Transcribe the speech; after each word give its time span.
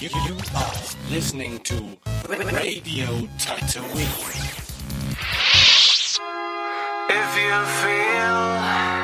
You, 0.00 0.08
you 0.26 0.36
are 0.54 0.72
listening 1.10 1.58
to 1.64 1.74
Radio 2.28 3.08
Tatooine. 3.36 4.06
If 7.10 7.36
you 7.36 7.56
feel 7.82 8.97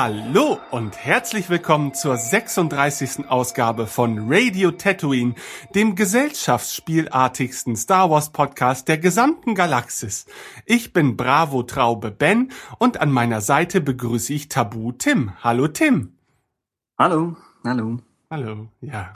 Hallo 0.00 0.60
und 0.70 0.96
herzlich 0.96 1.50
willkommen 1.50 1.92
zur 1.92 2.16
36. 2.16 3.28
Ausgabe 3.28 3.88
von 3.88 4.32
Radio 4.32 4.70
Tatooine, 4.70 5.34
dem 5.74 5.96
gesellschaftsspielartigsten 5.96 7.74
Star 7.74 8.08
Wars 8.08 8.30
Podcast 8.30 8.86
der 8.86 8.98
gesamten 8.98 9.56
Galaxis. 9.56 10.26
Ich 10.66 10.92
bin 10.92 11.16
Bravo 11.16 11.64
Traube 11.64 12.12
Ben 12.12 12.52
und 12.78 13.00
an 13.00 13.10
meiner 13.10 13.40
Seite 13.40 13.80
begrüße 13.80 14.32
ich 14.34 14.48
Tabu 14.48 14.92
Tim. 14.92 15.32
Hallo 15.42 15.66
Tim. 15.66 16.12
Hallo, 16.96 17.36
hallo. 17.64 17.98
Hallo, 18.30 18.68
ja. 18.82 19.10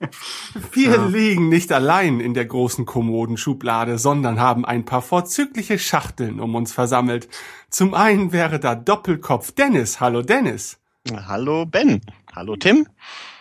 Wir 0.72 0.98
liegen 1.08 1.48
nicht 1.48 1.72
allein 1.72 2.20
in 2.20 2.34
der 2.34 2.44
großen 2.44 2.86
Kommodenschublade, 2.86 3.98
sondern 3.98 4.38
haben 4.38 4.64
ein 4.64 4.84
paar 4.84 5.02
vorzügliche 5.02 5.76
Schachteln 5.76 6.38
um 6.38 6.54
uns 6.54 6.72
versammelt. 6.72 7.28
Zum 7.68 7.94
einen 7.94 8.30
wäre 8.32 8.60
da 8.60 8.76
Doppelkopf 8.76 9.50
Dennis. 9.52 9.98
Hallo 9.98 10.22
Dennis. 10.22 10.78
Hallo 11.26 11.66
Ben. 11.66 12.00
Hallo 12.32 12.54
Tim. 12.54 12.86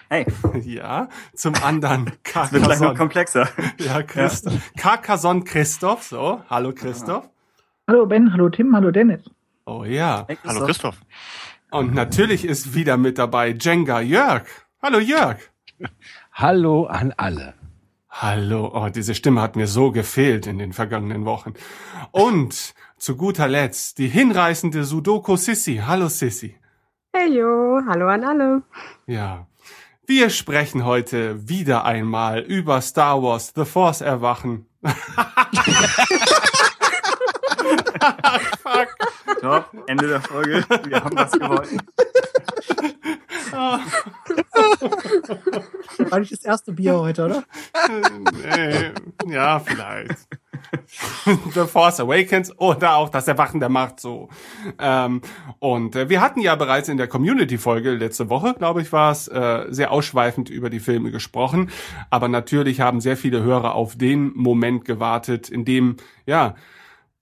Hey, 0.09 0.25
Ja, 0.64 1.09
zum 1.36 1.53
anderen 1.64 2.05
wird 2.23 2.23
gleich 2.23 2.52
noch 2.52 2.61
Carcassonne. 2.64 2.94
komplexer. 2.95 3.50
Ja, 3.77 4.02
Christoph. 4.02 4.72
Carcassonne 4.77 5.44
Christoph, 5.44 6.02
so. 6.03 6.42
Hallo 6.50 6.72
Christoph. 6.73 7.30
Hallo 7.88 8.08
Ben, 8.08 8.31
hallo 8.33 8.50
Tim, 8.50 8.75
hallo 8.75 8.89
Dennis. 8.89 9.22
Oh 9.65 9.83
ja. 9.83 10.26
Hey, 10.27 10.38
Hallo 10.43 10.65
Christoph. 10.65 10.98
Und 11.70 11.93
natürlich 11.93 12.45
ist 12.45 12.73
wieder 12.73 12.98
mit 12.98 13.17
dabei 13.20 13.49
Jenga 13.59 13.99
Jörg. 14.02 14.45
Hallo 14.86 14.99
Jörg. 14.99 15.38
Hallo 16.33 16.88
an 16.88 17.14
alle. 17.16 17.54
Hallo, 18.10 18.70
oh, 18.73 18.89
diese 18.89 19.16
Stimme 19.16 19.39
hat 19.42 19.55
mir 19.55 19.67
so 19.67 19.92
gefehlt 19.94 20.45
in 20.45 20.58
den 20.58 20.73
vergangenen 20.73 21.23
Wochen. 21.23 21.54
Und 22.11 22.73
zu 22.98 23.16
guter 23.16 23.48
Letzt 23.48 23.98
die 23.98 24.10
hinreißende 24.10 24.83
Sudoku 24.83 25.38
Sissy. 25.38 25.82
Hallo 25.88 26.10
Sissy. 26.10 26.58
Heyo, 27.16 27.80
hallo 27.88 28.10
an 28.10 28.26
alle. 28.26 28.64
Ja. 29.08 29.48
Wir 30.05 30.30
sprechen 30.30 30.83
heute 30.83 31.48
wieder 31.48 31.86
einmal 31.86 32.42
über 32.42 32.82
Star 32.82 33.23
Wars 33.23 33.54
The 33.55 33.64
Force 33.64 34.02
Erwachen. 34.02 34.65
Fuck. 38.61 38.89
Top, 39.39 39.73
Ende 39.88 40.10
der 40.10 40.20
Folge. 40.20 40.65
Wir 40.83 41.02
haben 41.02 41.15
was 41.15 41.32
gewollt. 41.32 41.70
War 46.09 46.20
nicht 46.20 46.31
das 46.31 46.43
erste 46.43 46.73
Bier 46.73 46.99
heute, 46.99 47.26
oder? 47.26 47.43
Nee, 48.42 48.92
ja, 49.31 49.59
vielleicht. 49.59 50.27
The 51.53 51.67
Force 51.67 51.99
Awakens 51.99 52.58
oder 52.58 52.95
auch 52.95 53.09
das 53.09 53.27
Erwachen 53.27 53.59
der 53.59 53.70
Macht 53.70 53.99
so. 53.99 54.30
Ähm, 54.80 55.21
und 55.59 55.95
äh, 55.95 56.09
wir 56.09 56.21
hatten 56.21 56.42
ja 56.42 56.55
bereits 56.55 56.89
in 56.89 56.98
der 56.98 57.08
Community-Folge 57.08 57.92
letzte 57.92 58.30
Woche, 58.30 58.55
glaube 58.58 58.82
ich, 58.82 58.92
war 58.92 59.11
es, 59.11 59.27
äh, 59.27 59.65
sehr 59.70 59.92
ausschweifend 59.92 60.49
über 60.49 60.70
die 60.70 60.80
Filme 60.80 61.11
gesprochen. 61.11 61.70
Aber 62.09 62.27
natürlich 62.27 62.82
haben 62.82 63.02
sehr 63.02 63.17
viele 63.17 63.43
Hörer 63.43 63.76
auf 63.76 63.98
den 63.98 64.32
Moment 64.36 64.86
gewartet, 64.86 65.49
in 65.49 65.65
dem, 65.65 65.98
ja, 66.26 66.55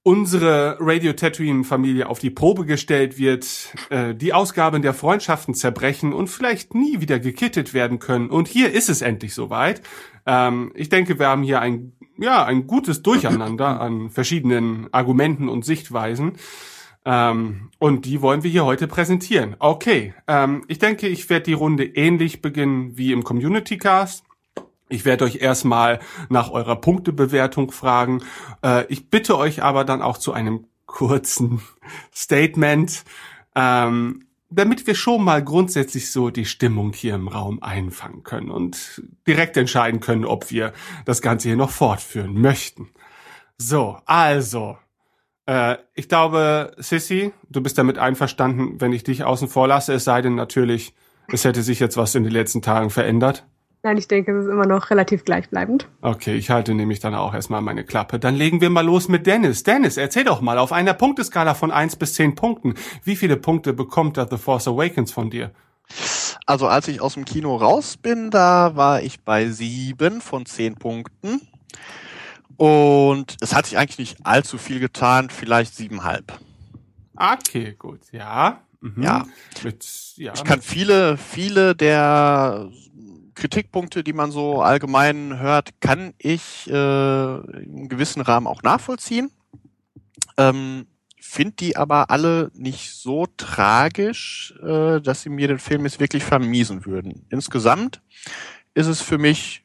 unsere 0.03 0.77
Radio 0.79 1.13
Tatooine 1.13 1.63
Familie 1.63 2.09
auf 2.09 2.19
die 2.19 2.31
Probe 2.31 2.65
gestellt 2.65 3.17
wird, 3.19 3.73
äh, 3.89 4.15
die 4.15 4.33
Ausgaben 4.33 4.81
der 4.81 4.93
Freundschaften 4.93 5.53
zerbrechen 5.53 6.13
und 6.13 6.27
vielleicht 6.27 6.73
nie 6.73 7.01
wieder 7.01 7.19
gekittet 7.19 7.73
werden 7.73 7.99
können. 7.99 8.29
Und 8.29 8.47
hier 8.47 8.71
ist 8.71 8.89
es 8.89 9.01
endlich 9.01 9.33
soweit. 9.33 9.81
Ähm, 10.25 10.71
ich 10.75 10.89
denke, 10.89 11.19
wir 11.19 11.27
haben 11.27 11.43
hier 11.43 11.61
ein, 11.61 11.93
ja, 12.17 12.43
ein 12.43 12.65
gutes 12.65 13.03
Durcheinander 13.03 13.79
an 13.79 14.09
verschiedenen 14.09 14.91
Argumenten 14.91 15.49
und 15.49 15.65
Sichtweisen. 15.65 16.33
Ähm, 17.05 17.69
und 17.79 18.05
die 18.05 18.21
wollen 18.21 18.43
wir 18.43 18.51
hier 18.51 18.65
heute 18.65 18.87
präsentieren. 18.87 19.55
Okay, 19.59 20.13
ähm, 20.27 20.63
ich 20.67 20.79
denke, 20.79 21.07
ich 21.07 21.29
werde 21.29 21.45
die 21.45 21.53
Runde 21.53 21.83
ähnlich 21.83 22.41
beginnen 22.41 22.97
wie 22.97 23.11
im 23.11 23.23
Community 23.23 23.77
Cast. 23.77 24.25
Ich 24.91 25.05
werde 25.05 25.25
euch 25.25 25.37
erstmal 25.37 25.99
nach 26.29 26.51
eurer 26.51 26.75
Punktebewertung 26.75 27.71
fragen. 27.71 28.23
Äh, 28.63 28.85
ich 28.87 29.09
bitte 29.09 29.37
euch 29.37 29.63
aber 29.63 29.85
dann 29.85 30.01
auch 30.01 30.17
zu 30.17 30.33
einem 30.33 30.65
kurzen 30.85 31.61
Statement, 32.13 33.03
ähm, 33.55 34.27
damit 34.49 34.85
wir 34.85 34.95
schon 34.95 35.23
mal 35.23 35.43
grundsätzlich 35.43 36.11
so 36.11 36.29
die 36.29 36.45
Stimmung 36.45 36.91
hier 36.93 37.15
im 37.15 37.29
Raum 37.29 37.63
einfangen 37.63 38.23
können 38.23 38.51
und 38.51 39.01
direkt 39.25 39.55
entscheiden 39.55 40.01
können, 40.01 40.25
ob 40.25 40.51
wir 40.51 40.73
das 41.05 41.21
Ganze 41.21 41.47
hier 41.47 41.57
noch 41.57 41.69
fortführen 41.69 42.39
möchten. 42.39 42.89
So, 43.57 43.97
also, 44.05 44.77
äh, 45.45 45.77
ich 45.93 46.09
glaube, 46.09 46.73
Sissy, 46.77 47.31
du 47.49 47.61
bist 47.61 47.77
damit 47.77 47.97
einverstanden, 47.97 48.81
wenn 48.81 48.91
ich 48.91 49.03
dich 49.03 49.23
außen 49.23 49.47
vor 49.47 49.67
lasse, 49.67 49.93
es 49.93 50.03
sei 50.03 50.21
denn 50.21 50.35
natürlich, 50.35 50.93
es 51.29 51.45
hätte 51.45 51.63
sich 51.63 51.79
jetzt 51.79 51.95
was 51.95 52.15
in 52.15 52.23
den 52.23 52.33
letzten 52.33 52.61
Tagen 52.61 52.89
verändert. 52.89 53.45
Nein, 53.83 53.97
ich 53.97 54.07
denke, 54.07 54.31
es 54.31 54.45
ist 54.45 54.51
immer 54.51 54.67
noch 54.67 54.91
relativ 54.91 55.25
gleichbleibend. 55.25 55.87
Okay, 56.01 56.35
ich 56.35 56.51
halte 56.51 56.75
nämlich 56.75 56.99
dann 56.99 57.15
auch 57.15 57.33
erstmal 57.33 57.61
meine 57.61 57.83
Klappe. 57.83 58.19
Dann 58.19 58.35
legen 58.35 58.61
wir 58.61 58.69
mal 58.69 58.85
los 58.85 59.07
mit 59.07 59.25
Dennis. 59.25 59.63
Dennis, 59.63 59.97
erzähl 59.97 60.23
doch 60.23 60.41
mal 60.41 60.59
auf 60.59 60.71
einer 60.71 60.93
Punkteskala 60.93 61.55
von 61.55 61.71
1 61.71 61.95
bis 61.95 62.13
10 62.13 62.35
Punkten. 62.35 62.75
Wie 63.03 63.15
viele 63.15 63.37
Punkte 63.37 63.73
bekommt 63.73 64.17
da 64.17 64.27
The 64.29 64.37
Force 64.37 64.67
Awakens 64.67 65.11
von 65.11 65.31
dir? 65.31 65.51
Also 66.45 66.67
als 66.67 66.87
ich 66.87 67.01
aus 67.01 67.15
dem 67.15 67.25
Kino 67.25 67.55
raus 67.55 67.97
bin, 67.97 68.29
da 68.29 68.75
war 68.75 69.01
ich 69.01 69.21
bei 69.21 69.49
sieben 69.49 70.21
von 70.21 70.45
zehn 70.45 70.75
Punkten. 70.75 71.41
Und 72.57 73.37
es 73.41 73.55
hat 73.55 73.65
sich 73.65 73.77
eigentlich 73.77 73.97
nicht 73.97 74.17
allzu 74.25 74.57
viel 74.57 74.79
getan, 74.79 75.29
vielleicht 75.29 75.75
siebenhalb. 75.75 76.39
Okay, 77.15 77.75
gut. 77.77 78.01
Ja. 78.11 78.61
Mhm. 78.81 79.03
Ja. 79.03 79.25
Mit, 79.63 79.85
ja. 80.15 80.33
Ich 80.33 80.43
kann 80.43 80.61
viele, 80.61 81.17
viele 81.17 81.75
der 81.75 82.69
Kritikpunkte, 83.35 84.03
die 84.03 84.13
man 84.13 84.31
so 84.31 84.61
allgemein 84.61 85.39
hört, 85.39 85.79
kann 85.81 86.13
ich 86.17 86.69
äh, 86.69 87.35
im 87.63 87.89
gewissen 87.89 88.21
Rahmen 88.21 88.47
auch 88.47 88.63
nachvollziehen. 88.63 89.31
Ähm, 90.37 90.87
Finde 91.19 91.53
die 91.53 91.77
aber 91.77 92.09
alle 92.09 92.51
nicht 92.53 92.91
so 92.91 93.27
tragisch, 93.37 94.53
äh, 94.61 94.99
dass 94.99 95.21
sie 95.21 95.29
mir 95.29 95.47
den 95.47 95.59
Film 95.59 95.85
jetzt 95.85 95.99
wirklich 95.99 96.23
vermiesen 96.23 96.85
würden. 96.85 97.25
Insgesamt 97.29 98.01
ist 98.73 98.87
es 98.87 99.01
für 99.01 99.17
mich 99.17 99.63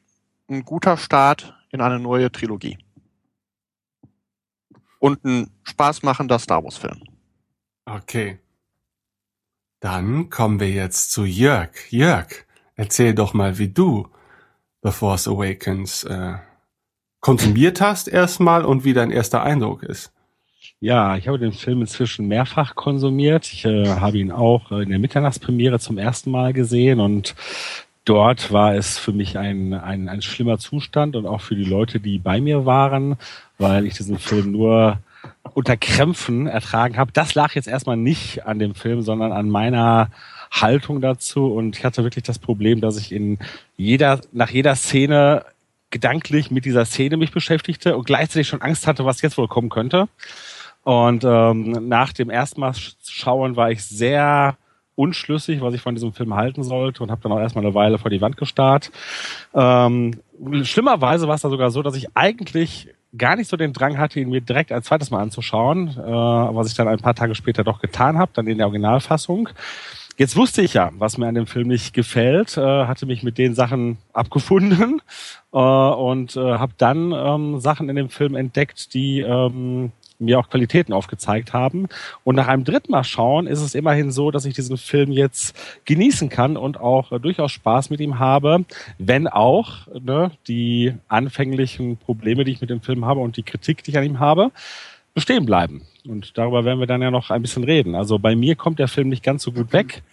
ein 0.49 0.63
guter 0.63 0.97
Start 0.97 1.55
in 1.71 1.81
eine 1.81 1.99
neue 1.99 2.31
Trilogie. 2.31 2.77
Und 4.99 5.25
ein 5.25 5.51
spaßmachender 5.63 6.39
Star 6.39 6.63
Wars-Film. 6.63 7.03
Okay. 7.85 8.39
Dann 9.79 10.29
kommen 10.29 10.59
wir 10.59 10.71
jetzt 10.71 11.11
zu 11.11 11.25
Jörg. 11.25 11.71
Jörg, 11.91 12.46
erzähl 12.77 13.13
doch 13.13 13.33
mal, 13.33 13.57
wie 13.57 13.67
du 13.67 14.07
The 14.83 14.91
Force 14.91 15.27
Awakens 15.27 16.05
äh, 16.05 16.35
konsumiert 17.19 17.81
hast 17.81 18.07
erstmal 18.07 18.63
und 18.63 18.85
wie 18.85 18.93
dein 18.93 19.11
erster 19.11 19.43
Eindruck 19.43 19.83
ist. 19.83 20.13
Ja, 20.79 21.17
ich 21.17 21.27
habe 21.27 21.39
den 21.39 21.53
Film 21.53 21.81
inzwischen 21.81 22.27
mehrfach 22.27 22.75
konsumiert. 22.75 23.51
Ich 23.51 23.65
äh, 23.65 23.87
habe 23.87 24.19
ihn 24.19 24.31
auch 24.31 24.71
äh, 24.71 24.83
in 24.83 24.89
der 24.89 24.99
Mitternachtspremiere 24.99 25.79
zum 25.79 25.97
ersten 25.97 26.29
Mal 26.29 26.53
gesehen 26.53 26.99
und 26.99 27.35
dort 28.05 28.51
war 28.51 28.75
es 28.75 28.97
für 28.97 29.11
mich 29.11 29.37
ein, 29.37 29.73
ein, 29.73 30.07
ein 30.07 30.21
schlimmer 30.21 30.59
Zustand 30.59 31.15
und 31.15 31.25
auch 31.25 31.41
für 31.41 31.55
die 31.55 31.65
Leute, 31.65 31.99
die 31.99 32.19
bei 32.19 32.39
mir 32.39 32.65
waren, 32.65 33.17
weil 33.57 33.87
ich 33.87 33.95
diesen 33.95 34.19
Film 34.19 34.51
nur 34.51 34.99
unter 35.53 35.77
Krämpfen 35.77 36.47
ertragen 36.47 36.97
habe. 36.97 37.11
Das 37.11 37.33
lag 37.33 37.55
jetzt 37.55 37.67
erstmal 37.67 37.97
nicht 37.97 38.45
an 38.45 38.59
dem 38.59 38.75
Film, 38.75 39.01
sondern 39.01 39.31
an 39.31 39.49
meiner 39.49 40.09
Haltung 40.51 41.01
dazu. 41.01 41.47
Und 41.47 41.77
ich 41.77 41.85
hatte 41.85 42.03
wirklich 42.03 42.23
das 42.23 42.39
Problem, 42.39 42.81
dass 42.81 42.97
ich 42.97 43.11
in 43.11 43.39
jeder, 43.75 44.21
nach 44.31 44.49
jeder 44.49 44.75
Szene 44.75 45.45
gedanklich 45.89 46.51
mit 46.51 46.65
dieser 46.65 46.85
Szene 46.85 47.17
mich 47.17 47.31
beschäftigte 47.31 47.95
und 47.95 48.05
gleichzeitig 48.05 48.47
schon 48.47 48.61
Angst 48.61 48.87
hatte, 48.87 49.05
was 49.05 49.21
jetzt 49.21 49.37
wohl 49.37 49.47
kommen 49.47 49.69
könnte. 49.69 50.07
Und 50.83 51.23
ähm, 51.25 51.87
nach 51.87 52.13
dem 52.13 52.29
ersten 52.29 52.61
Mal 52.61 52.73
schauen 53.03 53.55
war 53.55 53.71
ich 53.71 53.83
sehr 53.83 54.57
unschlüssig, 54.95 55.61
was 55.61 55.73
ich 55.73 55.81
von 55.81 55.95
diesem 55.95 56.11
Film 56.11 56.33
halten 56.33 56.63
sollte 56.63 57.03
und 57.03 57.11
habe 57.11 57.21
dann 57.21 57.31
auch 57.31 57.39
erstmal 57.39 57.63
eine 57.63 57.75
Weile 57.75 57.99
vor 57.99 58.09
die 58.09 58.21
Wand 58.21 58.35
gestarrt. 58.35 58.91
Ähm, 59.53 60.19
schlimmerweise 60.63 61.27
war 61.27 61.35
es 61.35 61.41
da 61.41 61.49
sogar 61.49 61.69
so, 61.71 61.83
dass 61.83 61.95
ich 61.95 62.07
eigentlich 62.15 62.89
gar 63.15 63.35
nicht 63.35 63.49
so 63.49 63.57
den 63.57 63.73
Drang 63.73 63.97
hatte, 63.97 64.19
ihn 64.19 64.29
mir 64.29 64.41
direkt 64.41 64.71
ein 64.71 64.83
zweites 64.83 65.11
Mal 65.11 65.21
anzuschauen, 65.21 65.89
äh, 65.89 66.01
was 66.01 66.67
ich 66.67 66.73
dann 66.73 66.87
ein 66.87 66.99
paar 66.99 67.15
Tage 67.15 67.35
später 67.35 67.63
doch 67.63 67.79
getan 67.79 68.17
habe, 68.17 68.31
dann 68.33 68.47
in 68.47 68.57
der 68.57 68.67
Originalfassung. 68.67 69.49
Jetzt 70.17 70.35
wusste 70.35 70.63
ich 70.63 70.73
ja, 70.73 70.89
was 70.97 71.19
mir 71.19 71.27
an 71.27 71.35
dem 71.35 71.45
Film 71.45 71.67
nicht 71.67 71.93
gefällt, 71.93 72.57
äh, 72.57 72.61
hatte 72.61 73.05
mich 73.05 73.21
mit 73.21 73.37
den 73.37 73.53
Sachen 73.53 73.99
abgefunden 74.13 74.99
äh, 75.53 75.57
und 75.57 76.35
äh, 76.35 76.39
habe 76.39 76.73
dann 76.75 77.11
ähm, 77.11 77.59
Sachen 77.59 77.87
in 77.87 77.95
dem 77.95 78.09
Film 78.09 78.33
entdeckt, 78.33 78.95
die 78.95 79.19
ähm, 79.19 79.91
mir 80.17 80.39
auch 80.39 80.49
Qualitäten 80.49 80.91
aufgezeigt 80.91 81.53
haben. 81.53 81.87
Und 82.23 82.33
nach 82.33 82.47
einem 82.47 82.63
dritten 82.63 82.93
Mal 82.93 83.03
schauen 83.03 83.45
ist 83.45 83.61
es 83.61 83.75
immerhin 83.75 84.09
so, 84.09 84.31
dass 84.31 84.45
ich 84.45 84.55
diesen 84.55 84.77
Film 84.77 85.11
jetzt 85.11 85.55
genießen 85.85 86.29
kann 86.29 86.57
und 86.57 86.79
auch 86.79 87.11
äh, 87.11 87.19
durchaus 87.19 87.51
Spaß 87.51 87.91
mit 87.91 87.99
ihm 87.99 88.17
habe, 88.17 88.65
wenn 88.97 89.27
auch 89.27 89.85
ne, 90.01 90.31
die 90.47 90.93
anfänglichen 91.07 91.97
Probleme, 91.97 92.43
die 92.43 92.53
ich 92.53 92.61
mit 92.61 92.71
dem 92.71 92.81
Film 92.81 93.05
habe 93.05 93.19
und 93.19 93.37
die 93.37 93.43
Kritik, 93.43 93.83
die 93.83 93.91
ich 93.91 93.97
an 93.99 94.03
ihm 94.03 94.19
habe, 94.19 94.49
bestehen 95.13 95.45
bleiben. 95.45 95.83
Und 96.07 96.37
darüber 96.37 96.65
werden 96.65 96.79
wir 96.79 96.87
dann 96.87 97.01
ja 97.01 97.11
noch 97.11 97.29
ein 97.29 97.41
bisschen 97.41 97.63
reden. 97.63 97.95
Also 97.95 98.19
bei 98.19 98.35
mir 98.35 98.55
kommt 98.55 98.79
der 98.79 98.87
Film 98.87 99.09
nicht 99.09 99.23
ganz 99.23 99.43
so 99.43 99.51
gut 99.51 99.73
weg. 99.73 100.03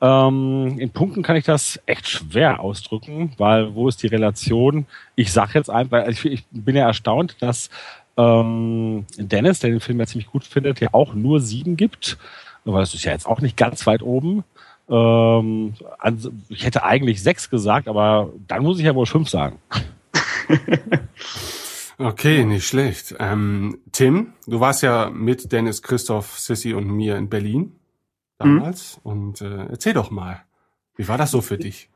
Ähm, 0.00 0.78
in 0.78 0.90
Punkten 0.90 1.22
kann 1.22 1.36
ich 1.36 1.44
das 1.44 1.80
echt 1.86 2.08
schwer 2.08 2.60
ausdrücken, 2.60 3.32
weil 3.38 3.74
wo 3.74 3.88
ist 3.88 4.02
die 4.02 4.08
Relation? 4.08 4.86
Ich 5.14 5.32
sage 5.32 5.52
jetzt 5.54 5.70
einfach, 5.70 6.08
ich, 6.08 6.24
ich 6.24 6.44
bin 6.50 6.74
ja 6.74 6.86
erstaunt, 6.86 7.36
dass 7.40 7.70
ähm, 8.16 9.06
Dennis, 9.16 9.60
der 9.60 9.70
den 9.70 9.80
Film 9.80 10.00
ja 10.00 10.06
ziemlich 10.06 10.28
gut 10.28 10.44
findet, 10.44 10.80
ja 10.80 10.88
auch 10.92 11.14
nur 11.14 11.40
sieben 11.40 11.76
gibt. 11.76 12.18
Weil 12.64 12.82
es 12.82 12.94
ist 12.94 13.04
ja 13.04 13.12
jetzt 13.12 13.26
auch 13.26 13.40
nicht 13.40 13.56
ganz 13.56 13.86
weit 13.86 14.02
oben. 14.02 14.44
Ähm, 14.88 15.74
also 15.98 16.30
ich 16.48 16.64
hätte 16.64 16.84
eigentlich 16.84 17.22
sechs 17.22 17.50
gesagt, 17.50 17.88
aber 17.88 18.30
dann 18.48 18.62
muss 18.62 18.78
ich 18.78 18.84
ja 18.84 18.94
wohl 18.94 19.06
fünf 19.06 19.28
sagen. 19.28 19.58
Okay, 22.02 22.44
nicht 22.44 22.66
schlecht. 22.66 23.14
Ähm, 23.20 23.78
Tim, 23.92 24.32
du 24.48 24.58
warst 24.58 24.82
ja 24.82 25.08
mit 25.10 25.52
Dennis, 25.52 25.82
Christoph, 25.82 26.36
Sissy 26.36 26.74
und 26.74 26.88
mir 26.88 27.16
in 27.16 27.28
Berlin 27.28 27.78
damals. 28.38 28.98
Mhm. 29.04 29.10
Und 29.10 29.40
äh, 29.40 29.66
erzähl 29.66 29.92
doch 29.92 30.10
mal, 30.10 30.42
wie 30.96 31.06
war 31.06 31.16
das 31.16 31.30
so 31.30 31.40
für 31.40 31.58
dich? 31.58 31.90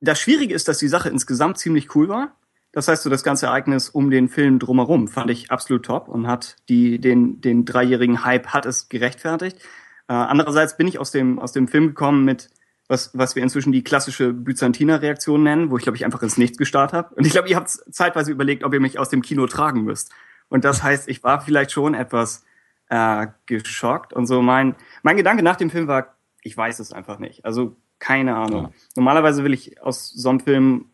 Das 0.00 0.20
Schwierige 0.20 0.54
ist, 0.54 0.68
dass 0.68 0.78
die 0.78 0.86
Sache 0.86 1.08
insgesamt 1.08 1.58
ziemlich 1.58 1.96
cool 1.96 2.08
war. 2.08 2.36
Das 2.70 2.86
heißt, 2.86 3.02
so 3.02 3.10
das 3.10 3.24
ganze 3.24 3.46
Ereignis 3.46 3.88
um 3.88 4.10
den 4.10 4.28
Film 4.28 4.60
drumherum 4.60 5.08
fand 5.08 5.32
ich 5.32 5.50
absolut 5.50 5.84
top 5.84 6.06
und 6.06 6.28
hat 6.28 6.54
die, 6.68 7.00
den, 7.00 7.40
den 7.40 7.64
dreijährigen 7.64 8.24
Hype 8.24 8.48
hat 8.48 8.64
es 8.64 8.88
gerechtfertigt. 8.88 9.58
Äh, 10.06 10.12
andererseits 10.12 10.76
bin 10.76 10.86
ich 10.86 11.00
aus 11.00 11.10
dem, 11.10 11.40
aus 11.40 11.50
dem 11.50 11.66
Film 11.66 11.88
gekommen 11.88 12.24
mit, 12.24 12.48
was, 12.88 13.10
was 13.16 13.36
wir 13.36 13.42
inzwischen 13.42 13.70
die 13.70 13.84
klassische 13.84 14.32
Byzantiner-Reaktion 14.32 15.42
nennen, 15.42 15.70
wo 15.70 15.76
ich 15.76 15.82
glaube 15.82 15.96
ich 15.96 16.04
einfach 16.04 16.22
ins 16.22 16.38
Nichts 16.38 16.58
gestarrt 16.58 16.92
habe. 16.92 17.14
Und 17.14 17.26
ich 17.26 17.32
glaube, 17.32 17.48
ihr 17.48 17.56
habt 17.56 17.68
zeitweise 17.68 18.32
überlegt, 18.32 18.64
ob 18.64 18.72
ihr 18.72 18.80
mich 18.80 18.98
aus 18.98 19.10
dem 19.10 19.22
Kino 19.22 19.46
tragen 19.46 19.82
müsst. 19.84 20.10
Und 20.48 20.64
das 20.64 20.82
heißt, 20.82 21.08
ich 21.08 21.22
war 21.22 21.40
vielleicht 21.42 21.70
schon 21.70 21.94
etwas 21.94 22.44
äh, 22.88 23.26
geschockt. 23.46 24.14
Und 24.14 24.26
so 24.26 24.40
mein, 24.40 24.74
mein 25.02 25.16
Gedanke 25.16 25.42
nach 25.42 25.56
dem 25.56 25.70
Film 25.70 25.86
war, 25.86 26.16
ich 26.42 26.56
weiß 26.56 26.78
es 26.78 26.92
einfach 26.92 27.18
nicht. 27.18 27.44
Also 27.44 27.76
keine 27.98 28.36
Ahnung. 28.36 28.64
Ja. 28.64 28.70
Normalerweise 28.96 29.44
will 29.44 29.52
ich 29.52 29.82
aus 29.82 30.10
so 30.10 30.30
einem 30.30 30.40
Film 30.40 30.86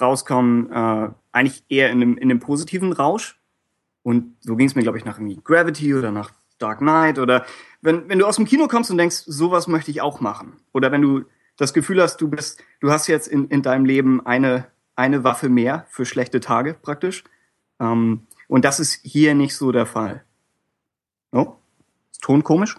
rauskommen, 0.00 0.70
äh, 0.70 1.08
eigentlich 1.32 1.64
eher 1.68 1.90
in 1.90 2.02
einem, 2.02 2.18
in 2.18 2.30
einem 2.30 2.40
positiven 2.40 2.92
Rausch. 2.92 3.40
Und 4.02 4.36
so 4.40 4.56
ging 4.56 4.66
es 4.66 4.74
mir, 4.74 4.82
glaube 4.82 4.98
ich, 4.98 5.04
nach 5.04 5.18
irgendwie 5.18 5.40
Gravity 5.42 5.94
oder 5.94 6.12
nach 6.12 6.32
Dark 6.58 6.78
Knight 6.78 7.18
oder 7.18 7.46
wenn, 7.80 8.08
wenn 8.08 8.18
du 8.18 8.26
aus 8.26 8.36
dem 8.36 8.44
Kino 8.44 8.66
kommst 8.66 8.90
und 8.90 8.98
denkst, 8.98 9.22
sowas 9.26 9.68
möchte 9.68 9.90
ich 9.90 10.00
auch 10.00 10.20
machen. 10.20 10.56
Oder 10.72 10.90
wenn 10.90 11.02
du 11.02 11.24
das 11.58 11.74
Gefühl 11.74 12.00
hast, 12.00 12.16
du 12.22 12.28
bist, 12.28 12.62
du 12.80 12.90
hast 12.90 13.08
jetzt 13.08 13.28
in, 13.28 13.48
in 13.48 13.60
deinem 13.62 13.84
Leben 13.84 14.24
eine, 14.24 14.66
eine 14.96 15.24
Waffe 15.24 15.50
mehr 15.50 15.84
für 15.90 16.06
schlechte 16.06 16.40
Tage 16.40 16.72
praktisch. 16.72 17.24
Ähm, 17.78 18.26
und 18.46 18.64
das 18.64 18.80
ist 18.80 19.00
hier 19.04 19.34
nicht 19.34 19.54
so 19.54 19.70
der 19.72 19.84
Fall. 19.84 20.24
Oh? 21.32 21.56
Ist 22.10 22.22
Ton 22.22 22.42
komisch? 22.42 22.76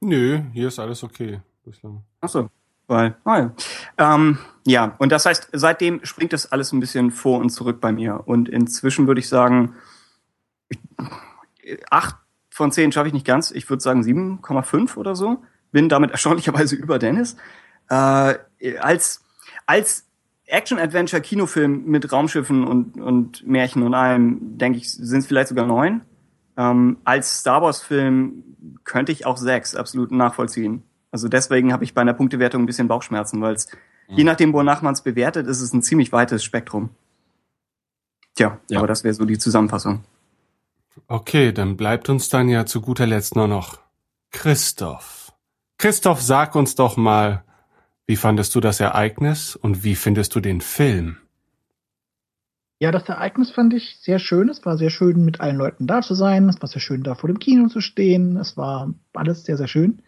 Nö, 0.00 0.42
hier 0.52 0.68
ist 0.68 0.78
alles 0.78 1.02
okay 1.02 1.40
bislang. 1.64 2.04
Ach 2.20 2.28
so. 2.28 2.48
Weil, 2.86 3.16
ah 3.24 3.38
ja. 3.38 3.54
Ähm, 3.98 4.38
ja, 4.66 4.96
und 4.98 5.12
das 5.12 5.26
heißt, 5.26 5.50
seitdem 5.52 6.04
springt 6.04 6.32
das 6.32 6.50
alles 6.50 6.72
ein 6.72 6.80
bisschen 6.80 7.10
vor 7.10 7.38
und 7.38 7.50
zurück 7.50 7.80
bei 7.80 7.92
mir. 7.92 8.22
Und 8.26 8.48
inzwischen 8.48 9.06
würde 9.06 9.20
ich 9.20 9.28
sagen, 9.28 9.74
acht 11.90 12.16
von 12.50 12.72
zehn 12.72 12.92
schaffe 12.92 13.08
ich 13.08 13.14
nicht 13.14 13.26
ganz. 13.26 13.50
Ich 13.50 13.68
würde 13.68 13.82
sagen 13.82 14.02
7,5 14.02 14.96
oder 14.96 15.14
so. 15.14 15.42
Bin 15.70 15.88
damit 15.88 16.10
erstaunlicherweise 16.12 16.76
über 16.76 16.98
Dennis. 16.98 17.36
Äh, 17.90 18.34
als 18.80 19.24
als 19.66 20.08
Action-Adventure-Kinofilm 20.46 21.84
mit 21.84 22.10
Raumschiffen 22.10 22.64
und, 22.64 22.98
und 22.98 23.46
Märchen 23.46 23.82
und 23.82 23.94
allem, 23.94 24.58
denke 24.58 24.78
ich, 24.78 24.90
sind 24.90 25.20
es 25.20 25.26
vielleicht 25.26 25.48
sogar 25.48 25.66
neun. 25.66 26.00
Ähm, 26.56 26.96
als 27.04 27.40
Star 27.40 27.62
Wars-Film 27.62 28.44
könnte 28.84 29.12
ich 29.12 29.26
auch 29.26 29.36
sechs 29.36 29.74
absolut 29.74 30.10
nachvollziehen. 30.10 30.82
Also 31.10 31.28
deswegen 31.28 31.72
habe 31.72 31.84
ich 31.84 31.94
bei 31.94 32.00
einer 32.00 32.14
Punktewertung 32.14 32.62
ein 32.62 32.66
bisschen 32.66 32.88
Bauchschmerzen, 32.88 33.40
weil 33.40 33.54
es 33.54 33.68
mhm. 34.08 34.16
je 34.16 34.24
nachdem, 34.24 34.52
wonach 34.52 34.82
man 34.82 34.94
es 34.94 35.02
bewertet, 35.02 35.46
ist 35.46 35.60
es 35.60 35.72
ein 35.72 35.82
ziemlich 35.82 36.12
weites 36.12 36.42
Spektrum. 36.42 36.90
Tja, 38.34 38.58
ja. 38.68 38.78
aber 38.78 38.86
das 38.86 39.04
wäre 39.04 39.14
so 39.14 39.24
die 39.24 39.38
Zusammenfassung. 39.38 40.04
Okay, 41.06 41.52
dann 41.52 41.76
bleibt 41.76 42.08
uns 42.08 42.28
dann 42.28 42.48
ja 42.48 42.66
zu 42.66 42.80
guter 42.80 43.06
Letzt 43.06 43.36
nur 43.36 43.48
noch 43.48 43.78
Christoph. 44.30 45.32
Christoph, 45.76 46.20
sag 46.20 46.54
uns 46.54 46.74
doch 46.74 46.96
mal, 46.96 47.44
wie 48.08 48.16
fandest 48.16 48.54
du 48.54 48.60
das 48.60 48.80
Ereignis 48.80 49.54
und 49.54 49.84
wie 49.84 49.94
findest 49.94 50.34
du 50.34 50.40
den 50.40 50.62
Film? 50.62 51.18
Ja, 52.80 52.90
das 52.90 53.06
Ereignis 53.06 53.50
fand 53.50 53.74
ich 53.74 53.98
sehr 54.00 54.18
schön. 54.18 54.48
Es 54.48 54.64
war 54.64 54.78
sehr 54.78 54.88
schön, 54.88 55.26
mit 55.26 55.40
allen 55.40 55.56
Leuten 55.56 55.86
da 55.86 56.00
zu 56.00 56.14
sein. 56.14 56.48
Es 56.48 56.62
war 56.62 56.68
sehr 56.70 56.80
schön, 56.80 57.02
da 57.02 57.14
vor 57.14 57.28
dem 57.28 57.38
Kino 57.38 57.68
zu 57.68 57.82
stehen. 57.82 58.38
Es 58.38 58.56
war 58.56 58.94
alles 59.12 59.44
sehr, 59.44 59.58
sehr 59.58 59.68
schön. 59.68 60.00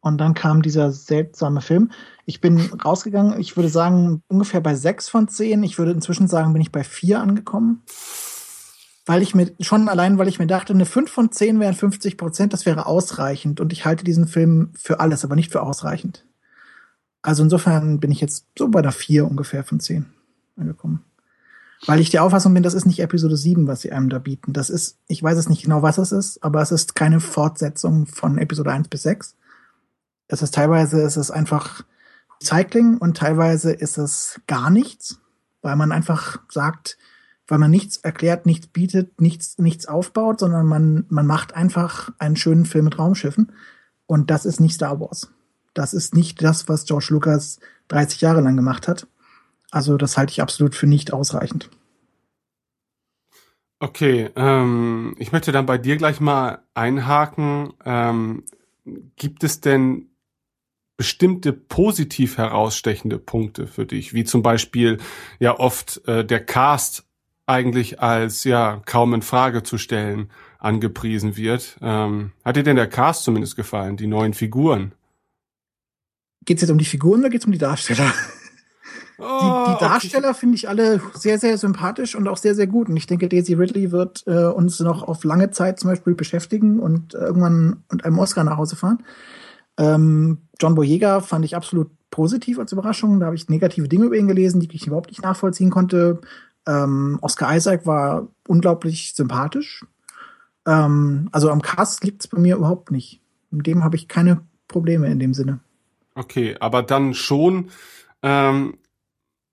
Und 0.00 0.18
dann 0.18 0.34
kam 0.34 0.62
dieser 0.62 0.90
seltsame 0.90 1.60
Film. 1.60 1.92
Ich 2.26 2.40
bin 2.40 2.58
rausgegangen, 2.84 3.38
ich 3.38 3.56
würde 3.56 3.68
sagen, 3.68 4.20
ungefähr 4.26 4.60
bei 4.60 4.74
sechs 4.74 5.08
von 5.08 5.28
zehn. 5.28 5.62
Ich 5.62 5.78
würde 5.78 5.92
inzwischen 5.92 6.26
sagen, 6.26 6.52
bin 6.52 6.62
ich 6.62 6.72
bei 6.72 6.82
vier 6.82 7.20
angekommen. 7.20 7.82
Weil 9.06 9.22
ich 9.22 9.36
mir, 9.36 9.52
schon 9.60 9.88
allein, 9.88 10.18
weil 10.18 10.28
ich 10.28 10.40
mir 10.40 10.48
dachte, 10.48 10.72
eine 10.72 10.86
fünf 10.86 11.12
von 11.12 11.30
zehn 11.30 11.60
wären 11.60 11.74
50 11.74 12.16
Prozent, 12.16 12.52
das 12.52 12.66
wäre 12.66 12.86
ausreichend. 12.86 13.60
Und 13.60 13.72
ich 13.72 13.84
halte 13.84 14.02
diesen 14.02 14.26
Film 14.26 14.72
für 14.74 14.98
alles, 14.98 15.24
aber 15.24 15.36
nicht 15.36 15.52
für 15.52 15.62
ausreichend. 15.62 16.24
Also 17.22 17.42
insofern 17.42 18.00
bin 18.00 18.10
ich 18.10 18.20
jetzt 18.20 18.46
so 18.56 18.68
bei 18.68 18.82
der 18.82 18.92
vier 18.92 19.26
ungefähr 19.26 19.64
von 19.64 19.80
zehn 19.80 20.06
angekommen. 20.56 21.04
Weil 21.86 22.00
ich 22.00 22.10
der 22.10 22.24
Auffassung 22.24 22.54
bin, 22.54 22.62
das 22.62 22.74
ist 22.74 22.86
nicht 22.86 22.98
Episode 22.98 23.36
7, 23.36 23.68
was 23.68 23.82
sie 23.82 23.92
einem 23.92 24.08
da 24.08 24.18
bieten. 24.18 24.52
Das 24.52 24.68
ist, 24.68 24.98
ich 25.06 25.22
weiß 25.22 25.38
es 25.38 25.48
nicht 25.48 25.62
genau, 25.62 25.82
was 25.82 25.98
es 25.98 26.10
ist, 26.10 26.42
aber 26.42 26.60
es 26.60 26.72
ist 26.72 26.96
keine 26.96 27.20
Fortsetzung 27.20 28.06
von 28.06 28.38
Episode 28.38 28.72
1 28.72 28.88
bis 28.88 29.02
6 29.02 29.36
es 30.28 30.42
ist 30.42 30.54
teilweise 30.54 31.00
ist 31.00 31.16
es 31.16 31.30
einfach 31.30 31.82
Recycling 32.40 32.98
und 32.98 33.16
teilweise 33.16 33.72
ist 33.72 33.98
es 33.98 34.40
gar 34.46 34.70
nichts, 34.70 35.20
weil 35.62 35.74
man 35.74 35.90
einfach 35.90 36.38
sagt, 36.50 36.98
weil 37.48 37.58
man 37.58 37.70
nichts 37.70 37.96
erklärt, 37.96 38.44
nichts 38.46 38.66
bietet, 38.66 39.20
nichts, 39.20 39.58
nichts 39.58 39.86
aufbaut, 39.86 40.40
sondern 40.40 40.66
man, 40.66 41.06
man 41.08 41.26
macht 41.26 41.54
einfach 41.54 42.10
einen 42.18 42.36
schönen 42.36 42.66
Film 42.66 42.84
mit 42.84 42.98
Raumschiffen. 42.98 43.52
Und 44.06 44.30
das 44.30 44.44
ist 44.44 44.60
nicht 44.60 44.74
Star 44.74 45.00
Wars. 45.00 45.30
Das 45.78 45.94
ist 45.94 46.12
nicht 46.12 46.42
das, 46.42 46.68
was 46.68 46.86
George 46.86 47.06
Lucas 47.10 47.60
30 47.86 48.20
Jahre 48.20 48.40
lang 48.40 48.56
gemacht 48.56 48.88
hat. 48.88 49.06
Also 49.70 49.96
das 49.96 50.16
halte 50.16 50.32
ich 50.32 50.42
absolut 50.42 50.74
für 50.74 50.88
nicht 50.88 51.12
ausreichend. 51.12 51.70
Okay, 53.78 54.28
ähm, 54.34 55.14
ich 55.18 55.30
möchte 55.30 55.52
dann 55.52 55.66
bei 55.66 55.78
dir 55.78 55.96
gleich 55.96 56.18
mal 56.18 56.64
einhaken. 56.74 57.74
Ähm, 57.84 58.42
gibt 59.14 59.44
es 59.44 59.60
denn 59.60 60.10
bestimmte 60.96 61.52
positiv 61.52 62.38
herausstechende 62.38 63.20
Punkte 63.20 63.68
für 63.68 63.86
dich, 63.86 64.14
wie 64.14 64.24
zum 64.24 64.42
Beispiel 64.42 64.98
ja 65.38 65.60
oft 65.60 66.02
äh, 66.08 66.24
der 66.24 66.44
Cast 66.44 67.04
eigentlich 67.46 68.00
als 68.02 68.42
ja 68.42 68.82
kaum 68.84 69.14
in 69.14 69.22
Frage 69.22 69.62
zu 69.62 69.78
stellen 69.78 70.28
angepriesen 70.58 71.36
wird. 71.36 71.78
Ähm, 71.80 72.32
hat 72.44 72.56
dir 72.56 72.64
denn 72.64 72.74
der 72.74 72.88
Cast 72.88 73.22
zumindest 73.22 73.54
gefallen, 73.54 73.96
die 73.96 74.08
neuen 74.08 74.34
Figuren? 74.34 74.92
Geht's 76.48 76.62
jetzt 76.62 76.70
um 76.70 76.78
die 76.78 76.86
Figuren 76.86 77.20
oder 77.20 77.28
geht's 77.28 77.44
um 77.44 77.52
die 77.52 77.58
Darsteller? 77.58 78.10
Oh, 79.20 79.64
die, 79.66 79.72
die 79.72 79.80
Darsteller 79.80 80.32
finde 80.32 80.54
ich 80.54 80.68
alle 80.68 81.00
sehr, 81.14 81.40
sehr 81.40 81.58
sympathisch 81.58 82.14
und 82.14 82.28
auch 82.28 82.36
sehr, 82.36 82.54
sehr 82.54 82.68
gut. 82.68 82.88
Und 82.88 82.96
ich 82.96 83.08
denke, 83.08 83.28
Daisy 83.28 83.54
Ridley 83.54 83.90
wird 83.90 84.22
äh, 84.28 84.44
uns 84.44 84.78
noch 84.78 85.02
auf 85.02 85.24
lange 85.24 85.50
Zeit 85.50 85.80
zum 85.80 85.90
Beispiel 85.90 86.14
beschäftigen 86.14 86.78
und 86.78 87.14
äh, 87.14 87.18
irgendwann 87.18 87.82
und 87.88 88.04
einem 88.04 88.20
Oscar 88.20 88.44
nach 88.44 88.58
Hause 88.58 88.76
fahren. 88.76 89.02
Ähm, 89.76 90.38
John 90.60 90.76
Boyega 90.76 91.18
fand 91.18 91.44
ich 91.44 91.56
absolut 91.56 91.90
positiv 92.10 92.60
als 92.60 92.70
Überraschung. 92.70 93.18
Da 93.18 93.26
habe 93.26 93.34
ich 93.34 93.48
negative 93.48 93.88
Dinge 93.88 94.04
über 94.04 94.16
ihn 94.16 94.28
gelesen, 94.28 94.60
die 94.60 94.72
ich 94.72 94.86
überhaupt 94.86 95.10
nicht 95.10 95.24
nachvollziehen 95.24 95.70
konnte. 95.70 96.20
Ähm, 96.64 97.18
Oscar 97.20 97.56
Isaac 97.56 97.86
war 97.86 98.28
unglaublich 98.46 99.14
sympathisch. 99.16 99.84
Ähm, 100.64 101.28
also 101.32 101.50
am 101.50 101.60
Cast 101.60 102.04
liegt 102.04 102.22
es 102.22 102.28
bei 102.28 102.38
mir 102.38 102.54
überhaupt 102.54 102.92
nicht. 102.92 103.20
Mit 103.50 103.66
dem 103.66 103.82
habe 103.82 103.96
ich 103.96 104.06
keine 104.06 104.42
Probleme 104.68 105.08
in 105.08 105.18
dem 105.18 105.34
Sinne. 105.34 105.58
Okay, 106.18 106.56
aber 106.58 106.82
dann 106.82 107.14
schon 107.14 107.70
ähm, 108.24 108.78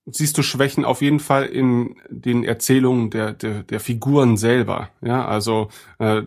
siehst 0.08 0.36
du 0.38 0.42
Schwächen 0.42 0.84
auf 0.84 1.04
jeden 1.04 1.20
Fall 1.20 1.46
in 1.46 1.96
den 2.10 2.44
Erzählungen 2.44 3.12
der, 3.12 3.34
der, 3.34 3.62
der 3.62 3.80
Figuren 3.80 4.36
selber. 4.36 4.90
Ja, 5.02 5.28
also 5.28 5.70
äh, 6.00 6.24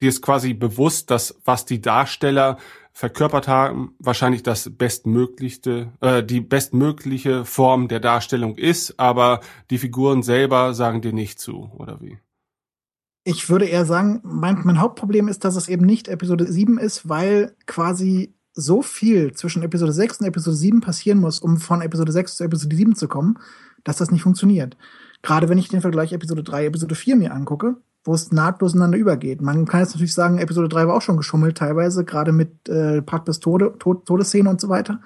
dir 0.00 0.08
ist 0.08 0.20
quasi 0.20 0.52
bewusst, 0.52 1.12
dass 1.12 1.40
was 1.44 1.64
die 1.64 1.80
Darsteller 1.80 2.58
verkörpert 2.92 3.46
haben, 3.46 3.94
wahrscheinlich 4.00 4.42
das 4.42 4.68
bestmöglichste, 4.76 5.92
äh, 6.00 6.24
die 6.24 6.40
bestmögliche 6.40 7.44
Form 7.44 7.86
der 7.86 8.00
Darstellung 8.00 8.56
ist, 8.56 8.98
aber 8.98 9.40
die 9.70 9.78
Figuren 9.78 10.24
selber 10.24 10.74
sagen 10.74 11.02
dir 11.02 11.12
nicht 11.12 11.38
zu, 11.38 11.70
oder 11.76 12.00
wie? 12.00 12.18
Ich 13.24 13.48
würde 13.48 13.66
eher 13.66 13.86
sagen, 13.86 14.20
mein, 14.24 14.60
mein 14.64 14.80
Hauptproblem 14.80 15.28
ist, 15.28 15.44
dass 15.44 15.54
es 15.54 15.68
eben 15.68 15.86
nicht 15.86 16.08
Episode 16.08 16.50
7 16.50 16.78
ist, 16.78 17.08
weil 17.08 17.54
quasi 17.66 18.34
so 18.54 18.82
viel 18.82 19.32
zwischen 19.32 19.62
Episode 19.62 19.92
6 19.92 20.20
und 20.20 20.26
Episode 20.26 20.56
7 20.56 20.80
passieren 20.80 21.18
muss, 21.18 21.40
um 21.40 21.58
von 21.58 21.80
Episode 21.82 22.12
6 22.12 22.36
zu 22.36 22.44
Episode 22.44 22.76
7 22.76 22.94
zu 22.94 23.08
kommen, 23.08 23.38
dass 23.84 23.96
das 23.96 24.10
nicht 24.10 24.22
funktioniert. 24.22 24.76
Gerade 25.22 25.48
wenn 25.48 25.58
ich 25.58 25.68
den 25.68 25.80
Vergleich 25.80 26.12
Episode 26.12 26.42
3, 26.42 26.66
Episode 26.66 26.94
4 26.94 27.16
mir 27.16 27.32
angucke, 27.32 27.76
wo 28.04 28.14
es 28.14 28.32
nahtlos 28.32 28.74
ineinander 28.74 28.98
übergeht. 28.98 29.40
Man 29.40 29.64
kann 29.66 29.80
jetzt 29.80 29.94
natürlich 29.94 30.14
sagen, 30.14 30.38
Episode 30.38 30.68
3 30.68 30.88
war 30.88 30.96
auch 30.96 31.02
schon 31.02 31.16
geschummelt, 31.16 31.56
teilweise, 31.56 32.04
gerade 32.04 32.32
mit 32.32 32.68
äh, 32.68 33.00
Park 33.02 33.24
bis 33.24 33.40
Tode, 33.40 33.74
Tod, 33.78 34.06
Todesszene 34.06 34.50
und 34.50 34.60
so 34.60 34.68
weiter. 34.68 35.00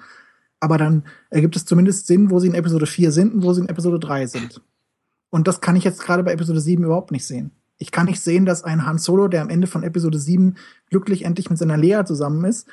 Aber 0.59 0.77
dann 0.77 1.03
ergibt 1.29 1.55
es 1.55 1.65
zumindest 1.65 2.07
Sinn, 2.07 2.31
wo 2.31 2.39
sie 2.39 2.47
in 2.47 2.55
Episode 2.55 2.87
4 2.87 3.11
sind 3.11 3.33
und 3.35 3.43
wo 3.43 3.53
sie 3.53 3.61
in 3.61 3.69
Episode 3.69 3.99
3 3.99 4.25
sind. 4.25 4.61
Und 5.29 5.47
das 5.47 5.61
kann 5.61 5.75
ich 5.75 5.83
jetzt 5.83 6.01
gerade 6.01 6.23
bei 6.23 6.33
Episode 6.33 6.59
7 6.59 6.83
überhaupt 6.83 7.11
nicht 7.11 7.25
sehen. 7.25 7.51
Ich 7.77 7.91
kann 7.91 8.07
nicht 8.07 8.21
sehen, 8.21 8.45
dass 8.45 8.63
ein 8.63 8.87
Han 8.87 8.97
Solo, 8.97 9.27
der 9.27 9.43
am 9.43 9.49
Ende 9.49 9.67
von 9.67 9.83
Episode 9.83 10.17
7 10.17 10.55
glücklich 10.89 11.25
endlich 11.25 11.51
mit 11.51 11.59
seiner 11.59 11.77
Lea 11.77 12.03
zusammen 12.05 12.43
ist, 12.45 12.67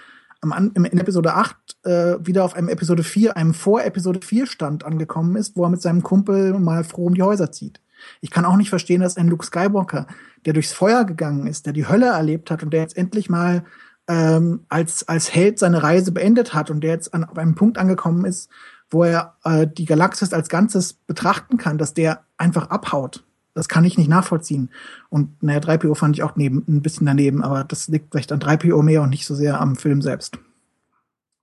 am, 0.52 0.72
in 0.74 0.98
Episode 0.98 1.34
8 1.34 1.56
äh, 1.84 1.90
wieder 2.20 2.44
auf 2.44 2.54
einem 2.54 2.68
Episode 2.68 3.02
4, 3.02 3.36
einem 3.36 3.54
Vor-Episode 3.54 4.20
4 4.22 4.46
Stand 4.46 4.84
angekommen 4.84 5.36
ist, 5.36 5.56
wo 5.56 5.64
er 5.64 5.70
mit 5.70 5.82
seinem 5.82 6.02
Kumpel 6.02 6.58
mal 6.58 6.84
froh 6.84 7.06
um 7.06 7.14
die 7.14 7.22
Häuser 7.22 7.52
zieht. 7.52 7.80
Ich 8.20 8.30
kann 8.30 8.44
auch 8.44 8.56
nicht 8.56 8.70
verstehen, 8.70 9.00
dass 9.00 9.16
ein 9.16 9.28
Luke 9.28 9.46
Skywalker, 9.46 10.06
der 10.44 10.52
durchs 10.52 10.72
Feuer 10.72 11.04
gegangen 11.04 11.46
ist, 11.46 11.66
der 11.66 11.72
die 11.72 11.88
Hölle 11.88 12.06
erlebt 12.06 12.50
hat 12.50 12.62
und 12.62 12.72
der 12.72 12.80
jetzt 12.80 12.96
endlich 12.96 13.30
mal 13.30 13.64
ähm, 14.08 14.64
als, 14.68 15.08
als 15.08 15.34
Held 15.34 15.58
seine 15.58 15.82
Reise 15.82 16.12
beendet 16.12 16.54
hat 16.54 16.70
und 16.70 16.82
der 16.82 16.90
jetzt 16.90 17.14
an, 17.14 17.24
auf 17.24 17.38
einem 17.38 17.54
Punkt 17.54 17.78
angekommen 17.78 18.24
ist, 18.24 18.50
wo 18.90 19.04
er 19.04 19.36
äh, 19.44 19.66
die 19.66 19.86
Galaxis 19.86 20.32
als 20.32 20.48
Ganzes 20.48 20.92
betrachten 20.92 21.56
kann, 21.56 21.78
dass 21.78 21.94
der 21.94 22.24
einfach 22.36 22.70
abhaut. 22.70 23.24
Das 23.54 23.68
kann 23.68 23.84
ich 23.84 23.96
nicht 23.96 24.08
nachvollziehen. 24.08 24.70
Und 25.08 25.42
naja, 25.42 25.60
3PO 25.60 25.94
fand 25.94 26.16
ich 26.16 26.22
auch 26.22 26.36
neben, 26.36 26.64
ein 26.68 26.82
bisschen 26.82 27.06
daneben, 27.06 27.42
aber 27.42 27.64
das 27.64 27.88
liegt 27.88 28.10
vielleicht 28.10 28.32
an 28.32 28.40
3PO 28.40 28.82
mehr 28.82 29.02
und 29.02 29.10
nicht 29.10 29.26
so 29.26 29.34
sehr 29.34 29.60
am 29.60 29.76
Film 29.76 30.02
selbst. 30.02 30.38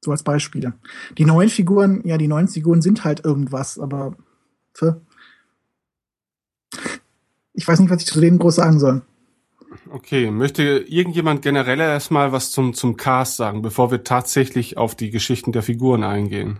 So 0.03 0.11
als 0.11 0.23
Beispiele. 0.23 0.73
Die 1.17 1.25
neuen 1.25 1.49
Figuren, 1.49 2.01
ja, 2.05 2.17
die 2.17 2.27
neuen 2.27 2.47
Figuren 2.47 2.81
sind 2.81 3.05
halt 3.05 3.23
irgendwas, 3.23 3.79
aber 3.79 4.15
für 4.73 5.01
ich 7.53 7.67
weiß 7.67 7.79
nicht, 7.79 7.89
was 7.89 8.01
ich 8.01 8.07
zu 8.07 8.19
denen 8.19 8.39
groß 8.39 8.55
sagen 8.55 8.79
soll. 8.79 9.01
Okay, 9.89 10.31
möchte 10.31 10.63
irgendjemand 10.63 11.41
generell 11.41 11.79
erstmal 11.79 12.31
was 12.31 12.51
zum, 12.51 12.73
zum 12.73 12.97
Cast 12.97 13.37
sagen, 13.37 13.61
bevor 13.61 13.91
wir 13.91 14.03
tatsächlich 14.03 14.77
auf 14.77 14.95
die 14.95 15.11
Geschichten 15.11 15.51
der 15.51 15.63
Figuren 15.63 16.03
eingehen? 16.03 16.59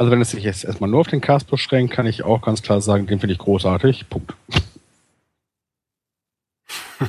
Also 0.00 0.10
wenn 0.10 0.22
es 0.22 0.30
sich 0.30 0.44
jetzt 0.44 0.64
erstmal 0.64 0.88
nur 0.88 1.00
auf 1.00 1.08
den 1.08 1.20
Cast 1.20 1.50
beschränkt, 1.50 1.92
kann 1.92 2.06
ich 2.06 2.22
auch 2.22 2.40
ganz 2.40 2.62
klar 2.62 2.80
sagen, 2.80 3.06
den 3.06 3.20
finde 3.20 3.34
ich 3.34 3.38
großartig. 3.38 4.08
Punkt. 4.08 4.34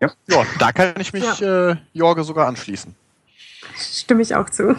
ja. 0.00 0.10
ja, 0.28 0.46
da 0.58 0.72
kann 0.72 0.94
ich 0.98 1.12
mich 1.12 1.40
ja. 1.40 1.72
äh, 1.72 1.76
Jorge 1.92 2.24
sogar 2.24 2.46
anschließen. 2.46 2.94
Stimme 3.76 4.22
ich 4.22 4.34
auch 4.34 4.48
zu. 4.48 4.74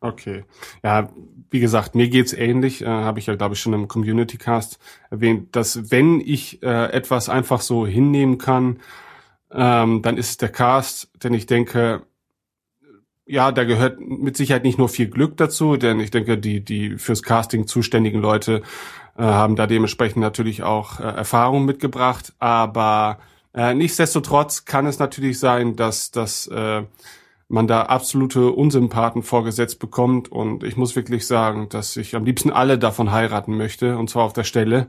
Okay. 0.00 0.44
Ja, 0.82 1.08
wie 1.48 1.60
gesagt, 1.60 1.94
mir 1.94 2.10
geht's 2.10 2.34
ähnlich, 2.34 2.82
äh, 2.82 2.86
habe 2.88 3.20
ich 3.20 3.24
ja, 3.24 3.36
glaube 3.36 3.54
ich, 3.54 3.60
schon 3.62 3.72
im 3.72 3.88
Community 3.88 4.36
Cast 4.36 4.78
erwähnt, 5.08 5.56
dass 5.56 5.90
wenn 5.90 6.20
ich 6.20 6.62
äh, 6.62 6.92
etwas 6.92 7.30
einfach 7.30 7.62
so 7.62 7.86
hinnehmen 7.86 8.36
kann, 8.36 8.80
ähm, 9.50 10.02
dann 10.02 10.18
ist 10.18 10.28
es 10.28 10.36
der 10.36 10.50
Cast, 10.50 11.08
denn 11.24 11.32
ich 11.32 11.46
denke, 11.46 12.02
ja, 13.30 13.52
da 13.52 13.64
gehört 13.64 14.00
mit 14.00 14.36
Sicherheit 14.36 14.64
nicht 14.64 14.78
nur 14.78 14.88
viel 14.88 15.08
Glück 15.08 15.36
dazu, 15.36 15.76
denn 15.76 16.00
ich 16.00 16.10
denke, 16.10 16.36
die, 16.36 16.64
die 16.64 16.98
fürs 16.98 17.22
Casting 17.22 17.66
zuständigen 17.66 18.20
Leute 18.20 18.62
äh, 19.16 19.22
haben 19.22 19.54
da 19.54 19.66
dementsprechend 19.66 20.18
natürlich 20.20 20.64
auch 20.64 20.98
äh, 20.98 21.04
Erfahrung 21.04 21.64
mitgebracht. 21.64 22.32
Aber 22.40 23.18
äh, 23.54 23.72
nichtsdestotrotz 23.74 24.64
kann 24.64 24.86
es 24.86 24.98
natürlich 24.98 25.38
sein, 25.38 25.76
dass, 25.76 26.10
dass 26.10 26.48
äh, 26.48 26.82
man 27.48 27.68
da 27.68 27.82
absolute 27.82 28.50
Unsympathen 28.50 29.22
vorgesetzt 29.22 29.78
bekommt. 29.78 30.30
Und 30.30 30.64
ich 30.64 30.76
muss 30.76 30.96
wirklich 30.96 31.24
sagen, 31.26 31.68
dass 31.68 31.96
ich 31.96 32.16
am 32.16 32.24
liebsten 32.24 32.50
alle 32.50 32.78
davon 32.78 33.12
heiraten 33.12 33.56
möchte, 33.56 33.96
und 33.96 34.10
zwar 34.10 34.24
auf 34.24 34.32
der 34.32 34.44
Stelle. 34.44 34.88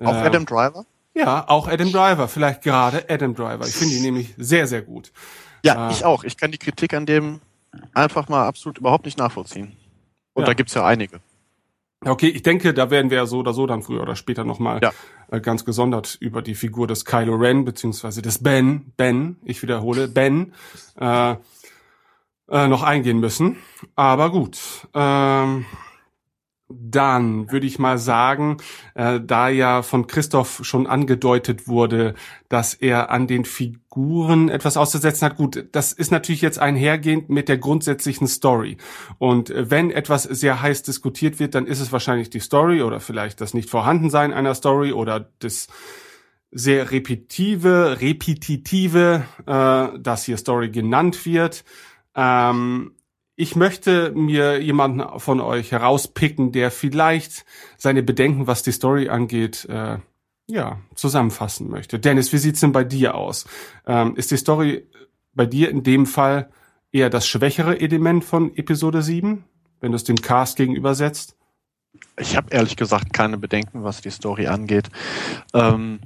Auch 0.00 0.14
äh, 0.14 0.26
Adam 0.26 0.46
Driver? 0.46 0.84
Ja, 1.14 1.48
auch 1.48 1.66
Adam 1.66 1.90
Driver, 1.90 2.28
vielleicht 2.28 2.62
gerade 2.62 3.04
Adam 3.08 3.34
Driver. 3.34 3.66
Ich 3.66 3.74
finde 3.74 3.96
ihn 3.96 4.02
nämlich 4.02 4.34
sehr, 4.38 4.68
sehr 4.68 4.82
gut. 4.82 5.12
Ja, 5.64 5.88
äh, 5.88 5.92
ich 5.92 6.04
auch. 6.04 6.22
Ich 6.22 6.36
kann 6.36 6.52
die 6.52 6.58
Kritik 6.58 6.94
an 6.94 7.06
dem 7.06 7.40
einfach 7.94 8.28
mal 8.28 8.46
absolut 8.46 8.78
überhaupt 8.78 9.04
nicht 9.04 9.18
nachvollziehen. 9.18 9.76
Und 10.34 10.42
ja. 10.42 10.46
da 10.46 10.54
gibt's 10.54 10.74
ja 10.74 10.84
einige. 10.84 11.20
Okay, 12.04 12.28
ich 12.28 12.42
denke, 12.42 12.74
da 12.74 12.90
werden 12.90 13.10
wir 13.10 13.18
ja 13.18 13.26
so 13.26 13.38
oder 13.38 13.52
so 13.52 13.66
dann 13.66 13.82
früher 13.82 14.02
oder 14.02 14.16
später 14.16 14.44
nochmal 14.44 14.80
ja. 14.82 14.92
äh, 15.30 15.40
ganz 15.40 15.64
gesondert 15.64 16.16
über 16.20 16.42
die 16.42 16.56
Figur 16.56 16.88
des 16.88 17.04
Kylo 17.04 17.36
Ren, 17.36 17.64
beziehungsweise 17.64 18.22
des 18.22 18.42
Ben, 18.42 18.92
Ben, 18.96 19.36
ich 19.44 19.62
wiederhole, 19.62 20.08
Ben, 20.08 20.52
äh, 20.98 21.36
äh, 22.50 22.68
noch 22.68 22.82
eingehen 22.82 23.20
müssen. 23.20 23.56
Aber 23.94 24.30
gut. 24.30 24.58
Ähm, 24.94 25.64
dann 26.80 27.50
würde 27.50 27.66
ich 27.66 27.78
mal 27.78 27.98
sagen, 27.98 28.56
äh, 28.94 29.20
da 29.20 29.48
ja 29.48 29.82
von 29.82 30.06
Christoph 30.06 30.60
schon 30.62 30.86
angedeutet 30.86 31.68
wurde, 31.68 32.14
dass 32.48 32.74
er 32.74 33.10
an 33.10 33.26
den 33.26 33.44
Figuren 33.44 34.48
etwas 34.48 34.76
auszusetzen 34.76 35.26
hat. 35.26 35.36
Gut, 35.36 35.66
das 35.72 35.92
ist 35.92 36.10
natürlich 36.10 36.42
jetzt 36.42 36.58
einhergehend 36.58 37.28
mit 37.28 37.48
der 37.48 37.58
grundsätzlichen 37.58 38.26
Story. 38.26 38.76
Und 39.18 39.50
äh, 39.50 39.70
wenn 39.70 39.90
etwas 39.90 40.24
sehr 40.24 40.62
heiß 40.62 40.82
diskutiert 40.82 41.40
wird, 41.40 41.54
dann 41.54 41.66
ist 41.66 41.80
es 41.80 41.92
wahrscheinlich 41.92 42.30
die 42.30 42.40
Story 42.40 42.82
oder 42.82 43.00
vielleicht 43.00 43.40
das 43.40 43.54
Nicht-Vorhandensein 43.54 44.32
einer 44.32 44.54
Story 44.54 44.92
oder 44.92 45.30
das 45.38 45.68
sehr 46.52 46.90
repetitive, 46.90 47.98
repetitive, 48.00 49.24
äh, 49.46 49.98
das 49.98 50.24
hier 50.24 50.36
Story 50.36 50.70
genannt 50.70 51.24
wird. 51.24 51.64
Ähm, 52.14 52.92
ich 53.42 53.56
möchte 53.56 54.12
mir 54.12 54.62
jemanden 54.62 55.18
von 55.18 55.40
euch 55.40 55.72
herauspicken, 55.72 56.52
der 56.52 56.70
vielleicht 56.70 57.44
seine 57.76 58.04
Bedenken, 58.04 58.46
was 58.46 58.62
die 58.62 58.70
Story 58.70 59.08
angeht, 59.08 59.64
äh, 59.64 59.98
ja, 60.46 60.78
zusammenfassen 60.94 61.68
möchte. 61.68 61.98
Dennis, 61.98 62.32
wie 62.32 62.38
sieht's 62.38 62.60
denn 62.60 62.70
bei 62.70 62.84
dir 62.84 63.16
aus? 63.16 63.46
Ähm, 63.84 64.14
ist 64.14 64.30
die 64.30 64.36
Story 64.36 64.86
bei 65.34 65.44
dir 65.44 65.70
in 65.70 65.82
dem 65.82 66.06
Fall 66.06 66.50
eher 66.92 67.10
das 67.10 67.26
schwächere 67.26 67.80
Element 67.80 68.24
von 68.24 68.56
Episode 68.56 69.02
7, 69.02 69.42
wenn 69.80 69.90
du 69.90 69.96
es 69.96 70.04
dem 70.04 70.22
Cast 70.22 70.56
gegenübersetzt? 70.56 71.34
Ich 72.20 72.36
habe 72.36 72.46
ehrlich 72.50 72.76
gesagt 72.76 73.12
keine 73.12 73.38
Bedenken, 73.38 73.82
was 73.82 74.02
die 74.02 74.10
Story 74.10 74.46
angeht. 74.46 74.88
Ähm, 75.52 75.98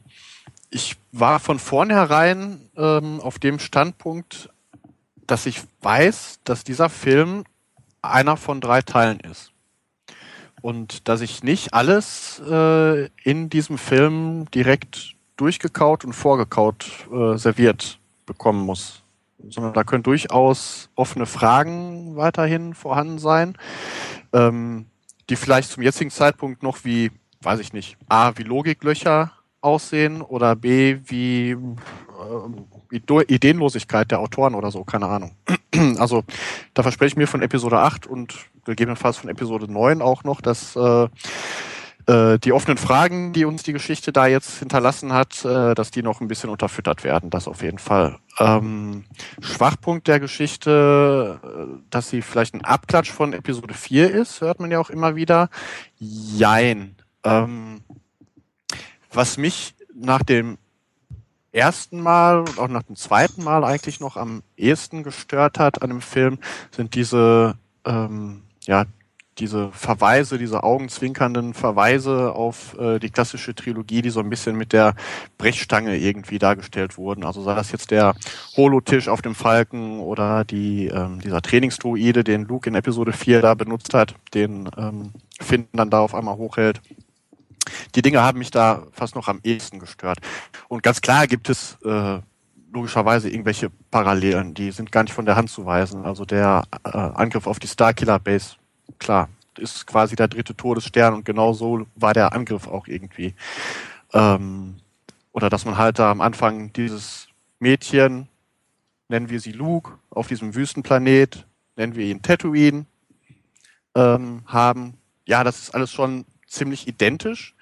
ich 0.71 0.97
war 1.13 1.39
von 1.39 1.59
vornherein 1.59 2.71
ähm, 2.79 3.21
auf 3.21 3.39
dem 3.39 3.59
Standpunkt, 3.59 4.49
dass 5.27 5.47
ich 5.47 5.63
weiß, 5.83 6.41
dass 6.45 6.65
dieser 6.65 6.89
Film 6.89 7.45
einer 8.03 8.37
von 8.37 8.61
drei 8.61 8.83
Teilen 8.83 9.21
ist. 9.21 9.53
Und 10.63 11.09
dass 11.09 11.21
ich 11.21 11.43
nicht 11.43 11.75
alles 11.75 12.41
äh, 12.41 13.07
in 13.23 13.51
diesem 13.51 13.79
Film 13.79 14.51
direkt 14.51 15.15
durchgekaut 15.37 16.05
und 16.05 16.13
vorgekaut 16.13 17.09
äh, 17.13 17.37
serviert 17.37 17.99
bekommen 18.25 18.65
muss. 18.65 19.03
sondern 19.49 19.75
da 19.75 19.85
können 19.85 20.03
durchaus 20.03 20.89
offene 20.95 21.27
Fragen 21.27 22.17
weiterhin 22.17 22.75
vorhanden 22.75 23.19
sein, 23.19 23.57
ähm, 24.33 24.87
die 25.29 25.37
vielleicht 25.37 25.71
zum 25.71 25.83
jetzigen 25.83 26.11
Zeitpunkt 26.11 26.63
noch 26.63 26.85
wie, 26.85 27.13
weiß 27.43 27.61
ich 27.61 27.73
nicht, 27.73 27.97
A, 28.09 28.33
wie 28.37 28.43
Logiklöcher 28.43 29.33
aussehen 29.61 30.23
oder 30.23 30.57
B, 30.57 30.99
wie, 31.05 31.51
äh, 31.51 31.57
wie 31.57 32.76
Ideenlosigkeit 32.91 34.11
der 34.11 34.21
Autoren 34.21 34.55
oder 34.55 34.71
so, 34.71 34.85
keine 34.85 35.07
Ahnung. 35.07 35.33
Also 35.99 36.25
da 36.73 36.83
verspreche 36.83 37.09
ich 37.09 37.17
mir 37.17 37.27
von 37.27 37.43
Episode 37.43 37.79
8 37.81 38.07
und 38.07 38.35
gegebenenfalls 38.65 39.19
von 39.19 39.29
Episode 39.29 39.71
9 39.71 40.01
auch 40.01 40.25
noch, 40.25 40.41
dass 40.41 40.75
äh, 40.75 41.09
äh, 42.07 42.39
die 42.39 42.53
offenen 42.53 42.79
Fragen, 42.79 43.33
die 43.33 43.45
uns 43.45 43.63
die 43.63 43.73
Geschichte 43.73 44.13
da 44.13 44.27
jetzt 44.27 44.59
hinterlassen 44.59 45.13
hat, 45.13 45.45
äh, 45.45 45.75
dass 45.75 45.91
die 45.91 46.03
noch 46.03 46.21
ein 46.21 46.29
bisschen 46.29 46.51
unterfüttert 46.51 47.05
werden, 47.05 47.31
das 47.31 47.49
auf 47.49 47.63
jeden 47.63 47.79
Fall. 47.79 48.19
Ähm, 48.39 49.05
Schwachpunkt 49.41 50.07
der 50.07 50.21
Geschichte, 50.21 51.41
äh, 51.43 51.83
dass 51.91 52.09
sie 52.09 52.23
vielleicht 52.23 52.55
ein 52.55 52.65
Abklatsch 52.65 53.11
von 53.11 53.33
Episode 53.33 53.75
4 53.75 54.11
ist, 54.13 54.41
hört 54.41 54.61
man 54.61 54.71
ja 54.71 54.79
auch 54.79 54.91
immer 54.91 55.17
wieder. 55.17 55.51
Jein. 55.99 56.97
Ähm, 57.25 57.81
was 59.13 59.37
mich 59.37 59.75
nach 59.95 60.23
dem 60.23 60.59
ersten 61.57 62.01
Mal 62.01 62.41
und 62.41 62.59
auch 62.59 62.69
nach 62.69 62.83
dem 62.83 62.97
zweiten 62.97 63.43
Mal 63.43 63.65
eigentlich 63.65 64.01
noch 64.01 64.17
am 64.17 64.43
ehesten 64.57 65.03
gestört 65.03 65.59
hat 65.59 65.83
an 65.83 65.91
dem 65.91 66.01
Film, 66.01 66.39
sind 66.71 66.95
diese 66.95 67.57
ähm, 67.85 68.43
ja 68.67 68.85
diese 69.39 69.71
Verweise, 69.73 70.39
diese 70.39 70.63
augenzwinkernden 70.63 71.53
Verweise 71.53 72.33
auf 72.35 72.79
äh, 72.79 72.99
die 72.99 73.11
klassische 73.11 73.55
Trilogie, 73.55 74.01
die 74.03 74.11
so 74.11 74.21
ein 74.21 74.31
bisschen 74.31 74.57
mit 74.57 74.73
der 74.73 74.95
Brechstange 75.37 75.97
irgendwie 75.97 76.39
dargestellt 76.39 76.97
wurden. 76.97 77.25
Also 77.25 77.43
sei 77.43 77.55
das 77.55 77.73
jetzt 77.73 77.91
der 77.91 78.15
Holotisch 78.57 79.09
auf 79.09 79.23
dem 79.23 79.35
Falken 79.35 80.01
oder 80.01 80.45
die, 80.45 80.87
ähm, 80.87 81.21
dieser 81.21 81.43
Trainingsdruide, 81.43 82.25
den 82.25 82.45
Luke 82.45 82.69
in 82.69 82.75
Episode 82.75 83.13
4 83.13 83.43
da 83.43 83.55
benutzt 83.55 83.93
hat, 83.93 84.15
den 84.33 84.71
ähm, 84.77 85.13
Finn 85.39 85.69
dann 85.73 85.91
da 85.91 86.01
auf 86.01 86.15
einmal 86.15 86.37
hochhält. 86.37 86.81
Die 87.95 88.03
Dinge 88.03 88.23
haben 88.23 88.39
mich 88.39 88.51
da 88.51 88.83
fast 88.93 89.15
noch 89.15 89.29
am 89.29 89.41
ehesten 89.43 89.79
gestört. 89.79 90.19
Und 90.69 90.83
ganz 90.83 91.01
klar 91.01 91.27
gibt 91.27 91.49
es 91.49 91.79
äh, 91.85 92.21
logischerweise 92.73 93.31
irgendwelche 93.31 93.71
Parallelen, 93.91 94.55
die 94.55 94.71
sind 94.71 94.93
gar 94.93 95.03
nicht 95.03 95.13
von 95.13 95.27
der 95.27 95.37
Hand 95.37 95.51
zu 95.51 95.65
weisen. 95.65 96.05
Also 96.05 96.25
der 96.25 96.65
äh, 96.85 96.91
Angriff 96.91 97.47
auf 97.47 97.59
die 97.59 97.69
Starkiller 97.69 98.19
Base 98.19 98.57
klar, 98.99 99.29
ist 99.59 99.87
quasi 99.87 100.17
der 100.17 100.29
dritte 100.29 100.55
Todesstern 100.55 101.15
und 101.15 101.25
genau 101.25 101.53
so 101.53 101.87
war 101.95 102.13
der 102.13 102.33
Angriff 102.33 102.67
auch 102.67 102.87
irgendwie. 102.87 103.35
Ähm, 104.13 104.77
oder 105.33 105.51
dass 105.51 105.65
man 105.65 105.77
halt 105.77 105.99
da 105.99 106.11
am 106.11 106.21
Anfang 106.21 106.73
dieses 106.73 107.29
Mädchen, 107.59 108.29
nennen 109.09 109.31
wir 109.31 109.41
sie 109.41 109.53
Luke, 109.53 109.93
auf 110.11 110.29
diesem 110.29 110.55
Wüstenplanet, 110.55 111.47
nennen 111.77 111.95
wir 111.95 112.07
ihn 112.07 112.23
Tatooine, 112.23 112.87
ähm, 113.95 114.43
haben. 114.47 114.95
Ja, 115.27 115.45
das 115.45 115.59
ist 115.59 115.75
alles 115.75 115.93
schon 115.93 116.25
ziemlich 116.57 116.89
identisch. 116.89 117.55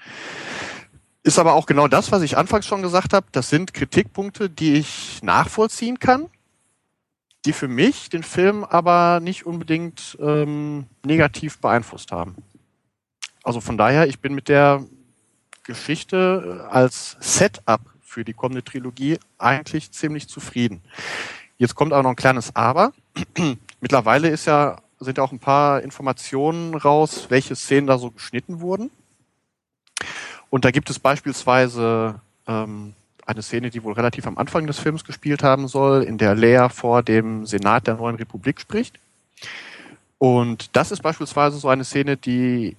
Ist 1.22 1.38
aber 1.38 1.54
auch 1.54 1.66
genau 1.66 1.88
das, 1.88 2.12
was 2.12 2.22
ich 2.22 2.36
anfangs 2.36 2.66
schon 2.66 2.82
gesagt 2.82 3.12
habe. 3.12 3.26
Das 3.32 3.50
sind 3.50 3.74
Kritikpunkte, 3.74 4.50
die 4.50 4.74
ich 4.74 5.22
nachvollziehen 5.22 5.98
kann 5.98 6.28
die 7.44 7.52
für 7.52 7.68
mich 7.68 8.08
den 8.08 8.22
Film 8.22 8.64
aber 8.64 9.20
nicht 9.20 9.46
unbedingt 9.46 10.16
ähm, 10.20 10.86
negativ 11.04 11.58
beeinflusst 11.58 12.12
haben. 12.12 12.36
Also 13.42 13.60
von 13.60 13.76
daher, 13.76 14.08
ich 14.08 14.20
bin 14.20 14.34
mit 14.34 14.48
der 14.48 14.84
Geschichte 15.64 16.62
äh, 16.62 16.72
als 16.72 17.16
Setup 17.20 17.80
für 18.00 18.24
die 18.24 18.32
kommende 18.32 18.64
Trilogie 18.64 19.18
eigentlich 19.38 19.92
ziemlich 19.92 20.28
zufrieden. 20.28 20.82
Jetzt 21.58 21.74
kommt 21.74 21.92
auch 21.92 22.02
noch 22.02 22.10
ein 22.10 22.16
kleines 22.16 22.54
Aber. 22.56 22.92
Mittlerweile 23.80 24.28
ist 24.28 24.46
ja, 24.46 24.78
sind 25.04 25.18
auch 25.18 25.32
ein 25.32 25.38
paar 25.38 25.82
Informationen 25.82 26.74
raus, 26.74 27.26
welche 27.28 27.54
Szenen 27.56 27.86
da 27.86 27.98
so 27.98 28.10
geschnitten 28.10 28.60
wurden. 28.60 28.90
Und 30.50 30.64
da 30.64 30.70
gibt 30.70 30.90
es 30.90 30.98
beispielsweise 30.98 32.20
ähm, 32.46 32.94
eine 33.26 33.42
Szene, 33.42 33.70
die 33.70 33.82
wohl 33.82 33.94
relativ 33.94 34.26
am 34.26 34.38
Anfang 34.38 34.66
des 34.66 34.78
Films 34.78 35.04
gespielt 35.04 35.42
haben 35.42 35.68
soll, 35.68 36.02
in 36.02 36.18
der 36.18 36.34
Leia 36.34 36.68
vor 36.68 37.02
dem 37.02 37.46
Senat 37.46 37.86
der 37.86 37.96
neuen 37.96 38.16
Republik 38.16 38.60
spricht. 38.60 38.98
Und 40.18 40.76
das 40.76 40.90
ist 40.90 41.02
beispielsweise 41.02 41.58
so 41.58 41.68
eine 41.68 41.84
Szene, 41.84 42.16
die, 42.16 42.76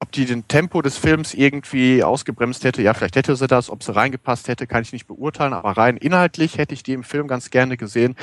ob 0.00 0.12
die 0.12 0.26
den 0.26 0.46
Tempo 0.48 0.82
des 0.82 0.96
Films 0.96 1.34
irgendwie 1.34 2.02
ausgebremst 2.04 2.64
hätte, 2.64 2.82
ja, 2.82 2.94
vielleicht 2.94 3.16
hätte 3.16 3.36
sie 3.36 3.46
das, 3.46 3.70
ob 3.70 3.82
sie 3.82 3.94
reingepasst 3.94 4.48
hätte, 4.48 4.66
kann 4.66 4.82
ich 4.82 4.92
nicht 4.92 5.06
beurteilen, 5.06 5.52
aber 5.52 5.72
rein 5.72 5.96
inhaltlich 5.96 6.58
hätte 6.58 6.74
ich 6.74 6.82
die 6.82 6.92
im 6.92 7.04
Film 7.04 7.26
ganz 7.26 7.50
gerne 7.50 7.76
gesehen, 7.76 8.16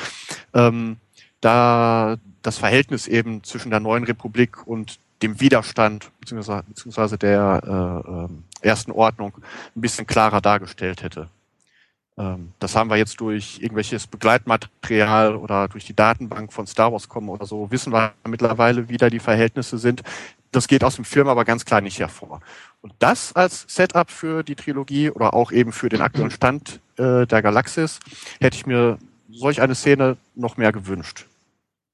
ähm, 0.54 0.98
da 1.42 2.18
das 2.48 2.58
Verhältnis 2.58 3.08
eben 3.08 3.44
zwischen 3.44 3.72
der 3.72 3.82
neuen 3.82 4.06
Republik 4.06 4.66
und 4.66 5.00
dem 5.22 5.42
Widerstand 5.42 6.12
beziehungsweise, 6.22 7.18
der 7.18 7.62
äh, 7.62 8.10
ähm, 8.10 8.44
ersten 8.62 8.92
Ordnung 8.94 9.34
ein 9.76 9.82
bisschen 9.82 10.08
klarer 10.08 10.40
dargestellt 10.40 11.04
hätte. 11.04 11.28
Ähm, 12.18 12.54
das 12.60 12.74
haben 12.74 12.90
wir 12.90 12.96
jetzt 12.96 13.20
durch 13.20 13.60
irgendwelches 13.62 14.08
Begleitmaterial 14.08 15.36
oder 15.36 15.68
durch 15.68 15.84
die 15.84 15.96
Datenbank 15.96 16.54
von 16.54 16.68
Star 16.68 16.94
Wars 16.94 17.10
kommen 17.10 17.28
oder 17.28 17.46
so, 17.46 17.70
wissen 17.70 17.92
wir 17.92 18.14
mittlerweile, 18.26 18.88
wie 18.88 18.98
da 18.98 19.10
die 19.10 19.20
Verhältnisse 19.20 19.78
sind. 19.78 20.02
Das 20.54 20.70
geht 20.70 20.86
aus 20.86 20.96
dem 20.96 21.04
Film 21.04 21.28
aber 21.28 21.44
ganz 21.44 21.66
klar 21.66 21.82
nicht 21.82 22.00
hervor. 22.00 22.40
Und 22.80 22.94
das 23.00 23.36
als 23.36 23.66
Setup 23.68 24.10
für 24.10 24.44
die 24.44 24.56
Trilogie 24.56 25.10
oder 25.10 25.34
auch 25.34 25.52
eben 25.52 25.74
für 25.74 25.90
den 25.90 26.00
aktuellen 26.00 26.32
Stand 26.32 26.80
äh, 26.96 27.28
der 27.28 27.42
Galaxis 27.42 28.00
hätte 28.40 28.56
ich 28.56 28.66
mir 28.66 29.00
solch 29.30 29.60
eine 29.60 29.76
Szene 29.76 30.16
noch 30.34 30.56
mehr 30.56 30.72
gewünscht 30.72 31.26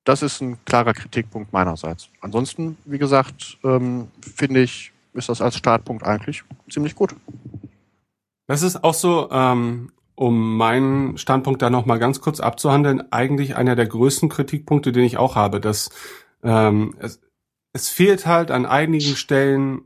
das 0.04 0.22
ist 0.22 0.42
ein 0.42 0.58
klarer 0.66 0.94
Kritikpunkt 0.94 1.54
meinerseits. 1.54 2.10
Ansonsten, 2.22 2.78
wie 2.86 2.98
gesagt, 2.98 3.58
ähm, 3.64 4.10
finde 4.22 4.62
ich, 4.62 4.92
ist 5.14 5.30
das 5.30 5.42
als 5.42 5.56
Startpunkt 5.56 6.04
eigentlich 6.04 6.44
ziemlich 6.70 6.96
gut. 6.96 7.16
Das 8.48 8.62
ist 8.62 8.84
auch 8.84 8.94
so, 8.94 9.30
ähm, 9.32 9.92
um 10.16 10.58
meinen 10.58 11.18
Standpunkt 11.18 11.62
da 11.62 11.70
noch 11.70 11.86
mal 11.86 11.98
ganz 12.00 12.22
kurz 12.22 12.40
abzuhandeln, 12.40 13.12
eigentlich 13.12 13.56
einer 13.56 13.76
der 13.76 13.88
größten 13.88 14.30
Kritikpunkte, 14.30 14.92
den 14.92 15.04
ich 15.04 15.18
auch 15.18 15.36
habe, 15.36 15.60
dass 15.60 15.90
ähm, 16.44 16.96
es, 17.00 17.20
es 17.74 17.90
fehlt 17.90 18.26
halt 18.26 18.52
an 18.52 18.66
einigen 18.66 19.16
Stellen 19.16 19.84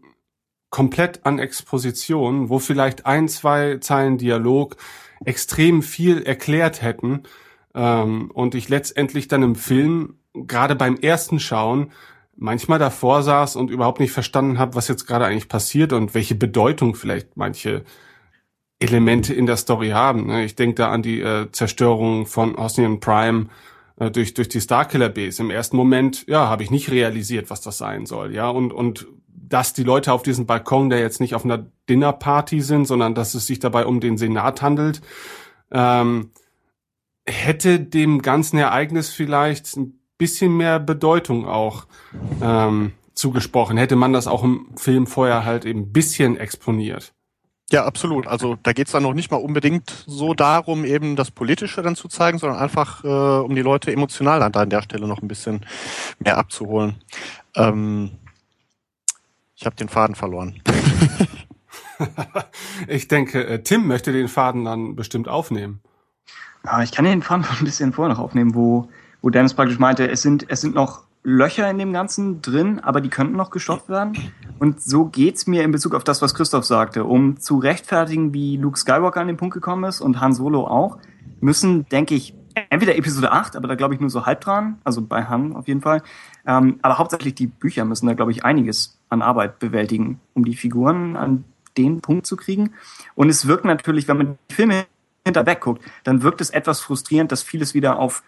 komplett 0.69 1.25
an 1.25 1.39
Exposition, 1.39 2.49
wo 2.49 2.59
vielleicht 2.59 3.05
ein, 3.05 3.29
zwei 3.29 3.77
Zeilen 3.77 4.17
Dialog 4.17 4.75
extrem 5.23 5.81
viel 5.81 6.23
erklärt 6.23 6.81
hätten, 6.81 7.23
ähm, 7.77 8.31
und 8.33 8.55
ich 8.55 8.69
letztendlich 8.69 9.27
dann 9.27 9.43
im 9.43 9.55
Film, 9.55 10.15
gerade 10.33 10.75
beim 10.75 10.97
ersten 10.97 11.39
Schauen, 11.39 11.91
manchmal 12.35 12.79
davor 12.79 13.21
saß 13.21 13.55
und 13.55 13.69
überhaupt 13.69 13.99
nicht 13.99 14.11
verstanden 14.11 14.57
habe, 14.57 14.75
was 14.75 14.87
jetzt 14.87 15.05
gerade 15.05 15.25
eigentlich 15.25 15.47
passiert 15.47 15.93
und 15.93 16.15
welche 16.15 16.35
Bedeutung 16.35 16.95
vielleicht 16.95 17.37
manche 17.37 17.83
Elemente 18.79 19.33
in 19.33 19.45
der 19.45 19.57
Story 19.57 19.89
haben. 19.89 20.27
Ne? 20.27 20.43
Ich 20.43 20.55
denke 20.55 20.75
da 20.75 20.89
an 20.89 21.03
die 21.03 21.21
äh, 21.21 21.51
Zerstörung 21.51 22.25
von 22.25 22.55
Osnian 22.55 22.99
Prime 22.99 23.47
äh, 23.99 24.09
durch 24.09 24.33
durch 24.33 24.49
die 24.49 24.61
Starkiller 24.61 25.09
Base. 25.09 25.41
Im 25.41 25.51
ersten 25.51 25.77
Moment, 25.77 26.25
ja, 26.27 26.47
habe 26.47 26.63
ich 26.63 26.71
nicht 26.71 26.89
realisiert, 26.89 27.51
was 27.51 27.61
das 27.61 27.77
sein 27.77 28.07
soll, 28.07 28.33
ja 28.33 28.49
und 28.49 28.73
und 28.73 29.07
dass 29.27 29.73
die 29.73 29.83
Leute 29.83 30.13
auf 30.13 30.23
diesem 30.23 30.45
Balkon, 30.45 30.89
der 30.89 30.99
jetzt 30.99 31.21
nicht 31.21 31.33
auf 31.33 31.45
einer 31.45 31.67
Dinnerparty 31.89 32.59
sind, 32.61 32.85
sondern 32.85 33.15
dass 33.15 33.33
es 33.33 33.47
sich 33.47 33.59
dabei 33.59 33.85
um 33.85 33.99
den 33.99 34.17
Senat 34.17 34.61
handelt. 34.61 35.01
Ähm, 35.71 36.31
hätte 37.27 37.79
dem 37.79 38.21
ganzen 38.21 38.57
Ereignis 38.57 39.09
vielleicht 39.09 39.75
ein 39.75 39.99
bisschen 40.17 40.55
mehr 40.55 40.79
Bedeutung 40.79 41.47
auch 41.47 41.85
ähm, 42.41 42.93
zugesprochen. 43.13 43.77
Hätte 43.77 43.95
man 43.95 44.13
das 44.13 44.27
auch 44.27 44.43
im 44.43 44.67
Film 44.77 45.07
vorher 45.07 45.45
halt 45.45 45.65
eben 45.65 45.81
ein 45.81 45.91
bisschen 45.91 46.37
exponiert. 46.37 47.13
Ja, 47.69 47.83
absolut. 47.83 48.27
Also 48.27 48.57
da 48.63 48.71
geht's 48.71 48.91
dann 48.91 49.03
noch 49.03 49.13
nicht 49.13 49.29
mal 49.29 49.37
unbedingt 49.37 50.05
so 50.07 50.33
darum, 50.33 50.85
eben 50.85 51.17
das 51.17 51.31
Politische 51.31 51.81
dann 51.81 51.97
zu 51.97 52.07
zeigen, 52.07 52.37
sondern 52.37 52.59
einfach 52.59 53.03
äh, 53.03 53.07
um 53.07 53.55
die 53.55 53.61
Leute 53.61 53.91
emotional 53.91 54.41
an, 54.41 54.53
da 54.53 54.61
an 54.61 54.69
der 54.69 54.81
Stelle 54.81 55.05
noch 55.05 55.21
ein 55.21 55.27
bisschen 55.27 55.65
mehr 56.19 56.37
abzuholen. 56.37 56.95
Ähm, 57.55 58.11
ich 59.55 59.65
habe 59.65 59.75
den 59.75 59.89
Faden 59.89 60.15
verloren. 60.15 60.61
ich 62.87 63.09
denke, 63.09 63.45
äh, 63.45 63.61
Tim 63.63 63.85
möchte 63.85 64.13
den 64.13 64.29
Faden 64.29 64.63
dann 64.63 64.95
bestimmt 64.95 65.27
aufnehmen. 65.27 65.81
Ja, 66.69 66.83
ich 66.83 66.91
kann 66.91 67.05
den 67.05 67.21
Faden 67.21 67.45
ein 67.45 67.63
bisschen 67.63 67.93
vorher 67.93 68.13
noch 68.13 68.21
aufnehmen, 68.21 68.53
wo, 68.53 68.89
wo 69.21 69.29
Dennis 69.29 69.53
praktisch 69.53 69.79
meinte, 69.79 70.09
es 70.09 70.21
sind, 70.21 70.45
es 70.49 70.59
sind 70.59 70.75
noch 70.75 71.03
Löcher 71.23 71.69
in 71.69 71.77
dem 71.77 71.93
Ganzen 71.93 72.41
drin, 72.41 72.81
aber 72.81 72.99
die 72.99 73.07
könnten 73.07 73.37
noch 73.37 73.51
gestopft 73.51 73.87
werden. 73.87 74.17
Und 74.59 74.81
so 74.81 75.05
geht's 75.05 75.47
mir 75.47 75.63
in 75.63 75.71
Bezug 75.71 75.95
auf 75.95 76.03
das, 76.03 76.21
was 76.21 76.33
Christoph 76.33 76.65
sagte. 76.65 77.05
Um 77.05 77.39
zu 77.39 77.57
rechtfertigen, 77.57 78.33
wie 78.33 78.57
Luke 78.57 78.77
Skywalker 78.77 79.21
an 79.21 79.27
den 79.27 79.37
Punkt 79.37 79.53
gekommen 79.53 79.85
ist 79.85 80.01
und 80.01 80.19
Han 80.19 80.33
Solo 80.33 80.67
auch, 80.67 80.97
müssen, 81.39 81.87
denke 81.87 82.15
ich, 82.15 82.33
entweder 82.69 82.97
Episode 82.97 83.31
8, 83.31 83.55
aber 83.55 83.69
da 83.69 83.75
glaube 83.75 83.93
ich 83.93 84.01
nur 84.01 84.09
so 84.09 84.25
halb 84.25 84.41
dran, 84.41 84.77
also 84.83 85.01
bei 85.01 85.23
Han 85.23 85.55
auf 85.55 85.69
jeden 85.69 85.81
Fall. 85.81 86.01
Ähm, 86.45 86.79
aber 86.81 86.97
hauptsächlich 86.97 87.35
die 87.35 87.47
Bücher 87.47 87.85
müssen 87.85 88.07
da, 88.07 88.13
glaube 88.13 88.31
ich, 88.31 88.43
einiges 88.43 88.99
an 89.07 89.21
Arbeit 89.21 89.59
bewältigen, 89.59 90.19
um 90.33 90.43
die 90.43 90.55
Figuren 90.55 91.15
an 91.15 91.45
den 91.77 92.01
Punkt 92.01 92.25
zu 92.25 92.35
kriegen. 92.35 92.71
Und 93.15 93.29
es 93.29 93.47
wirkt 93.47 93.63
natürlich, 93.63 94.09
wenn 94.09 94.17
man 94.17 94.37
die 94.49 94.55
Filme 94.55 94.85
hinterweg 95.27 95.61
guckt, 95.61 95.83
dann 96.03 96.23
wirkt 96.23 96.41
es 96.41 96.49
etwas 96.49 96.79
frustrierend, 96.79 97.31
dass 97.31 97.43
vieles 97.43 97.73
wieder 97.73 97.99
auf, 97.99 98.23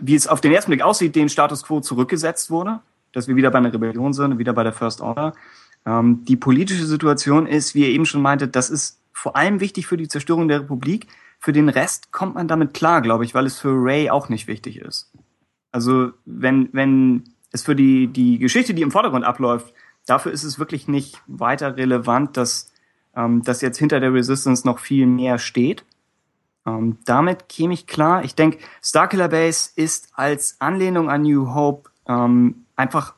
wie 0.00 0.14
es 0.14 0.26
auf 0.26 0.40
den 0.40 0.52
ersten 0.52 0.70
Blick 0.70 0.82
aussieht, 0.82 1.16
den 1.16 1.28
Status 1.28 1.64
quo 1.64 1.80
zurückgesetzt 1.80 2.50
wurde, 2.50 2.80
dass 3.12 3.28
wir 3.28 3.36
wieder 3.36 3.50
bei 3.50 3.58
einer 3.58 3.72
Rebellion 3.72 4.12
sind, 4.12 4.38
wieder 4.38 4.52
bei 4.52 4.62
der 4.62 4.72
First 4.72 5.00
Order. 5.00 5.34
Ähm, 5.84 6.24
die 6.24 6.36
politische 6.36 6.86
Situation 6.86 7.46
ist, 7.46 7.74
wie 7.74 7.82
ihr 7.82 7.88
eben 7.88 8.06
schon 8.06 8.22
meinte, 8.22 8.48
das 8.48 8.70
ist 8.70 9.00
vor 9.12 9.36
allem 9.36 9.60
wichtig 9.60 9.86
für 9.86 9.96
die 9.96 10.08
Zerstörung 10.08 10.48
der 10.48 10.60
Republik. 10.60 11.06
Für 11.38 11.52
den 11.52 11.68
Rest 11.68 12.12
kommt 12.12 12.34
man 12.34 12.48
damit 12.48 12.74
klar, 12.74 13.02
glaube 13.02 13.24
ich, 13.24 13.34
weil 13.34 13.46
es 13.46 13.58
für 13.58 13.72
Ray 13.72 14.10
auch 14.10 14.28
nicht 14.28 14.46
wichtig 14.46 14.78
ist. 14.78 15.12
Also 15.72 16.12
wenn, 16.24 16.68
wenn 16.72 17.24
es 17.50 17.62
für 17.62 17.74
die, 17.74 18.06
die 18.06 18.38
Geschichte, 18.38 18.74
die 18.74 18.82
im 18.82 18.90
Vordergrund 18.90 19.24
abläuft, 19.24 19.72
dafür 20.06 20.32
ist 20.32 20.44
es 20.44 20.58
wirklich 20.58 20.88
nicht 20.88 21.22
weiter 21.26 21.76
relevant, 21.76 22.36
dass, 22.36 22.72
ähm, 23.14 23.42
dass 23.42 23.60
jetzt 23.60 23.78
hinter 23.78 24.00
der 24.00 24.12
Resistance 24.12 24.66
noch 24.66 24.78
viel 24.78 25.06
mehr 25.06 25.38
steht. 25.38 25.84
Ähm, 26.66 26.98
damit 27.04 27.48
käme 27.48 27.74
ich 27.74 27.86
klar. 27.86 28.24
Ich 28.24 28.34
denke, 28.34 28.58
Starkiller 28.82 29.28
Base 29.28 29.70
ist 29.74 30.12
als 30.14 30.56
Anlehnung 30.60 31.10
an 31.10 31.22
New 31.22 31.54
Hope 31.54 31.90
ähm, 32.06 32.64
einfach, 32.76 33.14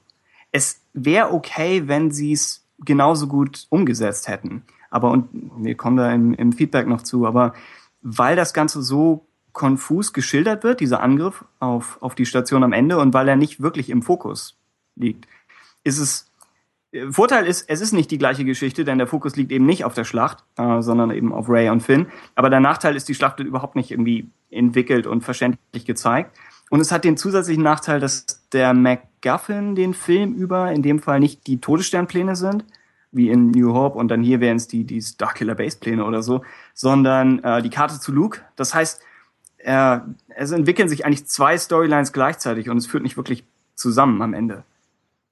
es 0.50 0.80
wäre 0.92 1.33
okay, 1.33 1.88
wenn 1.88 2.11
sie 2.11 2.33
es 2.33 2.64
genauso 2.78 3.26
gut 3.26 3.66
umgesetzt 3.70 4.28
hätten. 4.28 4.62
Aber 4.90 5.11
und 5.11 5.28
wir 5.59 5.76
kommen 5.76 5.96
da 5.96 6.12
im, 6.12 6.35
im 6.35 6.52
Feedback 6.52 6.87
noch 6.87 7.02
zu, 7.02 7.26
aber 7.26 7.54
weil 8.02 8.37
das 8.37 8.54
Ganze 8.54 8.83
so 8.83 9.26
konfus 9.52 10.12
geschildert 10.12 10.64
wird, 10.64 10.80
dieser 10.80 11.00
Angriff 11.00 11.44
auf, 11.61 11.98
auf 12.00 12.14
die 12.14 12.26
Station 12.26 12.64
am 12.64 12.72
Ende, 12.72 12.98
und 12.98 13.14
weil 13.14 13.28
er 13.28 13.37
nicht 13.37 13.61
wirklich 13.61 13.90
im 13.90 14.02
Fokus 14.02 14.57
liegt, 14.96 15.26
ist 15.85 15.98
es 15.98 16.30
Vorteil 17.11 17.46
ist, 17.46 17.68
es 17.68 17.80
ist 17.80 17.92
nicht 17.92 18.11
die 18.11 18.18
gleiche 18.18 18.44
Geschichte, 18.44 18.85
denn 18.85 18.98
der 18.98 19.07
Fokus 19.07 19.35
liegt 19.37 19.50
eben 19.50 19.66
nicht 19.66 19.85
auf 19.85 19.94
der 19.94 20.04
Schlacht, 20.04 20.44
äh, 20.57 20.80
sondern 20.80 21.11
eben 21.11 21.33
auf 21.33 21.48
Ray 21.48 21.68
und 21.70 21.83
Finn. 21.83 22.07
Aber 22.37 22.50
der 22.50 22.61
Nachteil 22.61 22.94
ist, 22.94 23.09
die 23.09 23.14
Schlacht 23.14 23.38
wird 23.38 23.48
überhaupt 23.48 23.74
nicht 23.74 23.90
irgendwie 23.90 24.28
entwickelt 24.50 25.07
und 25.07 25.22
verständlich 25.22 25.85
gezeigt. 25.85 26.37
Und 26.70 26.80
es 26.80 26.92
hat 26.92 27.04
den 27.04 27.16
zusätzlichen 27.16 27.62
Nachteil, 27.62 28.00
dass 28.00 28.48
der 28.52 28.74
MacGuffin 28.74 29.74
den 29.74 29.94
Film 29.94 30.35
über 30.35 30.72
in 30.72 30.83
dem 30.83 31.00
Fall 31.00 31.20
nicht 31.20 31.46
die 31.46 31.61
Todessternpläne 31.61 32.37
sind, 32.37 32.64
wie 33.12 33.28
in 33.28 33.50
New 33.50 33.74
Hope 33.74 33.98
und 33.98 34.09
dann 34.09 34.22
hier 34.22 34.40
wären 34.40 34.57
es 34.57 34.68
die, 34.68 34.85
die 34.85 35.00
Starkiller 35.00 35.54
Base 35.54 35.78
Pläne 35.78 36.04
oder 36.04 36.22
so, 36.22 36.42
sondern 36.74 37.42
äh, 37.44 37.62
die 37.62 37.70
Karte 37.70 38.00
zu 38.00 38.12
Luke. 38.12 38.40
Das 38.57 38.74
heißt, 38.74 39.02
äh, 39.59 39.98
es 40.28 40.50
entwickeln 40.50 40.88
sich 40.88 41.04
eigentlich 41.04 41.26
zwei 41.26 41.57
Storylines 41.57 42.12
gleichzeitig 42.12 42.70
und 42.70 42.76
es 42.76 42.87
führt 42.87 43.02
nicht 43.02 43.16
wirklich 43.16 43.44
zusammen 43.74 44.22
am 44.22 44.35
Ende. 44.35 44.64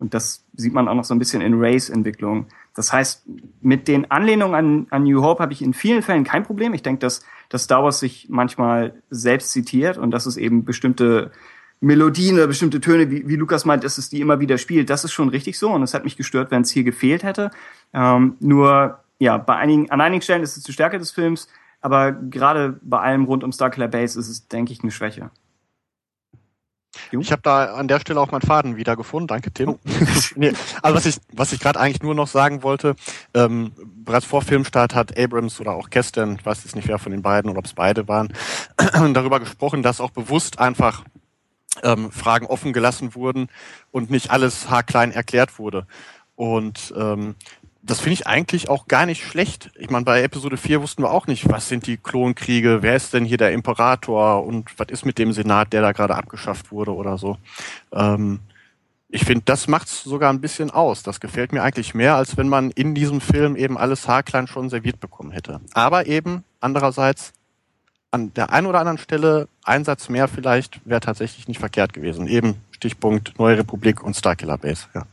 Und 0.03 0.15
das 0.15 0.45
sieht 0.55 0.75
man 0.75 0.89
auch 0.89 0.97
noch 0.97 1.05
so 1.05 1.15
ein 1.15 1.21
bisschen 1.21 1.43
in 1.43 1.55
Rays 1.55 1.89
Entwicklung. 1.89 2.47
Das 2.75 2.93
heißt, 2.93 3.25
mit 3.61 3.87
den 3.87 4.11
Anlehnungen 4.11 4.55
an, 4.57 4.87
an 4.91 5.05
New 5.05 5.23
Hope 5.23 5.41
habe 5.41 5.53
ich 5.53 5.63
in 5.63 5.75
vielen 5.75 6.03
Fällen 6.03 6.25
kein 6.25 6.43
Problem. 6.43 6.75
Ich 6.75 6.83
denke, 6.83 6.99
dass, 6.99 7.25
dass 7.49 7.63
Star 7.63 7.85
Wars 7.85 8.01
sich 8.01 8.27
manchmal 8.29 8.95
selbst 9.11 9.53
zitiert 9.53 9.99
und 9.99 10.11
dass 10.11 10.27
es 10.27 10.37
eben 10.37 10.65
bestimmte 10.65 11.31
Melodien 11.81 12.35
oder 12.35 12.49
bestimmte 12.49 12.81
Töne, 12.81 13.13
wie, 13.13 13.29
wie 13.29 13.37
Lukas 13.37 13.65
meint, 13.65 13.85
dass 13.85 13.97
es 13.97 14.09
die 14.09 14.21
immer 14.21 14.41
wieder 14.41 14.59
spielt. 14.59 14.91
Das 14.91 15.05
ist 15.05 15.13
schon 15.13 15.29
richtig 15.29 15.57
so 15.57 15.71
und 15.71 15.85
es 15.85 15.95
hat 15.95 16.03
mich 16.03 16.17
gestört, 16.17 16.51
wenn 16.51 16.63
es 16.63 16.71
hier 16.71 16.83
gefehlt 16.83 17.23
hätte. 17.23 17.53
Ähm, 17.95 18.35
nur, 18.41 18.99
ja, 19.21 19.39
bei 19.39 19.55
einigen, 19.55 19.89
an 19.93 20.01
einigen 20.01 20.23
Stellen 20.23 20.43
ist 20.43 20.57
es 20.57 20.65
die 20.65 20.73
Stärke 20.73 20.99
des 20.99 21.13
Films, 21.13 21.47
aber 21.81 22.11
gerade 22.11 22.81
bei 22.83 22.99
allem 22.99 23.23
rund 23.25 23.45
um 23.45 23.53
Starkiller 23.53 23.87
Base 23.87 24.19
ist 24.19 24.29
es, 24.29 24.49
denke 24.49 24.73
ich, 24.73 24.83
eine 24.83 24.91
Schwäche. 24.91 25.31
Ich 27.11 27.33
habe 27.33 27.43
da 27.43 27.75
an 27.75 27.89
der 27.89 28.01
Stelle 28.01 28.21
auch 28.21 28.31
meinen 28.31 28.43
Faden 28.43 28.77
wieder 28.77 28.97
gefunden. 28.97 29.27
Danke, 29.27 29.53
Tim. 29.53 29.71
Oh. 29.71 29.79
nee, 30.37 30.53
also 30.83 30.97
was 30.97 31.07
ich, 31.07 31.17
was 31.33 31.53
ich 31.53 31.61
gerade 31.61 31.81
eigentlich 31.81 32.03
nur 32.03 32.15
noch 32.15 32.29
sagen 32.29 32.63
wollte, 32.63 32.97
ähm, 33.35 33.73
bereits 34.05 34.27
vor 34.27 34.43
Filmstart 34.43 34.95
hat 34.95 35.19
Abrams 35.19 35.61
oder 35.61 35.73
auch 35.73 35.91
Kesten, 35.91 36.37
ich 36.39 36.47
weiß 36.47 36.65
jetzt 36.65 36.77
nicht 36.77 36.89
wer 36.89 36.99
von 36.99 37.13
den 37.13 37.23
beiden 37.23 37.51
oder 37.51 37.59
ob 37.59 37.67
es 37.67 37.75
beide 37.75 38.09
waren, 38.09 38.33
darüber 39.15 39.41
gesprochen, 39.41 39.83
dass 39.83 40.01
auch 40.01 40.11
bewusst 40.11 40.59
einfach 40.59 41.05
ähm, 41.83 42.11
Fragen 42.11 42.47
offen 42.47 42.73
gelassen 42.73 43.15
wurden 43.15 43.49
und 43.91 44.11
nicht 44.11 44.31
alles 44.31 44.69
haarklein 44.69 45.13
erklärt 45.13 45.59
wurde. 45.59 45.87
Und 46.35 46.93
ähm, 46.97 47.37
das 47.83 47.99
finde 47.99 48.15
ich 48.15 48.27
eigentlich 48.27 48.69
auch 48.69 48.87
gar 48.87 49.07
nicht 49.07 49.25
schlecht. 49.25 49.71
Ich 49.77 49.91
meine, 49.91 50.05
bei 50.05 50.23
Episode 50.23 50.57
4 50.57 50.83
wussten 50.83 51.03
wir 51.03 51.11
auch 51.11 51.27
nicht, 51.27 51.49
was 51.49 51.69
sind 51.69 51.87
die 51.87 51.97
Klonkriege, 51.97 52.79
wer 52.83 52.95
ist 52.95 53.13
denn 53.13 53.25
hier 53.25 53.39
der 53.39 53.53
Imperator 53.53 54.45
und 54.45 54.69
was 54.79 54.89
ist 54.89 55.05
mit 55.05 55.19
dem 55.19 55.33
Senat, 55.33 55.73
der 55.73 55.83
da 55.83 55.93
gerade 55.93 56.15
abgeschafft 56.15 56.71
wurde 56.71 56.95
oder 56.95 57.19
so. 57.19 57.39
Ähm, 57.93 58.39
ich 59.09 59.25
finde, 59.25 59.43
das 59.45 59.69
macht's 59.69 60.05
sogar 60.05 60.33
ein 60.33 60.41
bisschen 60.41 60.71
aus. 60.71 61.03
Das 61.03 61.21
gefällt 61.21 61.53
mir 61.53 61.63
eigentlich 61.63 61.93
mehr, 61.93 62.15
als 62.15 62.37
wenn 62.37 62.49
man 62.49 62.71
in 62.71 62.95
diesem 62.95 63.21
Film 63.21 63.57
eben 63.57 63.77
alles 63.77 64.09
haarklein 64.09 64.47
schon 64.47 64.71
serviert 64.71 65.01
bekommen 65.01 65.33
hätte. 65.33 65.61
Aber 65.75 66.07
eben 66.07 66.45
andererseits 66.61 67.33
an 68.11 68.33
der 68.35 68.51
einen 68.53 68.67
oder 68.67 68.79
anderen 68.79 68.99
Stelle 68.99 69.49
ein 69.65 69.85
Satz 69.85 70.09
mehr 70.09 70.29
vielleicht 70.29 70.81
wäre 70.87 71.01
tatsächlich 71.01 71.49
nicht 71.49 71.59
verkehrt 71.59 71.93
gewesen. 71.93 72.27
Eben 72.27 72.57
Stichpunkt 72.71 73.39
Neue 73.39 73.59
Republik 73.59 74.03
und 74.03 74.15
Starkiller 74.15 74.59
Base. 74.59 74.87
Ja. 74.95 75.05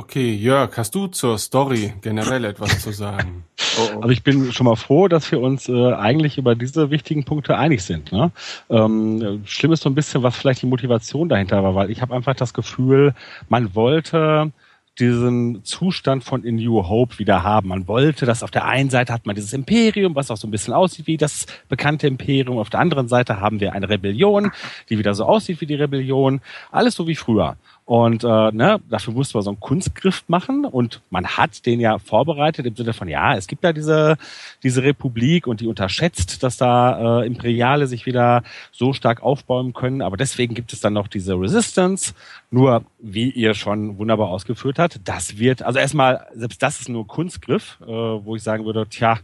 Okay, 0.00 0.32
Jörg, 0.32 0.78
hast 0.78 0.94
du 0.94 1.08
zur 1.08 1.36
Story 1.36 1.92
generell 2.00 2.46
etwas 2.46 2.80
zu 2.80 2.90
sagen? 2.90 3.44
Oh, 3.78 3.82
oh. 3.96 4.00
Also 4.00 4.08
ich 4.08 4.22
bin 4.22 4.50
schon 4.50 4.64
mal 4.64 4.76
froh, 4.76 5.08
dass 5.08 5.30
wir 5.30 5.42
uns 5.42 5.68
äh, 5.68 5.92
eigentlich 5.92 6.38
über 6.38 6.54
diese 6.54 6.90
wichtigen 6.90 7.24
Punkte 7.24 7.58
einig 7.58 7.82
sind. 7.82 8.10
Ne? 8.10 8.32
Ähm, 8.70 9.42
schlimm 9.44 9.72
ist 9.74 9.82
so 9.82 9.90
ein 9.90 9.94
bisschen, 9.94 10.22
was 10.22 10.38
vielleicht 10.38 10.62
die 10.62 10.66
Motivation 10.66 11.28
dahinter 11.28 11.62
war, 11.62 11.74
weil 11.74 11.90
ich 11.90 12.00
habe 12.00 12.14
einfach 12.14 12.34
das 12.34 12.54
Gefühl, 12.54 13.14
man 13.50 13.74
wollte 13.74 14.52
diesen 14.98 15.64
Zustand 15.64 16.24
von 16.24 16.44
In 16.44 16.56
New 16.56 16.88
Hope 16.88 17.18
wieder 17.18 17.42
haben. 17.42 17.68
Man 17.68 17.86
wollte, 17.86 18.24
dass 18.24 18.42
auf 18.42 18.50
der 18.50 18.64
einen 18.64 18.88
Seite 18.88 19.12
hat 19.12 19.26
man 19.26 19.34
dieses 19.34 19.52
Imperium, 19.52 20.14
was 20.14 20.30
auch 20.30 20.36
so 20.38 20.48
ein 20.48 20.50
bisschen 20.50 20.72
aussieht 20.74 21.06
wie 21.06 21.18
das 21.18 21.44
bekannte 21.68 22.06
Imperium. 22.06 22.58
Auf 22.58 22.70
der 22.70 22.80
anderen 22.80 23.08
Seite 23.08 23.40
haben 23.40 23.60
wir 23.60 23.74
eine 23.74 23.88
Rebellion, 23.88 24.50
die 24.88 24.98
wieder 24.98 25.14
so 25.14 25.24
aussieht 25.24 25.60
wie 25.60 25.66
die 25.66 25.74
Rebellion. 25.74 26.40
Alles 26.70 26.94
so 26.94 27.06
wie 27.06 27.16
früher. 27.16 27.56
Und 27.90 28.22
äh, 28.22 28.52
ne, 28.52 28.80
dafür 28.88 29.14
musste 29.14 29.36
man 29.36 29.42
so 29.42 29.50
einen 29.50 29.58
Kunstgriff 29.58 30.22
machen 30.28 30.64
und 30.64 31.02
man 31.10 31.26
hat 31.26 31.66
den 31.66 31.80
ja 31.80 31.98
vorbereitet 31.98 32.64
im 32.64 32.76
Sinne 32.76 32.92
von, 32.92 33.08
ja, 33.08 33.34
es 33.34 33.48
gibt 33.48 33.64
ja 33.64 33.72
diese, 33.72 34.16
diese 34.62 34.84
Republik 34.84 35.48
und 35.48 35.60
die 35.60 35.66
unterschätzt, 35.66 36.44
dass 36.44 36.56
da 36.56 37.22
äh, 37.22 37.26
Imperiale 37.26 37.88
sich 37.88 38.06
wieder 38.06 38.44
so 38.70 38.92
stark 38.92 39.24
aufbauen 39.24 39.72
können. 39.72 40.02
Aber 40.02 40.16
deswegen 40.16 40.54
gibt 40.54 40.72
es 40.72 40.78
dann 40.78 40.92
noch 40.92 41.08
diese 41.08 41.34
Resistance. 41.34 42.14
Nur, 42.52 42.84
wie 43.00 43.28
ihr 43.28 43.54
schon 43.54 43.98
wunderbar 43.98 44.28
ausgeführt 44.28 44.78
habt, 44.78 45.00
das 45.08 45.38
wird, 45.38 45.62
also 45.62 45.80
erstmal, 45.80 46.28
selbst 46.32 46.62
das 46.62 46.80
ist 46.80 46.88
nur 46.88 47.08
Kunstgriff, 47.08 47.78
äh, 47.82 47.86
wo 47.86 48.36
ich 48.36 48.44
sagen 48.44 48.66
würde, 48.66 48.86
tja, 48.88 49.18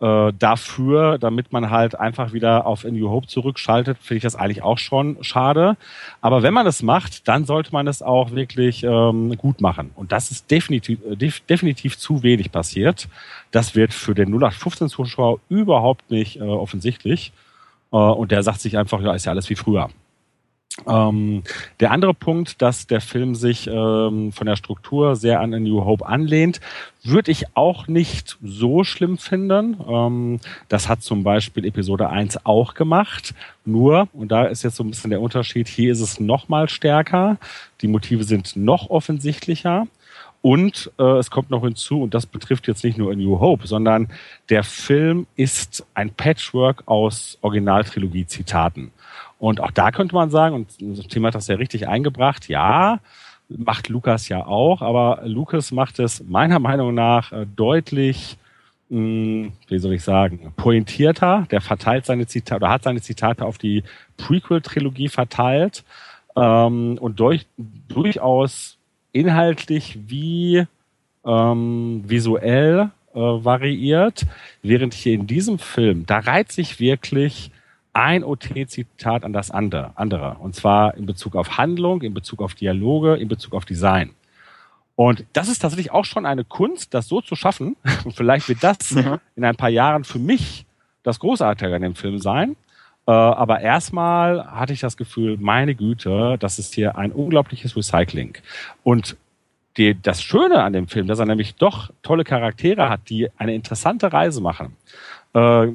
äh, 0.00 0.32
dafür, 0.38 1.18
damit 1.18 1.52
man 1.52 1.70
halt 1.70 1.98
einfach 1.98 2.32
wieder 2.32 2.66
auf 2.66 2.84
A 2.84 2.90
New 2.90 3.08
Hope 3.08 3.28
zurückschaltet, 3.28 3.98
finde 4.00 4.18
ich 4.18 4.22
das 4.22 4.36
eigentlich 4.36 4.62
auch 4.62 4.78
schon 4.78 5.16
schade. 5.22 5.76
Aber 6.20 6.42
wenn 6.42 6.52
man 6.52 6.66
es 6.66 6.82
macht, 6.82 7.26
dann 7.28 7.46
sollte 7.46 7.72
man 7.72 7.86
es 7.86 8.02
auch 8.02 8.32
wirklich 8.32 8.82
ähm, 8.84 9.36
gut 9.38 9.60
machen. 9.60 9.90
Und 9.94 10.12
das 10.12 10.30
ist 10.30 10.50
definitiv, 10.50 10.98
äh, 11.10 11.16
def 11.16 11.40
definitiv 11.40 11.98
zu 11.98 12.22
wenig 12.22 12.52
passiert. 12.52 13.08
Das 13.52 13.74
wird 13.74 13.94
für 13.94 14.14
den 14.14 14.34
0815-Zuschauer 14.38 15.40
überhaupt 15.48 16.10
nicht 16.10 16.36
äh, 16.36 16.42
offensichtlich. 16.42 17.32
Äh, 17.92 17.96
und 17.96 18.32
der 18.32 18.42
sagt 18.42 18.60
sich 18.60 18.76
einfach, 18.76 19.00
ja, 19.00 19.14
ist 19.14 19.24
ja 19.24 19.32
alles 19.32 19.48
wie 19.48 19.56
früher. 19.56 19.88
Ähm, 20.86 21.42
der 21.80 21.90
andere 21.90 22.12
Punkt, 22.12 22.60
dass 22.60 22.86
der 22.86 23.00
Film 23.00 23.34
sich 23.34 23.66
ähm, 23.66 24.32
von 24.32 24.46
der 24.46 24.56
Struktur 24.56 25.16
sehr 25.16 25.40
an 25.40 25.54
A 25.54 25.58
New 25.58 25.84
Hope 25.84 26.06
anlehnt, 26.06 26.60
würde 27.02 27.30
ich 27.30 27.56
auch 27.56 27.88
nicht 27.88 28.36
so 28.42 28.84
schlimm 28.84 29.16
finden. 29.16 29.80
Ähm, 29.88 30.40
das 30.68 30.88
hat 30.88 31.02
zum 31.02 31.22
Beispiel 31.22 31.64
Episode 31.64 32.10
1 32.10 32.44
auch 32.44 32.74
gemacht. 32.74 33.34
Nur, 33.64 34.08
und 34.12 34.30
da 34.30 34.44
ist 34.44 34.64
jetzt 34.64 34.76
so 34.76 34.84
ein 34.84 34.90
bisschen 34.90 35.10
der 35.10 35.22
Unterschied, 35.22 35.66
hier 35.66 35.92
ist 35.92 36.00
es 36.00 36.20
noch 36.20 36.48
mal 36.48 36.68
stärker. 36.68 37.38
Die 37.80 37.88
Motive 37.88 38.24
sind 38.24 38.54
noch 38.56 38.90
offensichtlicher. 38.90 39.86
Und 40.42 40.92
äh, 40.98 41.02
es 41.18 41.30
kommt 41.30 41.50
noch 41.50 41.64
hinzu, 41.64 42.02
und 42.02 42.14
das 42.14 42.26
betrifft 42.26 42.68
jetzt 42.68 42.84
nicht 42.84 42.98
nur 42.98 43.10
A 43.10 43.16
New 43.16 43.40
Hope, 43.40 43.66
sondern 43.66 44.08
der 44.48 44.62
Film 44.62 45.26
ist 45.34 45.84
ein 45.94 46.10
Patchwork 46.10 46.84
aus 46.86 47.38
Originaltrilogie-Zitaten. 47.40 48.92
Und 49.38 49.60
auch 49.60 49.70
da 49.70 49.90
könnte 49.90 50.14
man 50.14 50.30
sagen, 50.30 50.54
und 50.54 51.10
Tim 51.10 51.26
hat 51.26 51.34
das 51.34 51.46
ja 51.48 51.56
richtig 51.56 51.88
eingebracht, 51.88 52.48
ja, 52.48 53.00
macht 53.48 53.88
Lukas 53.88 54.28
ja 54.28 54.46
auch, 54.46 54.82
aber 54.82 55.22
Lukas 55.24 55.72
macht 55.72 55.98
es 55.98 56.24
meiner 56.24 56.58
Meinung 56.58 56.94
nach 56.94 57.32
äh, 57.32 57.46
deutlich, 57.54 58.38
mh, 58.88 58.98
hm, 58.98 59.52
wie 59.68 59.78
soll 59.78 59.94
ich 59.94 60.02
sagen, 60.02 60.52
pointierter. 60.56 61.46
Der 61.50 61.60
verteilt 61.60 62.06
seine 62.06 62.26
Zitate 62.26 62.56
oder 62.56 62.70
hat 62.70 62.82
seine 62.82 63.02
Zitate 63.02 63.44
auf 63.44 63.58
die 63.58 63.84
Prequel-Trilogie 64.16 65.08
verteilt 65.08 65.84
ähm, 66.34 66.98
und 66.98 67.20
durch, 67.20 67.46
durchaus 67.88 68.78
inhaltlich 69.12 69.98
wie 70.08 70.66
ähm, 71.24 72.04
visuell 72.06 72.90
äh, 73.14 73.18
variiert, 73.18 74.26
während 74.62 74.94
hier 74.94 75.14
in 75.14 75.26
diesem 75.26 75.58
Film, 75.58 76.04
da 76.06 76.18
reiht 76.18 76.52
sich 76.52 76.80
wirklich 76.80 77.50
ein 77.96 78.24
OT-Zitat 78.24 79.24
an 79.24 79.32
das 79.32 79.50
andere, 79.50 79.92
andere. 79.94 80.36
Und 80.40 80.54
zwar 80.54 80.94
in 80.96 81.06
Bezug 81.06 81.34
auf 81.34 81.56
Handlung, 81.56 82.02
in 82.02 82.12
Bezug 82.12 82.42
auf 82.42 82.54
Dialoge, 82.54 83.14
in 83.16 83.26
Bezug 83.28 83.54
auf 83.54 83.64
Design. 83.64 84.10
Und 84.96 85.24
das 85.32 85.48
ist 85.48 85.60
tatsächlich 85.60 85.92
auch 85.92 86.04
schon 86.04 86.26
eine 86.26 86.44
Kunst, 86.44 86.92
das 86.94 87.08
so 87.08 87.20
zu 87.22 87.36
schaffen. 87.36 87.76
Und 88.04 88.12
vielleicht 88.16 88.48
wird 88.48 88.62
das 88.62 88.90
Ja. 88.90 89.18
in 89.34 89.44
ein 89.44 89.56
paar 89.56 89.70
Jahren 89.70 90.04
für 90.04 90.18
mich 90.18 90.66
das 91.02 91.18
Großartige 91.18 91.74
an 91.74 91.82
dem 91.82 91.94
Film 91.94 92.18
sein. 92.18 92.56
Äh, 93.06 93.12
aber 93.12 93.60
erstmal 93.60 94.44
hatte 94.46 94.74
ich 94.74 94.80
das 94.80 94.96
Gefühl, 94.98 95.38
meine 95.40 95.74
Güte, 95.74 96.36
das 96.38 96.58
ist 96.58 96.74
hier 96.74 96.98
ein 96.98 97.12
unglaubliches 97.12 97.76
Recycling. 97.76 98.36
Und 98.82 99.16
die, 99.78 100.00
das 100.00 100.22
Schöne 100.22 100.62
an 100.62 100.72
dem 100.74 100.88
Film, 100.88 101.06
dass 101.06 101.18
er 101.18 101.26
nämlich 101.26 101.54
doch 101.54 101.90
tolle 102.02 102.24
Charaktere 102.24 102.88
hat, 102.90 103.08
die 103.08 103.28
eine 103.38 103.54
interessante 103.54 104.12
Reise 104.12 104.40
machen, 104.40 104.74
äh, 105.34 105.66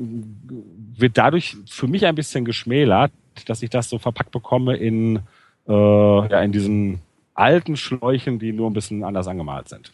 wird 1.01 1.17
dadurch 1.17 1.57
für 1.67 1.87
mich 1.87 2.05
ein 2.05 2.15
bisschen 2.15 2.45
geschmälert, 2.45 3.11
dass 3.45 3.63
ich 3.63 3.69
das 3.69 3.89
so 3.89 3.97
verpackt 3.97 4.31
bekomme 4.31 4.75
in, 4.77 5.19
äh, 5.67 5.71
ja, 5.71 6.41
in 6.41 6.51
diesen 6.51 7.01
alten 7.33 7.77
Schläuchen, 7.77 8.39
die 8.39 8.53
nur 8.53 8.69
ein 8.69 8.73
bisschen 8.73 9.03
anders 9.03 9.27
angemalt 9.27 9.69
sind. 9.69 9.91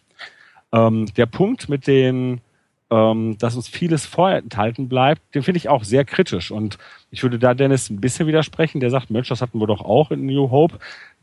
Ähm, 0.74 1.06
der 1.16 1.26
Punkt 1.26 1.70
mit 1.70 1.88
den, 1.88 2.42
ähm, 2.90 3.38
dass 3.40 3.56
uns 3.56 3.68
vieles 3.68 4.06
vorenthalten 4.06 4.90
bleibt, 4.90 5.22
den 5.36 5.44
finde 5.44 5.58
ich 5.58 5.70
auch 5.70 5.84
sehr 5.84 6.06
kritisch. 6.06 6.52
Und 6.52 6.78
ich 7.12 7.24
würde 7.24 7.40
da 7.40 7.54
Dennis 7.54 7.90
ein 7.90 8.02
bisschen 8.02 8.28
widersprechen, 8.28 8.80
der 8.80 8.90
sagt, 8.90 9.10
Mensch, 9.10 9.30
das 9.30 9.42
hatten 9.42 9.60
wir 9.60 9.68
doch 9.68 9.82
auch 9.82 10.12
in 10.12 10.26
New 10.26 10.52
Hope. 10.52 10.80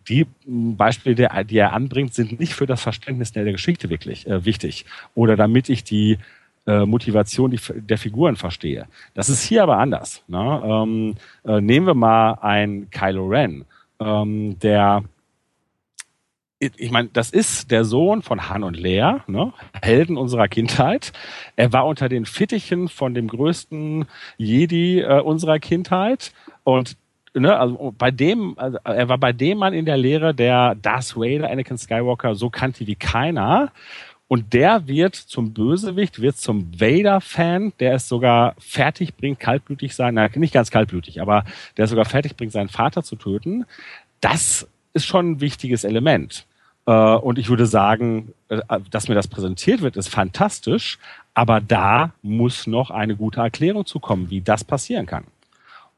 Die 0.08 0.26
Beispiele, 0.46 1.14
die, 1.14 1.46
die 1.46 1.56
er 1.56 1.72
anbringt, 1.72 2.14
sind 2.14 2.38
nicht 2.38 2.54
für 2.54 2.66
das 2.66 2.82
Verständnis 2.82 3.32
der 3.32 3.44
Geschichte 3.44 3.88
wirklich 3.88 4.26
äh, 4.26 4.44
wichtig. 4.44 4.84
Oder 5.14 5.36
damit 5.36 5.68
ich 5.68 5.84
die 5.84 6.18
äh, 6.66 6.86
Motivation 6.86 7.50
die, 7.50 7.60
der 7.74 7.98
Figuren 7.98 8.36
verstehe. 8.36 8.86
Das 9.14 9.28
ist 9.28 9.42
hier 9.42 9.62
aber 9.62 9.78
anders. 9.78 10.22
Ne? 10.28 10.62
Ähm, 10.64 11.14
äh, 11.44 11.60
nehmen 11.60 11.86
wir 11.86 11.94
mal 11.94 12.38
ein 12.40 12.88
Kylo 12.90 13.26
Ren, 13.26 13.64
ähm, 14.00 14.58
der 14.58 15.04
ich 16.60 16.90
meine, 16.90 17.08
das 17.12 17.30
ist 17.30 17.70
der 17.70 17.84
Sohn 17.84 18.22
von 18.22 18.48
Han 18.48 18.62
und 18.62 18.78
Lea, 18.78 19.16
ne? 19.26 19.52
Helden 19.82 20.16
unserer 20.16 20.48
Kindheit. 20.48 21.12
Er 21.56 21.74
war 21.74 21.86
unter 21.86 22.08
den 22.08 22.24
Fittichen 22.24 22.88
von 22.88 23.12
dem 23.12 23.28
größten 23.28 24.06
Jedi 24.38 25.00
äh, 25.00 25.20
unserer 25.20 25.58
Kindheit 25.58 26.32
und 26.62 26.96
ne, 27.34 27.58
also 27.58 27.94
bei 27.96 28.10
dem, 28.10 28.58
also 28.58 28.78
er 28.84 29.08
war 29.08 29.18
bei 29.18 29.32
dem 29.32 29.58
Mann 29.58 29.74
in 29.74 29.84
der 29.84 29.96
Lehre, 29.96 30.34
der 30.34 30.74
Darth 30.74 31.16
Vader, 31.16 31.50
Anakin 31.50 31.78
Skywalker 31.78 32.34
so 32.34 32.50
kannte 32.50 32.86
wie 32.86 32.94
keiner. 32.94 33.72
Und 34.26 34.54
der 34.54 34.88
wird 34.88 35.14
zum 35.14 35.52
Bösewicht, 35.52 36.20
wird 36.20 36.38
zum 36.38 36.72
Vader-Fan, 36.80 37.74
der 37.78 37.94
es 37.94 38.08
sogar 38.08 38.54
fertig 38.58 39.16
bringt, 39.16 39.38
kaltblütig 39.38 39.94
sein, 39.94 40.14
na, 40.14 40.28
nicht 40.34 40.54
ganz 40.54 40.70
kaltblütig, 40.70 41.20
aber 41.20 41.44
der 41.76 41.86
sogar 41.86 42.06
fertig 42.06 42.36
bringt, 42.36 42.52
seinen 42.52 42.70
Vater 42.70 43.02
zu 43.02 43.16
töten. 43.16 43.66
Das 44.20 44.66
ist 44.94 45.06
schon 45.06 45.32
ein 45.32 45.40
wichtiges 45.40 45.84
Element. 45.84 46.46
Äh, 46.86 46.92
Und 46.92 47.38
ich 47.38 47.48
würde 47.48 47.66
sagen, 47.66 48.32
äh, 48.48 48.60
dass 48.90 49.08
mir 49.08 49.14
das 49.14 49.28
präsentiert 49.28 49.82
wird, 49.82 49.96
ist 49.96 50.08
fantastisch, 50.08 50.98
aber 51.34 51.60
da 51.60 52.12
muss 52.22 52.66
noch 52.66 52.90
eine 52.90 53.16
gute 53.16 53.40
Erklärung 53.40 53.84
zu 53.84 54.00
kommen, 54.00 54.30
wie 54.30 54.40
das 54.40 54.64
passieren 54.64 55.06
kann. 55.06 55.24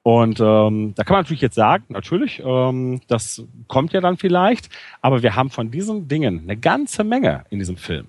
Und 0.02 0.40
ähm, 0.40 0.94
da 0.94 1.02
kann 1.02 1.14
man 1.14 1.22
natürlich 1.22 1.40
jetzt 1.40 1.56
sagen, 1.56 1.84
natürlich, 1.88 2.40
ähm, 2.44 3.00
das 3.08 3.42
kommt 3.66 3.92
ja 3.92 4.00
dann 4.00 4.16
vielleicht, 4.16 4.68
aber 5.00 5.22
wir 5.22 5.34
haben 5.34 5.50
von 5.50 5.70
diesen 5.70 6.06
Dingen 6.06 6.42
eine 6.42 6.56
ganze 6.56 7.02
Menge 7.02 7.44
in 7.50 7.58
diesem 7.58 7.76
Film. 7.76 8.06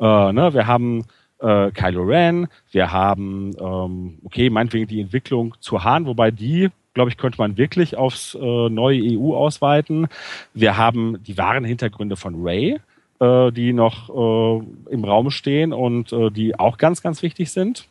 Äh, 0.00 0.32
ne, 0.32 0.54
wir 0.54 0.66
haben 0.66 1.04
äh, 1.40 1.70
Kylo 1.70 2.02
Ren, 2.02 2.48
wir 2.70 2.92
haben, 2.92 3.52
ähm, 3.60 4.18
okay, 4.24 4.50
meinetwegen 4.50 4.86
die 4.86 5.00
Entwicklung 5.00 5.54
zu 5.60 5.84
Han, 5.84 6.06
wobei 6.06 6.30
die, 6.30 6.70
glaube 6.94 7.10
ich, 7.10 7.16
könnte 7.16 7.38
man 7.38 7.56
wirklich 7.56 7.96
aufs 7.96 8.34
äh, 8.34 8.68
neue 8.68 9.00
EU 9.02 9.34
ausweiten. 9.34 10.08
Wir 10.54 10.76
haben 10.76 11.22
die 11.22 11.36
wahren 11.36 11.64
Hintergründe 11.64 12.16
von 12.16 12.34
Ray, 12.38 12.80
äh, 13.20 13.52
die 13.52 13.72
noch 13.72 14.08
äh, 14.08 14.64
im 14.90 15.04
Raum 15.04 15.30
stehen 15.30 15.72
und 15.72 16.12
äh, 16.12 16.30
die 16.30 16.58
auch 16.58 16.78
ganz, 16.78 17.02
ganz 17.02 17.22
wichtig 17.22 17.50
sind. 17.50 17.86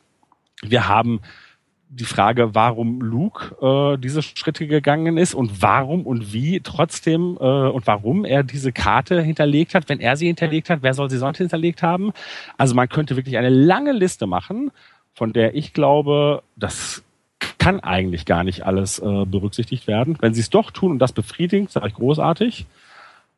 Wir 0.63 0.87
haben 0.87 1.21
die 1.89 2.05
Frage, 2.05 2.55
warum 2.55 2.99
Luke 3.01 3.55
äh, 3.61 3.97
diese 3.97 4.21
Schritte 4.21 4.67
gegangen 4.67 5.17
ist 5.17 5.33
und 5.33 5.61
warum 5.61 6.05
und 6.05 6.33
wie 6.33 6.59
trotzdem 6.59 7.37
äh, 7.39 7.43
und 7.43 7.87
warum 7.87 8.25
er 8.25 8.43
diese 8.43 8.71
Karte 8.71 9.21
hinterlegt 9.21 9.75
hat. 9.75 9.87
Wenn 9.87 9.99
er 9.99 10.17
sie 10.17 10.27
hinterlegt 10.27 10.69
hat, 10.69 10.79
wer 10.81 10.93
soll 10.93 11.09
sie 11.09 11.17
sonst 11.17 11.37
hinterlegt 11.37 11.83
haben? 11.83 12.11
Also 12.57 12.75
man 12.75 12.89
könnte 12.89 13.15
wirklich 13.15 13.37
eine 13.37 13.49
lange 13.49 13.91
Liste 13.91 14.27
machen, 14.27 14.71
von 15.13 15.31
der 15.31 15.55
ich 15.55 15.73
glaube, 15.73 16.43
das 16.55 17.03
kann 17.57 17.79
eigentlich 17.79 18.25
gar 18.25 18.43
nicht 18.43 18.65
alles 18.65 18.99
äh, 18.99 19.25
berücksichtigt 19.25 19.87
werden. 19.87 20.17
Wenn 20.19 20.33
sie 20.33 20.41
es 20.41 20.49
doch 20.49 20.71
tun 20.71 20.91
und 20.91 20.99
das 20.99 21.13
befriedigt, 21.13 21.71
sage 21.71 21.87
ich 21.87 21.93
großartig. 21.93 22.65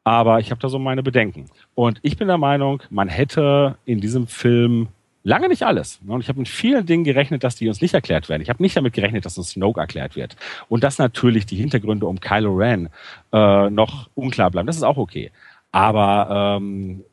Aber 0.03 0.39
ich 0.39 0.51
habe 0.51 0.61
da 0.61 0.69
so 0.69 0.79
meine 0.79 1.03
Bedenken. 1.03 1.45
Und 1.75 1.99
ich 2.01 2.17
bin 2.17 2.27
der 2.27 2.37
Meinung, 2.37 2.81
man 2.89 3.09
hätte 3.09 3.77
in 3.85 3.99
diesem 3.99 4.27
Film 4.27 4.87
lange 5.27 5.49
nicht 5.49 5.63
alles. 5.63 5.99
Und 6.07 6.21
ich 6.21 6.29
habe 6.29 6.39
mit 6.39 6.47
vielen 6.47 6.85
Dingen 6.85 7.03
gerechnet, 7.03 7.43
dass 7.43 7.57
die 7.57 7.67
uns 7.67 7.81
nicht 7.81 7.93
erklärt 7.93 8.29
werden. 8.29 8.41
Ich 8.41 8.49
habe 8.49 8.63
nicht 8.63 8.77
damit 8.77 8.93
gerechnet, 8.93 9.25
dass 9.25 9.37
uns 9.37 9.51
Snoke 9.51 9.79
erklärt 9.79 10.15
wird. 10.15 10.37
Und 10.69 10.85
dass 10.85 10.99
natürlich 10.99 11.45
die 11.45 11.57
Hintergründe 11.57 12.05
um 12.05 12.21
Kylo 12.21 12.55
Ren 12.55 12.89
äh, 13.33 13.69
noch 13.69 14.09
unklar 14.15 14.49
bleiben. 14.51 14.67
Das 14.67 14.77
ist 14.77 14.83
auch 14.83 14.95
okay. 14.95 15.31
Aber 15.71 16.57
ähm, 16.57 17.03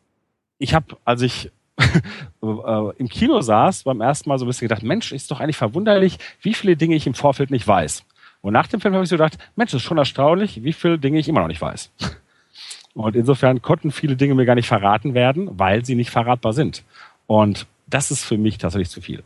ich 0.58 0.74
habe, 0.74 0.96
als 1.04 1.22
ich 1.22 1.50
äh, 1.76 2.90
im 2.98 3.08
Kino 3.08 3.40
saß, 3.40 3.82
beim 3.82 4.00
ersten 4.00 4.28
Mal 4.28 4.38
so 4.38 4.44
ein 4.44 4.48
bisschen 4.48 4.68
gedacht, 4.68 4.84
Mensch, 4.84 5.10
ist 5.10 5.32
doch 5.32 5.40
eigentlich 5.40 5.56
verwunderlich, 5.56 6.18
wie 6.40 6.54
viele 6.54 6.76
Dinge 6.76 6.94
ich 6.94 7.08
im 7.08 7.14
Vorfeld 7.14 7.50
nicht 7.50 7.66
weiß. 7.66 8.04
Und 8.42 8.52
nach 8.52 8.68
dem 8.68 8.80
Film 8.80 8.94
habe 8.94 9.02
ich 9.02 9.10
so 9.10 9.16
gedacht, 9.16 9.38
Mensch, 9.56 9.74
ist 9.74 9.82
schon 9.82 9.98
erstaunlich, 9.98 10.62
wie 10.62 10.72
viele 10.72 11.00
Dinge 11.00 11.18
ich 11.18 11.28
immer 11.28 11.40
noch 11.40 11.48
nicht 11.48 11.60
weiß. 11.60 11.90
Und 12.94 13.16
insofern 13.16 13.60
konnten 13.60 13.90
viele 13.90 14.14
Dinge 14.14 14.36
mir 14.36 14.44
gar 14.44 14.54
nicht 14.54 14.68
verraten 14.68 15.14
werden, 15.14 15.48
weil 15.58 15.84
sie 15.84 15.96
nicht 15.96 16.10
verratbar 16.10 16.52
sind. 16.52 16.84
Und 17.26 17.66
das 17.94 18.10
ist 18.10 18.24
für 18.24 18.36
mich 18.36 18.58
tatsächlich 18.58 18.90
zu 18.90 19.00
viel. 19.00 19.22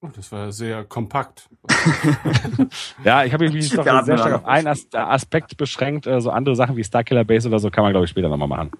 Oh, 0.00 0.10
das 0.14 0.30
war 0.32 0.52
sehr 0.52 0.84
kompakt. 0.84 1.48
Ja, 3.04 3.24
ich 3.24 3.32
habe 3.32 3.48
mich 3.48 3.70
sehr 3.70 3.82
stark 3.82 4.32
auf 4.34 4.44
einen 4.44 4.66
As 4.66 4.86
Aspekt 4.92 5.56
beschränkt. 5.56 6.06
äh, 6.06 6.20
So 6.20 6.30
andere 6.30 6.56
Sachen 6.56 6.76
wie 6.76 6.84
Starkiller 6.84 7.24
Base 7.24 7.48
oder 7.48 7.58
so 7.58 7.70
kann 7.70 7.84
man, 7.84 7.92
glaube 7.92 8.04
ich, 8.04 8.10
später 8.10 8.28
nochmal 8.28 8.48
machen. 8.48 8.70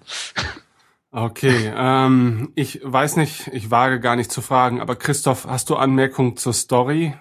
Okay, 1.09 1.73
ähm, 1.75 2.51
ich 2.53 2.79
weiß 2.83 3.15
nicht, 3.17 3.47
ich 3.47 3.71
wage 3.71 3.99
gar 3.99 4.15
nicht 4.15 4.31
zu 4.31 4.41
fragen, 4.41 4.81
aber 4.81 4.95
Christoph, 4.95 5.47
hast 5.47 5.71
du 5.71 5.77
Anmerkungen 5.77 6.37
zur 6.37 6.53
Story? 6.53 7.15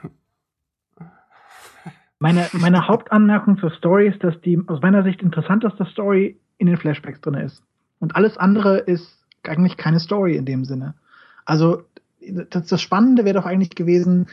Meine, 2.19 2.49
meine 2.53 2.87
Hauptanmerkung 2.89 3.57
zur 3.59 3.71
Story 3.71 4.09
ist, 4.09 4.23
dass 4.23 4.39
die 4.43 4.61
aus 4.67 4.83
meiner 4.83 5.03
Sicht 5.03 5.23
interessanteste 5.23 5.87
Story 5.87 6.39
in 6.59 6.67
den 6.67 6.77
Flashbacks 6.77 7.23
drin 7.23 7.35
ist. 7.35 7.63
Und 8.01 8.17
alles 8.17 8.37
andere 8.37 8.79
ist 8.79 9.24
eigentlich 9.49 9.77
keine 9.77 10.01
Story 10.01 10.37
in 10.37 10.45
dem 10.45 10.65
Sinne. 10.65 10.95
Also 11.45 11.83
das, 12.51 12.67
das 12.67 12.81
Spannende 12.81 13.25
wäre 13.25 13.39
doch 13.39 13.47
eigentlich 13.47 13.75
gewesen, 13.75 14.27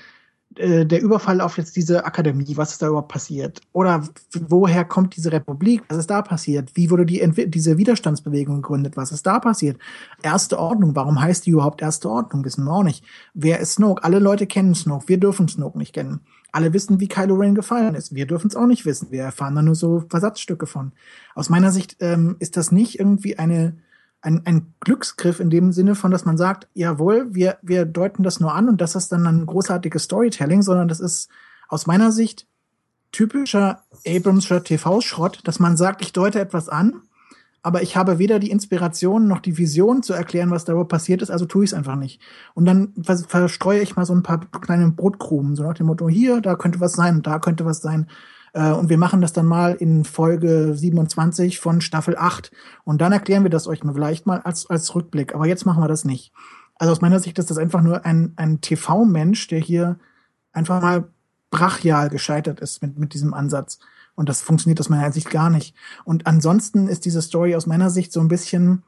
äh, 0.55 0.85
der 0.85 1.01
Überfall 1.01 1.39
auf 1.39 1.57
jetzt 1.57 1.75
diese 1.77 2.03
Akademie, 2.05 2.57
was 2.57 2.71
ist 2.71 2.81
da 2.81 2.87
überhaupt 2.87 3.11
passiert? 3.11 3.61
Oder 3.71 4.03
woher 4.33 4.83
kommt 4.83 5.15
diese 5.15 5.31
Republik? 5.31 5.83
Was 5.87 5.97
ist 5.97 6.09
da 6.09 6.21
passiert? 6.21 6.71
Wie 6.75 6.89
wurde 6.89 7.05
die 7.05 7.21
diese 7.47 7.77
Widerstandsbewegung 7.77 8.61
gegründet? 8.61 8.97
Was 8.97 9.11
ist 9.11 9.25
da 9.25 9.39
passiert? 9.39 9.79
Erste 10.21 10.59
Ordnung, 10.59 10.95
warum 10.95 11.21
heißt 11.21 11.45
die 11.45 11.51
überhaupt 11.51 11.81
Erste 11.81 12.09
Ordnung? 12.09 12.43
Wissen 12.43 12.65
wir 12.65 12.73
auch 12.73 12.83
nicht. 12.83 13.03
Wer 13.33 13.59
ist 13.59 13.73
Snoke? 13.73 14.03
Alle 14.03 14.19
Leute 14.19 14.45
kennen 14.45 14.75
Snoke, 14.75 15.07
wir 15.07 15.19
dürfen 15.19 15.47
Snoke 15.47 15.77
nicht 15.77 15.93
kennen. 15.93 16.21
Alle 16.51 16.73
wissen, 16.73 16.99
wie 16.99 17.07
Kylo 17.07 17.35
Ren 17.35 17.55
gefallen 17.55 17.95
ist. 17.95 18.13
Wir 18.13 18.27
dürfen 18.27 18.47
es 18.47 18.57
auch 18.57 18.67
nicht 18.67 18.85
wissen. 18.85 19.09
Wir 19.09 19.23
erfahren 19.23 19.55
da 19.55 19.61
nur 19.61 19.75
so 19.75 20.03
Versatzstücke 20.09 20.65
von. 20.65 20.91
Aus 21.33 21.49
meiner 21.49 21.71
Sicht 21.71 21.95
ähm, 22.01 22.35
ist 22.39 22.57
das 22.57 22.73
nicht 22.73 22.99
irgendwie 22.99 23.39
eine 23.39 23.77
ein, 24.21 24.45
ein 24.45 24.73
Glücksgriff 24.79 25.39
in 25.39 25.49
dem 25.49 25.71
Sinne 25.71 25.95
von, 25.95 26.11
dass 26.11 26.25
man 26.25 26.37
sagt, 26.37 26.67
jawohl, 26.73 27.33
wir, 27.33 27.57
wir 27.61 27.85
deuten 27.85 28.23
das 28.23 28.39
nur 28.39 28.53
an 28.53 28.69
und 28.69 28.79
das 28.81 28.95
ist 28.95 29.11
dann 29.11 29.25
ein 29.25 29.45
großartiges 29.45 30.03
Storytelling, 30.03 30.61
sondern 30.61 30.87
das 30.87 30.99
ist 30.99 31.29
aus 31.67 31.87
meiner 31.87 32.11
Sicht 32.11 32.47
typischer 33.11 33.81
Abramscher 34.07 34.63
TV-Schrott, 34.63 35.41
dass 35.43 35.59
man 35.59 35.75
sagt, 35.75 36.01
ich 36.01 36.13
deute 36.13 36.39
etwas 36.39 36.69
an, 36.69 37.01
aber 37.63 37.81
ich 37.83 37.95
habe 37.95 38.19
weder 38.19 38.39
die 38.39 38.51
Inspiration 38.51 39.27
noch 39.27 39.39
die 39.39 39.57
Vision 39.57 40.01
zu 40.01 40.13
erklären, 40.13 40.49
was 40.49 40.65
da 40.65 40.71
überhaupt 40.73 40.91
passiert 40.91 41.21
ist, 41.21 41.29
also 41.29 41.45
tue 41.45 41.63
ich 41.63 41.71
es 41.71 41.73
einfach 41.73 41.95
nicht. 41.95 42.21
Und 42.53 42.65
dann 42.65 42.93
vers- 43.03 43.25
verstreue 43.27 43.81
ich 43.81 43.95
mal 43.95 44.05
so 44.05 44.13
ein 44.13 44.23
paar 44.23 44.39
kleine 44.39 44.89
Brotkrumen, 44.91 45.55
so 45.55 45.63
nach 45.63 45.73
dem 45.75 45.87
Motto, 45.87 46.09
hier, 46.09 46.41
da 46.41 46.55
könnte 46.55 46.79
was 46.79 46.93
sein 46.93 47.21
da 47.21 47.39
könnte 47.39 47.65
was 47.65 47.81
sein. 47.81 48.07
Äh, 48.53 48.71
Und 48.71 48.89
wir 48.89 48.97
machen 48.97 49.21
das 49.21 49.33
dann 49.33 49.45
mal 49.45 49.73
in 49.73 50.03
Folge 50.03 50.73
27 50.75 51.59
von 51.59 51.81
Staffel 51.81 52.17
8. 52.17 52.51
Und 52.83 53.01
dann 53.01 53.11
erklären 53.11 53.43
wir 53.43 53.49
das 53.49 53.67
euch 53.67 53.83
mal 53.83 53.93
vielleicht 53.93 54.25
mal 54.25 54.39
als, 54.41 54.69
als 54.69 54.93
Rückblick. 54.95 55.35
Aber 55.35 55.47
jetzt 55.47 55.65
machen 55.65 55.83
wir 55.83 55.87
das 55.87 56.05
nicht. 56.05 56.31
Also 56.75 56.91
aus 56.91 57.01
meiner 57.01 57.19
Sicht 57.19 57.37
ist 57.39 57.49
das 57.49 57.57
einfach 57.57 57.81
nur 57.81 58.05
ein, 58.05 58.33
ein 58.37 58.61
TV-Mensch, 58.61 59.47
der 59.47 59.59
hier 59.59 59.99
einfach 60.51 60.81
mal 60.81 61.07
brachial 61.51 62.09
gescheitert 62.09 62.59
ist 62.59 62.81
mit, 62.81 62.97
mit 62.97 63.13
diesem 63.13 63.33
Ansatz. 63.33 63.79
Und 64.15 64.29
das 64.29 64.41
funktioniert 64.41 64.79
aus 64.79 64.89
meiner 64.89 65.11
Sicht 65.11 65.29
gar 65.29 65.49
nicht. 65.49 65.75
Und 66.03 66.27
ansonsten 66.27 66.87
ist 66.87 67.05
diese 67.05 67.21
Story 67.21 67.55
aus 67.55 67.67
meiner 67.67 67.89
Sicht 67.89 68.11
so 68.11 68.19
ein 68.19 68.27
bisschen 68.27 68.83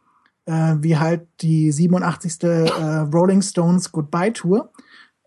äh, 0.45 0.76
wie 0.80 0.97
halt 0.97 1.28
die 1.41 1.71
87. 1.71 2.43
Äh, 2.43 2.69
Rolling 3.13 3.41
Stones 3.41 3.91
Goodbye 3.91 4.34
Tour. 4.34 4.71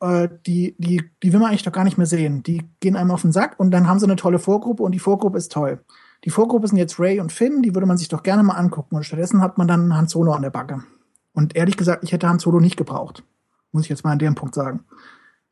Äh, 0.01 0.29
die, 0.47 0.75
die, 0.79 1.11
die 1.23 1.33
will 1.33 1.41
man 1.41 1.51
eigentlich 1.51 1.63
doch 1.63 1.73
gar 1.73 1.85
nicht 1.85 1.99
mehr 1.99 2.07
sehen. 2.07 2.43
Die 2.43 2.63
gehen 2.81 2.97
einem 2.97 3.11
auf 3.11 3.23
den 3.23 3.33
Sack 3.33 3.59
und 3.59 3.71
dann 3.71 3.89
haben 3.89 3.99
sie 3.99 4.07
eine 4.07 4.17
tolle 4.17 4.39
Vorgruppe 4.39 4.83
und 4.83 4.93
die 4.93 4.99
Vorgruppe 4.99 5.39
ist 5.39 5.53
toll. 5.53 5.81
die 6.25 6.31
Vorgruppe 6.31 6.69
sind 6.69 6.79
jetzt 6.79 6.99
Ray 6.99 7.21
und 7.21 7.33
Finn, 7.33 7.63
die 7.63 7.75
würde 7.75 7.87
man 7.87 7.99
sich 7.99 8.09
doch 8.09 8.23
gerne 8.23 8.43
mal 8.43 8.55
angucken. 8.55 8.97
Und 8.97 9.05
stattdessen 9.05 9.41
hat 9.41 9.59
man 9.59 9.69
dann 9.69 9.95
Han 9.95 10.09
Solo 10.09 10.33
an 10.33 10.43
der 10.43 10.51
Backe. 10.51 10.83
Und 11.33 11.55
ehrlich 11.55 11.77
gesagt, 11.77 12.03
ich 12.05 12.13
hätte 12.13 12.29
Han 12.29 12.39
Solo 12.39 12.61
nicht 12.61 12.77
gebraucht. 12.77 13.23
Muss 13.73 13.85
ich 13.85 13.89
jetzt 13.89 14.05
mal 14.05 14.13
an 14.13 14.19
dem 14.19 14.35
Punkt 14.35 14.55
sagen. 14.55 14.81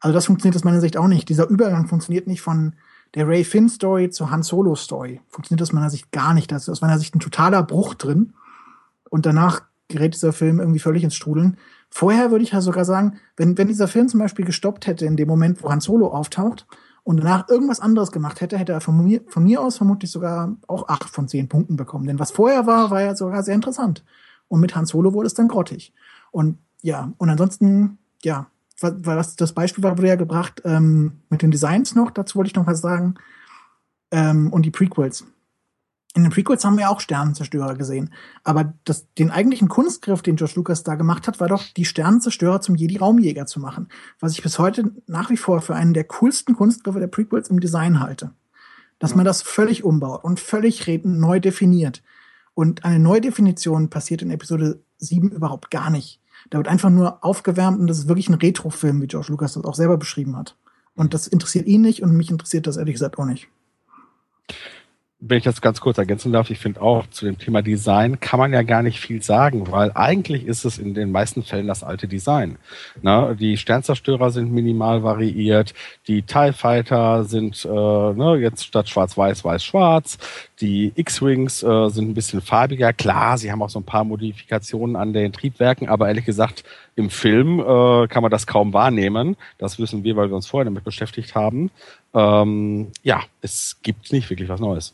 Also 0.01 0.13
das 0.13 0.27
funktioniert 0.27 0.57
aus 0.57 0.65
meiner 0.65 0.81
Sicht 0.81 0.97
auch 0.97 1.09
nicht. 1.09 1.29
Dieser 1.29 1.49
Übergang 1.49 1.87
funktioniert 1.87 2.27
nicht 2.27 2.43
von 2.43 2.75
der 3.15 3.29
Ray 3.29 3.45
Finn 3.45 3.69
Story 3.69 4.11
zur 4.11 4.31
Han 4.31 4.43
Solo 4.43 4.75
Story. 4.75 5.21
Funktioniert 5.29 5.63
aus 5.63 5.73
meiner 5.73 5.91
Sicht 5.91 6.11
gar 6.11 6.35
nicht. 6.35 6.51
Da 6.51 6.57
ist 6.57 6.69
aus 6.69 6.81
meiner 6.81 6.99
Sicht 6.99 7.15
ein 7.15 7.21
totaler 7.21 7.63
Bruch 7.63 7.95
drin. 7.95 8.35
Und 9.09 9.27
danach 9.27 9.63
gerät 9.89 10.15
dieser 10.15 10.33
Film 10.33 10.59
irgendwie 10.59 10.81
völlig 10.81 11.05
ins 11.05 11.15
Strudeln. 11.15 11.57
Vorher 11.97 12.33
würde 12.33 12.43
ich 12.43 12.51
ja 12.51 12.61
sogar 12.61 12.85
sagen, 12.85 13.21
wenn, 13.37 13.57
wenn 13.57 13.69
dieser 13.69 13.87
Film 13.87 14.09
zum 14.09 14.19
Beispiel 14.19 14.45
gestoppt 14.45 14.89
hätte 14.89 15.07
in 15.07 15.17
dem 15.17 15.29
Moment, 15.29 15.63
wo 15.63 15.71
Han 15.71 15.81
Solo 15.81 16.09
auftaucht 16.09 16.67
und 17.05 17.19
danach 17.19 17.49
irgendwas 17.49 17.79
anderes 17.79 18.11
gemacht 18.11 18.41
hätte, 18.41 18.59
hätte 18.59 18.73
er 18.73 18.81
von 18.81 19.05
mir, 19.05 19.21
von 19.29 19.45
mir 19.45 19.63
aus 19.63 19.77
vermutlich 19.77 20.11
sogar 20.11 20.57
auch 20.67 20.89
acht 20.89 21.09
von 21.09 21.29
zehn 21.29 21.49
Punkten 21.49 21.77
bekommen. 21.77 22.09
Denn 22.09 22.19
was 22.19 22.33
vorher 22.33 22.67
war, 22.67 22.91
war 22.91 23.01
ja 23.01 23.15
sogar 23.15 23.45
sehr 23.45 23.55
interessant. 23.55 24.05
Und 24.49 24.59
mit 24.59 24.75
Han 24.75 24.87
Solo 24.87 25.13
wurde 25.13 25.29
es 25.29 25.35
dann 25.35 25.47
grottig. 25.47 25.93
Und 26.33 26.59
ja, 26.83 27.13
und 27.17 27.31
ansonsten, 27.31 27.99
ja, 28.25 28.49
was 28.81 29.37
das 29.37 29.53
Beispiel 29.53 29.85
war, 29.85 29.97
wurde 29.97 30.09
ja 30.09 30.17
gebracht 30.17 30.63
ähm, 30.65 31.21
mit 31.31 31.43
den 31.43 31.53
Designs 31.53 31.95
noch, 31.95 32.11
dazu 32.11 32.35
wollte 32.35 32.49
ich 32.49 32.57
noch 32.57 32.67
was 32.67 32.81
sagen. 32.81 33.15
Ähm, 34.11 34.53
und 34.53 34.67
die 34.67 34.73
Prequels 34.73 35.27
in 36.15 36.23
den 36.23 36.31
Prequels 36.31 36.65
haben 36.65 36.79
wir 36.79 36.91
auch 36.91 37.01
Sternenzerstörer 37.01 37.75
gesehen. 37.75 38.15
Aber 38.45 38.73
das, 38.85 39.13
den 39.15 39.33
eigentlichen 39.33 39.69
Kunstgriff, 39.69 40.23
den 40.23 40.37
George 40.37 40.55
Lucas 40.55 40.85
da 40.85 40.95
gemacht 40.95 41.27
hat, 41.27 41.41
war 41.41 41.49
doch, 41.49 41.65
die 41.77 41.85
Sternenzerstörer 41.85 42.61
zum 42.61 42.77
Jedi-Raumjäger 42.77 43.47
zu 43.47 43.59
machen. 43.59 43.89
Was 44.21 44.33
ich 44.33 44.43
bis 44.43 44.61
heute 44.61 44.93
nach 45.09 45.31
wie 45.31 45.37
vor 45.37 45.61
für 45.61 45.75
einen 45.75 45.93
der 45.93 46.05
coolsten 46.05 46.55
Kunstgriffe 46.55 47.01
der 47.01 47.09
Prequels 47.09 47.51
im 47.51 47.59
Design 47.59 47.99
halte. 47.99 48.31
Dass 49.01 49.17
man 49.17 49.25
das 49.25 49.43
völlig 49.43 49.83
umbaut 49.83 50.23
und 50.23 50.39
völlig 50.39 50.87
neu 51.03 51.41
definiert. 51.41 52.05
Und 52.55 52.85
eine 52.85 53.01
Neudefinition 53.01 53.91
passiert 53.91 54.23
in 54.23 54.31
Episode 54.31 54.81
7 54.99 55.33
überhaupt 55.33 55.73
gar 55.73 55.91
nicht. 55.91 56.21
Da 56.49 56.59
wird 56.59 56.69
einfach 56.69 56.91
nur 56.91 57.25
aufgewärmt 57.25 57.81
und 57.81 57.89
das 57.89 57.99
ist 57.99 58.09
wirklich 58.09 58.29
ein 58.29 58.35
Retrofilm, 58.35 59.03
wie 59.03 59.09
George 59.09 59.29
Lucas 59.31 59.55
das 59.55 59.65
auch 59.65 59.75
selber 59.75 59.97
beschrieben 59.97 60.37
hat. 60.37 60.57
Und 60.95 61.13
das 61.13 61.27
interessiert 61.27 61.67
ihn 61.67 61.83
nicht 61.83 62.05
und 62.05 62.17
mich 62.17 62.31
interessiert 62.31 62.69
das 62.69 62.77
ehrlich 62.77 62.95
gesagt 62.95 63.19
auch 63.19 63.25
nicht 63.25 63.49
wenn 65.27 65.39
ich 65.39 65.45
das 65.45 65.61
ganz 65.63 65.81
kurz 65.81 65.97
ergänzen 65.97 66.33
darf, 66.33 66.51
ich 66.51 66.59
finde 66.59 66.83
auch, 66.83 67.07
zu 67.09 67.25
dem 67.25 67.39
Thema 67.39 67.63
Design 67.63 68.21
kann 68.21 68.39
man 68.39 68.53
ja 68.53 68.63
gar 68.63 68.83
nicht 68.83 69.01
viel 69.01 69.23
sagen, 69.23 69.71
weil 69.71 69.91
eigentlich 69.95 70.47
ist 70.47 70.65
es 70.65 70.79
in 70.79 70.93
den 70.93 71.13
meisten 71.13 71.43
Fällen 71.43 71.67
das 71.67 71.83
alte 71.83 72.07
Design. 72.07 72.59
Ne? 73.01 73.35
Die 73.39 73.57
Sternzerstörer 73.57 74.31
sind 74.31 74.53
minimal 74.53 75.03
variiert, 75.03 75.73
die 76.09 76.23
TIE 76.23 76.53
Fighter 76.53 77.25
sind 77.25 77.65
äh, 77.65 77.69
ne, 77.69 78.37
jetzt 78.41 78.67
statt 78.67 78.89
schwarz-weiß, 78.89 79.45
weiß-schwarz, 79.45 80.19
die 80.61 80.93
X-Wings 80.95 81.63
äh, 81.63 81.89
sind 81.89 82.11
ein 82.11 82.15
bisschen 82.15 82.41
farbiger. 82.41 82.93
Klar, 82.93 83.39
sie 83.39 83.51
haben 83.51 83.63
auch 83.63 83.71
so 83.71 83.81
ein 83.81 83.85
paar 83.85 84.05
Modifikationen 84.05 84.97
an 84.97 85.13
den 85.13 85.33
Triebwerken, 85.33 85.89
aber 85.89 86.09
ehrlich 86.09 86.25
gesagt, 86.25 86.65
im 86.95 87.11
Film 87.11 87.61
äh, 87.61 88.07
kann 88.07 88.23
man 88.23 88.31
das 88.31 88.47
kaum 88.47 88.73
wahrnehmen. 88.73 89.37
Das 89.59 89.79
wissen 89.79 90.05
wir, 90.05 90.17
weil 90.17 90.29
wir 90.29 90.37
uns 90.37 90.47
vorher 90.47 90.65
damit 90.65 90.85
beschäftigt 90.85 91.35
haben. 91.35 91.71
Ähm, 92.13 92.93
ja, 93.03 93.23
es 93.41 93.79
gibt 93.83 94.13
nicht 94.13 94.31
wirklich 94.31 94.49
was 94.49 94.61
Neues. 94.61 94.93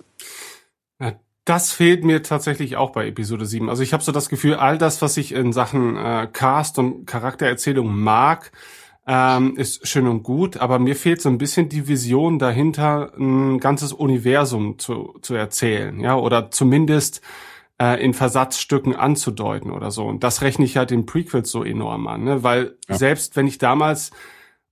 Ja, 0.99 1.13
das 1.45 1.73
fehlt 1.73 2.05
mir 2.05 2.23
tatsächlich 2.23 2.77
auch 2.77 2.91
bei 2.91 3.07
Episode 3.07 3.45
7. 3.45 3.69
Also 3.69 3.83
ich 3.83 3.93
habe 3.93 4.03
so 4.03 4.13
das 4.13 4.29
Gefühl, 4.29 4.55
all 4.55 4.79
das, 4.79 5.03
was 5.03 5.17
ich 5.17 5.33
in 5.33 5.53
Sachen 5.53 5.97
äh, 5.97 6.27
Cast 6.33 6.79
und 6.79 7.07
Charaktererzählung 7.07 7.95
mag, 7.95 8.53
ähm, 9.13 9.57
ist 9.57 9.89
schön 9.89 10.07
und 10.07 10.23
gut, 10.23 10.59
aber 10.59 10.79
mir 10.79 10.95
fehlt 10.95 11.21
so 11.21 11.29
ein 11.29 11.37
bisschen 11.37 11.69
die 11.69 11.89
Vision 11.89 12.39
dahinter, 12.39 13.13
ein 13.19 13.59
ganzes 13.59 13.93
Universum 13.93 14.79
zu, 14.79 15.19
zu 15.21 15.35
erzählen, 15.35 15.99
ja, 15.99 16.15
oder 16.15 16.53
zumindest 16.53 17.21
äh, 17.83 18.01
in 18.01 18.15
Versatzstücken 18.15 18.95
anzudeuten 18.95 19.73
oder 19.73 19.91
so. 19.91 20.07
Und 20.07 20.23
das 20.23 20.43
rechne 20.43 20.65
ich 20.65 20.77
halt 20.77 20.93
den 20.93 21.07
Prequels 21.07 21.51
so 21.51 21.65
enorm 21.65 22.07
an, 22.07 22.23
ne? 22.23 22.45
weil 22.45 22.77
ja. 22.89 22.99
selbst 22.99 23.35
wenn 23.35 23.49
ich 23.49 23.59
damals 23.59 24.13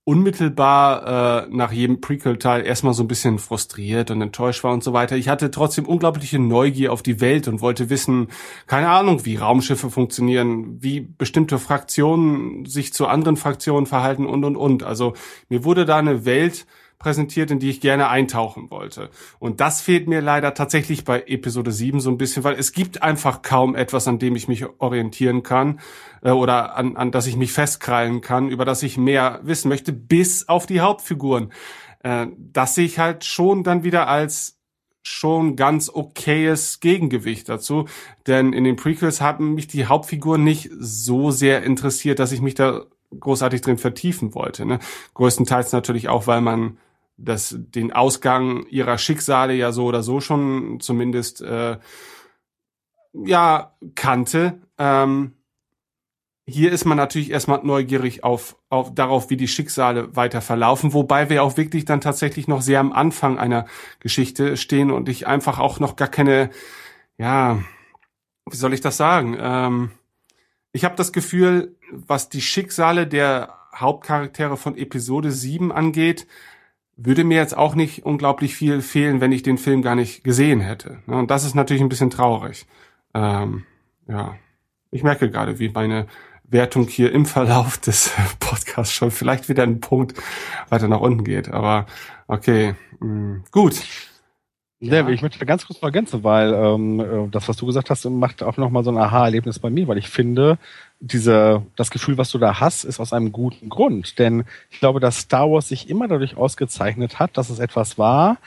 unmittelbar 0.09 1.45
äh, 1.45 1.49
nach 1.51 1.71
jedem 1.71 2.01
Prequel-Teil 2.01 2.65
erstmal 2.65 2.95
so 2.95 3.03
ein 3.03 3.09
bisschen 3.09 3.39
frustriert 3.39 4.11
und 4.11 4.23
enttäuscht 4.23 4.65
war 4.65 4.73
und 4.73 4.83
so 4.83 4.95
weiter. 4.95 5.17
Ich 5.17 5.29
hatte 5.29 5.51
trotzdem 5.51 5.85
unglaubliche 5.85 6.39
Neugier 6.39 6.95
auf 6.95 7.03
die 7.03 7.21
Welt 7.21 7.47
und 7.47 7.61
wollte 7.61 7.91
wissen, 7.91 8.29
keine 8.67 8.89
Ahnung, 8.89 9.27
wie 9.27 9.37
Raumschiffe 9.37 9.91
funktionieren, 9.91 10.79
wie 10.83 11.01
bestimmte 11.01 11.59
Fraktionen 11.59 12.65
sich 12.65 12.95
zu 12.95 13.07
anderen 13.07 13.37
Fraktionen 13.37 13.85
verhalten 13.85 14.25
und 14.25 14.45
und 14.45 14.57
und. 14.57 14.83
Also 14.83 15.13
mir 15.51 15.63
wurde 15.65 15.85
da 15.85 15.99
eine 15.99 16.25
Welt 16.25 16.65
präsentiert, 16.99 17.51
in 17.51 17.61
die 17.61 17.71
ich 17.71 17.81
gerne 17.81 18.09
eintauchen 18.09 18.71
wollte. 18.71 19.11
Und 19.39 19.61
das 19.61 19.81
fehlt 19.81 20.09
mir 20.09 20.21
leider 20.21 20.55
tatsächlich 20.55 21.05
bei 21.05 21.23
Episode 21.27 21.71
7 21.71 22.01
so 22.01 22.11
ein 22.11 22.19
bisschen, 22.19 22.45
weil 22.45 22.57
es 22.57 22.73
gibt 22.73 23.03
einfach 23.03 23.43
kaum 23.43 23.77
etwas, 23.77 24.09
an 24.09 24.19
dem 24.19 24.35
ich 24.35 24.49
mich 24.49 24.67
orientieren 24.81 25.43
kann 25.43 25.81
äh, 26.23 26.31
oder 26.31 26.77
an, 26.77 26.97
an 26.97 27.13
das 27.13 27.27
ich 27.27 27.37
mich 27.37 27.53
festkrallen 27.53 28.21
kann, 28.21 28.49
über 28.49 28.65
das 28.65 28.83
ich 28.83 28.99
mehr 28.99 29.41
wissen 29.43 29.69
möchte, 29.69 29.93
bis 29.93 30.49
auf 30.49 30.67
die 30.67 30.81
Hauptfiguren. 30.81 31.53
Äh, 32.03 32.27
das 32.37 32.75
sehe 32.75 32.87
ich 32.87 32.99
halt 32.99 33.25
schon 33.25 33.63
dann 33.63 33.85
wieder 33.85 34.09
als 34.09 34.59
schon 35.03 35.57
ganz 35.57 35.89
okayes 35.89 36.81
Gegengewicht 36.81 37.49
dazu, 37.49 37.87
denn 38.27 38.53
in 38.53 38.65
den 38.65 38.77
Prequels 38.77 39.21
haben 39.21 39.55
mich 39.55 39.69
die 39.69 39.87
Hauptfiguren 39.87 40.45
nicht 40.45 40.71
so 40.79 41.31
sehr 41.31 41.63
interessiert, 41.63 42.19
dass 42.19 42.33
ich 42.33 42.43
mich 42.43 42.55
da 42.55 42.83
großartig 43.19 43.63
drin 43.63 43.79
vertiefen 43.79 44.35
wollte. 44.35 44.67
Ne? 44.67 44.81
Größtenteils 45.15 45.73
natürlich 45.73 46.09
auch, 46.09 46.27
weil 46.27 46.41
man 46.41 46.79
das, 47.19 47.55
den 47.59 47.93
Ausgang 47.93 48.67
ihrer 48.67 48.97
Schicksale 48.97 49.55
ja 49.55 49.73
so 49.73 49.85
oder 49.85 50.03
so 50.03 50.21
schon 50.21 50.79
zumindest 50.81 51.43
äh, 51.43 51.79
ja 53.13 53.77
kannte. 53.95 54.63
Ähm, 54.79 55.35
hier 56.47 56.73
ist 56.73 56.87
man 56.87 56.97
natürlich 56.97 57.31
erstmal 57.31 57.63
neugierig 57.63 58.25
auf, 58.25 58.57
auf 58.71 58.95
darauf, 58.95 59.29
wie 59.29 59.37
die 59.37 59.49
Schicksale 59.49 60.17
weiter 60.17 60.41
verlaufen, 60.41 60.95
wobei 60.95 61.29
wir 61.29 61.43
auch 61.43 61.59
wirklich 61.59 61.85
dann 61.85 62.01
tatsächlich 62.01 62.49
noch 62.49 62.63
sehr 62.63 62.81
am 62.81 62.93
Anfang 62.93 63.39
einer 63.39 63.67
Geschichte 64.01 64.57
stehen 64.57 64.91
und 64.91 65.11
ich 65.11 65.27
einfach 65.27 65.59
auch 65.59 65.79
noch 65.79 65.97
gar 65.97 66.09
keine, 66.09 66.49
ja, 67.19 67.59
wie 68.49 68.57
soll 68.57 68.73
ich 68.73 68.81
das 68.81 68.97
sagen? 68.97 69.37
Ähm, 69.39 69.91
ich 70.73 70.85
habe 70.87 70.97
das 70.97 71.13
Gefühl, 71.13 71.77
was 71.91 72.31
die 72.31 72.41
Schicksale 72.41 73.07
der 73.07 73.55
Hauptcharaktere 73.75 74.57
von 74.57 74.77
Episode 74.77 75.31
7 75.33 75.71
angeht, 75.71 76.27
würde 77.01 77.23
mir 77.23 77.37
jetzt 77.37 77.57
auch 77.57 77.77
nicht 77.77 78.05
unglaublich 78.05 78.57
viel 78.57 78.83
fehlen, 78.83 79.21
wenn 79.21 79.31
ich 79.31 79.45
den 79.45 79.57
Film 79.57 79.83
gar 79.83 79.95
nicht 79.95 80.25
gesehen 80.25 80.61
hätte. 80.61 80.99
Und 81.07 81.31
das 81.31 81.45
ist 81.45 81.55
natürlich 81.55 81.81
ein 81.81 81.89
bisschen 81.89 82.11
traurig. 82.11 82.67
Ähm, 83.15 83.65
ja, 84.09 84.37
ich 84.91 85.05
merke 85.05 85.31
gerade, 85.31 85.61
wie 85.61 85.69
meine 85.69 86.09
Wertung 86.43 86.89
hier 86.89 87.13
im 87.13 87.25
Verlauf 87.25 87.79
des 87.87 88.11
Podcasts 88.41 88.93
schon 88.93 89.13
vielleicht 89.13 89.49
wieder 89.49 89.63
einen 89.63 89.81
Punkt 89.81 90.15
weiter 90.71 90.89
nach 90.89 91.01
unten 91.01 91.23
geht. 91.23 91.49
Aber 91.49 91.87
okay, 92.27 92.75
mh, 92.99 93.07
mm, 93.07 93.45
gut. 93.53 93.81
Ja. 94.81 95.09
ich 95.09 95.23
möchte 95.23 95.45
ganz 95.45 95.67
kurz 95.67 95.83
ergänzen, 95.83 96.23
weil 96.23 96.55
ähm, 96.55 97.01
äh, 97.01 97.29
das, 97.31 97.49
was 97.49 97.57
du 97.57 97.67
gesagt 97.67 97.91
hast, 97.91 98.05
macht 98.05 98.45
auch 98.45 98.57
nochmal 98.59 98.85
so 98.85 98.91
ein 98.91 98.99
Aha-Erlebnis 98.99 99.59
bei 99.59 99.71
mir, 99.71 99.89
weil 99.89 99.99
ich 99.99 100.09
finde, 100.09 100.57
diese, 101.01 101.63
das 101.75 101.91
Gefühl, 101.91 102.17
was 102.17 102.31
du 102.31 102.39
da 102.39 102.61
hast, 102.61 102.85
ist 102.85 103.01
aus 103.01 103.13
einem 103.13 103.33
guten 103.33 103.69
Grund. 103.69 104.21
Denn 104.21 104.45
ich 104.71 104.79
glaube, 104.79 105.01
dass 105.01 105.19
Star 105.19 105.51
Wars 105.51 105.69
sich 105.69 105.91
immer 105.91 106.07
dadurch 106.07 106.37
ausgezeichnet 106.37 107.19
hat, 107.19 107.37
dass 107.37 107.51
es 107.51 107.59
etwas 107.59 107.99
war, 107.99 108.39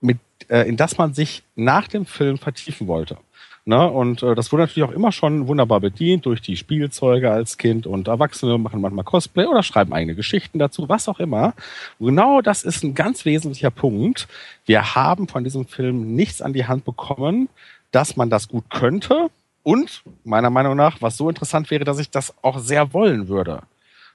mit, 0.00 0.18
äh, 0.48 0.68
in 0.68 0.76
das 0.76 0.96
man 0.96 1.12
sich 1.12 1.42
nach 1.56 1.88
dem 1.88 2.06
Film 2.06 2.38
vertiefen 2.38 2.86
wollte. 2.86 3.16
Ne? 3.66 3.90
Und 3.90 4.22
äh, 4.22 4.34
das 4.34 4.52
wurde 4.52 4.64
natürlich 4.64 4.88
auch 4.88 4.94
immer 4.94 5.10
schon 5.10 5.48
wunderbar 5.48 5.80
bedient 5.80 6.26
durch 6.26 6.42
die 6.42 6.56
Spielzeuge 6.56 7.30
als 7.30 7.56
Kind 7.56 7.86
und 7.86 8.08
Erwachsene 8.08 8.58
machen 8.58 8.80
manchmal 8.82 9.04
Cosplay 9.04 9.46
oder 9.46 9.62
schreiben 9.62 9.94
eigene 9.94 10.14
Geschichten 10.14 10.58
dazu, 10.58 10.88
was 10.88 11.08
auch 11.08 11.18
immer. 11.18 11.54
Und 11.98 12.08
genau 12.08 12.42
das 12.42 12.62
ist 12.62 12.84
ein 12.84 12.94
ganz 12.94 13.24
wesentlicher 13.24 13.70
Punkt. 13.70 14.28
Wir 14.66 14.94
haben 14.94 15.28
von 15.28 15.44
diesem 15.44 15.66
Film 15.66 16.14
nichts 16.14 16.42
an 16.42 16.52
die 16.52 16.66
Hand 16.66 16.84
bekommen, 16.84 17.48
dass 17.90 18.16
man 18.16 18.28
das 18.28 18.48
gut 18.48 18.68
könnte. 18.68 19.30
Und 19.62 20.02
meiner 20.24 20.50
Meinung 20.50 20.76
nach, 20.76 21.00
was 21.00 21.16
so 21.16 21.30
interessant 21.30 21.70
wäre, 21.70 21.84
dass 21.84 21.98
ich 21.98 22.10
das 22.10 22.34
auch 22.42 22.58
sehr 22.58 22.92
wollen 22.92 23.28
würde. 23.28 23.62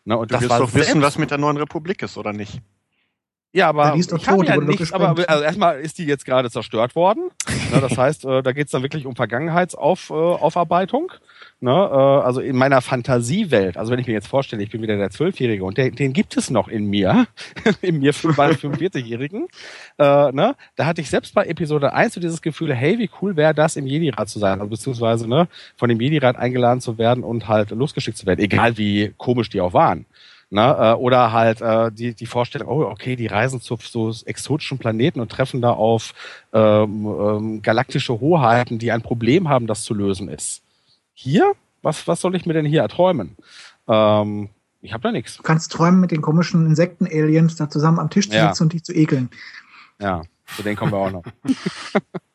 Ne? 0.05 0.15
Und 0.15 0.29
du 0.29 0.35
das 0.35 0.43
wirst 0.43 0.59
doch 0.59 0.73
wissen, 0.75 1.01
was 1.01 1.17
mit 1.17 1.31
der 1.31 1.39
neuen 1.39 1.57
Republik 1.57 2.03
ist, 2.03 2.17
oder 2.17 2.34
nicht? 2.34 2.61
Ja, 3.52 3.70
aber 3.70 3.95
ich 3.95 4.08
kann 4.08 4.43
ja 4.43 4.58
nicht, 4.58 4.93
aber 4.93 5.16
also 5.28 5.43
erstmal 5.43 5.80
ist 5.80 5.97
die 5.97 6.06
jetzt 6.06 6.24
gerade 6.24 6.52
zerstört 6.52 6.95
worden. 6.95 7.32
Ne, 7.72 7.82
das 7.82 7.97
heißt, 7.97 8.26
äh, 8.26 8.43
da 8.43 8.52
geht's 8.52 8.72
dann 8.72 8.84
wirklich 8.84 9.08
um 9.08 9.16
Vergangenheitsaufarbeitung. 9.16 11.12
Ne, 11.60 11.72
äh, 11.72 11.74
also 11.74 12.41
in 12.41 12.56
meiner 12.56 12.82
Fantasiewelt, 12.82 13.76
also 13.76 13.91
wenn 13.91 13.97
ich 14.00 14.06
mir 14.06 14.14
jetzt 14.14 14.28
vorstelle, 14.28 14.62
ich 14.62 14.70
bin 14.70 14.84
wieder 14.84 14.97
der 14.97 15.10
Zwölfjährige 15.10 15.64
und 15.64 15.80
den, 15.80 15.95
den 15.95 16.14
gibt 16.14 16.38
es 16.38 16.52
noch 16.52 16.68
in 16.68 16.86
mir, 16.86 17.26
in 17.82 18.00
mir 18.00 18.14
bei 18.38 18.52
45-Jährigen, 18.52 19.47
äh, 19.97 20.32
ne, 20.32 20.56
da 20.76 20.86
hatte 20.86 21.02
ich 21.02 21.10
selbst 21.10 21.34
bei 21.34 21.45
Episode 21.45 21.91
1 21.91 22.14
so 22.14 22.22
dieses 22.22 22.43
Gefühl, 22.43 22.74
hey, 22.76 23.00
wie 23.00 23.10
cool 23.20 23.36
wäre 23.36 23.56
das, 23.56 23.76
im 23.76 23.88
Jedi-Rat 23.88 24.30
zu 24.30 24.38
sein, 24.38 24.60
also 24.60 24.70
beziehungsweise 24.70 25.28
ne, 25.28 25.47
von 25.76 25.89
dem 25.89 26.00
Jedi-Rat 26.00 26.38
eingeladen 26.38 26.82
zu 26.82 27.00
werden 27.00 27.24
und 27.24 27.47
halt 27.47 27.72
losgeschickt 27.72 28.18
zu 28.18 28.28
werden, 28.28 28.39
egal 28.39 28.78
wie 28.78 29.14
komisch 29.18 29.50
die 29.50 29.60
auch 29.60 29.74
waren. 29.74 30.06
Ne? 30.52 30.76
Äh, 30.80 30.93
oder 30.93 31.32
halt 31.32 31.62
äh, 31.62 31.91
die, 31.91 32.16
die 32.16 32.26
Vorstellung, 32.26 32.68
oh, 32.70 32.84
okay, 32.86 33.16
die 33.16 33.28
reisen 33.28 33.62
zu 33.62 33.78
so 33.80 34.12
exotischen 34.26 34.80
Planeten 34.80 35.20
und 35.20 35.32
treffen 35.32 35.62
da 35.62 35.72
auf 35.72 36.14
ähm, 36.54 37.06
ähm, 37.06 37.62
galaktische 37.62 38.20
Hoheiten, 38.20 38.80
die 38.80 38.91
ein 38.91 39.04
Problem 39.04 39.47
haben, 39.47 39.68
das 39.68 39.84
zu 39.84 39.93
lösen 39.93 40.28
ist. 40.28 40.64
Hier? 41.14 41.54
Was, 41.82 42.08
was 42.08 42.20
soll 42.20 42.36
ich 42.36 42.45
mir 42.45 42.54
denn 42.54 42.66
hier 42.66 42.82
erträumen? 42.82 43.38
Ähm, 43.88 44.50
ich 44.82 44.93
habe 44.93 45.04
da 45.04 45.12
nichts. 45.12 45.38
Du 45.38 45.43
kannst 45.43 45.72
träumen, 45.72 46.00
mit 46.00 46.12
den 46.12 46.22
komischen 46.22 46.66
Insekten-Aliens 46.66 47.56
da 47.56 47.70
zusammen 47.70 48.00
am 48.00 48.10
Tisch 48.10 48.30
zu 48.30 48.36
Ja. 48.36 48.47
sitzen 48.47 48.64
und 48.64 48.74
dich 48.74 48.84
zu 48.84 48.93
ekeln. 48.93 49.30
Ja, 50.02 50.24
zu 50.56 50.64
denen 50.64 50.78
kommen 50.78 50.91
wir 50.93 50.97
auch 50.97 51.12
noch. 51.12 51.24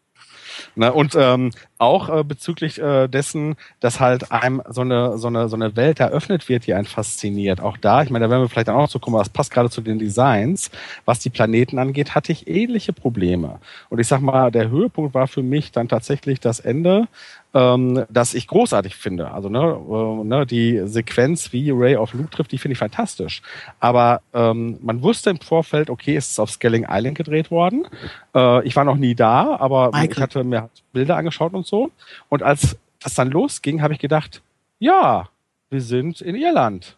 Ne, 0.77 0.93
und 0.93 1.14
ähm, 1.16 1.53
auch 1.79 2.09
äh, 2.09 2.25
bezüglich 2.25 2.81
äh, 2.81 3.07
dessen, 3.07 3.55
dass 3.79 4.01
halt 4.01 4.33
einem 4.33 4.61
so 4.68 4.81
eine, 4.81 5.18
so, 5.18 5.29
eine, 5.29 5.49
so 5.49 5.55
eine 5.55 5.77
Welt 5.77 6.01
eröffnet 6.01 6.49
wird, 6.49 6.66
die 6.66 6.75
einen 6.75 6.87
fasziniert. 6.87 7.61
Auch 7.61 7.77
da, 7.77 8.03
ich 8.03 8.11
meine, 8.11 8.25
da 8.25 8.31
werden 8.31 8.43
wir 8.43 8.49
vielleicht 8.49 8.68
auch 8.68 8.81
noch 8.81 8.89
zu 8.89 8.99
kommen, 8.99 9.16
das 9.16 9.29
passt 9.29 9.53
gerade 9.53 9.70
zu 9.70 9.83
den 9.83 10.01
Designs. 10.01 10.72
Was 11.05 11.20
die 11.20 11.31
Planeten 11.31 11.79
angeht, 11.79 12.16
hatte 12.16 12.33
ich 12.33 12.49
ähnliche 12.49 12.93
Probleme. 12.93 13.61
Und 13.89 14.01
ich 14.01 14.09
sag 14.09 14.20
mal, 14.20 14.51
der 14.51 14.68
Höhepunkt 14.68 15.14
war 15.14 15.29
für 15.29 15.45
mich 15.45 15.70
dann 15.70 15.89
tatsächlich 15.89 16.41
das 16.41 16.59
Ende, 16.59 17.07
ähm, 17.55 18.05
das 18.11 18.34
ich 18.34 18.48
großartig 18.48 18.96
finde. 18.96 19.30
Also 19.30 19.48
ne, 19.48 19.61
äh, 19.61 20.24
ne, 20.24 20.44
die 20.44 20.82
Sequenz, 20.86 21.52
wie 21.52 21.70
Ray 21.70 21.96
auf 21.96 22.12
Luke 22.12 22.30
trifft, 22.30 22.52
die 22.52 22.59
finde 22.59 22.72
ich 22.72 22.78
fantastisch. 22.78 23.42
Aber 23.78 24.20
ähm, 24.34 24.78
man 24.82 25.02
wusste 25.02 25.30
im 25.30 25.38
Vorfeld, 25.40 25.88
okay, 25.88 26.16
es 26.16 26.30
ist 26.30 26.40
auf 26.40 26.50
Scaling 26.50 26.86
Island 26.88 27.16
gedreht 27.16 27.50
worden. 27.50 27.86
Äh, 28.34 28.66
ich 28.66 28.74
war 28.74 28.84
noch 28.84 28.96
nie 28.96 29.14
da, 29.14 29.57
aber 29.57 29.92
Michael. 29.92 30.11
ich 30.11 30.20
hatte 30.20 30.44
mir 30.44 30.68
Bilder 30.92 31.16
angeschaut 31.16 31.55
und 31.55 31.66
so. 31.66 31.90
Und 32.28 32.42
als 32.42 32.76
das 33.00 33.14
dann 33.14 33.30
losging, 33.30 33.82
habe 33.82 33.94
ich 33.94 34.00
gedacht, 34.00 34.42
ja, 34.80 35.28
wir 35.70 35.80
sind 35.80 36.20
in 36.20 36.34
Irland. 36.34 36.96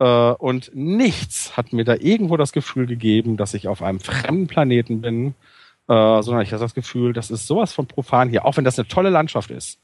Äh, 0.00 0.04
und 0.04 0.72
nichts 0.74 1.56
hat 1.56 1.72
mir 1.72 1.84
da 1.84 1.94
irgendwo 1.94 2.36
das 2.36 2.52
Gefühl 2.52 2.86
gegeben, 2.86 3.36
dass 3.36 3.54
ich 3.54 3.68
auf 3.68 3.82
einem 3.82 4.00
fremden 4.00 4.48
Planeten 4.48 5.00
bin, 5.00 5.34
äh, 5.88 6.22
sondern 6.22 6.42
ich 6.42 6.52
hatte 6.52 6.62
das 6.62 6.74
Gefühl, 6.74 7.12
das 7.12 7.30
ist 7.30 7.46
sowas 7.46 7.72
von 7.72 7.86
profan 7.86 8.28
hier, 8.28 8.44
auch 8.44 8.56
wenn 8.56 8.64
das 8.64 8.78
eine 8.78 8.88
tolle 8.88 9.10
Landschaft 9.10 9.50
ist. 9.50 9.78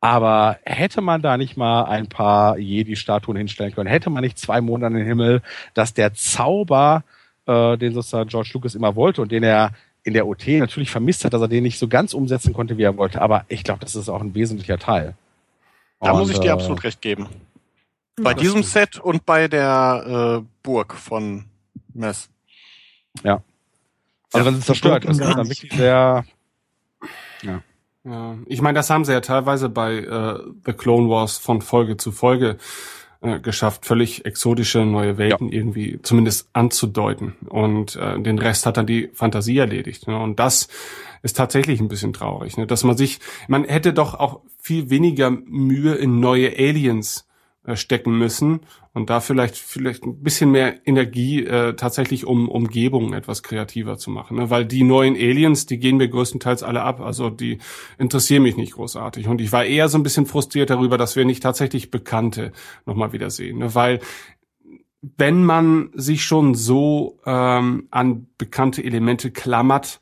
Aber 0.00 0.58
hätte 0.64 1.02
man 1.02 1.20
da 1.20 1.36
nicht 1.36 1.56
mal 1.56 1.84
ein 1.84 2.08
paar 2.08 2.56
Jedi-Statuen 2.56 3.36
hinstellen 3.36 3.74
können, 3.74 3.90
hätte 3.90 4.08
man 4.08 4.22
nicht 4.22 4.38
zwei 4.38 4.60
Monde 4.60 4.86
an 4.86 4.94
den 4.94 5.04
Himmel, 5.04 5.42
dass 5.74 5.92
der 5.92 6.14
Zauber, 6.14 7.04
äh, 7.46 7.76
den 7.76 7.92
sozusagen 7.92 8.30
George 8.30 8.50
Lucas 8.54 8.74
immer 8.74 8.96
wollte 8.96 9.20
und 9.20 9.30
den 9.30 9.42
er 9.42 9.72
in 10.02 10.14
der 10.14 10.26
OT 10.26 10.48
natürlich 10.48 10.90
vermisst 10.90 11.24
hat, 11.24 11.34
dass 11.34 11.42
er 11.42 11.48
den 11.48 11.62
nicht 11.62 11.78
so 11.78 11.86
ganz 11.86 12.14
umsetzen 12.14 12.54
konnte, 12.54 12.78
wie 12.78 12.82
er 12.82 12.96
wollte. 12.96 13.20
Aber 13.20 13.44
ich 13.48 13.62
glaube, 13.62 13.80
das 13.80 13.94
ist 13.94 14.08
auch 14.08 14.22
ein 14.22 14.34
wesentlicher 14.34 14.78
Teil. 14.78 15.14
Da 16.00 16.12
Und, 16.12 16.20
muss 16.20 16.30
ich 16.30 16.38
dir 16.38 16.48
äh, 16.48 16.52
absolut 16.52 16.82
recht 16.82 17.02
geben. 17.02 17.28
Bei 18.16 18.34
diesem 18.34 18.62
Set 18.62 18.98
und 18.98 19.26
bei 19.26 19.48
der 19.48 20.40
äh, 20.40 20.46
Burg 20.62 20.94
von 20.94 21.44
Mess. 21.92 22.28
Also 24.32 24.46
wenn 24.46 24.54
es 24.54 24.66
zerstört 24.66 25.04
ist, 25.04 25.20
dann 25.20 25.48
wirklich 25.48 25.72
sehr 25.72 26.24
Ja, 28.04 28.38
ich 28.46 28.62
meine, 28.62 28.76
das 28.76 28.88
haben 28.88 29.04
sie 29.04 29.12
ja 29.12 29.20
teilweise 29.20 29.68
bei 29.68 29.96
äh, 29.96 30.38
The 30.64 30.72
Clone 30.72 31.10
Wars 31.10 31.36
von 31.36 31.60
Folge 31.60 31.98
zu 31.98 32.12
Folge 32.12 32.56
äh, 33.20 33.40
geschafft, 33.40 33.84
völlig 33.84 34.24
exotische 34.24 34.86
neue 34.86 35.18
Welten 35.18 35.52
irgendwie 35.52 36.00
zumindest 36.02 36.48
anzudeuten. 36.54 37.34
Und 37.50 37.96
äh, 37.96 38.18
den 38.18 38.38
Rest 38.38 38.64
hat 38.64 38.78
dann 38.78 38.86
die 38.86 39.10
Fantasie 39.12 39.58
erledigt. 39.58 40.08
Ne? 40.08 40.18
Und 40.18 40.40
das 40.40 40.68
ist 41.22 41.36
tatsächlich 41.36 41.80
ein 41.80 41.88
bisschen 41.88 42.14
traurig, 42.14 42.56
ne? 42.56 42.66
dass 42.66 42.82
man 42.84 42.96
sich, 42.96 43.20
man 43.48 43.64
hätte 43.64 43.92
doch 43.92 44.14
auch 44.14 44.40
viel 44.58 44.88
weniger 44.88 45.30
Mühe 45.30 45.94
in 45.94 46.20
neue 46.20 46.56
Aliens 46.56 47.28
äh, 47.64 47.76
stecken 47.76 48.16
müssen 48.16 48.60
und 48.92 49.08
da 49.08 49.20
vielleicht 49.20 49.56
vielleicht 49.56 50.04
ein 50.04 50.22
bisschen 50.22 50.50
mehr 50.50 50.86
Energie 50.86 51.44
äh, 51.44 51.74
tatsächlich 51.74 52.26
um 52.26 52.48
Umgebungen 52.48 53.12
etwas 53.12 53.42
kreativer 53.42 53.98
zu 53.98 54.10
machen, 54.10 54.36
ne? 54.36 54.50
weil 54.50 54.64
die 54.64 54.82
neuen 54.82 55.14
Aliens, 55.14 55.66
die 55.66 55.78
gehen 55.78 55.96
mir 55.96 56.08
größtenteils 56.08 56.62
alle 56.62 56.82
ab, 56.82 57.00
also 57.00 57.30
die 57.30 57.58
interessieren 57.98 58.42
mich 58.42 58.56
nicht 58.56 58.72
großartig 58.72 59.28
und 59.28 59.40
ich 59.40 59.52
war 59.52 59.64
eher 59.64 59.88
so 59.88 59.98
ein 59.98 60.02
bisschen 60.02 60.26
frustriert 60.26 60.70
darüber, 60.70 60.98
dass 60.98 61.16
wir 61.16 61.24
nicht 61.24 61.42
tatsächlich 61.42 61.90
Bekannte 61.90 62.52
nochmal 62.86 63.12
wieder 63.12 63.30
sehen, 63.30 63.58
ne? 63.58 63.74
weil 63.74 64.00
wenn 65.02 65.44
man 65.44 65.90
sich 65.94 66.24
schon 66.24 66.54
so 66.54 67.20
ähm, 67.24 67.88
an 67.90 68.26
bekannte 68.36 68.84
Elemente 68.84 69.30
klammert, 69.30 70.00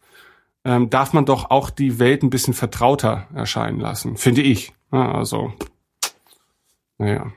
ähm, 0.65 0.91
darf 0.91 1.13
man 1.13 1.25
doch 1.25 1.51
auch 1.51 1.71
die 1.71 1.99
Welt 1.99 2.23
ein 2.23 2.31
bisschen 2.31 2.55
vertrauter 2.55 3.29
erscheinen 3.33 3.79
lassen, 3.79 4.17
finde 4.17 4.43
ich. 4.43 4.73
Ja, 4.93 5.13
also, 5.13 5.53
naja. 6.99 7.33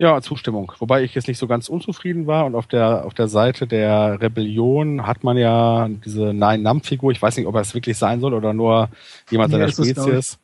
Ja, 0.00 0.22
Zustimmung. 0.22 0.72
Wobei 0.78 1.02
ich 1.02 1.14
jetzt 1.14 1.28
nicht 1.28 1.36
so 1.36 1.46
ganz 1.46 1.68
unzufrieden 1.68 2.26
war 2.26 2.46
und 2.46 2.54
auf 2.54 2.66
der 2.66 3.04
auf 3.04 3.12
der 3.12 3.28
Seite 3.28 3.66
der 3.66 4.18
Rebellion 4.18 5.06
hat 5.06 5.24
man 5.24 5.36
ja 5.36 5.90
diese 6.06 6.32
Nine 6.32 6.60
Numb 6.60 6.86
Figur. 6.86 7.12
Ich 7.12 7.20
weiß 7.20 7.36
nicht, 7.36 7.46
ob 7.46 7.54
er 7.54 7.60
es 7.60 7.74
wirklich 7.74 7.98
sein 7.98 8.18
soll 8.20 8.32
oder 8.32 8.54
nur 8.54 8.88
jemand 9.30 9.52
seiner. 9.52 9.68
Spezies. 9.68 10.38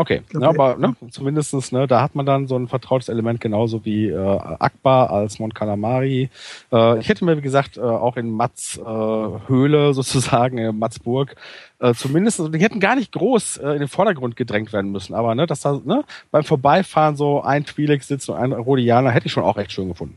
Okay, 0.00 0.22
glaub, 0.28 0.42
ja, 0.42 0.48
aber 0.50 0.76
ne, 0.76 0.94
zumindestens, 1.10 1.72
ne, 1.72 1.88
da 1.88 2.00
hat 2.00 2.14
man 2.14 2.24
dann 2.24 2.46
so 2.46 2.56
ein 2.56 2.68
vertrautes 2.68 3.08
Element 3.08 3.40
genauso 3.40 3.84
wie 3.84 4.06
äh, 4.06 4.16
Akbar 4.16 5.10
als 5.10 5.40
Mon 5.40 5.52
Calamari. 5.52 6.30
Äh, 6.70 7.00
ich 7.00 7.08
hätte 7.08 7.24
mir, 7.24 7.36
wie 7.36 7.42
gesagt, 7.42 7.78
äh, 7.78 7.80
auch 7.80 8.16
in 8.16 8.30
Mats 8.30 8.78
äh, 8.78 8.82
Höhle 8.84 9.94
sozusagen, 9.94 10.58
in 10.58 10.78
Mats 10.78 11.00
Burg, 11.00 11.34
äh, 11.80 11.94
zumindest, 11.94 12.38
also 12.38 12.52
die 12.52 12.60
hätten 12.60 12.78
gar 12.78 12.94
nicht 12.94 13.10
groß 13.10 13.56
äh, 13.56 13.70
in 13.72 13.80
den 13.80 13.88
Vordergrund 13.88 14.36
gedrängt 14.36 14.72
werden 14.72 14.92
müssen, 14.92 15.14
aber 15.14 15.34
ne, 15.34 15.48
dass 15.48 15.62
da 15.62 15.80
ne, 15.84 16.04
beim 16.30 16.44
Vorbeifahren 16.44 17.16
so 17.16 17.42
ein 17.42 17.64
Twi'lek 17.64 18.04
sitzt 18.04 18.28
und 18.28 18.36
ein 18.36 18.52
Rhodianer, 18.52 19.10
hätte 19.10 19.26
ich 19.26 19.32
schon 19.32 19.42
auch 19.42 19.56
echt 19.56 19.72
schön 19.72 19.88
gefunden. 19.88 20.16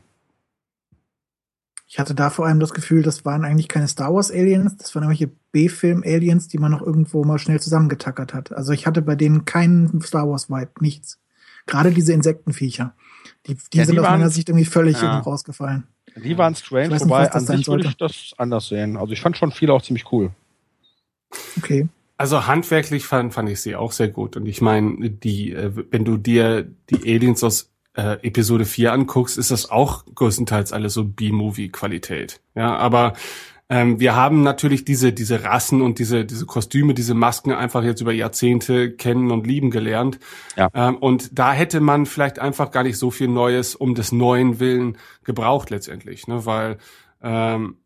Ich 1.94 2.00
hatte 2.00 2.16
da 2.16 2.30
vor 2.30 2.46
allem 2.46 2.62
das 2.62 2.74
Gefühl, 2.74 3.04
das 3.04 3.26
waren 3.26 3.44
eigentlich 3.44 3.68
keine 3.68 3.86
Star 3.90 4.14
Wars 4.14 4.32
Aliens, 4.32 4.78
das 4.78 4.96
waren 4.96 5.04
irgendwelche 5.04 5.30
B-Film-Aliens, 5.52 6.48
die 6.48 6.58
man 6.58 6.72
noch 6.72 6.82
irgendwo 6.82 7.26
mal 7.26 7.38
schnell 7.38 7.60
zusammengetackert 7.60 8.34
hat. 8.34 8.54
Also 8.54 8.72
ich 8.72 8.88
hatte 8.88 9.02
bei 9.02 9.16
denen 9.16 9.44
keinen 9.44 10.02
Star 10.02 10.30
Wars-Vibe, 10.30 10.72
nichts. 10.80 11.20
Gerade 11.66 11.92
diese 11.92 12.14
Insektenviecher. 12.14 12.94
Die, 13.46 13.56
die 13.74 13.78
Ja, 13.78 13.84
sind 13.84 13.96
die 13.96 14.00
aus 14.00 14.06
waren- 14.06 14.20
meiner 14.22 14.30
Sicht 14.30 14.48
irgendwie 14.48 14.64
völlig 14.64 15.02
Ja. 15.02 15.20
rausgefallen. 15.20 15.84
Die 16.16 16.38
waren 16.38 16.56
strange, 16.56 16.90
nicht, 16.94 17.02
wobei 17.02 17.30
an 17.30 17.46
sich 17.46 17.68
würde 17.68 17.86
ich 17.90 17.98
das 17.98 18.32
anders 18.38 18.70
sehen. 18.70 18.96
Also 18.96 19.12
ich 19.12 19.20
fand 19.20 19.36
schon 19.36 19.52
viele 19.52 19.74
auch 19.74 19.82
ziemlich 19.82 20.10
cool. 20.14 20.32
Okay. 21.58 21.90
Also 22.16 22.48
handwerklich 22.48 23.06
fand, 23.06 23.34
fand 23.34 23.50
ich 23.50 23.60
sie 23.62 23.76
auch 23.76 23.92
sehr 23.92 24.08
gut. 24.08 24.38
Und 24.38 24.46
ich 24.46 24.62
meine, 24.62 25.10
die, 25.10 25.52
äh, 25.52 25.72
wenn 25.92 26.06
du 26.06 26.16
dir 26.16 26.70
die 26.90 27.02
Aliens 27.16 27.44
aus 27.44 27.71
äh, 27.96 28.26
Episode 28.26 28.66
4 28.66 28.94
anguckst, 28.94 29.38
ist 29.38 29.52
das 29.52 29.70
auch 29.70 30.06
größtenteils 30.14 30.74
alles 30.74 30.94
so 30.94 31.06
B-Movie-Qualität. 31.06 32.42
Ja, 32.56 32.76
aber 32.78 33.14
ähm, 33.72 34.02
wir 34.02 34.16
haben 34.16 34.44
natürlich 34.44 34.84
diese, 34.84 35.14
diese 35.14 35.46
Rassen 35.46 35.82
und 35.82 35.98
diese, 35.98 36.26
diese 36.26 36.46
Kostüme, 36.46 36.94
diese 36.94 37.14
Masken 37.14 37.54
einfach 37.54 37.84
jetzt 37.84 38.02
über 38.02 38.12
Jahrzehnte 38.12 38.92
kennen 38.92 39.32
und 39.32 39.48
lieben 39.48 39.72
gelernt. 39.72 40.20
Ja. 40.58 40.70
Ähm, 40.74 40.98
und 40.98 41.40
da 41.40 41.54
hätte 41.54 41.80
man 41.80 42.06
vielleicht 42.06 42.38
einfach 42.38 42.72
gar 42.72 42.84
nicht 42.84 42.98
so 42.98 43.12
viel 43.12 43.30
Neues 43.30 43.76
um 43.76 43.96
des 43.96 44.12
Neuen 44.12 44.60
Willen 44.60 44.98
gebraucht 45.24 45.70
letztendlich, 45.70 46.28
ne? 46.28 46.46
weil 46.46 46.80
ähm, 47.22 47.78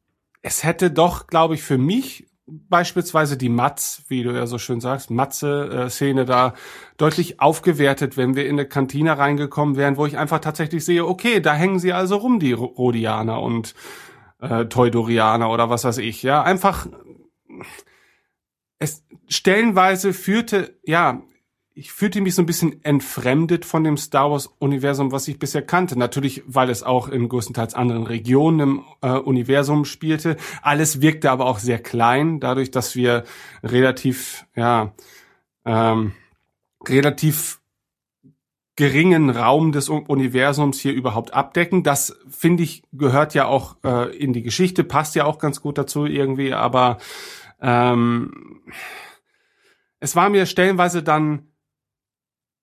es 0.41 0.63
hätte 0.63 0.89
doch, 0.89 1.27
glaube 1.27 1.53
ich, 1.53 1.61
für 1.61 1.77
mich 1.77 2.27
beispielsweise 2.47 3.37
die 3.37 3.49
Matz, 3.49 4.03
wie 4.07 4.23
du 4.23 4.31
ja 4.31 4.45
so 4.45 4.57
schön 4.57 4.79
sagst, 4.79 5.09
Matze-Szene 5.09 6.25
da 6.25 6.53
deutlich 6.97 7.39
aufgewertet, 7.39 8.17
wenn 8.17 8.35
wir 8.35 8.45
in 8.45 8.53
eine 8.59 8.67
Kantine 8.67 9.17
reingekommen 9.17 9.75
wären, 9.77 9.97
wo 9.97 10.05
ich 10.05 10.17
einfach 10.17 10.39
tatsächlich 10.39 10.85
sehe, 10.85 11.05
okay, 11.05 11.39
da 11.39 11.53
hängen 11.53 11.79
sie 11.79 11.93
also 11.93 12.17
rum, 12.17 12.39
die 12.39 12.53
Ro- 12.53 12.65
Rhodianer 12.65 13.41
und 13.41 13.73
äh, 14.41 14.65
Teudorianer 14.65 15.49
oder 15.49 15.69
was 15.69 15.85
weiß 15.85 15.97
ich. 15.97 16.21
Ja, 16.23 16.43
einfach 16.43 16.87
es 18.79 19.03
stellenweise 19.27 20.13
führte, 20.13 20.77
ja, 20.83 21.23
ich 21.78 21.91
fühlte 21.91 22.21
mich 22.21 22.36
so 22.36 22.41
ein 22.41 22.45
bisschen 22.45 22.84
entfremdet 22.86 23.65
von 23.65 23.84
dem 23.84 23.97
Star 23.97 24.32
Wars 24.32 24.47
Universum, 24.59 25.11
was 25.11 25.28
ich 25.28 25.39
bisher 25.39 25.61
kannte. 25.61 25.99
Natürlich, 25.99 26.41
weil 26.47 26.69
es 26.69 26.84
auch 26.84 27.09
in 27.09 27.28
größtenteils 27.28 27.73
anderen 27.73 28.07
Regionen 28.07 28.59
im 28.61 28.84
äh, 29.01 29.09
Universum 29.11 29.84
spielte. 29.84 30.38
Alles 30.61 31.01
wirkte 31.01 31.30
aber 31.30 31.45
auch 31.47 31.59
sehr 31.59 31.80
klein, 31.80 32.39
dadurch, 32.39 32.71
dass 32.71 32.95
wir 32.95 33.26
relativ, 33.61 34.45
ja, 34.55 34.93
ähm, 35.65 36.13
relativ 36.88 37.59
geringen 38.78 39.30
Raum 39.30 39.73
des 39.73 39.89
Universums 39.89 40.80
hier 40.80 40.93
überhaupt 40.93 41.34
abdecken. 41.34 41.84
Das 41.84 42.17
finde 42.30 42.63
ich 42.63 42.84
gehört 42.93 43.34
ja 43.34 43.47
auch 43.47 43.76
äh, 43.84 44.15
in 44.15 44.32
die 44.32 44.43
Geschichte, 44.43 44.86
passt 44.86 45.15
ja 45.15 45.26
auch 45.26 45.39
ganz 45.39 45.61
gut 45.61 45.78
dazu 45.78 46.05
irgendwie, 46.05 46.53
aber 46.53 46.99
ähm, 47.61 48.61
es 49.99 50.15
war 50.15 50.30
mir 50.30 50.45
stellenweise 50.45 51.03
dann, 51.03 51.47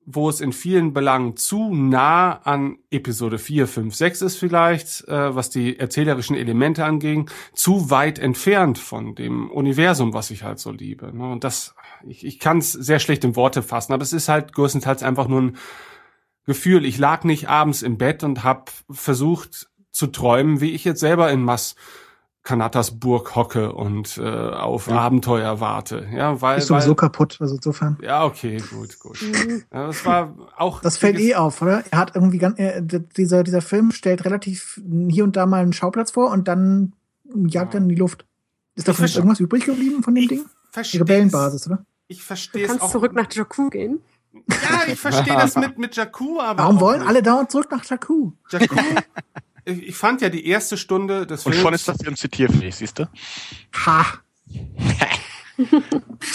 wo 0.04 0.28
es 0.28 0.40
in 0.40 0.52
vielen 0.52 0.92
Belangen 0.92 1.36
zu 1.36 1.72
nah 1.74 2.32
an 2.42 2.78
Episode 2.90 3.38
4, 3.38 3.68
5, 3.68 3.94
6 3.94 4.22
ist 4.22 4.36
vielleicht, 4.36 5.06
äh, 5.08 5.34
was 5.34 5.50
die 5.50 5.78
erzählerischen 5.78 6.36
Elemente 6.36 6.84
anging, 6.84 7.30
zu 7.52 7.90
weit 7.90 8.18
entfernt 8.18 8.78
von 8.78 9.14
dem 9.14 9.50
Universum, 9.50 10.12
was 10.12 10.30
ich 10.30 10.42
halt 10.42 10.58
so 10.58 10.72
liebe. 10.72 11.16
Ne? 11.16 11.30
Und 11.30 11.44
das, 11.44 11.74
ich, 12.06 12.24
ich 12.24 12.38
kann 12.38 12.58
es 12.58 12.72
sehr 12.72 12.98
schlecht 12.98 13.24
in 13.24 13.36
Worte 13.36 13.62
fassen, 13.62 13.92
aber 13.92 14.02
es 14.02 14.12
ist 14.12 14.28
halt 14.28 14.52
größtenteils 14.52 15.02
einfach 15.02 15.28
nur 15.28 15.42
ein 15.42 15.56
Gefühl. 16.44 16.84
Ich 16.84 16.98
lag 16.98 17.22
nicht 17.22 17.48
abends 17.48 17.82
im 17.82 17.96
Bett 17.96 18.24
und 18.24 18.42
habe 18.42 18.64
versucht 18.90 19.68
zu 19.92 20.08
träumen, 20.08 20.60
wie 20.60 20.72
ich 20.72 20.84
jetzt 20.84 21.00
selber 21.00 21.30
in 21.30 21.42
Mas 21.42 21.76
Kanatas 22.44 22.98
Burg 22.98 23.36
hocke 23.36 23.72
und 23.72 24.18
äh, 24.18 24.22
auf 24.28 24.88
Ja. 24.88 24.98
Abenteuer 24.98 25.60
warte. 25.60 26.08
Ja, 26.12 26.40
weil, 26.40 26.58
Ist 26.58 26.66
sowieso 26.66 26.88
weil 26.88 26.94
kaputt, 26.96 27.36
also 27.40 27.54
insofern. 27.54 27.96
ja, 28.02 28.24
okay, 28.24 28.60
gut, 28.70 28.98
gut. 28.98 29.20
Ja, 29.72 29.86
das 29.86 30.04
war 30.04 30.34
auch 30.56 30.80
Das 30.80 30.98
fällt 30.98 31.20
eh 31.20 31.36
auf, 31.36 31.62
oder? 31.62 31.84
Er 31.92 31.98
hat 31.98 32.16
irgendwie 32.16 32.38
ganz, 32.38 32.58
äh, 32.58 32.82
dieser, 32.82 33.44
dieser 33.44 33.60
Film 33.62 33.92
stellt 33.92 34.24
relativ 34.24 34.80
hier 35.08 35.22
und 35.24 35.36
da 35.36 35.46
mal 35.46 35.62
einen 35.62 35.72
Schauplatz 35.72 36.10
vor 36.10 36.30
und 36.32 36.48
dann 36.48 36.94
jagt 37.46 37.74
er 37.74 37.80
in 37.80 37.88
die 37.88 37.94
Luft. 37.94 38.26
Ist 38.74 38.88
davon 38.88 39.04
verste- 39.06 39.18
irgendwas 39.18 39.38
übrig 39.40 39.64
geblieben 39.64 40.02
von 40.02 40.14
dem 40.14 40.22
Ich 40.24 40.28
Ding? 40.28 40.44
Die 40.92 40.98
Rebellenbasis, 40.98 41.66
oder? 41.68 41.84
Ich 42.08 42.18
Du 42.18 42.24
verstehe 42.24 42.62
es 42.64 42.68
kannst 42.70 42.82
auch. 42.84 42.90
zurück 42.90 43.12
nach 43.14 43.30
Jakku 43.32 43.68
gehen. 43.70 44.00
Ja, 44.32 44.80
ich 44.92 44.98
verstehe 44.98 45.34
das 45.34 45.54
mit 45.56 45.78
mit 45.78 45.94
Jakku, 45.94 46.40
aber 46.40 46.62
Warum 46.64 46.80
wollen 46.80 47.00
nicht. 47.00 47.08
alle 47.08 47.22
dauernd 47.22 47.50
zurück 47.50 47.68
nach 47.70 47.84
Jakku? 47.84 48.32
Jakku? 48.50 48.74
ich 49.64 49.88
ich 49.88 49.96
fand 49.96 50.20
ja 50.20 50.28
die 50.28 50.46
erste 50.46 50.76
Stunde 50.76 51.26
des 51.26 51.44
Und 51.46 51.52
Films 51.52 51.62
schon 51.62 51.74
ist 51.74 51.88
das 51.88 51.96
Film 52.02 52.16
zitierfähig, 52.16 52.74
siehst 52.74 52.98
du? 52.98 53.08
Ha! 53.86 54.06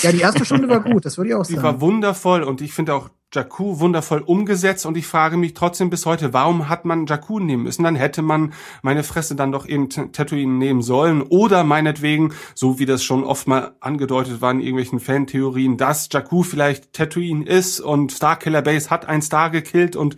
ja, 0.03 0.11
die 0.11 0.19
erste 0.19 0.45
Stunde 0.45 0.69
war 0.69 0.79
gut, 0.81 1.05
das 1.05 1.17
würde 1.17 1.29
ich 1.29 1.35
auch 1.35 1.45
Die 1.45 1.55
war 1.57 1.63
sagen. 1.63 1.81
wundervoll 1.81 2.43
und 2.43 2.61
ich 2.61 2.73
finde 2.73 2.93
auch 2.93 3.09
Jakku 3.33 3.79
wundervoll 3.81 4.21
umgesetzt 4.21 4.85
und 4.85 4.95
ich 4.95 5.05
frage 5.05 5.35
mich 5.35 5.53
trotzdem 5.53 5.89
bis 5.89 6.05
heute, 6.05 6.31
warum 6.31 6.69
hat 6.69 6.85
man 6.85 7.05
Jakku 7.07 7.39
nehmen 7.39 7.63
müssen? 7.63 7.83
Dann 7.83 7.95
hätte 7.97 8.21
man 8.21 8.53
meine 8.83 9.03
Fresse 9.03 9.35
dann 9.35 9.51
doch 9.51 9.65
in 9.65 9.89
T- 9.89 10.07
Tatooine 10.13 10.53
nehmen 10.53 10.81
sollen 10.81 11.21
oder 11.23 11.65
meinetwegen, 11.65 12.33
so 12.55 12.79
wie 12.79 12.85
das 12.85 13.03
schon 13.03 13.25
oft 13.25 13.45
mal 13.47 13.75
angedeutet 13.81 14.39
war 14.39 14.51
in 14.51 14.61
irgendwelchen 14.61 15.01
Fantheorien, 15.01 15.75
dass 15.75 16.07
Jakku 16.09 16.43
vielleicht 16.43 16.93
Tatooine 16.93 17.45
ist 17.45 17.81
und 17.81 18.13
Starkiller 18.13 18.61
Base 18.61 18.89
hat 18.89 19.07
einen 19.07 19.21
Star 19.21 19.49
gekillt 19.49 19.97
und 19.97 20.15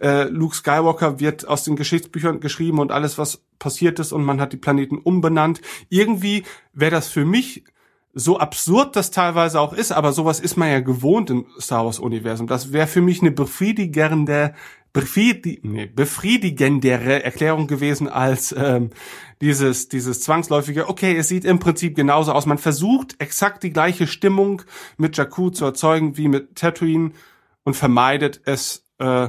äh, 0.00 0.24
Luke 0.24 0.54
Skywalker 0.54 1.20
wird 1.20 1.46
aus 1.46 1.64
den 1.64 1.76
Geschichtsbüchern 1.76 2.40
geschrieben 2.40 2.78
und 2.78 2.92
alles, 2.92 3.18
was 3.18 3.42
passiert 3.58 3.98
ist 3.98 4.12
und 4.12 4.24
man 4.24 4.40
hat 4.40 4.52
die 4.52 4.58
Planeten 4.58 4.98
umbenannt. 4.98 5.60
Irgendwie 5.88 6.44
wäre 6.72 6.90
das 6.92 7.08
für 7.08 7.24
mich 7.24 7.64
so 8.14 8.38
absurd 8.38 8.96
das 8.96 9.10
teilweise 9.10 9.60
auch 9.60 9.72
ist, 9.72 9.92
aber 9.92 10.12
sowas 10.12 10.40
ist 10.40 10.56
man 10.56 10.70
ja 10.70 10.80
gewohnt 10.80 11.30
im 11.30 11.46
Star 11.60 11.84
Wars 11.84 11.98
Universum. 11.98 12.46
Das 12.46 12.72
wäre 12.72 12.86
für 12.86 13.00
mich 13.00 13.20
eine 13.20 13.30
befriedigende, 13.30 14.54
befriedi 14.92 15.60
nee, 15.62 15.86
befriedigendere 15.86 17.22
Erklärung 17.22 17.66
gewesen 17.66 18.08
als 18.08 18.54
ähm, 18.56 18.90
dieses 19.40 19.88
dieses 19.88 20.20
zwangsläufige. 20.20 20.88
Okay, 20.88 21.16
es 21.16 21.28
sieht 21.28 21.44
im 21.44 21.58
Prinzip 21.58 21.94
genauso 21.94 22.32
aus. 22.32 22.46
Man 22.46 22.58
versucht 22.58 23.14
exakt 23.20 23.62
die 23.62 23.72
gleiche 23.72 24.06
Stimmung 24.06 24.62
mit 24.96 25.16
Jakku 25.16 25.50
zu 25.50 25.64
erzeugen 25.66 26.16
wie 26.16 26.28
mit 26.28 26.56
Tatooine 26.56 27.12
und 27.62 27.74
vermeidet 27.74 28.40
es 28.46 28.84
äh, 28.98 29.28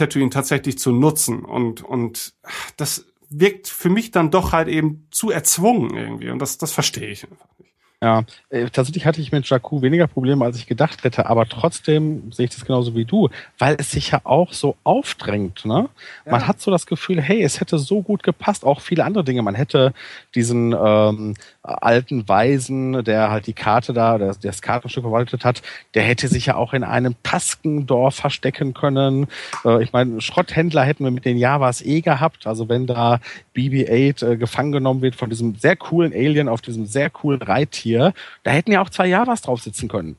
Tatooine 0.00 0.30
tatsächlich 0.30 0.78
zu 0.78 0.92
nutzen 0.92 1.44
und 1.44 1.82
und 1.82 2.32
das 2.76 3.06
wirkt 3.30 3.68
für 3.68 3.90
mich 3.90 4.10
dann 4.10 4.30
doch 4.30 4.52
halt 4.52 4.68
eben 4.68 5.06
zu 5.10 5.30
erzwungen 5.30 5.96
irgendwie 5.96 6.30
und 6.30 6.40
das 6.40 6.58
das 6.58 6.72
verstehe 6.72 7.08
ich 7.08 7.24
einfach 7.24 7.46
nicht. 7.58 7.70
Ja, 8.02 8.24
äh, 8.48 8.70
tatsächlich 8.70 9.04
hatte 9.04 9.20
ich 9.20 9.30
mit 9.30 9.46
Jakku 9.46 9.82
weniger 9.82 10.06
Probleme, 10.06 10.42
als 10.42 10.56
ich 10.56 10.66
gedacht 10.66 11.04
hätte, 11.04 11.26
aber 11.26 11.46
trotzdem 11.46 12.32
sehe 12.32 12.46
ich 12.46 12.50
das 12.50 12.64
genauso 12.64 12.94
wie 12.94 13.04
du, 13.04 13.28
weil 13.58 13.76
es 13.78 13.90
sich 13.90 14.10
ja 14.12 14.22
auch 14.24 14.54
so 14.54 14.74
aufdrängt. 14.84 15.66
Ne? 15.66 15.90
Man 16.24 16.40
Ja. 16.40 16.48
hat 16.48 16.62
so 16.62 16.70
das 16.70 16.86
Gefühl, 16.86 17.20
hey, 17.20 17.42
es 17.42 17.60
hätte 17.60 17.78
so 17.78 18.00
gut 18.00 18.22
gepasst, 18.22 18.64
auch 18.64 18.80
viele 18.80 19.04
andere 19.04 19.22
Dinge. 19.22 19.42
Man 19.42 19.54
hätte 19.54 19.92
diesen 20.34 20.72
ähm, 20.72 21.34
alten 21.62 22.28
Weisen, 22.28 23.04
der 23.04 23.30
halt 23.30 23.46
die 23.46 23.52
Karte 23.52 23.92
da, 23.92 24.16
der, 24.18 24.34
der 24.34 24.50
das 24.50 24.62
Kartenstück 24.62 25.04
verwaltet 25.04 25.44
hat, 25.44 25.62
der 25.94 26.02
hätte 26.02 26.28
sich 26.28 26.46
ja 26.46 26.56
auch 26.56 26.72
in 26.72 26.84
einem 26.84 27.14
Taskendorf 27.22 28.14
verstecken 28.14 28.72
können. 28.72 29.26
Äh, 29.64 29.82
ich 29.82 29.92
meine, 29.92 30.20
Schrotthändler 30.20 30.84
hätten 30.84 31.04
wir 31.04 31.10
mit 31.10 31.24
den 31.24 31.36
Javas 31.36 31.82
eh 31.82 32.00
gehabt. 32.00 32.46
Also 32.46 32.68
wenn 32.68 32.86
da 32.86 33.20
BB-8 33.54 34.26
äh, 34.26 34.36
gefangen 34.36 34.72
genommen 34.72 35.02
wird 35.02 35.16
von 35.16 35.28
diesem 35.28 35.54
sehr 35.56 35.76
coolen 35.76 36.12
Alien 36.12 36.48
auf 36.48 36.62
diesem 36.62 36.86
sehr 36.86 37.10
coolen 37.10 37.42
Reittier, 37.42 38.14
da 38.42 38.50
hätten 38.50 38.72
ja 38.72 38.80
auch 38.80 38.90
zwei 38.90 39.06
Javas 39.06 39.42
drauf 39.42 39.60
sitzen 39.60 39.88
können. 39.88 40.16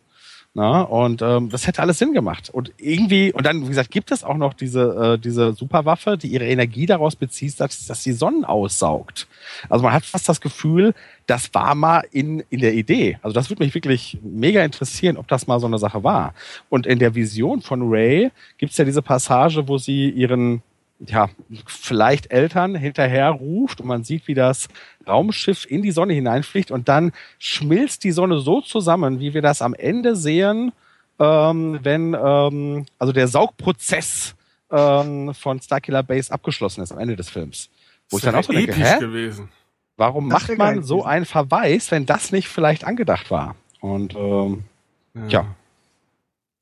Na, 0.54 0.82
und 0.82 1.22
ähm, 1.22 1.50
das 1.50 1.66
hätte 1.66 1.82
alles 1.82 1.98
Sinn 1.98 2.12
gemacht. 2.12 2.50
Und 2.50 2.74
irgendwie, 2.78 3.32
und 3.32 3.46
dann, 3.46 3.64
wie 3.64 3.70
gesagt, 3.70 3.90
gibt 3.90 4.12
es 4.12 4.22
auch 4.26 4.36
noch 4.36 4.54
diese, 4.54 5.14
äh, 5.14 5.18
diese 5.18 5.54
Superwaffe, 5.54 6.18
die 6.18 6.28
ihre 6.28 6.46
Energie 6.46 6.86
daraus 6.86 7.16
bezieht, 7.16 7.58
dass, 7.62 7.86
dass 7.86 8.04
die 8.04 8.12
Sonnen 8.12 8.44
aussaugt. 8.44 9.28
Also 9.70 9.84
man 9.84 9.94
hat 9.94 10.04
fast 10.04 10.28
das 10.28 10.42
Gefühl, 10.42 10.94
das 11.26 11.54
war 11.54 11.74
mal 11.74 12.04
in, 12.12 12.44
in 12.50 12.60
der 12.60 12.74
Idee. 12.74 13.18
Also 13.22 13.34
das 13.34 13.50
würde 13.50 13.64
mich 13.64 13.74
wirklich 13.74 14.18
mega 14.24 14.62
interessieren, 14.62 15.16
ob 15.16 15.30
das 15.30 15.48
mal 15.48 15.62
so 15.62 15.68
eine 15.68 15.80
Sache 15.80 16.04
war. 16.04 16.34
Und 16.68 16.86
in 16.86 17.00
der 17.00 17.16
Vision 17.16 17.62
von 17.62 17.90
Ray 17.90 18.32
gibt's 18.58 18.76
ja 18.76 18.84
diese 18.84 19.02
Passage, 19.02 19.70
wo 19.70 19.78
sie 19.78 20.10
ihren 20.10 20.62
ja, 21.08 21.30
vielleicht 21.66 22.32
Eltern 22.32 22.76
hinterher 22.76 23.30
ruft 23.30 23.82
und 23.82 23.88
man 23.88 24.04
sieht, 24.04 24.28
wie 24.28 24.34
das 24.34 24.68
Raumschiff 25.08 25.66
in 25.70 25.82
die 25.82 25.92
Sonne 25.92 26.14
hineinfliegt 26.14 26.72
und 26.72 26.88
dann 26.88 27.12
schmilzt 27.40 28.04
die 28.04 28.12
Sonne 28.12 28.40
so 28.40 28.62
zusammen, 28.62 29.20
wie 29.20 29.34
wir 29.34 29.42
das 29.42 29.62
am 29.62 29.74
Ende 29.74 30.16
sehen, 30.16 30.72
ähm, 31.20 31.80
wenn 31.82 32.16
ähm, 32.20 32.86
also 33.00 33.14
der 33.14 33.28
Saugprozess 33.28 34.36
ähm, 34.70 35.34
von 35.34 35.60
Starkiller 35.62 36.04
Base 36.04 36.32
abgeschlossen 36.32 36.82
ist 36.82 36.92
am 36.92 37.00
Ende 37.00 37.16
des 37.16 37.30
Films. 37.30 37.70
Wo 38.10 38.18
ich 38.18 38.24
dann 38.24 38.36
auch 38.36 38.44
so 38.44 38.54
denke, 38.54 38.72
episch 38.72 38.88
hä? 38.88 39.00
gewesen. 39.00 39.50
Warum 39.98 40.30
Das 40.30 40.48
macht 40.48 40.58
man 40.58 40.84
so 40.84 41.04
einen 41.04 41.26
Verweis, 41.26 41.92
wenn 41.92 42.06
das 42.06 42.32
nicht 42.32 42.48
vielleicht 42.48 42.84
angedacht 42.84 43.32
war? 43.32 43.56
Und 43.80 44.16
ähm, 44.16 44.64
Tja. 45.28 45.56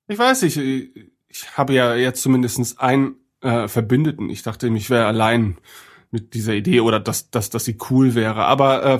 Ich 0.08 0.18
weiß 0.18 0.42
nicht, 0.42 0.58
ich 0.58 1.58
habe 1.58 1.74
ja 1.74 1.96
jetzt 1.96 2.22
zumindestens 2.22 2.80
einen 2.80 3.16
äh, 3.42 3.68
Verbündeten. 3.68 4.30
Ich 4.30 4.44
dachte, 4.44 4.68
ich 4.68 4.90
wäre 4.90 5.06
allein 5.06 5.58
mit 6.12 6.34
dieser 6.34 6.54
Idee 6.54 6.82
oder 6.82 7.00
dass, 7.00 7.30
dass, 7.30 7.50
dass 7.50 7.66
sie 7.66 7.78
cool 7.90 8.16
wäre. 8.16 8.46
Aber 8.46 8.84
äh, 8.84 9.00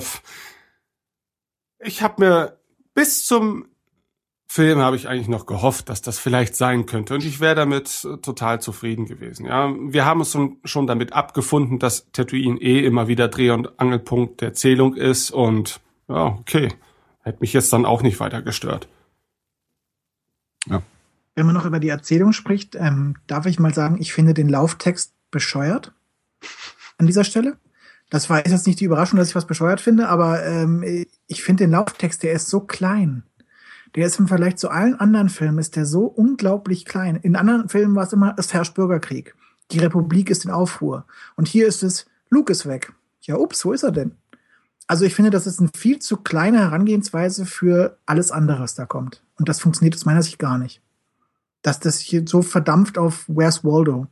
ich 1.80 2.02
habe 2.02 2.24
mir 2.24 2.58
bis 2.94 3.24
zum 3.24 3.66
Film 4.52 4.80
habe 4.80 4.96
ich 4.96 5.08
eigentlich 5.08 5.28
noch 5.28 5.46
gehofft, 5.46 5.88
dass 5.88 6.02
das 6.02 6.18
vielleicht 6.18 6.56
sein 6.56 6.84
könnte. 6.84 7.14
Und 7.14 7.24
ich 7.24 7.38
wäre 7.38 7.54
damit 7.54 8.04
äh, 8.04 8.16
total 8.16 8.60
zufrieden 8.60 9.06
gewesen. 9.06 9.46
Ja, 9.46 9.72
wir 9.78 10.04
haben 10.04 10.18
uns 10.18 10.36
schon, 10.64 10.86
damit 10.88 11.12
abgefunden, 11.12 11.78
dass 11.78 12.10
Tatooine 12.10 12.60
eh 12.60 12.84
immer 12.84 13.06
wieder 13.06 13.28
Dreh- 13.28 13.50
und 13.50 13.78
Angelpunkt 13.78 14.40
der 14.40 14.48
Erzählung 14.48 14.96
ist. 14.96 15.30
Und 15.30 15.80
ja, 16.08 16.26
okay. 16.26 16.68
Hätte 17.22 17.38
mich 17.40 17.52
jetzt 17.52 17.72
dann 17.72 17.86
auch 17.86 18.02
nicht 18.02 18.18
weiter 18.18 18.42
gestört. 18.42 18.88
Wenn 21.40 21.46
man 21.46 21.54
noch 21.54 21.64
über 21.64 21.80
die 21.80 21.88
Erzählung 21.88 22.34
spricht, 22.34 22.76
ähm, 22.76 23.14
darf 23.26 23.46
ich 23.46 23.58
mal 23.58 23.72
sagen, 23.72 23.96
ich 23.98 24.12
finde 24.12 24.34
den 24.34 24.50
Lauftext 24.50 25.14
bescheuert 25.30 25.94
an 26.98 27.06
dieser 27.06 27.24
Stelle. 27.24 27.56
Das 28.10 28.28
war 28.28 28.46
jetzt 28.46 28.66
nicht 28.66 28.78
die 28.78 28.84
Überraschung, 28.84 29.18
dass 29.18 29.30
ich 29.30 29.34
was 29.34 29.46
bescheuert 29.46 29.80
finde, 29.80 30.10
aber 30.10 30.44
ähm, 30.44 31.06
ich 31.28 31.42
finde 31.42 31.64
den 31.64 31.70
Lauftext, 31.70 32.22
der 32.22 32.34
ist 32.34 32.50
so 32.50 32.60
klein. 32.60 33.22
Der 33.94 34.06
ist 34.06 34.18
im 34.18 34.28
Vergleich 34.28 34.56
zu 34.56 34.68
allen 34.68 35.00
anderen 35.00 35.30
Filmen, 35.30 35.58
ist 35.58 35.76
der 35.76 35.86
so 35.86 36.04
unglaublich 36.04 36.84
klein. 36.84 37.16
In 37.16 37.36
anderen 37.36 37.70
Filmen 37.70 37.96
war 37.96 38.04
es 38.04 38.12
immer, 38.12 38.34
es 38.36 38.52
herrscht 38.52 38.74
Bürgerkrieg. 38.74 39.34
Die 39.70 39.78
Republik 39.78 40.28
ist 40.28 40.44
in 40.44 40.50
Aufruhr. 40.50 41.06
Und 41.36 41.48
hier 41.48 41.66
ist 41.66 41.82
es, 41.82 42.04
Luke 42.28 42.52
ist 42.52 42.66
weg. 42.66 42.92
Ja, 43.22 43.36
ups, 43.36 43.64
wo 43.64 43.72
ist 43.72 43.82
er 43.82 43.92
denn? 43.92 44.14
Also 44.86 45.06
ich 45.06 45.14
finde, 45.14 45.30
das 45.30 45.46
ist 45.46 45.58
eine 45.58 45.70
viel 45.74 46.00
zu 46.00 46.18
kleine 46.18 46.58
Herangehensweise 46.58 47.46
für 47.46 47.96
alles 48.04 48.30
andere, 48.30 48.60
was 48.60 48.74
da 48.74 48.84
kommt. 48.84 49.22
Und 49.38 49.48
das 49.48 49.58
funktioniert 49.58 49.94
aus 49.94 50.04
meiner 50.04 50.22
Sicht 50.22 50.38
gar 50.38 50.58
nicht. 50.58 50.82
Dass 51.62 51.80
das 51.80 51.98
hier 51.98 52.24
so 52.26 52.42
verdampft 52.42 52.98
auf 52.98 53.24
Where's 53.28 53.64
Waldo. 53.64 54.06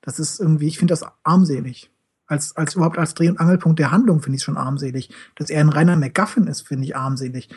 Das 0.00 0.18
ist 0.18 0.40
irgendwie, 0.40 0.68
ich 0.68 0.78
finde 0.78 0.92
das 0.92 1.04
armselig. 1.22 1.90
Als, 2.26 2.56
als 2.56 2.74
überhaupt 2.74 2.98
als 2.98 3.14
Dreh- 3.14 3.28
und 3.28 3.38
Angelpunkt 3.40 3.78
der 3.78 3.90
Handlung 3.90 4.20
finde 4.22 4.36
ich 4.36 4.40
es 4.40 4.44
schon 4.44 4.56
armselig. 4.56 5.10
Dass 5.36 5.50
er 5.50 5.60
ein 5.60 5.68
reiner 5.68 5.96
MacGuffin 5.96 6.46
ist, 6.46 6.62
finde 6.62 6.84
ich 6.84 6.96
armselig. 6.96 7.48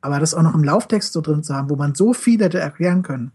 Aber 0.00 0.18
das 0.20 0.34
auch 0.34 0.42
noch 0.42 0.54
im 0.54 0.64
Lauftext 0.64 1.12
so 1.12 1.20
drin 1.20 1.42
zu 1.42 1.54
haben, 1.54 1.70
wo 1.70 1.76
man 1.76 1.94
so 1.94 2.12
viel 2.12 2.40
hätte 2.40 2.58
erklären 2.58 3.02
können. 3.02 3.32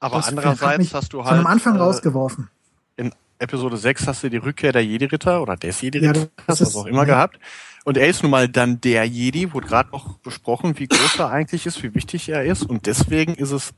Aber 0.00 0.24
andererseits 0.26 0.94
hast 0.94 1.12
du 1.12 1.18
Von 1.18 1.26
halt 1.26 1.40
am 1.40 1.46
Anfang 1.46 1.76
äh, 1.76 1.80
rausgeworfen. 1.80 2.48
in 2.96 3.12
Episode 3.40 3.76
6 3.76 4.06
hast 4.06 4.22
du 4.22 4.30
die 4.30 4.36
Rückkehr 4.36 4.72
der 4.72 4.84
Jedi-Ritter 4.84 5.42
oder 5.42 5.56
des 5.56 5.80
Jedi-Ritters, 5.80 6.24
Ja, 6.24 6.44
das 6.46 6.60
was 6.60 6.76
auch 6.76 6.86
immer 6.86 7.00
ja. 7.00 7.14
gehabt. 7.14 7.38
Und 7.84 7.96
er 7.96 8.06
ist 8.08 8.22
nun 8.22 8.30
mal 8.30 8.48
dann 8.48 8.80
der 8.80 9.04
Jedi, 9.04 9.52
wurde 9.52 9.66
gerade 9.66 9.90
noch 9.90 10.18
besprochen, 10.18 10.78
wie 10.78 10.86
groß 10.86 11.18
er 11.18 11.30
eigentlich 11.30 11.66
ist, 11.66 11.82
wie 11.82 11.94
wichtig 11.94 12.28
er 12.28 12.44
ist. 12.44 12.62
Und 12.62 12.86
deswegen 12.86 13.34
ist 13.34 13.50
es 13.50 13.72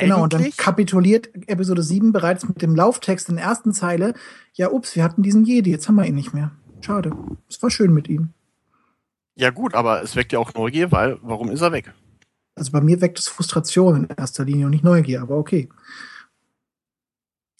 Genau, 0.00 0.22
und 0.22 0.32
dann 0.32 0.42
eigentlich 0.42 0.56
kapituliert 0.56 1.30
Episode 1.48 1.82
7 1.82 2.12
bereits 2.12 2.46
mit 2.46 2.60
dem 2.60 2.76
Lauftext 2.76 3.28
in 3.30 3.36
der 3.36 3.46
ersten 3.46 3.72
Zeile. 3.72 4.14
Ja, 4.52 4.70
ups, 4.70 4.94
wir 4.94 5.02
hatten 5.02 5.22
diesen 5.22 5.44
Jedi, 5.44 5.70
jetzt 5.70 5.88
haben 5.88 5.96
wir 5.96 6.04
ihn 6.04 6.14
nicht 6.14 6.34
mehr. 6.34 6.52
Schade. 6.80 7.12
Es 7.48 7.62
war 7.62 7.70
schön 7.70 7.92
mit 7.92 8.08
ihm. 8.08 8.30
ja 9.34 9.50
gut, 9.50 9.74
aber 9.74 10.02
es 10.02 10.14
weckt 10.14 10.32
ja 10.32 10.38
auch 10.38 10.52
Neugier, 10.54 10.92
weil 10.92 11.18
warum 11.22 11.50
ist 11.50 11.62
er 11.62 11.72
weg? 11.72 11.92
Also 12.54 12.72
bei 12.72 12.80
mir 12.80 13.00
weckt 13.00 13.18
es 13.18 13.28
Frustration 13.28 13.96
in 13.96 14.08
erster 14.16 14.44
Linie 14.44 14.66
und 14.66 14.72
nicht 14.72 14.84
Neugier, 14.84 15.22
aber 15.22 15.36
okay. 15.36 15.68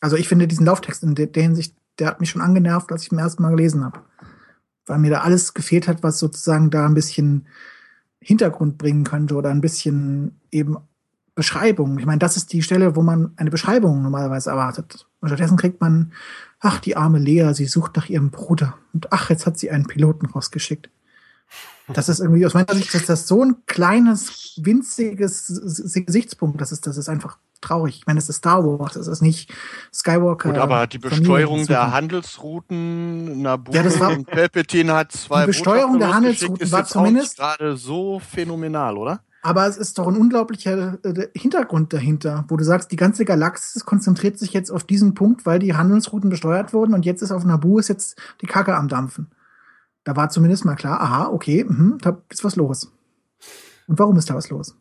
Also 0.01 0.17
ich 0.17 0.29
finde 0.29 0.47
diesen 0.47 0.67
Lauftext 0.67 1.03
in 1.03 1.15
der, 1.15 1.29
Hinsicht, 1.35 1.75
der 1.99 2.09
hat 2.09 2.21
mich 2.21 2.31
schon 2.31 2.43
angenervt, 2.43 2.93
als 2.93 3.05
ich 3.05 3.13
ihn 3.13 3.19
ersten 3.19 3.43
Mal 3.43 3.51
gelesen 3.51 3.85
habe. 3.85 4.01
Weil 4.87 4.99
mir 4.99 5.11
da 5.11 5.21
alles 5.21 5.55
gefehlt 5.55 5.89
hat, 5.89 6.03
was 6.03 6.19
sozusagen 6.19 6.71
da 6.71 6.87
ein 6.87 6.95
bisschen 6.95 7.47
Hintergrund 8.21 8.79
bringen 8.79 9.05
könnte 9.05 9.35
oder 9.35 9.51
ein 9.51 9.61
bisschen 9.61 10.41
eben 10.51 10.77
Beschreibung. 11.39 12.01
Ich 12.01 12.05
meine, 12.05 12.19
das 12.19 12.37
ist 12.37 12.53
die 12.53 12.63
Stelle, 12.63 12.97
wo 12.97 13.03
man 13.03 13.31
eine 13.37 13.51
Beschreibung 13.51 14.03
normalerweise 14.03 14.51
erwartet. 14.51 15.07
Und 15.21 15.29
stattdessen 15.29 15.57
kriegt 15.57 15.81
man, 15.81 16.13
ach, 16.59 16.81
die 16.81 16.97
arme 16.97 17.21
Lea, 17.21 17.53
sie 17.55 17.67
sucht 17.67 17.95
nach 17.97 18.09
ihrem 18.09 18.31
Bruder. 18.31 18.75
Und 18.93 19.13
ach, 19.13 19.31
jetzt 19.31 19.47
hat 19.47 19.57
sie 19.57 19.71
einen 19.71 19.87
Piloten 19.87 20.27
rausgeschickt. 20.27 20.91
Das 21.87 22.09
ist 22.09 22.19
irgendwie, 22.19 22.45
aus 22.45 22.55
meiner 22.55 22.75
Sicht, 22.75 22.93
ist 22.93 23.09
das 23.09 23.29
so 23.29 23.45
ein 23.45 23.55
kleines, 23.67 24.61
winziges 24.63 25.47
Gesichtspunkt. 26.05 26.61
Das 26.61 26.73
ist, 26.73 26.89
das 26.89 26.97
ist 26.97 27.09
einfach 27.09 27.39
traurig. 27.61 27.99
Ich 28.01 28.07
meine, 28.07 28.19
es 28.19 28.29
ist 28.29 28.37
Star 28.39 28.65
Wars, 28.65 28.97
es 28.97 29.07
ist 29.07 29.23
nicht 29.23 29.55
Skywalker. 29.95 30.51
Gut, 30.51 30.59
aber 30.59 30.89
die 30.89 30.99
Besteuerung 30.99 31.67
der 31.67 31.93
Handelsrouten, 31.93 33.43
Naboo 33.43 33.73
Ja, 33.73 33.85
das 33.85 34.01
war- 34.01 34.11
und 34.11 34.27
Palpatine 34.27 34.93
hat 34.93 35.13
zwei 35.13 35.43
Die 35.43 35.47
Besteuerung 35.47 36.01
der 36.01 36.13
Handelsrouten 36.13 36.71
war 36.73 36.85
zumindest- 36.85 37.37
gerade 37.39 37.77
so 37.77 38.19
phänomenal, 38.19 38.97
oder? 38.97 39.21
Aber 39.41 39.67
es 39.67 39.77
ist 39.77 39.99
doch 39.99 40.09
ein 40.09 40.17
unglaublicher 40.17 40.99
äh, 41.05 41.29
Hintergrund 41.35 41.93
dahinter, 41.93 42.45
wo 42.49 42.57
du 42.57 42.65
sagst, 42.65 42.91
die 42.91 42.97
ganze 42.97 43.25
Galaxis 43.25 43.85
konzentriert 43.85 44.39
sich 44.39 44.53
jetzt 44.53 44.71
auf 44.71 44.85
diesen 44.85 45.15
Punkt, 45.15 45.47
weil 45.47 45.59
die 45.61 45.75
Handelsrouten 45.75 46.31
besteuert 46.31 46.73
wurden 46.73 46.95
und 46.95 47.05
jetzt 47.05 47.23
ist 47.23 47.31
auf 47.31 47.45
Naboo 47.45 47.79
ist 47.79 47.89
jetzt 47.89 48.21
die 48.41 48.47
Kacke 48.47 48.77
am 48.77 48.89
Dampfen. 48.89 49.29
Da 50.05 50.17
war 50.17 50.31
zumindest 50.31 50.65
mal 50.65 50.75
klar, 50.75 51.01
aha, 51.01 51.29
okay, 51.29 51.65
mhm, 51.69 51.99
da 52.01 52.21
ist 52.31 52.43
was 52.43 52.57
los. 52.57 52.91
Und 53.87 53.99
warum 53.99 54.17
ist 54.17 54.29
da 54.29 54.35
was 54.35 54.51
los? 54.51 54.77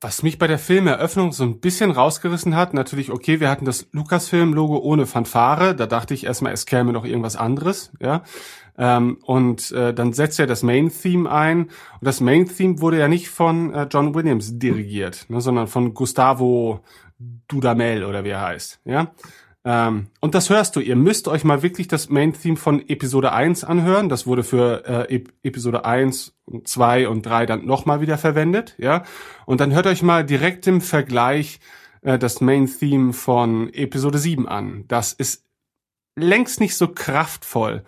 Was 0.00 0.22
mich 0.22 0.38
bei 0.38 0.46
der 0.46 0.58
Filmeröffnung 0.58 1.32
so 1.32 1.44
ein 1.44 1.60
bisschen 1.60 1.90
rausgerissen 1.90 2.54
hat, 2.54 2.74
natürlich, 2.74 3.10
okay, 3.10 3.40
wir 3.40 3.48
hatten 3.48 3.64
das 3.64 3.86
Lucasfilm-Logo 3.92 4.78
ohne 4.78 5.06
Fanfare, 5.06 5.74
da 5.74 5.86
dachte 5.86 6.12
ich 6.12 6.24
erstmal, 6.24 6.52
es 6.52 6.66
käme 6.66 6.92
noch 6.92 7.04
irgendwas 7.04 7.36
anderes, 7.36 7.90
ja. 8.00 8.22
Ähm, 8.76 9.18
und 9.22 9.70
äh, 9.72 9.94
dann 9.94 10.12
setzt 10.12 10.40
er 10.40 10.46
das 10.46 10.62
Main-Theme 10.62 11.30
ein. 11.30 11.64
Und 11.64 11.70
das 12.02 12.20
Main-Theme 12.20 12.80
wurde 12.80 12.98
ja 12.98 13.08
nicht 13.08 13.28
von 13.28 13.72
äh, 13.72 13.86
John 13.90 14.14
Williams 14.14 14.58
dirigiert, 14.58 15.26
ne, 15.28 15.40
sondern 15.40 15.68
von 15.68 15.94
Gustavo 15.94 16.80
Dudamel 17.48 18.04
oder 18.04 18.24
wie 18.24 18.30
er 18.30 18.42
heißt, 18.42 18.80
ja. 18.84 19.12
Ähm, 19.66 20.08
und 20.20 20.34
das 20.34 20.50
hörst 20.50 20.76
du. 20.76 20.80
Ihr 20.80 20.96
müsst 20.96 21.26
euch 21.26 21.42
mal 21.42 21.62
wirklich 21.62 21.88
das 21.88 22.10
Main-Theme 22.10 22.56
von 22.56 22.86
Episode 22.86 23.32
1 23.32 23.64
anhören. 23.64 24.08
Das 24.10 24.26
wurde 24.26 24.42
für 24.42 24.84
äh, 24.86 25.14
Ep 25.14 25.32
Episode 25.42 25.84
1, 25.86 26.34
2 26.64 27.08
und 27.08 27.24
3 27.24 27.46
dann 27.46 27.64
nochmal 27.64 28.00
wieder 28.00 28.18
verwendet, 28.18 28.74
ja. 28.78 29.04
Und 29.46 29.60
dann 29.60 29.72
hört 29.72 29.86
euch 29.86 30.02
mal 30.02 30.24
direkt 30.24 30.66
im 30.66 30.80
Vergleich 30.80 31.60
äh, 32.02 32.18
das 32.18 32.40
Main-Theme 32.40 33.14
von 33.14 33.72
Episode 33.72 34.18
7 34.18 34.46
an. 34.46 34.84
Das 34.88 35.14
ist 35.14 35.44
längst 36.16 36.60
nicht 36.60 36.76
so 36.76 36.88
kraftvoll 36.88 37.84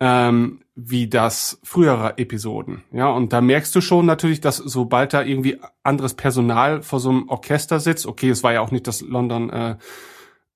ähm, 0.00 0.60
wie 0.74 1.08
das 1.08 1.60
frühere 1.62 2.16
Episoden. 2.16 2.82
Ja, 2.90 3.08
und 3.08 3.32
da 3.32 3.40
merkst 3.40 3.74
du 3.74 3.80
schon 3.82 4.06
natürlich, 4.06 4.40
dass 4.40 4.56
sobald 4.56 5.12
da 5.12 5.22
irgendwie 5.22 5.58
anderes 5.82 6.14
Personal 6.14 6.82
vor 6.82 7.00
so 7.00 7.10
einem 7.10 7.28
Orchester 7.28 7.80
sitzt, 7.80 8.06
okay, 8.06 8.30
es 8.30 8.42
war 8.42 8.52
ja 8.52 8.62
auch 8.62 8.70
nicht 8.70 8.86
das 8.86 9.02
London 9.02 9.50
äh, 9.50 9.76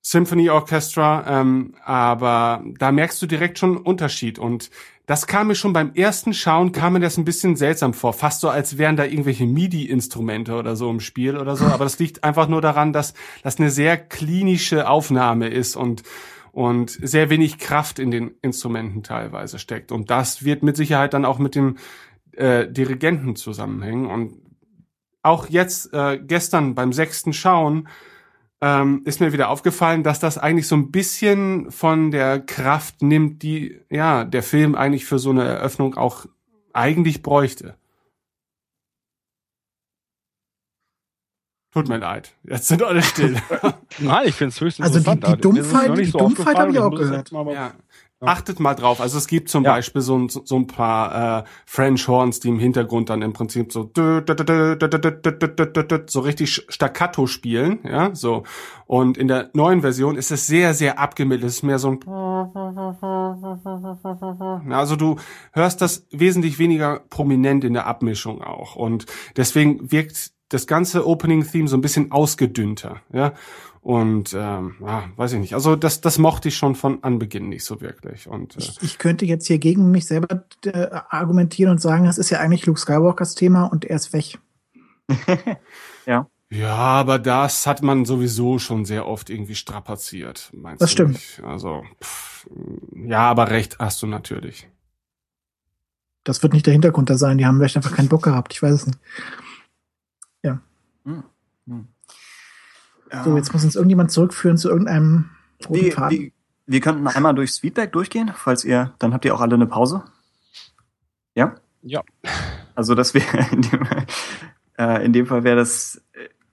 Symphony 0.01 0.51
Orchestra, 0.51 1.25
ähm, 1.27 1.73
aber 1.83 2.63
da 2.77 2.91
merkst 2.91 3.19
du 3.21 3.25
direkt 3.25 3.57
schon 3.57 3.77
einen 3.77 3.85
Unterschied. 3.85 4.37
Und 4.37 4.69
das 5.07 5.25
kam 5.25 5.47
mir 5.47 5.55
schon 5.55 5.73
beim 5.73 5.93
ersten 5.93 6.33
Schauen, 6.33 6.71
kam 6.71 6.93
mir 6.93 6.99
das 6.99 7.17
ein 7.17 7.25
bisschen 7.25 7.55
seltsam 7.55 7.93
vor, 7.93 8.13
fast 8.13 8.41
so, 8.41 8.49
als 8.49 8.77
wären 8.77 8.97
da 8.97 9.05
irgendwelche 9.05 9.47
MIDI-Instrumente 9.47 10.55
oder 10.55 10.75
so 10.75 10.89
im 10.91 10.99
Spiel 10.99 11.37
oder 11.37 11.55
so, 11.55 11.65
aber 11.65 11.85
das 11.85 11.97
liegt 11.97 12.23
einfach 12.23 12.47
nur 12.47 12.61
daran, 12.61 12.93
dass 12.93 13.15
das 13.41 13.57
eine 13.57 13.71
sehr 13.71 13.97
klinische 13.97 14.87
Aufnahme 14.87 15.47
ist. 15.47 15.75
Und 15.75 16.03
und 16.55 16.89
sehr 16.89 17.29
wenig 17.29 17.57
Kraft 17.57 17.99
in 17.99 18.11
den 18.11 18.31
Instrumenten 18.41 19.03
teilweise 19.03 19.59
steckt. 19.59 19.91
Und 19.91 20.09
das 20.09 20.45
wird 20.45 20.63
mit 20.63 20.77
Sicherheit 20.77 21.13
dann 21.13 21.25
auch 21.25 21.37
mit 21.37 21.53
dem 21.53 21.75
äh, 22.31 22.65
Dirigenten 22.65 23.35
zusammenhängen. 23.35 24.05
Und 24.05 24.39
auch 25.21 25.49
jetzt, 25.49 25.93
äh, 25.93 26.17
gestern 26.17 26.73
beim 26.73 26.93
sechsten 26.93 27.33
Schauen, 27.33 27.89
ähm, 28.61 29.01
ist 29.03 29.19
mir 29.19 29.33
wieder 29.33 29.49
aufgefallen, 29.49 30.03
dass 30.03 30.21
das 30.21 30.37
eigentlich 30.37 30.69
so 30.69 30.77
ein 30.77 30.91
bisschen 30.91 31.71
von 31.71 32.09
der 32.09 32.39
Kraft 32.39 33.01
nimmt, 33.01 33.43
die 33.43 33.81
ja 33.89 34.23
der 34.23 34.41
Film 34.41 34.75
eigentlich 34.75 35.03
für 35.03 35.19
so 35.19 35.31
eine 35.31 35.43
Eröffnung 35.43 35.95
auch 35.95 36.25
eigentlich 36.71 37.21
bräuchte. 37.21 37.75
Tut 41.75 41.89
mir 41.89 41.97
leid. 41.97 42.33
Jetzt 42.45 42.69
sind 42.69 42.81
alle 42.81 43.03
still. 43.03 43.35
Nein, 43.99 44.27
ich 44.27 44.35
finde 44.35 44.53
es 44.53 44.61
höchst 44.61 44.79
Also 44.79 44.99
die, 44.99 45.19
die 45.19 45.35
Dummheit, 45.35 45.97
die 45.97 46.05
so 46.05 46.19
Dummheit 46.19 46.57
habe 46.57 46.71
ich 46.71 46.79
auch 46.79 46.89
gehört. 46.89 47.31
Ja. 47.31 47.73
Achtet 48.21 48.61
mal 48.61 48.75
drauf. 48.75 49.01
Also 49.01 49.17
es 49.17 49.27
gibt 49.27 49.49
zum 49.49 49.65
ja. 49.65 49.73
Beispiel 49.73 50.01
so 50.01 50.17
ein, 50.17 50.29
so 50.29 50.55
ein 50.55 50.67
paar 50.67 51.39
äh, 51.39 51.43
French 51.65 52.07
Horns, 52.07 52.39
die 52.39 52.47
im 52.47 52.59
Hintergrund 52.59 53.09
dann 53.09 53.21
im 53.21 53.33
Prinzip 53.33 53.73
so 53.73 53.91
so 53.93 54.21
richtig 56.21 56.65
staccato 56.69 57.27
spielen, 57.27 57.79
ja, 57.83 58.15
so. 58.15 58.43
Und 58.85 59.17
in 59.17 59.27
der 59.27 59.49
neuen 59.53 59.81
Version 59.81 60.15
ist 60.15 60.31
es 60.31 60.47
sehr, 60.47 60.73
sehr 60.73 60.97
abgemittelt. 60.97 61.49
Es 61.49 61.57
ist 61.57 61.63
mehr 61.63 61.77
so 61.77 61.91
ein 61.91 61.99
also 64.69 64.95
du 64.95 65.17
hörst 65.51 65.81
das 65.81 66.07
wesentlich 66.11 66.57
weniger 66.57 67.01
prominent 67.09 67.65
in 67.65 67.73
der 67.73 67.85
Abmischung 67.85 68.41
auch. 68.41 68.77
Und 68.77 69.07
deswegen 69.35 69.91
wirkt 69.91 70.34
das 70.49 70.67
ganze 70.67 71.07
Opening-Theme 71.07 71.67
so 71.67 71.77
ein 71.77 71.81
bisschen 71.81 72.11
ausgedünnter, 72.11 73.01
ja. 73.11 73.33
Und 73.81 74.33
ähm, 74.33 74.77
ja, 74.81 75.03
weiß 75.15 75.33
ich 75.33 75.39
nicht. 75.39 75.53
Also 75.53 75.75
das, 75.75 76.01
das 76.01 76.17
mochte 76.17 76.47
ich 76.47 76.57
schon 76.57 76.73
von 76.73 77.03
Anbeginn 77.03 77.49
nicht 77.49 77.63
so 77.63 77.81
wirklich. 77.81 78.27
Und 78.27 78.55
äh, 78.55 78.59
Ich, 78.59 78.81
ich 78.81 78.97
könnte 78.97 79.25
jetzt 79.25 79.45
hier 79.45 79.59
gegen 79.59 79.91
mich 79.91 80.07
selber 80.07 80.43
äh, 80.65 80.87
argumentieren 81.09 81.69
und 81.69 81.79
sagen, 81.79 82.05
das 82.05 82.17
ist 82.17 82.31
ja 82.31 82.39
eigentlich 82.39 82.65
Luke 82.65 82.79
Skywalkers 82.79 83.35
Thema 83.35 83.65
und 83.65 83.85
er 83.85 83.97
ist 83.97 84.11
weg. 84.11 84.39
ja, 86.49 86.75
aber 86.75 87.19
das 87.19 87.67
hat 87.67 87.83
man 87.83 88.05
sowieso 88.05 88.57
schon 88.57 88.85
sehr 88.85 89.07
oft 89.07 89.29
irgendwie 89.29 89.53
strapaziert. 89.53 90.49
Meinst 90.51 90.81
Das 90.81 90.89
du 90.89 90.93
stimmt. 90.93 91.13
Nicht? 91.13 91.43
Also 91.43 91.83
pff, 92.03 92.49
ja, 93.05 93.29
aber 93.29 93.51
recht 93.51 93.77
hast 93.77 94.01
du 94.01 94.07
natürlich. 94.07 94.67
Das 96.23 96.41
wird 96.41 96.53
nicht 96.53 96.65
der 96.65 96.73
Hintergrund 96.73 97.11
da 97.11 97.19
sein. 97.19 97.37
Die 97.37 97.45
haben 97.45 97.57
vielleicht 97.57 97.77
einfach 97.77 97.95
keinen 97.95 98.09
Bock 98.09 98.23
gehabt. 98.23 98.51
Ich 98.51 98.63
weiß 98.63 98.73
es 98.73 98.87
nicht. 98.87 98.99
So, 103.23 103.37
jetzt 103.37 103.53
muss 103.53 103.63
uns 103.63 103.75
irgendjemand 103.75 104.11
zurückführen 104.11 104.57
zu 104.57 104.69
irgendeinem 104.69 105.29
roten 105.67 105.81
Wir, 105.81 105.91
Faden. 105.91 106.19
wir, 106.19 106.31
wir 106.65 106.81
könnten 106.81 107.07
einmal 107.07 107.35
durchs 107.35 107.59
Feedback 107.59 107.91
durchgehen, 107.93 108.31
falls 108.35 108.65
ihr, 108.65 108.93
dann 108.99 109.13
habt 109.13 109.25
ihr 109.25 109.33
auch 109.35 109.41
alle 109.41 109.55
eine 109.55 109.67
Pause. 109.67 110.03
Ja? 111.35 111.55
Ja. 111.81 112.01
Also 112.73 112.95
das 112.95 113.13
wäre 113.13 113.47
in 113.51 113.61
dem, 113.61 113.87
äh, 114.77 115.05
in 115.05 115.13
dem 115.13 115.27
Fall 115.27 115.43
wäre 115.43 115.55
das 115.55 116.01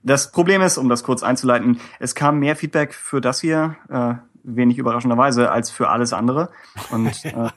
das 0.03 0.31
Problem 0.31 0.61
ist, 0.61 0.77
um 0.77 0.89
das 0.89 1.03
kurz 1.03 1.23
einzuleiten, 1.23 1.79
es 1.99 2.13
kam 2.13 2.39
mehr 2.39 2.55
Feedback 2.55 2.93
für 2.93 3.21
das 3.21 3.39
hier, 3.39 3.77
äh, 3.89 4.15
wenig 4.43 4.77
überraschenderweise, 4.77 5.51
als 5.51 5.71
für 5.71 5.89
alles 5.89 6.13
andere. 6.13 6.49
Und 6.91 7.25
äh, 7.25 7.49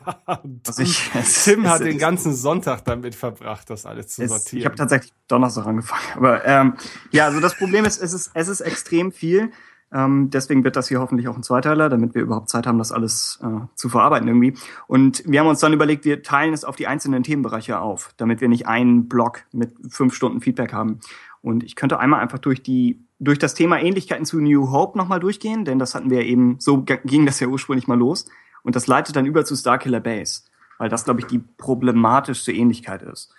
was 0.64 0.78
ich, 0.78 1.10
es, 1.14 1.44
Tim 1.44 1.64
es, 1.64 1.70
hat 1.70 1.80
es, 1.80 1.86
den 1.86 1.98
ganzen 1.98 2.34
Sonntag 2.34 2.84
damit 2.84 3.14
verbracht, 3.14 3.68
das 3.70 3.86
alles 3.86 4.08
zu 4.08 4.26
sortieren. 4.26 4.60
ich 4.60 4.66
habe 4.66 4.76
tatsächlich 4.76 5.12
Donnerstag 5.28 5.66
angefangen. 5.66 6.02
Aber 6.16 6.44
ähm, 6.44 6.74
ja, 7.10 7.26
also 7.26 7.40
das 7.40 7.56
Problem 7.56 7.84
ist, 7.84 8.00
es 8.00 8.12
ist, 8.12 8.30
es 8.34 8.48
ist 8.48 8.60
extrem 8.60 9.12
viel. 9.12 9.50
Ähm, 9.92 10.30
deswegen 10.30 10.64
wird 10.64 10.74
das 10.74 10.88
hier 10.88 11.00
hoffentlich 11.00 11.28
auch 11.28 11.36
ein 11.36 11.44
Zweiteiler, 11.44 11.88
damit 11.88 12.14
wir 12.14 12.22
überhaupt 12.22 12.48
Zeit 12.48 12.66
haben, 12.66 12.78
das 12.78 12.90
alles 12.90 13.38
äh, 13.42 13.66
zu 13.76 13.88
verarbeiten 13.88 14.26
irgendwie. 14.26 14.54
Und 14.88 15.22
wir 15.26 15.40
haben 15.40 15.46
uns 15.46 15.60
dann 15.60 15.72
überlegt, 15.72 16.04
wir 16.04 16.22
teilen 16.22 16.52
es 16.52 16.64
auf 16.64 16.74
die 16.76 16.88
einzelnen 16.88 17.22
Themenbereiche 17.22 17.78
auf, 17.78 18.12
damit 18.16 18.40
wir 18.40 18.48
nicht 18.48 18.66
einen 18.66 19.08
Block 19.08 19.44
mit 19.52 19.72
fünf 19.88 20.14
Stunden 20.14 20.40
Feedback 20.40 20.72
haben. 20.72 21.00
Und 21.40 21.62
ich 21.62 21.76
könnte 21.76 22.00
einmal 22.00 22.20
einfach 22.20 22.40
durch 22.40 22.62
die 22.62 23.05
durch 23.18 23.38
das 23.38 23.54
Thema 23.54 23.80
Ähnlichkeiten 23.80 24.26
zu 24.26 24.40
New 24.40 24.70
Hope 24.70 24.98
nochmal 24.98 25.20
durchgehen, 25.20 25.64
denn 25.64 25.78
das 25.78 25.94
hatten 25.94 26.10
wir 26.10 26.22
eben, 26.22 26.56
so 26.58 26.82
ging 26.82 27.26
das 27.26 27.40
ja 27.40 27.46
ursprünglich 27.46 27.88
mal 27.88 27.98
los. 27.98 28.26
Und 28.62 28.76
das 28.76 28.86
leitet 28.86 29.16
dann 29.16 29.26
über 29.26 29.44
zu 29.44 29.54
Starkiller 29.54 30.00
Base, 30.00 30.42
weil 30.78 30.88
das, 30.88 31.04
glaube 31.04 31.20
ich, 31.20 31.26
die 31.26 31.38
problematischste 31.38 32.52
Ähnlichkeit 32.52 33.02
ist. 33.02 33.32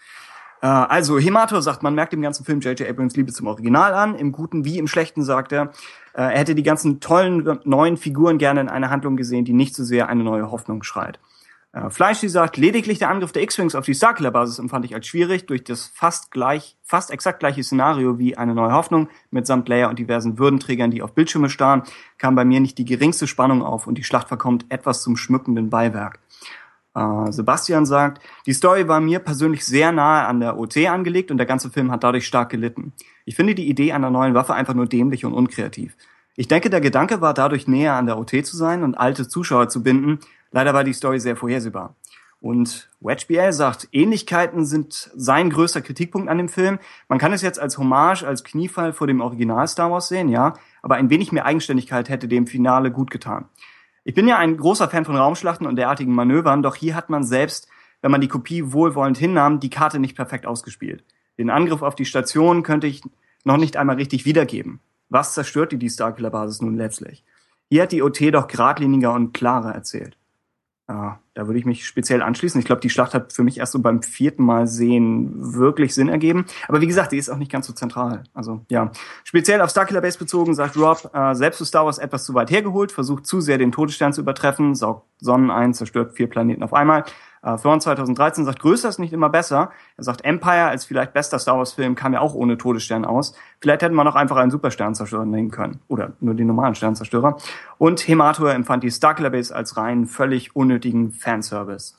Äh, 0.62 0.68
also, 0.68 1.20
Hemator 1.20 1.62
sagt, 1.62 1.84
man 1.84 1.96
merkt 1.96 2.14
im 2.14 2.22
ganzen 2.22 2.46
Film 2.46 2.62
J.J. 2.62 2.90
Abrams 2.90 3.16
Liebe 3.16 3.32
zum 3.32 3.48
Original 3.48 3.94
an. 3.94 4.16
Im 4.16 4.32
Guten 4.32 4.66
wie 4.66 4.78
im 4.78 4.88
Schlechten 4.88 5.24
sagt 5.24 5.52
er, 5.52 5.74
äh, 6.14 6.22
er 6.22 6.40
hätte 6.40 6.56
die 6.56 6.64
ganzen 6.64 7.00
tollen 7.00 7.60
neuen 7.64 7.98
Figuren 7.98 8.38
gerne 8.38 8.62
in 8.62 8.70
einer 8.70 8.90
Handlung 8.90 9.18
gesehen, 9.18 9.46
die 9.46 9.54
nicht 9.54 9.76
so 9.76 9.84
sehr 9.84 10.10
eine 10.10 10.24
neue 10.24 10.50
Hoffnung 10.52 10.84
schreit. 10.84 11.20
Äh, 11.78 11.90
Fleischly 11.90 12.30
sagt, 12.30 12.58
lediglich 12.58 13.00
der 13.00 13.10
Angriff 13.10 13.32
der 13.32 13.44
X-Wings 13.44 13.76
auf 13.76 13.86
die 13.86 13.94
Starkiller-Basis 13.94 14.60
empfand 14.60 14.86
ich 14.86 14.96
als 14.96 15.08
schwierig, 15.08 15.46
durch 15.46 15.64
das 15.64 15.88
fast 15.88 16.32
gleich, 16.32 16.78
fast 16.84 17.12
exakt 17.12 17.40
gleiche 17.40 17.64
Szenario 17.64 18.18
wie 18.18 18.38
eine 18.38 18.56
neue 18.56 18.74
Hoffnung 18.74 19.10
mitsamt 19.32 19.68
Leia 19.70 19.90
und 19.90 20.00
diversen 20.00 20.40
Würdenträgern, 20.40 20.92
die 20.92 21.02
auf 21.02 21.14
Bildschirme 21.14 21.50
starren, 21.50 21.84
kam 22.18 22.36
bei 22.36 22.46
mir 22.46 22.60
nicht 22.60 22.78
die 22.78 22.86
geringste 22.86 23.28
Spannung 23.28 23.64
auf 23.64 23.88
und 23.88 23.98
die 23.98 24.04
Schlacht 24.04 24.28
verkommt 24.28 24.66
etwas 24.70 25.04
zum 25.04 25.18
schmückenden 25.18 25.70
Beiwerk. 25.70 26.20
Äh, 26.96 27.32
Sebastian 27.32 27.86
sagt, 27.86 28.22
die 28.46 28.54
Story 28.54 28.88
war 28.88 29.00
mir 29.00 29.20
persönlich 29.20 29.66
sehr 29.66 29.92
nahe 29.92 30.26
an 30.26 30.40
der 30.40 30.58
OT 30.58 30.78
angelegt 30.88 31.32
und 31.32 31.38
der 31.38 31.46
ganze 31.46 31.70
Film 31.70 31.92
hat 31.92 32.04
dadurch 32.04 32.26
stark 32.26 32.50
gelitten. 32.50 32.94
Ich 33.26 33.36
finde 33.36 33.56
die 33.56 33.70
Idee 33.70 33.92
einer 33.92 34.10
neuen 34.10 34.34
Waffe 34.34 34.54
einfach 34.54 34.74
nur 34.74 34.88
dämlich 34.88 35.26
und 35.26 35.34
unkreativ. 35.34 35.96
Ich 36.40 36.48
denke, 36.48 36.70
der 36.70 36.82
Gedanke 36.82 37.20
war 37.20 37.34
dadurch 37.34 37.68
näher 37.68 37.96
an 37.96 38.06
der 38.06 38.20
OT 38.20 38.46
zu 38.46 38.56
sein 38.56 38.84
und 38.84 38.96
alte 38.96 39.28
Zuschauer 39.28 39.70
zu 39.70 39.82
binden. 39.82 40.20
Leider 40.52 40.74
war 40.74 40.84
die 40.84 40.94
Story 40.94 41.20
sehr 41.20 41.36
vorhersehbar. 41.36 41.96
Und 42.40 42.90
WedgeBL 43.00 43.52
sagt, 43.52 43.88
Ähnlichkeiten 43.92 44.64
sind 44.64 45.12
sein 45.16 45.50
größter 45.50 45.82
Kritikpunkt 45.82 46.30
an 46.30 46.38
dem 46.38 46.50
Film. 46.50 46.78
Man 47.10 47.18
kann 47.18 47.34
es 47.34 47.42
jetzt 47.42 47.60
als 47.60 47.78
Hommage, 47.80 48.24
als 48.24 48.44
Kniefall 48.44 48.94
vor 48.94 49.08
dem 49.08 49.22
Original 49.22 49.68
Star 49.68 49.92
Wars 49.92 50.08
sehen, 50.08 50.30
ja, 50.30 50.54
aber 50.84 50.96
ein 50.96 51.10
wenig 51.10 51.32
mehr 51.32 51.46
Eigenständigkeit 51.46 52.10
hätte 52.10 52.28
dem 52.28 52.46
Finale 52.46 52.92
gut 52.92 53.10
getan. 53.10 53.46
Ich 54.04 54.14
bin 54.14 54.28
ja 54.28 54.38
ein 54.38 54.56
großer 54.56 54.88
Fan 54.88 55.04
von 55.04 55.16
Raumschlachten 55.16 55.66
und 55.66 55.76
derartigen 55.76 56.14
Manövern, 56.14 56.62
doch 56.62 56.76
hier 56.76 56.96
hat 56.96 57.10
man 57.10 57.24
selbst, 57.24 57.68
wenn 58.02 58.12
man 58.12 58.22
die 58.22 58.28
Kopie 58.28 58.72
wohlwollend 58.72 59.18
hinnahm, 59.18 59.60
die 59.60 59.72
Karte 59.72 60.00
nicht 60.00 60.16
perfekt 60.16 60.46
ausgespielt. 60.46 61.04
Den 61.40 61.50
Angriff 61.50 61.82
auf 61.82 61.96
die 61.96 62.06
Station 62.06 62.64
könnte 62.64 62.88
ich 62.88 63.02
noch 63.44 63.58
nicht 63.58 63.78
einmal 63.78 63.96
richtig 63.96 64.26
wiedergeben. 64.26 64.80
Was 65.10 65.34
zerstört 65.34 65.74
die 65.74 65.90
Starkiller-Basis 65.90 66.62
nun 66.62 66.76
letztlich? 66.76 67.24
Hier 67.70 67.84
hat 67.84 67.92
die 67.92 68.02
OT 68.02 68.34
doch 68.34 68.48
geradliniger 68.48 69.14
und 69.14 69.34
klarer 69.34 69.74
erzählt. 69.74 70.17
Ja, 70.90 71.20
da 71.34 71.48
würde 71.48 71.60
ich 71.60 71.66
mich 71.66 71.86
speziell 71.86 72.22
anschließen. 72.22 72.58
Ich 72.60 72.66
glaube, 72.66 72.80
die 72.80 72.90
Schlacht 72.90 73.14
hat 73.14 73.34
für 73.34 73.44
mich 73.44 73.58
erst 73.58 73.74
so 73.74 73.80
beim 73.80 74.02
vierten 74.02 74.44
Mal 74.44 74.68
sehen 74.68 75.34
wirklich 75.54 75.94
Sinn 75.94 76.08
ergeben. 76.08 76.46
Aber 76.70 76.80
wie 76.80 76.88
gesagt, 76.88 77.12
die 77.12 77.18
ist 77.18 77.30
auch 77.30 77.38
nicht 77.38 77.52
ganz 77.52 77.68
so 77.68 77.74
zentral. 77.74 78.24
Also 78.34 78.66
ja, 78.70 78.92
speziell 79.26 79.60
auf 79.60 79.70
Starkiller 79.70 80.00
Base 80.00 80.18
bezogen, 80.18 80.56
sagt 80.56 80.78
Rob, 80.78 81.12
äh, 81.14 81.36
selbst 81.36 81.58
für 81.58 81.66
Star 81.66 81.86
Wars 81.86 81.98
etwas 81.98 82.24
zu 82.24 82.34
weit 82.36 82.52
hergeholt, 82.52 82.94
versucht 82.94 83.26
zu 83.26 83.42
sehr 83.42 83.58
den 83.58 83.74
Todesstern 83.74 84.14
zu 84.14 84.22
übertreffen, 84.22 84.76
saugt 84.76 85.06
Sonnen 85.20 85.52
ein, 85.52 85.74
zerstört 85.74 86.14
vier 86.16 86.30
Planeten 86.30 86.64
auf 86.64 86.74
einmal. 86.74 87.04
Äh, 87.48 87.58
Thorn 87.58 87.80
2013 87.80 88.44
sagt, 88.44 88.60
größer 88.60 88.90
ist 88.90 89.00
nicht 89.00 89.14
immer 89.14 89.30
besser. 89.30 89.72
Er 89.96 90.04
sagt, 90.04 90.26
Empire 90.26 90.66
als 90.66 90.84
vielleicht 90.84 91.14
bester 91.14 91.40
Star 91.40 91.58
Wars-Film 91.58 91.96
kam 91.96 92.14
ja 92.14 92.20
auch 92.20 92.34
ohne 92.34 92.58
Todesstern 92.58 93.06
aus. 93.06 93.34
Vielleicht 93.62 93.84
hätten 93.84 93.96
wir 93.96 94.04
noch 94.04 94.16
einfach 94.16 94.36
einen 94.36 94.52
Supersternzerstörer 94.52 95.26
nehmen 95.26 95.50
können. 95.50 95.80
Oder 95.88 96.14
nur 96.20 96.34
den 96.34 96.48
normalen 96.48 96.76
Sternzerstörer. 96.76 97.38
Und 97.78 98.06
Hemator 98.06 98.52
empfand 98.52 98.84
die 98.84 98.92
Starkiller 98.92 99.30
Base 99.30 99.56
als 99.56 99.78
rein 99.78 100.08
völlig 100.08 100.58
unnötigen 100.58 101.14
Fanservice. 101.14 101.96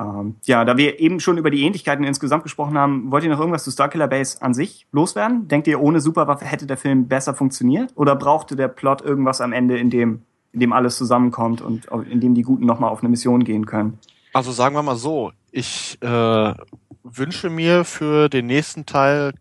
Ähm, 0.00 0.34
ja, 0.44 0.64
da 0.64 0.76
wir 0.76 0.98
eben 0.98 1.20
schon 1.20 1.38
über 1.38 1.50
die 1.50 1.62
Ähnlichkeiten 1.62 2.04
insgesamt 2.04 2.42
gesprochen 2.42 2.76
haben, 2.76 3.12
wollt 3.12 3.22
ihr 3.22 3.30
noch 3.30 3.38
irgendwas 3.38 3.62
zu 3.62 3.70
Starkiller 3.70 4.08
Base 4.08 4.42
an 4.42 4.52
sich 4.52 4.88
loswerden? 4.90 5.46
Denkt 5.46 5.68
ihr, 5.68 5.80
ohne 5.80 6.00
Superwaffe 6.00 6.44
hätte 6.44 6.66
der 6.66 6.76
Film 6.76 7.06
besser 7.06 7.34
funktioniert? 7.34 7.92
Oder 7.94 8.16
brauchte 8.16 8.56
der 8.56 8.68
Plot 8.68 9.00
irgendwas 9.02 9.40
am 9.40 9.52
Ende, 9.52 9.78
in 9.78 9.90
dem, 9.90 10.22
in 10.52 10.58
dem 10.58 10.72
alles 10.72 10.96
zusammenkommt 10.96 11.62
und 11.62 11.86
in 12.10 12.20
dem 12.20 12.34
die 12.34 12.42
Guten 12.42 12.66
nochmal 12.66 12.90
auf 12.90 13.00
eine 13.00 13.10
Mission 13.10 13.44
gehen 13.44 13.66
können? 13.66 13.98
Also 14.32 14.52
sagen 14.52 14.74
wir 14.74 14.82
mal 14.82 14.96
so, 14.96 15.32
ich 15.50 15.98
äh, 16.02 16.54
wünsche 17.02 17.50
mir 17.50 17.84
für 17.84 18.28
den 18.28 18.46
nächsten 18.46 18.86
Teil 18.86 19.34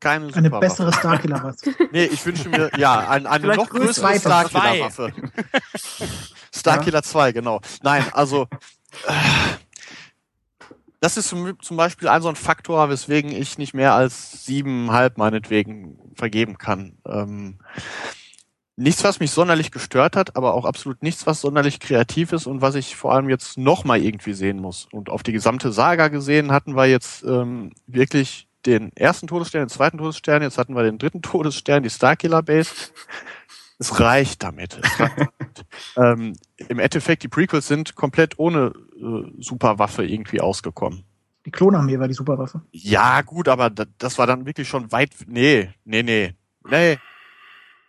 keine 0.00 0.26
Eine 0.26 0.32
Superwaffe. 0.32 0.60
bessere 0.60 0.92
Starkiller-Waffe. 0.92 1.74
Nee, 1.92 2.04
ich 2.04 2.24
wünsche 2.24 2.48
mir, 2.48 2.70
ja, 2.76 3.08
ein, 3.08 3.26
eine 3.26 3.40
Vielleicht 3.40 3.58
noch 3.58 3.68
größere 3.70 4.06
größere. 4.12 4.48
Starkiller-Waffe. 4.48 5.12
Starkiller 6.54 7.02
2, 7.02 7.32
genau. 7.32 7.60
Nein, 7.82 8.04
also 8.12 8.46
äh, 9.06 9.12
das 11.00 11.16
ist 11.16 11.28
zum, 11.28 11.60
zum 11.60 11.76
Beispiel 11.76 12.08
ein 12.08 12.22
so 12.22 12.28
ein 12.28 12.36
Faktor, 12.36 12.88
weswegen 12.90 13.32
ich 13.32 13.58
nicht 13.58 13.74
mehr 13.74 13.94
als 13.94 14.44
siebeneinhalb 14.44 15.18
meinetwegen 15.18 15.98
vergeben 16.14 16.58
kann. 16.58 16.98
Ähm, 17.06 17.58
nichts, 18.78 19.02
was 19.02 19.20
mich 19.20 19.32
sonderlich 19.32 19.70
gestört 19.72 20.16
hat, 20.16 20.36
aber 20.36 20.54
auch 20.54 20.64
absolut 20.64 21.02
nichts, 21.02 21.26
was 21.26 21.40
sonderlich 21.40 21.80
kreativ 21.80 22.32
ist 22.32 22.46
und 22.46 22.62
was 22.62 22.76
ich 22.76 22.96
vor 22.96 23.12
allem 23.12 23.28
jetzt 23.28 23.58
noch 23.58 23.84
mal 23.84 24.00
irgendwie 24.00 24.32
sehen 24.32 24.60
muss. 24.60 24.88
Und 24.92 25.10
auf 25.10 25.22
die 25.22 25.32
gesamte 25.32 25.72
Saga 25.72 26.08
gesehen 26.08 26.52
hatten 26.52 26.76
wir 26.76 26.86
jetzt 26.86 27.24
ähm, 27.24 27.72
wirklich 27.86 28.48
den 28.66 28.94
ersten 28.96 29.26
Todesstern, 29.26 29.62
den 29.62 29.68
zweiten 29.68 29.98
Todesstern, 29.98 30.42
jetzt 30.42 30.58
hatten 30.58 30.74
wir 30.74 30.84
den 30.84 30.98
dritten 30.98 31.22
Todesstern, 31.22 31.82
die 31.82 31.90
Starkiller 31.90 32.42
Base. 32.42 32.70
Es 33.80 34.00
reicht 34.00 34.42
damit. 34.42 34.78
Es 34.82 35.00
reicht 35.00 35.16
damit. 35.18 35.64
ähm, 35.96 36.32
Im 36.68 36.78
Endeffekt, 36.78 37.22
die 37.24 37.28
Prequels 37.28 37.66
sind 37.66 37.96
komplett 37.96 38.38
ohne 38.38 38.72
äh, 38.96 39.42
Superwaffe 39.42 40.04
irgendwie 40.04 40.40
ausgekommen. 40.40 41.04
Die 41.46 41.50
Klonarmee 41.50 41.98
war 41.98 42.08
die 42.08 42.14
Superwaffe. 42.14 42.62
Ja, 42.72 43.22
gut, 43.22 43.48
aber 43.48 43.70
da, 43.70 43.84
das 43.98 44.18
war 44.18 44.26
dann 44.26 44.46
wirklich 44.46 44.68
schon 44.68 44.92
weit. 44.92 45.10
Nee, 45.26 45.70
nee, 45.84 46.02
nee. 46.02 46.34
Nee. 46.68 46.98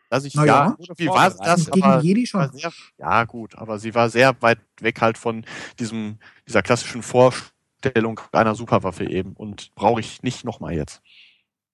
Also 0.09 0.27
ich, 0.27 0.35
Na 0.35 0.45
ja, 0.45 0.75
ja. 0.79 0.93
wie 0.97 1.07
war 1.07 1.29
das? 1.29 1.71
Aber 1.71 2.01
Jedi 2.01 2.27
war 2.33 2.49
schon. 2.49 2.57
sehr, 2.57 2.71
ja, 2.97 3.23
gut, 3.25 3.55
aber 3.55 3.77
sie 3.79 3.93
war 3.93 4.09
sehr 4.09 4.35
weit 4.41 4.59
weg 4.81 5.01
halt 5.01 5.17
von 5.17 5.45
diesem, 5.77 6.17
dieser 6.47 6.61
klassischen 6.61 7.03
Vorstellung 7.03 8.19
einer 8.31 8.55
Superwaffe 8.55 9.05
eben 9.05 9.33
und 9.33 9.73
brauche 9.75 9.99
ich 9.99 10.23
nicht 10.23 10.45
nochmal 10.45 10.73
jetzt. 10.73 11.01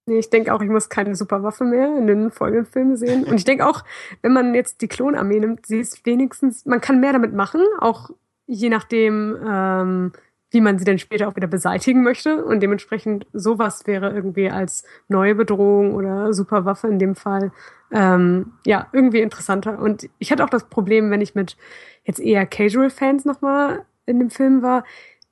Nee, 0.07 0.19
ich 0.19 0.29
denke 0.29 0.53
auch, 0.53 0.61
ich 0.61 0.69
muss 0.69 0.89
keine 0.89 1.15
Superwaffe 1.15 1.63
mehr 1.63 1.97
in 1.97 2.05
den 2.05 2.29
folgenden 2.29 2.67
Filmen 2.67 2.95
sehen. 2.95 3.23
Und 3.23 3.35
ich 3.37 3.43
denke 3.43 3.65
auch, 3.65 3.83
wenn 4.21 4.33
man 4.33 4.53
jetzt 4.53 4.81
die 4.81 4.87
Klonarmee 4.87 5.39
nimmt, 5.39 5.65
sie 5.65 5.79
ist 5.79 6.05
wenigstens, 6.05 6.65
man 6.65 6.79
kann 6.79 6.99
mehr 6.99 7.13
damit 7.13 7.33
machen, 7.33 7.61
auch 7.79 8.11
je 8.45 8.69
nachdem, 8.69 9.35
ähm, 9.47 10.11
wie 10.51 10.61
man 10.61 10.77
sie 10.77 10.85
dann 10.85 10.99
später 10.99 11.27
auch 11.27 11.35
wieder 11.35 11.47
beseitigen 11.47 12.03
möchte. 12.03 12.43
Und 12.45 12.61
dementsprechend 12.61 13.27
sowas 13.33 13.87
wäre 13.87 14.11
irgendwie 14.13 14.49
als 14.49 14.85
neue 15.07 15.35
Bedrohung 15.35 15.93
oder 15.95 16.33
Superwaffe 16.33 16.87
in 16.87 16.99
dem 16.99 17.15
Fall, 17.15 17.51
ähm, 17.91 18.53
ja, 18.65 18.87
irgendwie 18.93 19.21
interessanter. 19.21 19.79
Und 19.79 20.09
ich 20.19 20.31
hatte 20.31 20.43
auch 20.43 20.49
das 20.49 20.69
Problem, 20.69 21.11
wenn 21.11 21.21
ich 21.21 21.35
mit 21.35 21.57
jetzt 22.03 22.19
eher 22.19 22.45
Casual-Fans 22.45 23.25
nochmal 23.25 23.85
in 24.05 24.19
dem 24.19 24.29
Film 24.29 24.61
war, 24.61 24.83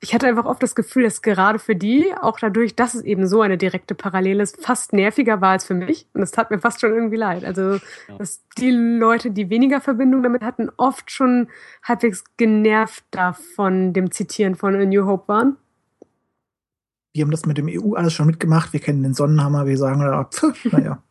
ich 0.04 0.14
hatte 0.14 0.26
einfach 0.26 0.44
oft 0.44 0.62
das 0.62 0.74
Gefühl, 0.74 1.04
dass 1.04 1.22
gerade 1.22 1.58
für 1.58 1.74
die, 1.74 2.12
auch 2.20 2.38
dadurch, 2.38 2.76
dass 2.76 2.94
es 2.94 3.02
eben 3.02 3.26
so 3.26 3.40
eine 3.40 3.56
direkte 3.56 3.94
Parallele 3.94 4.42
ist, 4.42 4.62
fast 4.62 4.92
nerviger 4.92 5.40
war 5.40 5.52
als 5.52 5.64
für 5.64 5.72
mich. 5.72 6.06
Und 6.12 6.20
das 6.20 6.30
tat 6.30 6.50
mir 6.50 6.58
fast 6.58 6.80
schon 6.80 6.92
irgendwie 6.92 7.16
leid. 7.16 7.42
Also, 7.42 7.78
dass 8.18 8.42
die 8.58 8.70
Leute, 8.70 9.30
die 9.30 9.48
weniger 9.48 9.80
Verbindung 9.80 10.22
damit 10.22 10.42
hatten, 10.42 10.68
oft 10.76 11.10
schon 11.10 11.48
halbwegs 11.82 12.22
genervt 12.36 13.04
davon 13.10 13.94
dem 13.94 14.10
Zitieren 14.10 14.56
von 14.56 14.74
A 14.74 14.84
New 14.84 15.06
Hope 15.06 15.26
waren. 15.26 15.56
Wir 17.14 17.22
haben 17.22 17.30
das 17.30 17.46
mit 17.46 17.56
dem 17.56 17.68
EU 17.70 17.94
alles 17.94 18.12
schon 18.12 18.26
mitgemacht. 18.26 18.74
Wir 18.74 18.80
kennen 18.80 19.02
den 19.02 19.14
Sonnenhammer. 19.14 19.66
Wir 19.66 19.78
sagen, 19.78 20.00
naja, 20.70 21.02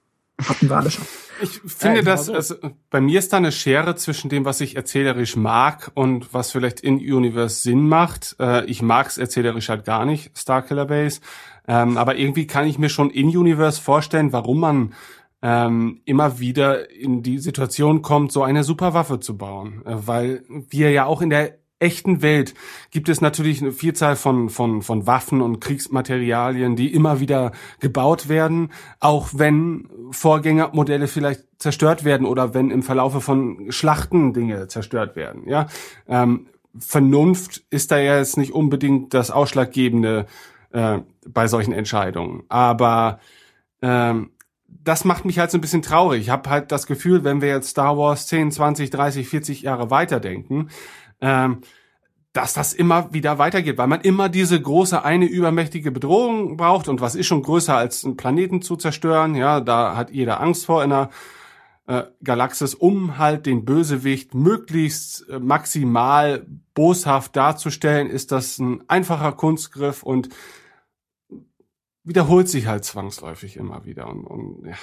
hatten 0.41 0.69
wir 0.69 0.77
alle 0.77 0.91
schon. 0.91 1.05
Ich 1.41 1.61
finde, 1.65 1.99
genau 1.99 2.11
dass 2.11 2.27
so. 2.27 2.33
also, 2.33 2.55
bei 2.89 3.01
mir 3.01 3.19
ist 3.19 3.33
da 3.33 3.37
eine 3.37 3.51
Schere 3.51 3.95
zwischen 3.95 4.29
dem, 4.29 4.45
was 4.45 4.61
ich 4.61 4.75
erzählerisch 4.75 5.35
mag 5.35 5.91
und 5.93 6.33
was 6.33 6.51
vielleicht 6.51 6.79
in 6.79 6.95
Universe 6.95 7.61
Sinn 7.61 7.87
macht. 7.87 8.35
Äh, 8.39 8.65
ich 8.65 8.81
mag's 8.81 9.17
erzählerisch 9.17 9.69
halt 9.69 9.85
gar 9.85 10.05
nicht, 10.05 10.37
Starkiller 10.37 10.85
Base. 10.85 11.21
Ähm, 11.67 11.97
aber 11.97 12.15
irgendwie 12.17 12.47
kann 12.47 12.67
ich 12.67 12.77
mir 12.77 12.89
schon 12.89 13.09
in 13.09 13.27
Universe 13.27 13.81
vorstellen, 13.81 14.33
warum 14.33 14.59
man 14.59 14.93
ähm, 15.41 16.01
immer 16.05 16.39
wieder 16.39 16.89
in 16.91 17.23
die 17.23 17.37
Situation 17.37 18.01
kommt, 18.01 18.31
so 18.31 18.43
eine 18.43 18.63
Superwaffe 18.63 19.19
zu 19.19 19.37
bauen. 19.37 19.81
Äh, 19.85 19.95
weil 20.05 20.43
wir 20.47 20.91
ja 20.91 21.05
auch 21.05 21.21
in 21.21 21.29
der 21.29 21.57
echten 21.83 22.21
Welt 22.21 22.53
gibt 22.91 23.09
es 23.09 23.19
natürlich 23.19 23.61
eine 23.61 23.73
Vielzahl 23.73 24.15
von, 24.15 24.49
von, 24.49 24.81
von 24.81 25.05
Waffen 25.05 25.41
und 25.41 25.59
Kriegsmaterialien, 25.59 26.75
die 26.75 26.93
immer 26.93 27.19
wieder 27.19 27.51
gebaut 27.81 28.29
werden, 28.29 28.71
auch 29.01 29.29
wenn 29.33 29.89
Vorgängermodelle 30.13 31.07
vielleicht 31.07 31.43
zerstört 31.57 32.03
werden 32.03 32.25
oder 32.25 32.53
wenn 32.53 32.71
im 32.71 32.83
Verlaufe 32.83 33.21
von 33.21 33.71
Schlachten 33.71 34.33
Dinge 34.33 34.67
zerstört 34.67 35.15
werden. 35.15 35.47
Ja, 35.47 35.67
ähm, 36.07 36.47
Vernunft 36.77 37.63
ist 37.69 37.91
da 37.91 37.97
ja 37.97 38.17
jetzt 38.17 38.37
nicht 38.37 38.53
unbedingt 38.53 39.13
das 39.13 39.31
Ausschlaggebende 39.31 40.25
äh, 40.71 40.99
bei 41.27 41.47
solchen 41.47 41.73
Entscheidungen. 41.73 42.43
Aber 42.49 43.19
ähm, 43.81 44.31
das 44.67 45.05
macht 45.05 45.25
mich 45.25 45.39
halt 45.39 45.51
so 45.51 45.57
ein 45.57 45.61
bisschen 45.61 45.81
traurig. 45.81 46.21
Ich 46.21 46.29
habe 46.29 46.49
halt 46.49 46.71
das 46.71 46.87
Gefühl, 46.87 47.23
wenn 47.23 47.41
wir 47.41 47.49
jetzt 47.49 47.69
Star 47.69 47.97
Wars 47.97 48.27
10, 48.27 48.51
20, 48.51 48.89
30, 48.89 49.27
40 49.27 49.61
Jahre 49.61 49.91
weiterdenken, 49.91 50.69
ähm, 51.21 51.61
dass 52.33 52.53
das 52.53 52.73
immer 52.73 53.13
wieder 53.13 53.37
weitergeht, 53.37 53.77
weil 53.77 53.87
man 53.87 54.01
immer 54.01 54.27
diese 54.27 54.59
große 54.59 55.03
eine 55.03 55.25
übermächtige 55.25 55.91
Bedrohung 55.91 56.57
braucht 56.57 56.87
und 56.87 56.99
was 56.99 57.13
ist 57.13 57.27
schon 57.27 57.43
größer 57.43 57.77
als 57.77 58.03
einen 58.03 58.17
Planeten 58.17 58.63
zu 58.63 58.75
zerstören, 58.75 59.35
ja, 59.35 59.61
da 59.61 59.95
hat 59.95 60.09
jeder 60.09 60.41
Angst 60.41 60.65
vor 60.65 60.83
in 60.83 60.91
einer 60.91 61.09
äh, 61.85 62.03
Galaxis, 62.23 62.73
um 62.73 63.19
halt 63.19 63.45
den 63.45 63.65
Bösewicht 63.65 64.33
möglichst 64.33 65.29
äh, 65.29 65.39
maximal 65.39 66.45
boshaft 66.73 67.35
darzustellen, 67.35 68.09
ist 68.09 68.31
das 68.31 68.57
ein 68.57 68.83
einfacher 68.89 69.33
Kunstgriff 69.33 70.01
und 70.01 70.29
wiederholt 72.03 72.49
sich 72.49 72.65
halt 72.65 72.83
zwangsläufig 72.83 73.57
immer 73.57 73.85
wieder 73.85 74.07
und, 74.07 74.25
und, 74.25 74.65
ja. 74.65 74.73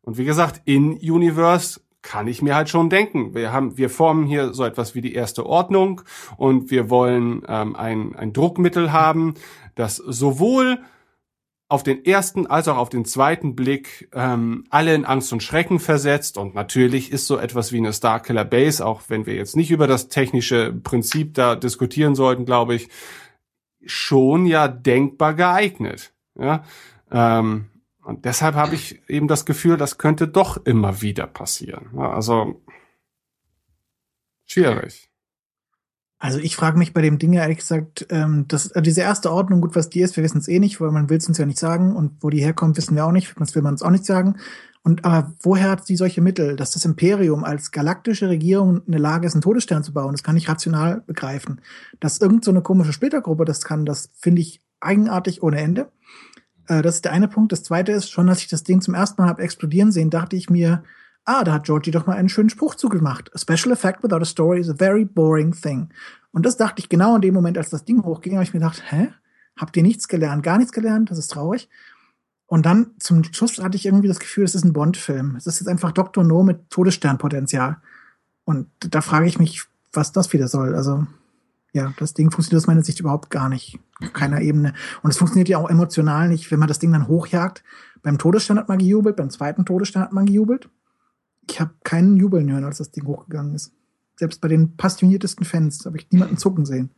und 0.00 0.16
wie 0.16 0.24
gesagt, 0.24 0.62
in 0.64 0.92
Universe 0.92 1.80
kann 2.08 2.26
ich 2.26 2.40
mir 2.40 2.54
halt 2.54 2.70
schon 2.70 2.88
denken. 2.88 3.34
Wir 3.34 3.52
haben, 3.52 3.76
wir 3.76 3.90
formen 3.90 4.24
hier 4.24 4.54
so 4.54 4.64
etwas 4.64 4.94
wie 4.94 5.02
die 5.02 5.12
erste 5.12 5.44
Ordnung 5.44 6.00
und 6.38 6.70
wir 6.70 6.88
wollen 6.88 7.42
ähm, 7.46 7.76
ein, 7.76 8.16
ein 8.16 8.32
Druckmittel 8.32 8.92
haben, 8.92 9.34
das 9.74 9.96
sowohl 9.96 10.78
auf 11.68 11.82
den 11.82 12.06
ersten 12.06 12.46
als 12.46 12.66
auch 12.66 12.78
auf 12.78 12.88
den 12.88 13.04
zweiten 13.04 13.54
Blick 13.54 14.08
ähm, 14.14 14.64
alle 14.70 14.94
in 14.94 15.04
Angst 15.04 15.34
und 15.34 15.42
Schrecken 15.42 15.80
versetzt. 15.80 16.38
Und 16.38 16.54
natürlich 16.54 17.12
ist 17.12 17.26
so 17.26 17.36
etwas 17.36 17.72
wie 17.72 17.76
eine 17.76 17.92
Starkiller 17.92 18.46
Base, 18.46 18.86
auch 18.86 19.02
wenn 19.08 19.26
wir 19.26 19.34
jetzt 19.34 19.54
nicht 19.54 19.70
über 19.70 19.86
das 19.86 20.08
technische 20.08 20.72
Prinzip 20.72 21.34
da 21.34 21.56
diskutieren 21.56 22.14
sollten, 22.14 22.46
glaube 22.46 22.74
ich, 22.74 22.88
schon 23.84 24.46
ja 24.46 24.66
denkbar 24.66 25.34
geeignet. 25.34 26.14
Ja, 26.40 26.64
ähm, 27.12 27.66
und 28.08 28.24
deshalb 28.24 28.54
habe 28.54 28.74
ich 28.74 29.02
eben 29.06 29.28
das 29.28 29.44
Gefühl, 29.44 29.76
das 29.76 29.98
könnte 29.98 30.28
doch 30.28 30.56
immer 30.64 31.02
wieder 31.02 31.26
passieren. 31.26 31.98
Also 31.98 32.62
schwierig. 34.46 35.10
Also 36.18 36.38
ich 36.38 36.56
frage 36.56 36.78
mich 36.78 36.94
bei 36.94 37.02
dem 37.02 37.18
Ding 37.18 37.34
ehrlich 37.34 37.58
gesagt, 37.58 38.06
ähm, 38.08 38.46
das, 38.48 38.70
äh, 38.70 38.80
diese 38.80 39.02
erste 39.02 39.30
Ordnung, 39.30 39.60
gut, 39.60 39.76
was 39.76 39.90
die 39.90 40.00
ist, 40.00 40.16
wir 40.16 40.24
wissen 40.24 40.38
es 40.38 40.48
eh 40.48 40.58
nicht, 40.58 40.80
weil 40.80 40.90
man 40.90 41.10
will 41.10 41.18
es 41.18 41.28
uns 41.28 41.36
ja 41.36 41.44
nicht 41.44 41.58
sagen 41.58 41.94
und 41.94 42.22
wo 42.22 42.30
die 42.30 42.40
herkommt, 42.40 42.78
wissen 42.78 42.96
wir 42.96 43.04
auch 43.04 43.12
nicht, 43.12 43.34
das 43.38 43.54
will 43.54 43.60
man 43.60 43.74
uns 43.74 43.82
auch 43.82 43.90
nicht 43.90 44.06
sagen. 44.06 44.36
Und 44.82 45.04
aber 45.04 45.34
woher 45.40 45.68
hat 45.68 45.86
sie 45.86 45.96
solche 45.96 46.22
Mittel, 46.22 46.56
dass 46.56 46.70
das 46.70 46.86
Imperium 46.86 47.44
als 47.44 47.72
galaktische 47.72 48.30
Regierung 48.30 48.80
in 48.86 48.92
der 48.92 49.02
Lage 49.02 49.26
ist, 49.26 49.34
einen 49.34 49.42
Todesstern 49.42 49.84
zu 49.84 49.92
bauen? 49.92 50.12
Das 50.12 50.22
kann 50.22 50.38
ich 50.38 50.48
rational 50.48 51.02
begreifen. 51.06 51.60
Dass 52.00 52.22
irgend 52.22 52.42
so 52.42 52.52
eine 52.52 52.62
komische 52.62 52.94
Splittergruppe 52.94 53.44
das 53.44 53.60
kann, 53.60 53.84
das 53.84 54.10
finde 54.14 54.40
ich 54.40 54.62
eigenartig 54.80 55.42
ohne 55.42 55.60
Ende. 55.60 55.92
Äh, 56.68 56.82
das 56.82 56.96
ist 56.96 57.04
der 57.04 57.12
eine 57.12 57.28
Punkt. 57.28 57.50
Das 57.52 57.64
zweite 57.64 57.92
ist, 57.92 58.10
schon 58.10 58.28
als 58.28 58.40
ich 58.40 58.48
das 58.48 58.62
Ding 58.62 58.80
zum 58.80 58.94
ersten 58.94 59.20
Mal 59.20 59.28
habe 59.28 59.42
explodieren 59.42 59.90
sehen, 59.90 60.10
dachte 60.10 60.36
ich 60.36 60.48
mir, 60.48 60.84
ah, 61.24 61.44
da 61.44 61.54
hat 61.54 61.64
Georgie 61.64 61.90
doch 61.90 62.06
mal 62.06 62.16
einen 62.16 62.28
schönen 62.28 62.50
Spruch 62.50 62.74
zugemacht. 62.74 63.30
A 63.34 63.38
special 63.38 63.72
effect 63.72 64.02
without 64.02 64.22
a 64.22 64.24
story 64.24 64.60
is 64.60 64.70
a 64.70 64.74
very 64.74 65.04
boring 65.04 65.52
thing. 65.52 65.88
Und 66.30 66.46
das 66.46 66.56
dachte 66.56 66.80
ich 66.80 66.88
genau 66.88 67.16
in 67.16 67.22
dem 67.22 67.34
Moment, 67.34 67.58
als 67.58 67.70
das 67.70 67.84
Ding 67.84 68.04
hochging, 68.04 68.34
habe 68.34 68.44
ich 68.44 68.54
mir 68.54 68.60
gedacht, 68.60 68.82
hä? 68.90 69.08
Habt 69.56 69.76
ihr 69.76 69.82
nichts 69.82 70.06
gelernt? 70.06 70.44
Gar 70.44 70.58
nichts 70.58 70.72
gelernt? 70.72 71.10
Das 71.10 71.18
ist 71.18 71.32
traurig. 71.32 71.68
Und 72.46 72.64
dann 72.64 72.92
zum 72.98 73.24
Schluss 73.24 73.58
hatte 73.58 73.76
ich 73.76 73.84
irgendwie 73.84 74.08
das 74.08 74.20
Gefühl, 74.20 74.44
es 74.44 74.54
ist 74.54 74.64
ein 74.64 74.72
Bond-Film. 74.72 75.36
Es 75.36 75.46
ist 75.46 75.60
jetzt 75.60 75.68
einfach 75.68 75.92
Dr. 75.92 76.24
No 76.24 76.44
mit 76.44 76.70
Todessternpotenzial. 76.70 77.78
Und 78.44 78.68
da 78.78 79.00
frage 79.00 79.26
ich 79.26 79.38
mich, 79.38 79.64
was 79.92 80.12
das 80.12 80.32
wieder 80.32 80.48
soll. 80.48 80.74
Also, 80.74 81.06
ja, 81.72 81.92
das 81.98 82.14
Ding 82.14 82.30
funktioniert 82.30 82.62
aus 82.62 82.66
meiner 82.66 82.82
Sicht 82.82 83.00
überhaupt 83.00 83.30
gar 83.30 83.48
nicht. 83.48 83.78
Auf 84.02 84.12
keiner 84.12 84.40
Ebene. 84.40 84.74
Und 85.02 85.10
es 85.10 85.18
funktioniert 85.18 85.48
ja 85.48 85.58
auch 85.58 85.68
emotional 85.68 86.28
nicht, 86.28 86.50
wenn 86.50 86.58
man 86.58 86.68
das 86.68 86.78
Ding 86.78 86.92
dann 86.92 87.08
hochjagt. 87.08 87.62
Beim 88.02 88.18
Todesstern 88.18 88.58
hat 88.58 88.68
man 88.68 88.78
gejubelt, 88.78 89.16
beim 89.16 89.30
zweiten 89.30 89.64
Todesstern 89.64 90.02
hat 90.02 90.12
man 90.12 90.26
gejubelt. 90.26 90.70
Ich 91.50 91.60
habe 91.60 91.72
keinen 91.84 92.16
Jubeln 92.16 92.50
hören, 92.50 92.64
als 92.64 92.78
das 92.78 92.90
Ding 92.90 93.06
hochgegangen 93.06 93.54
ist. 93.54 93.72
Selbst 94.16 94.40
bei 94.40 94.48
den 94.48 94.76
passioniertesten 94.76 95.44
Fans 95.44 95.84
habe 95.84 95.98
ich 95.98 96.10
niemanden 96.10 96.36
zucken 96.36 96.64
sehen. 96.64 96.90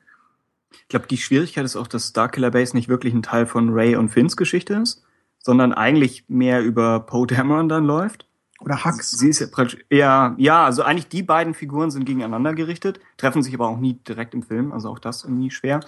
Ich 0.70 0.88
glaube, 0.88 1.06
die 1.08 1.18
Schwierigkeit 1.18 1.64
ist 1.64 1.76
auch, 1.76 1.86
dass 1.86 2.08
Starkiller 2.08 2.50
Base 2.50 2.76
nicht 2.76 2.88
wirklich 2.88 3.12
ein 3.12 3.22
Teil 3.22 3.46
von 3.46 3.70
Ray 3.70 3.96
und 3.96 4.08
Finns 4.08 4.36
Geschichte 4.36 4.74
ist, 4.74 5.02
sondern 5.38 5.72
eigentlich 5.72 6.24
mehr 6.28 6.62
über 6.62 7.00
Poe 7.00 7.26
Dameron 7.26 7.68
dann 7.68 7.84
läuft. 7.84 8.26
Oder 8.60 8.84
Hux. 8.84 9.10
Sie 9.10 9.28
ist 9.28 9.40
ja 9.40 9.46
praktisch, 9.46 9.84
ja, 9.90 10.34
ja, 10.36 10.64
also 10.64 10.82
eigentlich 10.82 11.08
die 11.08 11.22
beiden 11.22 11.54
Figuren 11.54 11.90
sind 11.90 12.04
gegeneinander 12.04 12.54
gerichtet, 12.54 13.00
treffen 13.16 13.42
sich 13.42 13.54
aber 13.54 13.68
auch 13.68 13.78
nie 13.78 13.94
direkt 13.94 14.34
im 14.34 14.42
Film, 14.42 14.72
also 14.72 14.90
auch 14.90 14.98
das 14.98 15.24
irgendwie 15.24 15.50
schwer. 15.50 15.80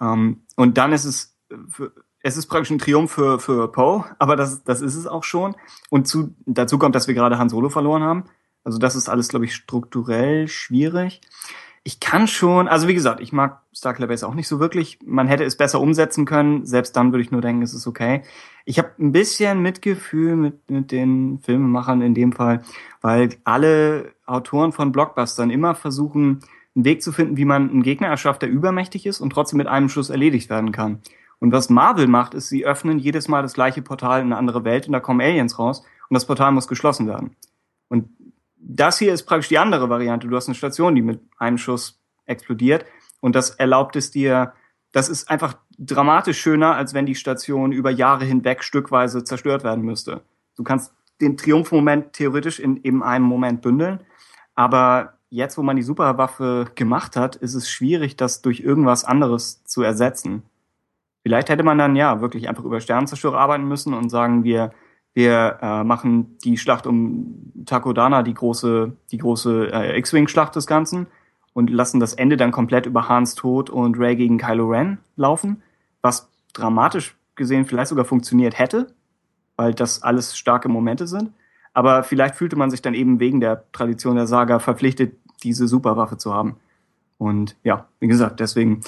Ähm, 0.00 0.42
und 0.56 0.78
dann 0.78 0.92
ist 0.92 1.04
es, 1.04 1.36
für, 1.68 1.92
es 2.20 2.36
ist 2.36 2.46
praktisch 2.46 2.70
ein 2.70 2.78
Triumph 2.78 3.10
für, 3.10 3.40
für 3.40 3.70
Poe, 3.70 4.04
aber 4.18 4.36
das, 4.36 4.62
das 4.62 4.80
ist 4.80 4.94
es 4.94 5.06
auch 5.06 5.24
schon. 5.24 5.56
Und 5.90 6.06
zu, 6.06 6.34
dazu 6.46 6.78
kommt, 6.78 6.94
dass 6.94 7.08
wir 7.08 7.14
gerade 7.14 7.38
Han 7.38 7.48
Solo 7.48 7.68
verloren 7.68 8.02
haben. 8.02 8.24
Also 8.64 8.78
das 8.78 8.94
ist 8.94 9.08
alles, 9.08 9.28
glaube 9.28 9.44
ich, 9.44 9.54
strukturell 9.54 10.46
schwierig. 10.46 11.20
Ich 11.84 11.98
kann 11.98 12.28
schon, 12.28 12.68
also 12.68 12.86
wie 12.86 12.94
gesagt, 12.94 13.20
ich 13.20 13.32
mag 13.32 13.60
Starkiller 13.72 14.06
Base 14.06 14.26
auch 14.26 14.34
nicht 14.34 14.46
so 14.46 14.60
wirklich. 14.60 15.00
Man 15.04 15.26
hätte 15.26 15.44
es 15.44 15.56
besser 15.56 15.80
umsetzen 15.80 16.24
können. 16.24 16.64
Selbst 16.64 16.96
dann 16.96 17.12
würde 17.12 17.22
ich 17.22 17.32
nur 17.32 17.40
denken, 17.40 17.62
es 17.62 17.74
ist 17.74 17.86
okay. 17.88 18.22
Ich 18.64 18.78
habe 18.78 18.90
ein 19.00 19.10
bisschen 19.10 19.62
Mitgefühl 19.62 20.36
mit, 20.36 20.70
mit 20.70 20.92
den 20.92 21.40
Filmemachern 21.40 22.00
in 22.00 22.14
dem 22.14 22.32
Fall, 22.32 22.62
weil 23.00 23.30
alle 23.42 24.12
Autoren 24.26 24.70
von 24.72 24.92
Blockbustern 24.92 25.50
immer 25.50 25.74
versuchen, 25.74 26.40
einen 26.74 26.84
Weg 26.84 27.02
zu 27.02 27.12
finden, 27.12 27.36
wie 27.36 27.44
man 27.44 27.70
einen 27.70 27.82
Gegner 27.82 28.06
erschafft, 28.06 28.42
der 28.42 28.50
übermächtig 28.50 29.04
ist 29.04 29.20
und 29.20 29.30
trotzdem 29.30 29.58
mit 29.58 29.66
einem 29.66 29.88
Schuss 29.88 30.10
erledigt 30.10 30.48
werden 30.50 30.72
kann. 30.72 31.00
Und 31.40 31.50
was 31.50 31.70
Marvel 31.70 32.06
macht, 32.06 32.34
ist, 32.34 32.48
sie 32.48 32.64
öffnen 32.64 33.00
jedes 33.00 33.26
Mal 33.26 33.42
das 33.42 33.54
gleiche 33.54 33.82
Portal 33.82 34.20
in 34.20 34.26
eine 34.26 34.36
andere 34.36 34.64
Welt 34.64 34.86
und 34.86 34.92
da 34.92 35.00
kommen 35.00 35.20
Aliens 35.20 35.58
raus 35.58 35.80
und 36.08 36.14
das 36.14 36.26
Portal 36.26 36.52
muss 36.52 36.68
geschlossen 36.68 37.08
werden. 37.08 37.34
Und 37.88 38.08
das 38.62 38.98
hier 38.98 39.12
ist 39.12 39.24
praktisch 39.24 39.48
die 39.48 39.58
andere 39.58 39.90
Variante. 39.90 40.28
Du 40.28 40.36
hast 40.36 40.46
eine 40.46 40.54
Station, 40.54 40.94
die 40.94 41.02
mit 41.02 41.20
einem 41.38 41.58
Schuss 41.58 42.00
explodiert 42.26 42.84
und 43.20 43.34
das 43.34 43.50
erlaubt 43.50 43.96
es 43.96 44.10
dir, 44.10 44.52
das 44.92 45.08
ist 45.08 45.30
einfach 45.30 45.56
dramatisch 45.78 46.40
schöner, 46.40 46.76
als 46.76 46.94
wenn 46.94 47.06
die 47.06 47.14
Station 47.14 47.72
über 47.72 47.90
Jahre 47.90 48.24
hinweg 48.24 48.62
stückweise 48.62 49.24
zerstört 49.24 49.64
werden 49.64 49.84
müsste. 49.84 50.22
Du 50.56 50.62
kannst 50.62 50.92
den 51.20 51.36
Triumphmoment 51.36 52.12
theoretisch 52.12 52.60
in 52.60 52.82
eben 52.84 53.02
einem 53.02 53.24
Moment 53.24 53.62
bündeln, 53.62 54.00
aber 54.54 55.14
jetzt, 55.30 55.56
wo 55.56 55.62
man 55.62 55.76
die 55.76 55.82
Superwaffe 55.82 56.66
gemacht 56.74 57.16
hat, 57.16 57.36
ist 57.36 57.54
es 57.54 57.70
schwierig, 57.70 58.16
das 58.16 58.42
durch 58.42 58.60
irgendwas 58.60 59.04
anderes 59.04 59.64
zu 59.64 59.82
ersetzen. 59.82 60.42
Vielleicht 61.22 61.48
hätte 61.48 61.62
man 61.62 61.78
dann 61.78 61.96
ja 61.96 62.20
wirklich 62.20 62.48
einfach 62.48 62.64
über 62.64 62.80
Sternenzerstörer 62.80 63.38
arbeiten 63.38 63.66
müssen 63.66 63.94
und 63.94 64.10
sagen, 64.10 64.44
wir 64.44 64.72
wir 65.14 65.58
äh, 65.60 65.84
machen 65.84 66.38
die 66.44 66.56
Schlacht 66.56 66.86
um 66.86 67.52
Takodana, 67.66 68.22
die 68.22 68.34
große, 68.34 68.96
die 69.10 69.18
große 69.18 69.70
äh, 69.72 69.98
X-Wing-Schlacht 69.98 70.56
des 70.56 70.66
Ganzen 70.66 71.06
und 71.52 71.70
lassen 71.70 72.00
das 72.00 72.14
Ende 72.14 72.36
dann 72.36 72.50
komplett 72.50 72.86
über 72.86 73.08
Hans 73.08 73.34
Tod 73.34 73.68
und 73.68 73.98
Ray 73.98 74.16
gegen 74.16 74.38
Kylo 74.38 74.68
Ren 74.68 74.98
laufen, 75.16 75.62
was 76.00 76.30
dramatisch 76.54 77.14
gesehen 77.34 77.66
vielleicht 77.66 77.88
sogar 77.88 78.04
funktioniert 78.04 78.58
hätte, 78.58 78.94
weil 79.56 79.74
das 79.74 80.02
alles 80.02 80.36
starke 80.36 80.68
Momente 80.68 81.06
sind. 81.06 81.32
Aber 81.74 82.04
vielleicht 82.04 82.36
fühlte 82.36 82.56
man 82.56 82.70
sich 82.70 82.82
dann 82.82 82.94
eben 82.94 83.20
wegen 83.20 83.40
der 83.40 83.70
Tradition 83.72 84.16
der 84.16 84.26
Saga 84.26 84.58
verpflichtet, 84.58 85.14
diese 85.42 85.68
Superwaffe 85.68 86.16
zu 86.16 86.34
haben. 86.34 86.56
Und 87.18 87.56
ja, 87.62 87.86
wie 88.00 88.08
gesagt, 88.08 88.40
deswegen 88.40 88.80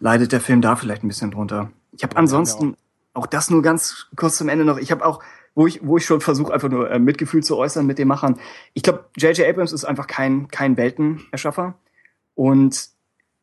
leidet 0.00 0.32
der 0.32 0.40
Film 0.40 0.60
da 0.60 0.76
vielleicht 0.76 1.04
ein 1.04 1.08
bisschen 1.08 1.30
drunter. 1.30 1.70
Ich 1.92 2.02
habe 2.02 2.16
ansonsten 2.16 2.76
auch 3.12 3.26
das 3.26 3.50
nur 3.50 3.62
ganz 3.62 4.08
kurz 4.16 4.36
zum 4.36 4.48
Ende 4.48 4.64
noch. 4.64 4.78
Ich 4.78 4.90
habe 4.90 5.06
auch 5.06 5.22
wo 5.54 5.66
ich, 5.66 5.86
wo 5.86 5.96
ich 5.96 6.04
schon 6.04 6.20
versuche, 6.20 6.52
einfach 6.52 6.68
nur 6.68 6.90
äh, 6.90 6.98
Mitgefühl 6.98 7.42
zu 7.42 7.56
äußern 7.56 7.86
mit 7.86 7.98
den 7.98 8.08
Machern. 8.08 8.38
Ich 8.72 8.82
glaube, 8.82 9.06
J.J. 9.16 9.48
Abrams 9.48 9.72
ist 9.72 9.84
einfach 9.84 10.06
kein, 10.06 10.48
kein 10.48 10.76
Weltenerschaffer. 10.76 11.74
Und 12.34 12.88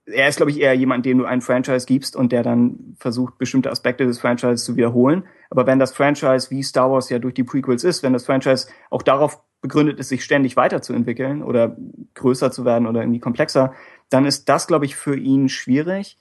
er 0.06 0.28
ist, 0.28 0.38
glaube 0.38 0.52
ich, 0.52 0.60
eher 0.60 0.74
jemand, 0.74 1.06
dem 1.06 1.20
du 1.20 1.26
ein 1.26 1.42
Franchise 1.42 1.86
gibst 1.86 2.16
und 2.16 2.32
der 2.32 2.44
dann 2.44 2.96
versucht, 3.00 3.38
bestimmte 3.38 3.72
Aspekte 3.72 4.06
des 4.06 4.20
Franchises 4.20 4.66
zu 4.66 4.76
wiederholen. 4.76 5.24
Aber 5.50 5.68
wenn 5.68 5.80
das 5.80 5.94
Franchise, 5.94 6.50
wie 6.50 6.64
Star 6.64 6.92
Wars 6.92 7.10
ja 7.10 7.20
durch 7.20 7.34
die 7.34 7.44
Prequels 7.44 7.84
ist, 7.84 8.04
wenn 8.04 8.14
das 8.14 8.26
Franchise 8.26 8.68
auch 8.90 9.04
darauf 9.04 9.42
begründet 9.62 10.00
ist, 10.00 10.10
sich 10.10 10.24
ständig 10.24 10.58
weiterzuentwickeln 10.58 11.44
oder 11.44 11.78
größer 12.16 12.52
zu 12.52 12.66
werden 12.66 12.88
oder 12.88 13.02
irgendwie 13.02 13.20
komplexer, 13.20 13.74
dann 14.10 14.26
ist 14.26 14.50
das, 14.50 14.68
glaube 14.68 14.86
ich, 14.86 14.96
für 14.96 15.16
ihn 15.16 15.50
schwierig. 15.50 16.18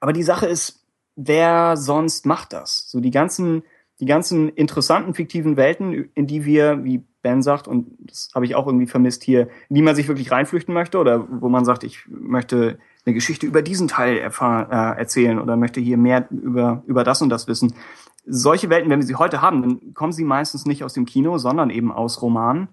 Aber 0.00 0.12
die 0.12 0.22
Sache 0.22 0.46
ist, 0.46 0.86
wer 1.16 1.76
sonst 1.76 2.24
macht 2.24 2.52
das? 2.52 2.88
So 2.88 3.00
die 3.00 3.10
ganzen 3.10 3.64
die 4.00 4.06
ganzen 4.06 4.48
interessanten 4.48 5.14
fiktiven 5.14 5.56
Welten, 5.56 6.10
in 6.14 6.26
die 6.26 6.44
wir, 6.44 6.84
wie 6.84 7.04
Ben 7.22 7.42
sagt, 7.42 7.68
und 7.68 7.96
das 8.00 8.30
habe 8.34 8.44
ich 8.44 8.54
auch 8.54 8.66
irgendwie 8.66 8.86
vermisst 8.86 9.22
hier, 9.22 9.48
in 9.68 9.76
die 9.76 9.82
man 9.82 9.94
sich 9.94 10.08
wirklich 10.08 10.30
reinflüchten 10.30 10.74
möchte 10.74 10.98
oder 10.98 11.26
wo 11.40 11.48
man 11.48 11.64
sagt, 11.64 11.84
ich 11.84 12.00
möchte 12.08 12.78
eine 13.06 13.14
Geschichte 13.14 13.46
über 13.46 13.62
diesen 13.62 13.88
Teil 13.88 14.16
äh, 14.18 14.98
erzählen 14.98 15.38
oder 15.38 15.56
möchte 15.56 15.80
hier 15.80 15.96
mehr 15.96 16.26
über, 16.30 16.82
über 16.86 17.04
das 17.04 17.22
und 17.22 17.30
das 17.30 17.46
wissen. 17.46 17.74
Solche 18.26 18.70
Welten, 18.70 18.90
wenn 18.90 19.00
wir 19.00 19.06
sie 19.06 19.16
heute 19.16 19.42
haben, 19.42 19.62
dann 19.62 19.94
kommen 19.94 20.12
sie 20.12 20.24
meistens 20.24 20.66
nicht 20.66 20.82
aus 20.82 20.94
dem 20.94 21.04
Kino, 21.04 21.38
sondern 21.38 21.70
eben 21.70 21.92
aus 21.92 22.20
Romanen, 22.22 22.68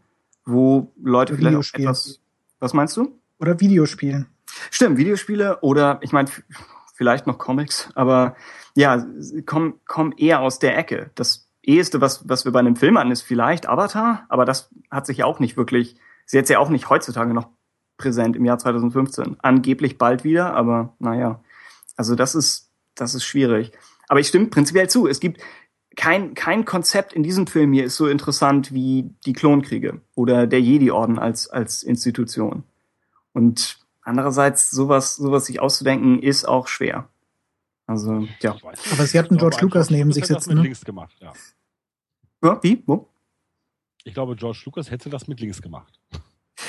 wo 0.45 0.91
Leute 1.01 1.35
vielleicht 1.35 1.57
auch 1.57 1.79
etwas. 1.79 2.19
Was 2.59 2.73
meinst 2.73 2.95
du? 2.97 3.19
Oder 3.39 3.59
Videospielen. 3.59 4.27
Stimmt, 4.69 4.97
Videospiele 4.97 5.59
oder 5.61 5.99
ich 6.01 6.11
meine, 6.11 6.29
vielleicht 6.93 7.25
noch 7.25 7.37
Comics, 7.37 7.89
aber 7.95 8.35
ja, 8.75 9.05
kommen 9.45 9.75
komm 9.85 10.13
eher 10.17 10.41
aus 10.41 10.59
der 10.59 10.77
Ecke. 10.77 11.11
Das 11.15 11.47
eheste, 11.63 12.01
was, 12.01 12.27
was 12.27 12.45
wir 12.45 12.51
bei 12.51 12.59
einem 12.59 12.75
Film 12.75 12.97
hatten, 12.97 13.11
ist 13.11 13.21
vielleicht 13.21 13.67
Avatar, 13.67 14.25
aber 14.29 14.45
das 14.45 14.69
hat 14.89 15.05
sich 15.05 15.17
ja 15.17 15.25
auch 15.25 15.39
nicht 15.39 15.57
wirklich, 15.57 15.95
ist 16.25 16.33
jetzt 16.33 16.49
ja 16.49 16.59
auch 16.59 16.69
nicht 16.69 16.89
heutzutage 16.89 17.33
noch 17.33 17.49
präsent 17.97 18.35
im 18.35 18.45
Jahr 18.45 18.57
2015. 18.57 19.37
Angeblich 19.41 19.97
bald 19.97 20.23
wieder, 20.23 20.53
aber 20.53 20.95
naja. 20.99 21.41
Also 21.95 22.15
das 22.15 22.35
ist, 22.35 22.69
das 22.95 23.13
ist 23.13 23.23
schwierig. 23.23 23.71
Aber 24.07 24.19
ich 24.19 24.27
stimme 24.27 24.47
prinzipiell 24.47 24.89
zu. 24.89 25.07
Es 25.07 25.19
gibt 25.19 25.41
kein, 25.95 26.33
kein 26.33 26.65
Konzept 26.65 27.13
in 27.13 27.23
diesem 27.23 27.47
Film 27.47 27.73
hier 27.73 27.85
ist 27.85 27.97
so 27.97 28.07
interessant 28.07 28.73
wie 28.73 29.13
die 29.25 29.33
Klonkriege 29.33 30.01
oder 30.15 30.47
der 30.47 30.61
Jedi-Orden 30.61 31.19
als, 31.19 31.49
als 31.49 31.83
Institution. 31.83 32.63
Und 33.33 33.77
andererseits, 34.01 34.71
sowas, 34.71 35.15
sowas 35.15 35.45
sich 35.45 35.61
auszudenken, 35.61 36.21
ist 36.21 36.45
auch 36.45 36.67
schwer. 36.67 37.07
Also, 37.91 38.27
ja. 38.41 38.55
Aber 38.91 39.05
sie 39.05 39.19
hatten 39.19 39.37
George 39.37 39.57
Lucas 39.61 39.89
neben 39.89 40.11
sich 40.13 40.25
sitzen. 40.25 40.49
Mit 40.49 40.57
ne? 40.57 40.63
links 40.63 40.85
gemacht, 40.85 41.15
ja. 41.19 41.33
ja. 42.43 42.59
Wie? 42.63 42.81
Wo? 42.85 43.09
Ich 44.03 44.13
glaube, 44.13 44.35
George 44.35 44.61
Lucas 44.65 44.89
hätte 44.89 45.09
das 45.09 45.27
mit 45.27 45.39
links 45.41 45.61
gemacht. 45.61 45.99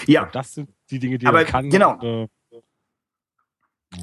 Ja. 0.07 0.29
Das 0.33 0.55
sind 0.55 0.71
die 0.91 0.99
Dinge, 0.99 1.19
die 1.19 1.27
Aber 1.27 1.39
er 1.41 1.45
kann. 1.45 1.71
genau. 1.71 1.93
Und, 1.95 2.03
äh, 2.03 2.29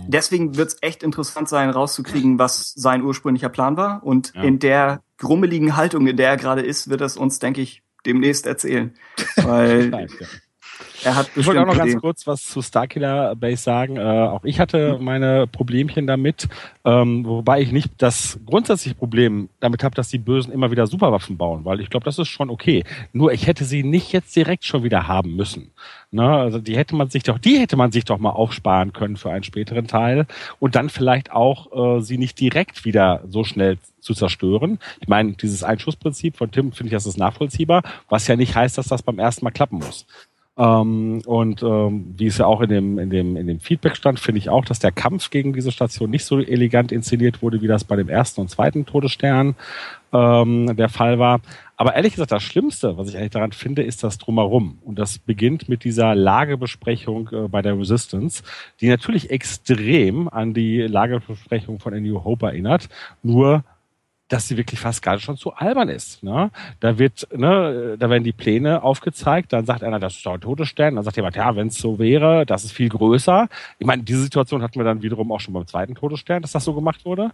Deswegen 0.07 0.55
wird 0.55 0.70
es 0.70 0.78
echt 0.82 1.01
interessant 1.03 1.49
sein, 1.49 1.70
rauszukriegen, 1.70 2.38
was 2.38 2.74
sein 2.74 3.03
ursprünglicher 3.03 3.49
Plan 3.49 3.76
war. 3.76 4.03
Und 4.03 4.34
Ja. 4.36 4.43
in 4.43 4.59
der 4.59 5.03
grummeligen 5.17 5.76
Haltung, 5.76 6.07
in 6.07 6.15
der 6.15 6.30
er 6.30 6.38
gerade 6.38 6.61
ist, 6.61 6.89
wird 6.89 7.01
es 7.01 7.17
uns, 7.17 7.39
denke 7.39 7.61
ich, 7.61 7.84
demnächst 8.05 8.45
erzählen. 8.45 8.93
Weil. 9.36 10.07
Er 11.03 11.15
hat 11.15 11.30
Ich 11.36 11.45
wollte 11.45 11.61
auch 11.61 11.65
noch 11.65 11.77
ganz 11.77 11.95
kurz 11.97 12.27
was 12.27 12.43
zu 12.43 12.61
Starkiller 12.61 13.36
Base 13.36 13.63
sagen. 13.63 13.97
Äh, 13.97 14.01
auch 14.01 14.43
ich 14.43 14.59
hatte 14.59 14.97
meine 14.99 15.47
Problemchen 15.47 16.07
damit, 16.07 16.47
ähm, 16.86 17.25
wobei 17.25 17.61
ich 17.61 17.71
nicht 17.71 17.91
das 17.97 18.39
grundsätzliche 18.45 18.95
Problem 18.95 19.49
damit 19.59 19.84
habe, 19.84 19.95
dass 19.95 20.09
die 20.09 20.17
Bösen 20.17 20.51
immer 20.51 20.71
wieder 20.71 20.88
Superwaffen 20.88 21.38
bauen, 21.38 21.65
weil 21.65 21.80
ich 21.80 21.89
glaube, 21.89 22.05
das 22.05 22.19
ist 22.19 22.27
schon 22.27 22.49
okay. 22.49 22.84
Nur 23.13 23.32
ich 23.32 23.47
hätte 23.47 23.63
sie 23.65 23.84
nicht 23.84 24.11
jetzt 24.11 24.36
direkt 24.36 24.65
schon 24.65 24.84
wieder 24.84 25.07
haben 25.07 25.36
müssen. 25.36 25.71
Ne? 26.11 26.27
Also 26.27 26.59
die 26.59 26.75
hätte 26.75 26.95
man 26.95 27.09
sich 27.09 27.23
doch, 27.23 27.38
die 27.38 27.57
hätte 27.59 27.77
man 27.77 27.91
sich 27.91 28.05
doch 28.05 28.17
mal 28.17 28.32
aufsparen 28.32 28.93
können 28.93 29.15
für 29.15 29.32
einen 29.32 29.43
späteren 29.43 29.88
Teil 29.88 30.25
und 30.59 30.75
dann 30.75 30.89
vielleicht 30.89 31.32
auch 31.32 31.97
äh, 31.97 32.01
sie 32.01 32.17
nicht 32.17 32.39
direkt 32.39 32.84
wieder 32.84 33.23
so 33.27 33.43
schnell 33.43 33.77
zu 33.99 34.13
zerstören. 34.13 34.80
Ich 35.01 35.07
meine, 35.07 35.34
dieses 35.34 35.63
Einschussprinzip 35.63 36.38
von 36.38 36.51
Tim 36.51 36.71
finde 36.71 36.88
ich, 36.88 36.93
das 36.93 37.05
ist 37.05 37.17
nachvollziehbar, 37.17 37.84
was 38.07 38.27
ja 38.27 38.36
nicht 38.36 38.55
heißt, 38.55 38.77
dass 38.77 38.88
das 38.88 39.03
beim 39.03 39.19
ersten 39.19 39.45
Mal 39.45 39.51
klappen 39.51 39.80
muss. 39.80 40.05
Ähm, 40.60 41.22
und 41.26 41.64
ähm, 41.64 42.14
wie 42.18 42.28
es 42.28 42.38
ja 42.38 42.45
auch 42.45 42.60
in 42.60 42.70
dem, 42.70 42.99
in 42.99 43.10
dem, 43.10 43.38
in 43.38 43.47
dem 43.47 43.62
Feedback 43.62 43.95
stand, 43.95 44.20
finde 44.20 44.39
ich 44.39 44.49
auch, 44.49 44.66
dass 44.66 44.80
der 44.80 44.91
Kampf 44.91 45.30
gegen 45.30 45.53
diese 45.53 45.72
Station 45.72 46.10
nicht 46.10 46.26
so 46.26 46.38
elegant 46.38 46.91
inszeniert 46.91 47.41
wurde, 47.41 47.62
wie 47.62 47.68
das 47.68 47.86
bei 47.86 47.95
dem 47.95 48.10
ersten 48.10 48.41
und 48.41 48.49
zweiten 48.49 48.86
Todesstern 48.86 49.55
ähm, 50.12 50.76
der 50.76 50.89
Fall 50.89 51.18
war. 51.18 51.39
Aber 51.78 51.95
ehrlich 51.95 52.14
gesagt, 52.14 52.34
das 52.34 52.43
Schlimmste, 52.43 52.97
was 52.97 53.07
ich 53.07 53.16
eigentlich 53.16 53.32
daran 53.32 53.53
finde, 53.53 53.84
ist 53.84 54.03
das 54.03 54.18
Drumherum. 54.18 54.80
Und 54.84 54.99
das 54.99 55.18
beginnt 55.18 55.70
mit 55.70 55.86
dieser 55.86 56.14
Lagebesprechung 56.14 57.30
äh, 57.32 57.47
bei 57.47 57.62
der 57.62 57.80
Resistance, 57.80 58.43
die 58.82 58.89
natürlich 58.89 59.30
extrem 59.30 60.28
an 60.28 60.53
die 60.53 60.82
Lagebesprechung 60.82 61.80
von 61.80 61.93
A 61.93 62.01
New 62.01 62.26
Hope 62.26 62.45
erinnert. 62.45 62.89
Nur 63.24 63.64
dass 64.30 64.47
sie 64.47 64.57
wirklich 64.57 64.80
fast 64.80 65.01
gerade 65.01 65.19
schon 65.19 65.38
zu 65.38 65.53
albern 65.53 65.89
ist. 65.89 66.23
Ne? 66.23 66.51
Da 66.80 66.97
wird, 66.97 67.27
ne, 67.36 67.97
da 67.99 68.09
werden 68.09 68.23
die 68.23 68.32
Pläne 68.32 68.84
aufgezeigt, 68.84 69.51
dann 69.51 69.65
sagt 69.65 69.84
einer, 69.84 69.99
das 69.99 70.15
ist 70.15 70.25
doch 70.25 70.36
ein 70.36 70.41
Todesstern, 70.41 70.95
dann 70.95 71.03
sagt 71.03 71.17
jemand, 71.17 71.36
ja, 71.36 71.55
wenn 71.55 71.67
es 71.67 71.77
so 71.77 71.99
wäre, 71.99 72.45
das 72.45 72.63
ist 72.63 72.71
viel 72.71 72.89
größer. 72.89 73.49
Ich 73.80 73.88
meine, 73.88 74.03
diese 74.03 74.21
Situation 74.21 74.61
hatten 74.61 74.80
wir 74.80 74.86
dann 74.86 75.01
wiederum 75.01 75.32
auch 75.32 75.39
schon 75.39 75.53
beim 75.53 75.67
zweiten 75.67 75.95
Todesstern, 75.95 76.41
dass 76.41 76.51
das 76.51 76.63
so 76.63 76.73
gemacht 76.73 77.05
wurde. 77.05 77.32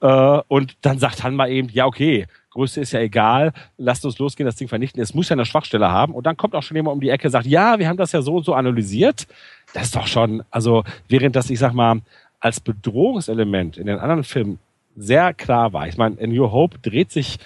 Äh, 0.00 0.40
und 0.48 0.76
dann 0.82 0.98
sagt 0.98 1.24
Hanma 1.24 1.48
eben, 1.48 1.68
ja, 1.70 1.86
okay, 1.86 2.26
Größe 2.50 2.80
ist 2.80 2.92
ja 2.92 3.00
egal, 3.00 3.52
lasst 3.78 4.04
uns 4.04 4.18
losgehen, 4.18 4.46
das 4.46 4.56
Ding 4.56 4.68
vernichten. 4.68 5.02
Es 5.02 5.12
muss 5.12 5.28
ja 5.28 5.34
eine 5.34 5.44
Schwachstelle 5.44 5.90
haben. 5.90 6.14
Und 6.14 6.24
dann 6.24 6.36
kommt 6.36 6.54
auch 6.54 6.62
schon 6.62 6.76
jemand 6.76 6.94
um 6.94 7.00
die 7.00 7.10
Ecke, 7.10 7.28
sagt, 7.28 7.46
ja, 7.46 7.78
wir 7.78 7.88
haben 7.88 7.96
das 7.96 8.12
ja 8.12 8.22
so 8.22 8.36
und 8.36 8.44
so 8.44 8.54
analysiert. 8.54 9.26
Das 9.72 9.84
ist 9.84 9.96
doch 9.96 10.06
schon, 10.06 10.44
also 10.50 10.84
während 11.08 11.34
das, 11.34 11.50
ich 11.50 11.58
sag 11.58 11.72
mal, 11.72 12.00
als 12.38 12.60
Bedrohungselement 12.60 13.76
in 13.76 13.86
den 13.86 13.98
anderen 13.98 14.22
Filmen 14.22 14.58
sehr 14.96 15.34
klar 15.34 15.72
war. 15.72 15.88
Ich 15.88 15.96
meine, 15.96 16.16
in 16.16 16.30
New 16.32 16.50
Hope 16.50 16.78
dreht 16.78 17.10
sich, 17.10 17.38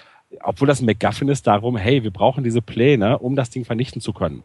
obwohl 0.42 0.68
das 0.68 0.80
ein 0.80 0.86
MacGuffin 0.86 1.28
ist, 1.28 1.46
darum, 1.46 1.76
hey, 1.76 2.02
wir 2.02 2.10
brauchen 2.10 2.44
diese 2.44 2.62
Pläne, 2.62 3.18
um 3.18 3.36
das 3.36 3.50
Ding 3.50 3.64
vernichten 3.64 4.00
zu 4.00 4.12
können. 4.12 4.42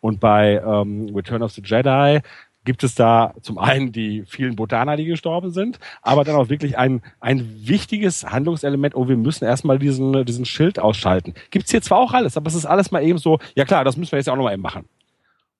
Und 0.00 0.20
bei 0.20 0.62
ähm, 0.64 1.10
Return 1.14 1.42
of 1.42 1.52
the 1.52 1.62
Jedi 1.64 2.20
gibt 2.64 2.82
es 2.82 2.94
da 2.94 3.34
zum 3.42 3.58
einen 3.58 3.92
die 3.92 4.24
vielen 4.26 4.56
Botaner, 4.56 4.96
die 4.96 5.04
gestorben 5.04 5.50
sind, 5.50 5.78
aber 6.02 6.24
dann 6.24 6.36
auch 6.36 6.48
wirklich 6.48 6.78
ein, 6.78 7.02
ein 7.20 7.66
wichtiges 7.66 8.24
Handlungselement, 8.24 8.94
oh, 8.94 9.08
wir 9.08 9.16
müssen 9.16 9.44
erstmal 9.44 9.78
diesen, 9.78 10.24
diesen 10.24 10.44
Schild 10.44 10.78
ausschalten. 10.78 11.34
Gibt's 11.50 11.70
hier 11.70 11.82
zwar 11.82 11.98
auch 11.98 12.12
alles, 12.12 12.36
aber 12.36 12.48
es 12.48 12.54
ist 12.54 12.66
alles 12.66 12.90
mal 12.90 13.02
eben 13.02 13.18
so, 13.18 13.38
ja 13.54 13.64
klar, 13.64 13.84
das 13.84 13.96
müssen 13.96 14.12
wir 14.12 14.18
jetzt 14.18 14.28
auch 14.28 14.36
noch 14.36 14.44
mal 14.44 14.54
eben 14.54 14.62
machen. 14.62 14.86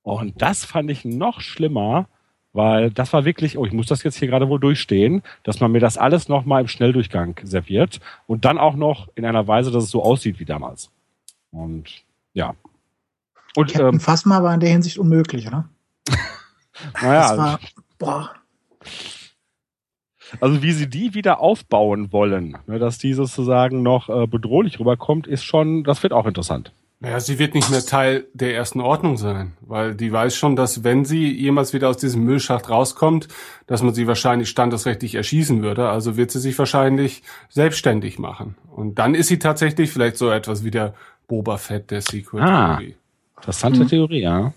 Und 0.03 0.41
das 0.41 0.65
fand 0.65 0.91
ich 0.91 1.05
noch 1.05 1.41
schlimmer, 1.41 2.09
weil 2.55 2.91
das 2.91 3.13
war 3.13 3.27
wirklich, 3.27 3.59
oh, 3.59 3.67
ich 3.67 3.73
muss 3.73 3.87
das 3.87 4.03
jetzt 4.03 4.17
hier 4.17 4.29
gerade 4.29 4.49
wohl 4.49 4.59
durchstehen, 4.59 5.23
dass 5.43 5.61
man 5.61 5.73
mir 5.73 5.81
das 5.81 5.99
alles 5.99 6.29
noch 6.31 6.47
mal 6.47 6.61
im 6.61 6.69
Schnelldurchgang 6.69 7.39
serviert 7.43 8.01
und 8.27 8.47
dann 8.47 8.57
auch 8.57 8.77
noch 8.77 9.09
in 9.15 9.27
einer 9.27 9.47
Weise, 9.47 9.71
dass 9.71 9.85
es 9.85 9.91
so 9.91 10.03
aussieht 10.03 10.39
wie 10.39 10.47
damals. 10.47 10.91
Und 11.51 12.03
ja. 12.33 12.55
Und 13.57 13.71
Captain 13.71 13.95
ähm, 13.95 14.01
Phasma 14.01 14.43
war 14.43 14.55
in 14.55 14.61
der 14.61 14.71
Hinsicht 14.71 14.99
unmöglich, 14.99 15.47
oder? 15.47 15.69
naja, 17.03 17.29
Das 17.29 17.39
war, 17.39 17.61
boah, 17.99 18.35
also 20.41 20.63
wie 20.63 20.73
sie 20.73 20.89
die 20.89 21.15
wieder 21.15 21.41
aufbauen 21.41 22.13
wollen, 22.13 22.59
ne, 22.67 22.79
dass 22.79 22.99
die 22.99 23.13
sozusagen 23.13 23.83
noch 23.83 24.09
äh, 24.09 24.27
bedrohlich 24.27 24.81
rüberkommt, 24.81 25.27
ist 25.27 25.45
schon, 25.45 25.85
das 25.85 26.03
wird 26.03 26.13
auch 26.13 26.27
interessant. 26.27 26.73
Naja, 27.05 27.21
sie 27.21 27.39
wird 27.39 27.55
nicht 27.55 27.69
mehr 27.69 27.85
Teil 27.85 28.27
der 28.33 28.55
ersten 28.55 28.81
Ordnung 28.81 29.19
sein, 29.19 29.53
weil 29.61 29.95
die 29.95 30.11
weiß 30.11 30.35
schon, 30.35 30.57
dass 30.57 30.85
wenn 30.85 31.05
sie 31.05 31.31
jemals 31.31 31.75
wieder 31.75 31.91
aus 31.91 31.99
diesem 31.99 32.25
Müllschacht 32.25 32.71
rauskommt, 32.71 33.29
dass 33.67 33.83
man 33.83 33.93
sie 33.93 34.07
wahrscheinlich 34.07 34.49
standesrechtlich 34.49 35.15
erschießen 35.15 35.63
würde. 35.63 35.91
Also 35.91 36.17
wird 36.17 36.31
sie 36.31 36.41
sich 36.41 36.59
wahrscheinlich 36.59 37.23
selbstständig 37.51 38.19
machen. 38.19 38.57
Und 38.71 38.99
dann 38.99 39.15
ist 39.15 39.27
sie 39.27 39.39
tatsächlich 39.39 39.91
vielleicht 39.91 40.17
so 40.17 40.31
etwas 40.31 40.65
wie 40.65 40.71
der 40.71 40.95
Boba 41.29 41.59
Fett 41.59 41.91
der 41.91 42.01
Sequel. 42.01 42.41
Ah. 42.41 42.79
Theorie. 42.79 42.97
Interessante 43.37 43.81
Mhm. 43.81 43.89
Theorie, 43.89 44.23
ja. 44.23 44.55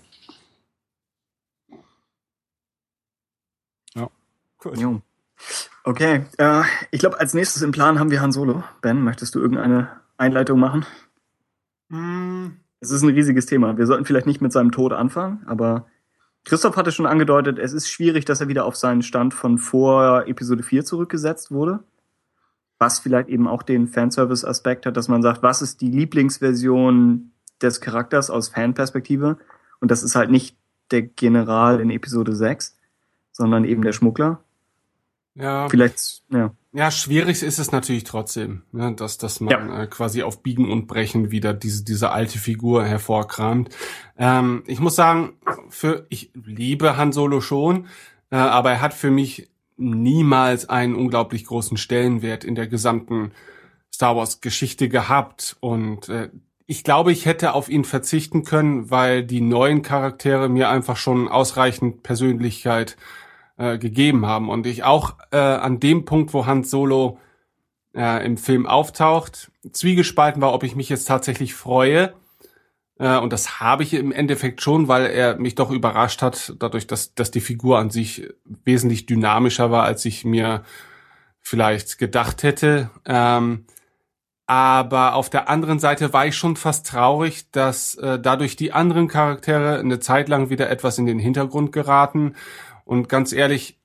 Jo. 3.94 5.02
Okay, 5.84 6.24
äh, 6.38 6.62
ich 6.90 7.00
glaube, 7.00 7.20
als 7.20 7.34
nächstes 7.34 7.60
im 7.60 7.72
Plan 7.72 7.98
haben 7.98 8.10
wir 8.10 8.22
Han 8.22 8.32
Solo. 8.32 8.64
Ben, 8.80 9.02
möchtest 9.02 9.34
du 9.34 9.38
irgendeine 9.38 10.00
Einleitung 10.16 10.58
machen? 10.58 10.86
Hm, 11.90 12.56
Es 12.80 12.90
ist 12.90 13.02
ein 13.02 13.08
riesiges 13.10 13.46
Thema. 13.46 13.76
Wir 13.76 13.86
sollten 13.86 14.04
vielleicht 14.04 14.26
nicht 14.26 14.40
mit 14.40 14.52
seinem 14.52 14.70
Tod 14.70 14.92
anfangen, 14.92 15.42
aber 15.46 15.86
Christoph 16.44 16.76
hatte 16.76 16.92
schon 16.92 17.06
angedeutet, 17.06 17.58
es 17.58 17.72
ist 17.72 17.90
schwierig, 17.90 18.24
dass 18.24 18.40
er 18.40 18.48
wieder 18.48 18.64
auf 18.64 18.76
seinen 18.76 19.02
Stand 19.02 19.34
von 19.34 19.58
vor 19.58 20.26
Episode 20.26 20.62
4 20.62 20.84
zurückgesetzt 20.84 21.50
wurde. 21.50 21.80
Was 22.78 23.00
vielleicht 23.00 23.28
eben 23.28 23.48
auch 23.48 23.64
den 23.64 23.88
Fanservice-Aspekt 23.88 24.86
hat, 24.86 24.96
dass 24.96 25.08
man 25.08 25.22
sagt, 25.22 25.42
was 25.42 25.62
ist 25.62 25.80
die 25.80 25.90
Lieblingsversion 25.90 27.32
des 27.60 27.80
Charakters 27.80 28.30
aus 28.30 28.48
Fanperspektive? 28.50 29.36
Und 29.80 29.90
das 29.90 30.02
ist 30.04 30.14
halt 30.14 30.30
nicht 30.30 30.56
der 30.92 31.02
General 31.02 31.80
in 31.80 31.90
Episode 31.90 32.34
6, 32.34 32.78
sondern 33.32 33.64
eben 33.64 33.82
der 33.82 33.92
Schmuggler. 33.92 34.40
ja. 35.34 35.68
Vielleicht, 35.68 36.22
ja. 36.30 36.52
Ja, 36.78 36.92
schwierig 36.92 37.42
ist 37.42 37.58
es 37.58 37.72
natürlich 37.72 38.04
trotzdem, 38.04 38.62
ne, 38.70 38.94
dass, 38.94 39.18
dass 39.18 39.40
man 39.40 39.50
Ja. 39.50 39.82
äh, 39.82 39.86
quasi 39.88 40.22
auf 40.22 40.44
Biegen 40.44 40.70
und 40.70 40.86
Brechen 40.86 41.32
wieder 41.32 41.52
diese, 41.52 41.82
diese 41.82 42.10
alte 42.12 42.38
Figur 42.38 42.84
hervorkramt. 42.84 43.74
Ähm, 44.16 44.62
ich 44.64 44.78
muss 44.78 44.94
sagen, 44.94 45.32
für, 45.70 46.06
ich 46.08 46.30
liebe 46.34 46.96
Han 46.96 47.10
Solo 47.12 47.40
schon, 47.40 47.86
äh, 48.30 48.36
aber 48.36 48.70
er 48.70 48.80
hat 48.80 48.94
für 48.94 49.10
mich 49.10 49.50
niemals 49.76 50.68
einen 50.68 50.94
unglaublich 50.94 51.46
großen 51.46 51.76
Stellenwert 51.76 52.44
in 52.44 52.54
der 52.54 52.68
gesamten 52.68 53.32
Star 53.92 54.14
Wars 54.14 54.40
Geschichte 54.40 54.88
gehabt 54.88 55.56
und 55.58 56.08
äh, 56.08 56.28
ich 56.70 56.84
glaube, 56.84 57.10
ich 57.10 57.26
hätte 57.26 57.54
auf 57.54 57.68
ihn 57.70 57.84
verzichten 57.84 58.44
können, 58.44 58.88
weil 58.88 59.24
die 59.24 59.40
neuen 59.40 59.82
Charaktere 59.82 60.48
mir 60.48 60.68
einfach 60.68 60.96
schon 60.98 61.26
ausreichend 61.26 62.04
Persönlichkeit 62.04 62.96
äh, 63.58 63.78
gegeben 63.78 64.24
haben 64.26 64.48
und 64.48 64.66
ich 64.66 64.84
auch 64.84 65.16
äh, 65.30 65.36
an 65.36 65.80
dem 65.80 66.04
Punkt, 66.04 66.32
wo 66.32 66.46
Han 66.46 66.64
Solo 66.64 67.18
äh, 67.94 68.24
im 68.24 68.36
Film 68.36 68.66
auftaucht, 68.66 69.50
zwiegespalten 69.72 70.40
war, 70.40 70.54
ob 70.54 70.62
ich 70.62 70.76
mich 70.76 70.88
jetzt 70.88 71.06
tatsächlich 71.06 71.54
freue. 71.54 72.14
Äh, 72.98 73.18
und 73.18 73.32
das 73.32 73.60
habe 73.60 73.82
ich 73.82 73.94
im 73.94 74.12
Endeffekt 74.12 74.62
schon, 74.62 74.88
weil 74.88 75.06
er 75.06 75.36
mich 75.36 75.54
doch 75.54 75.70
überrascht 75.70 76.22
hat, 76.22 76.54
dadurch, 76.58 76.86
dass, 76.86 77.14
dass 77.14 77.30
die 77.30 77.40
Figur 77.40 77.78
an 77.78 77.90
sich 77.90 78.28
wesentlich 78.64 79.06
dynamischer 79.06 79.70
war, 79.70 79.84
als 79.84 80.04
ich 80.04 80.24
mir 80.24 80.62
vielleicht 81.40 81.98
gedacht 81.98 82.42
hätte. 82.42 82.90
Ähm, 83.04 83.64
aber 84.46 85.14
auf 85.14 85.28
der 85.28 85.50
anderen 85.50 85.78
Seite 85.78 86.14
war 86.14 86.26
ich 86.26 86.34
schon 86.34 86.56
fast 86.56 86.86
traurig, 86.86 87.50
dass 87.50 87.96
äh, 87.96 88.18
dadurch 88.18 88.56
die 88.56 88.72
anderen 88.72 89.06
Charaktere 89.06 89.78
eine 89.78 90.00
Zeit 90.00 90.30
lang 90.30 90.48
wieder 90.48 90.70
etwas 90.70 90.96
in 90.96 91.04
den 91.04 91.18
Hintergrund 91.18 91.70
geraten. 91.70 92.34
Und 92.88 93.10
ganz 93.10 93.34
ehrlich, 93.34 93.78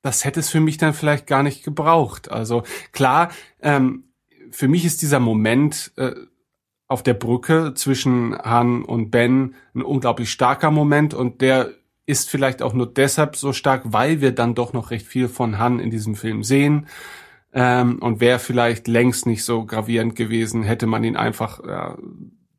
das 0.00 0.24
hätte 0.24 0.38
es 0.38 0.48
für 0.48 0.60
mich 0.60 0.76
dann 0.76 0.94
vielleicht 0.94 1.26
gar 1.26 1.42
nicht 1.42 1.64
gebraucht. 1.64 2.30
Also 2.30 2.62
klar, 2.92 3.32
ähm, 3.60 4.04
für 4.52 4.68
mich 4.68 4.84
ist 4.84 5.02
dieser 5.02 5.18
Moment 5.18 5.90
äh, 5.96 6.12
auf 6.86 7.02
der 7.02 7.14
Brücke 7.14 7.74
zwischen 7.74 8.38
Han 8.38 8.84
und 8.84 9.10
Ben 9.10 9.56
ein 9.74 9.82
unglaublich 9.82 10.30
starker 10.30 10.70
Moment 10.70 11.14
und 11.14 11.40
der 11.40 11.72
ist 12.06 12.30
vielleicht 12.30 12.62
auch 12.62 12.74
nur 12.74 12.86
deshalb 12.86 13.34
so 13.34 13.52
stark, 13.52 13.82
weil 13.86 14.20
wir 14.20 14.30
dann 14.30 14.54
doch 14.54 14.72
noch 14.72 14.92
recht 14.92 15.08
viel 15.08 15.26
von 15.26 15.58
Han 15.58 15.80
in 15.80 15.90
diesem 15.90 16.14
Film 16.14 16.44
sehen. 16.44 16.86
Ähm, 17.52 17.98
und 17.98 18.20
wäre 18.20 18.38
vielleicht 18.38 18.86
längst 18.86 19.26
nicht 19.26 19.42
so 19.42 19.64
gravierend 19.64 20.14
gewesen, 20.14 20.62
hätte 20.62 20.86
man 20.86 21.02
ihn 21.02 21.16
einfach 21.16 21.60
ja, 21.66 21.98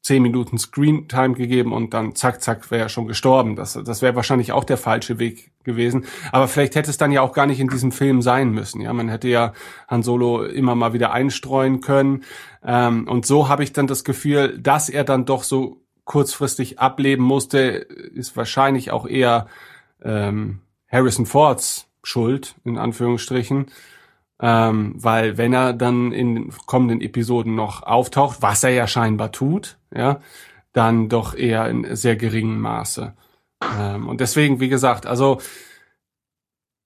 zehn 0.01 0.23
Minuten 0.23 0.57
Screentime 0.57 1.33
gegeben 1.33 1.73
und 1.73 1.93
dann 1.93 2.15
zack, 2.15 2.41
zack, 2.41 2.71
wäre 2.71 2.83
er 2.83 2.89
schon 2.89 3.07
gestorben. 3.07 3.55
Das, 3.55 3.73
das 3.73 4.01
wäre 4.01 4.15
wahrscheinlich 4.15 4.51
auch 4.51 4.63
der 4.63 4.77
falsche 4.77 5.19
Weg 5.19 5.51
gewesen. 5.63 6.05
Aber 6.31 6.47
vielleicht 6.47 6.75
hätte 6.75 6.89
es 6.89 6.97
dann 6.97 7.11
ja 7.11 7.21
auch 7.21 7.33
gar 7.33 7.45
nicht 7.45 7.59
in 7.59 7.67
diesem 7.67 7.91
Film 7.91 8.21
sein 8.21 8.51
müssen. 8.51 8.81
Ja, 8.81 8.93
man 8.93 9.09
hätte 9.09 9.27
ja 9.27 9.53
Han 9.87 10.03
Solo 10.03 10.43
immer 10.43 10.75
mal 10.75 10.93
wieder 10.93 11.11
einstreuen 11.11 11.81
können. 11.81 12.23
Ähm, 12.63 13.07
und 13.07 13.25
so 13.25 13.49
habe 13.49 13.63
ich 13.63 13.73
dann 13.73 13.87
das 13.87 14.03
Gefühl, 14.03 14.57
dass 14.59 14.89
er 14.89 15.03
dann 15.03 15.25
doch 15.25 15.43
so 15.43 15.81
kurzfristig 16.05 16.79
ableben 16.79 17.23
musste, 17.23 17.59
ist 17.59 18.35
wahrscheinlich 18.35 18.91
auch 18.91 19.05
eher 19.05 19.47
ähm, 20.03 20.61
Harrison 20.91 21.25
Fords 21.25 21.87
Schuld, 22.01 22.55
in 22.63 22.77
Anführungsstrichen. 22.77 23.67
Ähm, 24.41 24.93
weil 24.95 25.37
wenn 25.37 25.53
er 25.53 25.73
dann 25.73 26.11
in 26.11 26.35
den 26.35 26.53
kommenden 26.65 27.01
Episoden 27.01 27.55
noch 27.55 27.83
auftaucht, 27.83 28.41
was 28.41 28.63
er 28.63 28.71
ja 28.71 28.87
scheinbar 28.87 29.31
tut, 29.31 29.77
ja, 29.93 30.21
dann 30.71 31.09
doch 31.09 31.35
eher 31.35 31.67
in 31.67 31.95
sehr 31.95 32.15
geringem 32.15 32.59
Maße. 32.61 33.13
Ähm, 33.77 34.07
und 34.07 34.21
deswegen, 34.21 34.59
wie 34.59 34.69
gesagt, 34.69 35.05
also 35.05 35.39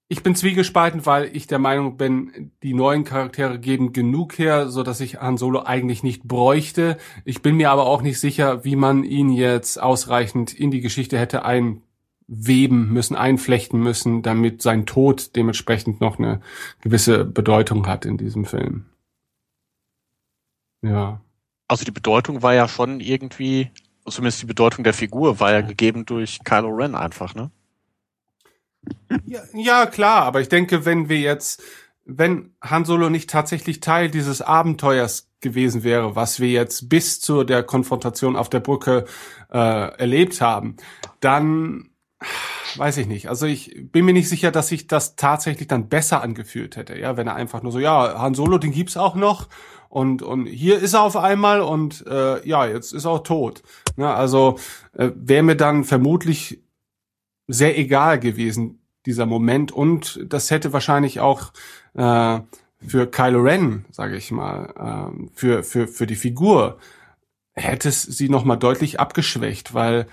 ich 0.10 0.22
bin 0.22 0.36
zwiegespalten, 0.36 1.06
weil 1.06 1.36
ich 1.36 1.48
der 1.48 1.60
Meinung 1.60 1.98
bin, 1.98 2.52
die 2.62 2.74
neuen 2.74 3.04
Charaktere 3.04 3.58
geben 3.58 3.94
genug 3.94 4.38
her, 4.38 4.70
so 4.70 4.84
dass 4.84 5.00
ich 5.00 5.22
Han 5.22 5.38
Solo 5.38 5.64
eigentlich 5.64 6.04
nicht 6.04 6.24
bräuchte. 6.24 6.98
Ich 7.26 7.42
bin 7.42 7.56
mir 7.56 7.72
aber 7.72 7.86
auch 7.88 8.02
nicht 8.02 8.20
sicher, 8.20 8.64
wie 8.64 8.76
man 8.76 9.04
ihn 9.04 9.30
jetzt 9.30 9.82
ausreichend 9.82 10.54
in 10.54 10.72
die 10.72 10.82
Geschichte 10.82 11.18
hätte 11.18 11.46
einweben 12.30 12.92
müssen, 12.92 13.16
einflechten 13.16 13.80
müssen, 13.80 14.22
damit 14.22 14.62
sein 14.62 14.86
Tod 14.86 15.36
dementsprechend 15.36 16.02
noch 16.02 16.20
eine 16.20 16.42
gewisse 16.82 17.26
Bedeutung 17.26 17.88
hat 17.88 18.06
in 18.06 18.18
diesem 18.18 18.46
Film. 18.46 18.86
Ja. 20.82 21.22
Also 21.68 21.86
die 21.86 21.92
Bedeutung 21.92 22.42
war 22.42 22.54
ja 22.54 22.68
schon 22.68 23.00
irgendwie, 23.00 23.72
zumindest 24.06 24.42
die 24.42 24.48
Bedeutung 24.48 24.84
der 24.84 24.94
Figur 24.94 25.40
war 25.40 25.52
ja 25.52 25.62
gegeben 25.62 26.06
durch 26.06 26.40
Kylo 26.44 26.70
Ren 26.70 26.96
einfach, 26.96 27.36
ne? 27.36 27.52
Ja, 29.26 29.42
ja, 29.54 29.86
klar, 29.86 30.24
aber 30.24 30.42
ich 30.42 30.50
denke, 30.50 30.86
wenn 30.86 31.08
wir 31.08 31.20
jetzt, 31.20 31.64
wenn 32.04 32.54
Han 32.62 32.84
Solo 32.84 33.10
nicht 33.10 33.30
tatsächlich 33.30 33.80
Teil 33.80 34.10
dieses 34.10 34.42
Abenteuers 34.42 35.30
gewesen 35.40 35.84
wäre, 35.84 36.18
was 36.18 36.42
wir 36.42 36.50
jetzt 36.50 36.90
bis 36.90 37.22
zu 37.22 37.46
der 37.46 37.64
Konfrontation 37.64 38.36
auf 38.36 38.50
der 38.50 38.60
Brücke 38.60 39.06
äh, 39.54 39.58
erlebt 39.98 40.42
haben, 40.42 40.76
dann 41.22 41.93
weiß 42.76 42.98
ich 42.98 43.08
nicht. 43.08 43.30
Also 43.30 43.46
ich 43.46 43.76
bin 43.92 44.06
mir 44.06 44.14
nicht 44.14 44.30
sicher, 44.30 44.52
dass 44.52 44.68
sich 44.70 44.88
das 44.88 45.16
tatsächlich 45.16 45.68
dann 45.68 45.90
besser 45.90 46.22
angefühlt 46.22 46.76
hätte, 46.76 46.98
ja, 46.98 47.18
wenn 47.18 47.28
er 47.28 47.36
einfach 47.36 47.64
nur 47.64 47.72
so, 47.72 47.80
ja, 47.80 48.20
Han 48.20 48.34
Solo, 48.34 48.58
den 48.58 48.72
gibt's 48.72 48.98
auch 48.98 49.16
noch 49.16 49.48
und 49.90 50.22
und 50.22 50.48
hier 50.48 50.80
ist 50.80 50.94
er 50.94 51.02
auf 51.04 51.16
einmal 51.16 51.62
und 51.62 52.06
äh, 52.08 52.48
ja, 52.48 52.66
jetzt 52.66 52.94
ist 52.94 53.06
er 53.06 53.12
auch 53.12 53.24
tot. 53.24 53.62
Ja, 53.98 54.16
also 54.16 54.58
äh, 54.94 55.12
wäre 55.16 55.44
mir 55.44 55.56
dann 55.56 55.84
vermutlich 55.84 56.64
sehr 57.48 57.78
egal 57.78 58.20
gewesen, 58.20 58.80
dieser 59.06 59.26
Moment. 59.26 59.72
Und 59.72 60.20
das 60.28 60.52
hätte 60.52 60.74
wahrscheinlich 60.74 61.20
auch 61.20 61.52
äh, 61.94 62.40
für 62.86 63.08
Kylo 63.10 63.42
Ren, 63.42 63.86
sage 63.92 64.16
ich 64.16 64.32
mal, 64.32 65.12
äh, 65.14 65.30
für, 65.34 65.64
für, 65.64 65.88
für 65.88 66.08
die 66.08 66.16
Figur, 66.16 66.78
hätte 67.54 67.90
es 67.90 68.04
sie 68.04 68.30
nochmal 68.30 68.58
deutlich 68.58 69.00
abgeschwächt, 69.00 69.74
weil 69.74 70.08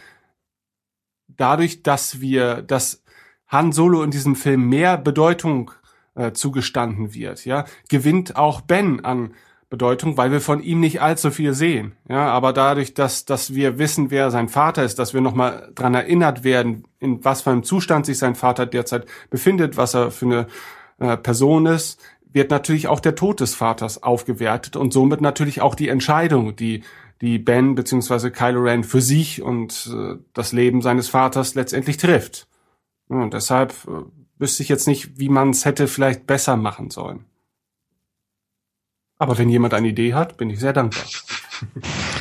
dadurch, 1.41 1.83
dass 1.83 2.21
wir, 2.21 2.63
dass 2.63 3.03
Han 3.49 3.73
Solo 3.73 4.03
in 4.03 4.11
diesem 4.11 4.37
Film 4.37 4.69
mehr 4.69 4.97
Bedeutung 4.97 5.73
äh, 6.15 6.33
zugestanden 6.33 7.15
wird, 7.15 7.45
ja, 7.45 7.65
gewinnt 7.89 8.37
auch 8.37 8.61
Ben 8.61 9.05
an 9.05 9.35
Bedeutung, 9.71 10.17
weil 10.17 10.33
wir 10.33 10.41
von 10.41 10.61
ihm 10.61 10.81
nicht 10.81 11.01
allzu 11.01 11.31
viel 11.31 11.55
sehen. 11.55 11.93
Ja, 12.09 12.29
aber 12.29 12.53
dadurch, 12.53 12.93
dass, 12.93 13.25
dass 13.25 13.55
wir 13.55 13.79
wissen, 13.79 14.11
wer 14.11 14.33
sein 14.33 14.49
Vater 14.49 14.83
ist, 14.83 14.99
dass 14.99 15.15
wir 15.15 15.21
nochmal 15.21 15.71
dran 15.77 15.95
erinnert 15.95 16.43
werden, 16.43 16.85
in 16.99 17.25
was 17.25 17.43
für 17.43 17.51
einem 17.51 17.63
Zustand 17.63 18.05
sich 18.05 18.19
sein 18.19 18.35
Vater 18.35 18.67
derzeit 18.67 19.07
befindet, 19.31 19.77
was 19.77 19.95
er 19.95 20.11
für 20.11 20.27
eine 20.27 20.47
äh, 20.99 21.17
Person 21.17 21.67
ist, 21.67 22.01
wird 22.33 22.51
natürlich 22.51 22.89
auch 22.89 23.01
der 23.01 23.15
Tod 23.15 23.41
des 23.41 23.55
Vaters 23.55 24.03
aufgewertet 24.03 24.75
und 24.77 24.93
somit 24.93 25.21
natürlich 25.21 25.61
auch 25.61 25.77
die 25.77 25.89
Entscheidung, 25.89 26.57
die 26.57 26.83
die 27.21 27.39
Ben 27.39 27.75
bzw. 27.75 28.31
Kylo 28.31 28.61
Ren 28.63 28.85
für 28.85 29.01
sich 29.01 29.43
und 29.43 29.91
äh, 29.93 30.17
das 30.33 30.53
Leben 30.53 30.83
seines 30.83 31.09
Vaters 31.09 31.55
letztendlich 31.55 31.97
trifft. 31.97 32.49
Und 33.09 33.35
deshalb 33.35 33.73
äh, 33.87 34.05
wüsste 34.39 34.63
ich 34.63 34.69
jetzt 34.69 34.87
nicht, 34.87 35.19
wie 35.19 35.29
man 35.29 35.51
es 35.51 35.65
hätte 35.65 35.87
vielleicht 35.87 36.27
besser 36.27 36.57
machen 36.57 36.91
sollen. 36.91 37.27
Aber 39.19 39.37
wenn 39.37 39.51
jemand 39.51 39.75
eine 39.75 39.89
Idee 39.89 40.15
hat, 40.15 40.39
bin 40.39 40.49
ich 40.49 40.61
sehr 40.61 40.73
dankbar. 40.73 41.05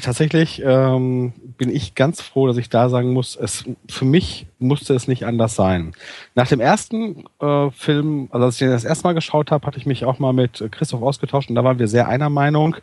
Tatsächlich 0.00 0.62
ähm, 0.64 1.34
bin 1.58 1.68
ich 1.68 1.94
ganz 1.94 2.22
froh, 2.22 2.46
dass 2.46 2.56
ich 2.56 2.70
da 2.70 2.88
sagen 2.88 3.12
muss, 3.12 3.36
es 3.36 3.64
für 3.90 4.06
mich 4.06 4.46
musste 4.58 4.94
es 4.94 5.06
nicht 5.06 5.26
anders 5.26 5.54
sein. 5.54 5.92
Nach 6.34 6.48
dem 6.48 6.60
ersten 6.60 7.24
äh, 7.40 7.70
Film, 7.70 8.28
also 8.30 8.46
als 8.46 8.54
ich 8.54 8.60
den 8.60 8.70
das 8.70 8.84
erste 8.84 9.06
Mal 9.06 9.12
geschaut 9.12 9.50
habe, 9.50 9.66
hatte 9.66 9.76
ich 9.78 9.84
mich 9.84 10.06
auch 10.06 10.18
mal 10.18 10.32
mit 10.32 10.64
Christoph 10.70 11.02
ausgetauscht 11.02 11.50
und 11.50 11.56
da 11.56 11.64
waren 11.64 11.78
wir 11.78 11.88
sehr 11.88 12.08
einer 12.08 12.30
Meinung. 12.30 12.76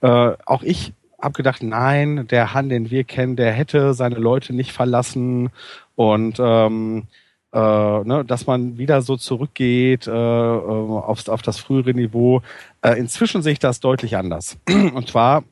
Äh, 0.00 0.32
auch 0.46 0.62
ich 0.62 0.94
habe 1.20 1.34
gedacht, 1.34 1.62
nein, 1.62 2.26
der 2.28 2.54
Han, 2.54 2.70
den 2.70 2.90
wir 2.90 3.04
kennen, 3.04 3.36
der 3.36 3.52
hätte 3.52 3.92
seine 3.92 4.16
Leute 4.16 4.54
nicht 4.54 4.72
verlassen 4.72 5.50
und 5.96 6.36
ähm, 6.38 7.08
äh, 7.52 7.58
ne, 7.58 8.24
dass 8.26 8.46
man 8.46 8.78
wieder 8.78 9.02
so 9.02 9.16
zurückgeht 9.16 10.06
äh, 10.06 10.10
äh, 10.10 10.14
auf, 10.14 11.28
auf 11.28 11.42
das 11.42 11.58
frühere 11.58 11.92
Niveau. 11.94 12.42
Äh, 12.82 12.98
inzwischen 12.98 13.42
sehe 13.42 13.52
ich 13.52 13.58
das 13.58 13.80
deutlich 13.80 14.16
anders. 14.16 14.56
Und 14.68 15.08
zwar 15.08 15.44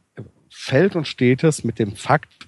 fällt 0.63 0.95
und 0.95 1.09
steht 1.09 1.43
es 1.43 1.65
mit 1.65 1.79
dem 1.79 1.97
Fakt, 1.97 2.47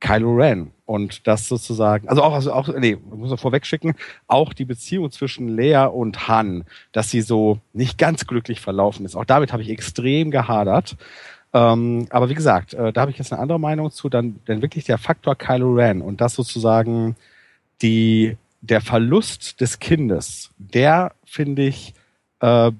Kylo 0.00 0.34
Ren 0.34 0.72
und 0.84 1.26
das 1.26 1.48
sozusagen, 1.48 2.08
also 2.08 2.22
auch, 2.22 2.34
also 2.34 2.52
auch, 2.52 2.68
nee, 2.68 2.96
muss 2.96 3.30
man 3.30 3.38
vorweg 3.38 3.64
schicken, 3.64 3.94
auch 4.26 4.52
die 4.52 4.66
Beziehung 4.66 5.10
zwischen 5.10 5.48
Lea 5.48 5.86
und 5.86 6.28
Han, 6.28 6.64
dass 6.92 7.10
sie 7.10 7.22
so 7.22 7.58
nicht 7.72 7.96
ganz 7.96 8.26
glücklich 8.26 8.60
verlaufen 8.60 9.06
ist. 9.06 9.16
Auch 9.16 9.24
damit 9.24 9.52
habe 9.52 9.62
ich 9.62 9.70
extrem 9.70 10.30
gehadert. 10.30 10.96
Ähm, 11.54 12.06
aber 12.10 12.28
wie 12.28 12.34
gesagt, 12.34 12.74
äh, 12.74 12.92
da 12.92 13.02
habe 13.02 13.12
ich 13.12 13.18
jetzt 13.18 13.32
eine 13.32 13.40
andere 13.40 13.60
Meinung 13.60 13.90
zu, 13.92 14.08
dann, 14.08 14.40
denn 14.46 14.60
wirklich 14.60 14.84
der 14.84 14.98
Faktor 14.98 15.36
Kylo 15.36 15.74
Ren 15.74 16.02
und 16.02 16.20
das 16.20 16.34
sozusagen 16.34 17.16
die 17.80 18.36
der 18.60 18.80
Verlust 18.80 19.60
des 19.60 19.78
Kindes, 19.78 20.50
der 20.58 21.12
finde 21.24 21.62
ich, 21.62 21.94
äh, 22.40 22.72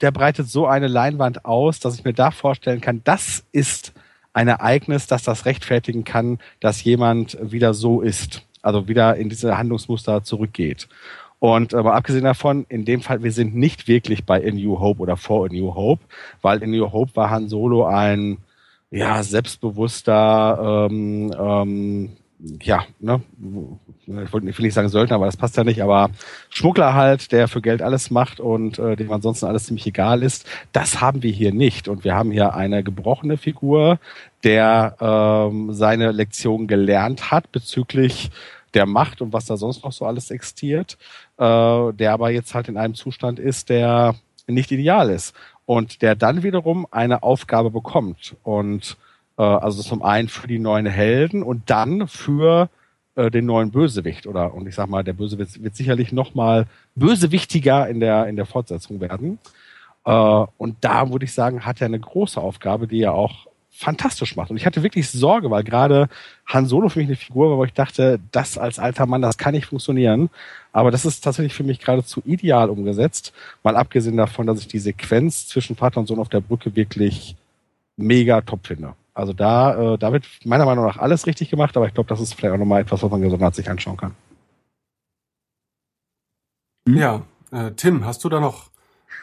der 0.00 0.10
breitet 0.10 0.48
so 0.48 0.66
eine 0.66 0.88
Leinwand 0.88 1.44
aus, 1.44 1.80
dass 1.80 1.94
ich 1.94 2.04
mir 2.04 2.12
da 2.12 2.30
vorstellen 2.30 2.80
kann, 2.80 3.02
das 3.04 3.44
ist 3.52 3.92
ein 4.32 4.48
Ereignis, 4.48 5.06
das 5.06 5.22
das 5.22 5.44
rechtfertigen 5.44 6.04
kann, 6.04 6.38
dass 6.60 6.84
jemand 6.84 7.36
wieder 7.40 7.74
so 7.74 8.00
ist, 8.00 8.42
also 8.62 8.88
wieder 8.88 9.16
in 9.16 9.28
diese 9.28 9.58
Handlungsmuster 9.58 10.22
zurückgeht. 10.22 10.88
Und 11.38 11.74
aber 11.74 11.94
abgesehen 11.94 12.24
davon, 12.24 12.66
in 12.68 12.84
dem 12.84 13.00
Fall, 13.00 13.22
wir 13.22 13.32
sind 13.32 13.54
nicht 13.54 13.88
wirklich 13.88 14.24
bei 14.24 14.46
A 14.46 14.50
New 14.50 14.78
Hope 14.78 15.00
oder 15.00 15.16
vor 15.16 15.46
A 15.46 15.48
New 15.48 15.74
Hope, 15.74 16.02
weil 16.42 16.62
in 16.62 16.70
New 16.70 16.92
Hope 16.92 17.16
war 17.16 17.30
Han 17.30 17.48
Solo 17.48 17.86
ein 17.86 18.38
ja 18.90 19.22
selbstbewusster 19.22 20.88
ähm, 20.90 21.34
ähm, 21.38 22.16
ja, 22.62 22.84
ne, 22.98 23.22
ich 24.06 24.32
will 24.32 24.42
nicht 24.42 24.74
sagen 24.74 24.88
Söldner, 24.88 25.16
aber 25.16 25.26
das 25.26 25.36
passt 25.36 25.56
ja 25.56 25.64
nicht, 25.64 25.82
aber 25.82 26.10
Schmuggler 26.48 26.94
halt, 26.94 27.32
der 27.32 27.48
für 27.48 27.60
Geld 27.60 27.82
alles 27.82 28.10
macht 28.10 28.40
und 28.40 28.78
äh, 28.78 28.96
dem 28.96 29.12
ansonsten 29.12 29.46
alles 29.46 29.66
ziemlich 29.66 29.86
egal 29.86 30.22
ist, 30.22 30.46
das 30.72 31.00
haben 31.00 31.22
wir 31.22 31.30
hier 31.30 31.52
nicht. 31.52 31.88
Und 31.88 32.04
wir 32.04 32.14
haben 32.14 32.30
hier 32.30 32.54
eine 32.54 32.82
gebrochene 32.82 33.36
Figur, 33.36 33.98
der 34.42 34.96
ähm, 35.00 35.72
seine 35.72 36.12
Lektion 36.12 36.66
gelernt 36.66 37.30
hat 37.30 37.52
bezüglich 37.52 38.30
der 38.74 38.86
Macht 38.86 39.20
und 39.20 39.32
was 39.32 39.46
da 39.46 39.56
sonst 39.56 39.84
noch 39.84 39.92
so 39.92 40.06
alles 40.06 40.30
existiert, 40.30 40.96
äh, 41.38 41.92
der 41.92 42.12
aber 42.12 42.30
jetzt 42.30 42.54
halt 42.54 42.68
in 42.68 42.76
einem 42.76 42.94
Zustand 42.94 43.38
ist, 43.38 43.68
der 43.68 44.14
nicht 44.46 44.70
ideal 44.72 45.10
ist 45.10 45.34
und 45.66 46.02
der 46.02 46.14
dann 46.14 46.42
wiederum 46.42 46.86
eine 46.90 47.22
Aufgabe 47.22 47.70
bekommt 47.70 48.36
und 48.42 48.96
äh, 49.38 49.42
also 49.42 49.82
zum 49.82 50.02
einen 50.02 50.28
für 50.28 50.46
die 50.46 50.58
neuen 50.58 50.86
Helden 50.86 51.42
und 51.42 51.70
dann 51.70 52.08
für 52.08 52.68
äh, 53.16 53.30
den 53.30 53.46
neuen 53.46 53.70
Bösewicht 53.70 54.26
oder 54.26 54.54
und 54.54 54.66
ich 54.66 54.74
sag 54.74 54.88
mal, 54.88 55.04
der 55.04 55.14
Bösewicht 55.14 55.62
wird 55.62 55.76
sicherlich 55.76 56.12
noch 56.12 56.34
mal 56.34 56.66
bösewichtiger 56.94 57.88
in 57.88 58.00
der 58.00 58.26
in 58.26 58.36
der 58.36 58.46
Fortsetzung 58.46 59.00
werden. 59.00 59.38
Äh, 60.04 60.10
und 60.58 60.76
da 60.80 61.10
würde 61.10 61.24
ich 61.24 61.32
sagen, 61.32 61.64
hat 61.64 61.80
er 61.80 61.86
eine 61.86 62.00
große 62.00 62.40
Aufgabe, 62.40 62.86
die 62.86 63.02
er 63.02 63.14
auch 63.14 63.46
fantastisch 63.80 64.36
macht. 64.36 64.50
Und 64.50 64.58
ich 64.58 64.66
hatte 64.66 64.82
wirklich 64.82 65.08
Sorge, 65.10 65.50
weil 65.50 65.64
gerade 65.64 66.08
Han 66.46 66.66
Solo 66.66 66.88
für 66.88 66.98
mich 66.98 67.08
eine 67.08 67.16
Figur 67.16 67.50
war, 67.50 67.56
wo 67.56 67.64
ich 67.64 67.72
dachte, 67.72 68.20
das 68.30 68.58
als 68.58 68.78
alter 68.78 69.06
Mann, 69.06 69.22
das 69.22 69.38
kann 69.38 69.54
nicht 69.54 69.66
funktionieren. 69.66 70.28
Aber 70.72 70.90
das 70.90 71.06
ist 71.06 71.22
tatsächlich 71.22 71.54
für 71.54 71.64
mich 71.64 71.78
geradezu 71.80 72.22
ideal 72.26 72.68
umgesetzt. 72.68 73.32
Mal 73.62 73.76
abgesehen 73.76 74.18
davon, 74.18 74.46
dass 74.46 74.60
ich 74.60 74.68
die 74.68 74.78
Sequenz 74.78 75.48
zwischen 75.48 75.76
Vater 75.76 76.00
und 76.00 76.06
Sohn 76.06 76.18
auf 76.18 76.28
der 76.28 76.40
Brücke 76.40 76.76
wirklich 76.76 77.36
mega 77.96 78.40
top 78.42 78.66
finde. 78.66 78.94
Also 79.20 79.34
da, 79.34 79.94
äh, 79.94 79.98
da 79.98 80.12
wird 80.12 80.26
meiner 80.44 80.64
Meinung 80.64 80.86
nach 80.86 80.96
alles 80.96 81.26
richtig 81.26 81.50
gemacht, 81.50 81.76
aber 81.76 81.86
ich 81.86 81.94
glaube, 81.94 82.08
das 82.08 82.20
ist 82.20 82.34
vielleicht 82.34 82.54
auch 82.54 82.58
nochmal 82.58 82.80
etwas, 82.80 83.02
was 83.02 83.10
man 83.10 83.20
gesondert 83.20 83.54
sich 83.54 83.68
anschauen 83.68 83.96
kann. 83.96 84.14
Hm? 86.88 86.96
Ja, 86.96 87.22
äh, 87.52 87.72
Tim, 87.72 88.06
hast 88.06 88.24
du 88.24 88.28
da 88.28 88.40
noch 88.40 88.70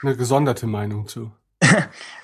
eine 0.03 0.15
gesonderte 0.15 0.67
Meinung 0.67 1.07
zu? 1.07 1.31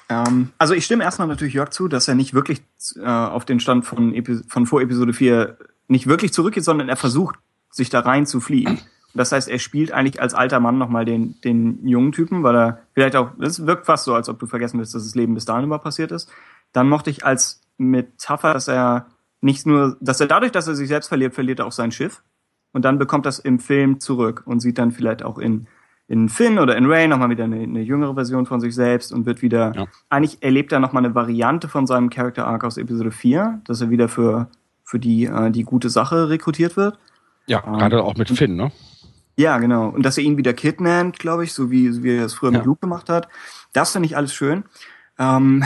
ähm, 0.10 0.53
also 0.60 0.76
ich 0.76 0.85
stimme 0.85 1.03
erstmal 1.03 1.27
natürlich 1.27 1.56
Jörg 1.56 1.72
zu, 1.72 1.88
dass 1.88 2.07
er 2.07 2.14
nicht 2.14 2.35
wirklich 2.35 2.61
äh, 2.97 3.06
auf 3.06 3.45
den 3.45 3.60
Stand 3.60 3.85
von, 3.85 4.14
Epi 4.14 4.41
von 4.47 4.68
vor 4.68 4.81
Episode 4.81 5.14
4 5.14 5.57
nicht 5.88 6.06
wirklich 6.06 6.31
zurückgeht, 6.31 6.64
sondern 6.64 6.89
er 6.89 6.95
versucht, 6.95 7.35
sich 7.72 7.89
da 7.89 8.02
rein 8.02 8.27
zu 8.27 8.39
fliehen. 8.39 8.80
Das 9.15 9.31
heißt, 9.31 9.47
er 9.47 9.60
spielt 9.60 9.91
eigentlich 9.91 10.22
als 10.22 10.34
alter 10.34 10.60
Mann 10.60 10.77
nochmal 10.77 11.06
den, 11.06 11.39
den 11.41 11.88
jungen 11.88 12.11
Typen, 12.11 12.43
weil 12.43 12.56
er 12.56 12.80
vielleicht 12.93 13.15
auch, 13.15 13.31
das 13.39 13.65
wirkt 13.65 13.85
fast 13.88 14.06
so, 14.06 14.14
als 14.14 14.30
ob 14.30 14.39
du 14.39 14.45
vergessen 14.45 14.80
willst, 14.80 14.93
dass 14.93 15.03
das 15.03 15.15
Leben 15.15 15.34
bis 15.34 15.45
dahin 15.45 15.65
immer 15.65 15.80
passiert 15.80 16.11
ist. 16.11 16.30
Dann 16.72 16.89
mochte 16.89 17.10
ich 17.10 17.26
als 17.26 17.62
Metapher, 17.77 18.53
dass 18.53 18.67
er 18.67 19.07
nicht 19.41 19.65
nur, 19.65 19.97
dass 19.99 20.19
er 20.21 20.27
dadurch, 20.27 20.51
dass 20.51 20.67
er 20.67 20.75
sich 20.75 20.87
selbst 20.87 21.07
verliert, 21.09 21.33
verliert 21.33 21.59
er 21.59 21.65
auch 21.65 21.71
sein 21.71 21.91
Schiff. 21.91 22.21
Und 22.71 22.85
dann 22.85 22.97
bekommt 22.97 23.25
das 23.25 23.39
im 23.39 23.59
Film 23.59 23.99
zurück 23.99 24.43
und 24.45 24.59
sieht 24.61 24.77
dann 24.77 24.91
vielleicht 24.91 25.23
auch 25.23 25.37
in, 25.37 25.67
in 26.07 26.27
Finn 26.29 26.57
oder 26.59 26.75
in 26.75 26.85
Ray 26.85 27.07
nochmal 27.07 27.29
wieder 27.29 27.43
eine, 27.43 27.59
eine 27.61 27.81
jüngere 27.81 28.15
Version 28.15 28.45
von 28.45 28.59
sich 28.59 28.73
selbst 28.73 29.11
und 29.13 29.25
wird 29.25 29.41
wieder, 29.41 29.73
ja. 29.75 29.85
eigentlich 30.09 30.41
erlebt 30.41 30.71
er 30.71 30.79
nochmal 30.79 31.05
eine 31.05 31.13
Variante 31.13 31.67
von 31.67 31.85
seinem 31.85 32.09
Character 32.09 32.47
Arc 32.47 32.63
aus 32.63 32.77
Episode 32.77 33.11
4, 33.11 33.61
dass 33.65 33.81
er 33.81 33.89
wieder 33.89 34.09
für, 34.09 34.47
für 34.83 34.97
die 34.99 35.25
äh, 35.25 35.51
die 35.51 35.63
gute 35.63 35.89
Sache 35.89 36.29
rekrutiert 36.29 36.77
wird. 36.77 36.97
Ja, 37.45 37.63
Ähm, 37.65 37.77
gerade 37.77 38.03
auch 38.03 38.15
mit 38.15 38.29
Finn, 38.29 38.55
ne? 38.55 38.71
Ja, 39.35 39.57
genau. 39.57 39.89
Und 39.89 40.03
dass 40.03 40.17
er 40.17 40.23
ihn 40.23 40.37
wieder 40.37 40.53
kidnappt, 40.53 41.19
glaube 41.19 41.43
ich, 41.43 41.53
so 41.53 41.69
wie, 41.71 41.89
so 41.91 42.03
wie 42.03 42.15
er 42.15 42.25
es 42.25 42.33
früher 42.33 42.51
Ja. 42.51 42.59
mit 42.59 42.65
Luke 42.65 42.81
gemacht 42.81 43.09
hat. 43.09 43.27
Das 43.73 43.91
finde 43.91 44.05
ich 44.07 44.15
alles 44.15 44.33
schön. 44.33 44.63
Ähm, 45.19 45.63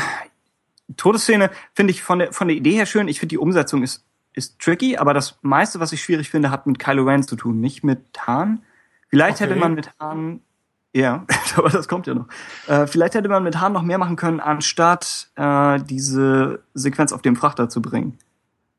Todesszene 0.95 1.49
finde 1.73 1.91
ich 1.91 2.01
von 2.03 2.19
der, 2.19 2.34
von 2.34 2.47
der 2.47 2.55
Idee 2.57 2.72
her 2.72 2.85
schön. 2.85 3.07
Ich 3.07 3.19
finde, 3.19 3.31
die 3.31 3.38
Umsetzung 3.38 3.84
ist, 3.84 4.05
ist 4.34 4.59
tricky, 4.59 4.97
aber 4.97 5.14
das 5.14 5.38
meiste, 5.41 5.80
was 5.80 5.91
ich 5.91 6.01
schwierig 6.01 6.30
finde, 6.30 6.49
hat 6.51 6.65
mit 6.68 6.80
Kylo 6.80 7.03
Ren 7.03 7.23
zu 7.23 7.35
tun, 7.35 7.59
nicht 7.59 7.84
mit 7.84 7.99
Han. 8.26 8.61
Vielleicht 9.09 9.41
Okay. 9.41 9.49
hätte 9.49 9.59
man 9.59 9.73
mit 9.73 9.91
Han, 9.99 10.41
ja, 10.93 11.26
aber 11.57 11.69
das 11.69 11.88
kommt 11.88 12.07
ja 12.07 12.14
noch. 12.14 12.27
Äh, 12.68 12.88
vielleicht 12.88 13.15
hätte 13.15 13.30
man 13.30 13.43
mit 13.43 13.59
Han 13.59 13.73
noch 13.73 13.84
mehr 13.84 13.97
machen 13.97 14.15
können, 14.15 14.39
anstatt 14.39 15.30
äh, 15.35 15.80
diese 15.81 16.64
Sequenz 16.73 17.11
auf 17.11 17.22
dem 17.22 17.35
Frachter 17.35 17.68
zu 17.69 17.81
bringen. 17.81 18.18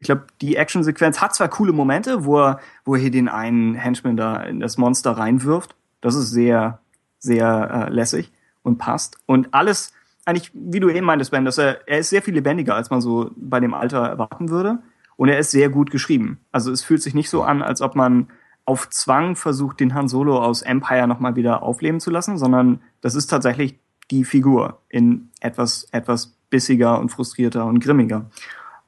Ich 0.01 0.07
glaube, 0.07 0.27
die 0.41 0.55
Action-Sequenz 0.57 1.21
hat 1.21 1.35
zwar 1.35 1.49
coole 1.49 1.73
Momente, 1.73 2.25
wo 2.25 2.39
er, 2.39 2.61
wo 2.85 2.95
er 2.95 3.01
hier 3.01 3.11
den 3.11 3.29
einen 3.29 3.75
Henchman 3.75 4.17
da 4.17 4.37
in 4.45 4.61
das 4.61 4.79
Monster 4.79 5.11
reinwirft. 5.13 5.75
Das 6.01 6.15
ist 6.15 6.31
sehr, 6.31 6.79
sehr 7.19 7.89
äh, 7.89 7.93
lässig 7.93 8.31
und 8.63 8.79
passt. 8.79 9.19
Und 9.27 9.53
alles, 9.55 9.93
eigentlich, 10.29 10.51
wie 10.53 10.79
du 10.79 10.91
eben 10.91 11.07
meintest, 11.07 11.31
Ben, 11.31 11.47
dass 11.47 11.57
er, 11.57 11.89
er 11.89 12.01
ist 12.01 12.11
sehr 12.11 12.21
viel 12.21 12.35
lebendiger, 12.35 12.75
als 12.75 12.91
man 12.91 13.01
so 13.01 13.31
bei 13.35 13.61
dem 13.61 13.73
Alter 13.73 14.07
erwarten 14.07 14.51
würde. 14.51 14.79
Und 15.17 15.31
er 15.31 15.39
ist 15.39 15.51
sehr 15.51 15.71
gut 15.71 15.91
geschrieben. 15.91 16.39
Also 16.53 16.71
es 16.71 16.85
fühlt 16.85 17.03
sich 17.03 17.15
nicht 17.15 17.31
so 17.31 17.43
an, 17.43 17.63
als 17.63 17.81
ob 17.81 17.97
man 17.97 18.29
auf 18.67 18.91
Zwang 18.91 19.37
versucht, 19.37 19.81
den 19.81 19.95
Han 19.95 20.07
Solo 20.07 20.39
aus 20.39 20.61
Empire 20.61 21.09
nochmal 21.09 21.35
wieder 21.35 21.63
aufleben 21.63 21.99
zu 21.99 22.11
lassen, 22.11 22.37
sondern 22.37 22.83
das 23.01 23.15
ist 23.15 23.29
tatsächlich 23.29 23.79
die 24.11 24.25
Figur 24.25 24.83
in 24.91 25.31
etwas, 25.41 25.89
etwas 25.93 26.37
bissiger 26.51 26.99
und 26.99 27.09
frustrierter 27.09 27.65
und 27.65 27.81
grimmiger. 27.81 28.31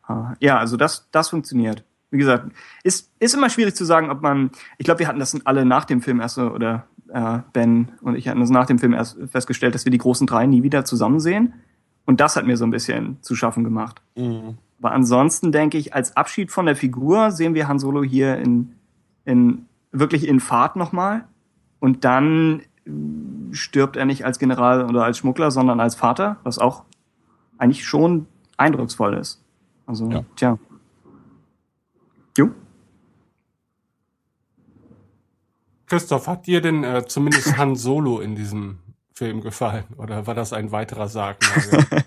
Äh, 0.08 0.34
Ja, 0.40 0.58
also 0.58 0.76
das, 0.76 1.08
das 1.10 1.30
funktioniert. 1.30 1.84
Wie 2.10 2.18
gesagt, 2.18 2.52
ist, 2.82 3.10
ist 3.18 3.34
immer 3.34 3.48
schwierig 3.48 3.74
zu 3.74 3.86
sagen, 3.86 4.10
ob 4.10 4.20
man, 4.20 4.50
ich 4.76 4.84
glaube, 4.84 5.00
wir 5.00 5.08
hatten 5.08 5.20
das 5.20 5.34
alle 5.46 5.64
nach 5.64 5.86
dem 5.86 6.02
Film 6.02 6.20
erst 6.20 6.34
so, 6.34 6.50
oder 6.50 6.86
äh, 7.12 7.38
Ben 7.52 7.88
und 8.02 8.16
ich 8.16 8.28
hatten 8.28 8.40
das 8.40 8.50
nach 8.50 8.66
dem 8.66 8.78
Film 8.78 8.92
erst 8.92 9.18
festgestellt, 9.30 9.74
dass 9.74 9.84
wir 9.84 9.92
die 9.92 9.98
großen 9.98 10.26
drei 10.26 10.46
nie 10.46 10.62
wieder 10.62 10.84
zusammen 10.84 11.20
sehen. 11.20 11.54
Und 12.06 12.20
das 12.20 12.36
hat 12.36 12.46
mir 12.46 12.56
so 12.56 12.64
ein 12.64 12.70
bisschen 12.70 13.18
zu 13.22 13.34
schaffen 13.36 13.62
gemacht. 13.64 14.02
Aber 14.16 14.92
ansonsten 14.92 15.52
denke 15.52 15.78
ich, 15.78 15.94
als 15.94 16.16
Abschied 16.16 16.50
von 16.50 16.66
der 16.66 16.74
Figur 16.76 17.30
sehen 17.30 17.54
wir 17.54 17.68
Han 17.68 17.78
Solo 17.78 18.02
hier 18.02 18.38
in, 18.38 18.72
in 19.24 19.66
wirklich 19.92 20.26
in 20.26 20.40
Fahrt 20.40 20.76
nochmal. 20.76 21.24
Und 21.78 22.04
dann 22.04 22.62
stirbt 23.52 23.96
er 23.96 24.06
nicht 24.06 24.24
als 24.24 24.38
General 24.38 24.86
oder 24.88 25.04
als 25.04 25.18
Schmuggler, 25.18 25.50
sondern 25.50 25.80
als 25.80 25.94
Vater, 25.94 26.38
was 26.42 26.58
auch 26.58 26.84
eigentlich 27.58 27.84
schon 27.86 28.26
eindrucksvoll 28.56 29.14
ist. 29.14 29.42
Also, 29.86 30.10
Ja. 30.10 30.24
tja. 30.36 30.58
Jo. 32.36 32.50
Christoph, 35.90 36.28
hat 36.28 36.46
dir 36.46 36.60
denn 36.60 36.84
äh, 36.84 37.04
zumindest 37.06 37.58
Han 37.58 37.74
Solo 37.76 38.20
in 38.20 38.36
diesem 38.36 38.78
Film 39.12 39.40
gefallen? 39.40 39.84
Oder 39.98 40.26
war 40.26 40.34
das 40.34 40.52
ein 40.52 40.70
weiterer 40.72 41.08
Sargnagel? 41.08 41.84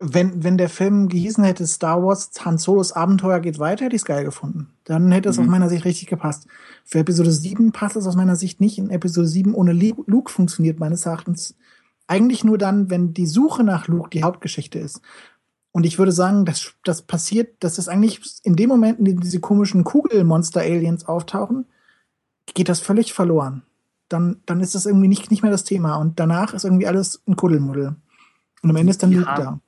Wenn, 0.00 0.44
wenn 0.44 0.58
der 0.58 0.68
Film 0.68 1.08
gehießen 1.08 1.42
hätte 1.42 1.66
Star 1.66 2.04
Wars 2.04 2.30
Han 2.44 2.56
Solos 2.56 2.92
Abenteuer 2.92 3.40
geht 3.40 3.58
weiter, 3.58 3.84
hätte 3.84 3.96
ich 3.96 4.02
es 4.02 4.06
geil 4.06 4.22
gefunden. 4.24 4.68
Dann 4.84 5.10
hätte 5.10 5.28
es 5.28 5.38
Mhm. 5.38 5.44
aus 5.44 5.50
meiner 5.50 5.68
Sicht 5.68 5.84
richtig 5.84 6.06
gepasst. 6.06 6.46
Für 6.84 7.00
Episode 7.00 7.32
7 7.32 7.72
passt 7.72 7.96
es 7.96 8.06
aus 8.06 8.14
meiner 8.14 8.36
Sicht 8.36 8.60
nicht. 8.60 8.78
In 8.78 8.90
Episode 8.90 9.26
7 9.26 9.54
ohne 9.54 9.72
Luke 9.72 10.30
funktioniert 10.30 10.78
meines 10.78 11.04
Erachtens 11.04 11.56
eigentlich 12.06 12.44
nur 12.44 12.58
dann, 12.58 12.90
wenn 12.90 13.12
die 13.12 13.26
Suche 13.26 13.64
nach 13.64 13.88
Luke 13.88 14.10
die 14.10 14.22
Hauptgeschichte 14.22 14.78
ist. 14.78 15.00
Und 15.72 15.84
ich 15.84 15.98
würde 15.98 16.12
sagen, 16.12 16.44
das, 16.44 16.74
das 16.84 17.02
passiert, 17.02 17.56
dass 17.58 17.78
es 17.78 17.88
eigentlich 17.88 18.20
in 18.44 18.54
dem 18.54 18.68
Moment, 18.68 19.00
in 19.00 19.04
dem 19.04 19.18
diese 19.20 19.40
komischen 19.40 19.82
Kugelmonster-Aliens 19.82 21.06
auftauchen, 21.06 21.66
geht 22.54 22.68
das 22.68 22.80
völlig 22.80 23.12
verloren. 23.12 23.62
Dann, 24.08 24.36
dann 24.46 24.60
ist 24.60 24.74
das 24.74 24.86
irgendwie 24.86 25.08
nicht, 25.08 25.30
nicht 25.30 25.42
mehr 25.42 25.50
das 25.50 25.64
Thema. 25.64 25.96
Und 25.96 26.18
danach 26.18 26.54
ist 26.54 26.64
irgendwie 26.64 26.86
alles 26.86 27.22
ein 27.26 27.36
Kuddelmuddel. 27.36 27.96
Und 28.62 28.70
am 28.70 28.76
Ende 28.76 28.90
ist 28.90 29.02
dann 29.02 29.12
Luke 29.12 29.26
da. 29.26 29.60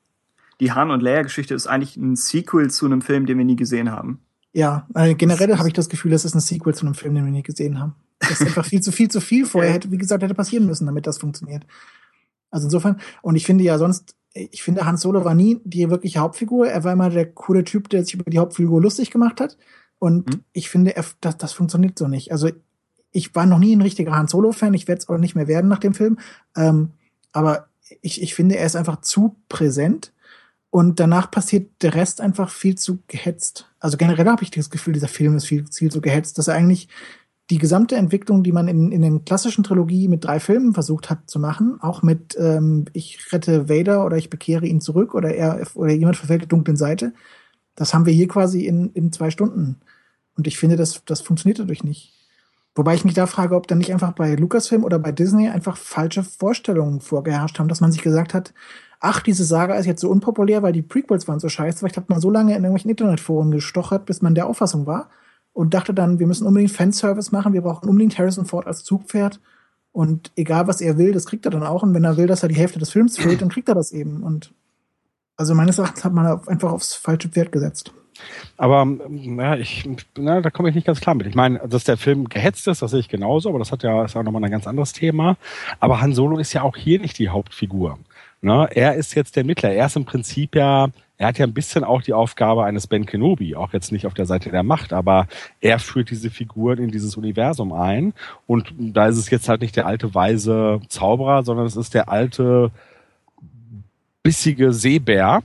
Die 0.61 0.73
Han 0.73 0.91
und 0.91 1.01
Leia-Geschichte 1.03 1.55
ist 1.55 1.67
eigentlich 1.67 1.97
ein 1.97 2.17
Sequel 2.17 2.71
zu 2.71 2.87
einem 2.87 3.03
Film, 3.03 3.27
den 3.27 3.39
wir 3.39 3.45
nie 3.45 3.57
gesehen 3.57 3.91
haben. 3.91 4.21
Ja, 4.53 4.87
äh, 4.95 5.15
generell 5.15 5.57
habe 5.57 5.69
ich 5.69 5.75
das 5.75 5.89
Gefühl, 5.89 6.11
das 6.11 6.25
ist 6.25 6.35
ein 6.35 6.41
Sequel 6.41 6.75
zu 6.75 6.85
einem 6.85 6.95
Film, 6.95 7.15
den 7.15 7.25
wir 7.25 7.33
nicht 7.33 7.47
gesehen 7.47 7.79
haben. 7.79 7.95
Das 8.19 8.33
ist 8.33 8.43
einfach 8.43 8.65
viel 8.65 8.81
zu 8.83 8.93
viel 8.93 9.09
zu 9.09 9.21
viel 9.21 9.47
vorher 9.47 9.73
hätte, 9.73 9.91
wie 9.91 9.97
gesagt, 9.97 10.23
hätte 10.23 10.35
passieren 10.35 10.67
müssen, 10.67 10.87
damit 10.87 11.07
das 11.07 11.19
funktioniert. 11.19 11.65
Also 12.51 12.67
insofern, 12.67 13.01
und 13.23 13.37
ich 13.37 13.47
finde 13.47 13.65
ja 13.65 13.79
sonst, 13.79 14.17
ich 14.35 14.63
finde, 14.63 14.85
Hans 14.85 15.01
Solo 15.03 15.25
war 15.25 15.35
nie 15.35 15.61
die 15.65 15.89
wirkliche 15.89 16.19
Hauptfigur. 16.19 16.69
Er 16.69 16.85
war 16.85 16.93
immer 16.93 17.11
der 17.11 17.31
coole 17.33 17.65
Typ, 17.65 17.89
der 17.89 18.05
sich 18.05 18.15
über 18.15 18.31
die 18.31 18.39
Hauptfigur 18.39 18.81
lustig 18.81 19.11
gemacht 19.11 19.41
hat. 19.41 19.57
Und 19.99 20.29
Mhm. 20.29 20.45
ich 20.53 20.69
finde, 20.69 20.97
er, 20.97 21.05
das, 21.21 21.39
das 21.39 21.53
funktioniert 21.53 21.99
so 21.99 22.09
nicht. 22.09 22.33
Also 22.33 22.51
ich 23.13 23.35
war 23.35 23.47
noch 23.47 23.59
nie 23.59 23.75
ein 23.75 23.83
richtiger 23.83 24.13
Han 24.13 24.29
Solo-Fan, 24.29 24.75
ich 24.75 24.89
werde 24.89 25.01
es 25.01 25.09
auch 25.09 25.19
nicht 25.19 25.35
mehr 25.35 25.49
werden 25.49 25.69
nach 25.69 25.79
dem 25.79 25.95
Film. 25.95 26.19
Ähm, 26.57 26.91
aber 27.33 27.67
ich, 28.03 28.23
ich 28.23 28.35
finde, 28.35 28.57
er 28.57 28.67
ist 28.67 28.77
einfach 28.77 29.01
zu 29.01 29.37
präsent. 29.49 30.13
Und 30.73 31.01
danach 31.01 31.33
passiert 31.33 31.83
der 31.83 31.95
Rest 31.95 32.21
einfach 32.21 32.49
viel 32.49 32.77
zu 32.77 33.01
gehetzt. 33.09 33.69
Also 33.81 33.97
generell 33.97 34.27
habe 34.27 34.45
ich 34.45 34.53
das 34.53 34.71
Gefühl, 34.71 34.93
dieser 34.93 35.09
Film 35.09 35.37
ist 35.37 35.47
viel, 35.47 35.65
viel 35.67 35.91
zu 35.91 36.01
gehetzt, 36.01 36.39
dass 36.39 36.47
er 36.47 36.55
eigentlich 36.55 36.89
die 37.51 37.59
gesamte 37.59 37.97
Entwicklung, 37.97 38.45
die 38.45 38.53
man 38.53 38.69
in, 38.69 38.93
in 38.93 39.03
den 39.03 39.25
klassischen 39.25 39.65
Trilogie 39.65 40.07
mit 40.07 40.25
drei 40.25 40.39
Filmen 40.39 40.73
versucht 40.73 41.11
hat 41.11 41.29
zu 41.29 41.41
machen, 41.41 41.79
auch 41.81 42.03
mit 42.03 42.37
ähm, 42.39 42.85
ich 42.93 43.33
rette 43.33 43.69
Vader 43.69 44.07
oder 44.07 44.17
ich 44.17 44.31
bekehre 44.31 44.67
ihn 44.67 44.81
zurück 44.81 45.17
oder 45.17 45.35
er 45.35 45.67
oder 45.75 45.93
jemand 45.93 46.17
verfällt 46.17 46.43
der 46.43 46.49
dunklen 46.49 46.77
Seite, 46.77 47.13
das 47.75 47.93
haben 47.93 48.07
wir 48.07 48.13
hier 48.13 48.29
quasi 48.29 48.67
in, 48.67 48.93
in 48.93 49.13
zwei 49.13 49.31
Stunden. 49.31 49.81
Und 50.37 50.47
ich 50.47 50.59
finde, 50.59 50.77
das, 50.77 51.05
das 51.05 51.21
funktioniert 51.23 51.59
dadurch 51.59 51.83
nicht. 51.83 52.13
Wobei 52.75 52.95
ich 52.95 53.05
mich 53.05 53.15
da 53.15 53.27
frage, 53.27 53.57
ob 53.57 53.67
dann 53.67 53.79
nicht 53.79 53.93
einfach 53.93 54.13
bei 54.13 54.35
Lucasfilm 54.35 54.85
oder 54.85 54.99
bei 54.99 55.13
Disney 55.13 55.49
einfach 55.49 55.77
falsche 55.77 56.23
Vorstellungen 56.23 57.01
vorgeherrscht 57.01 57.59
haben, 57.59 57.69
dass 57.69 57.81
man 57.81 57.91
sich 57.91 58.03
gesagt 58.03 58.33
hat, 58.33 58.55
ach, 59.01 59.21
diese 59.21 59.45
Saga 59.45 59.75
ist 59.75 59.87
jetzt 59.87 60.01
so 60.01 60.11
unpopulär, 60.11 60.63
weil 60.63 60.73
die 60.73 60.83
Prequels 60.83 61.27
waren 61.27 61.41
so 61.41 61.49
scheiße. 61.49 61.79
Vielleicht 61.79 61.97
hat 61.97 62.09
man 62.09 62.21
so 62.21 62.31
lange 62.31 62.53
in 62.53 62.63
irgendwelchen 62.63 62.91
Internetforen 62.91 63.51
gestochert, 63.51 64.07
bis 64.07 64.23
man 64.23 64.35
der 64.35 64.47
Auffassung 64.47 64.87
war 64.87 65.11
und 65.53 65.75
dachte 65.75 65.95
dann, 65.95 66.19
wir 66.19 66.27
müssen 66.27 66.47
unbedingt 66.47 66.71
Fanservice 66.71 67.33
machen, 67.33 67.53
wir 67.53 67.63
brauchen 67.63 67.89
unbedingt 67.89 68.19
Harrison 68.19 68.47
Ford 68.47 68.67
als 68.67 68.85
Zugpferd. 68.85 69.41
Und 69.93 70.31
egal 70.37 70.69
was 70.69 70.81
er 70.81 70.99
will, 70.99 71.13
das 71.13 71.27
kriegt 71.27 71.45
er 71.45 71.51
dann 71.51 71.65
auch. 71.65 71.83
Und 71.83 71.95
wenn 71.95 72.05
er 72.05 72.17
will, 72.17 72.29
dass 72.29 72.45
er 72.45 72.49
die 72.49 72.55
Hälfte 72.55 72.79
des 72.79 72.91
Films 72.91 73.19
füllt, 73.19 73.43
dann 73.43 73.49
kriegt 73.49 73.69
er 73.69 73.75
das 73.75 73.91
eben. 73.91 74.23
Und 74.23 74.55
also 75.37 75.55
meines 75.55 75.79
Erachtens 75.79 76.05
hat 76.05 76.13
man 76.13 76.27
einfach 76.47 76.71
aufs 76.71 76.95
falsche 76.95 77.29
Pferd 77.29 77.51
gesetzt. 77.51 77.93
Aber 78.57 78.85
na, 78.85 79.59
ich, 79.59 79.89
na, 80.17 80.41
da 80.41 80.51
komme 80.51 80.69
ich 80.69 80.75
nicht 80.75 80.87
ganz 80.87 81.01
klar 81.01 81.15
mit. 81.15 81.27
Ich 81.27 81.35
meine, 81.35 81.61
dass 81.69 81.85
der 81.85 81.97
Film 81.97 82.29
gehetzt 82.29 82.69
ist, 82.69 82.83
das 82.83 82.91
sehe 82.91 83.01
ich 83.01 83.09
genauso, 83.09 83.49
aber 83.49 83.59
das 83.59 83.73
hat 83.73 83.83
ja 83.83 84.05
ist 84.05 84.17
auch 84.17 84.23
nochmal 84.23 84.45
ein 84.45 84.51
ganz 84.51 84.67
anderes 84.67 84.93
Thema. 84.93 85.37
Aber 85.79 86.01
Han 86.01 86.15
Solo 86.15 86.39
ist 86.39 86.53
ja 86.53 86.63
auch 86.63 86.77
hier 86.77 87.01
nicht 87.01 87.19
die 87.19 87.29
Hauptfigur. 87.29 87.99
Ne? 88.43 88.69
Er 88.73 88.95
ist 88.95 89.15
jetzt 89.15 89.37
der 89.37 89.45
Mittler. 89.45 89.71
Er 89.71 89.87
ist 89.87 89.97
im 89.97 90.05
Prinzip 90.05 90.55
ja, 90.55 90.89
er 91.19 91.29
hat 91.29 91.39
ja 91.39 91.47
ein 91.47 91.53
bisschen 91.53 91.85
auch 91.85 92.01
die 92.01 92.15
Aufgabe 92.15 92.65
eines 92.65 92.87
Ben 92.87 93.05
Kenobi, 93.05 93.55
auch 93.55 93.75
jetzt 93.75 93.93
nicht 93.93 94.07
auf 94.07 94.15
der 94.15 94.25
Seite 94.25 94.51
der 94.51 94.63
Macht, 94.63 94.95
aber 94.95 95.27
er 95.61 95.79
führt 95.79 96.11
diese 96.11 96.31
Figuren 96.31 96.79
in 96.79 96.91
dieses 96.91 97.17
Universum 97.17 97.75
ein. 97.75 98.15
Und 98.47 98.73
da 98.79 99.07
ist 99.07 99.19
es 99.19 99.29
jetzt 99.29 99.49
halt 99.49 99.61
nicht 99.61 99.77
der 99.77 99.87
alte 99.87 100.15
weise 100.15 100.81
Zauberer, 100.89 101.43
sondern 101.43 101.67
es 101.67 101.77
ist 101.77 101.93
der 101.93 102.09
alte 102.09 102.71
bissige 104.23 104.73
Seebär. 104.73 105.43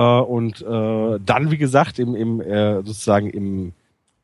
Äh, 0.00 0.02
und 0.02 0.62
äh, 0.62 1.20
dann, 1.24 1.50
wie 1.50 1.58
gesagt, 1.58 1.98
im, 1.98 2.14
im 2.14 2.40
äh, 2.40 2.76
sozusagen 2.76 3.28
im 3.28 3.72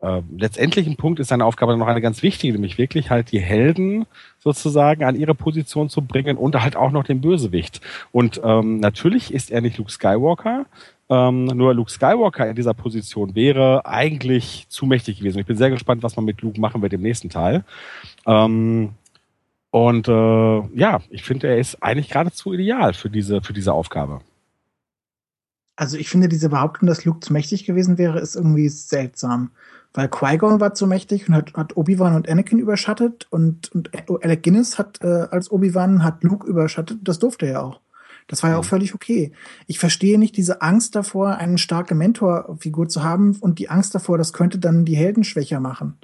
äh, 0.00 0.22
letztendlichen 0.34 0.96
Punkt 0.96 1.20
ist 1.20 1.28
seine 1.28 1.44
Aufgabe 1.44 1.72
dann 1.72 1.78
noch 1.78 1.86
eine 1.86 2.00
ganz 2.00 2.22
wichtige, 2.22 2.54
nämlich 2.54 2.78
wirklich 2.78 3.10
halt 3.10 3.30
die 3.30 3.40
Helden 3.40 4.06
sozusagen 4.38 5.04
an 5.04 5.16
ihre 5.16 5.34
Position 5.34 5.90
zu 5.90 6.00
bringen 6.00 6.38
und 6.38 6.58
halt 6.62 6.76
auch 6.76 6.92
noch 6.92 7.04
den 7.04 7.20
Bösewicht. 7.20 7.82
Und 8.10 8.40
ähm, 8.42 8.80
natürlich 8.80 9.34
ist 9.34 9.50
er 9.50 9.60
nicht 9.60 9.76
Luke 9.76 9.90
Skywalker, 9.90 10.64
ähm, 11.10 11.44
nur 11.44 11.74
Luke 11.74 11.90
Skywalker 11.90 12.48
in 12.48 12.56
dieser 12.56 12.74
Position 12.74 13.34
wäre 13.34 13.84
eigentlich 13.84 14.66
zu 14.68 14.86
mächtig 14.86 15.18
gewesen. 15.18 15.38
Ich 15.40 15.46
bin 15.46 15.58
sehr 15.58 15.70
gespannt, 15.70 16.02
was 16.02 16.16
man 16.16 16.24
mit 16.24 16.40
Luke 16.40 16.60
machen 16.60 16.80
wird 16.80 16.94
im 16.94 17.02
nächsten 17.02 17.28
Teil. 17.28 17.64
Ähm, 18.26 18.90
und 19.70 20.08
äh, 20.08 20.78
ja, 20.78 21.00
ich 21.10 21.22
finde, 21.22 21.48
er 21.48 21.58
ist 21.58 21.82
eigentlich 21.82 22.08
geradezu 22.08 22.54
ideal 22.54 22.94
für 22.94 23.10
diese, 23.10 23.42
für 23.42 23.52
diese 23.52 23.74
Aufgabe. 23.74 24.20
Also 25.76 25.98
ich 25.98 26.08
finde, 26.08 26.28
diese 26.28 26.48
Behauptung, 26.48 26.88
dass 26.88 27.04
Luke 27.04 27.20
zu 27.20 27.32
mächtig 27.32 27.66
gewesen 27.66 27.98
wäre, 27.98 28.18
ist 28.18 28.34
irgendwie 28.34 28.68
seltsam. 28.68 29.50
Weil 29.92 30.08
Qui-Gon 30.08 30.60
war 30.60 30.74
zu 30.74 30.86
mächtig 30.86 31.28
und 31.28 31.34
hat, 31.34 31.54
hat 31.54 31.76
Obi-Wan 31.76 32.14
und 32.14 32.28
Anakin 32.28 32.58
überschattet 32.58 33.26
und, 33.30 33.72
und 33.72 33.90
Alec 34.22 34.42
Guinness 34.42 34.78
hat 34.78 35.00
äh, 35.02 35.26
als 35.30 35.50
Obi-Wan 35.50 36.02
hat 36.02 36.22
Luke 36.24 36.46
überschattet. 36.46 36.98
Das 37.02 37.18
durfte 37.18 37.46
er 37.46 37.52
ja 37.52 37.60
auch. 37.62 37.80
Das 38.26 38.42
war 38.42 38.50
ja 38.50 38.58
auch 38.58 38.64
völlig 38.64 38.94
okay. 38.94 39.32
Ich 39.66 39.78
verstehe 39.78 40.18
nicht 40.18 40.36
diese 40.36 40.60
Angst 40.60 40.96
davor, 40.96 41.36
eine 41.36 41.58
starke 41.58 41.94
Mentorfigur 41.94 42.88
zu 42.88 43.04
haben 43.04 43.36
und 43.36 43.58
die 43.58 43.70
Angst 43.70 43.94
davor, 43.94 44.18
das 44.18 44.32
könnte 44.32 44.58
dann 44.58 44.84
die 44.84 44.96
Helden 44.96 45.24
schwächer 45.24 45.60
machen. 45.60 45.96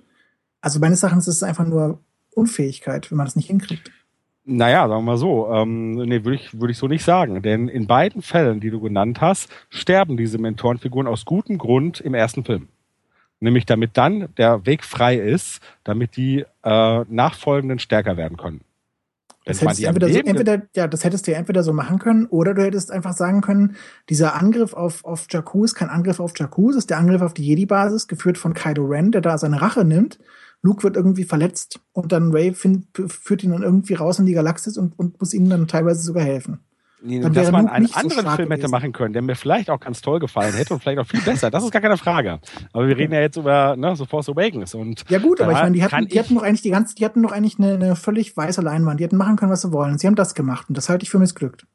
Also 0.60 0.78
meines 0.78 1.02
Erachtens 1.02 1.26
ist 1.26 1.36
es 1.36 1.42
einfach 1.42 1.66
nur 1.66 2.00
Unfähigkeit, 2.30 3.10
wenn 3.10 3.18
man 3.18 3.26
das 3.26 3.36
nicht 3.36 3.48
hinkriegt. 3.48 3.90
Naja, 4.44 4.88
sagen 4.88 5.04
wir 5.04 5.12
mal 5.12 5.16
so. 5.16 5.48
Ähm, 5.52 5.92
nee, 5.92 6.24
würde 6.24 6.34
ich, 6.34 6.58
würde 6.58 6.72
ich 6.72 6.78
so 6.78 6.88
nicht 6.88 7.04
sagen. 7.04 7.42
Denn 7.42 7.68
in 7.68 7.86
beiden 7.86 8.22
Fällen, 8.22 8.60
die 8.60 8.70
du 8.70 8.80
genannt 8.80 9.20
hast, 9.20 9.48
sterben 9.70 10.16
diese 10.16 10.38
Mentorenfiguren 10.38 11.06
aus 11.06 11.24
gutem 11.24 11.58
Grund 11.58 12.00
im 12.00 12.14
ersten 12.14 12.44
Film. 12.44 12.68
Nämlich 13.38 13.66
damit 13.66 13.96
dann 13.96 14.28
der 14.36 14.66
Weg 14.66 14.84
frei 14.84 15.16
ist, 15.16 15.60
damit 15.84 16.16
die 16.16 16.44
äh, 16.64 17.04
Nachfolgenden 17.08 17.78
stärker 17.78 18.16
werden 18.16 18.36
können. 18.36 18.62
Das 19.44 19.60
Wenn 19.60 19.68
hättest, 19.68 19.82
du 19.82 19.86
entweder 19.88 20.08
so, 20.08 20.18
entweder, 20.20 20.62
ja, 20.76 20.86
das 20.86 21.02
hättest 21.02 21.26
du 21.26 21.34
entweder 21.34 21.62
so 21.64 21.72
machen 21.72 21.98
können, 21.98 22.26
oder 22.26 22.54
du 22.54 22.62
hättest 22.62 22.92
einfach 22.92 23.12
sagen 23.12 23.40
können, 23.40 23.76
dieser 24.08 24.40
Angriff 24.40 24.72
auf, 24.72 25.04
auf 25.04 25.26
Jakku 25.30 25.64
ist 25.64 25.74
kein 25.74 25.90
Angriff 25.90 26.20
auf 26.20 26.32
Jakku, 26.36 26.70
es 26.70 26.76
ist 26.76 26.90
der 26.90 26.98
Angriff 26.98 27.22
auf 27.22 27.34
die 27.34 27.44
Jedi-Basis, 27.44 28.06
geführt 28.06 28.38
von 28.38 28.54
Kylo 28.54 28.84
Ren, 28.84 29.10
der 29.10 29.20
da 29.20 29.38
seine 29.38 29.60
Rache 29.60 29.84
nimmt. 29.84 30.20
Luke 30.62 30.84
wird 30.84 30.96
irgendwie 30.96 31.24
verletzt 31.24 31.80
und 31.92 32.12
dann 32.12 32.30
Ray 32.30 32.54
find, 32.54 32.86
führt 32.94 33.42
ihn 33.42 33.50
dann 33.50 33.62
irgendwie 33.62 33.94
raus 33.94 34.18
in 34.18 34.26
die 34.26 34.32
Galaxis 34.32 34.78
und, 34.78 34.96
und 34.98 35.20
muss 35.20 35.34
ihm 35.34 35.48
dann 35.48 35.66
teilweise 35.66 36.02
sogar 36.02 36.22
helfen. 36.24 36.60
Nee, 37.04 37.18
Dann 37.18 37.32
dass 37.32 37.46
wäre 37.46 37.52
man 37.52 37.62
Luke 37.62 37.72
einen 37.74 37.82
nicht 37.82 37.94
so 37.94 38.00
anderen 38.00 38.22
stark 38.22 38.36
Film 38.36 38.48
hätte 38.50 38.60
gewesen. 38.60 38.70
machen 38.70 38.92
können, 38.92 39.12
der 39.12 39.22
mir 39.22 39.34
vielleicht 39.34 39.70
auch 39.70 39.80
ganz 39.80 40.02
toll 40.02 40.20
gefallen 40.20 40.54
hätte 40.54 40.74
und 40.74 40.80
vielleicht 40.80 41.00
auch 41.00 41.06
viel 41.06 41.20
besser. 41.20 41.50
Das 41.50 41.64
ist 41.64 41.72
gar 41.72 41.82
keine 41.82 41.96
Frage. 41.96 42.38
Aber 42.72 42.86
wir 42.86 42.96
reden 42.96 43.12
ja 43.12 43.20
jetzt 43.20 43.36
über 43.36 43.74
ne, 43.76 43.96
so 43.96 44.04
Force 44.04 44.28
Awakens 44.28 44.74
und 44.74 45.04
Ja 45.10 45.18
gut, 45.18 45.40
aber 45.40 45.50
ich 45.50 45.58
meine, 45.58 45.72
die 45.72 45.82
hatten, 45.82 46.06
die 46.06 46.18
hatten 46.18 46.34
doch 46.36 46.42
eigentlich 46.44 46.62
die 46.62 46.70
ganze, 46.70 46.94
die 46.94 47.04
hatten 47.04 47.20
doch 47.22 47.32
eigentlich 47.32 47.58
eine, 47.58 47.74
eine 47.74 47.96
völlig 47.96 48.36
weiße 48.36 48.60
Leinwand. 48.60 49.00
Die 49.00 49.04
hätten 49.04 49.16
machen 49.16 49.34
können, 49.34 49.50
was 49.50 49.62
sie 49.62 49.72
wollen. 49.72 49.92
Und 49.92 49.98
sie 49.98 50.06
haben 50.06 50.14
das 50.14 50.34
gemacht 50.36 50.68
und 50.68 50.78
das 50.78 50.88
halte 50.88 51.02
ich 51.02 51.10
für 51.10 51.18
missglückt. 51.18 51.66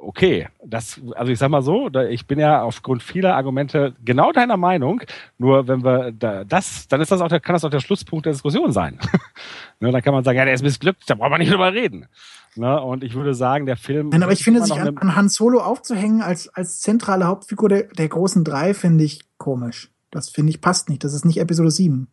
Okay, 0.00 0.48
das, 0.64 1.00
also 1.14 1.32
ich 1.32 1.38
sag 1.38 1.50
mal 1.50 1.62
so, 1.62 1.88
ich 2.08 2.26
bin 2.26 2.38
ja 2.38 2.62
aufgrund 2.62 3.02
vieler 3.02 3.34
Argumente 3.36 3.94
genau 4.04 4.32
deiner 4.32 4.56
Meinung. 4.56 5.02
Nur 5.38 5.68
wenn 5.68 5.84
wir 5.84 6.12
da, 6.12 6.44
das, 6.44 6.88
dann 6.88 7.00
ist 7.00 7.10
das 7.10 7.20
auch 7.20 7.28
der, 7.28 7.40
kann 7.40 7.54
das 7.54 7.64
auch 7.64 7.70
der 7.70 7.80
Schlusspunkt 7.80 8.26
der 8.26 8.32
Diskussion 8.32 8.72
sein. 8.72 8.98
ne, 9.80 9.90
dann 9.90 10.02
kann 10.02 10.14
man 10.14 10.24
sagen, 10.24 10.38
ja, 10.38 10.44
der 10.44 10.54
ist 10.54 10.62
missglückt, 10.62 11.04
da 11.08 11.14
braucht 11.14 11.30
man 11.30 11.40
nicht 11.40 11.52
drüber 11.52 11.72
reden. 11.72 12.06
Ne, 12.56 12.80
und 12.80 13.04
ich 13.04 13.14
würde 13.14 13.34
sagen, 13.34 13.66
der 13.66 13.76
Film. 13.76 14.08
Nein, 14.08 14.22
aber 14.22 14.32
ich 14.32 14.42
finde, 14.42 14.62
sich 14.62 14.72
an, 14.72 14.96
an 14.98 15.16
Han 15.16 15.28
Solo 15.28 15.60
aufzuhängen 15.60 16.22
als, 16.22 16.48
als 16.48 16.80
zentrale 16.80 17.26
Hauptfigur 17.26 17.68
der, 17.68 17.82
der 17.84 18.08
großen 18.08 18.44
drei, 18.44 18.74
finde 18.74 19.04
ich 19.04 19.20
komisch. 19.36 19.90
Das 20.10 20.30
finde 20.30 20.50
ich 20.50 20.60
passt 20.60 20.88
nicht. 20.88 21.04
Das 21.04 21.12
ist 21.14 21.24
nicht 21.24 21.38
Episode 21.38 21.70
7. 21.70 22.08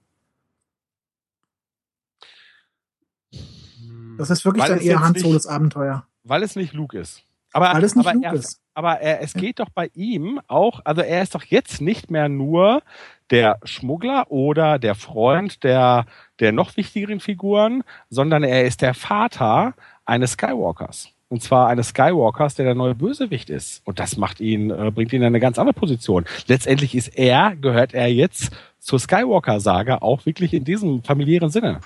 Das 4.18 4.30
ist 4.30 4.46
wirklich 4.46 4.64
Weil 4.64 4.70
dann 4.76 4.80
eher 4.82 5.00
Han 5.00 5.14
nicht- 5.14 5.24
Solos 5.24 5.48
Abenteuer. 5.48 6.06
weil 6.24 6.44
es 6.44 6.56
nicht 6.56 6.74
Luke 6.74 6.98
ist. 6.98 7.24
Aber, 7.56 7.74
Weil 7.74 7.86
es 7.86 7.96
nicht 7.96 8.06
aber 8.06 8.22
er. 8.22 8.44
Aber 8.74 9.00
er, 9.00 9.22
es 9.22 9.34
geht 9.34 9.60
doch 9.60 9.70
bei 9.70 9.90
ihm 9.94 10.42
auch, 10.48 10.82
also 10.84 11.02
er 11.02 11.22
ist 11.22 11.36
doch 11.36 11.44
jetzt 11.44 11.80
nicht 11.80 12.12
mehr 12.12 12.28
nur 12.28 12.84
der 13.30 13.60
Schmuggler 13.64 14.30
oder 14.30 14.78
der 14.78 14.94
Freund 14.94 15.64
der, 15.64 16.06
der 16.42 16.52
noch 16.52 16.76
wichtigeren 16.76 17.22
Figuren, 17.22 17.86
sondern 18.10 18.44
er 18.44 18.66
ist 18.66 18.82
der 18.82 18.94
Vater 18.94 19.74
eines 20.04 20.34
Skywalkers. 20.34 21.12
Und 21.30 21.44
zwar 21.44 21.70
eines 21.70 21.90
Skywalkers, 21.90 22.56
der 22.56 22.66
der 22.66 22.76
neue 22.76 22.94
Bösewicht 22.94 23.50
ist. 23.50 23.82
Und 23.88 24.00
das 24.00 24.18
macht 24.18 24.42
ihn, 24.42 24.70
äh, 24.70 24.92
bringt 24.94 25.14
ihn 25.14 25.22
in 25.22 25.28
eine 25.28 25.40
ganz 25.40 25.58
andere 25.58 25.74
Position. 25.74 26.26
Letztendlich 26.48 26.94
ist 26.94 27.18
er, 27.18 27.56
gehört 27.56 27.94
er 27.94 28.12
jetzt 28.12 28.52
zur 28.80 29.00
Skywalker-Saga 29.00 30.00
auch 30.00 30.26
wirklich 30.26 30.54
in 30.54 30.66
diesem 30.66 31.04
familiären 31.04 31.52
Sinne. 31.52 31.80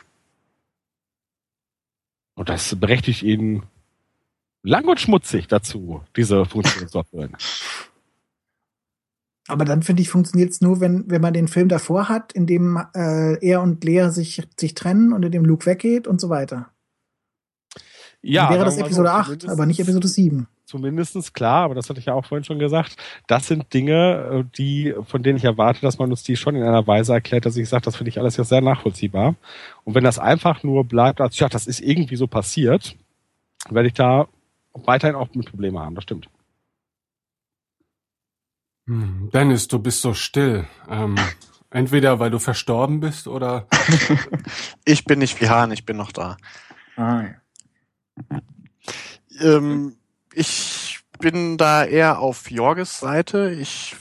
Und 2.34 2.50
das 2.50 2.76
berechtigt 2.76 3.22
ihn 3.22 3.62
lang 4.70 4.88
und 4.88 5.00
schmutzig 5.00 5.48
dazu, 5.48 6.02
diese 6.16 6.46
Funktion 6.46 6.88
zu 6.88 7.00
erfüllen. 7.00 7.36
Aber 9.48 9.66
dann 9.66 9.82
finde 9.82 10.04
ich, 10.04 10.10
funktioniert 10.10 10.52
es 10.52 10.62
nur, 10.62 10.80
wenn, 10.80 11.10
wenn 11.10 11.22
man 11.22 11.34
den 11.34 11.48
Film 11.48 11.70
davor 11.70 12.08
hat, 12.08 12.34
in 12.34 12.46
dem 12.46 12.80
äh, 12.94 13.44
er 13.44 13.62
und 13.62 13.84
Lea 13.84 14.10
sich, 14.10 14.44
sich 14.60 14.76
trennen 14.76 15.12
und 15.12 15.24
in 15.26 15.32
dem 15.32 15.44
Luke 15.44 15.66
weggeht 15.66 16.08
und 16.08 16.22
so 16.22 16.30
weiter. 16.30 16.70
dann 18.44 18.54
wäre 18.54 18.66
das 18.66 18.78
Episode 18.78 19.10
so, 19.10 19.14
8, 19.14 19.26
zumindest- 19.26 19.50
aber 19.50 19.66
nicht 19.66 19.80
Episode 19.80 20.08
7. 20.08 20.48
Zumindestens 20.66 21.34
klar, 21.34 21.64
aber 21.64 21.74
das 21.74 21.90
hatte 21.90 22.00
ich 22.00 22.06
ja 22.06 22.14
auch 22.14 22.26
vorhin 22.26 22.44
schon 22.44 22.60
gesagt. 22.60 22.96
Das 23.26 23.48
sind 23.48 23.74
Dinge, 23.74 24.46
äh, 24.46 24.56
die, 24.56 24.94
von 25.08 25.24
denen 25.24 25.38
ich 25.38 25.46
erwarte, 25.46 25.82
dass 25.82 25.98
man 25.98 26.12
uns 26.12 26.22
die 26.22 26.36
schon 26.36 26.56
in 26.56 26.62
einer 26.62 26.86
Weise 26.86 27.14
erklärt, 27.14 27.48
dass 27.48 27.58
ich 27.58 27.68
sage, 27.68 27.86
das 27.86 27.96
finde 27.96 28.10
ich 28.10 28.20
alles 28.20 28.38
jetzt 28.38 28.50
sehr 28.50 28.62
nachvollziehbar. 28.62 29.34
Und 29.84 29.96
wenn 29.96 30.04
das 30.04 30.20
einfach 30.20 30.62
nur 30.62 30.84
bleibt, 30.86 31.22
als 31.22 31.40
ja, 31.40 31.50
das 31.50 31.66
ist 31.66 31.80
irgendwie 31.82 32.18
so 32.18 32.28
passiert, 32.28 32.96
werde 33.72 33.88
ich 33.88 33.96
da 33.96 34.28
weiterhin 34.74 35.16
auch 35.16 35.34
mit 35.34 35.50
Probleme 35.50 35.80
haben. 35.80 35.96
Das 35.96 36.04
stimmt. 36.04 36.30
Hm, 38.88 39.30
Dennis, 39.32 39.68
du 39.68 39.80
bist 39.80 40.02
so 40.02 40.14
still. 40.14 40.68
Ähm, 40.90 41.16
entweder 41.70 42.20
weil 42.20 42.32
du 42.32 42.40
verstorben 42.40 43.00
bist 43.00 43.28
oder 43.28 43.68
Ich 44.86 45.06
bin 45.06 45.20
nicht 45.20 45.40
wie 45.42 45.50
Hahn, 45.50 45.72
ich 45.72 45.86
bin 45.86 45.98
noch 45.98 46.12
da. 46.12 46.38
Ah, 46.96 47.22
ja. 47.22 48.42
Ähm, 49.42 49.96
ich 50.34 51.00
bin 51.20 51.58
da 51.58 51.86
eher 51.86 52.20
auf 52.20 52.50
Jorges 52.50 53.00
Seite. 53.00 53.52
Ich 53.52 53.96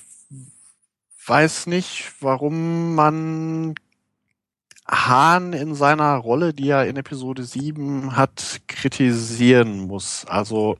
weiß 1.26 1.66
nicht, 1.66 2.12
warum 2.20 2.94
man 2.94 3.74
Hahn 4.90 5.52
in 5.52 5.74
seiner 5.74 6.16
Rolle, 6.16 6.54
die 6.54 6.68
er 6.68 6.86
in 6.86 6.96
Episode 6.96 7.44
7 7.44 8.16
hat, 8.16 8.60
kritisieren 8.66 9.86
muss. 9.86 10.24
Also, 10.26 10.78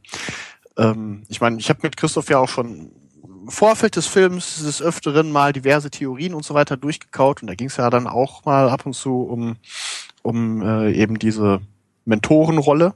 ähm, 0.77 1.25
ich 1.29 1.41
meine, 1.41 1.59
ich 1.59 1.69
habe 1.69 1.81
mit 1.83 1.97
Christoph 1.97 2.31
ja 2.31 2.39
auch 2.39 2.49
schon 2.49 2.93
im 3.23 3.49
Vorfeld 3.49 3.97
des 3.97 4.07
Films 4.07 4.63
des 4.63 4.83
Öfteren 4.83 5.31
mal 5.31 5.53
diverse 5.53 5.91
Theorien 5.91 6.35
und 6.35 6.45
so 6.45 6.55
weiter 6.55 6.77
durchgekaut 6.77 7.43
und 7.43 7.49
da 7.49 7.55
ging 7.55 7.69
es 7.69 7.77
ja 7.77 7.91
dann 7.91 8.07
auch 8.07 8.45
mal 8.45 8.69
ab 8.69 8.87
und 8.87 8.95
zu 8.95 9.23
um, 9.23 9.57
um 10.23 10.63
äh, 10.63 10.93
eben 10.93 11.19
diese 11.19 11.61
Mentorenrolle. 12.05 12.95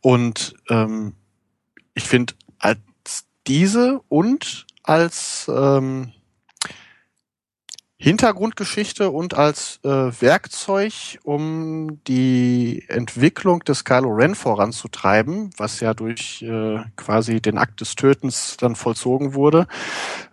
Und 0.00 0.54
ähm, 0.68 1.14
ich 1.94 2.04
finde, 2.04 2.34
als 2.58 2.80
diese 3.46 4.00
und 4.08 4.66
als 4.82 5.50
ähm, 5.54 6.12
Hintergrundgeschichte 8.02 9.10
und 9.10 9.34
als 9.34 9.78
äh, 9.84 9.88
Werkzeug, 9.88 11.20
um 11.22 12.02
die 12.08 12.84
Entwicklung 12.88 13.60
des 13.60 13.84
Kylo 13.84 14.08
Ren 14.08 14.34
voranzutreiben, 14.34 15.50
was 15.56 15.78
ja 15.78 15.94
durch 15.94 16.42
äh, 16.42 16.80
quasi 16.96 17.40
den 17.40 17.58
Akt 17.58 17.80
des 17.80 17.94
Tötens 17.94 18.56
dann 18.56 18.74
vollzogen 18.74 19.34
wurde, 19.34 19.68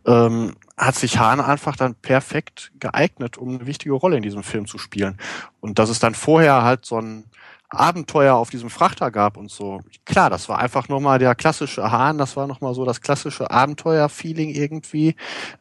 ähm, 0.08 0.56
hat 0.78 0.96
sich 0.96 1.20
Hahn 1.20 1.40
einfach 1.40 1.76
dann 1.76 1.94
perfekt 1.94 2.72
geeignet, 2.80 3.38
um 3.38 3.50
eine 3.50 3.68
wichtige 3.68 3.94
Rolle 3.94 4.18
in 4.18 4.24
diesem 4.24 4.41
Film 4.41 4.66
zu 4.66 4.80
spielen. 4.80 5.20
Und 5.60 5.78
dass 5.78 5.91
es 5.91 6.00
dann 6.00 6.16
vorher 6.16 6.64
halt 6.64 6.86
so 6.86 7.00
ein 7.00 7.26
Abenteuer 7.70 8.34
auf 8.34 8.50
diesem 8.50 8.72
Frachter 8.72 9.12
gab 9.12 9.38
und 9.38 9.52
so. 9.52 9.82
Klar, 10.06 10.32
das 10.32 10.50
war 10.50 10.58
einfach 10.58 10.90
nochmal 10.90 11.20
der 11.20 11.36
klassische 11.36 11.91
Hahn, 11.91 12.18
das 12.18 12.36
war 12.36 12.48
nochmal 12.48 12.74
so 12.74 12.84
das 12.84 13.02
klassische 13.02 13.52
Abenteuer-Feeling 13.52 14.50
irgendwie, 14.50 15.16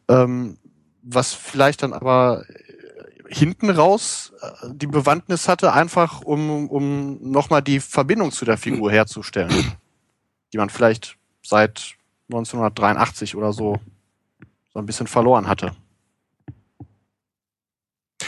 ähm, 0.07 0.57
was 1.11 1.33
vielleicht 1.33 1.83
dann 1.83 1.93
aber 1.93 2.45
äh, 2.47 3.33
hinten 3.33 3.69
raus 3.69 4.33
äh, 4.41 4.69
die 4.73 4.87
Bewandtnis 4.87 5.47
hatte, 5.47 5.73
einfach 5.73 6.21
um, 6.21 6.69
um 6.69 7.31
nochmal 7.31 7.61
die 7.61 7.79
Verbindung 7.79 8.31
zu 8.31 8.45
der 8.45 8.57
Figur 8.57 8.91
herzustellen, 8.91 9.77
die 10.53 10.57
man 10.57 10.69
vielleicht 10.69 11.17
seit 11.43 11.95
1983 12.29 13.35
oder 13.35 13.53
so 13.53 13.79
so 14.71 14.79
ein 14.79 14.85
bisschen 14.85 15.07
verloren 15.07 15.47
hatte. 15.47 15.75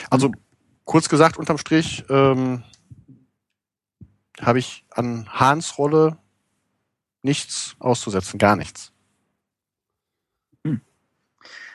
Also 0.10 0.32
kurz 0.86 1.08
gesagt, 1.08 1.38
unterm 1.38 1.58
Strich 1.58 2.04
ähm, 2.10 2.64
habe 4.42 4.60
ich 4.60 4.84
an 4.90 5.30
Hahns 5.32 5.78
Rolle 5.78 6.18
nichts 7.22 7.76
auszusetzen, 7.80 8.40
gar 8.40 8.56
nichts. 8.56 8.92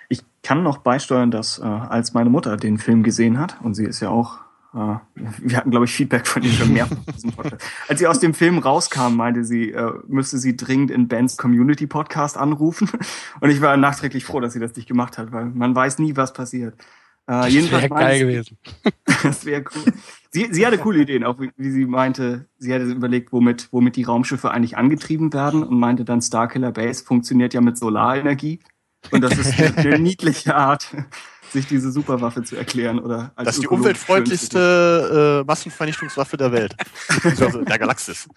Ich 0.09 0.23
kann 0.47 0.63
noch 0.63 0.79
beisteuern, 0.79 1.33
dass 1.33 1.59
äh, 1.59 1.65
als 1.65 2.15
meine 2.15 2.31
Mutter 2.31 2.57
den 2.57 2.79
Film 2.79 3.03
gesehen 3.03 3.41
hat, 3.41 3.57
und 3.65 3.75
sie 3.75 3.85
ist 3.85 3.99
ja 3.99 4.11
auch, 4.11 4.39
äh, 4.75 4.95
wir 5.43 5.57
hatten, 5.57 5.73
glaube 5.73 5.87
ich, 5.87 5.93
Feedback 5.93 6.25
von 6.25 6.45
ihr 6.45 6.53
schon 6.53 6.73
mehr 6.73 6.87
von 6.87 6.99
diesem 7.13 7.33
Podcast. 7.33 7.65
Als 7.89 7.99
sie 7.99 8.07
aus 8.07 8.21
dem 8.21 8.33
Film 8.33 8.59
rauskam, 8.59 9.17
meinte 9.17 9.43
sie, 9.43 9.73
äh, 9.73 9.93
müsste 10.07 10.39
sie 10.39 10.57
dringend 10.57 10.93
in 10.93 11.09
Bens 11.09 11.37
Community 11.37 11.89
Podcast 11.89 12.37
anrufen. 12.37 12.89
Und 13.41 13.51
ich 13.51 13.61
war 13.61 13.77
nachträglich 13.77 14.25
froh, 14.25 14.39
dass 14.39 14.53
sie 14.53 14.61
das 14.61 14.77
nicht 14.77 14.87
gemacht 14.87 15.19
hat, 15.19 15.33
weil 15.33 15.47
man 15.47 15.75
weiß 15.75 15.99
nie, 15.99 16.15
was 16.15 16.33
passiert. 16.33 16.77
Äh, 17.29 17.49
jedenfalls 17.49 17.83
Wäre 17.83 17.95
meinte 17.95 18.07
geil 18.07 18.21
gewesen. 18.21 18.59
das 19.25 19.45
wäre 19.45 19.65
cool. 19.75 19.93
Sie, 20.31 20.47
sie 20.53 20.65
hatte 20.65 20.79
coole 20.79 21.01
Ideen, 21.01 21.25
auch 21.25 21.41
wie, 21.41 21.51
wie 21.57 21.73
sie 21.73 21.87
meinte, 21.87 22.47
sie 22.59 22.73
hatte 22.73 22.85
überlegt, 22.85 23.33
womit, 23.33 23.67
womit 23.73 23.97
die 23.97 24.05
Raumschiffe 24.05 24.53
eigentlich 24.53 24.77
angetrieben 24.77 25.33
werden 25.33 25.65
und 25.65 25.77
meinte 25.81 26.05
dann 26.05 26.23
Starkiller 26.23 26.71
Base 26.71 27.03
funktioniert 27.05 27.53
ja 27.53 27.61
mit 27.61 27.79
Solarenergie. 27.79 28.61
Und 29.11 29.21
das 29.23 29.39
ist 29.39 29.77
eine, 29.77 29.99
niedliche 29.99 30.55
Art, 30.55 30.89
sich 31.53 31.67
diese 31.67 31.91
Superwaffe 31.91 32.43
zu 32.43 32.57
erklären 32.57 32.99
oder 32.99 33.33
als 33.37 33.47
Das 33.47 33.57
ist 33.57 33.63
die 33.63 33.69
umweltfreundlichste 33.69 35.43
äh, 35.43 35.47
Massenvernichtungswaffe 35.47 36.37
der 36.37 36.53
Welt. 36.53 36.77
Also 37.25 37.63
der 37.63 37.79
Galaxis. 37.79 38.29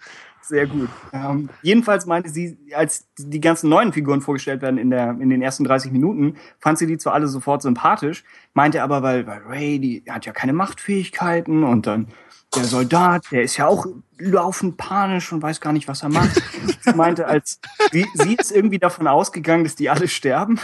Sehr 0.42 0.66
gut. 0.66 0.88
Ähm, 1.12 1.48
jedenfalls 1.62 2.06
meinte 2.06 2.28
sie, 2.28 2.58
als 2.74 3.06
die 3.16 3.40
ganzen 3.40 3.68
neuen 3.68 3.92
Figuren 3.92 4.20
vorgestellt 4.20 4.62
werden 4.62 4.78
in, 4.78 4.90
der, 4.90 5.10
in 5.20 5.28
den 5.28 5.42
ersten 5.42 5.64
30 5.64 5.92
Minuten, 5.92 6.36
fand 6.58 6.78
sie 6.78 6.86
die 6.86 6.98
zwar 6.98 7.14
alle 7.14 7.28
sofort 7.28 7.62
sympathisch, 7.62 8.24
meinte 8.52 8.82
aber, 8.82 9.02
weil, 9.02 9.26
weil 9.26 9.42
Ray, 9.46 9.78
die 9.78 10.02
hat 10.08 10.26
ja 10.26 10.32
keine 10.32 10.52
Machtfähigkeiten 10.52 11.62
und 11.62 11.86
dann 11.86 12.08
der 12.54 12.64
Soldat, 12.64 13.24
der 13.30 13.42
ist 13.42 13.56
ja 13.56 13.66
auch 13.66 13.86
laufend 14.18 14.76
panisch 14.76 15.32
und 15.32 15.42
weiß 15.42 15.60
gar 15.60 15.72
nicht, 15.72 15.88
was 15.88 16.02
er 16.02 16.08
macht. 16.08 16.42
sie 16.80 16.92
meinte, 16.94 17.26
als 17.26 17.60
sie, 17.92 18.06
sie 18.14 18.34
ist 18.34 18.50
irgendwie 18.50 18.78
davon 18.78 19.06
ausgegangen, 19.06 19.64
dass 19.64 19.76
die 19.76 19.88
alle 19.88 20.08
sterben. 20.08 20.58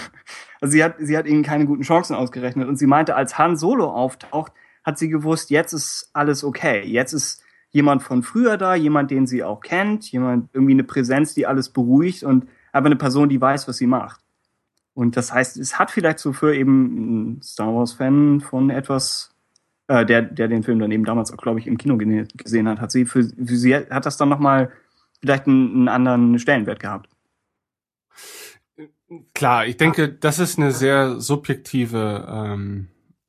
Also 0.60 0.72
sie 0.72 0.82
hat, 0.82 0.96
sie 0.98 1.16
hat 1.16 1.26
ihnen 1.26 1.42
keine 1.42 1.66
guten 1.66 1.82
Chancen 1.82 2.16
ausgerechnet. 2.16 2.68
Und 2.68 2.76
sie 2.76 2.86
meinte, 2.86 3.14
als 3.14 3.38
Han 3.38 3.56
Solo 3.56 3.90
auftaucht, 3.90 4.52
hat 4.84 4.98
sie 4.98 5.08
gewusst, 5.08 5.50
jetzt 5.50 5.72
ist 5.72 6.10
alles 6.12 6.44
okay. 6.44 6.82
Jetzt 6.84 7.12
ist 7.12 7.42
jemand 7.70 8.02
von 8.02 8.22
früher 8.22 8.56
da, 8.56 8.74
jemand, 8.74 9.10
den 9.10 9.26
sie 9.26 9.44
auch 9.44 9.60
kennt, 9.60 10.10
jemand, 10.10 10.48
irgendwie 10.54 10.72
eine 10.72 10.84
Präsenz, 10.84 11.34
die 11.34 11.46
alles 11.46 11.68
beruhigt 11.68 12.22
und 12.22 12.48
aber 12.72 12.86
eine 12.86 12.96
Person, 12.96 13.28
die 13.28 13.40
weiß, 13.40 13.68
was 13.68 13.76
sie 13.76 13.86
macht. 13.86 14.20
Und 14.94 15.16
das 15.16 15.32
heißt, 15.32 15.58
es 15.58 15.78
hat 15.78 15.90
vielleicht 15.90 16.18
so 16.18 16.32
für 16.32 16.54
eben 16.54 16.96
einen 16.96 17.42
Star 17.42 17.74
Wars-Fan 17.74 18.40
von 18.40 18.70
etwas, 18.70 19.35
äh, 19.88 20.04
der, 20.04 20.22
der 20.22 20.48
den 20.48 20.62
Film 20.62 20.78
dann 20.78 20.90
eben 20.90 21.04
damals 21.04 21.32
auch, 21.32 21.36
glaube 21.36 21.60
ich, 21.60 21.66
im 21.66 21.78
Kino 21.78 21.96
gesehen 21.96 22.68
hat, 22.68 22.80
hat 22.80 22.90
sie 22.90 23.04
für, 23.04 23.22
für 23.24 23.56
sie 23.56 23.74
hat 23.74 24.06
das 24.06 24.16
dann 24.16 24.28
nochmal 24.28 24.70
vielleicht 25.20 25.46
einen, 25.46 25.74
einen 25.74 25.88
anderen 25.88 26.38
Stellenwert 26.38 26.80
gehabt. 26.80 27.08
Klar, 29.34 29.66
ich 29.66 29.76
denke, 29.76 30.08
das 30.08 30.38
ist 30.40 30.58
eine 30.58 30.72
sehr 30.72 31.20
subjektive 31.20 32.26
ähm, 32.28 32.88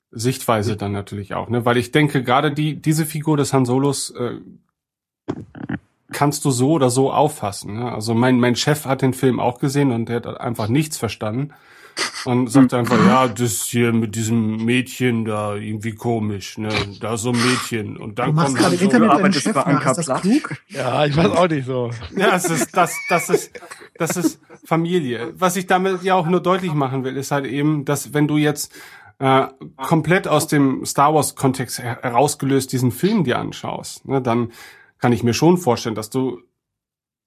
Sichtweise 0.09 0.75
dann 0.75 0.91
natürlich 0.91 1.35
auch, 1.35 1.49
ne? 1.49 1.65
Weil 1.65 1.77
ich 1.77 1.91
denke, 1.91 2.23
gerade 2.23 2.51
die 2.51 2.81
diese 2.81 3.05
Figur 3.05 3.37
des 3.37 3.53
Han 3.53 3.65
Solos 3.65 4.09
äh, 4.11 4.39
kannst 6.11 6.45
du 6.45 6.51
so 6.51 6.71
oder 6.71 6.89
so 6.89 7.11
auffassen. 7.11 7.75
Ne? 7.75 7.91
Also 7.91 8.15
mein 8.15 8.39
mein 8.39 8.55
Chef 8.55 8.85
hat 8.85 9.03
den 9.03 9.13
Film 9.13 9.39
auch 9.39 9.59
gesehen 9.59 9.91
und 9.91 10.09
der 10.09 10.15
hat 10.15 10.25
einfach 10.39 10.67
nichts 10.69 10.97
verstanden 10.97 11.53
und 12.25 12.47
sagte 12.51 12.77
einfach, 12.77 12.97
ja, 13.05 13.27
das 13.27 13.63
hier 13.65 13.93
mit 13.93 14.15
diesem 14.15 14.63
Mädchen 14.65 15.25
da 15.25 15.55
irgendwie 15.55 15.93
komisch, 15.93 16.57
ne? 16.57 16.69
Da 16.99 17.17
so 17.17 17.31
ein 17.31 17.37
Mädchen 17.37 17.97
und 17.97 18.19
dann 18.19 18.27
Du 18.29 18.33
machst 18.33 18.47
kommt 18.47 18.59
gerade 18.59 18.75
Solo. 18.75 18.85
Internet 18.91 19.09
arbeitest 19.11 19.43
Chef 19.43 19.53
bei 19.53 19.59
nach. 19.61 19.67
Anker 19.67 19.91
Ist 19.99 20.07
das 20.09 20.21
klug? 20.21 20.55
Ja, 20.67 21.05
ich 21.05 21.15
weiß 21.15 21.31
auch 21.31 21.47
nicht 21.47 21.65
so. 21.65 21.91
Ja, 22.15 22.35
es 22.35 22.49
ist 22.49 22.75
das, 22.75 22.93
das 23.09 23.29
ist, 23.29 23.59
das 23.97 24.17
ist 24.17 24.39
Familie. 24.65 25.33
Was 25.37 25.55
ich 25.55 25.67
damit 25.67 26.03
ja 26.03 26.15
auch 26.15 26.27
nur 26.27 26.41
deutlich 26.41 26.73
machen 26.73 27.03
will, 27.03 27.15
ist 27.17 27.31
halt 27.31 27.45
eben, 27.45 27.85
dass 27.85 28.13
wenn 28.13 28.27
du 28.27 28.37
jetzt 28.37 28.73
äh, 29.19 29.47
komplett 29.77 30.27
aus 30.27 30.47
dem 30.47 30.85
Star 30.85 31.13
Wars 31.13 31.35
Kontext 31.35 31.79
her- 31.79 31.99
herausgelöst 32.01 32.71
diesen 32.71 32.91
Film 32.91 33.23
dir 33.23 33.39
anschaust, 33.39 34.07
ne, 34.07 34.21
dann 34.21 34.51
kann 34.99 35.11
ich 35.13 35.23
mir 35.23 35.33
schon 35.33 35.57
vorstellen, 35.57 35.95
dass 35.95 36.09
du 36.09 36.41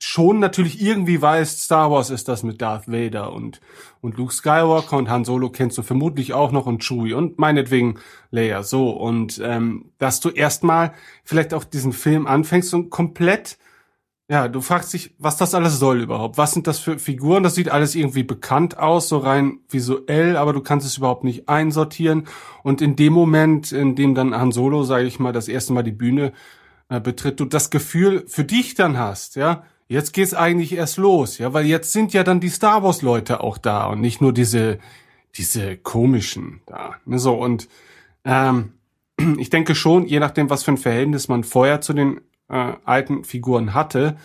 schon 0.02 0.39
natürlich 0.39 0.81
irgendwie 0.81 1.20
weißt, 1.20 1.60
Star 1.60 1.90
Wars 1.90 2.10
ist 2.10 2.28
das 2.28 2.43
mit 2.43 2.60
Darth 2.62 2.89
Vader 2.89 3.32
und 3.32 3.60
und 4.01 4.16
Luke 4.16 4.32
Skywalker 4.32 4.97
und 4.97 5.10
Han 5.10 5.24
Solo 5.24 5.51
kennst 5.51 5.77
du 5.77 5.82
vermutlich 5.82 6.32
auch 6.32 6.52
noch 6.52 6.66
und 6.66 6.82
Chewie 6.82 7.12
und 7.12 7.39
meinetwegen 7.39 7.98
Leia 8.31 8.62
so 8.62 8.90
und 8.90 9.40
ähm, 9.44 9.93
dass 9.98 10.20
du 10.20 10.31
erstmal 10.31 10.94
vielleicht 11.22 11.52
auch 11.52 11.64
diesen 11.64 11.93
Film 11.93 12.27
anfängst 12.27 12.72
und 12.72 12.90
komplett 12.90 13.59
ja, 14.31 14.47
du 14.47 14.60
fragst 14.60 14.93
dich, 14.93 15.12
was 15.18 15.36
das 15.39 15.56
alles 15.56 15.81
soll 15.81 16.02
überhaupt. 16.02 16.39
Was 16.39 16.52
sind 16.52 16.68
das 16.68 16.78
für 16.78 17.01
Figuren? 17.01 17.43
Das 17.43 17.56
sieht 17.56 17.68
alles 17.68 17.97
irgendwie 17.97 18.22
bekannt 18.22 18.78
aus, 18.78 19.09
so 19.09 19.18
rein 19.18 19.59
visuell, 19.68 20.36
aber 20.36 20.52
du 20.52 20.60
kannst 20.60 20.86
es 20.86 20.98
überhaupt 20.98 21.24
nicht 21.24 21.48
einsortieren. 21.48 22.28
Und 22.62 22.81
in 22.81 22.94
dem 22.94 23.12
Moment, 23.12 23.72
in 23.72 23.97
dem 23.97 24.14
dann 24.14 24.32
Han 24.32 24.52
Solo, 24.52 24.85
sage 24.85 25.06
ich 25.06 25.18
mal, 25.18 25.32
das 25.32 25.48
erste 25.48 25.72
Mal 25.72 25.82
die 25.82 25.90
Bühne 25.90 26.32
äh, 26.89 27.01
betritt, 27.01 27.40
du 27.40 27.44
das 27.44 27.70
Gefühl 27.70 28.24
für 28.28 28.44
dich 28.44 28.77
dann 28.77 28.98
hast, 28.98 29.35
ja, 29.35 29.64
jetzt 29.90 30.12
geht's 30.12 30.34
eigentlich 30.34 30.72
erst 30.72 30.96
los, 30.96 31.38
ja, 31.38 31.52
weil 31.52 31.66
jetzt 31.66 31.92
sind 31.92 32.12
ja 32.12 32.22
dann 32.24 32.40
die 32.40 32.48
Star 32.48 32.82
Wars 32.82 33.02
Leute 33.02 33.42
auch 33.42 33.58
da 33.58 33.86
und 33.86 34.00
nicht 34.00 34.20
nur 34.20 34.32
diese 34.32 34.78
diese 35.36 35.76
komischen 35.76 36.60
da. 36.66 36.96
Ne, 37.04 37.18
so 37.18 37.34
und 37.34 37.68
ähm, 38.24 38.72
ich 39.38 39.50
denke 39.50 39.74
schon, 39.74 40.06
je 40.06 40.20
nachdem, 40.20 40.48
was 40.48 40.62
für 40.62 40.72
ein 40.72 40.78
Verhältnis 40.78 41.28
man 41.28 41.44
vorher 41.44 41.80
zu 41.80 41.92
den 41.92 42.20
äh, 42.48 42.72
alten 42.84 43.24
Figuren 43.24 43.74
hatte, 43.74 44.16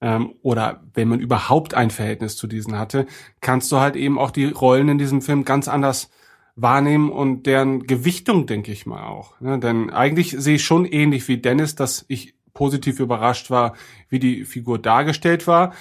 ähm, 0.00 0.34
oder 0.42 0.82
wenn 0.94 1.08
man 1.08 1.20
überhaupt 1.20 1.74
ein 1.74 1.90
Verhältnis 1.90 2.36
zu 2.36 2.46
diesen 2.46 2.78
hatte, 2.78 3.06
kannst 3.40 3.70
du 3.70 3.78
halt 3.78 3.96
eben 3.96 4.18
auch 4.18 4.30
die 4.30 4.46
Rollen 4.46 4.88
in 4.88 4.98
diesem 4.98 5.22
Film 5.22 5.44
ganz 5.44 5.68
anders 5.68 6.10
wahrnehmen 6.56 7.10
und 7.10 7.44
deren 7.44 7.86
Gewichtung, 7.86 8.46
denke 8.46 8.72
ich 8.72 8.86
mal 8.86 9.06
auch. 9.06 9.38
Ne? 9.40 9.58
Denn 9.58 9.90
eigentlich 9.90 10.34
sehe 10.38 10.56
ich 10.56 10.64
schon 10.64 10.84
ähnlich 10.84 11.28
wie 11.28 11.38
Dennis, 11.38 11.74
dass 11.74 12.04
ich 12.08 12.34
positiv 12.60 13.00
überrascht 13.00 13.50
war, 13.50 13.72
wie 14.10 14.18
die 14.18 14.44
Figur 14.44 14.78
dargestellt 14.78 15.46
war. 15.46 15.72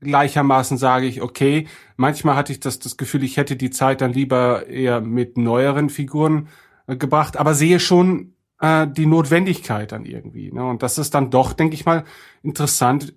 Gleichermaßen 0.00 0.76
sage 0.76 1.06
ich, 1.06 1.22
okay, 1.22 1.66
manchmal 1.96 2.36
hatte 2.36 2.52
ich 2.52 2.60
das, 2.60 2.78
das 2.78 2.98
Gefühl, 2.98 3.24
ich 3.24 3.38
hätte 3.38 3.56
die 3.56 3.70
Zeit 3.70 4.02
dann 4.02 4.12
lieber 4.12 4.66
eher 4.66 5.00
mit 5.00 5.38
neueren 5.38 5.88
Figuren 5.88 6.48
äh, 6.86 6.96
gebracht, 6.96 7.38
aber 7.38 7.54
sehe 7.54 7.80
schon 7.80 8.34
äh, 8.60 8.86
die 8.86 9.06
Notwendigkeit 9.06 9.92
dann 9.92 10.04
irgendwie. 10.04 10.52
Ne? 10.52 10.62
Und 10.62 10.82
das 10.82 10.98
ist 10.98 11.14
dann 11.14 11.30
doch, 11.30 11.54
denke 11.54 11.72
ich 11.72 11.86
mal, 11.86 12.04
interessant 12.42 13.14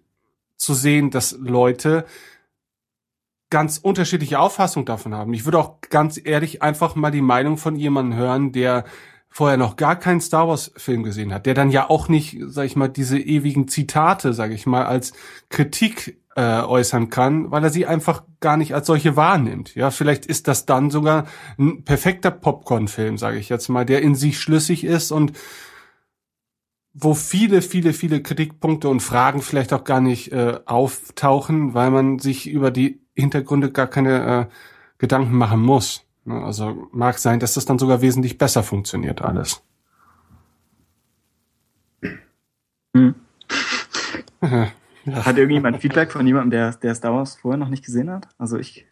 zu 0.55 0.73
sehen, 0.73 1.11
dass 1.11 1.33
Leute 1.33 2.05
ganz 3.49 3.79
unterschiedliche 3.79 4.39
Auffassungen 4.39 4.85
davon 4.85 5.13
haben. 5.13 5.33
Ich 5.33 5.43
würde 5.43 5.59
auch 5.59 5.81
ganz 5.81 6.17
ehrlich 6.23 6.61
einfach 6.61 6.95
mal 6.95 7.11
die 7.11 7.19
Meinung 7.19 7.57
von 7.57 7.75
jemandem 7.75 8.17
hören, 8.17 8.53
der 8.53 8.85
vorher 9.29 9.57
noch 9.57 9.75
gar 9.75 9.95
keinen 9.95 10.21
Star 10.21 10.47
Wars 10.47 10.71
Film 10.77 11.03
gesehen 11.03 11.33
hat, 11.33 11.45
der 11.45 11.53
dann 11.53 11.69
ja 11.69 11.89
auch 11.89 12.07
nicht, 12.09 12.37
sag 12.47 12.65
ich 12.65 12.75
mal, 12.75 12.87
diese 12.87 13.19
ewigen 13.19 13.67
Zitate, 13.67 14.33
sag 14.33 14.51
ich 14.51 14.65
mal, 14.65 14.85
als 14.85 15.13
Kritik 15.49 16.19
äh, 16.35 16.61
äußern 16.61 17.09
kann, 17.09 17.49
weil 17.51 17.63
er 17.63 17.69
sie 17.71 17.87
einfach 17.87 18.23
gar 18.39 18.57
nicht 18.57 18.73
als 18.73 18.87
solche 18.87 19.15
wahrnimmt. 19.15 19.75
Ja, 19.75 19.89
vielleicht 19.91 20.25
ist 20.25 20.47
das 20.47 20.65
dann 20.65 20.91
sogar 20.91 21.25
ein 21.57 21.83
perfekter 21.83 22.31
Popcorn-Film, 22.31 23.17
sage 23.17 23.37
ich 23.37 23.49
jetzt 23.49 23.69
mal, 23.69 23.85
der 23.85 24.01
in 24.01 24.15
sich 24.15 24.39
schlüssig 24.39 24.83
ist 24.83 25.11
und 25.11 25.33
wo 26.93 27.13
viele, 27.13 27.61
viele, 27.61 27.93
viele 27.93 28.21
Kritikpunkte 28.21 28.89
und 28.89 29.01
Fragen 29.01 29.41
vielleicht 29.41 29.73
auch 29.73 29.83
gar 29.83 30.01
nicht 30.01 30.31
äh, 30.31 30.59
auftauchen, 30.65 31.75
weil 31.75 31.91
man 31.91 32.17
sich 32.17 32.47
über 32.47 32.71
die 32.71 33.01
Hintergründe 33.15 33.71
gar 33.71 33.87
keine 33.87 34.47
äh, 34.49 34.53
Gedanken 34.97 35.37
machen 35.37 35.61
muss. 35.61 36.06
Ne? 36.27 36.43
Also 36.43 36.89
mag 36.91 37.17
sein, 37.17 37.39
dass 37.39 37.53
das 37.53 37.65
dann 37.65 37.79
sogar 37.79 38.01
wesentlich 38.01 38.37
besser 38.37 38.61
funktioniert 38.61 39.21
alles. 39.21 39.61
Hm. 42.95 43.15
Ja. 44.41 44.71
Hat 45.25 45.37
irgendjemand 45.37 45.79
Feedback 45.81 46.11
von 46.11 46.27
jemandem, 46.27 46.51
der, 46.51 46.71
der 46.73 46.93
Star 46.93 47.13
Wars 47.13 47.37
vorher 47.37 47.57
noch 47.57 47.69
nicht 47.69 47.85
gesehen 47.85 48.09
hat? 48.09 48.27
Also 48.37 48.57
ich, 48.57 48.85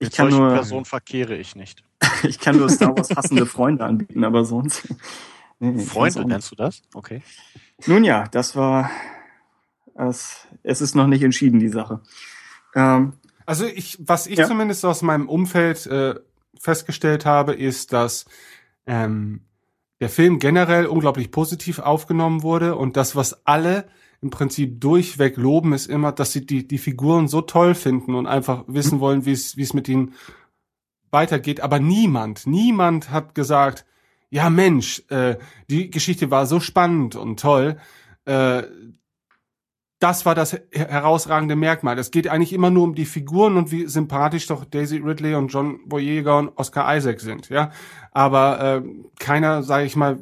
ich 0.00 0.08
Mit 0.08 0.14
kann 0.16 0.28
nur, 0.30 0.50
Personen 0.50 0.84
verkehre 0.84 1.36
ich 1.36 1.54
nicht. 1.54 1.84
ich 2.24 2.40
kann 2.40 2.56
nur 2.56 2.68
Star 2.68 2.96
Wars 2.96 3.10
hassende 3.16 3.46
Freunde 3.46 3.84
anbieten, 3.84 4.24
aber 4.24 4.44
sonst. 4.44 4.88
Nee, 5.60 5.78
Freunde, 5.84 6.24
nennst 6.24 6.50
du 6.50 6.56
das? 6.56 6.82
Okay. 6.94 7.22
Nun 7.86 8.02
ja, 8.02 8.26
das 8.26 8.56
war, 8.56 8.90
es, 9.94 10.48
es 10.64 10.80
ist 10.80 10.96
noch 10.96 11.06
nicht 11.06 11.22
entschieden, 11.22 11.60
die 11.60 11.68
Sache. 11.68 12.00
Ähm, 12.74 13.12
Also 13.46 13.66
ich, 13.66 13.98
was 14.00 14.26
ich 14.26 14.38
Ja. 14.38 14.48
zumindest 14.48 14.84
aus 14.84 15.02
meinem 15.02 15.28
Umfeld 15.28 15.86
äh, 15.86 16.16
festgestellt 16.60 17.26
habe, 17.26 17.54
ist, 17.54 17.92
dass 17.92 18.26
ähm, 18.86 19.42
der 20.00 20.08
Film 20.08 20.38
generell 20.38 20.86
unglaublich 20.86 21.30
positiv 21.30 21.78
aufgenommen 21.78 22.42
wurde 22.42 22.76
und 22.76 22.96
das, 22.96 23.16
was 23.16 23.46
alle 23.46 23.86
im 24.20 24.30
Prinzip 24.30 24.80
durchweg 24.80 25.36
loben, 25.36 25.72
ist 25.72 25.86
immer, 25.86 26.12
dass 26.12 26.32
sie 26.32 26.44
die, 26.46 26.66
die 26.66 26.78
Figuren 26.78 27.28
so 27.28 27.42
toll 27.42 27.74
finden 27.74 28.14
und 28.14 28.26
einfach 28.26 28.64
wissen 28.66 29.00
wollen, 29.00 29.26
wie 29.26 29.32
es 29.32 29.56
wie 29.56 29.62
es 29.62 29.74
mit 29.74 29.88
ihnen 29.88 30.14
weitergeht. 31.10 31.60
Aber 31.60 31.78
niemand, 31.78 32.46
niemand 32.46 33.10
hat 33.10 33.34
gesagt, 33.34 33.84
ja 34.30 34.50
Mensch, 34.50 35.02
äh, 35.08 35.36
die 35.70 35.90
Geschichte 35.90 36.30
war 36.30 36.46
so 36.46 36.60
spannend 36.60 37.16
und 37.16 37.40
toll. 37.40 37.78
Äh, 38.24 38.64
das 39.98 40.26
war 40.26 40.34
das 40.34 40.52
her- 40.52 40.88
herausragende 40.88 41.56
Merkmal. 41.56 41.98
Es 41.98 42.10
geht 42.10 42.28
eigentlich 42.28 42.52
immer 42.52 42.70
nur 42.70 42.84
um 42.84 42.94
die 42.94 43.06
Figuren 43.06 43.56
und 43.56 43.70
wie 43.70 43.86
sympathisch 43.86 44.46
doch 44.46 44.64
Daisy 44.64 44.98
Ridley 44.98 45.34
und 45.34 45.48
John 45.48 45.88
Boyega 45.88 46.38
und 46.38 46.52
Oscar 46.56 46.96
Isaac 46.96 47.20
sind, 47.20 47.48
ja. 47.48 47.70
Aber 48.12 48.60
äh, 48.60 48.82
keiner, 49.18 49.62
sage 49.62 49.86
ich 49.86 49.96
mal, 49.96 50.18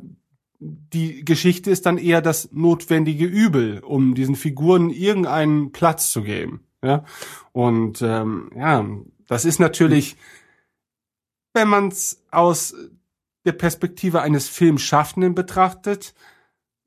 die 0.60 1.24
Geschichte 1.24 1.70
ist 1.70 1.86
dann 1.86 1.98
eher 1.98 2.22
das 2.22 2.50
notwendige 2.52 3.26
Übel, 3.26 3.80
um 3.80 4.14
diesen 4.14 4.36
Figuren 4.36 4.90
irgendeinen 4.90 5.72
Platz 5.72 6.10
zu 6.10 6.22
geben, 6.22 6.60
ja. 6.82 7.04
Und 7.52 8.00
ähm, 8.00 8.50
ja, 8.56 8.86
das 9.26 9.44
ist 9.44 9.58
natürlich, 9.58 10.16
wenn 11.52 11.68
man 11.68 11.88
es 11.88 12.22
aus 12.30 12.74
der 13.44 13.52
Perspektive 13.52 14.22
eines 14.22 14.48
Filmschaffenden 14.48 15.34
betrachtet, 15.34 16.14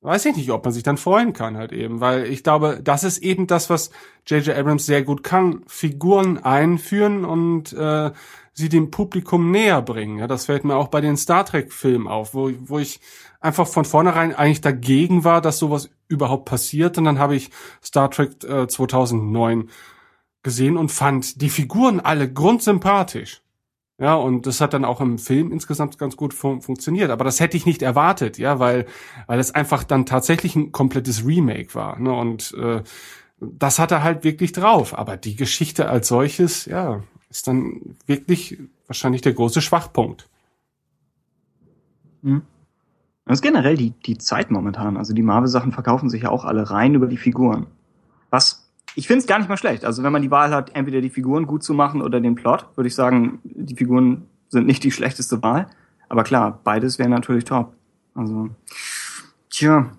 weiß 0.02 0.26
ich 0.26 0.36
nicht, 0.36 0.52
ob 0.52 0.64
man 0.64 0.74
sich 0.74 0.84
dann 0.84 0.98
freuen 0.98 1.34
kann 1.34 1.58
halt 1.58 1.72
eben, 1.72 2.00
weil 2.00 2.26
ich 2.26 2.44
glaube, 2.44 2.80
das 2.84 3.04
ist 3.04 3.18
eben 3.20 3.48
das, 3.48 3.70
was 3.70 3.90
J.J. 4.26 4.56
Abrams 4.56 4.86
sehr 4.86 5.04
gut 5.04 5.24
kann, 5.24 5.64
Figuren 5.68 6.38
einführen 6.38 7.26
und 7.26 7.74
äh, 7.74 8.12
sie 8.54 8.70
dem 8.70 8.92
Publikum 8.92 9.52
näher 9.52 9.82
bringen. 9.82 10.20
Ja, 10.20 10.28
das 10.28 10.46
fällt 10.46 10.64
mir 10.64 10.76
auch 10.76 10.88
bei 10.88 11.02
den 11.02 11.18
Star 11.18 11.46
Trek 11.46 11.72
Filmen 11.72 12.08
auf, 12.08 12.34
wo, 12.34 12.52
wo 12.60 12.80
ich 12.80 13.00
einfach 13.40 13.68
von 13.68 13.86
vornherein 13.86 14.36
eigentlich 14.36 14.62
dagegen 14.62 15.24
war, 15.24 15.42
dass 15.42 15.60
sowas 15.60 15.90
überhaupt 16.08 16.46
passiert 16.46 16.98
und 16.98 17.06
dann 17.06 17.20
habe 17.20 17.36
ich 17.36 17.52
Star 17.84 18.10
Trek 18.10 18.44
äh, 18.44 18.68
2009 18.68 19.70
gesehen 20.44 20.78
und 20.78 20.92
fand 20.92 21.42
die 21.42 21.50
Figuren 21.50 22.00
alle 22.00 22.32
grundsympathisch. 22.32 23.42
Ja, 24.00 24.14
und 24.14 24.46
das 24.46 24.62
hat 24.62 24.74
dann 24.74 24.86
auch 24.86 25.02
im 25.02 25.18
Film 25.18 25.52
insgesamt 25.52 25.98
ganz 25.98 26.16
gut 26.16 26.34
fun 26.34 26.62
funktioniert. 26.62 27.10
Aber 27.10 27.24
das 27.24 27.40
hätte 27.40 27.58
ich 27.58 27.66
nicht 27.66 27.82
erwartet, 27.82 28.38
ja, 28.38 28.60
weil, 28.60 28.86
weil 29.26 29.40
es 29.40 29.56
einfach 29.56 29.84
dann 29.84 30.06
tatsächlich 30.06 30.56
ein 30.56 30.72
komplettes 30.72 31.26
Remake 31.26 31.74
war. 31.74 31.98
Ne? 32.00 32.14
Und 32.14 32.54
äh, 32.54 32.84
das 33.40 33.80
hat 33.80 33.92
er 33.92 34.04
halt 34.04 34.24
wirklich 34.24 34.52
drauf. 34.52 34.96
Aber 34.98 35.18
die 35.18 35.36
Geschichte 35.36 35.90
als 35.90 36.10
solches, 36.10 36.66
ja, 36.66 37.02
ist 37.30 37.48
dann 37.48 37.96
wirklich 38.06 38.60
wahrscheinlich 38.86 39.22
der 39.22 39.34
große 39.34 39.62
Schwachpunkt. 39.62 40.30
Hm. 42.22 42.44
Das 43.26 43.40
ist 43.40 43.42
generell 43.42 43.76
die, 43.76 43.92
die 43.92 44.18
Zeit 44.18 44.52
momentan. 44.52 44.96
Also 44.96 45.14
die 45.14 45.24
Marvel-Sachen 45.24 45.72
verkaufen 45.72 46.10
sich 46.10 46.24
ja 46.24 46.30
auch 46.30 46.46
alle 46.46 46.70
rein 46.70 46.94
über 46.94 47.08
die 47.08 47.18
Figuren. 47.18 47.66
Was 48.30 48.67
ich 48.98 49.06
finde 49.06 49.20
es 49.20 49.28
gar 49.28 49.38
nicht 49.38 49.48
mal 49.48 49.58
schlecht. 49.58 49.86
Also 49.86 50.02
wenn 50.02 50.12
man 50.12 50.24
die 50.24 50.32
Wahl 50.32 50.50
hat, 50.50 50.76
entweder 50.76 51.02
die 51.02 51.12
Figuren 51.12 51.46
gut 51.46 51.64
zu 51.64 51.76
machen 51.76 52.02
oder 52.02 52.20
den 52.20 52.34
Plot, 52.34 52.66
würde 52.76 52.88
ich 52.88 52.96
sagen, 52.96 53.40
die 53.44 53.76
Figuren 53.76 54.28
sind 54.50 54.66
nicht 54.66 54.84
die 54.84 54.92
schlechteste 54.92 55.44
Wahl. 55.44 55.70
Aber 56.10 56.24
klar, 56.24 56.60
beides 56.64 56.98
wäre 56.98 57.08
natürlich 57.08 57.44
top. 57.44 57.76
Also, 58.16 58.50
tja. 59.52 59.92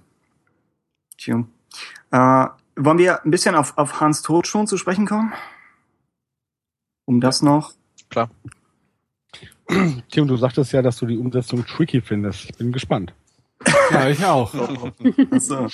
Tja. 1.16 1.44
Äh, 2.10 2.46
wollen 2.74 2.98
wir 2.98 3.24
ein 3.24 3.30
bisschen 3.30 3.54
auf, 3.54 3.78
auf 3.78 4.00
Hans 4.00 4.22
Tod 4.22 4.48
schon 4.48 4.66
zu 4.66 4.76
sprechen 4.76 5.06
kommen? 5.06 5.32
Um 7.04 7.20
das 7.20 7.40
noch. 7.40 7.74
Klar. 8.10 8.30
Tim, 10.10 10.26
du 10.26 10.36
sagtest 10.36 10.72
ja, 10.72 10.82
dass 10.82 10.96
du 10.96 11.06
die 11.06 11.18
Umsetzung 11.18 11.64
tricky 11.64 12.00
findest. 12.00 12.46
Ich 12.46 12.56
bin 12.56 12.72
gespannt. 12.72 13.14
Ja, 13.92 14.08
ich 14.08 14.24
auch. 14.24 14.52
Achso. 15.30 15.68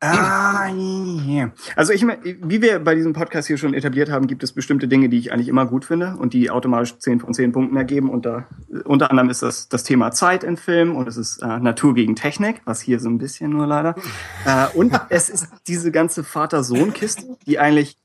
Ah, 0.00 0.68
yeah. 0.72 1.52
Also 1.74 1.92
ich, 1.92 2.06
wie 2.06 2.62
wir 2.62 2.78
bei 2.78 2.94
diesem 2.94 3.14
Podcast 3.14 3.48
hier 3.48 3.58
schon 3.58 3.74
etabliert 3.74 4.10
haben, 4.10 4.28
gibt 4.28 4.44
es 4.44 4.52
bestimmte 4.52 4.86
Dinge, 4.86 5.08
die 5.08 5.18
ich 5.18 5.32
eigentlich 5.32 5.48
immer 5.48 5.66
gut 5.66 5.84
finde 5.84 6.14
und 6.16 6.34
die 6.34 6.50
automatisch 6.50 6.96
10 6.98 7.18
von 7.18 7.34
10 7.34 7.50
Punkten 7.50 7.76
ergeben. 7.76 8.08
Und 8.08 8.24
da, 8.24 8.46
unter 8.84 9.10
anderem 9.10 9.28
ist 9.28 9.42
das 9.42 9.68
das 9.68 9.82
Thema 9.82 10.12
Zeit 10.12 10.44
in 10.44 10.56
Filmen 10.56 10.94
und 10.94 11.08
es 11.08 11.16
ist 11.16 11.42
äh, 11.42 11.58
Natur 11.58 11.94
gegen 11.94 12.14
Technik, 12.14 12.62
was 12.64 12.80
hier 12.80 13.00
so 13.00 13.08
ein 13.08 13.18
bisschen 13.18 13.50
nur 13.50 13.66
leider. 13.66 13.94
Äh, 14.46 14.68
und 14.74 14.98
es 15.10 15.28
ist 15.28 15.48
diese 15.66 15.90
ganze 15.90 16.22
Vater-Sohn-Kiste, 16.22 17.36
die 17.46 17.58
eigentlich, 17.58 17.96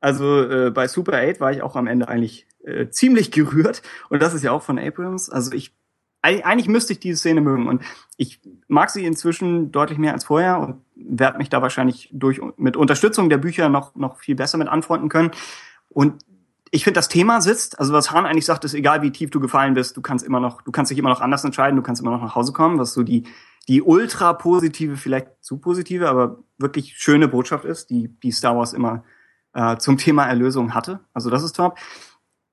also 0.00 0.42
äh, 0.42 0.70
bei 0.70 0.88
Super 0.88 1.14
8 1.16 1.40
war 1.40 1.52
ich 1.52 1.62
auch 1.62 1.76
am 1.76 1.86
Ende 1.86 2.08
eigentlich 2.08 2.46
äh, 2.64 2.88
ziemlich 2.88 3.30
gerührt. 3.30 3.82
Und 4.10 4.20
das 4.20 4.34
ist 4.34 4.42
ja 4.42 4.50
auch 4.50 4.62
von 4.62 4.78
Abrams. 4.78 5.30
Also 5.30 5.52
ich 5.52 5.72
eigentlich 6.22 6.68
müsste 6.68 6.92
ich 6.92 6.98
diese 6.98 7.18
Szene 7.18 7.40
mögen 7.40 7.68
und 7.68 7.82
ich 8.16 8.40
mag 8.66 8.90
sie 8.90 9.04
inzwischen 9.04 9.70
deutlich 9.70 9.98
mehr 9.98 10.12
als 10.12 10.24
vorher 10.24 10.58
und 10.58 10.82
werde 10.96 11.38
mich 11.38 11.48
da 11.50 11.62
wahrscheinlich 11.62 12.08
durch 12.12 12.40
mit 12.56 12.76
Unterstützung 12.76 13.28
der 13.28 13.38
Bücher 13.38 13.68
noch 13.68 13.94
noch 13.94 14.18
viel 14.18 14.34
besser 14.34 14.58
mit 14.58 14.68
anfreunden 14.68 15.08
können 15.08 15.30
und 15.88 16.24
ich 16.72 16.82
finde 16.82 16.98
das 16.98 17.08
Thema 17.08 17.40
sitzt, 17.40 17.78
also 17.78 17.92
was 17.92 18.10
Hahn 18.10 18.26
eigentlich 18.26 18.44
sagt, 18.44 18.64
ist 18.64 18.74
egal 18.74 19.00
wie 19.00 19.12
tief 19.12 19.30
du 19.30 19.38
gefallen 19.38 19.74
bist, 19.74 19.96
du 19.96 20.02
kannst 20.02 20.26
immer 20.26 20.40
noch, 20.40 20.62
du 20.62 20.72
kannst 20.72 20.90
dich 20.90 20.98
immer 20.98 21.10
noch 21.10 21.20
anders 21.20 21.44
entscheiden, 21.44 21.76
du 21.76 21.82
kannst 21.82 22.02
immer 22.02 22.10
noch 22.10 22.22
nach 22.22 22.34
Hause 22.34 22.52
kommen, 22.52 22.78
was 22.78 22.92
so 22.92 23.02
die 23.02 23.24
die 23.68 23.82
ultra 23.82 24.32
positive, 24.32 24.96
vielleicht 24.96 25.28
zu 25.40 25.58
positive, 25.58 26.08
aber 26.08 26.38
wirklich 26.58 26.96
schöne 26.96 27.28
Botschaft 27.28 27.64
ist, 27.64 27.90
die 27.90 28.08
die 28.22 28.30
Star 28.30 28.56
Wars 28.56 28.72
immer 28.72 29.04
äh, 29.54 29.76
zum 29.76 29.98
Thema 29.98 30.26
Erlösung 30.26 30.74
hatte. 30.74 31.00
Also 31.12 31.30
das 31.30 31.42
ist 31.42 31.56
top 31.56 31.76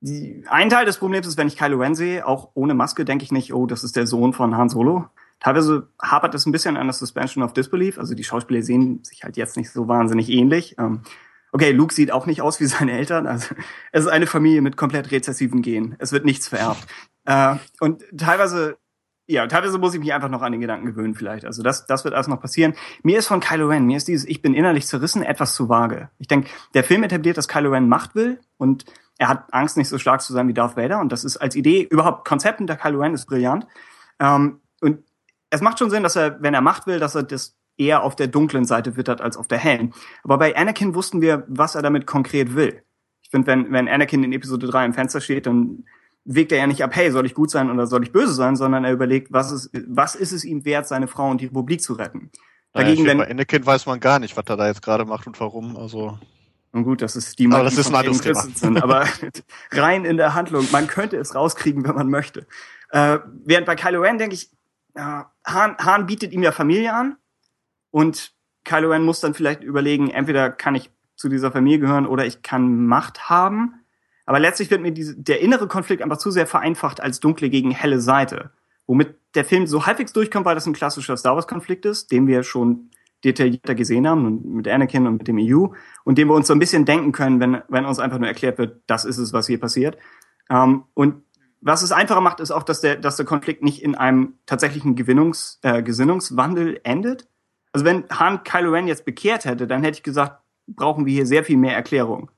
die, 0.03 0.43
ein 0.49 0.69
Teil 0.69 0.85
des 0.85 0.97
Problems 0.97 1.25
ist, 1.27 1.37
wenn 1.37 1.47
ich 1.47 1.57
Kylo 1.57 1.77
Ren 1.77 1.95
sehe, 1.95 2.27
auch 2.27 2.49
ohne 2.55 2.73
Maske, 2.73 3.05
denke 3.05 3.23
ich 3.23 3.31
nicht, 3.31 3.53
oh, 3.53 3.65
das 3.65 3.83
ist 3.85 3.95
der 3.95 4.05
Sohn 4.05 4.33
von 4.33 4.57
Han 4.57 4.67
Solo. 4.67 5.07
Teilweise 5.43 5.89
hapert 6.01 6.33
es 6.35 6.45
ein 6.45 6.53
bisschen 6.53 6.77
an 6.77 6.87
der 6.87 6.93
Suspension 6.93 7.43
of 7.43 7.53
Disbelief. 7.53 7.99
Also 7.99 8.15
die 8.15 8.23
Schauspieler 8.23 8.61
sehen 8.61 9.03
sich 9.03 9.23
halt 9.23 9.35
jetzt 9.35 9.57
nicht 9.57 9.69
so 9.69 9.89
wahnsinnig 9.89 10.29
ähnlich. 10.29 10.75
Ähm, 10.79 11.01
okay, 11.51 11.71
Luke 11.71 11.93
sieht 11.93 12.13
auch 12.13 12.25
nicht 12.25 12.41
aus 12.41 12.61
wie 12.61 12.65
seine 12.65 12.93
Eltern. 12.93 13.27
Also 13.27 13.53
es 13.91 14.05
ist 14.05 14.11
eine 14.11 14.25
Familie 14.25 14.61
mit 14.61 14.77
komplett 14.77 15.11
rezessiven 15.11 15.61
Genen. 15.61 15.95
Es 15.99 16.13
wird 16.13 16.23
nichts 16.23 16.47
vererbt. 16.47 16.87
Äh, 17.25 17.57
und 17.81 18.05
teilweise, 18.17 18.77
ja, 19.27 19.45
teilweise 19.47 19.77
muss 19.79 19.93
ich 19.93 19.99
mich 19.99 20.13
einfach 20.13 20.29
noch 20.29 20.41
an 20.41 20.53
den 20.53 20.61
Gedanken 20.61 20.85
gewöhnen 20.85 21.13
vielleicht. 21.13 21.43
Also 21.43 21.61
das, 21.61 21.87
das 21.87 22.05
wird 22.05 22.13
alles 22.13 22.29
noch 22.29 22.39
passieren. 22.39 22.73
Mir 23.03 23.19
ist 23.19 23.27
von 23.27 23.41
Kylo 23.41 23.67
Ren, 23.67 23.85
mir 23.85 23.97
ist 23.97 24.07
dieses 24.07 24.25
Ich 24.25 24.41
bin 24.41 24.53
innerlich 24.53 24.87
zerrissen 24.87 25.23
etwas 25.23 25.55
zu 25.55 25.67
vage. 25.67 26.09
Ich 26.19 26.29
denke, 26.29 26.49
der 26.73 26.85
Film 26.85 27.03
etabliert, 27.03 27.37
dass 27.37 27.49
Kylo 27.49 27.71
Ren 27.71 27.89
Macht 27.89 28.15
will 28.15 28.39
und 28.55 28.85
er 29.17 29.27
hat 29.27 29.53
Angst, 29.53 29.75
nicht 29.75 29.89
so 29.89 29.97
stark 29.97 30.21
zu 30.21 30.31
sein 30.31 30.47
wie 30.47 30.53
Darth 30.53 30.77
Vader. 30.77 30.99
Und 30.99 31.11
das 31.11 31.25
ist 31.25 31.35
als 31.35 31.55
Idee, 31.57 31.83
überhaupt 31.83 32.25
Konzept 32.25 32.59
hinter 32.59 32.77
Kylo 32.77 33.01
Ren 33.01 33.13
ist 33.13 33.25
brillant. 33.25 33.67
Ähm, 34.19 34.61
und 34.81 35.03
es 35.53 35.61
macht 35.61 35.79
schon 35.79 35.89
Sinn, 35.89 36.03
dass 36.03 36.15
er, 36.15 36.41
wenn 36.41 36.53
er 36.53 36.61
Macht 36.61 36.87
will, 36.87 36.99
dass 36.99 37.15
er 37.15 37.23
das 37.23 37.55
eher 37.77 38.03
auf 38.03 38.15
der 38.15 38.27
dunklen 38.27 38.65
Seite 38.65 38.97
wittert 38.97 39.21
als 39.21 39.37
auf 39.37 39.47
der 39.47 39.59
hellen. 39.59 39.93
Aber 40.23 40.37
bei 40.37 40.55
Anakin 40.55 40.95
wussten 40.95 41.21
wir, 41.21 41.43
was 41.47 41.75
er 41.75 41.81
damit 41.81 42.07
konkret 42.07 42.55
will. 42.55 42.83
Ich 43.21 43.29
finde, 43.29 43.47
wenn, 43.47 43.71
wenn 43.71 43.87
Anakin 43.87 44.23
in 44.23 44.33
Episode 44.33 44.67
3 44.67 44.85
im 44.85 44.93
Fenster 44.93 45.21
steht, 45.21 45.45
dann 45.45 45.85
wägt 46.25 46.51
er 46.51 46.59
ja 46.59 46.67
nicht 46.67 46.83
ab, 46.83 46.95
hey, 46.95 47.11
soll 47.11 47.25
ich 47.25 47.33
gut 47.33 47.51
sein 47.51 47.69
oder 47.69 47.85
soll 47.85 48.03
ich 48.03 48.11
böse 48.11 48.33
sein, 48.33 48.55
sondern 48.55 48.83
er 48.83 48.93
überlegt, 48.93 49.31
was 49.31 49.51
ist, 49.51 49.69
was 49.87 50.15
ist 50.15 50.31
es 50.31 50.45
ihm 50.45 50.65
wert, 50.65 50.87
seine 50.87 51.07
Frau 51.07 51.29
und 51.29 51.41
die 51.41 51.45
Republik 51.45 51.81
zu 51.81 51.93
retten. 51.93 52.31
Dagegen, 52.71 53.03
naja, 53.03 53.11
wenn, 53.11 53.17
bei 53.19 53.31
Anakin 53.31 53.65
weiß 53.65 53.85
man 53.85 53.99
gar 53.99 54.19
nicht, 54.19 54.35
was 54.35 54.45
er 54.47 54.57
da 54.57 54.67
jetzt 54.67 54.81
gerade 54.81 55.05
macht 55.05 55.27
und 55.27 55.39
warum. 55.39 55.77
Also 55.77 56.17
und 56.71 56.85
gut, 56.85 57.03
das 57.03 57.15
ist 57.15 57.37
die 57.37 57.45
Magie 57.45 57.59
aber 57.59 57.69
das 57.69 57.77
ist 57.77 57.89
ein 57.89 57.95
anderes 57.95 58.21
Thema. 58.59 58.83
aber 58.83 59.05
rein 59.71 60.05
in 60.05 60.17
der 60.17 60.33
Handlung, 60.33 60.67
man 60.71 60.87
könnte 60.87 61.17
es 61.17 61.35
rauskriegen, 61.35 61.83
wenn 61.87 61.93
man 61.93 62.09
möchte. 62.09 62.47
Äh, 62.89 63.19
während 63.45 63.67
bei 63.67 63.75
Kylo 63.75 64.01
Ren 64.01 64.17
denke 64.17 64.33
ich, 64.33 64.49
äh, 64.95 65.23
Han, 65.45 65.77
Han 65.77 66.05
bietet 66.05 66.33
ihm 66.33 66.43
ja 66.43 66.51
Familie 66.51 66.93
an 66.93 67.17
und 67.91 68.33
Kylo 68.63 68.89
Ren 68.89 69.03
muss 69.03 69.19
dann 69.19 69.33
vielleicht 69.33 69.63
überlegen, 69.63 70.09
entweder 70.09 70.49
kann 70.49 70.75
ich 70.75 70.89
zu 71.15 71.29
dieser 71.29 71.51
Familie 71.51 71.79
gehören 71.79 72.07
oder 72.07 72.25
ich 72.25 72.41
kann 72.41 72.85
Macht 72.85 73.29
haben. 73.29 73.75
Aber 74.25 74.39
letztlich 74.39 74.71
wird 74.71 74.81
mir 74.81 74.91
diese, 74.91 75.15
der 75.15 75.41
innere 75.41 75.67
Konflikt 75.67 76.01
einfach 76.01 76.17
zu 76.17 76.31
sehr 76.31 76.47
vereinfacht 76.47 77.01
als 77.01 77.19
dunkle 77.19 77.49
gegen 77.49 77.71
helle 77.71 77.99
Seite. 77.99 78.51
Womit 78.87 79.15
der 79.35 79.45
Film 79.45 79.67
so 79.67 79.85
halbwegs 79.85 80.13
durchkommt, 80.13 80.45
weil 80.45 80.55
das 80.55 80.65
ein 80.65 80.73
klassischer 80.73 81.17
Star 81.17 81.35
Wars-Konflikt 81.35 81.85
ist, 81.85 82.11
den 82.11 82.27
wir 82.27 82.43
schon 82.43 82.89
detaillierter 83.23 83.75
gesehen 83.75 84.07
haben 84.07 84.55
mit 84.55 84.67
Anakin 84.67 85.07
und 85.07 85.17
mit 85.17 85.27
dem 85.27 85.37
EU 85.39 85.67
und 86.03 86.17
dem 86.17 86.27
wir 86.27 86.35
uns 86.35 86.47
so 86.47 86.53
ein 86.53 86.59
bisschen 86.59 86.85
denken 86.85 87.11
können, 87.11 87.39
wenn, 87.39 87.61
wenn 87.69 87.85
uns 87.85 87.99
einfach 87.99 88.19
nur 88.19 88.27
erklärt 88.27 88.57
wird, 88.57 88.81
das 88.87 89.05
ist 89.05 89.17
es, 89.17 89.33
was 89.33 89.47
hier 89.47 89.59
passiert. 89.59 89.97
Ähm, 90.49 90.83
und 90.93 91.23
was 91.65 91.81
es 91.81 91.91
einfacher 91.91 92.21
macht, 92.21 92.39
ist 92.39 92.51
auch, 92.51 92.63
dass 92.63 92.81
der, 92.81 92.97
dass 92.97 93.15
der 93.15 93.25
Konflikt 93.25 93.63
nicht 93.63 93.81
in 93.81 93.95
einem 93.95 94.33
tatsächlichen 94.45 94.95
Gewinnungs, 94.95 95.59
äh, 95.61 95.81
Gesinnungswandel 95.81 96.81
endet. 96.83 97.27
Also 97.71 97.85
wenn 97.85 98.03
Han 98.09 98.43
Kylo 98.43 98.71
Ren 98.71 98.87
jetzt 98.87 99.05
bekehrt 99.05 99.45
hätte, 99.45 99.65
dann 99.65 99.81
hätte 99.81 99.97
ich 99.97 100.03
gesagt, 100.03 100.41
brauchen 100.67 101.05
wir 101.05 101.13
hier 101.13 101.25
sehr 101.25 101.43
viel 101.43 101.57
mehr 101.57 101.75
Erklärung. 101.75 102.29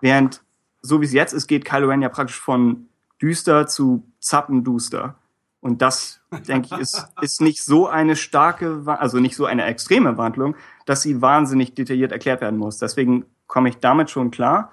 Während, 0.00 0.42
so 0.82 1.00
wie 1.00 1.06
es 1.06 1.12
jetzt 1.12 1.32
ist, 1.32 1.46
geht 1.46 1.64
Kylo 1.64 1.88
Ren 1.88 2.02
ja 2.02 2.08
praktisch 2.08 2.38
von 2.38 2.88
düster 3.22 3.66
zu 3.66 4.04
zappenduster. 4.18 5.14
Und 5.60 5.80
das, 5.80 6.20
denke 6.46 6.74
ich, 6.74 6.80
ist, 6.80 7.06
ist 7.22 7.40
nicht 7.40 7.62
so 7.62 7.86
eine 7.86 8.16
starke, 8.16 8.82
also 8.86 9.18
nicht 9.20 9.36
so 9.36 9.46
eine 9.46 9.64
extreme 9.64 10.18
Wandlung, 10.18 10.56
dass 10.84 11.00
sie 11.00 11.22
wahnsinnig 11.22 11.74
detailliert 11.74 12.12
erklärt 12.12 12.40
werden 12.40 12.58
muss. 12.58 12.78
Deswegen 12.78 13.24
komme 13.46 13.68
ich 13.68 13.78
damit 13.78 14.10
schon 14.10 14.30
klar. 14.30 14.72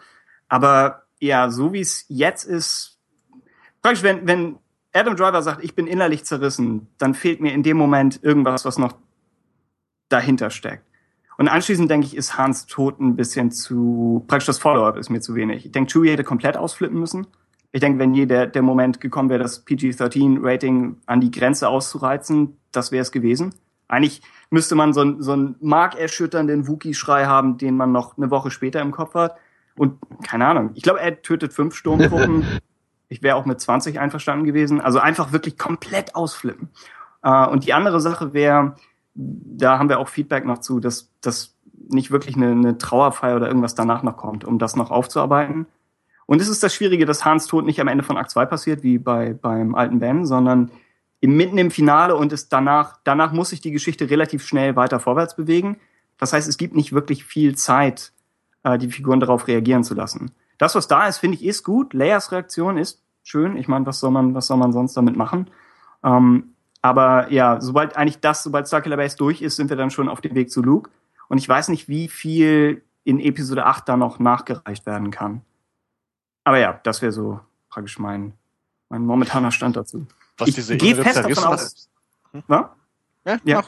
Aber 0.50 1.04
ja, 1.20 1.50
so 1.52 1.72
wie 1.72 1.80
es 1.82 2.06
jetzt 2.10 2.44
ist, 2.44 2.91
praktisch, 3.82 4.04
wenn, 4.04 4.28
wenn 4.28 4.58
Adam 4.94 5.16
Driver 5.16 5.42
sagt, 5.42 5.64
ich 5.64 5.76
bin 5.76 5.88
innerlich 5.88 6.26
zerrissen, 6.26 6.88
dann 6.98 7.14
fehlt 7.14 7.42
mir 7.42 7.54
in 7.54 7.64
dem 7.64 7.78
Moment 7.78 8.20
irgendwas, 8.24 8.66
was 8.66 8.78
noch 8.78 8.96
dahinter 10.10 10.50
steckt. 10.50 10.84
Und 11.38 11.48
anschließend 11.48 11.90
denke 11.90 12.06
ich, 12.06 12.16
ist 12.16 12.38
Hans 12.38 12.66
Tod 12.66 13.00
ein 13.00 13.16
bisschen 13.16 13.52
zu, 13.52 14.24
praktisch 14.28 14.48
das 14.48 14.60
Follow-up 14.60 14.98
ist 14.98 15.10
mir 15.10 15.22
zu 15.22 15.34
wenig. 15.36 15.66
Ich 15.66 15.72
denke, 15.72 15.92
Chewie 15.92 16.12
hätte 16.12 16.24
komplett 16.24 16.58
ausflippen 16.58 17.00
müssen 17.00 17.26
ich 17.72 17.80
denke, 17.80 18.00
wenn 18.00 18.14
je 18.14 18.26
der, 18.26 18.48
der 18.48 18.62
Moment 18.62 19.00
gekommen 19.00 19.30
wäre, 19.30 19.42
das 19.42 19.66
PG-13-Rating 19.66 20.98
an 21.06 21.22
die 21.22 21.32
Grenze 21.32 21.70
auszureizen, 21.70 22.58
das 22.72 22.92
wäre 22.92 23.02
es 23.02 23.12
gewesen. 23.12 23.54
Eigentlich 23.88 24.22
müsste 24.50 24.76
man 24.76 24.94
so, 24.94 25.02
einen 25.02 25.22
so 25.22 25.34
einen 25.34 25.56
markerschütternden 25.62 26.68
Wookie-Schrei 26.68 27.26
haben, 27.26 27.58
den 27.58 27.78
man 27.78 27.92
noch 27.92 28.18
eine 28.18 28.30
Woche 28.30 28.52
später 28.52 28.82
im 28.82 28.92
Kopf 28.92 29.14
hat. 29.16 29.38
Und 29.78 30.00
keine 30.24 30.48
Ahnung, 30.48 30.72
ich 30.74 30.84
glaube, 30.84 31.00
er 31.00 31.22
tötet 31.22 31.54
fünf 31.54 31.76
Sturmtruppen. 31.76 32.46
Ich 33.12 33.22
wäre 33.22 33.36
auch 33.36 33.46
mit 33.46 33.60
20 33.60 34.00
einverstanden 34.00 34.46
gewesen. 34.46 34.80
Also 34.80 35.00
einfach 35.00 35.34
wirklich 35.34 35.58
komplett 35.58 36.16
ausflippen. 36.16 36.70
Äh, 37.24 37.46
und 37.48 37.66
die 37.66 37.74
andere 37.74 38.00
Sache 38.00 38.34
wäre, 38.34 38.76
da 39.14 39.78
haben 39.78 39.90
wir 39.90 40.00
auch 40.00 40.08
Feedback 40.08 40.46
noch 40.46 40.60
zu, 40.60 40.80
dass, 40.80 41.12
dass 41.20 41.58
nicht 41.90 42.12
wirklich 42.12 42.38
eine, 42.38 42.52
eine 42.52 42.78
Trauerfeier 42.78 43.36
oder 43.36 43.48
irgendwas 43.48 43.76
danach 43.76 44.02
noch 44.02 44.16
kommt, 44.16 44.46
um 44.46 44.60
das 44.60 44.78
noch 44.78 44.92
aufzuarbeiten. 44.92 45.66
Und 46.26 46.42
es 46.42 46.48
ist 46.48 46.64
das 46.64 46.74
Schwierige, 46.74 47.06
dass 47.06 47.26
Hans 47.26 47.48
Tod 47.48 47.66
nicht 47.66 47.82
am 47.82 47.90
Ende 47.90 48.06
von 48.06 48.16
Akt 48.16 48.32
2 48.32 48.46
passiert, 48.46 48.82
wie 48.82 48.98
bei, 48.98 49.34
beim 49.34 49.76
alten 49.76 50.00
Ben, 50.00 50.26
sondern 50.26 50.72
im, 51.20 51.36
mitten 51.36 51.58
im 51.58 51.70
Finale 51.70 52.16
und 52.16 52.32
es 52.32 52.48
danach, 52.48 52.98
danach 53.04 53.34
muss 53.34 53.50
sich 53.50 53.60
die 53.60 53.72
Geschichte 53.72 54.10
relativ 54.10 54.46
schnell 54.46 54.78
weiter 54.78 55.02
vorwärts 55.02 55.36
bewegen. 55.36 55.76
Das 56.18 56.32
heißt, 56.32 56.48
es 56.48 56.58
gibt 56.58 56.76
nicht 56.78 56.94
wirklich 56.94 57.26
viel 57.26 57.56
Zeit, 57.56 58.14
äh, 58.64 58.78
die 58.78 58.90
Figuren 58.90 59.20
darauf 59.20 59.50
reagieren 59.50 59.84
zu 59.84 59.96
lassen. 59.96 60.32
Das, 60.62 60.76
was 60.76 60.88
da 60.88 61.08
ist, 61.08 61.18
finde 61.18 61.38
ich, 61.38 61.44
ist 61.44 61.64
gut. 61.64 61.92
Leias 61.96 62.32
Reaktion 62.32 62.78
ist 62.78 63.02
schön. 63.24 63.58
Ich 63.58 63.68
meine, 63.68 63.84
was 63.88 64.00
soll 64.00 64.12
man, 64.12 64.36
was 64.36 64.46
soll 64.46 64.58
man 64.58 64.72
sonst 64.74 64.94
damit 64.96 65.16
machen? 65.16 65.50
Ähm, 66.04 66.54
aber 66.84 67.32
ja, 67.32 67.60
sobald 67.60 67.98
eigentlich 67.98 68.20
das, 68.20 68.44
sobald 68.44 68.68
Starkiller 68.68 68.98
Base 68.98 69.18
durch 69.18 69.42
ist, 69.42 69.56
sind 69.56 69.72
wir 69.72 69.76
dann 69.76 69.90
schon 69.90 70.08
auf 70.08 70.22
dem 70.22 70.36
Weg 70.36 70.52
zu 70.52 70.62
Luke. 70.62 70.92
Und 71.30 71.40
ich 71.40 71.50
weiß 71.50 71.70
nicht, 71.70 71.90
wie 71.90 72.08
viel 72.08 72.84
in 73.04 73.20
Episode 73.20 73.66
8 73.66 73.90
da 73.90 73.98
noch 73.98 74.20
nachgereicht 74.20 74.86
werden 74.86 75.10
kann. 75.10 75.42
Aber 76.44 76.60
ja, 76.60 76.80
das 76.84 77.02
wäre 77.02 77.12
so 77.12 77.40
praktisch 77.70 77.98
mein, 77.98 78.34
mein 78.90 79.04
momentaner 79.04 79.50
Stand 79.50 79.78
dazu. 79.78 80.06
Was 80.38 80.50
ich 80.50 80.54
diese 80.54 80.78
gehe 80.78 80.96
fest 80.96 81.24
davon 81.24 81.44
aus. 81.44 81.90
Was? 82.46 82.70
Ja, 83.26 83.40
Ja. 83.46 83.64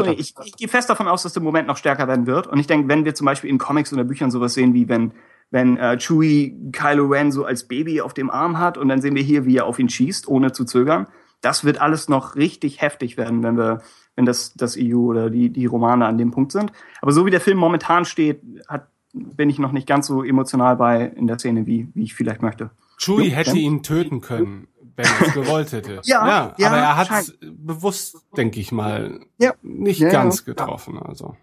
weiter. 0.00 0.02
nee, 0.06 0.12
ich, 0.12 0.34
ich 0.42 0.56
gehe 0.56 0.68
fest 0.68 0.88
davon 0.88 1.06
aus, 1.06 1.22
dass 1.22 1.34
der 1.34 1.42
Moment 1.42 1.68
noch 1.68 1.76
stärker 1.76 2.08
werden 2.08 2.26
wird. 2.26 2.46
Und 2.46 2.58
ich 2.58 2.66
denke, 2.66 2.88
wenn 2.88 3.04
wir 3.04 3.14
zum 3.14 3.26
Beispiel 3.26 3.50
in 3.50 3.58
Comics 3.58 3.92
oder 3.92 4.04
Büchern 4.04 4.30
sowas 4.30 4.54
sehen, 4.54 4.72
wie 4.72 4.88
wenn, 4.88 5.12
wenn 5.50 5.76
äh, 5.78 5.96
Chewie 5.98 6.56
Kylo 6.72 7.06
Ren 7.06 7.32
so 7.32 7.44
als 7.44 7.64
Baby 7.66 8.00
auf 8.00 8.14
dem 8.14 8.30
Arm 8.30 8.58
hat 8.58 8.76
und 8.78 8.88
dann 8.88 9.00
sehen 9.00 9.14
wir 9.14 9.22
hier, 9.22 9.46
wie 9.46 9.56
er 9.56 9.66
auf 9.66 9.78
ihn 9.78 9.88
schießt, 9.88 10.28
ohne 10.28 10.52
zu 10.52 10.64
zögern. 10.64 11.06
Das 11.40 11.64
wird 11.64 11.80
alles 11.80 12.08
noch 12.08 12.36
richtig 12.36 12.80
heftig 12.82 13.16
werden, 13.16 13.42
wenn 13.42 13.56
wir, 13.56 13.80
wenn 14.16 14.26
das, 14.26 14.54
das 14.54 14.76
EU 14.78 14.96
oder 14.98 15.30
die, 15.30 15.50
die 15.50 15.66
Romane 15.66 16.06
an 16.06 16.18
dem 16.18 16.32
Punkt 16.32 16.52
sind. 16.52 16.72
Aber 17.00 17.12
so 17.12 17.24
wie 17.26 17.30
der 17.30 17.40
Film 17.40 17.58
momentan 17.58 18.04
steht, 18.04 18.42
hat, 18.66 18.88
bin 19.12 19.48
ich 19.48 19.58
noch 19.58 19.72
nicht 19.72 19.86
ganz 19.86 20.06
so 20.08 20.22
emotional 20.24 20.76
bei 20.76 21.04
in 21.06 21.26
der 21.26 21.38
Szene, 21.38 21.66
wie, 21.66 21.88
wie 21.94 22.02
ich 22.02 22.14
vielleicht 22.14 22.42
möchte. 22.42 22.70
Chewie 22.98 23.30
hätte 23.30 23.56
ihn 23.56 23.82
töten 23.84 24.20
können, 24.20 24.66
wenn 24.96 25.06
er 25.06 25.26
es 25.28 25.32
gewollt 25.32 25.72
hätte. 25.72 26.00
Ja, 26.04 26.52
ja, 26.58 26.66
aber 26.66 26.76
er 26.76 26.96
hat 26.96 27.06
scheint. 27.06 27.38
bewusst, 27.40 28.16
denke 28.36 28.58
ich 28.60 28.72
mal, 28.72 29.20
Ja. 29.38 29.54
nicht 29.62 30.00
Ja, 30.00 30.10
ganz 30.10 30.40
ja. 30.40 30.44
getroffen. 30.46 30.98
Also. 30.98 31.36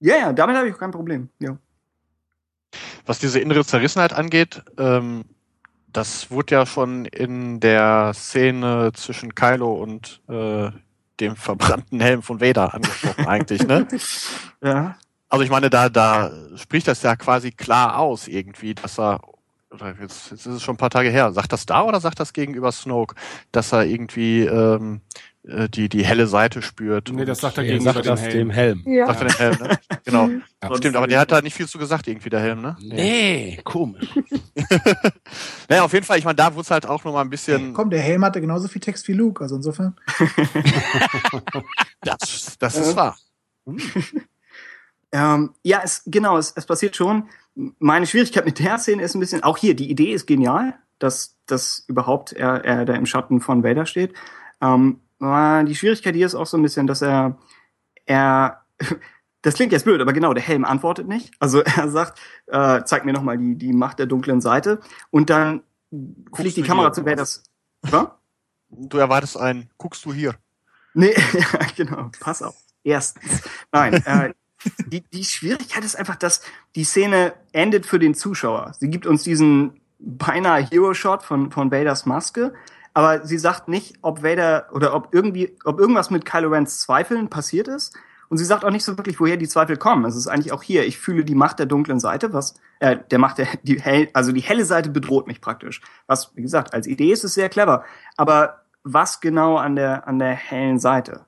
Ja, 0.00 0.16
ja, 0.16 0.32
damit 0.32 0.56
habe 0.56 0.68
ich 0.68 0.74
auch 0.74 0.78
kein 0.78 0.92
Problem. 0.92 1.28
Ja. 1.40 1.58
Was 3.06 3.18
diese 3.18 3.40
innere 3.40 3.64
Zerrissenheit 3.64 4.12
angeht, 4.12 4.62
ähm, 4.78 5.24
das 5.92 6.30
wurde 6.30 6.54
ja 6.54 6.66
schon 6.66 7.06
in 7.06 7.60
der 7.60 8.12
Szene 8.14 8.92
zwischen 8.94 9.34
Kylo 9.34 9.72
und 9.72 10.20
äh, 10.28 10.70
dem 11.20 11.36
verbrannten 11.36 12.00
Helm 12.00 12.22
von 12.22 12.40
Vader 12.40 12.74
angesprochen 12.74 13.26
eigentlich, 13.26 13.66
ne? 13.66 13.86
Ja. 14.62 14.96
Also 15.28 15.44
ich 15.44 15.50
meine, 15.50 15.68
da, 15.68 15.88
da 15.88 16.30
spricht 16.56 16.88
das 16.88 17.02
ja 17.02 17.14
quasi 17.14 17.50
klar 17.50 17.98
aus 17.98 18.28
irgendwie, 18.28 18.74
dass 18.74 18.98
er, 18.98 19.20
oder 19.70 19.94
jetzt, 20.00 20.30
jetzt 20.30 20.46
ist 20.46 20.54
es 20.54 20.62
schon 20.62 20.74
ein 20.74 20.78
paar 20.78 20.90
Tage 20.90 21.10
her, 21.10 21.32
sagt 21.32 21.52
das 21.52 21.66
da 21.66 21.82
oder 21.82 22.00
sagt 22.00 22.18
das 22.18 22.32
gegenüber 22.32 22.72
Snoke, 22.72 23.14
dass 23.52 23.72
er 23.72 23.84
irgendwie 23.84 24.44
ähm, 24.44 25.02
äh, 25.37 25.37
die, 25.44 25.88
die 25.88 26.04
helle 26.04 26.26
Seite 26.26 26.62
spürt? 26.62 27.10
Nee, 27.12 27.24
das 27.24 27.40
sagt 27.40 27.58
er 27.58 27.64
Er 27.64 27.70
gegenüber 27.70 27.92
sagt 27.92 28.06
dem 28.06 28.10
das 28.10 28.28
dem 28.28 28.50
Helm. 28.50 28.82
Helm. 28.84 28.96
Ja. 28.96 29.06
Sagt 29.06 29.20
er 29.22 29.28
den 29.28 29.36
Helm, 29.36 29.68
ne? 29.68 29.78
Genau. 30.04 30.28
Ja. 30.62 30.76
Stimmt, 30.76 30.96
aber 30.96 31.06
der 31.06 31.20
hat 31.20 31.30
da 31.30 31.40
nicht 31.40 31.54
viel 31.54 31.68
zu 31.68 31.78
gesagt, 31.78 32.06
irgendwie, 32.08 32.30
der 32.30 32.40
Helm, 32.40 32.62
ne? 32.62 32.76
Nee, 32.80 33.60
komisch. 33.64 34.08
Naja, 35.68 35.84
auf 35.84 35.92
jeden 35.92 36.06
Fall, 36.06 36.18
ich 36.18 36.24
meine, 36.24 36.36
da 36.36 36.54
wurde 36.54 36.62
es 36.62 36.70
halt 36.70 36.86
auch 36.86 37.04
nochmal 37.04 37.24
ein 37.24 37.30
bisschen. 37.30 37.74
Komm, 37.74 37.90
der 37.90 38.00
Helm 38.00 38.24
hatte 38.24 38.40
genauso 38.40 38.68
viel 38.68 38.80
Text 38.80 39.06
wie 39.08 39.12
Luke, 39.12 39.42
also 39.42 39.56
insofern. 39.56 39.94
Das, 42.00 42.56
das 42.58 42.76
ist 42.76 42.96
wahr. 42.96 43.18
Ähm, 45.12 45.54
ja, 45.62 45.80
es, 45.82 46.02
genau, 46.06 46.38
es, 46.38 46.52
es 46.56 46.66
passiert 46.66 46.96
schon. 46.96 47.28
Meine 47.78 48.06
Schwierigkeit 48.06 48.44
mit 48.44 48.58
der 48.58 48.78
Szene 48.78 49.02
ist 49.02 49.14
ein 49.14 49.20
bisschen, 49.20 49.42
auch 49.42 49.56
hier, 49.56 49.74
die 49.74 49.90
Idee 49.90 50.12
ist 50.12 50.26
genial, 50.26 50.74
dass, 50.98 51.36
dass 51.46 51.84
überhaupt 51.88 52.32
er, 52.32 52.64
er 52.64 52.84
da 52.84 52.94
im 52.94 53.06
Schatten 53.06 53.40
von 53.40 53.64
Vader 53.64 53.86
steht. 53.86 54.14
Ähm, 54.60 55.00
die 55.20 55.74
Schwierigkeit 55.74 56.14
hier 56.14 56.26
ist 56.26 56.34
auch 56.34 56.46
so 56.46 56.56
ein 56.56 56.62
bisschen, 56.62 56.86
dass 56.86 57.02
er, 57.02 57.38
er, 58.06 58.64
das 59.42 59.54
klingt 59.54 59.72
jetzt 59.72 59.84
blöd, 59.84 60.00
aber 60.00 60.12
genau, 60.12 60.32
der 60.32 60.42
Helm 60.42 60.64
antwortet 60.64 61.08
nicht. 61.08 61.32
Also 61.38 61.60
er 61.76 61.88
sagt, 61.88 62.20
äh, 62.46 62.82
zeig 62.84 63.04
mir 63.04 63.12
nochmal 63.12 63.38
die, 63.38 63.56
die 63.56 63.72
Macht 63.72 63.98
der 63.98 64.06
dunklen 64.06 64.40
Seite. 64.40 64.80
Und 65.10 65.30
dann 65.30 65.62
fliegt 66.34 66.56
die 66.56 66.62
Kamera 66.62 66.92
zu 66.92 67.04
Vaders. 67.04 67.42
Was? 67.82 68.08
Du 68.70 68.98
erwartest 68.98 69.38
ein, 69.38 69.70
guckst 69.78 70.04
du 70.04 70.12
hier. 70.12 70.34
Nee, 70.94 71.14
ja, 71.32 71.60
genau. 71.76 72.10
Pass 72.20 72.42
auf. 72.42 72.56
Erstens. 72.84 73.42
Nein, 73.72 73.94
äh, 74.04 74.32
die, 74.86 75.02
die 75.02 75.24
Schwierigkeit 75.24 75.84
ist 75.84 75.96
einfach, 75.96 76.16
dass 76.16 76.42
die 76.74 76.84
Szene 76.84 77.34
endet 77.52 77.86
für 77.86 77.98
den 77.98 78.14
Zuschauer. 78.14 78.72
Sie 78.78 78.88
gibt 78.88 79.06
uns 79.06 79.22
diesen 79.22 79.80
beinahe 79.98 80.62
Hero-Shot 80.62 81.22
von, 81.22 81.50
von 81.50 81.70
Vaders 81.70 82.06
Maske, 82.06 82.54
aber 82.98 83.24
sie 83.24 83.38
sagt 83.38 83.68
nicht, 83.68 83.94
ob 84.02 84.24
Vader 84.24 84.66
oder 84.72 84.92
ob 84.92 85.14
irgendwie, 85.14 85.56
ob 85.62 85.78
irgendwas 85.78 86.10
mit 86.10 86.24
Kylo 86.24 86.48
Rens 86.48 86.80
Zweifeln 86.80 87.30
passiert 87.30 87.68
ist. 87.68 87.96
Und 88.28 88.38
sie 88.38 88.44
sagt 88.44 88.64
auch 88.64 88.72
nicht 88.72 88.84
so 88.84 88.98
wirklich, 88.98 89.20
woher 89.20 89.36
die 89.36 89.46
Zweifel 89.46 89.76
kommen. 89.76 90.04
Es 90.04 90.16
ist 90.16 90.26
eigentlich 90.26 90.50
auch 90.50 90.64
hier. 90.64 90.84
Ich 90.84 90.98
fühle 90.98 91.24
die 91.24 91.36
Macht 91.36 91.60
der 91.60 91.66
dunklen 91.66 92.00
Seite, 92.00 92.32
was, 92.32 92.54
äh, 92.80 92.96
der 93.12 93.20
Macht 93.20 93.38
der, 93.38 93.46
die 93.62 93.80
hell, 93.80 94.08
also 94.14 94.32
die 94.32 94.40
helle 94.40 94.64
Seite 94.64 94.90
bedroht 94.90 95.28
mich 95.28 95.40
praktisch. 95.40 95.80
Was, 96.08 96.34
wie 96.34 96.42
gesagt, 96.42 96.74
als 96.74 96.88
Idee 96.88 97.12
ist 97.12 97.22
es 97.22 97.34
sehr 97.34 97.48
clever. 97.48 97.84
Aber 98.16 98.62
was 98.82 99.20
genau 99.20 99.58
an 99.58 99.76
der, 99.76 100.08
an 100.08 100.18
der 100.18 100.32
hellen 100.32 100.80
Seite? 100.80 101.24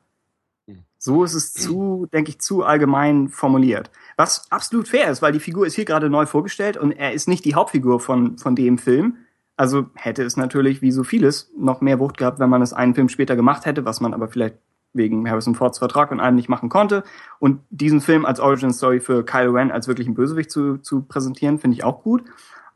So 0.98 1.22
ist 1.22 1.34
es 1.34 1.52
zu, 1.52 2.09
denke 2.12 2.30
ich, 2.30 2.40
zu 2.40 2.64
allgemein 2.64 3.28
formuliert. 3.28 3.92
Was 4.16 4.51
absolut 4.51 4.88
fair 4.88 5.09
ist, 5.09 5.22
weil 5.22 5.30
die 5.30 5.38
Figur 5.38 5.68
ist 5.68 5.74
hier 5.74 5.84
gerade 5.84 6.10
neu 6.10 6.26
vorgestellt 6.26 6.76
und 6.76 6.90
er 6.90 7.12
ist 7.12 7.28
nicht 7.28 7.44
die 7.44 7.55
Hauptfigur 7.55 8.01
von, 8.01 8.38
von 8.38 8.56
dem 8.56 8.76
Film. 8.76 9.18
Also 9.60 9.90
hätte 9.94 10.22
es 10.22 10.38
natürlich, 10.38 10.80
wie 10.80 10.90
so 10.90 11.04
vieles, 11.04 11.52
noch 11.54 11.82
mehr 11.82 11.98
Wucht 12.00 12.16
gehabt, 12.16 12.38
wenn 12.38 12.48
man 12.48 12.62
es 12.62 12.72
einen 12.72 12.94
Film 12.94 13.10
später 13.10 13.36
gemacht 13.36 13.66
hätte, 13.66 13.84
was 13.84 14.00
man 14.00 14.14
aber 14.14 14.26
vielleicht 14.28 14.54
wegen 14.94 15.28
Harrison 15.28 15.54
Fords 15.54 15.76
Vertrag 15.76 16.10
und 16.12 16.18
allem 16.18 16.34
nicht 16.34 16.48
machen 16.48 16.70
konnte. 16.70 17.04
Und 17.40 17.60
diesen 17.68 18.00
Film 18.00 18.24
als 18.24 18.40
Origin 18.40 18.72
Story 18.72 19.00
für 19.00 19.22
Kylo 19.22 19.52
Ren 19.52 19.70
als 19.70 19.86
wirklichen 19.86 20.14
Bösewicht 20.14 20.50
zu, 20.50 20.78
zu 20.78 21.02
präsentieren, 21.02 21.58
finde 21.58 21.74
ich 21.74 21.84
auch 21.84 22.02
gut. 22.02 22.24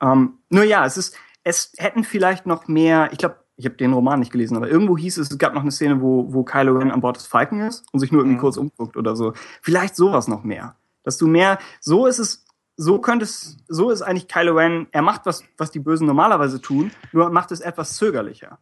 Ähm, 0.03 0.35
nur 0.51 0.65
ja, 0.65 0.85
es 0.85 0.99
ist, 0.99 1.17
es 1.43 1.73
hätten 1.79 2.05
vielleicht 2.05 2.45
noch 2.45 2.69
mehr, 2.69 3.09
ich 3.13 3.19
glaube, 3.19 3.37
ich 3.57 3.65
habe 3.65 3.77
den 3.77 3.95
Roman 3.95 4.21
nicht 4.21 4.33
gelesen, 4.33 4.59
aber 4.59 4.69
irgendwo 4.69 4.99
hieß 4.99 5.17
es, 5.17 5.31
es 5.31 5.39
gab 5.39 5.55
noch 5.55 5.63
eine 5.63 5.73
Szene, 5.73 6.03
wo, 6.03 6.35
wo 6.35 6.45
Kylo 6.45 6.77
Ren 6.77 6.91
an 6.91 7.01
Bord 7.01 7.17
des 7.17 7.27
Falken 7.27 7.63
ist 7.63 7.87
und 7.93 8.01
sich 8.01 8.13
nur 8.13 8.21
irgendwie 8.21 8.37
Mhm. 8.37 8.41
kurz 8.41 8.59
umguckt 8.59 8.99
oder 8.99 9.17
so. 9.17 9.33
Vielleicht 9.63 9.97
sowas 9.97 10.29
noch 10.29 10.45
mehr. 10.45 10.77
Dass 11.03 11.17
du 11.17 11.27
mehr, 11.29 11.59
so 11.81 12.05
ist 12.05 12.19
es, 12.19 12.45
so 12.77 12.99
könnte 12.99 13.25
es, 13.25 13.57
so 13.69 13.91
ist 13.91 14.03
eigentlich 14.03 14.29
Kylo 14.29 14.55
Ren, 14.57 14.87
er 14.93 15.03
macht 15.03 15.27
was, 15.27 15.45
was 15.57 15.71
die 15.71 15.79
Bösen 15.79 16.07
normalerweise 16.07 16.61
tun, 16.61 16.91
nur 17.13 17.31
macht 17.31 17.53
es 17.53 17.61
etwas 17.61 17.97
zögerlicher. 17.97 18.59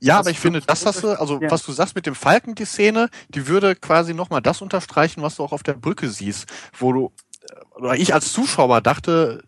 Ja, 0.00 0.14
Das 0.18 0.26
aber 0.26 0.30
ich 0.30 0.40
finde, 0.40 0.60
das 0.60 0.86
hast 0.86 1.02
du, 1.02 1.08
also 1.18 1.40
Ja. 1.40 1.50
was 1.50 1.62
du 1.62 1.72
sagst 1.72 1.94
mit 1.94 2.06
dem 2.06 2.14
Falken, 2.14 2.54
die 2.54 2.64
Szene, 2.64 3.08
die 3.28 3.46
würde 3.46 3.74
quasi 3.74 4.14
nochmal 4.14 4.40
das 4.42 4.62
unterstreichen, 4.62 5.22
was 5.22 5.36
du 5.36 5.42
auch 5.44 5.52
auf 5.52 5.62
der 5.62 5.74
Brücke 5.74 6.08
siehst, 6.08 6.46
wo 6.78 6.92
du, 6.92 7.12
äh, 7.42 7.54
oder 7.76 7.94
ich 7.94 8.14
als 8.14 8.32
Zuschauer 8.32 8.80
dachte, 8.80 9.42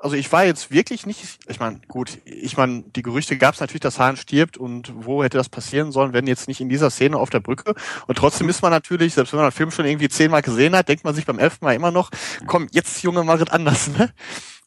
also 0.00 0.16
ich 0.16 0.32
war 0.32 0.44
jetzt 0.44 0.70
wirklich 0.70 1.04
nicht, 1.04 1.38
ich 1.46 1.60
meine, 1.60 1.80
gut, 1.86 2.18
ich 2.24 2.56
meine, 2.56 2.82
die 2.82 3.02
Gerüchte 3.02 3.36
gab 3.36 3.54
es 3.54 3.60
natürlich, 3.60 3.82
dass 3.82 3.98
Hahn 3.98 4.16
stirbt 4.16 4.56
und 4.56 4.92
wo 4.94 5.22
hätte 5.22 5.36
das 5.36 5.50
passieren 5.50 5.92
sollen, 5.92 6.14
wenn 6.14 6.26
jetzt 6.26 6.48
nicht 6.48 6.60
in 6.60 6.70
dieser 6.70 6.90
Szene 6.90 7.18
auf 7.18 7.28
der 7.28 7.40
Brücke. 7.40 7.74
Und 8.06 8.16
trotzdem 8.16 8.48
ist 8.48 8.62
man 8.62 8.70
natürlich, 8.70 9.14
selbst 9.14 9.32
wenn 9.32 9.40
man 9.40 9.50
den 9.50 9.56
Film 9.56 9.70
schon 9.70 9.84
irgendwie 9.84 10.08
zehnmal 10.08 10.42
gesehen 10.42 10.74
hat, 10.74 10.88
denkt 10.88 11.04
man 11.04 11.14
sich 11.14 11.26
beim 11.26 11.38
elften 11.38 11.66
Mal 11.66 11.74
immer 11.74 11.90
noch, 11.90 12.10
komm, 12.46 12.68
jetzt 12.72 13.02
Junge, 13.02 13.24
mach 13.24 13.40
es 13.40 13.50
anders, 13.50 13.88
ne? 13.88 14.10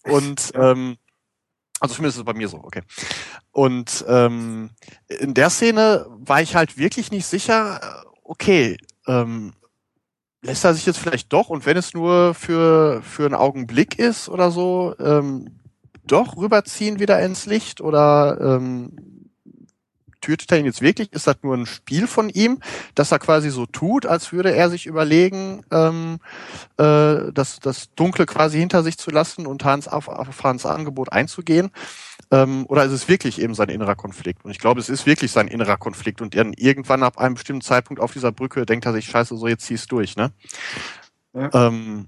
Und 0.03 0.51
ähm, 0.55 0.97
also 1.79 1.95
zumindest 1.95 2.17
ist 2.17 2.21
es 2.21 2.25
bei 2.25 2.33
mir 2.33 2.47
so, 2.47 2.57
okay. 2.63 2.83
Und 3.51 4.05
ähm, 4.07 4.69
in 5.07 5.33
der 5.33 5.49
Szene 5.49 6.05
war 6.09 6.41
ich 6.41 6.55
halt 6.55 6.77
wirklich 6.77 7.11
nicht 7.11 7.25
sicher, 7.25 8.05
okay, 8.23 8.77
ähm, 9.07 9.53
lässt 10.43 10.65
er 10.65 10.73
sich 10.73 10.85
jetzt 10.85 10.99
vielleicht 10.99 11.33
doch, 11.33 11.49
und 11.49 11.65
wenn 11.65 11.77
es 11.77 11.93
nur 11.93 12.33
für, 12.33 13.01
für 13.01 13.25
einen 13.25 13.33
Augenblick 13.33 13.97
ist 13.97 14.29
oder 14.29 14.51
so, 14.51 14.93
ähm, 14.99 15.59
doch 16.05 16.35
rüberziehen 16.35 16.99
wieder 16.99 17.19
ins 17.21 17.45
Licht 17.45 17.79
oder 17.79 18.37
ähm, 18.41 18.91
tötet 20.19 20.51
er 20.51 20.59
ihn 20.59 20.65
jetzt 20.65 20.81
wirklich? 20.81 21.11
Ist 21.13 21.27
das 21.27 21.37
nur 21.43 21.55
ein 21.55 21.65
Spiel 21.65 22.07
von 22.07 22.29
ihm, 22.29 22.59
dass 22.95 23.11
er 23.11 23.19
quasi 23.19 23.49
so 23.49 23.65
tut, 23.65 24.05
als 24.05 24.31
würde 24.31 24.53
er 24.53 24.69
sich 24.69 24.85
überlegen, 24.85 25.63
ähm, 25.71 26.19
äh, 26.77 27.31
das, 27.33 27.59
das 27.59 27.93
Dunkle 27.95 28.25
quasi 28.25 28.59
hinter 28.59 28.83
sich 28.83 28.97
zu 28.97 29.11
lassen 29.11 29.45
und 29.45 29.63
Hans 29.63 29.87
auf, 29.87 30.07
auf 30.07 30.43
Hans 30.43 30.65
Angebot 30.65 31.11
einzugehen? 31.11 31.71
Ähm, 32.33 32.65
oder 32.67 32.83
ist 32.83 32.91
es 32.91 33.07
wirklich 33.07 33.39
eben 33.39 33.53
sein 33.53 33.69
innerer 33.69 33.95
Konflikt? 33.95 34.43
Und 34.43 34.49
ich 34.49 34.57
glaube, 34.57 34.79
es 34.79 34.89
ist 34.89 35.05
wirklich 35.05 35.31
sein 35.31 35.47
innerer 35.47 35.77
Konflikt 35.77 36.19
und 36.19 36.35
dann 36.35 36.53
irgendwann 36.53 37.03
ab 37.03 37.19
einem 37.19 37.35
bestimmten 37.35 37.61
Zeitpunkt 37.61 38.01
auf 38.01 38.11
dieser 38.11 38.31
Brücke 38.31 38.65
denkt 38.65 38.87
er 38.87 38.93
sich, 38.93 39.05
scheiße, 39.05 39.37
so 39.37 39.47
jetzt 39.47 39.65
zieh's 39.65 39.85
durch, 39.85 40.15
ne? 40.15 40.31
Ja. 41.33 41.67
Ähm, 41.67 42.07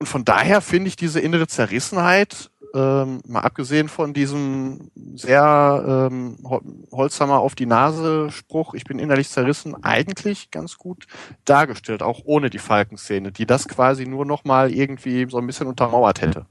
und 0.00 0.06
von 0.06 0.24
daher 0.24 0.60
finde 0.60 0.88
ich 0.88 0.96
diese 0.96 1.20
innere 1.20 1.46
Zerrissenheit, 1.46 2.50
ähm, 2.74 3.20
mal 3.24 3.42
abgesehen 3.42 3.88
von 3.88 4.12
diesem 4.12 4.90
sehr 5.14 6.08
ähm, 6.10 6.36
Hol- 6.42 6.62
Holzhammer 6.90 7.38
auf 7.38 7.54
die 7.54 7.66
Nase 7.66 8.32
Spruch, 8.32 8.74
ich 8.74 8.82
bin 8.82 8.98
innerlich 8.98 9.28
zerrissen, 9.28 9.76
eigentlich 9.84 10.50
ganz 10.50 10.76
gut 10.76 11.06
dargestellt, 11.44 12.02
auch 12.02 12.22
ohne 12.24 12.50
die 12.50 12.58
Falkenszene, 12.58 13.30
die 13.30 13.46
das 13.46 13.68
quasi 13.68 14.06
nur 14.06 14.26
noch 14.26 14.42
mal 14.44 14.72
irgendwie 14.72 15.28
so 15.30 15.38
ein 15.38 15.46
bisschen 15.46 15.68
untermauert 15.68 16.20
hätte. 16.20 16.46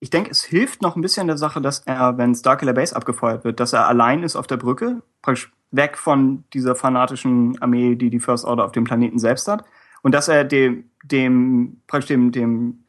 Ich 0.00 0.08
denke, 0.10 0.30
es 0.30 0.42
hilft 0.42 0.80
noch 0.80 0.96
ein 0.96 1.02
bisschen 1.02 1.26
der 1.26 1.36
Sache, 1.36 1.60
dass 1.60 1.80
er, 1.80 2.16
wenn 2.16 2.34
Starkiller 2.34 2.72
Base 2.72 2.96
abgefeuert 2.96 3.44
wird, 3.44 3.60
dass 3.60 3.74
er 3.74 3.86
allein 3.86 4.22
ist 4.22 4.34
auf 4.34 4.46
der 4.46 4.56
Brücke, 4.56 5.02
praktisch 5.20 5.52
weg 5.70 5.98
von 5.98 6.44
dieser 6.52 6.74
fanatischen 6.74 7.60
Armee, 7.60 7.94
die 7.94 8.10
die 8.10 8.18
First 8.18 8.44
Order 8.44 8.64
auf 8.64 8.72
dem 8.72 8.84
Planeten 8.84 9.18
selbst 9.18 9.46
hat, 9.46 9.64
und 10.02 10.12
dass 10.14 10.28
er 10.28 10.44
dem, 10.44 10.90
dem 11.04 11.82
praktisch 11.86 12.08
dem, 12.08 12.32
dem, 12.32 12.84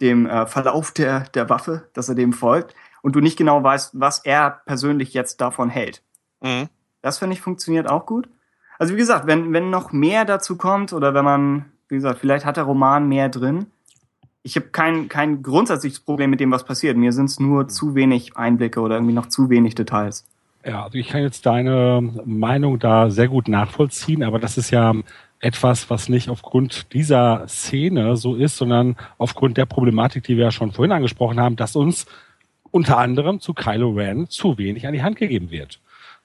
dem 0.00 0.26
äh, 0.26 0.46
Verlauf 0.46 0.92
der, 0.92 1.20
der 1.34 1.50
Waffe, 1.50 1.88
dass 1.92 2.08
er 2.08 2.14
dem 2.14 2.32
folgt, 2.32 2.74
und 3.02 3.14
du 3.14 3.20
nicht 3.20 3.36
genau 3.36 3.62
weißt, 3.62 4.00
was 4.00 4.24
er 4.24 4.62
persönlich 4.64 5.12
jetzt 5.12 5.40
davon 5.40 5.68
hält. 5.68 6.02
Mhm. 6.40 6.68
Das 7.02 7.18
finde 7.18 7.34
ich 7.34 7.42
funktioniert 7.42 7.88
auch 7.88 8.06
gut. 8.06 8.28
Also 8.78 8.94
wie 8.94 8.98
gesagt, 8.98 9.26
wenn, 9.26 9.52
wenn 9.52 9.68
noch 9.70 9.92
mehr 9.92 10.24
dazu 10.24 10.56
kommt 10.56 10.92
oder 10.92 11.12
wenn 11.12 11.24
man, 11.24 11.72
wie 11.88 11.96
gesagt, 11.96 12.18
vielleicht 12.18 12.46
hat 12.46 12.56
der 12.56 12.64
Roman 12.64 13.08
mehr 13.08 13.28
drin, 13.28 13.66
ich 14.42 14.56
habe 14.56 14.66
kein, 14.66 15.08
kein 15.08 15.42
grundsätzliches 15.42 16.00
Problem 16.00 16.30
mit 16.30 16.40
dem, 16.40 16.50
was 16.50 16.64
passiert. 16.64 16.96
Mir 16.96 17.12
sind 17.12 17.26
es 17.26 17.40
nur 17.40 17.68
zu 17.68 17.94
wenig 17.94 18.36
Einblicke 18.36 18.80
oder 18.80 18.96
irgendwie 18.96 19.14
noch 19.14 19.26
zu 19.26 19.50
wenig 19.50 19.74
Details. 19.74 20.24
Ja, 20.64 20.84
also 20.84 20.98
ich 20.98 21.08
kann 21.08 21.22
jetzt 21.22 21.46
deine 21.46 22.02
Meinung 22.24 22.78
da 22.78 23.10
sehr 23.10 23.28
gut 23.28 23.48
nachvollziehen, 23.48 24.22
aber 24.22 24.38
das 24.38 24.58
ist 24.58 24.70
ja 24.70 24.94
etwas, 25.40 25.88
was 25.88 26.10
nicht 26.10 26.28
aufgrund 26.28 26.92
dieser 26.92 27.46
Szene 27.48 28.16
so 28.16 28.34
ist, 28.34 28.58
sondern 28.58 28.96
aufgrund 29.16 29.56
der 29.56 29.64
Problematik, 29.64 30.24
die 30.24 30.36
wir 30.36 30.44
ja 30.44 30.50
schon 30.50 30.72
vorhin 30.72 30.92
angesprochen 30.92 31.40
haben, 31.40 31.56
dass 31.56 31.76
uns 31.76 32.06
unter 32.70 32.98
anderem 32.98 33.40
zu 33.40 33.54
Kylo 33.54 33.90
Ren 33.90 34.28
zu 34.28 34.58
wenig 34.58 34.86
an 34.86 34.92
die 34.92 35.02
Hand 35.02 35.16
gegeben 35.16 35.50
wird. 35.50 35.80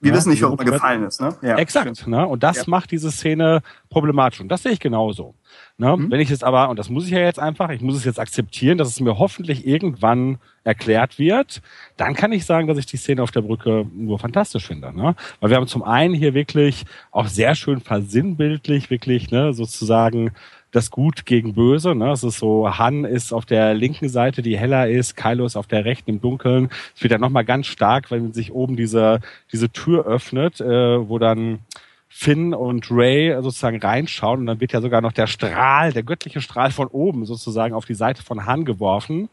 Wir 0.06 0.12
Ja, 0.12 0.18
wissen 0.18 0.30
nicht, 0.30 0.44
warum 0.44 0.60
er 0.60 0.66
gefallen 0.66 1.04
ist, 1.04 1.20
ne? 1.20 1.36
Ja, 1.42 1.58
Exakt, 1.58 1.98
stimmt. 1.98 2.08
ne? 2.12 2.28
Und 2.28 2.44
das 2.44 2.58
Ja. 2.58 2.64
macht 2.68 2.92
diese 2.92 3.10
Szene 3.12 3.62
problematisch. 3.90 4.40
Und 4.40 4.50
das 4.50 4.62
sehe 4.62 4.72
ich 4.74 4.80
genauso. 4.80 5.34
Ne? 5.78 5.98
Mhm. 5.98 6.12
Wenn 6.12 6.20
ich 6.20 6.30
jetzt 6.30 6.44
aber, 6.44 6.70
und 6.70 6.78
das 6.78 6.90
muss 6.90 7.06
ich 7.06 7.12
ja 7.12 7.20
jetzt 7.20 7.40
einfach, 7.40 7.70
ich 7.72 7.82
muss 7.82 7.96
es 7.96 8.06
jetzt 8.06 8.20
akzeptieren, 8.20 8.78
dass 8.78 8.88
es 8.90 9.00
mir 9.00 9.18
hoffentlich 9.18 9.66
irgendwann 9.66 10.38
erklärt 10.64 11.18
wird, 11.18 11.62
dann 11.98 12.14
kann 12.14 12.32
ich 12.32 12.46
sagen, 12.46 12.68
dass 12.68 12.78
ich 12.78 12.86
die 12.86 12.98
Szene 12.98 13.24
auf 13.24 13.32
der 13.32 13.42
Brücke 13.42 13.86
nur 13.96 14.20
fantastisch 14.20 14.68
finde. 14.68 14.96
Ne? 14.96 15.16
Weil 15.40 15.50
wir 15.50 15.58
haben 15.58 15.68
zum 15.68 15.84
einen 15.84 16.14
hier 16.14 16.34
wirklich 16.34 16.86
auch 17.12 17.28
sehr 17.28 17.56
schön 17.56 17.80
versinnbildlich, 17.82 18.90
wirklich, 18.90 19.32
ne, 19.32 19.54
sozusagen 19.54 20.32
das 20.76 20.92
Gut 20.92 21.26
gegen 21.26 21.54
Böse. 21.54 21.96
Ne? 21.96 22.12
Es 22.12 22.24
ist 22.24 22.40
so, 22.40 22.78
Han 22.78 23.06
ist 23.06 23.34
auf 23.34 23.46
der 23.46 23.74
linken 23.74 24.10
Seite, 24.10 24.42
die 24.42 24.58
heller 24.58 24.90
ist, 24.90 25.16
Kylo 25.16 25.46
ist 25.46 25.56
auf 25.56 25.68
der 25.68 25.86
rechten 25.86 26.12
im 26.12 26.22
Dunkeln. 26.22 26.70
Es 26.96 27.02
wird 27.02 27.14
dann 27.14 27.22
nochmal 27.22 27.46
ganz 27.46 27.68
stark, 27.68 28.12
wenn 28.12 28.34
sich 28.34 28.52
oben 28.52 28.76
diese, 28.76 29.22
diese 29.52 29.70
Tür 29.70 30.06
öffnet, 30.06 30.60
äh, 30.60 31.10
wo 31.10 31.20
dann 31.20 31.60
Finn 32.08 32.54
und 32.54 32.88
Ray 32.92 33.36
sozusagen 33.42 33.80
reinschauen 33.82 34.40
und 34.40 34.46
dann 34.46 34.62
wird 34.62 34.72
ja 34.72 34.82
sogar 34.82 35.02
noch 35.02 35.12
der 35.12 35.28
Strahl, 35.28 35.92
der 35.92 36.04
göttliche 36.04 36.40
Strahl 36.40 36.72
von 36.72 36.88
oben 36.88 37.26
sozusagen 37.26 37.74
auf 37.74 37.86
die 37.86 37.94
Seite 37.94 38.24
von 38.24 38.46
Han 38.46 38.64
geworfen. 38.64 39.30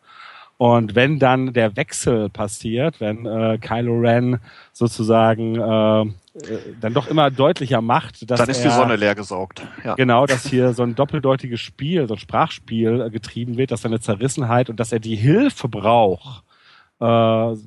Und 0.59 0.95
wenn 0.95 1.19
dann 1.19 1.53
der 1.53 1.77
Wechsel 1.77 2.29
passiert, 2.29 3.01
wenn 3.01 3.27
äh, 3.27 3.59
Kylo 3.59 3.99
Ren 3.99 4.39
sozusagen 4.73 5.57
äh, 5.57 6.13
dann 6.81 6.95
doch 6.95 7.09
immer 7.09 7.31
deutlicher 7.31 7.83
macht, 7.83 8.31
dass 8.31 8.39
Dann 8.39 8.49
ist 8.49 8.63
die 8.63 8.69
er, 8.69 8.75
Sonne 8.75 8.97
leer 8.97 9.15
gesaugt. 9.15 9.63
Ja. 9.85 9.95
Genau, 9.97 10.25
dass 10.27 10.47
hier 10.47 10.73
so 10.73 10.83
ein 10.83 10.95
doppeldeutiges 10.95 11.61
Spiel, 11.61 12.09
so 12.09 12.15
ein 12.15 12.19
Sprachspiel 12.19 13.03
äh, 13.03 13.11
getrieben 13.11 13.59
wird, 13.59 13.71
dass 13.71 13.83
seine 13.83 14.01
Zerrissenheit 14.01 14.71
und 14.71 14.81
dass 14.81 14.93
er 14.93 14.99
die 14.99 15.17
Hilfe 15.17 15.69
braucht, 15.69 16.43
äh, 17.01 17.05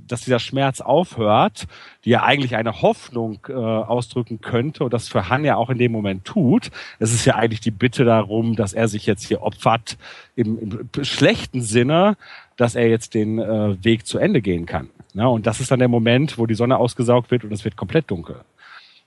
dass 0.08 0.22
dieser 0.22 0.40
Schmerz 0.40 0.82
aufhört, 0.82 1.68
die 2.06 2.10
ja 2.10 2.24
eigentlich 2.24 2.56
eine 2.56 2.82
Hoffnung 2.82 3.40
äh, 3.48 3.54
ausdrücken 3.54 4.42
könnte 4.42 4.84
und 4.84 4.94
das 4.94 5.10
für 5.10 5.30
Han 5.30 5.46
ja 5.46 5.58
auch 5.58 5.70
in 5.70 5.78
dem 5.78 5.92
Moment 5.92 6.26
tut. 6.26 6.72
Es 6.98 7.14
ist 7.14 7.26
ja 7.26 7.36
eigentlich 7.36 7.62
die 7.62 7.72
Bitte 7.72 8.04
darum, 8.04 8.56
dass 8.56 8.74
er 8.74 8.88
sich 8.88 9.06
jetzt 9.06 9.28
hier 9.28 9.44
opfert 9.44 9.98
im, 10.36 10.58
im 10.58 11.04
schlechten 11.04 11.62
Sinne, 11.62 12.18
dass 12.58 12.74
er 12.74 12.90
jetzt 12.90 13.14
den 13.14 13.38
äh, 13.38 13.84
Weg 13.84 14.08
zu 14.08 14.18
Ende 14.18 14.42
gehen 14.42 14.66
kann. 14.66 14.90
Ja, 15.14 15.28
und 15.28 15.46
das 15.46 15.60
ist 15.62 15.70
dann 15.70 15.80
der 15.80 15.88
Moment, 15.88 16.38
wo 16.40 16.46
die 16.48 16.56
Sonne 16.56 16.78
ausgesaugt 16.78 17.30
wird 17.30 17.44
und 17.44 17.52
es 17.54 17.64
wird 17.64 17.78
komplett 17.78 18.10
dunkel. 18.10 18.42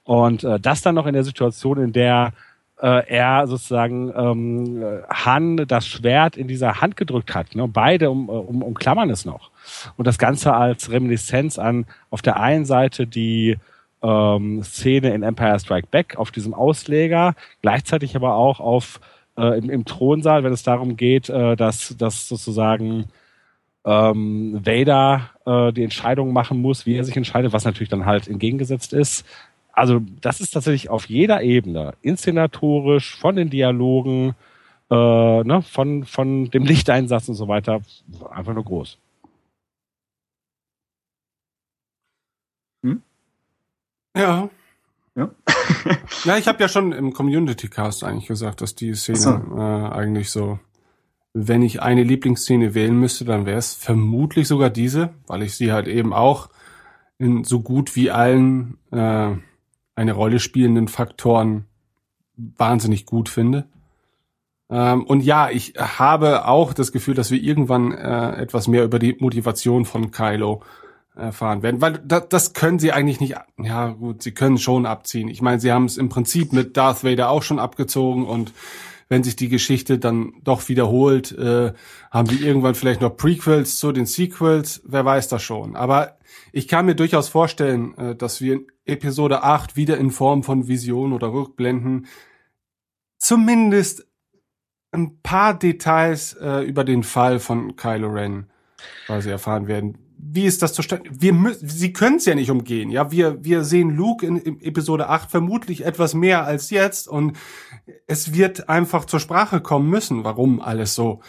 Und 0.08 0.42
äh, 0.42 0.58
das 0.58 0.80
dann 0.80 0.94
noch 0.94 1.04
in 1.04 1.12
der 1.12 1.22
Situation, 1.22 1.76
in 1.76 1.92
der 1.92 2.32
äh, 2.80 3.06
er 3.08 3.46
sozusagen 3.46 4.10
ähm, 4.16 4.82
äh, 4.82 5.02
Han 5.10 5.58
das 5.68 5.86
Schwert 5.86 6.38
in 6.38 6.48
dieser 6.48 6.80
Hand 6.80 6.96
gedrückt 6.96 7.34
hat. 7.34 7.54
Ne? 7.54 7.68
Beide 7.68 8.08
um, 8.08 8.30
äh, 8.30 8.32
um, 8.32 8.62
umklammern 8.62 9.10
es 9.10 9.26
noch. 9.26 9.50
Und 9.98 10.06
das 10.06 10.16
Ganze 10.16 10.54
als 10.54 10.90
Reminiszenz 10.90 11.58
an 11.58 11.84
auf 12.08 12.22
der 12.22 12.40
einen 12.40 12.64
Seite 12.64 13.06
die 13.06 13.58
ähm, 14.00 14.62
Szene 14.62 15.12
in 15.12 15.22
Empire 15.22 15.60
Strike 15.60 15.88
Back 15.90 16.16
auf 16.16 16.30
diesem 16.30 16.54
Ausleger, 16.54 17.34
gleichzeitig 17.60 18.16
aber 18.16 18.34
auch 18.34 18.60
auf 18.60 19.00
äh, 19.36 19.58
im, 19.58 19.68
im 19.68 19.84
Thronsaal, 19.84 20.42
wenn 20.42 20.54
es 20.54 20.62
darum 20.62 20.96
geht, 20.96 21.28
äh, 21.28 21.54
dass, 21.54 21.98
dass 21.98 22.28
sozusagen 22.28 23.10
ähm, 23.84 24.60
Vader 24.64 25.30
äh, 25.46 25.72
die 25.72 25.84
Entscheidung 25.84 26.32
machen 26.32 26.60
muss, 26.60 26.86
wie 26.86 26.96
er 26.96 27.04
sich 27.04 27.16
entscheidet, 27.16 27.52
was 27.52 27.64
natürlich 27.64 27.88
dann 27.88 28.06
halt 28.06 28.28
entgegengesetzt 28.28 28.92
ist. 28.92 29.26
Also 29.78 30.00
das 30.20 30.40
ist 30.40 30.50
tatsächlich 30.50 30.90
auf 30.90 31.08
jeder 31.08 31.40
Ebene, 31.40 31.94
inszenatorisch, 32.02 33.16
von 33.16 33.36
den 33.36 33.48
Dialogen, 33.48 34.34
äh, 34.90 34.94
ne, 35.44 35.62
von, 35.62 36.04
von 36.04 36.50
dem 36.50 36.64
Lichteinsatz 36.64 37.28
und 37.28 37.36
so 37.36 37.46
weiter, 37.46 37.80
einfach 38.28 38.54
nur 38.54 38.64
groß. 38.64 38.98
Ja. 44.16 44.50
Ja. 45.14 45.30
ja, 46.24 46.36
ich 46.36 46.48
habe 46.48 46.60
ja 46.60 46.68
schon 46.68 46.90
im 46.90 47.12
Community 47.12 47.68
Cast 47.68 48.02
eigentlich 48.02 48.26
gesagt, 48.26 48.62
dass 48.62 48.74
die 48.74 48.94
Szene 48.94 49.44
Ach 49.52 49.92
äh, 49.92 49.94
eigentlich 49.94 50.30
so, 50.30 50.58
wenn 51.34 51.62
ich 51.62 51.82
eine 51.82 52.02
Lieblingsszene 52.02 52.74
wählen 52.74 52.98
müsste, 52.98 53.24
dann 53.24 53.46
wäre 53.46 53.58
es 53.58 53.74
vermutlich 53.74 54.48
sogar 54.48 54.70
diese, 54.70 55.10
weil 55.28 55.42
ich 55.42 55.54
sie 55.54 55.70
halt 55.70 55.86
eben 55.86 56.12
auch 56.12 56.48
in 57.18 57.44
so 57.44 57.60
gut 57.60 57.94
wie 57.94 58.10
allen 58.10 58.78
äh, 58.90 59.36
eine 59.98 60.12
Rolle 60.12 60.38
spielenden 60.38 60.88
Faktoren 60.88 61.66
wahnsinnig 62.36 63.04
gut 63.04 63.28
finde. 63.28 63.66
Ähm, 64.70 65.04
und 65.04 65.22
ja, 65.22 65.50
ich 65.50 65.74
habe 65.76 66.46
auch 66.46 66.72
das 66.72 66.92
Gefühl, 66.92 67.14
dass 67.14 67.30
wir 67.30 67.42
irgendwann 67.42 67.92
äh, 67.92 68.36
etwas 68.36 68.68
mehr 68.68 68.84
über 68.84 68.98
die 68.98 69.16
Motivation 69.18 69.84
von 69.84 70.10
Kylo 70.10 70.62
erfahren 71.16 71.62
werden, 71.62 71.80
weil 71.80 72.00
das, 72.04 72.28
das 72.28 72.52
können 72.52 72.78
sie 72.78 72.92
eigentlich 72.92 73.18
nicht, 73.18 73.34
ja 73.60 73.88
gut, 73.88 74.22
sie 74.22 74.30
können 74.30 74.58
schon 74.58 74.86
abziehen. 74.86 75.26
Ich 75.26 75.42
meine, 75.42 75.58
sie 75.58 75.72
haben 75.72 75.86
es 75.86 75.96
im 75.96 76.08
Prinzip 76.08 76.52
mit 76.52 76.76
Darth 76.76 77.02
Vader 77.02 77.30
auch 77.30 77.42
schon 77.42 77.58
abgezogen 77.58 78.24
und 78.24 78.52
wenn 79.08 79.24
sich 79.24 79.34
die 79.34 79.48
Geschichte 79.48 79.98
dann 79.98 80.34
doch 80.44 80.68
wiederholt, 80.68 81.32
äh, 81.32 81.72
haben 82.12 82.30
wir 82.30 82.40
irgendwann 82.46 82.76
vielleicht 82.76 83.00
noch 83.00 83.16
Prequels 83.16 83.78
zu 83.78 83.90
den 83.90 84.06
Sequels, 84.06 84.82
wer 84.84 85.04
weiß 85.04 85.28
das 85.28 85.42
schon. 85.42 85.74
Aber 85.74 86.18
ich 86.52 86.68
kann 86.68 86.86
mir 86.86 86.94
durchaus 86.94 87.28
vorstellen, 87.28 87.96
äh, 87.96 88.14
dass 88.14 88.40
wir 88.40 88.60
Episode 88.88 89.42
8 89.42 89.76
wieder 89.76 89.98
in 89.98 90.10
Form 90.10 90.42
von 90.42 90.68
Visionen 90.68 91.12
oder 91.12 91.32
Rückblenden 91.32 92.06
zumindest 93.18 94.06
ein 94.90 95.20
paar 95.22 95.58
Details 95.58 96.32
äh, 96.34 96.60
über 96.60 96.84
den 96.84 97.02
Fall 97.02 97.40
von 97.40 97.76
Kylo 97.76 98.08
Ren 98.08 98.50
quasi 99.06 99.28
erfahren 99.30 99.66
werden. 99.66 99.98
Wie 100.16 100.46
ist 100.46 100.62
das 100.62 100.72
zustande? 100.72 101.10
Wir 101.12 101.32
müssen, 101.32 101.68
sie 101.68 101.92
können 101.92 102.16
es 102.16 102.24
ja 102.24 102.34
nicht 102.34 102.50
umgehen, 102.50 102.90
ja. 102.90 103.10
Wir, 103.12 103.44
wir 103.44 103.64
sehen 103.64 103.90
Luke 103.90 104.26
in, 104.26 104.36
in 104.36 104.60
Episode 104.60 105.08
8 105.08 105.30
vermutlich 105.30 105.84
etwas 105.84 106.14
mehr 106.14 106.44
als 106.44 106.70
jetzt 106.70 107.06
und 107.06 107.36
es 108.06 108.32
wird 108.34 108.68
einfach 108.68 109.04
zur 109.04 109.20
Sprache 109.20 109.60
kommen 109.60 109.90
müssen, 109.90 110.24
warum 110.24 110.60
alles 110.60 110.94
so 110.94 111.20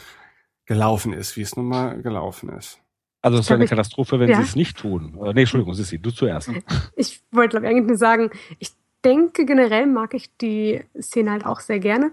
gelaufen 0.65 1.13
ist, 1.13 1.35
wie 1.35 1.41
es 1.41 1.55
nun 1.55 1.67
mal 1.67 2.01
gelaufen 2.01 2.49
ist. 2.49 2.79
Also 3.21 3.37
es 3.39 3.49
wäre 3.49 3.55
eine 3.55 3.65
Darf 3.65 3.65
ich- 3.65 3.69
Katastrophe, 3.71 4.19
wenn 4.19 4.29
Ja. 4.29 4.37
sie 4.37 4.43
es 4.43 4.55
nicht 4.55 4.77
tun. 4.77 5.17
Äh, 5.23 5.33
nee, 5.33 5.41
Entschuldigung, 5.41 5.73
Sissi, 5.73 5.99
du 5.99 6.11
zuerst. 6.11 6.49
Ich 6.95 7.21
wollte, 7.31 7.51
glaube 7.51 7.65
ich, 7.65 7.71
eigentlich 7.71 7.87
nur 7.87 7.97
sagen, 7.97 8.29
ich 8.59 8.71
denke, 9.03 9.45
generell 9.45 9.87
mag 9.87 10.13
ich 10.13 10.35
die 10.37 10.81
Szene 10.99 11.31
halt 11.31 11.45
auch 11.45 11.59
sehr 11.59 11.79
gerne. 11.79 12.11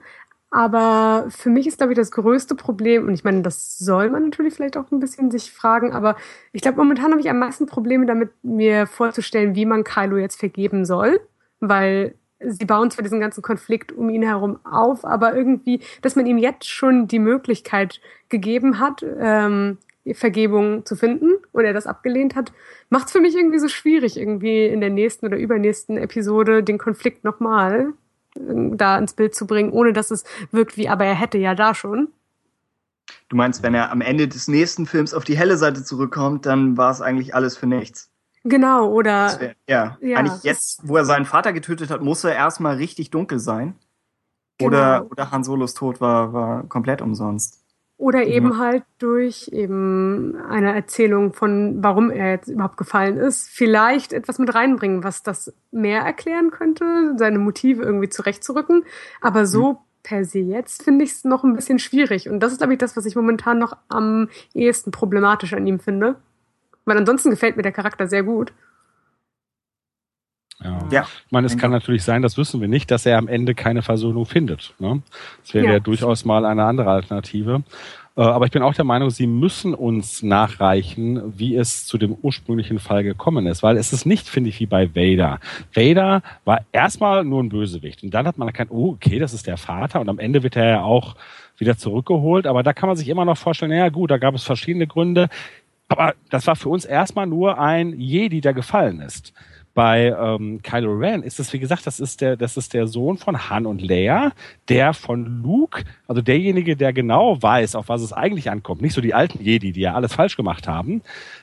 Aber 0.50 1.26
für 1.28 1.50
mich 1.50 1.66
ist, 1.66 1.78
glaube 1.78 1.92
ich, 1.92 1.96
das 1.98 2.12
größte 2.12 2.54
Problem, 2.54 3.06
und 3.08 3.14
ich 3.14 3.24
meine, 3.24 3.42
das 3.42 3.78
soll 3.78 4.10
man 4.10 4.24
natürlich 4.24 4.54
vielleicht 4.54 4.76
auch 4.76 4.90
ein 4.92 5.00
bisschen 5.00 5.30
sich 5.30 5.50
fragen, 5.52 5.92
aber 5.92 6.16
ich 6.52 6.62
glaube, 6.62 6.78
momentan 6.78 7.10
habe 7.10 7.20
ich 7.20 7.28
am 7.28 7.38
meisten 7.40 7.66
Probleme 7.66 8.06
damit, 8.06 8.30
mir 8.44 8.86
vorzustellen, 8.86 9.54
wie 9.56 9.66
man 9.66 9.82
Kylo 9.84 10.16
jetzt 10.16 10.38
vergeben 10.38 10.84
soll, 10.84 11.20
weil 11.60 12.14
sie 12.40 12.64
bauen 12.64 12.90
zwar 12.90 13.02
diesen 13.02 13.18
ganzen 13.20 13.42
Konflikt 13.42 13.92
um 13.92 14.08
ihn 14.08 14.22
herum 14.22 14.58
auf, 14.64 15.04
aber 15.04 15.34
irgendwie, 15.34 15.80
dass 16.02 16.14
man 16.16 16.26
ihm 16.26 16.38
jetzt 16.38 16.68
schon 16.68 17.08
die 17.08 17.18
Möglichkeit 17.18 18.00
gegeben 18.28 18.78
hat, 18.78 19.04
ähm, 19.20 19.78
Vergebung 20.14 20.84
zu 20.86 20.96
finden 20.96 21.32
und 21.52 21.64
er 21.64 21.72
das 21.72 21.86
abgelehnt 21.86 22.34
hat, 22.34 22.52
macht 22.90 23.06
es 23.06 23.12
für 23.12 23.20
mich 23.20 23.34
irgendwie 23.34 23.58
so 23.58 23.68
schwierig, 23.68 24.16
irgendwie 24.16 24.66
in 24.66 24.80
der 24.80 24.90
nächsten 24.90 25.26
oder 25.26 25.36
übernächsten 25.36 25.96
Episode 25.96 26.62
den 26.62 26.78
Konflikt 26.78 27.24
nochmal 27.24 27.92
ähm, 28.36 28.76
da 28.76 28.98
ins 28.98 29.14
Bild 29.14 29.34
zu 29.34 29.46
bringen, 29.46 29.70
ohne 29.70 29.92
dass 29.92 30.10
es 30.10 30.24
wirkt 30.52 30.76
wie, 30.76 30.88
aber 30.88 31.04
er 31.04 31.14
hätte 31.14 31.38
ja 31.38 31.54
da 31.54 31.74
schon. 31.74 32.08
Du 33.28 33.36
meinst, 33.36 33.62
wenn 33.62 33.74
er 33.74 33.90
am 33.90 34.00
Ende 34.00 34.28
des 34.28 34.48
nächsten 34.48 34.86
Films 34.86 35.14
auf 35.14 35.24
die 35.24 35.36
helle 35.36 35.56
Seite 35.56 35.84
zurückkommt, 35.84 36.46
dann 36.46 36.76
war 36.76 36.90
es 36.90 37.00
eigentlich 37.00 37.34
alles 37.34 37.56
für 37.56 37.66
nichts. 37.66 38.10
Genau, 38.44 38.88
oder 38.88 39.40
wär, 39.40 39.56
ja, 39.68 39.98
ja, 40.00 40.18
eigentlich 40.18 40.44
jetzt, 40.44 40.86
wo 40.86 40.96
er 40.96 41.04
seinen 41.04 41.24
Vater 41.24 41.52
getötet 41.52 41.90
hat, 41.90 42.02
muss 42.02 42.22
er 42.22 42.34
erstmal 42.34 42.76
richtig 42.76 43.10
dunkel 43.10 43.40
sein. 43.40 43.74
Genau. 44.58 44.68
Oder, 44.68 45.06
oder 45.10 45.30
Han 45.32 45.42
Solos 45.42 45.74
Tod 45.74 46.00
war, 46.00 46.32
war 46.32 46.62
komplett 46.68 47.02
umsonst. 47.02 47.65
Oder 47.98 48.22
Ja. 48.22 48.34
eben 48.34 48.58
halt 48.58 48.84
durch 48.98 49.48
eben 49.52 50.36
eine 50.48 50.74
Erzählung 50.74 51.32
von, 51.32 51.82
warum 51.82 52.10
er 52.10 52.32
jetzt 52.32 52.48
überhaupt 52.48 52.76
gefallen 52.76 53.16
ist, 53.16 53.48
vielleicht 53.48 54.12
etwas 54.12 54.38
mit 54.38 54.54
reinbringen, 54.54 55.02
was 55.02 55.22
das 55.22 55.54
mehr 55.70 56.02
erklären 56.02 56.50
könnte, 56.50 57.14
seine 57.16 57.38
Motive 57.38 57.82
irgendwie 57.82 58.10
zurechtzurücken. 58.10 58.84
Aber 59.22 59.46
so 59.46 59.78
per 60.02 60.24
se 60.24 60.40
jetzt 60.40 60.82
finde 60.82 61.04
ich 61.04 61.12
es 61.12 61.24
noch 61.24 61.42
ein 61.42 61.56
bisschen 61.56 61.78
schwierig. 61.78 62.28
Und 62.28 62.40
das 62.40 62.52
ist, 62.52 62.58
glaube 62.58 62.74
ich, 62.74 62.78
das, 62.78 62.96
was 62.96 63.06
ich 63.06 63.16
momentan 63.16 63.58
noch 63.58 63.76
am 63.88 64.28
ehesten 64.54 64.90
problematisch 64.90 65.54
an 65.54 65.66
ihm 65.66 65.80
finde. 65.80 66.16
Weil 66.84 66.98
ansonsten 66.98 67.30
gefällt 67.30 67.56
mir 67.56 67.62
der 67.62 67.72
Charakter 67.72 68.06
sehr 68.06 68.22
gut. 68.22 68.52
Ja. 70.62 70.78
Ja. 70.90 71.02
Ich 71.26 71.32
meine, 71.32 71.46
es 71.46 71.58
kann 71.58 71.70
natürlich 71.70 72.02
sein, 72.02 72.22
das 72.22 72.38
wissen 72.38 72.60
wir 72.60 72.68
nicht, 72.68 72.90
dass 72.90 73.04
er 73.06 73.18
am 73.18 73.28
Ende 73.28 73.54
keine 73.54 73.82
Versöhnung 73.82 74.26
findet. 74.26 74.74
Ne? 74.78 75.02
Das 75.42 75.54
wäre 75.54 75.66
ja. 75.66 75.72
Ja. 75.74 75.80
durchaus 75.80 76.24
mal 76.24 76.44
eine 76.44 76.64
andere 76.64 76.90
Alternative. 76.90 77.62
Äh, 78.16 78.22
aber 78.22 78.46
ich 78.46 78.52
bin 78.52 78.62
auch 78.62 78.74
der 78.74 78.84
Meinung, 78.84 79.10
sie 79.10 79.26
müssen 79.26 79.74
uns 79.74 80.22
nachreichen, 80.22 81.38
wie 81.38 81.56
es 81.56 81.86
zu 81.86 81.98
dem 81.98 82.14
ursprünglichen 82.14 82.78
Fall 82.78 83.04
gekommen 83.04 83.46
ist, 83.46 83.62
weil 83.62 83.76
es 83.76 83.92
ist 83.92 84.06
nicht, 84.06 84.28
finde 84.28 84.48
ich, 84.48 84.58
wie 84.60 84.66
bei 84.66 84.94
Vader. 84.94 85.38
Vader 85.74 86.22
war 86.44 86.62
erstmal 86.72 87.24
nur 87.24 87.42
ein 87.42 87.50
Bösewicht 87.50 88.02
und 88.02 88.14
dann 88.14 88.26
hat 88.26 88.38
man 88.38 88.48
erkannt, 88.48 88.70
oh, 88.72 88.92
okay, 88.92 89.18
das 89.18 89.34
ist 89.34 89.46
der 89.46 89.58
Vater 89.58 90.00
und 90.00 90.08
am 90.08 90.18
Ende 90.18 90.42
wird 90.42 90.56
er 90.56 90.68
ja 90.68 90.82
auch 90.82 91.16
wieder 91.58 91.76
zurückgeholt, 91.76 92.46
aber 92.46 92.62
da 92.62 92.72
kann 92.72 92.88
man 92.88 92.96
sich 92.96 93.08
immer 93.08 93.24
noch 93.24 93.36
vorstellen, 93.36 93.70
naja 93.70 93.88
gut, 93.90 94.10
da 94.10 94.18
gab 94.18 94.34
es 94.34 94.44
verschiedene 94.44 94.86
Gründe, 94.86 95.28
aber 95.88 96.14
das 96.30 96.46
war 96.46 96.56
für 96.56 96.68
uns 96.68 96.84
erstmal 96.84 97.26
nur 97.26 97.58
ein 97.58 97.98
Jedi, 97.98 98.40
der 98.40 98.54
gefallen 98.54 99.00
ist. 99.00 99.32
Bei 99.76 100.06
ähm, 100.06 100.62
Kylo 100.62 100.94
Ren 100.94 101.22
ist 101.22 101.38
es, 101.38 101.52
wie 101.52 101.58
gesagt, 101.58 101.86
das 101.86 102.00
ist 102.00 102.22
der, 102.22 102.38
das 102.38 102.56
ist 102.56 102.72
der 102.72 102.86
Sohn 102.86 103.18
von 103.18 103.50
Han 103.50 103.66
und 103.66 103.82
Leia, 103.82 104.32
der 104.70 104.94
von 104.94 105.42
Luke, 105.42 105.84
also 106.08 106.22
derjenige, 106.22 106.78
der 106.78 106.94
genau 106.94 107.42
weiß, 107.42 107.74
auf 107.74 107.90
was 107.90 108.00
es 108.00 108.14
eigentlich 108.14 108.50
ankommt, 108.50 108.80
nicht 108.80 108.94
so 108.94 109.02
die 109.02 109.12
alten 109.12 109.44
Jedi, 109.44 109.72
die 109.72 109.82
ja 109.82 109.92
alles 109.92 110.14
falsch 110.14 110.34
gemacht 110.34 110.66
haben. 110.66 111.02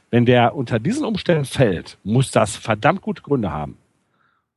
Wenn 0.10 0.26
der 0.26 0.56
unter 0.56 0.80
diesen 0.80 1.06
Umständen 1.06 1.46
fällt, 1.46 2.00
muss 2.04 2.32
das 2.32 2.56
verdammt 2.56 3.04
gute 3.04 3.22
Gründe 3.22 3.52
haben. 3.52 3.78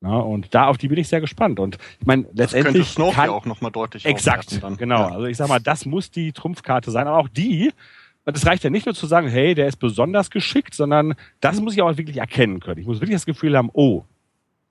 Ja, 0.00 0.20
und 0.20 0.54
da 0.54 0.68
auf 0.68 0.78
die 0.78 0.88
bin 0.88 0.96
ich 0.96 1.08
sehr 1.08 1.20
gespannt. 1.20 1.60
Und 1.60 1.76
ich 2.00 2.06
meine, 2.06 2.24
letztendlich. 2.32 2.86
Das 2.86 2.94
könnte 2.94 3.12
kann, 3.12 3.26
ja 3.26 3.32
auch 3.32 3.44
nochmal 3.44 3.72
deutlich 3.72 4.06
Exakt, 4.06 4.62
dann. 4.62 4.78
genau. 4.78 5.00
Ja. 5.00 5.08
Also 5.08 5.26
ich 5.26 5.36
sag 5.36 5.48
mal, 5.50 5.60
das 5.60 5.84
muss 5.84 6.10
die 6.10 6.32
Trumpfkarte 6.32 6.90
sein. 6.90 7.06
Aber 7.06 7.18
auch 7.18 7.28
die, 7.28 7.72
und 8.26 8.36
es 8.36 8.44
reicht 8.44 8.64
ja 8.64 8.70
nicht 8.70 8.86
nur 8.86 8.94
zu 8.94 9.06
sagen, 9.06 9.28
hey, 9.28 9.54
der 9.54 9.68
ist 9.68 9.76
besonders 9.76 10.30
geschickt, 10.30 10.74
sondern 10.74 11.14
das 11.40 11.60
muss 11.60 11.74
ich 11.74 11.82
auch 11.82 11.96
wirklich 11.96 12.18
erkennen 12.18 12.60
können. 12.60 12.80
Ich 12.80 12.86
muss 12.86 13.00
wirklich 13.00 13.16
das 13.16 13.24
Gefühl 13.24 13.56
haben, 13.56 13.70
oh, 13.72 14.02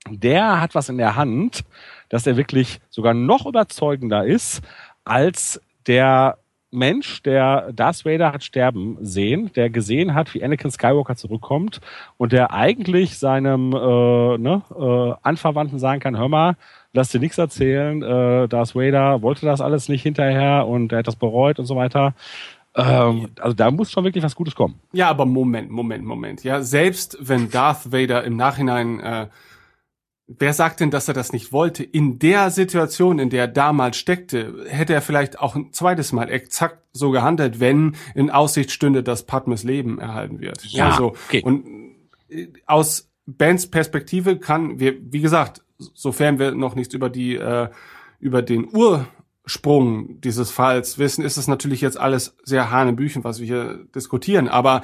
der 0.10 0.62
hat 0.62 0.76
was 0.76 0.90
in 0.90 0.98
der 0.98 1.16
Hand, 1.16 1.64
dass 2.10 2.28
er 2.28 2.38
wirklich 2.38 2.80
sogar 2.90 3.14
noch 3.14 3.46
überzeugender 3.46 4.26
ist 4.26 4.62
als 5.06 5.62
der 5.88 6.38
Mensch, 6.72 7.24
der 7.24 7.72
Darth 7.72 8.06
Vader 8.06 8.34
hat 8.34 8.44
sterben 8.44 8.98
sehen, 9.00 9.52
der 9.56 9.70
gesehen 9.70 10.14
hat, 10.14 10.34
wie 10.34 10.44
Anakin 10.44 10.72
Skywalker 10.72 11.16
zurückkommt 11.16 11.80
und 12.18 12.34
der 12.34 12.52
eigentlich 12.52 13.18
seinem 13.18 13.72
äh, 13.72 14.38
ne, 14.38 14.62
äh, 14.78 15.14
Anverwandten 15.22 15.80
sagen 15.80 16.02
kann, 16.02 16.18
hör 16.18 16.28
mal, 16.28 16.58
lass 16.92 17.10
dir 17.10 17.20
nichts 17.20 17.38
erzählen, 17.38 18.02
äh, 18.04 18.48
Darth 18.48 18.76
Vader 18.76 19.22
wollte 19.22 19.46
das 19.46 19.62
alles 19.62 19.88
nicht 19.90 20.04
hinterher 20.04 20.68
und 20.68 20.92
er 20.92 21.00
hat 21.00 21.08
das 21.08 21.16
bereut 21.16 21.60
und 21.60 21.66
so 21.66 21.76
weiter. 21.76 22.14
Ähm, 22.76 23.30
also 23.40 23.56
da 23.56 23.72
muss 23.72 23.92
schon 23.92 24.04
wirklich 24.04 24.24
was 24.24 24.36
Gutes 24.36 24.56
kommen. 24.56 24.80
Ja, 24.92 25.10
aber 25.10 25.26
Moment, 25.26 25.72
Moment, 25.72 26.04
Moment. 26.06 26.44
Ja, 26.44 26.62
selbst 26.62 27.18
wenn 27.22 27.50
Darth 27.50 27.92
Vader 27.92 28.24
im 28.26 28.36
Nachhinein, 28.36 29.00
äh, 29.00 29.28
wer 30.28 30.54
sagt 30.54 30.82
denn, 30.82 30.92
dass 30.92 31.08
er 31.08 31.14
das 31.14 31.32
nicht 31.32 31.54
wollte? 31.54 31.84
In 31.84 32.20
der 32.20 32.52
Situation, 32.52 33.20
in 33.20 33.30
der 33.30 33.44
er 33.44 33.48
damals 33.48 33.98
steckte, 33.98 34.66
hätte 34.68 34.94
er 34.94 35.02
vielleicht 35.02 35.40
auch 35.40 35.56
ein 35.56 35.72
zweites 35.72 36.12
Mal 36.12 36.30
exakt 36.30 36.80
so 36.92 37.12
gehandelt, 37.12 37.60
wenn 37.60 37.96
in 38.14 38.30
Aussicht 38.30 38.72
stünde, 38.72 39.04
dass 39.04 39.26
Padmes 39.26 39.64
Leben 39.64 40.00
erhalten 40.00 40.40
wird. 40.42 40.66
Ja, 40.66 40.98
so. 40.98 41.08
okay. 41.08 41.42
Und 41.44 41.66
äh, 42.30 42.48
aus 42.66 43.10
Bens 43.26 43.68
Perspektive 43.68 44.38
kann, 44.38 44.80
wir, 44.80 44.96
wie 45.12 45.22
gesagt, 45.22 45.64
sofern 45.78 46.40
wir 46.40 46.52
noch 46.52 46.76
nichts 46.76 46.94
über 46.94 47.10
die, 47.10 47.36
äh, 47.36 47.70
über 48.20 48.42
den 48.42 48.68
Ursprung 49.46 50.20
dieses 50.22 50.52
Falls 50.52 50.98
wissen, 50.98 51.24
ist 51.24 51.38
es 51.38 51.48
natürlich 51.48 51.82
jetzt 51.82 52.00
alles 52.00 52.36
sehr 52.44 52.72
hanebüchen, 52.72 53.24
was 53.24 53.40
wir 53.40 53.46
hier 53.46 53.86
diskutieren. 53.94 54.48
Aber 54.48 54.82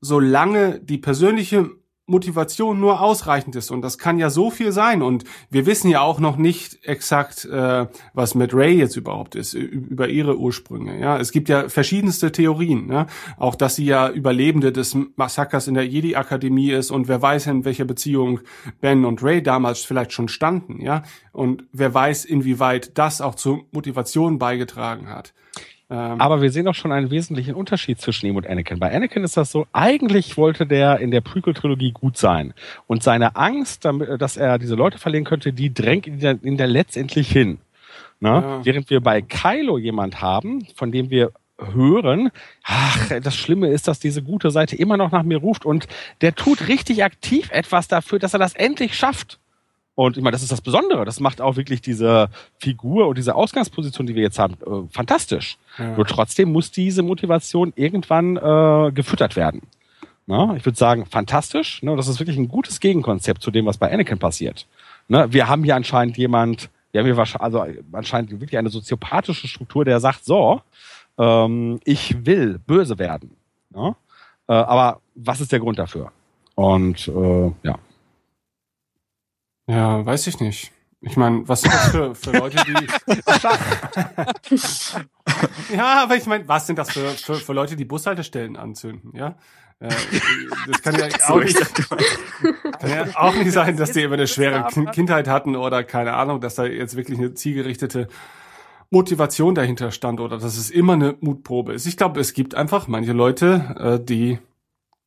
solange 0.00 0.80
die 0.80 0.98
persönliche 0.98 1.70
Motivation 2.10 2.80
nur 2.80 3.00
ausreichend 3.00 3.56
ist 3.56 3.70
und 3.70 3.82
das 3.82 3.98
kann 3.98 4.18
ja 4.18 4.28
so 4.30 4.50
viel 4.50 4.72
sein 4.72 5.02
und 5.02 5.24
wir 5.50 5.66
wissen 5.66 5.90
ja 5.90 6.00
auch 6.00 6.20
noch 6.20 6.36
nicht 6.36 6.84
exakt, 6.84 7.44
äh, 7.44 7.86
was 8.12 8.34
mit 8.34 8.52
Ray 8.52 8.76
jetzt 8.76 8.96
überhaupt 8.96 9.34
ist 9.34 9.54
über 9.54 10.08
ihre 10.08 10.38
Ursprünge. 10.38 11.00
Ja, 11.00 11.18
es 11.18 11.32
gibt 11.32 11.48
ja 11.48 11.68
verschiedenste 11.68 12.32
Theorien, 12.32 12.86
ne? 12.86 13.06
auch 13.38 13.54
dass 13.54 13.76
sie 13.76 13.86
ja 13.86 14.10
Überlebende 14.10 14.72
des 14.72 14.96
Massakers 15.16 15.68
in 15.68 15.74
der 15.74 15.86
Jedi 15.86 16.16
Akademie 16.16 16.70
ist 16.70 16.90
und 16.90 17.08
wer 17.08 17.22
weiß 17.22 17.46
in 17.46 17.64
welcher 17.64 17.84
Beziehung 17.84 18.40
Ben 18.80 19.04
und 19.04 19.22
Ray 19.22 19.42
damals 19.42 19.84
vielleicht 19.84 20.12
schon 20.12 20.28
standen, 20.28 20.80
ja 20.80 21.02
und 21.32 21.64
wer 21.72 21.94
weiß 21.94 22.24
inwieweit 22.24 22.98
das 22.98 23.20
auch 23.20 23.34
zur 23.34 23.64
Motivation 23.72 24.38
beigetragen 24.38 25.08
hat. 25.08 25.32
Ähm, 25.90 26.20
Aber 26.20 26.40
wir 26.40 26.50
sehen 26.52 26.68
auch 26.68 26.74
schon 26.74 26.92
einen 26.92 27.10
wesentlichen 27.10 27.54
Unterschied 27.54 28.00
zwischen 28.00 28.26
ihm 28.26 28.36
und 28.36 28.46
Anakin. 28.46 28.78
Bei 28.78 28.94
Anakin 28.94 29.24
ist 29.24 29.36
das 29.36 29.50
so, 29.50 29.66
eigentlich 29.72 30.36
wollte 30.36 30.64
der 30.66 31.00
in 31.00 31.10
der 31.10 31.20
Prequel-Trilogie 31.20 31.90
gut 31.92 32.16
sein. 32.16 32.54
Und 32.86 33.02
seine 33.02 33.34
Angst, 33.36 33.84
damit, 33.84 34.20
dass 34.22 34.36
er 34.36 34.58
diese 34.58 34.76
Leute 34.76 34.98
verlieren 34.98 35.24
könnte, 35.24 35.52
die 35.52 35.74
drängt 35.74 36.06
ihn 36.06 36.20
da- 36.20 36.34
ihn 36.42 36.56
da 36.56 36.64
letztendlich 36.66 37.30
hin. 37.30 37.58
Ne? 38.20 38.28
Ja. 38.30 38.64
Während 38.64 38.88
wir 38.90 39.00
bei 39.00 39.20
Kylo 39.22 39.78
jemand 39.78 40.20
haben, 40.22 40.66
von 40.76 40.92
dem 40.92 41.10
wir 41.10 41.32
hören, 41.58 42.30
ach, 42.64 43.10
das 43.22 43.34
Schlimme 43.36 43.68
ist, 43.68 43.88
dass 43.88 43.98
diese 43.98 44.22
gute 44.22 44.50
Seite 44.50 44.76
immer 44.76 44.96
noch 44.96 45.10
nach 45.10 45.22
mir 45.24 45.38
ruft 45.38 45.66
und 45.66 45.88
der 46.20 46.34
tut 46.34 46.68
richtig 46.68 47.04
aktiv 47.04 47.50
etwas 47.50 47.88
dafür, 47.88 48.18
dass 48.18 48.32
er 48.32 48.38
das 48.38 48.54
endlich 48.54 48.94
schafft. 48.96 49.38
Und 49.94 50.16
ich 50.16 50.22
meine, 50.22 50.32
das 50.32 50.42
ist 50.42 50.52
das 50.52 50.60
Besondere. 50.60 51.04
Das 51.04 51.20
macht 51.20 51.40
auch 51.40 51.56
wirklich 51.56 51.82
diese 51.82 52.28
Figur 52.58 53.08
und 53.08 53.18
diese 53.18 53.34
Ausgangsposition, 53.34 54.06
die 54.06 54.14
wir 54.14 54.22
jetzt 54.22 54.38
haben, 54.38 54.54
äh, 54.54 54.88
fantastisch. 54.90 55.58
Ja. 55.78 55.96
Nur 55.96 56.06
trotzdem 56.06 56.52
muss 56.52 56.70
diese 56.70 57.02
Motivation 57.02 57.72
irgendwann 57.76 58.36
äh, 58.36 58.92
gefüttert 58.92 59.36
werden. 59.36 59.62
Na, 60.26 60.54
ich 60.56 60.64
würde 60.64 60.78
sagen, 60.78 61.06
fantastisch. 61.06 61.82
Ne? 61.82 61.96
Das 61.96 62.06
ist 62.06 62.20
wirklich 62.20 62.36
ein 62.36 62.48
gutes 62.48 62.80
Gegenkonzept 62.80 63.42
zu 63.42 63.50
dem, 63.50 63.66
was 63.66 63.78
bei 63.78 63.92
Anakin 63.92 64.18
passiert. 64.18 64.66
Ne? 65.08 65.26
Wir 65.32 65.48
haben 65.48 65.64
hier 65.64 65.74
anscheinend 65.74 66.16
jemand, 66.16 66.70
wir 66.92 67.00
haben 67.00 67.06
hier 67.06 67.16
wahrscheinlich, 67.16 67.42
also 67.42 67.66
anscheinend 67.92 68.30
wirklich 68.30 68.56
eine 68.56 68.70
soziopathische 68.70 69.48
Struktur, 69.48 69.84
der 69.84 69.98
sagt, 69.98 70.24
so, 70.24 70.60
ähm, 71.18 71.80
ich 71.84 72.24
will 72.24 72.60
böse 72.64 72.98
werden. 72.98 73.36
Ne? 73.70 73.96
Äh, 74.46 74.52
aber 74.52 75.00
was 75.14 75.40
ist 75.40 75.52
der 75.52 75.60
Grund 75.60 75.78
dafür? 75.78 76.12
Und 76.54 77.08
äh, 77.08 77.52
ja. 77.62 77.78
Ja, 79.70 80.04
weiß 80.04 80.26
ich 80.26 80.40
nicht. 80.40 80.72
Ich 81.02 81.16
meine, 81.16 81.48
was 81.48 81.62
sind 81.62 81.72
das 81.72 81.88
für, 81.90 82.14
für 82.14 82.32
Leute, 82.32 82.58
die. 82.66 82.74
ja, 85.76 86.02
aber 86.02 86.16
ich 86.16 86.26
meine, 86.26 86.46
was 86.46 86.66
sind 86.66 86.78
das 86.78 86.90
für, 86.90 87.08
für, 87.10 87.36
für 87.36 87.52
Leute, 87.52 87.76
die 87.76 87.84
Bushaltestellen 87.84 88.56
anzünden, 88.56 89.12
ja? 89.16 89.36
Äh, 89.78 89.88
das 90.70 90.82
kann 90.82 90.94
ja 90.96 91.06
auch 91.28 91.40
nicht, 91.40 91.56
kann 92.78 92.90
ja 92.90 93.06
auch 93.16 93.34
nicht 93.34 93.52
sein, 93.52 93.76
dass 93.78 93.92
die 93.92 94.02
immer 94.02 94.14
eine 94.14 94.26
schwere 94.26 94.66
Kin- 94.68 94.90
Kindheit 94.90 95.26
hatten 95.26 95.56
oder 95.56 95.84
keine 95.84 96.12
Ahnung, 96.14 96.40
dass 96.42 96.56
da 96.56 96.66
jetzt 96.66 96.96
wirklich 96.96 97.18
eine 97.18 97.32
zielgerichtete 97.32 98.08
Motivation 98.90 99.54
dahinter 99.54 99.90
stand 99.92 100.20
oder 100.20 100.36
dass 100.36 100.58
es 100.58 100.70
immer 100.70 100.94
eine 100.94 101.16
Mutprobe 101.20 101.72
ist. 101.72 101.86
Ich 101.86 101.96
glaube, 101.96 102.20
es 102.20 102.34
gibt 102.34 102.54
einfach 102.54 102.88
manche 102.88 103.12
Leute, 103.12 103.98
äh, 104.00 104.04
die, 104.04 104.38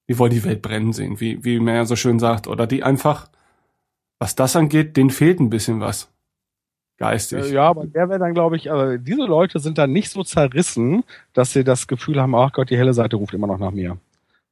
die 0.09 0.17
wollen 0.17 0.31
die 0.31 0.43
Welt 0.43 0.63
brennen 0.63 0.93
sehen, 0.93 1.19
wie, 1.19 1.43
wie 1.43 1.59
man 1.59 1.75
ja 1.75 1.85
so 1.85 1.95
schön 1.95 2.17
sagt, 2.17 2.47
oder 2.47 2.65
die 2.65 2.81
einfach 2.81 3.27
was 4.23 4.35
das 4.35 4.55
angeht, 4.55 4.95
denen 4.95 5.09
fehlt 5.09 5.41
ein 5.41 5.49
bisschen 5.49 5.81
was. 5.81 6.07
Geistig. 6.97 7.39
Äh, 7.51 7.53
Ja, 7.55 7.67
aber 7.67 7.85
der 7.85 8.07
wäre 8.07 8.19
dann, 8.19 8.33
glaube 8.33 8.55
ich, 8.55 8.71
aber 8.71 8.97
diese 8.97 9.25
Leute 9.25 9.59
sind 9.59 9.77
dann 9.77 9.91
nicht 9.91 10.09
so 10.09 10.23
zerrissen, 10.23 11.03
dass 11.33 11.51
sie 11.51 11.65
das 11.65 11.87
Gefühl 11.87 12.21
haben, 12.21 12.33
ach 12.33 12.53
Gott, 12.53 12.69
die 12.69 12.77
helle 12.77 12.93
Seite 12.93 13.17
ruft 13.17 13.33
immer 13.33 13.47
noch 13.47 13.57
nach 13.59 13.71
mir. 13.71 13.97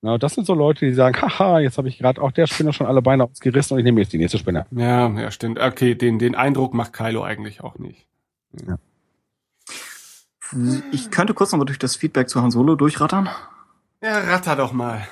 Na, 0.01 0.17
das 0.17 0.33
sind 0.33 0.45
so 0.45 0.55
Leute, 0.55 0.85
die 0.85 0.93
sagen, 0.93 1.15
haha, 1.21 1.59
jetzt 1.59 1.77
habe 1.77 1.87
ich 1.87 1.99
gerade 1.99 2.21
auch 2.21 2.33
der 2.33 2.47
Spinner 2.47 2.73
schon 2.73 2.85
alle 2.85 3.01
Beine 3.01 3.23
ausgerissen 3.23 3.75
und 3.75 3.79
ich 3.79 3.85
nehme 3.85 4.01
jetzt 4.01 4.11
die 4.11 4.17
nächste 4.17 4.39
Spinne. 4.39 4.65
Ja, 4.71 5.07
ja, 5.07 5.31
stimmt. 5.31 5.57
Okay, 5.57 5.95
den, 5.95 6.19
den 6.19 6.35
Eindruck 6.35 6.73
macht 6.73 6.91
Kylo 6.91 7.23
eigentlich 7.23 7.61
auch 7.61 7.77
nicht. 7.79 8.05
Ich 10.91 11.11
könnte 11.11 11.33
kurz 11.33 11.53
noch 11.53 11.59
mal 11.59 11.65
durch 11.65 11.79
das 11.79 11.95
Feedback 11.95 12.27
zu 12.27 12.41
Han 12.41 12.51
Solo 12.51 12.75
durchrattern. 12.75 13.29
Ja, 14.03 14.17
ratter 14.19 14.57
doch 14.57 14.73
mal. 14.73 15.07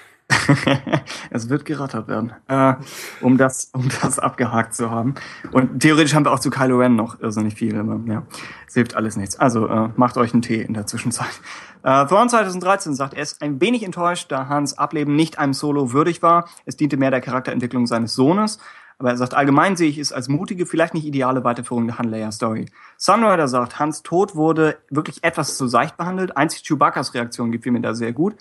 Es 1.32 1.50
wird 1.50 1.66
gerattert 1.66 2.08
werden, 2.08 2.34
äh, 2.48 2.76
um 3.22 3.38
das, 3.38 3.72
um 3.74 3.88
das 4.02 4.20
abgehakt 4.20 4.74
zu 4.76 4.92
haben. 4.92 5.16
Und 5.52 5.80
theoretisch 5.80 6.14
haben 6.14 6.26
wir 6.26 6.32
auch 6.32 6.40
zu 6.40 6.50
Kylo 6.50 6.78
Ren 6.78 6.96
noch 6.96 7.20
irrsinnig 7.20 7.56
viel, 7.56 7.78
aber 7.78 8.00
ja, 8.06 8.24
es 8.68 8.74
hilft 8.76 8.96
alles 8.96 9.18
nichts. 9.18 9.38
Also 9.40 9.68
äh, 9.68 9.90
macht 9.96 10.18
euch 10.18 10.34
einen 10.34 10.42
Tee 10.42 10.62
in 10.62 10.74
der 10.74 10.86
Zwischenzeit. 10.86 11.42
Äh, 11.84 12.06
Thrawn 12.06 12.30
2013 12.30 12.94
sagt, 12.94 13.14
er 13.14 13.24
ist 13.24 13.42
ein 13.42 13.62
wenig 13.62 13.84
enttäuscht, 13.84 14.32
da 14.32 14.48
Hans 14.48 14.78
Ableben 14.78 15.16
nicht 15.16 15.40
einem 15.40 15.54
Solo 15.54 15.94
würdig 15.94 16.22
war. 16.22 16.48
Es 16.66 16.76
diente 16.76 16.98
mehr 16.98 17.12
der 17.12 17.22
Charakterentwicklung 17.22 17.88
seines 17.88 18.14
Sohnes. 18.14 18.60
Aber 18.98 19.12
er 19.12 19.18
sagt, 19.18 19.34
allgemein 19.34 19.78
sehe 19.78 19.90
ich 19.90 19.98
es 19.98 20.12
als 20.12 20.28
mutige, 20.28 20.66
vielleicht 20.66 20.94
nicht 20.94 21.06
ideale 21.06 21.46
Weiterführung 21.46 21.88
der 21.88 22.00
Han-Leia-Story. 22.00 22.66
Sunrider 22.98 23.48
sagt, 23.48 23.80
Hans 23.80 24.04
Tod 24.04 24.36
wurde 24.36 24.78
wirklich 24.90 25.24
etwas 25.24 25.56
zu 25.56 25.68
seicht 25.68 25.96
behandelt. 25.96 26.36
Einzig 26.36 26.64
Chewbacca's 26.64 27.14
Reaktion 27.14 27.54
gefiel 27.54 27.72
mir 27.72 27.80
da 27.80 27.94
sehr 27.94 28.12
gut. 28.12 28.36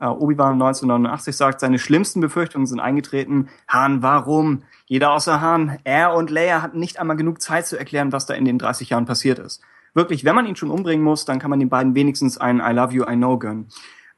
Uh, 0.00 0.06
Obi-Wan 0.06 0.54
1989 0.54 1.36
sagt, 1.36 1.60
seine 1.60 1.78
schlimmsten 1.78 2.20
Befürchtungen 2.20 2.66
sind 2.66 2.80
eingetreten. 2.80 3.48
Han, 3.68 4.02
warum? 4.02 4.64
Jeder 4.86 5.12
außer 5.12 5.40
Han, 5.40 5.78
er 5.84 6.14
und 6.14 6.30
Leia 6.30 6.62
hatten 6.62 6.80
nicht 6.80 6.98
einmal 6.98 7.16
genug 7.16 7.40
Zeit 7.40 7.66
zu 7.66 7.78
erklären, 7.78 8.12
was 8.12 8.26
da 8.26 8.34
in 8.34 8.44
den 8.44 8.58
30 8.58 8.90
Jahren 8.90 9.06
passiert 9.06 9.38
ist. 9.38 9.62
Wirklich, 9.94 10.24
wenn 10.24 10.34
man 10.34 10.46
ihn 10.46 10.56
schon 10.56 10.72
umbringen 10.72 11.04
muss, 11.04 11.24
dann 11.24 11.38
kann 11.38 11.50
man 11.50 11.60
den 11.60 11.68
beiden 11.68 11.94
wenigstens 11.94 12.36
einen 12.38 12.58
I 12.58 12.72
love 12.72 12.92
you, 12.92 13.04
I 13.04 13.14
know 13.14 13.38
gönnen. 13.38 13.68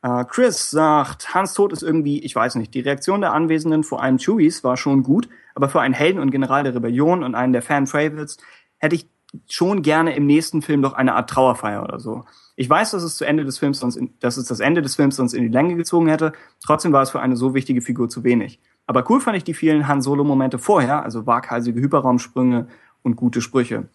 Uh, 0.02 0.24
Chris 0.24 0.70
sagt, 0.70 1.34
Hans 1.34 1.52
Tod 1.52 1.72
ist 1.72 1.82
irgendwie, 1.82 2.22
ich 2.22 2.34
weiß 2.34 2.54
nicht, 2.54 2.72
die 2.72 2.80
Reaktion 2.80 3.20
der 3.20 3.34
Anwesenden, 3.34 3.84
vor 3.84 4.02
allem 4.02 4.18
Chewies, 4.18 4.64
war 4.64 4.76
schon 4.76 5.02
gut, 5.02 5.28
aber 5.54 5.68
für 5.68 5.80
einen 5.80 5.94
Helden 5.94 6.20
und 6.20 6.30
General 6.30 6.62
der 6.62 6.74
Rebellion 6.74 7.22
und 7.22 7.34
einen 7.34 7.52
der 7.52 7.62
Fan-Favorites 7.62 8.38
hätte 8.78 8.94
ich 8.94 9.10
schon 9.48 9.82
gerne 9.82 10.14
im 10.14 10.26
nächsten 10.26 10.62
Film 10.62 10.80
doch 10.82 10.94
eine 10.94 11.14
Art 11.14 11.28
Trauerfeier 11.28 11.82
oder 11.82 11.98
so. 11.98 12.24
Ich 12.56 12.68
weiß, 12.68 12.92
dass 12.92 13.02
es 13.02 13.16
zu 13.16 13.24
Ende 13.24 13.44
des 13.44 13.58
Films 13.58 13.78
sonst, 13.78 13.96
in, 13.96 14.14
dass 14.20 14.38
es 14.38 14.46
das 14.46 14.60
Ende 14.60 14.82
des 14.82 14.96
Films 14.96 15.16
sonst 15.16 15.34
in 15.34 15.42
die 15.42 15.48
Länge 15.48 15.76
gezogen 15.76 16.08
hätte. 16.08 16.32
Trotzdem 16.64 16.92
war 16.92 17.02
es 17.02 17.10
für 17.10 17.20
eine 17.20 17.36
so 17.36 17.54
wichtige 17.54 17.82
Figur 17.82 18.08
zu 18.08 18.24
wenig. 18.24 18.58
Aber 18.86 19.08
cool 19.10 19.20
fand 19.20 19.36
ich 19.36 19.44
die 19.44 19.54
vielen 19.54 19.86
Han 19.86 20.00
Solo 20.00 20.24
Momente 20.24 20.58
vorher, 20.58 21.02
also 21.02 21.26
waghalsige 21.26 21.80
Hyperraumsprünge 21.80 22.68
und 23.02 23.16
gute 23.16 23.40
Sprüche. 23.42 23.88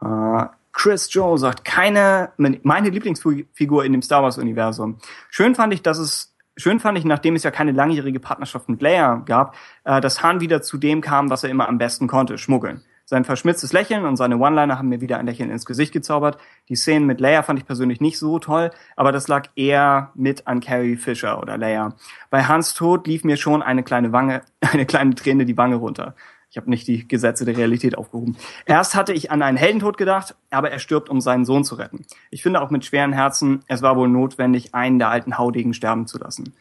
Äh, 0.00 0.46
Chris 0.72 1.12
Joe 1.12 1.36
sagt, 1.38 1.64
keine, 1.64 2.30
meine 2.36 2.88
Lieblingsfigur 2.88 3.84
in 3.84 3.92
dem 3.92 4.02
Star 4.02 4.22
Wars 4.22 4.38
Universum. 4.38 4.98
Schön 5.28 5.54
fand 5.54 5.74
ich, 5.74 5.82
dass 5.82 5.98
es 5.98 6.34
Schön 6.60 6.80
fand 6.80 6.98
ich, 6.98 7.04
nachdem 7.04 7.36
es 7.36 7.44
ja 7.44 7.52
keine 7.52 7.70
langjährige 7.70 8.18
Partnerschaft 8.18 8.68
mit 8.68 8.82
Leia 8.82 9.22
gab, 9.24 9.54
äh, 9.84 10.00
dass 10.00 10.24
Han 10.24 10.40
wieder 10.40 10.60
zu 10.60 10.76
dem 10.76 11.00
kam, 11.00 11.30
was 11.30 11.44
er 11.44 11.50
immer 11.50 11.68
am 11.68 11.78
besten 11.78 12.08
konnte, 12.08 12.36
schmuggeln. 12.36 12.82
Sein 13.10 13.24
verschmitztes 13.24 13.72
Lächeln 13.72 14.04
und 14.04 14.18
seine 14.18 14.36
One-Liner 14.36 14.76
haben 14.76 14.90
mir 14.90 15.00
wieder 15.00 15.16
ein 15.16 15.24
Lächeln 15.24 15.48
ins 15.48 15.64
Gesicht 15.64 15.94
gezaubert. 15.94 16.36
Die 16.68 16.76
Szenen 16.76 17.06
mit 17.06 17.20
Leia 17.20 17.42
fand 17.42 17.58
ich 17.58 17.64
persönlich 17.64 18.02
nicht 18.02 18.18
so 18.18 18.38
toll, 18.38 18.70
aber 18.96 19.12
das 19.12 19.28
lag 19.28 19.48
eher 19.56 20.10
mit 20.14 20.46
an 20.46 20.60
Carrie 20.60 20.96
Fisher 20.96 21.40
oder 21.40 21.56
Leia. 21.56 21.94
Bei 22.28 22.44
Hans 22.44 22.74
Tod 22.74 23.06
lief 23.06 23.24
mir 23.24 23.38
schon 23.38 23.62
eine 23.62 23.82
kleine 23.82 24.12
Wange, 24.12 24.42
eine 24.60 24.84
kleine 24.84 25.14
Träne 25.14 25.46
die 25.46 25.56
Wange 25.56 25.76
runter. 25.76 26.16
Ich 26.50 26.58
habe 26.58 26.68
nicht 26.68 26.86
die 26.86 27.08
Gesetze 27.08 27.46
der 27.46 27.56
Realität 27.56 27.96
aufgehoben. 27.96 28.36
Erst 28.66 28.94
hatte 28.94 29.14
ich 29.14 29.30
an 29.30 29.40
einen 29.40 29.56
Heldentod 29.56 29.96
gedacht, 29.96 30.36
aber 30.50 30.70
er 30.70 30.78
stirbt, 30.78 31.08
um 31.08 31.22
seinen 31.22 31.46
Sohn 31.46 31.64
zu 31.64 31.76
retten. 31.76 32.04
Ich 32.28 32.42
finde 32.42 32.60
auch 32.60 32.68
mit 32.68 32.84
schweren 32.84 33.14
Herzen, 33.14 33.64
es 33.68 33.80
war 33.80 33.96
wohl 33.96 34.08
notwendig, 34.08 34.74
einen 34.74 34.98
der 34.98 35.08
alten 35.08 35.38
Haudegen 35.38 35.72
sterben 35.72 36.06
zu 36.06 36.18
lassen. 36.18 36.52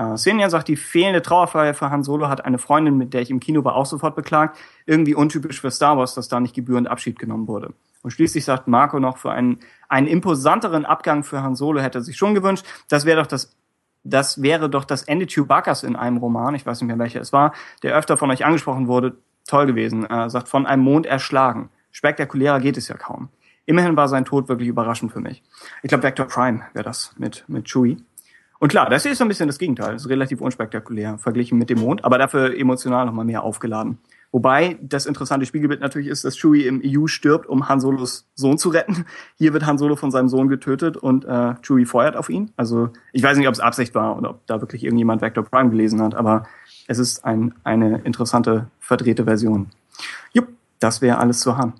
Äh, 0.00 0.16
Senja 0.16 0.48
sagt, 0.48 0.68
die 0.68 0.76
fehlende 0.76 1.20
Trauerfeier 1.20 1.74
für 1.74 1.90
Han 1.90 2.02
Solo 2.02 2.28
hat 2.28 2.44
eine 2.44 2.58
Freundin, 2.58 2.96
mit 2.96 3.12
der 3.12 3.20
ich 3.20 3.30
im 3.30 3.38
Kino 3.38 3.64
war, 3.64 3.76
auch 3.76 3.84
sofort 3.84 4.16
beklagt. 4.16 4.58
Irgendwie 4.86 5.14
untypisch 5.14 5.60
für 5.60 5.70
Star 5.70 5.98
Wars, 5.98 6.14
dass 6.14 6.28
da 6.28 6.40
nicht 6.40 6.54
gebührend 6.54 6.88
Abschied 6.88 7.18
genommen 7.18 7.46
wurde. 7.46 7.74
Und 8.02 8.12
schließlich 8.12 8.46
sagt 8.46 8.66
Marco 8.66 8.98
noch, 8.98 9.18
für 9.18 9.30
einen, 9.30 9.58
einen 9.90 10.06
imposanteren 10.06 10.86
Abgang 10.86 11.22
für 11.22 11.42
Han 11.42 11.54
Solo 11.54 11.80
hätte 11.80 11.98
er 11.98 12.02
sich 12.02 12.16
schon 12.16 12.34
gewünscht. 12.34 12.64
Das 12.88 13.04
wäre 13.04 13.20
doch 13.20 13.26
das 13.26 13.54
das 14.02 14.40
wäre 14.40 14.70
doch 14.70 14.86
das 14.86 15.02
Ende 15.02 15.26
Chewbacca's 15.26 15.82
in 15.82 15.94
einem 15.94 16.16
Roman, 16.16 16.54
ich 16.54 16.64
weiß 16.64 16.80
nicht 16.80 16.88
mehr 16.88 16.98
welcher 16.98 17.20
es 17.20 17.34
war, 17.34 17.52
der 17.82 17.94
öfter 17.94 18.16
von 18.16 18.30
euch 18.30 18.46
angesprochen 18.46 18.88
wurde, 18.88 19.18
toll 19.46 19.66
gewesen. 19.66 20.06
Er 20.06 20.30
sagt, 20.30 20.48
von 20.48 20.64
einem 20.64 20.82
Mond 20.82 21.04
erschlagen. 21.04 21.68
Spektakulärer 21.92 22.60
geht 22.60 22.78
es 22.78 22.88
ja 22.88 22.96
kaum. 22.96 23.28
Immerhin 23.66 23.96
war 23.96 24.08
sein 24.08 24.24
Tod 24.24 24.48
wirklich 24.48 24.68
überraschend 24.68 25.12
für 25.12 25.20
mich. 25.20 25.42
Ich 25.82 25.90
glaube, 25.90 26.02
Vector 26.02 26.24
Prime 26.24 26.62
wäre 26.72 26.84
das 26.84 27.14
mit, 27.18 27.44
mit 27.46 27.66
Chewie. 27.66 27.98
Und 28.60 28.68
klar, 28.68 28.90
das 28.90 29.06
ist 29.06 29.16
so 29.16 29.24
ein 29.24 29.28
bisschen 29.28 29.46
das 29.46 29.58
Gegenteil. 29.58 29.94
Das 29.94 30.02
ist 30.02 30.10
relativ 30.10 30.42
unspektakulär 30.42 31.16
verglichen 31.16 31.58
mit 31.58 31.70
dem 31.70 31.80
Mond, 31.80 32.04
aber 32.04 32.18
dafür 32.18 32.56
emotional 32.56 33.06
nochmal 33.06 33.24
mehr 33.24 33.42
aufgeladen. 33.42 33.98
Wobei 34.32 34.78
das 34.82 35.06
interessante 35.06 35.46
Spiegelbild 35.46 35.80
natürlich 35.80 36.08
ist, 36.08 36.24
dass 36.26 36.36
Chewie 36.36 36.66
im 36.66 36.82
EU 36.84 37.06
stirbt, 37.06 37.46
um 37.46 37.70
Han 37.70 37.80
Solos 37.80 38.28
Sohn 38.34 38.58
zu 38.58 38.68
retten. 38.68 39.06
Hier 39.38 39.54
wird 39.54 39.64
Han 39.64 39.78
Solo 39.78 39.96
von 39.96 40.10
seinem 40.10 40.28
Sohn 40.28 40.48
getötet 40.48 40.98
und 40.98 41.24
äh, 41.24 41.54
Chewie 41.62 41.86
feuert 41.86 42.16
auf 42.16 42.28
ihn. 42.28 42.52
Also 42.56 42.90
ich 43.12 43.22
weiß 43.22 43.38
nicht, 43.38 43.48
ob 43.48 43.54
es 43.54 43.60
Absicht 43.60 43.94
war 43.94 44.16
oder 44.18 44.30
ob 44.30 44.46
da 44.46 44.60
wirklich 44.60 44.84
irgendjemand 44.84 45.22
Vector 45.22 45.42
Prime 45.42 45.70
gelesen 45.70 46.02
hat, 46.02 46.14
aber 46.14 46.46
es 46.86 46.98
ist 46.98 47.24
ein, 47.24 47.54
eine 47.64 48.02
interessante 48.02 48.68
verdrehte 48.78 49.24
Version. 49.24 49.70
Jupp, 50.34 50.48
das 50.80 51.00
wäre 51.00 51.16
alles 51.16 51.40
zu 51.40 51.56
Han. 51.56 51.72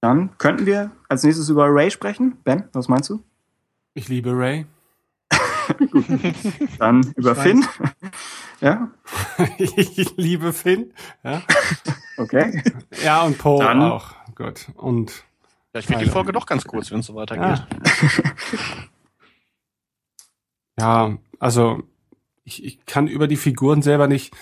Dann 0.00 0.30
könnten 0.38 0.64
wir 0.64 0.90
als 1.10 1.24
nächstes 1.24 1.50
über 1.50 1.66
Ray 1.68 1.90
sprechen. 1.90 2.38
Ben, 2.42 2.64
was 2.72 2.88
meinst 2.88 3.10
du? 3.10 3.22
Ich 3.92 4.08
liebe 4.08 4.36
Ray. 4.36 4.66
Gut. 5.90 6.04
Dann 6.78 7.12
über 7.16 7.34
Finn. 7.34 7.64
ja. 8.60 8.90
ich 9.58 10.16
liebe 10.16 10.52
Finn. 10.52 10.92
Ja. 11.22 11.42
Okay. 12.16 12.62
Ja, 13.02 13.22
und 13.22 13.38
Poe 13.38 13.64
auch. 13.82 14.14
Gut. 14.34 14.68
Und 14.76 15.24
ja, 15.72 15.80
ich 15.80 15.86
finde 15.86 16.04
die 16.04 16.10
Folge 16.10 16.32
doch 16.32 16.46
ganz 16.46 16.64
kurz, 16.64 16.90
wenn 16.90 17.00
es 17.00 17.06
so 17.06 17.14
weitergeht. 17.14 17.66
Ja. 20.78 21.08
ja, 21.08 21.18
also 21.38 21.82
ich, 22.44 22.64
ich 22.64 22.86
kann 22.86 23.08
über 23.08 23.26
die 23.26 23.36
Figuren 23.36 23.82
selber 23.82 24.06
nicht 24.06 24.34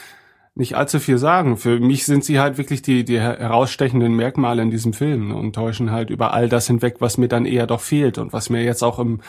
nicht 0.55 0.77
allzu 0.77 1.01
viel 1.01 1.19
sagen. 1.19 1.57
Für 1.57 1.81
mich 1.81 2.05
sind 2.05 2.25
sie 2.25 2.39
halt 2.39 2.59
wirklich 2.59 2.83
die, 2.83 3.05
die 3.05 3.19
herausstechenden 3.19 4.15
Merkmale 4.15 4.63
in 4.63 4.71
diesem 4.71 4.93
Film 4.93 5.35
und 5.35 5.55
täuschen 5.55 5.91
halt 5.91 6.11
über 6.11 6.35
all 6.35 6.49
das 6.49 6.67
hinweg, 6.67 6.97
was 6.99 7.17
mir 7.17 7.29
dann 7.29 7.47
eher 7.47 7.67
doch 7.67 7.81
fehlt 7.81 8.19
und 8.19 8.33
was 8.33 8.51
mir 8.51 8.63
jetzt 8.63 8.83
auch 8.83 8.99
im 8.99 9.21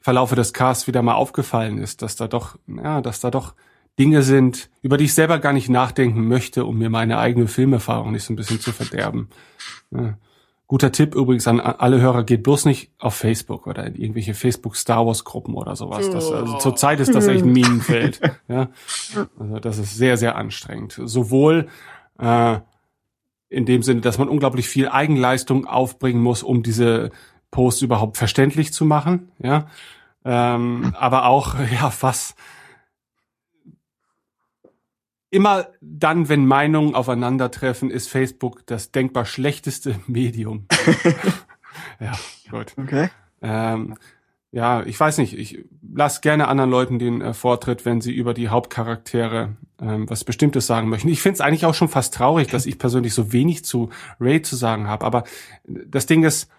Verlaufe 0.00 0.36
des 0.36 0.52
Casts 0.52 0.86
wieder 0.86 1.02
mal 1.02 1.14
aufgefallen 1.14 1.78
ist, 1.78 2.02
dass 2.02 2.16
da 2.16 2.28
doch, 2.28 2.56
ja, 2.66 3.00
dass 3.00 3.20
da 3.20 3.30
doch 3.30 3.54
Dinge 3.98 4.22
sind, 4.22 4.70
über 4.80 4.96
die 4.96 5.06
ich 5.06 5.14
selber 5.14 5.38
gar 5.38 5.52
nicht 5.52 5.68
nachdenken 5.68 6.28
möchte, 6.28 6.64
um 6.64 6.78
mir 6.78 6.88
meine 6.88 7.18
eigene 7.18 7.48
Filmerfahrung 7.48 8.12
nicht 8.12 8.22
so 8.22 8.32
ein 8.32 8.36
bisschen 8.36 8.60
zu 8.60 8.72
verderben. 8.72 9.28
Ja. 9.90 10.16
Guter 10.68 10.92
Tipp 10.92 11.14
übrigens 11.14 11.48
an 11.48 11.60
alle 11.60 11.98
Hörer, 11.98 12.24
geht 12.24 12.42
bloß 12.42 12.66
nicht 12.66 12.92
auf 12.98 13.14
Facebook 13.14 13.66
oder 13.66 13.86
in 13.86 13.94
irgendwelche 13.94 14.34
Facebook 14.34 14.76
Star 14.76 15.06
Wars 15.06 15.24
Gruppen 15.24 15.54
oder 15.54 15.74
sowas. 15.74 16.10
Das, 16.10 16.30
also 16.30 16.58
zur 16.58 16.76
Zeit 16.76 17.00
ist 17.00 17.14
das 17.14 17.26
echt 17.26 17.42
ein 17.42 17.52
Minenfeld. 17.52 18.20
ja. 18.48 18.68
Also 19.38 19.58
das 19.60 19.78
ist 19.78 19.96
sehr, 19.96 20.18
sehr 20.18 20.36
anstrengend. 20.36 21.00
Sowohl 21.02 21.68
äh, 22.18 22.58
in 23.48 23.64
dem 23.64 23.82
Sinne, 23.82 24.02
dass 24.02 24.18
man 24.18 24.28
unglaublich 24.28 24.68
viel 24.68 24.88
Eigenleistung 24.88 25.66
aufbringen 25.66 26.22
muss, 26.22 26.42
um 26.42 26.62
diese 26.62 27.12
Posts 27.50 27.82
überhaupt 27.82 28.16
verständlich 28.16 28.72
zu 28.72 28.84
machen, 28.84 29.30
ja. 29.38 29.68
Ähm, 30.24 30.94
aber 30.98 31.26
auch, 31.26 31.56
ja, 31.72 31.92
was 32.00 32.34
immer 35.30 35.68
dann, 35.80 36.28
wenn 36.28 36.46
Meinungen 36.46 36.94
aufeinandertreffen, 36.94 37.90
ist 37.90 38.08
Facebook 38.08 38.66
das 38.66 38.92
denkbar 38.92 39.24
schlechteste 39.24 39.96
Medium. 40.06 40.66
ja, 42.00 42.12
gut. 42.50 42.74
Okay. 42.76 43.10
Ähm, 43.42 43.96
ja, 44.50 44.82
ich 44.84 44.98
weiß 44.98 45.18
nicht, 45.18 45.38
ich 45.38 45.64
lasse 45.94 46.22
gerne 46.22 46.48
anderen 46.48 46.70
Leuten 46.70 46.98
den 46.98 47.20
äh, 47.20 47.34
Vortritt, 47.34 47.84
wenn 47.84 48.00
sie 48.00 48.12
über 48.12 48.32
die 48.32 48.48
Hauptcharaktere 48.48 49.56
ähm, 49.80 50.08
was 50.08 50.24
Bestimmtes 50.24 50.66
sagen 50.66 50.88
möchten. 50.88 51.08
Ich 51.08 51.20
finde 51.20 51.34
es 51.34 51.40
eigentlich 51.42 51.66
auch 51.66 51.74
schon 51.74 51.88
fast 51.88 52.14
traurig, 52.14 52.48
dass 52.48 52.64
ich 52.64 52.78
persönlich 52.78 53.12
so 53.12 53.32
wenig 53.32 53.64
zu 53.64 53.90
Ray 54.18 54.40
zu 54.40 54.56
sagen 54.56 54.88
habe. 54.88 55.04
Aber 55.04 55.24
das 55.64 56.06
Ding 56.06 56.24
ist, 56.24 56.50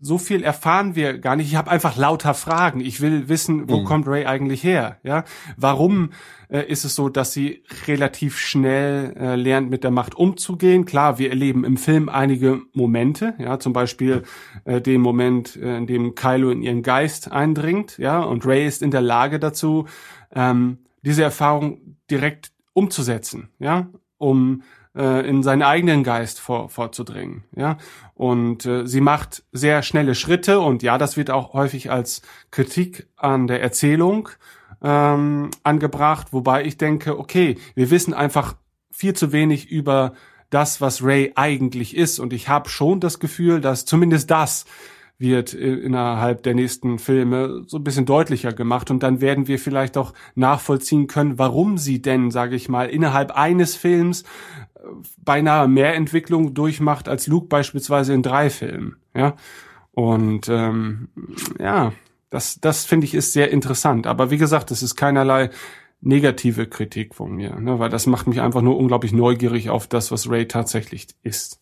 so 0.00 0.16
viel 0.16 0.42
erfahren 0.42 0.94
wir 0.96 1.18
gar 1.18 1.36
nicht. 1.36 1.48
Ich 1.48 1.56
habe 1.56 1.70
einfach 1.70 1.96
lauter 1.96 2.32
Fragen. 2.34 2.80
Ich 2.80 3.00
will 3.00 3.28
wissen, 3.28 3.68
wo 3.68 3.80
mhm. 3.80 3.84
kommt 3.84 4.08
Ray 4.08 4.24
eigentlich 4.24 4.64
her? 4.64 4.98
Ja, 5.02 5.24
warum 5.56 6.10
äh, 6.48 6.66
ist 6.66 6.84
es 6.84 6.94
so, 6.94 7.08
dass 7.08 7.32
sie 7.32 7.64
relativ 7.86 8.38
schnell 8.38 9.14
äh, 9.18 9.36
lernt, 9.36 9.68
mit 9.70 9.84
der 9.84 9.90
Macht 9.90 10.14
umzugehen? 10.14 10.86
Klar, 10.86 11.18
wir 11.18 11.28
erleben 11.28 11.64
im 11.64 11.76
Film 11.76 12.08
einige 12.08 12.62
Momente. 12.72 13.34
Ja, 13.38 13.58
zum 13.58 13.72
Beispiel 13.72 14.22
äh, 14.64 14.80
den 14.80 15.02
Moment, 15.02 15.56
äh, 15.56 15.76
in 15.76 15.86
dem 15.86 16.14
Kylo 16.14 16.50
in 16.50 16.62
ihren 16.62 16.82
Geist 16.82 17.30
eindringt. 17.30 17.98
Ja, 17.98 18.20
und 18.20 18.46
Ray 18.46 18.66
ist 18.66 18.82
in 18.82 18.90
der 18.90 19.02
Lage 19.02 19.38
dazu, 19.38 19.86
ähm, 20.34 20.78
diese 21.02 21.22
Erfahrung 21.22 21.96
direkt 22.10 22.52
umzusetzen. 22.72 23.50
Ja, 23.58 23.90
um 24.16 24.62
äh, 24.96 25.28
in 25.28 25.42
seinen 25.42 25.62
eigenen 25.62 26.02
Geist 26.02 26.40
vor, 26.40 26.68
vorzudringen. 26.68 27.44
Ja, 27.54 27.78
und 28.14 28.66
äh, 28.66 28.86
sie 28.86 29.00
macht 29.00 29.44
sehr 29.52 29.82
schnelle 29.82 30.14
Schritte 30.14 30.60
und 30.60 30.82
ja, 30.82 30.98
das 30.98 31.16
wird 31.16 31.30
auch 31.30 31.52
häufig 31.52 31.90
als 31.90 32.22
Kritik 32.50 33.06
an 33.16 33.46
der 33.46 33.62
Erzählung 33.62 34.28
ähm, 34.82 35.50
angebracht, 35.62 36.32
wobei 36.32 36.64
ich 36.64 36.76
denke, 36.76 37.18
okay, 37.18 37.56
wir 37.74 37.90
wissen 37.90 38.14
einfach 38.14 38.56
viel 38.90 39.14
zu 39.14 39.32
wenig 39.32 39.70
über 39.70 40.14
das, 40.50 40.80
was 40.80 41.04
Ray 41.04 41.32
eigentlich 41.36 41.96
ist 41.96 42.18
und 42.18 42.32
ich 42.32 42.48
habe 42.48 42.68
schon 42.68 42.98
das 42.98 43.20
Gefühl, 43.20 43.60
dass 43.60 43.84
zumindest 43.84 44.30
das 44.30 44.64
wird 45.20 45.52
innerhalb 45.52 46.42
der 46.44 46.54
nächsten 46.54 46.98
Filme 46.98 47.64
so 47.66 47.76
ein 47.76 47.84
bisschen 47.84 48.06
deutlicher 48.06 48.54
gemacht 48.54 48.90
und 48.90 49.02
dann 49.02 49.20
werden 49.20 49.48
wir 49.48 49.58
vielleicht 49.58 49.98
auch 49.98 50.14
nachvollziehen 50.34 51.08
können, 51.08 51.38
warum 51.38 51.76
sie 51.76 52.00
denn, 52.00 52.30
sage 52.30 52.56
ich 52.56 52.70
mal, 52.70 52.88
innerhalb 52.88 53.30
eines 53.32 53.76
Films 53.76 54.24
beinahe 55.18 55.68
mehr 55.68 55.94
Entwicklung 55.94 56.54
durchmacht 56.54 57.08
als 57.08 57.26
Luke 57.26 57.48
beispielsweise 57.48 58.14
in 58.14 58.22
drei 58.22 58.50
Filmen. 58.50 58.96
Ja. 59.14 59.36
Und 59.92 60.48
ähm, 60.48 61.08
ja, 61.58 61.92
das, 62.30 62.60
das 62.60 62.84
finde 62.84 63.06
ich 63.06 63.14
ist 63.14 63.32
sehr 63.32 63.50
interessant. 63.50 64.06
Aber 64.06 64.30
wie 64.30 64.38
gesagt, 64.38 64.70
das 64.70 64.82
ist 64.82 64.96
keinerlei 64.96 65.50
negative 66.00 66.66
Kritik 66.66 67.14
von 67.14 67.32
mir, 67.32 67.56
ne, 67.56 67.78
weil 67.78 67.90
das 67.90 68.06
macht 68.06 68.26
mich 68.26 68.40
einfach 68.40 68.62
nur 68.62 68.78
unglaublich 68.78 69.12
neugierig 69.12 69.68
auf 69.68 69.86
das, 69.86 70.10
was 70.10 70.30
Ray 70.30 70.48
tatsächlich 70.48 71.08
ist. 71.22 71.60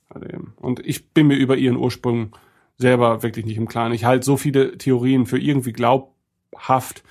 Und 0.56 0.84
ich 0.86 1.10
bin 1.10 1.26
mir 1.26 1.34
über 1.36 1.56
ihren 1.56 1.76
Ursprung 1.76 2.36
selber 2.76 3.24
wirklich 3.24 3.46
nicht 3.46 3.56
im 3.56 3.66
Klaren. 3.66 3.92
Ich 3.92 4.04
halte 4.04 4.24
so 4.24 4.36
viele 4.36 4.78
Theorien 4.78 5.26
für 5.26 5.38
irgendwie 5.38 5.72
glaubhaft. 5.72 7.02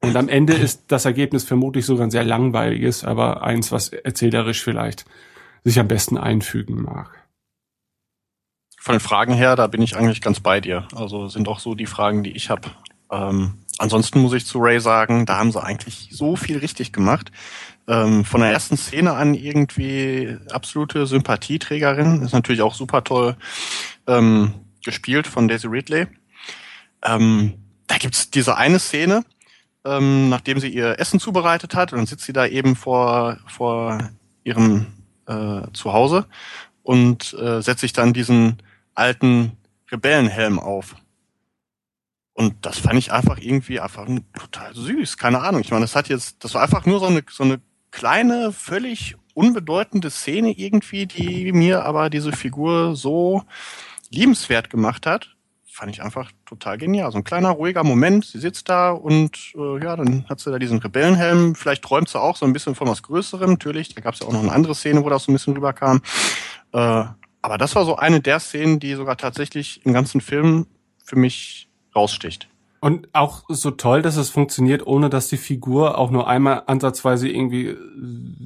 Und 0.00 0.14
am 0.14 0.28
Ende 0.28 0.52
ist 0.52 0.84
das 0.88 1.04
Ergebnis 1.04 1.42
vermutlich 1.42 1.84
sogar 1.84 2.06
ein 2.06 2.12
sehr 2.12 2.22
langweiliges, 2.22 3.02
aber 3.02 3.42
eins, 3.42 3.72
was 3.72 3.88
erzählerisch 3.88 4.62
vielleicht 4.62 5.04
sich 5.64 5.78
am 5.78 5.88
besten 5.88 6.18
einfügen 6.18 6.82
mag. 6.82 7.28
Von 8.80 8.94
den 8.94 9.00
Fragen 9.00 9.34
her, 9.34 9.56
da 9.56 9.66
bin 9.66 9.82
ich 9.82 9.96
eigentlich 9.96 10.20
ganz 10.20 10.40
bei 10.40 10.60
dir. 10.60 10.86
Also 10.94 11.28
sind 11.28 11.48
auch 11.48 11.58
so 11.58 11.74
die 11.74 11.86
Fragen, 11.86 12.22
die 12.22 12.32
ich 12.32 12.48
habe. 12.48 12.70
Ähm, 13.10 13.58
ansonsten 13.78 14.20
muss 14.20 14.32
ich 14.32 14.46
zu 14.46 14.60
Ray 14.60 14.80
sagen, 14.80 15.26
da 15.26 15.38
haben 15.38 15.52
sie 15.52 15.62
eigentlich 15.62 16.10
so 16.12 16.36
viel 16.36 16.58
richtig 16.58 16.92
gemacht. 16.92 17.32
Ähm, 17.86 18.24
von 18.24 18.40
der 18.40 18.50
ersten 18.50 18.76
Szene 18.76 19.14
an 19.14 19.34
irgendwie 19.34 20.36
absolute 20.50 21.06
Sympathieträgerin. 21.06 22.22
Ist 22.22 22.32
natürlich 22.32 22.62
auch 22.62 22.74
super 22.74 23.02
toll 23.04 23.36
ähm, 24.06 24.54
gespielt 24.84 25.26
von 25.26 25.48
Daisy 25.48 25.66
Ridley. 25.66 26.06
Ähm, 27.04 27.54
da 27.86 27.98
gibt's 27.98 28.30
diese 28.30 28.56
eine 28.56 28.78
Szene, 28.78 29.24
ähm, 29.84 30.28
nachdem 30.28 30.60
sie 30.60 30.68
ihr 30.68 30.98
Essen 30.98 31.20
zubereitet 31.20 31.74
hat, 31.74 31.92
und 31.92 31.98
dann 31.98 32.06
sitzt 32.06 32.24
sie 32.24 32.32
da 32.32 32.46
eben 32.46 32.76
vor, 32.76 33.38
vor 33.46 34.10
ihrem 34.44 34.86
äh, 35.28 35.62
Zuhause 35.72 36.26
und 36.82 37.34
äh, 37.34 37.62
setzt 37.62 37.82
sich 37.82 37.92
dann 37.92 38.12
diesen 38.12 38.58
alten 38.94 39.52
Rebellenhelm 39.90 40.58
auf. 40.58 40.96
Und 42.32 42.54
das 42.64 42.78
fand 42.78 42.98
ich 42.98 43.12
einfach 43.12 43.38
irgendwie 43.38 43.80
einfach 43.80 44.06
total 44.38 44.74
süß. 44.74 45.16
Keine 45.16 45.40
Ahnung. 45.40 45.60
Ich 45.60 45.70
meine, 45.70 45.82
das 45.82 45.96
hat 45.96 46.08
jetzt, 46.08 46.44
das 46.44 46.54
war 46.54 46.62
einfach 46.62 46.86
nur 46.86 47.00
so 47.00 47.06
eine, 47.06 47.22
so 47.28 47.42
eine 47.42 47.60
kleine, 47.90 48.52
völlig 48.52 49.16
unbedeutende 49.34 50.10
Szene 50.10 50.52
irgendwie, 50.52 51.06
die 51.06 51.52
mir 51.52 51.84
aber 51.84 52.10
diese 52.10 52.32
Figur 52.32 52.96
so 52.96 53.42
liebenswert 54.10 54.70
gemacht 54.70 55.06
hat. 55.06 55.34
Fand 55.64 55.90
ich 55.90 56.02
einfach 56.02 56.30
total 56.48 56.78
genial. 56.78 57.12
So 57.12 57.18
ein 57.18 57.24
kleiner, 57.24 57.50
ruhiger 57.50 57.84
Moment. 57.84 58.24
Sie 58.24 58.38
sitzt 58.38 58.68
da 58.68 58.90
und 58.90 59.52
äh, 59.56 59.84
ja, 59.84 59.96
dann 59.96 60.24
hat 60.28 60.40
sie 60.40 60.50
da 60.50 60.58
diesen 60.58 60.78
Rebellenhelm. 60.78 61.54
Vielleicht 61.54 61.82
träumt 61.82 62.08
sie 62.08 62.20
auch 62.20 62.36
so 62.36 62.46
ein 62.46 62.52
bisschen 62.52 62.74
von 62.74 62.88
was 62.88 63.02
Größerem. 63.02 63.50
Natürlich, 63.50 63.94
da 63.94 64.00
gab 64.00 64.14
es 64.14 64.20
ja 64.20 64.26
auch 64.26 64.32
noch 64.32 64.42
eine 64.42 64.52
andere 64.52 64.74
Szene, 64.74 65.04
wo 65.04 65.10
das 65.10 65.24
so 65.24 65.32
ein 65.32 65.34
bisschen 65.34 65.54
rüberkam. 65.54 66.00
Äh, 66.72 67.04
aber 67.42 67.58
das 67.58 67.74
war 67.76 67.84
so 67.84 67.96
eine 67.96 68.20
der 68.20 68.40
Szenen, 68.40 68.80
die 68.80 68.94
sogar 68.94 69.16
tatsächlich 69.16 69.84
im 69.84 69.92
ganzen 69.92 70.20
Film 70.20 70.66
für 71.04 71.16
mich 71.16 71.68
raussticht. 71.94 72.48
Und 72.80 73.08
auch 73.12 73.44
so 73.48 73.72
toll, 73.72 74.02
dass 74.02 74.16
es 74.16 74.30
funktioniert, 74.30 74.86
ohne 74.86 75.10
dass 75.10 75.28
die 75.28 75.36
Figur 75.36 75.98
auch 75.98 76.10
nur 76.10 76.28
einmal 76.28 76.62
ansatzweise 76.66 77.28
irgendwie 77.28 77.76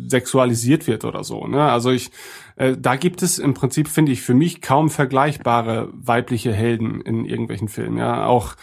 sexualisiert 0.09 0.87
wird 0.87 1.05
oder 1.05 1.23
so. 1.23 1.47
Ne? 1.47 1.63
Also 1.63 1.91
ich, 1.91 2.11
äh, 2.57 2.77
da 2.79 2.97
gibt 2.97 3.23
es 3.23 3.39
im 3.39 3.53
Prinzip, 3.53 3.89
finde 3.89 4.13
ich, 4.13 4.23
für 4.23 4.35
mich 4.35 4.63
kaum 4.63 4.89
vergleichbare 4.89 5.91
weibliche 5.93 6.53
Helden 6.53 7.03
in 7.03 7.27
irgendwelchen 7.27 7.69
Filmen. 7.69 7.99
Ja, 7.99 8.27
auch 8.27 8.55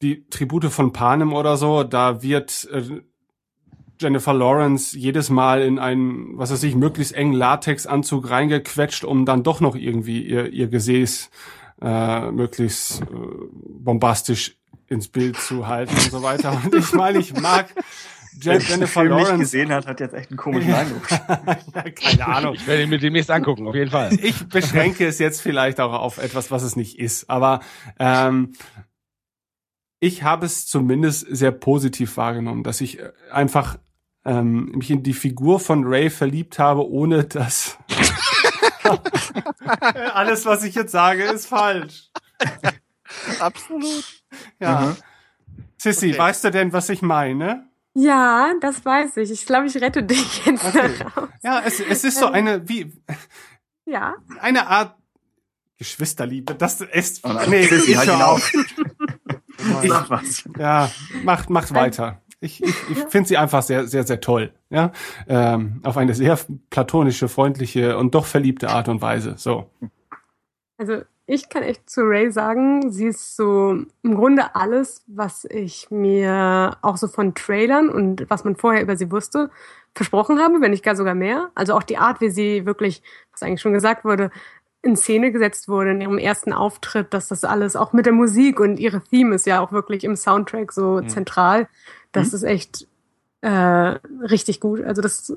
die 0.00 0.28
Tribute 0.30 0.66
von 0.66 0.92
Panem 0.92 1.32
oder 1.32 1.56
so, 1.56 1.82
da 1.82 2.22
wird 2.22 2.68
äh, 2.72 3.00
Jennifer 4.00 4.32
Lawrence 4.32 4.96
jedes 4.96 5.28
Mal 5.28 5.62
in 5.62 5.80
einen, 5.80 6.38
was 6.38 6.52
weiß 6.52 6.62
ich, 6.62 6.76
möglichst 6.76 7.14
engen 7.14 7.32
Latexanzug 7.32 8.30
reingequetscht, 8.30 9.04
um 9.04 9.24
dann 9.24 9.42
doch 9.42 9.60
noch 9.60 9.74
irgendwie 9.74 10.22
ihr, 10.22 10.52
ihr 10.52 10.68
Gesäß 10.68 11.30
äh, 11.82 12.30
möglichst 12.30 13.02
äh, 13.02 13.04
bombastisch 13.52 14.56
ins 14.88 15.08
Bild 15.08 15.36
zu 15.36 15.66
halten 15.66 15.94
und 15.94 16.10
so 16.10 16.22
weiter. 16.22 16.60
Und 16.64 16.74
ich 16.74 16.92
meine, 16.92 17.18
ich 17.18 17.38
mag 17.38 17.68
Jen 18.40 18.60
Jennifer 18.60 19.00
Film 19.00 19.08
Lawrence. 19.08 19.32
nicht 19.32 19.40
gesehen 19.40 19.72
hat, 19.72 19.86
hat 19.86 20.00
jetzt 20.00 20.14
echt 20.14 20.30
einen 20.30 20.36
komischen 20.36 20.72
Eindruck. 20.72 21.10
ja, 21.74 21.90
keine 21.90 22.26
Ahnung. 22.26 22.54
Ich 22.54 22.66
werde 22.66 22.84
ihn 22.84 22.88
mir 22.88 22.98
demnächst 22.98 23.30
angucken, 23.30 23.66
auf 23.66 23.74
jeden 23.74 23.90
Fall. 23.90 24.12
Ich 24.22 24.48
beschränke 24.48 25.06
es 25.06 25.18
jetzt 25.18 25.40
vielleicht 25.40 25.80
auch 25.80 25.92
auf 25.92 26.18
etwas, 26.18 26.50
was 26.50 26.62
es 26.62 26.76
nicht 26.76 26.98
ist. 26.98 27.28
Aber 27.28 27.60
ähm, 27.98 28.52
ich 30.00 30.22
habe 30.22 30.46
es 30.46 30.66
zumindest 30.66 31.26
sehr 31.28 31.50
positiv 31.50 32.16
wahrgenommen, 32.16 32.62
dass 32.62 32.80
ich 32.80 33.00
äh, 33.00 33.10
einfach 33.32 33.78
ähm, 34.24 34.66
mich 34.76 34.90
in 34.90 35.02
die 35.02 35.14
Figur 35.14 35.58
von 35.58 35.84
Ray 35.84 36.08
verliebt 36.10 36.58
habe, 36.58 36.88
ohne 36.88 37.24
dass 37.24 37.78
alles, 40.14 40.44
was 40.46 40.62
ich 40.64 40.74
jetzt 40.74 40.92
sage, 40.92 41.24
ist 41.24 41.46
falsch. 41.46 42.10
Absolut. 43.40 44.17
Ja. 44.60 44.80
Mhm. 44.80 44.96
Sissy, 45.76 46.10
Okay. 46.10 46.18
weißt 46.18 46.44
du 46.44 46.50
denn, 46.50 46.72
was 46.72 46.88
ich 46.88 47.02
meine? 47.02 47.66
Ja, 47.94 48.52
das 48.60 48.84
weiß 48.84 49.16
ich. 49.18 49.30
Ich 49.30 49.46
glaube, 49.46 49.66
ich 49.66 49.76
rette 49.80 50.02
dich 50.02 50.44
jetzt 50.46 50.64
Okay. 50.64 50.90
raus. 51.16 51.28
Ja, 51.42 51.62
es, 51.64 51.80
es 51.80 52.04
ist 52.04 52.18
so 52.18 52.26
eine, 52.26 52.68
wie, 52.68 52.92
Ja. 53.86 54.14
eine 54.40 54.66
Art 54.68 54.96
Geschwisterliebe. 55.78 56.54
Das 56.54 56.80
ist, 56.80 57.24
Oh 57.24 57.28
nein, 57.32 57.50
nee, 57.50 57.62
Sissy, 57.66 57.90
ich 57.92 57.96
halt 57.96 58.08
hör 58.08 58.16
ihn 58.16 58.22
auf. 58.22 58.52
Sag 59.84 60.10
was. 60.10 60.48
Ja, 60.58 60.90
macht, 61.24 61.50
macht 61.50 61.72
weiter. 61.74 62.20
Ich, 62.40 62.62
ich, 62.62 62.74
ich 62.90 62.98
finde 63.08 63.28
sie 63.28 63.36
einfach 63.36 63.62
sehr, 63.62 63.88
sehr, 63.88 64.04
sehr 64.04 64.20
toll. 64.20 64.52
Ja, 64.70 64.92
ähm, 65.26 65.80
auf 65.84 65.96
eine 65.96 66.14
sehr 66.14 66.38
platonische, 66.70 67.28
freundliche 67.28 67.96
und 67.98 68.14
doch 68.14 68.26
verliebte 68.26 68.70
Art 68.70 68.88
und 68.88 69.00
Weise. 69.02 69.34
So. 69.38 69.70
Also 70.76 71.02
ich 71.30 71.50
kann 71.50 71.62
echt 71.62 71.90
zu 71.90 72.00
Ray 72.04 72.32
sagen, 72.32 72.90
sie 72.90 73.08
ist 73.08 73.36
so 73.36 73.82
im 74.02 74.14
Grunde 74.14 74.54
alles, 74.54 75.04
was 75.06 75.44
ich 75.44 75.90
mir 75.90 76.78
auch 76.80 76.96
so 76.96 77.06
von 77.06 77.34
Trailern 77.34 77.90
und 77.90 78.30
was 78.30 78.44
man 78.44 78.56
vorher 78.56 78.80
über 78.80 78.96
sie 78.96 79.12
wusste, 79.12 79.50
versprochen 79.94 80.38
habe, 80.40 80.62
wenn 80.62 80.70
nicht 80.70 80.82
gar 80.82 80.96
sogar 80.96 81.14
mehr. 81.14 81.50
Also 81.54 81.74
auch 81.74 81.82
die 81.82 81.98
Art, 81.98 82.22
wie 82.22 82.30
sie 82.30 82.64
wirklich, 82.64 83.02
was 83.30 83.42
eigentlich 83.42 83.60
schon 83.60 83.74
gesagt 83.74 84.06
wurde, 84.06 84.30
in 84.80 84.96
Szene 84.96 85.30
gesetzt 85.30 85.68
wurde 85.68 85.90
in 85.90 86.00
ihrem 86.00 86.16
ersten 86.16 86.54
Auftritt, 86.54 87.12
dass 87.12 87.28
das 87.28 87.44
alles 87.44 87.76
auch 87.76 87.92
mit 87.92 88.06
der 88.06 88.14
Musik 88.14 88.58
und 88.58 88.80
ihre 88.80 89.02
Theme 89.02 89.34
ist 89.34 89.44
ja 89.44 89.60
auch 89.60 89.70
wirklich 89.70 90.04
im 90.04 90.16
Soundtrack 90.16 90.72
so 90.72 91.02
zentral. 91.02 91.68
Das 92.10 92.32
ist 92.32 92.42
echt 92.42 92.88
äh, 93.42 93.50
richtig 93.50 94.60
gut. 94.60 94.82
Also 94.82 95.02
das 95.02 95.36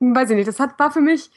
weiß 0.00 0.30
ich 0.30 0.36
nicht, 0.36 0.48
das 0.48 0.58
hat 0.58 0.78
war 0.78 0.90
für 0.90 1.02
mich 1.02 1.30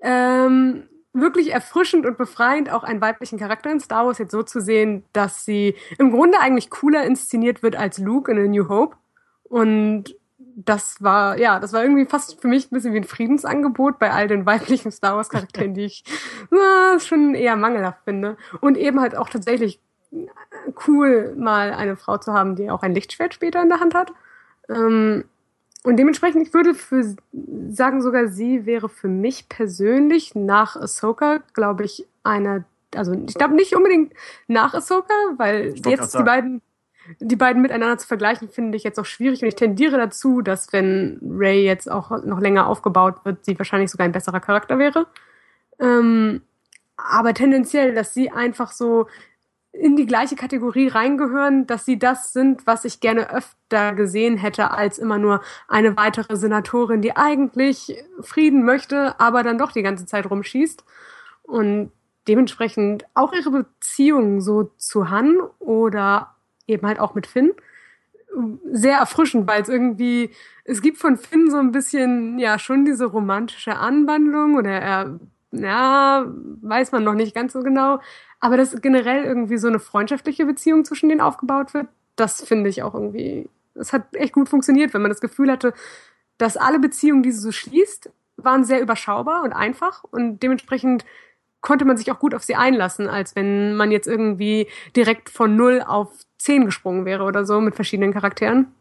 ähm, 0.00 0.82
wirklich 1.20 1.52
erfrischend 1.52 2.06
und 2.06 2.18
befreiend, 2.18 2.70
auch 2.70 2.84
einen 2.84 3.00
weiblichen 3.00 3.38
Charakter 3.38 3.70
in 3.70 3.80
Star 3.80 4.06
Wars 4.06 4.18
jetzt 4.18 4.32
so 4.32 4.42
zu 4.42 4.60
sehen, 4.60 5.04
dass 5.12 5.44
sie 5.44 5.74
im 5.98 6.10
Grunde 6.10 6.40
eigentlich 6.40 6.70
cooler 6.70 7.04
inszeniert 7.04 7.62
wird 7.62 7.76
als 7.76 7.98
Luke 7.98 8.30
in 8.30 8.38
A 8.38 8.48
New 8.48 8.68
Hope. 8.68 8.96
Und 9.44 10.16
das 10.64 11.02
war, 11.02 11.38
ja, 11.38 11.60
das 11.60 11.72
war 11.72 11.82
irgendwie 11.82 12.04
fast 12.04 12.40
für 12.40 12.48
mich 12.48 12.66
ein 12.66 12.74
bisschen 12.74 12.92
wie 12.92 12.98
ein 12.98 13.04
Friedensangebot 13.04 13.98
bei 13.98 14.10
all 14.10 14.26
den 14.26 14.44
weiblichen 14.44 14.90
Star 14.90 15.16
Wars 15.16 15.28
Charakteren, 15.28 15.74
die 15.74 15.84
ich 15.84 16.04
na, 16.50 16.98
schon 16.98 17.34
eher 17.34 17.56
mangelhaft 17.56 18.00
finde. 18.04 18.36
Und 18.60 18.76
eben 18.76 19.00
halt 19.00 19.16
auch 19.16 19.28
tatsächlich 19.28 19.80
cool, 20.86 21.34
mal 21.36 21.72
eine 21.72 21.96
Frau 21.96 22.18
zu 22.18 22.32
haben, 22.32 22.56
die 22.56 22.70
auch 22.70 22.82
ein 22.82 22.94
Lichtschwert 22.94 23.34
später 23.34 23.62
in 23.62 23.68
der 23.68 23.80
Hand 23.80 23.94
hat. 23.94 24.12
Ähm, 24.68 25.24
und 25.88 25.96
dementsprechend, 25.96 26.46
ich 26.46 26.52
würde 26.52 26.74
für 26.74 27.16
sagen, 27.70 28.02
sogar 28.02 28.28
sie 28.28 28.66
wäre 28.66 28.90
für 28.90 29.08
mich 29.08 29.48
persönlich 29.48 30.34
nach 30.34 30.76
Ahsoka, 30.76 31.40
glaube 31.54 31.86
ich, 31.86 32.06
eine, 32.22 32.66
also 32.94 33.14
ich 33.26 33.34
glaube 33.34 33.54
nicht 33.54 33.74
unbedingt 33.74 34.12
nach 34.48 34.74
Ahsoka, 34.74 35.14
weil 35.38 35.74
jetzt 35.86 36.14
die 36.14 36.22
beiden, 36.22 36.60
die 37.20 37.36
beiden 37.36 37.62
miteinander 37.62 37.96
zu 37.96 38.06
vergleichen, 38.06 38.50
finde 38.50 38.76
ich 38.76 38.84
jetzt 38.84 39.00
auch 39.00 39.06
schwierig 39.06 39.40
und 39.40 39.48
ich 39.48 39.54
tendiere 39.54 39.96
dazu, 39.96 40.42
dass 40.42 40.74
wenn 40.74 41.20
Ray 41.22 41.64
jetzt 41.64 41.90
auch 41.90 42.22
noch 42.22 42.40
länger 42.40 42.66
aufgebaut 42.66 43.24
wird, 43.24 43.46
sie 43.46 43.58
wahrscheinlich 43.58 43.90
sogar 43.90 44.04
ein 44.04 44.12
besserer 44.12 44.40
Charakter 44.40 44.78
wäre. 44.78 45.06
Ähm, 45.80 46.42
aber 46.98 47.32
tendenziell, 47.32 47.94
dass 47.94 48.12
sie 48.12 48.30
einfach 48.30 48.72
so 48.72 49.06
in 49.78 49.96
die 49.96 50.06
gleiche 50.06 50.34
Kategorie 50.34 50.88
reingehören, 50.88 51.66
dass 51.66 51.84
sie 51.84 51.98
das 51.98 52.32
sind, 52.32 52.66
was 52.66 52.84
ich 52.84 53.00
gerne 53.00 53.30
öfter 53.30 53.94
gesehen 53.94 54.36
hätte, 54.36 54.72
als 54.72 54.98
immer 54.98 55.18
nur 55.18 55.40
eine 55.68 55.96
weitere 55.96 56.36
Senatorin, 56.36 57.00
die 57.00 57.16
eigentlich 57.16 57.96
Frieden 58.20 58.64
möchte, 58.64 59.18
aber 59.20 59.42
dann 59.42 59.58
doch 59.58 59.72
die 59.72 59.82
ganze 59.82 60.06
Zeit 60.06 60.28
rumschießt. 60.28 60.84
Und 61.42 61.92
dementsprechend 62.26 63.04
auch 63.14 63.32
ihre 63.32 63.50
Beziehung 63.50 64.40
so 64.40 64.70
zu 64.76 65.10
Han 65.10 65.38
oder 65.58 66.34
eben 66.66 66.86
halt 66.86 66.98
auch 67.00 67.14
mit 67.14 67.26
Finn 67.26 67.52
sehr 68.70 68.98
erfrischend, 68.98 69.48
weil 69.48 69.62
es 69.62 69.68
irgendwie, 69.68 70.30
es 70.64 70.82
gibt 70.82 70.98
von 70.98 71.16
Finn 71.16 71.50
so 71.50 71.56
ein 71.56 71.72
bisschen, 71.72 72.38
ja, 72.38 72.58
schon 72.58 72.84
diese 72.84 73.06
romantische 73.06 73.76
Anwandlung 73.76 74.56
oder 74.56 74.70
er, 74.70 75.18
ja, 75.52 76.26
weiß 76.60 76.92
man 76.92 77.04
noch 77.04 77.14
nicht 77.14 77.34
ganz 77.34 77.54
so 77.54 77.62
genau, 77.62 78.00
aber 78.40 78.56
dass 78.56 78.80
generell 78.80 79.24
irgendwie 79.24 79.58
so 79.58 79.68
eine 79.68 79.78
freundschaftliche 79.80 80.46
Beziehung 80.46 80.84
zwischen 80.84 81.08
denen 81.08 81.20
aufgebaut 81.20 81.74
wird, 81.74 81.88
das 82.16 82.44
finde 82.44 82.70
ich 82.70 82.82
auch 82.82 82.94
irgendwie, 82.94 83.48
es 83.74 83.92
hat 83.92 84.14
echt 84.14 84.32
gut 84.32 84.48
funktioniert, 84.48 84.94
wenn 84.94 85.02
man 85.02 85.10
das 85.10 85.20
Gefühl 85.20 85.50
hatte, 85.50 85.72
dass 86.36 86.56
alle 86.56 86.78
Beziehungen, 86.78 87.22
die 87.22 87.32
sie 87.32 87.40
so 87.40 87.52
schließt, 87.52 88.10
waren 88.36 88.64
sehr 88.64 88.80
überschaubar 88.80 89.42
und 89.42 89.52
einfach 89.52 90.04
und 90.04 90.42
dementsprechend 90.42 91.04
konnte 91.60 91.84
man 91.84 91.96
sich 91.96 92.10
auch 92.12 92.20
gut 92.20 92.34
auf 92.34 92.44
sie 92.44 92.54
einlassen, 92.54 93.08
als 93.08 93.34
wenn 93.34 93.74
man 93.74 93.90
jetzt 93.90 94.06
irgendwie 94.06 94.68
direkt 94.94 95.28
von 95.28 95.56
null 95.56 95.82
auf 95.84 96.08
zehn 96.38 96.64
gesprungen 96.64 97.04
wäre 97.04 97.24
oder 97.24 97.44
so 97.44 97.60
mit 97.60 97.74
verschiedenen 97.74 98.12
Charakteren. 98.12 98.72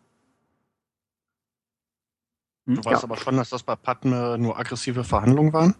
Du 2.67 2.83
weißt 2.83 3.03
aber 3.05 3.15
schon, 3.15 3.37
dass 3.37 3.49
das 3.49 3.63
bei 3.63 3.77
Padme 3.77 4.37
nur 4.37 4.59
aggressive 4.59 5.05
Verhandlungen 5.05 5.53
waren. 5.53 5.73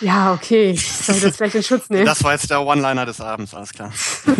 Ja, 0.00 0.32
okay, 0.32 0.70
ich 0.70 0.88
soll 0.88 1.18
das 1.18 1.36
vielleicht 1.36 1.56
in 1.56 1.62
Schutz 1.64 1.90
nehmen. 1.90 2.06
Das 2.06 2.22
war 2.22 2.30
jetzt 2.32 2.48
der 2.48 2.64
One-Liner 2.64 3.04
des 3.04 3.20
Abends, 3.20 3.52
alles 3.52 3.72
klar. 3.72 3.92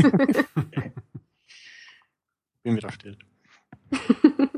Bin 2.63 2.77
wieder 2.77 2.93
still. 2.93 3.19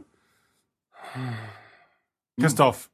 Christoph, 2.39 2.91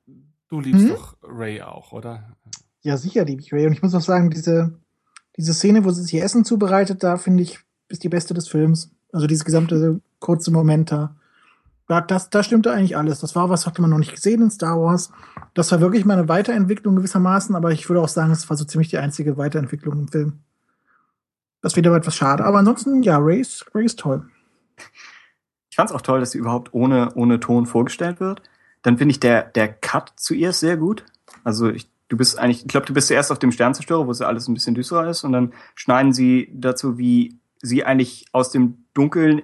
du 0.48 0.60
liebst 0.60 0.82
Hm? 0.82 0.90
doch 0.90 1.16
Ray 1.22 1.62
auch, 1.62 1.92
oder? 1.92 2.36
Ja, 2.82 2.96
sicher 2.96 3.24
liebe 3.24 3.42
ich 3.42 3.52
Ray. 3.52 3.66
Und 3.66 3.72
ich 3.72 3.82
muss 3.82 3.94
auch 3.94 4.00
sagen, 4.00 4.30
diese, 4.30 4.78
diese 5.36 5.54
Szene, 5.54 5.84
wo 5.84 5.90
sie 5.90 6.02
sich 6.02 6.14
ihr 6.14 6.22
Essen 6.24 6.44
zubereitet, 6.44 7.02
da 7.02 7.16
finde 7.16 7.42
ich, 7.42 7.58
ist 7.88 8.04
die 8.04 8.08
beste 8.08 8.34
des 8.34 8.48
Films. 8.48 8.90
Also 9.12 9.26
diese 9.26 9.44
gesamte 9.44 10.00
kurze 10.20 10.50
Moment 10.50 10.92
da. 10.92 11.16
Das, 11.88 12.28
da 12.28 12.42
stimmte 12.42 12.70
eigentlich 12.70 12.98
alles. 12.98 13.20
Das 13.20 13.34
war 13.34 13.48
was, 13.48 13.66
hatte 13.66 13.80
man 13.80 13.90
noch 13.90 13.98
nicht 13.98 14.14
gesehen 14.14 14.42
in 14.42 14.50
Star 14.50 14.78
Wars. 14.78 15.10
Das 15.54 15.72
war 15.72 15.80
wirklich 15.80 16.04
mal 16.04 16.18
eine 16.18 16.28
Weiterentwicklung 16.28 16.96
gewissermaßen, 16.96 17.56
aber 17.56 17.72
ich 17.72 17.88
würde 17.88 18.02
auch 18.02 18.08
sagen, 18.08 18.30
es 18.30 18.48
war 18.50 18.58
so 18.58 18.66
ziemlich 18.66 18.88
die 18.88 18.98
einzige 18.98 19.38
Weiterentwicklung 19.38 19.98
im 20.00 20.08
Film. 20.08 20.40
Das 21.62 21.76
wäre 21.76 21.88
aber 21.88 21.96
etwas 21.96 22.14
schade. 22.14 22.44
Aber 22.44 22.58
ansonsten, 22.58 23.02
ja, 23.02 23.16
Ray 23.18 23.40
ist, 23.40 23.64
Ray 23.74 23.86
ist 23.86 23.98
toll. 23.98 24.28
Ich 25.70 25.76
fand 25.76 25.88
es 25.88 25.96
auch 25.96 26.02
toll, 26.02 26.20
dass 26.20 26.32
sie 26.32 26.38
überhaupt 26.38 26.74
ohne, 26.74 27.14
ohne 27.14 27.40
Ton 27.40 27.64
vorgestellt 27.64 28.20
wird. 28.20 28.42
Dann 28.82 28.98
finde 28.98 29.12
ich 29.12 29.20
der, 29.20 29.42
der 29.42 29.68
Cut 29.68 30.12
zu 30.16 30.34
ihr 30.34 30.52
sehr 30.52 30.76
gut. 30.76 31.06
Also 31.42 31.70
ich, 31.70 31.88
du 32.08 32.18
bist 32.18 32.38
eigentlich, 32.38 32.62
ich 32.62 32.68
glaube, 32.68 32.86
du 32.86 32.92
bist 32.92 33.08
zuerst 33.08 33.32
auf 33.32 33.38
dem 33.38 33.50
Sternzerstörer, 33.50 34.06
wo 34.06 34.10
es 34.10 34.18
ja 34.18 34.26
alles 34.26 34.46
ein 34.46 34.54
bisschen 34.54 34.74
düsterer 34.74 35.08
ist, 35.08 35.24
und 35.24 35.32
dann 35.32 35.52
schneiden 35.74 36.12
sie 36.12 36.50
dazu, 36.54 36.98
wie 36.98 37.38
sie 37.60 37.84
eigentlich 37.84 38.26
aus 38.32 38.50
dem 38.50 38.84
Dunkeln, 38.94 39.42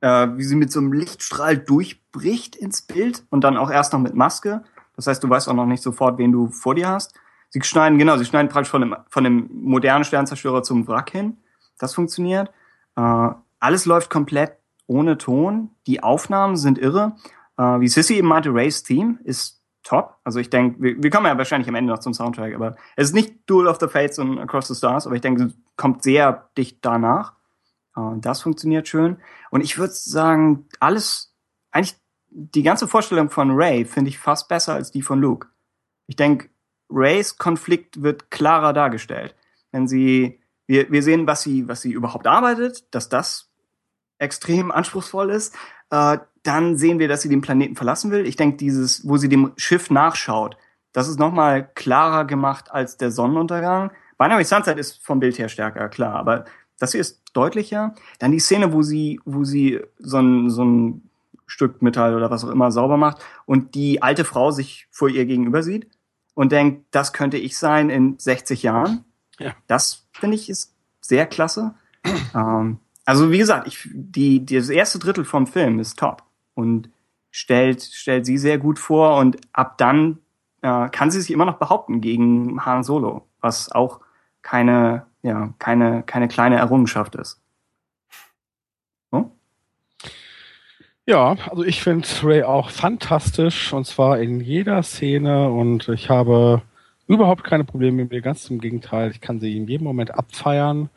äh, 0.00 0.28
wie 0.36 0.44
sie 0.44 0.56
mit 0.56 0.70
so 0.70 0.80
einem 0.80 0.92
Lichtstrahl 0.92 1.56
durchbricht 1.56 2.56
ins 2.56 2.82
Bild 2.82 3.24
und 3.30 3.42
dann 3.42 3.56
auch 3.56 3.70
erst 3.70 3.92
noch 3.92 4.00
mit 4.00 4.14
Maske. 4.14 4.62
Das 4.96 5.06
heißt, 5.06 5.22
du 5.22 5.28
weißt 5.28 5.48
auch 5.48 5.54
noch 5.54 5.66
nicht 5.66 5.82
sofort, 5.82 6.18
wen 6.18 6.32
du 6.32 6.48
vor 6.48 6.74
dir 6.74 6.88
hast. 6.88 7.14
Sie 7.50 7.60
schneiden, 7.62 7.98
genau, 7.98 8.16
sie 8.16 8.24
schneiden 8.24 8.48
praktisch 8.48 8.70
von 8.70 8.80
dem, 8.80 8.96
von 9.08 9.24
dem 9.24 9.48
modernen 9.52 10.04
Sternzerstörer 10.04 10.62
zum 10.62 10.86
Wrack 10.88 11.10
hin. 11.10 11.36
Das 11.78 11.94
funktioniert. 11.94 12.50
Äh, 12.96 13.28
alles 13.60 13.86
läuft 13.86 14.10
komplett 14.10 14.56
ohne 14.86 15.18
Ton. 15.18 15.70
Die 15.86 16.02
Aufnahmen 16.02 16.56
sind 16.56 16.78
irre. 16.78 17.16
Äh, 17.56 17.80
wie 17.80 17.88
Sissy 17.88 18.14
eben 18.14 18.28
meinte, 18.28 18.52
Rays 18.52 18.82
Theme 18.82 19.18
ist 19.24 19.62
top. 19.82 20.16
Also 20.24 20.40
ich 20.40 20.50
denke, 20.50 20.82
wir, 20.82 21.02
wir 21.02 21.10
kommen 21.10 21.26
ja 21.26 21.38
wahrscheinlich 21.38 21.68
am 21.68 21.74
Ende 21.74 21.92
noch 21.92 22.00
zum 22.00 22.12
Soundtrack, 22.12 22.54
aber 22.54 22.76
es 22.96 23.08
ist 23.08 23.14
nicht 23.14 23.48
Duel 23.48 23.68
of 23.68 23.78
the 23.80 23.86
Fates 23.86 24.18
und 24.18 24.38
Across 24.38 24.68
the 24.68 24.74
Stars, 24.74 25.06
aber 25.06 25.14
ich 25.14 25.22
denke, 25.22 25.44
es 25.44 25.54
kommt 25.76 26.02
sehr 26.02 26.48
dicht 26.56 26.78
danach. 26.82 27.35
Äh, 27.96 28.00
das 28.16 28.42
funktioniert 28.42 28.88
schön. 28.88 29.18
Und 29.50 29.62
ich 29.62 29.78
würde 29.78 29.92
sagen, 29.92 30.68
alles, 30.80 31.34
eigentlich 31.70 31.96
die 32.28 32.62
ganze 32.62 32.86
Vorstellung 32.88 33.30
von 33.30 33.50
Ray 33.52 33.84
finde 33.84 34.10
ich 34.10 34.18
fast 34.18 34.48
besser 34.48 34.74
als 34.74 34.90
die 34.90 35.02
von 35.02 35.20
Luke. 35.20 35.48
Ich 36.06 36.16
denke, 36.16 36.50
Rays 36.90 37.38
Konflikt 37.38 38.02
wird 38.02 38.30
klarer 38.30 38.72
dargestellt. 38.72 39.34
Wenn 39.72 39.88
sie, 39.88 40.40
wir, 40.66 40.90
wir 40.90 41.02
sehen, 41.02 41.26
was 41.26 41.42
sie, 41.42 41.68
was 41.68 41.80
sie 41.80 41.92
überhaupt 41.92 42.26
arbeitet, 42.26 42.94
dass 42.94 43.08
das 43.08 43.50
extrem 44.18 44.70
anspruchsvoll 44.70 45.30
ist. 45.30 45.54
Äh, 45.90 46.18
dann 46.42 46.76
sehen 46.76 46.98
wir, 46.98 47.08
dass 47.08 47.22
sie 47.22 47.28
den 47.28 47.40
Planeten 47.40 47.76
verlassen 47.76 48.10
will. 48.10 48.26
Ich 48.26 48.36
denke, 48.36 48.56
dieses, 48.56 49.06
wo 49.06 49.16
sie 49.16 49.28
dem 49.28 49.52
Schiff 49.56 49.90
nachschaut, 49.90 50.56
das 50.92 51.08
ist 51.08 51.18
nochmal 51.18 51.68
klarer 51.74 52.24
gemacht 52.24 52.70
als 52.70 52.96
der 52.96 53.10
Sonnenuntergang. 53.10 53.90
Binary 54.18 54.44
Sunset 54.44 54.78
ist 54.78 55.04
vom 55.04 55.20
Bild 55.20 55.38
her 55.38 55.48
stärker, 55.48 55.88
klar, 55.88 56.14
aber 56.14 56.46
das 56.78 56.92
hier 56.92 57.00
ist 57.00 57.22
deutlicher. 57.32 57.94
Dann 58.18 58.32
die 58.32 58.38
Szene, 58.38 58.72
wo 58.72 58.82
sie, 58.82 59.20
wo 59.24 59.44
sie 59.44 59.80
so 59.98 60.18
ein, 60.18 60.50
so 60.50 60.64
ein 60.64 61.10
Stück 61.46 61.82
Metall 61.82 62.14
oder 62.14 62.30
was 62.30 62.44
auch 62.44 62.50
immer 62.50 62.70
sauber 62.70 62.96
macht 62.96 63.24
und 63.44 63.74
die 63.74 64.02
alte 64.02 64.24
Frau 64.24 64.50
sich 64.50 64.88
vor 64.90 65.08
ihr 65.08 65.26
gegenüber 65.26 65.62
sieht 65.62 65.88
und 66.34 66.52
denkt, 66.52 66.86
das 66.90 67.12
könnte 67.12 67.36
ich 67.36 67.56
sein 67.56 67.88
in 67.88 68.18
60 68.18 68.62
Jahren. 68.62 69.04
Ja. 69.38 69.54
Das 69.66 70.06
finde 70.12 70.36
ich 70.36 70.50
ist 70.50 70.74
sehr 71.00 71.26
klasse. 71.26 71.74
ähm, 72.34 72.78
also 73.04 73.30
wie 73.30 73.38
gesagt, 73.38 73.68
ich, 73.68 73.88
die, 73.92 74.44
das 74.44 74.68
erste 74.68 74.98
Drittel 74.98 75.24
vom 75.24 75.46
Film 75.46 75.78
ist 75.78 75.98
top 75.98 76.24
und 76.54 76.90
stellt, 77.30 77.82
stellt 77.82 78.26
sie 78.26 78.38
sehr 78.38 78.58
gut 78.58 78.78
vor 78.78 79.16
und 79.18 79.38
ab 79.52 79.78
dann 79.78 80.18
äh, 80.62 80.88
kann 80.88 81.10
sie 81.10 81.20
sich 81.20 81.30
immer 81.30 81.44
noch 81.44 81.58
behaupten 81.58 82.00
gegen 82.00 82.64
Han 82.64 82.82
Solo, 82.82 83.26
was 83.40 83.70
auch 83.70 84.00
keine, 84.42 85.06
ja, 85.26 85.52
keine, 85.58 86.02
keine 86.04 86.28
kleine 86.28 86.56
Errungenschaft 86.56 87.16
ist. 87.16 87.40
So? 89.10 89.32
Ja, 91.04 91.36
also 91.50 91.64
ich 91.64 91.82
finde 91.82 92.06
Ray 92.22 92.42
auch 92.44 92.70
fantastisch 92.70 93.72
und 93.72 93.86
zwar 93.86 94.20
in 94.20 94.40
jeder 94.40 94.82
Szene 94.82 95.50
und 95.50 95.88
ich 95.88 96.10
habe 96.10 96.62
überhaupt 97.08 97.44
keine 97.44 97.64
Probleme 97.64 98.04
mit 98.04 98.12
ihr, 98.12 98.20
ganz 98.20 98.48
im 98.50 98.60
Gegenteil. 98.60 99.10
Ich 99.10 99.20
kann 99.20 99.40
sie 99.40 99.56
in 99.56 99.66
jedem 99.66 99.84
Moment 99.84 100.12
abfeiern. 100.14 100.90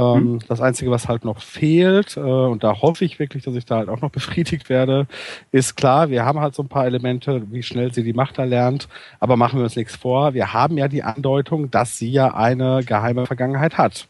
Ähm, 0.00 0.38
Das 0.48 0.60
Einzige, 0.60 0.90
was 0.90 1.08
halt 1.08 1.24
noch 1.24 1.40
fehlt, 1.40 2.16
äh, 2.16 2.20
und 2.20 2.64
da 2.64 2.80
hoffe 2.80 3.04
ich 3.04 3.18
wirklich, 3.18 3.44
dass 3.44 3.54
ich 3.54 3.64
da 3.66 3.76
halt 3.76 3.88
auch 3.88 4.00
noch 4.00 4.10
befriedigt 4.20 4.68
werde, 4.68 5.06
ist 5.52 5.76
klar, 5.76 6.10
wir 6.10 6.24
haben 6.24 6.40
halt 6.40 6.54
so 6.54 6.62
ein 6.62 6.68
paar 6.68 6.86
Elemente, 6.86 7.42
wie 7.50 7.62
schnell 7.62 7.92
sie 7.92 8.02
die 8.02 8.12
Macht 8.12 8.38
erlernt, 8.38 8.88
aber 9.18 9.36
machen 9.36 9.58
wir 9.58 9.64
uns 9.64 9.76
nichts 9.76 9.96
vor. 9.96 10.34
Wir 10.34 10.52
haben 10.52 10.78
ja 10.78 10.88
die 10.88 11.02
Andeutung, 11.02 11.70
dass 11.70 11.98
sie 11.98 12.10
ja 12.10 12.34
eine 12.34 12.82
geheime 12.84 13.26
Vergangenheit 13.26 13.78
hat. 13.78 14.08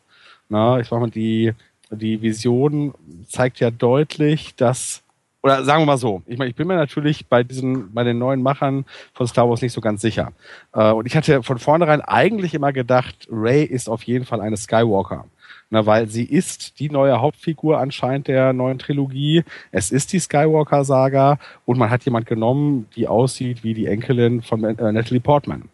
Na, 0.49 0.81
ich 0.81 0.89
sag 0.89 1.01
mal, 1.01 1.11
die, 1.11 1.53
die 1.91 2.23
Vision 2.23 2.95
zeigt 3.29 3.61
ja 3.61 3.71
deutlich, 3.71 4.55
dass 4.57 5.03
oder 5.43 5.65
sagen 5.65 5.83
wir 5.83 5.87
mal 5.87 5.97
so, 5.97 6.23
ich 6.27 6.39
meine, 6.39 6.51
ich 6.51 6.57
bin 6.57 6.69
mir 6.69 6.77
natürlich 6.77 7.27
bei 7.27 7.43
diesen, 7.43 7.95
bei 7.95 8.05
den 8.05 8.19
neuen 8.19 8.43
Machern 8.43 8.85
von 9.15 9.27
Star 9.27 9.49
Wars 9.49 9.62
nicht 9.62 9.73
so 9.73 9.81
ganz 9.81 10.03
sicher. 10.03 10.33
Äh, 10.75 10.91
und 10.91 11.07
ich 11.07 11.17
hatte 11.17 11.43
von 11.43 11.59
vornherein 11.59 12.03
eigentlich 12.03 12.53
immer 12.53 12.75
gedacht, 12.75 13.27
Ray 13.31 13.65
ist 13.65 13.89
auf 13.89 14.03
jeden 14.03 14.27
Fall 14.27 14.43
eine 14.43 14.59
Skywalker. 14.59 15.25
Na, 15.72 15.86
weil 15.86 16.09
sie 16.09 16.24
ist 16.24 16.80
die 16.80 16.90
neue 16.90 17.20
Hauptfigur 17.20 17.78
anscheinend 17.78 18.26
der 18.26 18.52
neuen 18.52 18.80
Trilogie. 18.80 19.44
Es 19.70 19.92
ist 19.92 20.12
die 20.12 20.18
Skywalker-Saga 20.18 21.38
und 21.64 21.78
man 21.78 21.90
hat 21.90 22.05
jemand 22.05 22.26
genommen, 22.26 22.88
die 22.97 23.06
aussieht 23.06 23.62
wie 23.62 23.72
die 23.72 23.86
Enkelin 23.86 24.42
von 24.42 24.64
äh, 24.64 24.92
Natalie 24.92 25.20
Portman. 25.20 25.68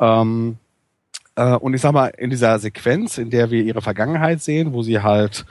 Ähm, 0.00 0.56
äh, 1.36 1.56
und 1.56 1.74
ich 1.74 1.82
sag 1.82 1.92
mal, 1.92 2.06
in 2.06 2.30
dieser 2.30 2.58
Sequenz, 2.58 3.18
in 3.18 3.28
der 3.28 3.50
wir 3.50 3.62
ihre 3.62 3.82
Vergangenheit 3.82 4.40
sehen, 4.40 4.72
wo 4.72 4.82
sie 4.82 5.00
halt 5.00 5.44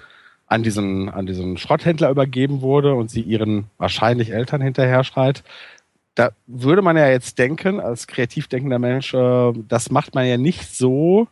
an 0.47 0.63
diesen, 0.63 1.09
an 1.09 1.27
diesen 1.27 1.57
Schrotthändler 1.57 2.09
übergeben 2.09 2.61
wurde 2.61 2.95
und 2.95 3.11
sie 3.11 3.21
ihren 3.21 3.65
wahrscheinlich 3.77 4.31
Eltern 4.31 4.61
hinterher 4.61 5.03
schreit, 5.03 5.43
da 6.15 6.31
würde 6.47 6.81
man 6.81 6.97
ja 6.97 7.09
jetzt 7.09 7.37
denken, 7.39 7.79
als 7.79 8.07
kreativ 8.07 8.47
denkender 8.47 8.79
Mensch, 8.79 9.13
äh, 9.13 9.53
das 9.67 9.91
macht 9.91 10.15
man 10.15 10.25
ja 10.25 10.37
nicht 10.37 10.75
so, 10.75 11.27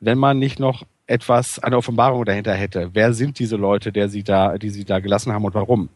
wenn 0.00 0.18
man 0.18 0.38
nicht 0.38 0.60
noch 0.60 0.84
etwas, 1.06 1.58
eine 1.58 1.76
Offenbarung 1.76 2.24
dahinter 2.24 2.54
hätte. 2.54 2.90
Wer 2.92 3.12
sind 3.12 3.38
diese 3.38 3.56
Leute, 3.56 3.92
der 3.92 4.08
sie 4.08 4.22
da, 4.22 4.58
die 4.58 4.70
sie 4.70 4.84
da 4.84 4.98
gelassen 4.98 5.32
haben 5.32 5.44
und 5.44 5.54
warum? 5.54 5.88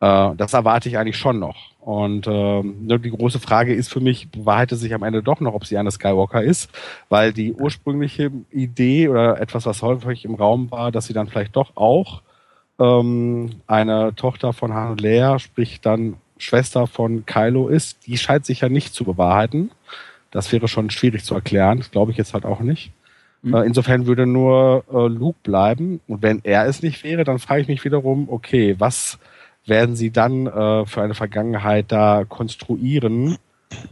Äh, 0.00 0.34
das 0.36 0.52
erwarte 0.52 0.88
ich 0.88 0.98
eigentlich 0.98 1.18
schon 1.18 1.38
noch. 1.38 1.56
Und 1.80 2.26
nur 2.26 2.98
die 2.98 3.10
große 3.10 3.40
Frage 3.40 3.74
ist 3.74 3.90
für 3.90 4.00
mich, 4.00 4.30
bewahrheitet 4.30 4.78
sich 4.78 4.92
am 4.92 5.02
Ende 5.02 5.22
doch 5.22 5.40
noch, 5.40 5.54
ob 5.54 5.64
sie 5.64 5.78
eine 5.78 5.90
Skywalker 5.90 6.42
ist, 6.42 6.70
weil 7.08 7.32
die 7.32 7.54
ursprüngliche 7.54 8.30
Idee 8.50 9.08
oder 9.08 9.40
etwas, 9.40 9.64
was 9.64 9.80
häufig 9.80 10.26
im 10.26 10.34
Raum 10.34 10.70
war, 10.70 10.92
dass 10.92 11.06
sie 11.06 11.14
dann 11.14 11.28
vielleicht 11.28 11.56
doch 11.56 11.76
auch 11.76 12.22
ähm, 12.78 13.50
eine 13.66 14.14
Tochter 14.14 14.52
von 14.52 14.74
Han 14.74 14.92
und 14.92 15.00
Leia, 15.00 15.38
sprich 15.38 15.80
dann 15.80 16.16
Schwester 16.38 16.86
von 16.86 17.24
Kylo 17.26 17.68
ist, 17.68 18.06
die 18.06 18.18
scheint 18.18 18.46
sich 18.46 18.60
ja 18.60 18.68
nicht 18.68 18.94
zu 18.94 19.04
bewahrheiten. 19.04 19.70
Das 20.30 20.52
wäre 20.52 20.68
schon 20.68 20.90
schwierig 20.90 21.24
zu 21.24 21.34
erklären, 21.34 21.78
das 21.78 21.90
glaube 21.90 22.12
ich 22.12 22.18
jetzt 22.18 22.34
halt 22.34 22.44
auch 22.44 22.60
nicht. 22.60 22.92
Mhm. 23.42 23.54
Äh, 23.54 23.62
insofern 23.62 24.06
würde 24.06 24.26
nur 24.26 24.84
äh, 24.92 25.08
Luke 25.08 25.38
bleiben. 25.42 26.00
Und 26.06 26.22
wenn 26.22 26.40
er 26.44 26.66
es 26.66 26.82
nicht 26.82 27.02
wäre, 27.04 27.24
dann 27.24 27.38
frage 27.38 27.62
ich 27.62 27.68
mich 27.68 27.84
wiederum, 27.84 28.28
okay, 28.28 28.76
was 28.78 29.18
werden 29.66 29.96
sie 29.96 30.10
dann 30.10 30.46
äh, 30.46 30.86
für 30.86 31.02
eine 31.02 31.14
Vergangenheit 31.14 31.86
da 31.88 32.24
konstruieren? 32.28 33.38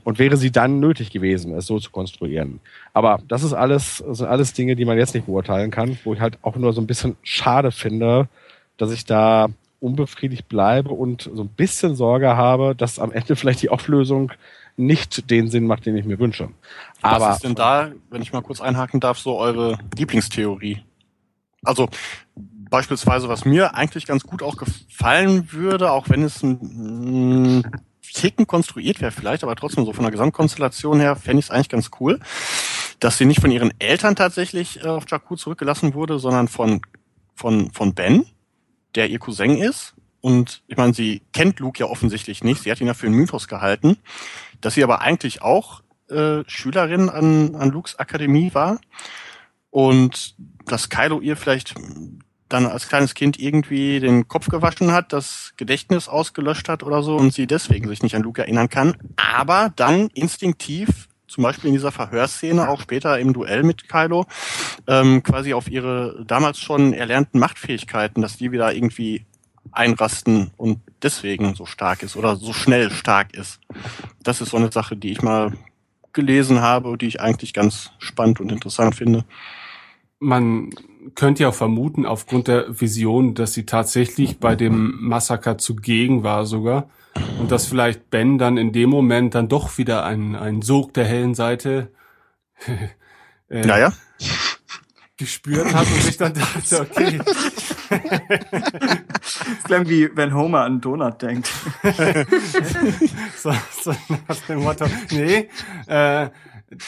Und 0.02 0.18
wäre 0.18 0.36
sie 0.36 0.50
dann 0.50 0.80
nötig 0.80 1.10
gewesen, 1.10 1.54
es 1.54 1.66
so 1.66 1.78
zu 1.78 1.92
konstruieren? 1.92 2.58
Aber 2.92 3.20
das 3.28 3.44
ist 3.44 3.52
alles, 3.52 4.02
das 4.04 4.18
sind 4.18 4.26
alles 4.26 4.52
Dinge, 4.52 4.74
die 4.74 4.84
man 4.84 4.98
jetzt 4.98 5.14
nicht 5.14 5.26
beurteilen 5.26 5.70
kann, 5.70 5.96
wo 6.02 6.14
ich 6.14 6.20
halt 6.20 6.36
auch 6.42 6.56
nur 6.56 6.72
so 6.72 6.80
ein 6.80 6.88
bisschen 6.88 7.16
schade 7.22 7.70
finde, 7.70 8.28
dass 8.76 8.90
ich 8.90 9.04
da 9.04 9.48
unbefriedigt 9.80 10.48
bleibe 10.48 10.90
und 10.90 11.30
so 11.32 11.42
ein 11.42 11.48
bisschen 11.48 11.94
Sorge 11.94 12.36
habe, 12.36 12.74
dass 12.74 12.98
am 12.98 13.12
Ende 13.12 13.36
vielleicht 13.36 13.62
die 13.62 13.70
Auflösung 13.70 14.32
nicht 14.78 15.30
den 15.30 15.48
Sinn 15.48 15.66
macht, 15.66 15.86
den 15.86 15.96
ich 15.96 16.04
mir 16.04 16.18
wünsche. 16.18 16.48
Aber 17.02 17.26
Was 17.26 17.36
ist 17.36 17.44
denn 17.44 17.54
da, 17.54 17.92
wenn 18.10 18.22
ich 18.22 18.32
mal 18.32 18.42
kurz 18.42 18.60
einhaken 18.60 19.00
darf, 19.00 19.18
so 19.18 19.36
eure 19.36 19.78
Lieblingstheorie? 19.96 20.82
Also 21.62 21.88
beispielsweise, 22.70 23.28
was 23.28 23.44
mir 23.44 23.74
eigentlich 23.74 24.06
ganz 24.06 24.24
gut 24.24 24.42
auch 24.42 24.56
gefallen 24.56 25.52
würde, 25.52 25.90
auch 25.90 26.08
wenn 26.08 26.22
es 26.22 26.42
ein, 26.42 27.64
Ticken 28.14 28.46
konstruiert 28.46 29.00
wäre 29.00 29.12
vielleicht, 29.12 29.42
aber 29.42 29.54
trotzdem 29.54 29.84
so 29.84 29.92
von 29.92 30.02
der 30.02 30.10
Gesamtkonstellation 30.10 30.98
her 30.98 31.14
fände 31.14 31.40
ich 31.40 31.46
es 31.46 31.50
eigentlich 31.50 31.68
ganz 31.68 31.90
cool, 32.00 32.18
dass 33.00 33.18
sie 33.18 33.26
nicht 33.26 33.40
von 33.40 33.50
ihren 33.50 33.72
Eltern 33.78 34.16
tatsächlich 34.16 34.82
äh, 34.82 34.88
auf 34.88 35.04
Jakku 35.08 35.36
zurückgelassen 35.36 35.94
wurde, 35.94 36.18
sondern 36.18 36.48
von, 36.48 36.80
von, 37.34 37.70
von 37.70 37.94
Ben, 37.94 38.26
der 38.94 39.10
ihr 39.10 39.18
Cousin 39.18 39.58
ist. 39.58 39.94
Und 40.28 40.62
ich 40.66 40.76
meine, 40.76 40.92
sie 40.92 41.22
kennt 41.32 41.58
Luke 41.58 41.80
ja 41.80 41.86
offensichtlich 41.86 42.44
nicht. 42.44 42.62
Sie 42.62 42.70
hat 42.70 42.82
ihn 42.82 42.86
ja 42.86 42.92
für 42.92 43.06
einen 43.06 43.16
Mythos 43.16 43.48
gehalten. 43.48 43.96
Dass 44.60 44.74
sie 44.74 44.84
aber 44.84 45.00
eigentlich 45.00 45.40
auch 45.40 45.82
äh, 46.10 46.42
Schülerin 46.46 47.08
an, 47.08 47.54
an 47.54 47.70
Lukes 47.70 47.98
Akademie 47.98 48.52
war. 48.52 48.78
Und 49.70 50.34
dass 50.66 50.90
Kylo 50.90 51.20
ihr 51.20 51.34
vielleicht 51.34 51.76
dann 52.50 52.66
als 52.66 52.88
kleines 52.88 53.14
Kind 53.14 53.38
irgendwie 53.38 54.00
den 54.00 54.28
Kopf 54.28 54.48
gewaschen 54.48 54.92
hat, 54.92 55.14
das 55.14 55.54
Gedächtnis 55.56 56.08
ausgelöscht 56.08 56.68
hat 56.68 56.82
oder 56.82 57.02
so 57.02 57.16
und 57.16 57.32
sie 57.32 57.46
deswegen 57.46 57.88
sich 57.88 58.02
nicht 58.02 58.14
an 58.14 58.22
Luke 58.22 58.40
erinnern 58.42 58.68
kann, 58.70 58.96
aber 59.16 59.70
dann 59.76 60.08
instinktiv 60.08 61.08
zum 61.26 61.44
Beispiel 61.44 61.68
in 61.68 61.74
dieser 61.74 61.92
Verhörszene, 61.92 62.70
auch 62.70 62.80
später 62.80 63.18
im 63.18 63.34
Duell 63.34 63.62
mit 63.62 63.86
Kylo, 63.86 64.24
ähm, 64.86 65.22
quasi 65.22 65.52
auf 65.52 65.70
ihre 65.70 66.24
damals 66.26 66.58
schon 66.58 66.94
erlernten 66.94 67.38
Machtfähigkeiten, 67.38 68.22
dass 68.22 68.38
die 68.38 68.50
wieder 68.50 68.74
irgendwie 68.74 69.26
einrasten 69.72 70.50
und 70.56 70.80
deswegen 71.02 71.54
so 71.54 71.66
stark 71.66 72.02
ist 72.02 72.16
oder 72.16 72.36
so 72.36 72.52
schnell 72.52 72.90
stark 72.90 73.34
ist. 73.34 73.60
Das 74.22 74.40
ist 74.40 74.50
so 74.50 74.56
eine 74.56 74.72
Sache, 74.72 74.96
die 74.96 75.12
ich 75.12 75.22
mal 75.22 75.52
gelesen 76.12 76.60
habe, 76.60 76.96
die 76.98 77.06
ich 77.06 77.20
eigentlich 77.20 77.54
ganz 77.54 77.90
spannend 77.98 78.40
und 78.40 78.50
interessant 78.50 78.94
finde. 78.94 79.24
Man 80.18 80.70
könnte 81.14 81.44
ja 81.44 81.50
auch 81.50 81.54
vermuten, 81.54 82.06
aufgrund 82.06 82.48
der 82.48 82.80
Vision, 82.80 83.34
dass 83.34 83.54
sie 83.54 83.66
tatsächlich 83.66 84.38
bei 84.38 84.56
dem 84.56 84.96
Massaker 85.00 85.58
zugegen 85.58 86.22
war 86.24 86.44
sogar. 86.44 86.90
Und 87.38 87.50
dass 87.50 87.66
vielleicht 87.66 88.10
Ben 88.10 88.38
dann 88.38 88.56
in 88.56 88.72
dem 88.72 88.90
Moment 88.90 89.34
dann 89.34 89.48
doch 89.48 89.78
wieder 89.78 90.04
ein, 90.04 90.34
ein 90.36 90.62
Sog 90.62 90.94
der 90.94 91.04
hellen 91.04 91.34
Seite 91.34 91.90
äh, 93.48 93.66
Naja, 93.66 93.92
gespürt 95.16 95.74
hat 95.74 95.86
und 95.86 96.02
sich 96.02 96.16
dann 96.16 96.32
dachte, 96.32 96.80
okay, 96.80 97.20
Das 99.34 99.64
klingt 99.64 99.88
wie 99.88 100.10
wenn 100.14 100.34
Homer 100.34 100.62
an 100.62 100.80
Donut 100.80 101.20
denkt. 101.22 101.50
so, 103.36 103.52
so 103.82 103.94
nach 104.28 104.36
dem 104.48 104.62
Motto, 104.62 104.86
nee, 105.10 105.48
äh, 105.86 106.28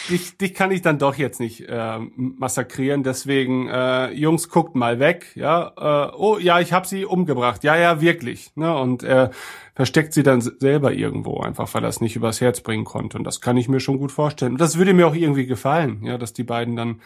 dich, 0.08 0.36
dich 0.36 0.54
kann 0.54 0.70
ich 0.70 0.82
dann 0.82 0.98
doch 0.98 1.14
jetzt 1.14 1.40
nicht 1.40 1.68
äh, 1.68 1.98
massakrieren, 2.16 3.02
deswegen, 3.02 3.68
äh, 3.68 4.10
Jungs, 4.12 4.48
guckt 4.48 4.74
mal 4.74 4.98
weg, 4.98 5.32
ja, 5.34 5.72
äh, 6.10 6.12
oh, 6.16 6.38
ja, 6.38 6.60
ich 6.60 6.72
habe 6.72 6.86
sie 6.86 7.04
umgebracht, 7.04 7.64
ja, 7.64 7.76
ja, 7.76 8.00
wirklich, 8.00 8.52
ne, 8.56 8.76
und 8.76 9.02
er 9.02 9.30
versteckt 9.74 10.12
sie 10.12 10.22
dann 10.22 10.40
selber 10.40 10.92
irgendwo, 10.92 11.40
einfach 11.40 11.72
weil 11.72 11.84
er 11.84 11.88
es 11.88 12.00
nicht 12.00 12.16
übers 12.16 12.40
Herz 12.40 12.60
bringen 12.60 12.84
konnte, 12.84 13.16
und 13.16 13.24
das 13.24 13.40
kann 13.40 13.56
ich 13.56 13.68
mir 13.68 13.80
schon 13.80 13.98
gut 13.98 14.12
vorstellen. 14.12 14.52
Und 14.52 14.60
das 14.60 14.76
würde 14.76 14.92
mir 14.92 15.06
auch 15.06 15.14
irgendwie 15.14 15.46
gefallen, 15.46 16.04
ja, 16.04 16.18
dass 16.18 16.34
die 16.34 16.44
beiden 16.44 16.76
dann, 16.76 17.00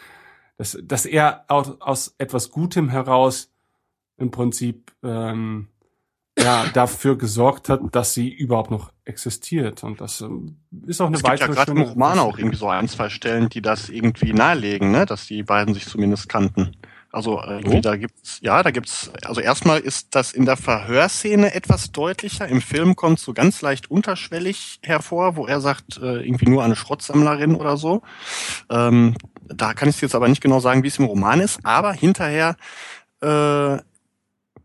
dass, 0.56 0.76
dass 0.82 1.06
er 1.06 1.44
aus, 1.48 1.80
aus 1.80 2.14
etwas 2.18 2.50
Gutem 2.50 2.88
heraus 2.88 3.53
im 4.16 4.30
Prinzip 4.30 4.92
ähm, 5.02 5.68
ja, 6.38 6.66
dafür 6.72 7.16
gesorgt 7.16 7.68
hat, 7.68 7.80
dass 7.92 8.14
sie 8.14 8.28
überhaupt 8.28 8.70
noch 8.70 8.92
existiert. 9.04 9.84
Und 9.84 10.00
das 10.00 10.20
ähm, 10.20 10.56
ist 10.86 11.00
auch 11.00 11.06
eine 11.06 11.16
es 11.16 11.22
gibt 11.22 11.40
ja 11.40 11.48
weitere 11.48 11.54
gerade 11.54 11.72
im 11.72 11.82
Roman 11.82 12.18
auch 12.18 12.38
irgendwie 12.38 12.56
so 12.56 12.68
ein, 12.68 12.88
zwei 12.88 13.08
Stellen, 13.08 13.48
die 13.48 13.62
das 13.62 13.88
irgendwie 13.88 14.32
nahelegen, 14.32 14.90
ne? 14.90 15.06
dass 15.06 15.26
die 15.26 15.42
beiden 15.42 15.74
sich 15.74 15.86
zumindest 15.86 16.28
kannten. 16.28 16.76
Also 17.12 17.40
äh, 17.40 17.58
irgendwie 17.58 17.76
Oh. 17.76 17.80
da 17.80 17.96
gibt's, 17.96 18.40
ja, 18.42 18.60
da 18.64 18.72
gibt's, 18.72 19.12
also 19.24 19.40
erstmal 19.40 19.78
ist 19.78 20.16
das 20.16 20.32
in 20.32 20.46
der 20.46 20.56
Verhörszene 20.56 21.54
etwas 21.54 21.92
deutlicher. 21.92 22.48
Im 22.48 22.60
Film 22.60 22.96
kommt 22.96 23.20
so 23.20 23.32
ganz 23.32 23.62
leicht 23.62 23.88
unterschwellig 23.88 24.80
hervor, 24.82 25.36
wo 25.36 25.46
er 25.46 25.60
sagt, 25.60 25.98
äh, 25.98 26.26
irgendwie 26.26 26.50
nur 26.50 26.64
eine 26.64 26.74
Schrottsammlerin 26.74 27.54
oder 27.54 27.76
so. 27.76 28.02
Ähm, 28.68 29.14
da 29.46 29.74
kann 29.74 29.88
ich 29.88 30.00
jetzt 30.00 30.16
aber 30.16 30.26
nicht 30.26 30.40
genau 30.40 30.58
sagen, 30.58 30.82
wie 30.82 30.88
es 30.88 30.98
im 30.98 31.04
Roman 31.04 31.40
ist, 31.40 31.60
aber 31.64 31.92
hinterher, 31.92 32.56
äh, 33.20 33.78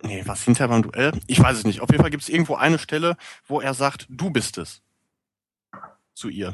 nee, 0.03 0.23
was 0.25 0.43
hinterher 0.43 0.67
beim 0.69 0.81
Duell? 0.83 1.11
Ich 1.27 1.39
weiß 1.39 1.57
es 1.57 1.63
nicht. 1.65 1.81
Auf 1.81 1.89
jeden 1.89 2.01
Fall 2.01 2.11
gibt 2.11 2.23
es 2.23 2.29
irgendwo 2.29 2.55
eine 2.55 2.79
Stelle, 2.79 3.17
wo 3.47 3.61
er 3.61 3.73
sagt, 3.73 4.05
du 4.09 4.29
bist 4.29 4.57
es. 4.57 4.81
Zu 6.13 6.29
ihr. 6.29 6.53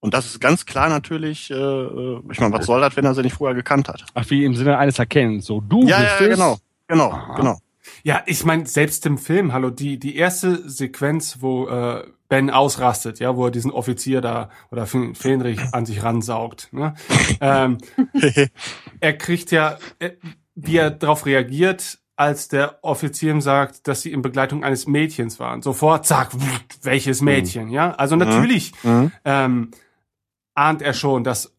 Und 0.00 0.14
das 0.14 0.26
ist 0.26 0.40
ganz 0.40 0.64
klar 0.64 0.88
natürlich, 0.88 1.50
äh, 1.50 1.54
äh, 1.54 2.22
ich 2.30 2.40
meine, 2.40 2.54
was 2.54 2.66
soll 2.66 2.80
das, 2.80 2.96
wenn 2.96 3.04
er 3.04 3.14
sie 3.14 3.22
nicht 3.22 3.34
vorher 3.34 3.54
gekannt 3.54 3.88
hat? 3.88 4.04
Ach, 4.14 4.24
wie 4.30 4.44
im 4.44 4.54
Sinne 4.54 4.78
eines 4.78 4.98
Erkennens. 4.98 5.44
So, 5.44 5.60
du 5.60 5.86
ja, 5.86 5.98
bist 5.98 6.20
ja, 6.20 6.26
es. 6.26 6.34
genau. 6.34 6.58
Genau, 6.88 7.10
Aha. 7.12 7.34
genau. 7.36 7.58
Ja, 8.02 8.22
ich 8.26 8.44
meine, 8.44 8.66
selbst 8.66 9.04
im 9.06 9.18
Film, 9.18 9.52
hallo, 9.52 9.70
die, 9.70 9.98
die 9.98 10.16
erste 10.16 10.68
Sequenz, 10.68 11.38
wo 11.40 11.68
äh, 11.68 12.04
Ben 12.28 12.48
ausrastet, 12.50 13.18
ja, 13.18 13.36
wo 13.36 13.46
er 13.46 13.50
diesen 13.50 13.70
Offizier 13.72 14.20
da 14.20 14.48
oder 14.70 14.86
Fe- 14.86 15.14
Fähnrich 15.14 15.60
an 15.72 15.84
sich 15.84 16.02
ransaugt. 16.02 16.68
Ne? 16.72 16.94
ähm, 17.40 17.78
er 19.00 19.12
kriegt 19.18 19.50
ja, 19.50 19.78
äh, 19.98 20.12
wie 20.54 20.76
er 20.76 20.90
darauf 20.90 21.26
reagiert, 21.26 21.98
als 22.20 22.48
der 22.48 22.80
Offizier 22.82 23.30
ihm 23.30 23.40
sagt, 23.40 23.88
dass 23.88 24.02
sie 24.02 24.12
in 24.12 24.20
Begleitung 24.20 24.62
eines 24.62 24.86
Mädchens 24.86 25.40
waren. 25.40 25.62
Sofort, 25.62 26.04
zack, 26.06 26.32
welches 26.82 27.22
Mädchen, 27.22 27.70
ja? 27.70 27.92
Also 27.92 28.14
natürlich 28.14 28.72
Mhm. 28.82 29.10
ähm, 29.24 29.70
ahnt 30.54 30.82
er 30.82 30.92
schon, 30.92 31.24
dass 31.24 31.56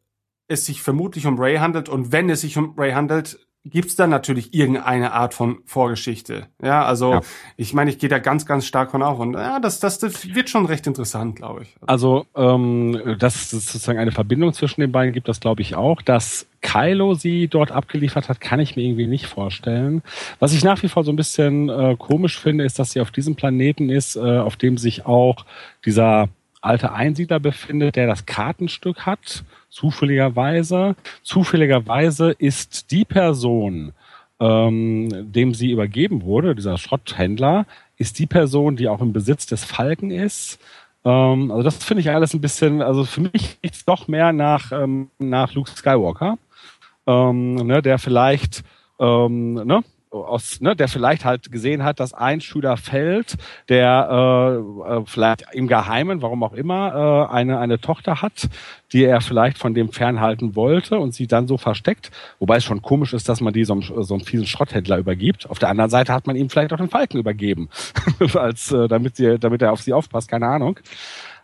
es 0.48 0.68
sich 0.68 0.84
vermutlich 0.84 1.26
um 1.26 1.40
Ray 1.40 1.58
handelt 1.58 1.90
und 1.90 2.12
wenn 2.12 2.30
es 2.30 2.42
sich 2.42 2.60
um 2.60 2.76
Ray 2.78 2.92
handelt, 2.92 3.40
gibt's 3.64 3.96
dann 3.96 4.10
natürlich 4.10 4.54
irgendeine 4.56 5.14
Art 5.14 5.34
von 5.36 5.60
Vorgeschichte. 5.66 6.48
Ja, 6.64 6.84
also 6.84 7.14
Ja. 7.14 7.22
ich 7.58 7.74
meine, 7.74 7.92
ich 7.92 8.00
gehe 8.00 8.10
da 8.10 8.18
ganz, 8.18 8.46
ganz 8.46 8.66
stark 8.66 8.90
von 8.92 9.04
auf 9.04 9.20
und 9.20 9.34
ja, 9.34 9.60
das, 9.60 9.80
das, 9.80 10.00
das 10.00 10.34
wird 10.34 10.50
schon 10.50 10.66
recht 10.66 10.88
interessant, 10.88 11.36
glaube 11.36 11.64
ich. 11.64 11.76
Also, 11.86 12.26
ähm, 12.36 13.16
dass 13.20 13.36
es 13.36 13.52
sozusagen 13.52 14.00
eine 14.00 14.12
Verbindung 14.12 14.54
zwischen 14.54 14.82
den 14.82 14.92
beiden 14.92 15.14
gibt, 15.14 15.28
das 15.28 15.40
glaube 15.40 15.62
ich 15.62 15.76
auch. 15.76 16.02
Dass 16.02 16.48
Kylo 16.62 17.14
sie 17.14 17.48
dort 17.48 17.72
abgeliefert 17.72 18.30
hat, 18.30 18.42
kann 18.42 18.60
ich 18.60 18.76
mir 18.76 18.82
irgendwie 18.84 19.08
nicht 19.08 19.28
vorstellen. 19.28 20.02
Was 20.40 20.54
ich 20.54 20.64
nach 20.64 20.82
wie 20.82 20.88
vor 20.90 21.04
so 21.04 21.12
ein 21.12 21.16
bisschen 21.16 21.70
äh, 21.70 21.96
komisch 21.98 22.40
finde, 22.40 22.64
ist, 22.64 22.80
dass 22.80 22.92
sie 22.92 23.02
auf 23.02 23.12
diesem 23.12 23.36
Planeten 23.36 23.90
ist, 23.90 24.16
äh, 24.16 24.40
auf 24.40 24.56
dem 24.58 24.78
sich 24.80 25.06
auch 25.06 25.46
dieser 25.86 26.30
alte 26.62 26.94
Einsiedler 26.94 27.40
befindet, 27.40 27.96
der 27.96 28.08
das 28.08 28.26
Kartenstück 28.26 29.06
hat, 29.06 29.44
zufälligerweise. 29.70 30.96
Zufälligerweise 31.24 32.32
ist 32.32 32.92
die 32.92 33.06
Person, 33.06 33.94
ähm, 34.40 35.32
dem 35.32 35.54
sie 35.54 35.72
übergeben 35.72 36.24
wurde, 36.24 36.56
dieser 36.56 36.78
Schrotthändler, 36.78 37.66
ist 37.98 38.20
die 38.20 38.28
Person, 38.28 38.76
die 38.76 38.88
auch 38.88 39.02
im 39.02 39.14
Besitz 39.14 39.46
des 39.46 39.64
Falken 39.64 40.12
ist. 40.12 40.60
Ähm, 41.04 41.52
also 41.52 41.64
das 41.64 41.84
finde 41.84 42.02
ich 42.02 42.10
alles 42.12 42.34
ein 42.34 42.42
bisschen, 42.42 42.82
also 42.82 43.04
für 43.06 43.22
mich 43.22 43.58
riecht's 43.64 43.86
doch 43.86 44.08
mehr 44.08 44.34
nach, 44.34 44.72
ähm, 44.72 45.10
nach 45.20 45.54
Luke 45.54 45.70
Skywalker, 45.70 46.38
ähm, 47.08 47.56
ne, 47.56 47.82
der 47.82 47.98
vielleicht, 47.98 48.64
ähm, 49.00 49.54
ne, 49.54 49.84
aus, 50.12 50.60
ne, 50.62 50.76
der 50.76 50.88
vielleicht 50.88 51.26
halt 51.26 51.52
gesehen 51.52 51.84
hat, 51.84 52.00
dass 52.00 52.14
ein 52.14 52.42
Schüler 52.42 52.78
fällt, 52.78 53.38
der 53.70 54.10
äh, 54.88 54.94
äh, 54.98 55.02
vielleicht 55.06 55.46
im 55.54 55.68
Geheimen, 55.68 56.22
warum 56.22 56.44
auch 56.44 56.54
immer, 56.54 57.28
äh, 57.30 57.34
eine, 57.34 57.60
eine 57.60 57.80
Tochter 57.80 58.22
hat, 58.22 58.50
die 58.92 59.04
er 59.06 59.22
vielleicht 59.22 59.58
von 59.58 59.74
dem 59.74 59.92
fernhalten 59.92 60.56
wollte 60.56 61.00
und 61.00 61.14
sie 61.14 61.28
dann 61.28 61.48
so 61.48 61.58
versteckt. 61.58 62.12
Wobei 62.40 62.58
es 62.58 62.64
schon 62.66 62.82
komisch 62.82 63.14
ist, 63.14 63.30
dass 63.30 63.40
man 63.42 63.54
die 63.54 63.64
so 63.64 63.74
einem, 63.74 63.84
so 64.04 64.14
einem 64.14 64.24
fiesen 64.26 64.48
Schrotthändler 64.48 64.98
übergibt. 64.98 65.50
Auf 65.50 65.60
der 65.60 65.70
anderen 65.70 65.90
Seite 65.90 66.14
hat 66.14 66.28
man 66.28 66.36
ihm 66.36 66.50
vielleicht 66.50 66.74
auch 66.74 66.78
den 66.78 66.90
Falken 66.90 67.18
übergeben, 67.20 67.70
als 68.36 68.72
äh, 68.72 68.88
damit, 68.90 69.16
sie, 69.16 69.40
damit 69.40 69.62
er 69.62 69.72
auf 69.72 69.82
sie 69.82 69.94
aufpasst, 69.94 70.30
keine 70.30 70.48
Ahnung. 70.48 70.80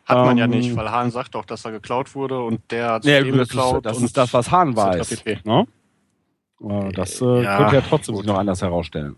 Hat 0.05 0.19
man 0.19 0.37
ja 0.37 0.45
Ähm, 0.45 0.51
nicht, 0.51 0.75
weil 0.75 0.89
Hahn 0.91 1.11
sagt 1.11 1.35
doch, 1.35 1.45
dass 1.45 1.65
er 1.65 1.71
geklaut 1.71 2.15
wurde 2.15 2.39
und 2.39 2.61
der 2.71 2.91
hat 2.93 3.05
Ja, 3.05 3.21
das, 3.21 3.49
geklaut. 3.49 3.85
ist, 3.85 3.85
das 3.85 4.01
ist 4.01 4.17
das, 4.17 4.33
was 4.33 4.51
Hahn 4.51 4.75
weiß. 4.75 5.23
Ne? 5.45 5.67
Äh, 6.61 6.91
Das 6.93 7.21
äh, 7.21 7.43
Ja, 7.43 7.57
könnte 7.57 7.75
ja 7.75 7.81
trotzdem 7.81 8.15
gut. 8.15 8.23
sich 8.23 8.31
noch 8.31 8.39
anders 8.39 8.61
herausstellen. 8.61 9.15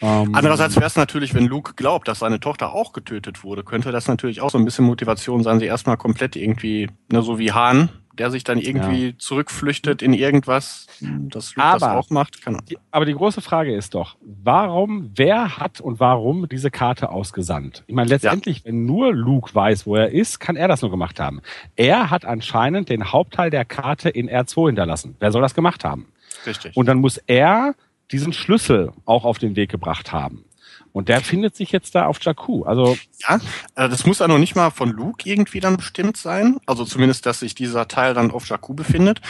Ähm, 0.00 0.34
Andererseits 0.34 0.76
wäre 0.76 0.86
es 0.86 0.96
natürlich, 0.96 1.32
wenn 1.32 1.46
Luke 1.46 1.72
glaubt, 1.74 2.06
dass 2.06 2.18
seine 2.18 2.38
Tochter 2.38 2.74
auch 2.74 2.92
getötet 2.92 3.44
wurde, 3.44 3.64
könnte 3.64 3.92
das 3.92 4.06
natürlich 4.08 4.42
auch 4.42 4.50
so 4.50 4.58
ein 4.58 4.64
bisschen 4.66 4.84
Motivation 4.84 5.42
sein, 5.42 5.58
sie 5.58 5.64
erstmal 5.64 5.96
komplett 5.96 6.36
irgendwie, 6.36 6.90
ne, 7.10 7.22
so 7.22 7.38
wie 7.38 7.52
Hahn, 7.52 7.88
der 8.12 8.30
sich 8.30 8.44
dann 8.44 8.58
irgendwie 8.58 9.16
zurückflüchtet 9.16 10.02
in 10.02 10.12
irgendwas, 10.12 10.86
dass 11.00 11.54
Luke 11.56 11.68
das 11.72 11.82
Aber- 11.82 11.98
auch 11.98 12.10
macht. 12.10 12.42
Kann, 12.42 12.58
Die, 12.68 12.76
aber 12.90 13.06
die 13.06 13.14
große 13.14 13.40
Frage 13.40 13.74
ist 13.74 13.94
doch, 13.94 14.16
warum, 14.20 15.12
wer 15.14 15.56
hat 15.56 15.80
und 15.80 15.98
warum 15.98 16.46
diese 16.46 16.70
Karte 16.70 17.08
ausgesandt? 17.08 17.84
Ich 17.86 17.94
meine, 17.94 18.10
letztendlich, 18.10 18.66
wenn 18.66 18.84
nur 18.84 19.14
Luke 19.14 19.54
weiß, 19.54 19.86
wo 19.86 19.96
er 19.96 20.10
ist, 20.10 20.40
kann 20.40 20.56
er 20.56 20.68
das 20.68 20.82
nur 20.82 20.90
gemacht 20.90 21.20
haben. 21.20 21.40
Er 21.74 22.10
hat 22.10 22.26
anscheinend 22.26 22.90
den 22.90 23.12
Hauptteil 23.12 23.48
der 23.48 23.64
Karte 23.64 24.10
in 24.10 24.28
R2 24.28 24.66
hinterlassen. 24.66 25.16
Wer 25.20 25.32
soll 25.32 25.40
das 25.42 25.54
gemacht 25.54 25.84
haben? 25.84 26.08
Richtig. 26.46 26.76
Und 26.76 26.86
dann 26.86 26.98
muss 26.98 27.18
er 27.26 27.74
diesen 28.10 28.32
Schlüssel 28.32 28.92
auch 29.04 29.24
auf 29.24 29.38
den 29.38 29.56
Weg 29.56 29.70
gebracht 29.70 30.12
haben. 30.12 30.44
Und 30.92 31.10
der 31.10 31.20
findet 31.20 31.54
sich 31.54 31.72
jetzt 31.72 31.94
da 31.94 32.06
auf 32.06 32.22
Jakku. 32.22 32.64
Also, 32.64 32.96
Ja, 33.28 33.36
äh, 33.74 33.88
das 33.88 34.06
muss 34.06 34.20
ja 34.20 34.28
noch 34.28 34.38
nicht 34.38 34.56
mal 34.56 34.70
von 34.70 34.90
Luke 34.90 35.28
irgendwie 35.28 35.60
dann 35.60 35.76
bestimmt 35.76 36.16
sein. 36.16 36.56
Also 36.64 36.86
zumindest, 36.86 37.26
dass 37.26 37.40
sich 37.40 37.54
dieser 37.54 37.86
Teil 37.86 38.14
dann 38.14 38.30
auf 38.30 38.48
Jakku 38.48 38.72
befindet. 38.72 39.20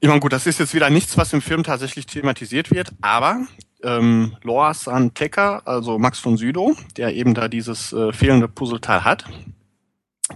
Ich 0.00 0.08
meine, 0.08 0.20
gut, 0.20 0.32
das 0.32 0.46
ist 0.46 0.58
jetzt 0.58 0.74
wieder 0.74 0.88
nichts, 0.88 1.18
was 1.18 1.32
im 1.34 1.42
Film 1.42 1.62
tatsächlich 1.62 2.06
thematisiert 2.06 2.70
wird, 2.70 2.90
aber 3.02 3.46
ähm, 3.82 4.36
Loasan 4.42 5.12
Tecker, 5.12 5.60
also 5.66 5.98
Max 5.98 6.18
von 6.20 6.36
Südow, 6.36 6.76
der 6.96 7.14
eben 7.14 7.34
da 7.34 7.48
dieses 7.48 7.92
äh, 7.92 8.12
fehlende 8.12 8.48
Puzzleteil 8.48 9.04
hat, 9.04 9.24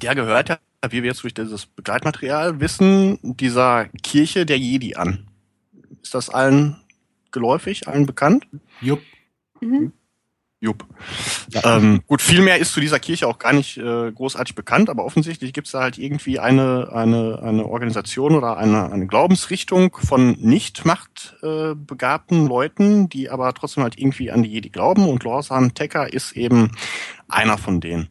der 0.00 0.14
gehört 0.14 0.48
ja, 0.48 0.58
wie 0.90 1.02
wir 1.02 1.10
jetzt 1.10 1.22
durch 1.22 1.34
dieses 1.34 1.66
Begleitmaterial 1.66 2.60
wissen, 2.60 3.18
dieser 3.22 3.86
Kirche 4.02 4.46
der 4.46 4.58
Jedi 4.58 4.96
an. 4.96 5.26
Ist 6.00 6.14
das 6.14 6.30
allen 6.30 6.76
geläufig, 7.30 7.88
allen 7.88 8.06
bekannt? 8.06 8.46
Jupp. 8.80 9.00
Mhm. 9.60 9.92
Jupp. 10.62 10.86
Ähm, 11.64 12.02
gut, 12.06 12.22
viel 12.22 12.40
mehr 12.40 12.58
ist 12.58 12.72
zu 12.72 12.78
dieser 12.78 13.00
Kirche 13.00 13.26
auch 13.26 13.40
gar 13.40 13.52
nicht 13.52 13.78
äh, 13.78 14.12
großartig 14.12 14.54
bekannt, 14.54 14.90
aber 14.90 15.04
offensichtlich 15.04 15.52
gibt 15.52 15.66
es 15.66 15.72
da 15.72 15.80
halt 15.80 15.98
irgendwie 15.98 16.38
eine, 16.38 16.92
eine, 16.92 17.40
eine 17.42 17.66
Organisation 17.66 18.36
oder 18.36 18.56
eine, 18.58 18.92
eine 18.92 19.08
Glaubensrichtung 19.08 19.96
von 19.96 20.36
nicht 20.38 20.84
machtbegabten 20.84 21.72
äh, 21.72 21.74
begabten 21.74 22.46
Leuten, 22.46 23.08
die 23.08 23.28
aber 23.28 23.52
trotzdem 23.54 23.82
halt 23.82 23.98
irgendwie 23.98 24.30
an 24.30 24.44
die 24.44 24.50
Jedi 24.50 24.68
glauben 24.68 25.08
und 25.08 25.24
Lorsan 25.24 25.74
Tecker 25.74 26.12
ist 26.12 26.30
eben 26.36 26.70
einer 27.26 27.58
von 27.58 27.80
denen. 27.80 28.10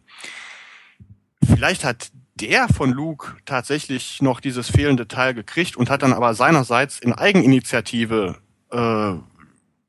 Vielleicht 1.42 1.86
hat 1.86 2.12
der 2.36 2.68
von 2.70 2.92
Luke 2.92 3.36
tatsächlich 3.46 4.22
noch 4.22 4.40
dieses 4.40 4.70
fehlende 4.70 5.08
Teil 5.08 5.34
gekriegt 5.34 5.76
und 5.76 5.90
hat 5.90 6.02
dann 6.02 6.14
aber 6.14 6.34
seinerseits 6.34 7.00
in 7.00 7.14
Eigeninitiative 7.14 8.38
äh, 8.72 9.14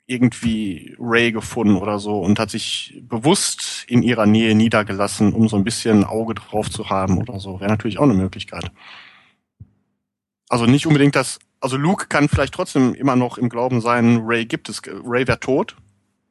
irgendwie 0.06 0.94
Ray 0.98 1.32
gefunden 1.32 1.76
oder 1.76 1.98
so 1.98 2.20
und 2.20 2.38
hat 2.38 2.50
sich 2.50 3.00
bewusst 3.02 3.84
in 3.86 4.02
ihrer 4.02 4.26
Nähe 4.26 4.54
niedergelassen, 4.54 5.32
um 5.32 5.48
so 5.48 5.56
ein 5.56 5.64
bisschen 5.64 6.00
ein 6.00 6.04
Auge 6.04 6.34
drauf 6.34 6.70
zu 6.70 6.90
haben 6.90 7.18
oder 7.18 7.40
so. 7.40 7.60
Wäre 7.60 7.70
natürlich 7.70 7.98
auch 7.98 8.04
eine 8.04 8.14
Möglichkeit. 8.14 8.70
Also 10.48 10.66
nicht 10.66 10.86
unbedingt 10.86 11.16
das, 11.16 11.38
also 11.60 11.76
Luke 11.76 12.08
kann 12.08 12.28
vielleicht 12.28 12.52
trotzdem 12.52 12.94
immer 12.94 13.16
noch 13.16 13.38
im 13.38 13.48
Glauben 13.48 13.80
sein, 13.80 14.20
Ray 14.24 14.44
gibt 14.44 14.68
es, 14.68 14.82
Ray 14.86 15.26
wäre 15.26 15.40
tot. 15.40 15.76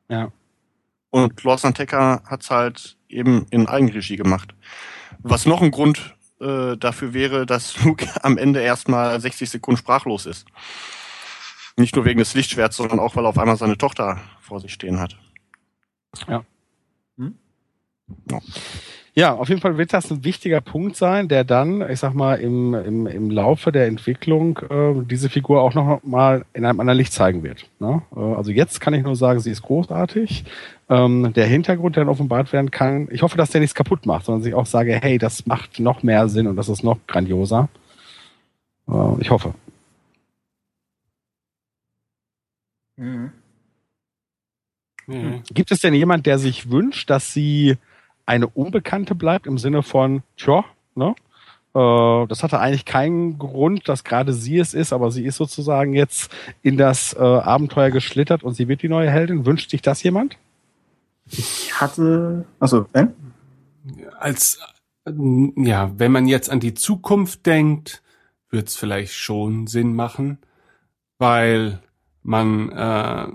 Ja. 0.10 0.32
Und 1.10 1.44
Lawson 1.44 1.74
Tecker 1.74 2.22
hat's 2.26 2.52
halt 2.52 2.98
eben 3.10 3.46
in 3.50 3.68
Eigenregie 3.68 4.16
gemacht. 4.16 4.54
Was 5.24 5.46
noch 5.46 5.62
ein 5.62 5.72
Grund 5.72 6.16
äh, 6.40 6.78
dafür 6.78 7.14
wäre, 7.14 7.46
dass 7.46 7.84
Luke 7.84 8.08
am 8.24 8.38
Ende 8.38 8.62
erstmal 8.62 9.20
60 9.20 9.50
Sekunden 9.50 9.78
sprachlos 9.78 10.26
ist. 10.26 10.46
Nicht 11.78 11.96
nur 11.96 12.06
wegen 12.06 12.20
des 12.20 12.34
Lichtschwerts, 12.34 12.78
sondern 12.78 13.00
auch, 13.00 13.16
weil 13.16 13.26
er 13.26 13.30
auf 13.30 13.38
einmal 13.38 13.58
seine 13.58 13.78
Tochter 13.78 14.20
vor 14.42 14.60
sich 14.60 14.74
stehen 14.74 15.00
hat. 15.00 15.18
Ja, 19.14 19.34
auf 19.34 19.50
jeden 19.50 19.60
Fall 19.60 19.78
wird 19.78 19.92
das 19.92 20.10
ein 20.10 20.24
wichtiger 20.24 20.62
Punkt 20.62 20.96
sein, 20.96 21.28
der 21.28 21.44
dann, 21.44 21.88
ich 21.90 22.00
sag 22.00 22.14
mal, 22.14 22.36
im, 22.36 22.74
im, 22.74 23.08
im 23.08 23.30
Laufe 23.30 23.74
der 23.74 23.88
Entwicklung 23.88 24.60
äh, 24.70 25.06
diese 25.06 25.30
Figur 25.30 25.62
auch 25.62 25.74
noch 25.74 26.02
mal 26.04 26.46
in 26.54 26.64
einem 26.64 26.80
anderen 26.80 26.98
Licht 26.98 27.12
zeigen 27.12 27.44
wird. 27.44 27.66
Ne? 27.80 28.04
Äh, 28.16 28.20
also 28.20 28.52
jetzt 28.52 28.80
kann 28.80 28.94
ich 28.94 29.04
nur 29.04 29.18
sagen, 29.18 29.42
sie 29.42 29.52
ist 29.52 29.64
großartig. 29.64 30.46
Ähm, 30.92 31.32
der 31.34 31.48
Hintergrund, 31.48 31.96
der 31.96 32.04
dann 32.04 32.12
offenbart 32.12 32.52
werden 32.52 32.70
kann, 32.70 33.08
ich 33.12 33.22
hoffe, 33.22 33.38
dass 33.38 33.50
der 33.50 33.62
nichts 33.62 33.74
kaputt 33.74 34.06
macht, 34.06 34.26
sondern 34.26 34.46
ich 34.46 34.54
auch 34.54 34.66
sage, 34.66 35.00
hey, 35.02 35.18
das 35.18 35.46
macht 35.46 35.80
noch 35.80 36.04
mehr 36.04 36.28
Sinn 36.28 36.48
und 36.48 36.58
das 36.58 36.68
ist 36.68 36.84
noch 36.84 37.00
grandioser. 37.08 37.70
Äh, 38.90 39.22
ich 39.22 39.32
hoffe. 39.32 39.54
Mhm. 42.98 43.32
Nee. 45.08 45.42
Gibt 45.54 45.72
es 45.72 45.80
denn 45.80 45.94
jemand, 45.94 46.26
der 46.26 46.38
sich 46.38 46.70
wünscht, 46.70 47.10
dass 47.10 47.34
sie 47.34 47.78
eine 48.26 48.48
Unbekannte 48.48 49.16
bleibt 49.16 49.48
im 49.48 49.58
Sinne 49.58 49.84
von, 49.84 50.24
tja, 50.36 50.66
ne? 50.96 51.16
Äh, 51.74 52.28
das 52.28 52.44
hatte 52.44 52.60
eigentlich 52.60 52.84
keinen 52.84 53.38
Grund, 53.38 53.88
dass 53.88 54.04
gerade 54.04 54.34
sie 54.34 54.60
es 54.60 54.74
ist, 54.74 54.92
aber 54.92 55.10
sie 55.10 55.24
ist 55.24 55.38
sozusagen 55.38 55.94
jetzt 55.94 56.30
in 56.62 56.78
das 56.78 57.14
äh, 57.14 57.20
Abenteuer 57.20 57.92
geschlittert 57.92 58.44
und 58.44 58.56
sie 58.56 58.68
wird 58.68 58.82
die 58.82 58.90
neue 58.90 59.10
Heldin. 59.10 59.46
Wünscht 59.46 59.72
sich 59.72 59.82
das 59.82 60.04
jemand? 60.04 60.38
Ich 61.32 61.80
hatte. 61.80 62.46
Achso, 62.60 62.86
Ben? 62.92 63.14
als 64.20 64.60
ähm, 65.06 65.54
ja, 65.58 65.92
wenn 65.98 66.12
man 66.12 66.28
jetzt 66.28 66.50
an 66.50 66.60
die 66.60 66.74
Zukunft 66.74 67.46
denkt, 67.46 68.02
wird 68.50 68.68
es 68.68 68.76
vielleicht 68.76 69.14
schon 69.14 69.68
Sinn 69.68 69.96
machen, 69.96 70.40
weil 71.18 71.80
man 72.24 72.70
äh, 72.72 73.28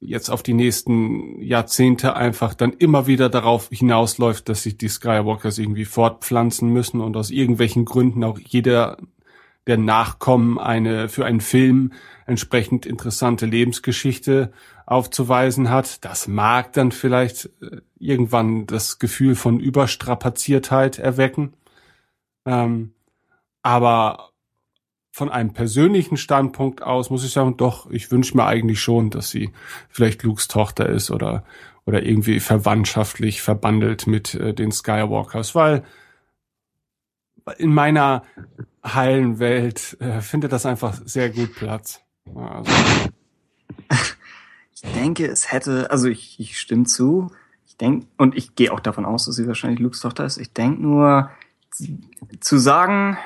jetzt 0.00 0.30
auf 0.30 0.42
die 0.42 0.54
nächsten 0.54 1.42
Jahrzehnte 1.42 2.16
einfach 2.16 2.54
dann 2.54 2.72
immer 2.72 3.06
wieder 3.06 3.28
darauf 3.28 3.68
hinausläuft, 3.68 4.48
dass 4.48 4.62
sich 4.62 4.78
die 4.78 4.88
Skywalkers 4.88 5.58
irgendwie 5.58 5.84
fortpflanzen 5.84 6.70
müssen 6.70 7.00
und 7.00 7.16
aus 7.16 7.30
irgendwelchen 7.30 7.84
Gründen 7.84 8.24
auch 8.24 8.38
jeder 8.38 8.96
der 9.66 9.76
Nachkommen 9.76 10.58
eine 10.58 11.10
für 11.10 11.26
einen 11.26 11.42
Film 11.42 11.92
entsprechend 12.30 12.86
interessante 12.86 13.44
Lebensgeschichte 13.44 14.52
aufzuweisen 14.86 15.68
hat. 15.68 16.04
Das 16.04 16.28
mag 16.28 16.72
dann 16.72 16.92
vielleicht 16.92 17.50
äh, 17.60 17.80
irgendwann 17.98 18.66
das 18.66 18.98
Gefühl 18.98 19.34
von 19.34 19.58
Überstrapaziertheit 19.60 20.98
erwecken. 20.98 21.54
Ähm, 22.46 22.94
aber 23.62 24.30
von 25.10 25.28
einem 25.28 25.52
persönlichen 25.52 26.16
Standpunkt 26.16 26.82
aus 26.82 27.10
muss 27.10 27.24
ich 27.24 27.32
sagen, 27.32 27.56
doch, 27.56 27.90
ich 27.90 28.10
wünsche 28.12 28.36
mir 28.36 28.46
eigentlich 28.46 28.80
schon, 28.80 29.10
dass 29.10 29.30
sie 29.30 29.50
vielleicht 29.88 30.22
Lukes 30.22 30.46
Tochter 30.46 30.88
ist 30.88 31.10
oder, 31.10 31.44
oder 31.84 32.04
irgendwie 32.04 32.38
verwandtschaftlich 32.38 33.42
verbandelt 33.42 34.06
mit 34.06 34.34
äh, 34.34 34.54
den 34.54 34.70
Skywalkers, 34.70 35.54
weil 35.56 35.82
in 37.58 37.74
meiner 37.74 38.22
heilen 38.84 39.40
Welt 39.40 39.96
äh, 40.00 40.20
findet 40.20 40.52
das 40.52 40.64
einfach 40.64 40.94
sehr 41.04 41.30
gut 41.30 41.56
Platz. 41.56 42.00
Also, 42.34 42.70
Ich 44.82 44.92
denke, 44.92 45.26
es 45.26 45.52
hätte, 45.52 45.90
also 45.90 46.08
ich, 46.08 46.40
ich 46.40 46.58
stimme 46.58 46.84
zu. 46.84 47.30
Ich 47.66 47.76
denke, 47.76 48.06
und 48.16 48.36
ich 48.36 48.54
gehe 48.54 48.72
auch 48.72 48.80
davon 48.80 49.04
aus, 49.04 49.26
dass 49.26 49.36
sie 49.36 49.46
wahrscheinlich 49.46 49.80
Lukes 49.80 50.00
Tochter 50.00 50.24
ist. 50.24 50.38
Ich 50.38 50.52
denke 50.52 50.80
nur, 50.82 51.30
zu 52.40 52.58
sagen, 52.58 53.18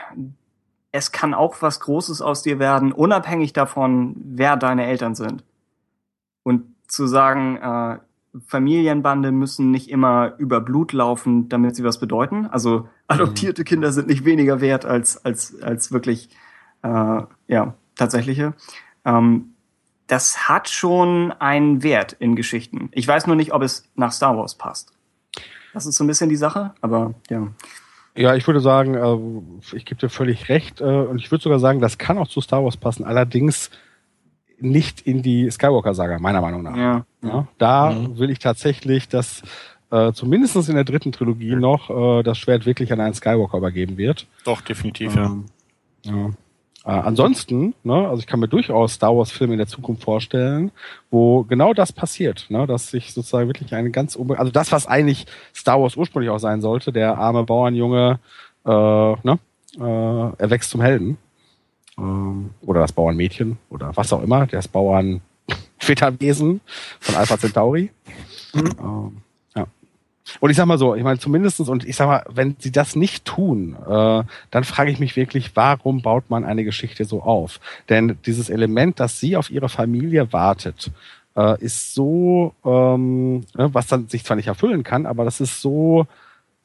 es 0.91 1.13
kann 1.13 1.33
auch 1.33 1.63
was 1.63 1.81
Großes 1.81 2.23
aus 2.23 2.43
dir 2.43 2.59
werden, 2.59 2.93
unabhängig 2.93 3.53
davon, 3.53 4.17
wer 4.19 4.57
deine 4.57 4.87
Eltern 4.87 5.15
sind. 5.15 5.45
Und 6.43 6.65
zu 6.89 7.07
sagen, 7.07 7.57
äh, 7.57 7.99
Familienbande 8.47 9.31
müssen 9.31 9.71
nicht 9.71 9.89
immer 9.89 10.35
über 10.39 10.61
Blut 10.61 10.93
laufen, 10.93 11.49
damit 11.49 11.77
sie 11.77 11.85
was 11.85 12.01
bedeuten. 12.01 12.47
Also 12.47 12.89
adoptierte 13.07 13.63
Kinder 13.65 13.93
sind 13.93 14.09
nicht 14.09 14.25
weniger 14.25 14.61
wert 14.61 14.85
als 14.85 15.25
als 15.25 15.63
als 15.63 15.93
wirklich 15.93 16.31
äh, 16.83 17.23
ja 17.47 17.75
tatsächliche. 17.97 18.55
Ähm, 19.05 19.55
das 20.07 20.49
hat 20.49 20.69
schon 20.69 21.33
einen 21.33 21.83
Wert 21.83 22.15
in 22.19 22.37
Geschichten. 22.37 22.91
Ich 22.93 23.09
weiß 23.09 23.27
nur 23.27 23.37
nicht, 23.37 23.53
ob 23.53 23.63
es 23.63 23.89
nach 23.95 24.13
Star 24.13 24.37
Wars 24.37 24.55
passt. 24.55 24.93
Das 25.73 25.87
ist 25.87 25.97
so 25.97 26.05
ein 26.05 26.07
bisschen 26.07 26.29
die 26.29 26.37
Sache, 26.37 26.75
aber 26.81 27.15
ja. 27.31 27.49
Ja, 28.17 28.37
ich 28.37 28.47
würde 28.47 28.61
sagen, 28.61 28.95
äh, 28.95 29.77
ich 29.77 29.85
gebe 29.85 30.01
dir 30.01 30.09
völlig 30.09 30.49
recht 30.49 30.81
äh, 30.81 30.85
und 30.85 31.19
ich 31.19 31.31
würde 31.31 31.43
sogar 31.43 31.59
sagen, 31.59 31.81
das 31.81 31.99
kann 31.99 32.19
auch 32.19 32.29
zu 32.29 32.41
Star 32.41 32.63
Wars 32.63 32.77
passen, 32.77 33.05
allerdings 33.05 33.71
nicht 34.61 35.01
in 35.01 35.23
die 35.23 35.51
Skywalker-Saga, 35.51 36.19
meiner 36.21 36.41
Meinung 36.41 36.63
nach. 36.63 36.77
Ja. 36.77 37.07
Ja, 37.23 37.49
da 37.59 37.97
will 38.17 38.31
ich 38.31 38.39
tatsächlich, 38.39 39.09
dass 39.09 39.43
äh, 39.91 40.13
zumindest 40.13 40.57
in 40.69 40.75
der 40.75 40.85
dritten 40.85 41.11
Trilogie 41.11 41.57
noch 41.57 41.91
äh, 41.91 42.23
das 42.23 42.39
Schwert 42.39 42.67
wirklich 42.67 42.93
an 42.93 43.01
einen 43.01 43.15
Skywalker 43.15 43.59
übergeben 43.59 43.97
wird. 43.97 44.27
Doch, 44.45 44.61
definitiv, 44.61 45.17
ja. 45.17 45.27
Ähm, 45.27 45.45
ja. 46.03 46.31
Äh, 46.85 46.91
ansonsten, 46.91 47.75
ne, 47.83 48.09
also 48.09 48.21
ich 48.21 48.27
kann 48.27 48.41
mir 48.41 48.49
durchaus 48.49 48.95
Star 48.95 49.17
Wars 49.17 49.31
Filme 49.31 49.55
in 49.55 49.59
der 49.59 49.67
Zukunft 49.67 50.05
vorstellen, 50.05 50.71
wo 51.11 51.43
genau 51.45 51.73
das 51.73 51.93
passiert, 51.93 52.47
ne, 52.51 52.67
dass 52.67 52.91
sich 52.91 53.15
sozusagen 53.15 53.49
wirklich 53.49 53.75
eine 53.75 53.91
ganz 53.91 54.17
also 54.17 54.53
das, 54.53 54.71
was 54.71 54.87
eigentlich 54.87 55.27
Star 55.55 55.81
Wars 55.81 55.97
ursprünglich 55.97 56.31
auch 56.31 56.39
sein 56.39 56.61
sollte, 56.61 56.93
der 56.93 57.17
arme 57.17 57.45
Bauernjunge, 57.45 58.19
äh, 58.67 58.69
ne, 58.69 59.39
äh, 59.79 59.81
er 59.81 60.51
wächst 60.51 60.71
zum 60.71 60.83
Helden. 60.83 61.17
Ähm, 61.97 62.51
oder 62.67 62.81
das 62.81 62.93
Bauernmädchen 62.93 63.57
oder 63.71 63.93
was 63.95 64.13
auch 64.13 64.23
immer, 64.23 64.47
das 64.47 64.69
Bauern 64.69 65.21
Wesen 66.19 66.61
von 67.01 67.15
Alpha 67.15 67.39
Centauri. 67.39 67.91
Ähm, 68.55 68.73
ja. 68.79 69.11
Und 70.41 70.51
ich 70.51 70.57
sag 70.57 70.67
mal 70.67 70.79
so, 70.79 70.95
ich 70.95 71.03
meine 71.03 71.19
zumindestens 71.19 71.69
und 71.69 71.85
ich 71.85 71.97
sag 71.97 72.07
mal, 72.07 72.25
wenn 72.31 72.57
sie 72.59 72.73
das 72.73 72.97
nicht 72.97 73.25
tun, 73.25 73.77
äh, 73.87 74.23
dann 74.51 74.65
frage 74.65 74.91
ich 74.91 74.99
mich 74.99 75.17
wirklich, 75.17 75.55
warum 75.55 76.03
baut 76.03 76.31
man 76.31 76.45
eine 76.45 76.65
Geschichte 76.65 77.05
so 77.05 77.23
auf? 77.23 77.61
Denn 77.89 78.19
dieses 78.25 78.49
Element, 78.49 79.01
dass 79.01 79.21
sie 79.21 79.37
auf 79.37 79.51
ihre 79.51 79.69
Familie 79.69 80.33
wartet, 80.33 80.91
äh, 81.37 81.63
ist 81.63 81.95
so, 81.95 82.55
ähm, 82.65 83.41
ne, 83.55 83.73
was 83.73 83.87
dann 83.87 84.09
sich 84.09 84.25
zwar 84.25 84.37
nicht 84.37 84.49
erfüllen 84.49 84.83
kann, 84.83 85.07
aber 85.07 85.25
das 85.25 85.41
ist 85.41 85.61
so 85.61 86.07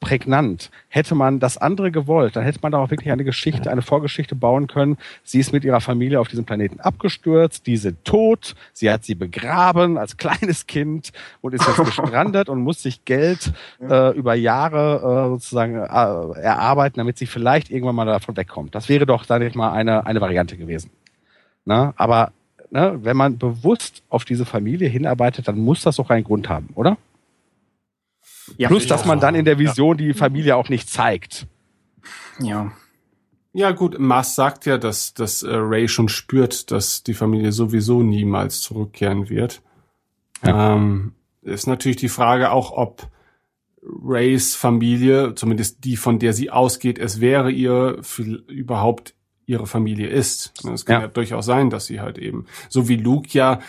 prägnant. 0.00 0.70
Hätte 0.88 1.14
man 1.14 1.38
das 1.38 1.58
andere 1.58 1.92
gewollt, 1.92 2.34
dann 2.34 2.42
hätte 2.42 2.58
man 2.62 2.72
da 2.72 2.78
auch 2.78 2.90
wirklich 2.90 3.12
eine 3.12 3.22
Geschichte, 3.22 3.70
eine 3.70 3.82
Vorgeschichte 3.82 4.34
bauen 4.34 4.66
können. 4.66 4.96
Sie 5.22 5.38
ist 5.38 5.52
mit 5.52 5.62
ihrer 5.62 5.80
Familie 5.80 6.18
auf 6.18 6.28
diesem 6.28 6.46
Planeten 6.46 6.80
abgestürzt, 6.80 7.66
die 7.66 7.76
sind 7.76 8.04
tot, 8.04 8.54
sie 8.72 8.90
hat 8.90 9.04
sie 9.04 9.14
begraben 9.14 9.98
als 9.98 10.16
kleines 10.16 10.66
Kind 10.66 11.12
und 11.42 11.54
ist 11.54 11.66
jetzt 11.66 11.84
gestrandet 11.84 12.48
und 12.48 12.62
muss 12.62 12.82
sich 12.82 13.04
Geld 13.04 13.52
äh, 13.80 14.16
über 14.16 14.34
Jahre 14.34 15.26
äh, 15.26 15.28
sozusagen 15.28 15.74
äh, 15.74 16.40
erarbeiten, 16.40 16.98
damit 16.98 17.18
sie 17.18 17.26
vielleicht 17.26 17.70
irgendwann 17.70 17.94
mal 17.94 18.06
davon 18.06 18.36
wegkommt. 18.36 18.74
Das 18.74 18.88
wäre 18.88 19.04
doch, 19.06 19.24
sage 19.24 19.46
ich 19.46 19.54
mal, 19.54 19.72
eine, 19.72 20.06
eine 20.06 20.20
Variante 20.20 20.56
gewesen. 20.56 20.90
Na, 21.66 21.92
aber 21.96 22.32
ne, 22.70 22.98
wenn 23.02 23.16
man 23.16 23.36
bewusst 23.36 24.02
auf 24.08 24.24
diese 24.24 24.46
Familie 24.46 24.88
hinarbeitet, 24.88 25.46
dann 25.46 25.58
muss 25.58 25.82
das 25.82 25.96
doch 25.96 26.08
einen 26.08 26.24
Grund 26.24 26.48
haben, 26.48 26.70
oder? 26.74 26.96
Ja, 28.58 28.68
Plus, 28.68 28.86
dass 28.86 29.04
man 29.04 29.20
dann 29.20 29.34
in 29.34 29.44
der 29.44 29.58
Vision 29.58 29.96
die 29.96 30.14
Familie 30.14 30.56
auch 30.56 30.68
nicht 30.68 30.88
zeigt. 30.88 31.46
ja. 32.40 32.72
ja 33.52 33.70
gut, 33.72 33.98
Mars 33.98 34.34
sagt 34.34 34.66
ja, 34.66 34.78
dass, 34.78 35.14
dass 35.14 35.42
äh, 35.42 35.48
Ray 35.52 35.88
schon 35.88 36.08
spürt, 36.08 36.70
dass 36.70 37.02
die 37.02 37.14
Familie 37.14 37.52
sowieso 37.52 38.02
niemals 38.02 38.60
zurückkehren 38.60 39.28
wird. 39.28 39.62
Ähm, 40.42 41.12
ist 41.42 41.66
natürlich 41.66 41.96
die 41.96 42.08
Frage 42.08 42.50
auch, 42.50 42.72
ob 42.72 43.08
Rays 43.82 44.54
Familie, 44.54 45.34
zumindest 45.34 45.84
die, 45.84 45.96
von 45.96 46.18
der 46.18 46.32
sie 46.32 46.50
ausgeht, 46.50 46.98
es 46.98 47.20
wäre 47.20 47.50
ihr 47.50 48.00
überhaupt 48.48 49.14
ihre 49.46 49.66
Familie 49.66 50.08
ist. 50.08 50.52
Es 50.72 50.84
kann 50.84 51.00
ja. 51.00 51.06
Ja. 51.06 51.08
durchaus 51.08 51.46
sein, 51.46 51.70
dass 51.70 51.86
sie 51.86 52.00
halt 52.00 52.18
eben, 52.18 52.46
so 52.68 52.88
wie 52.88 52.96
Luke 52.96 53.28
ja 53.32 53.60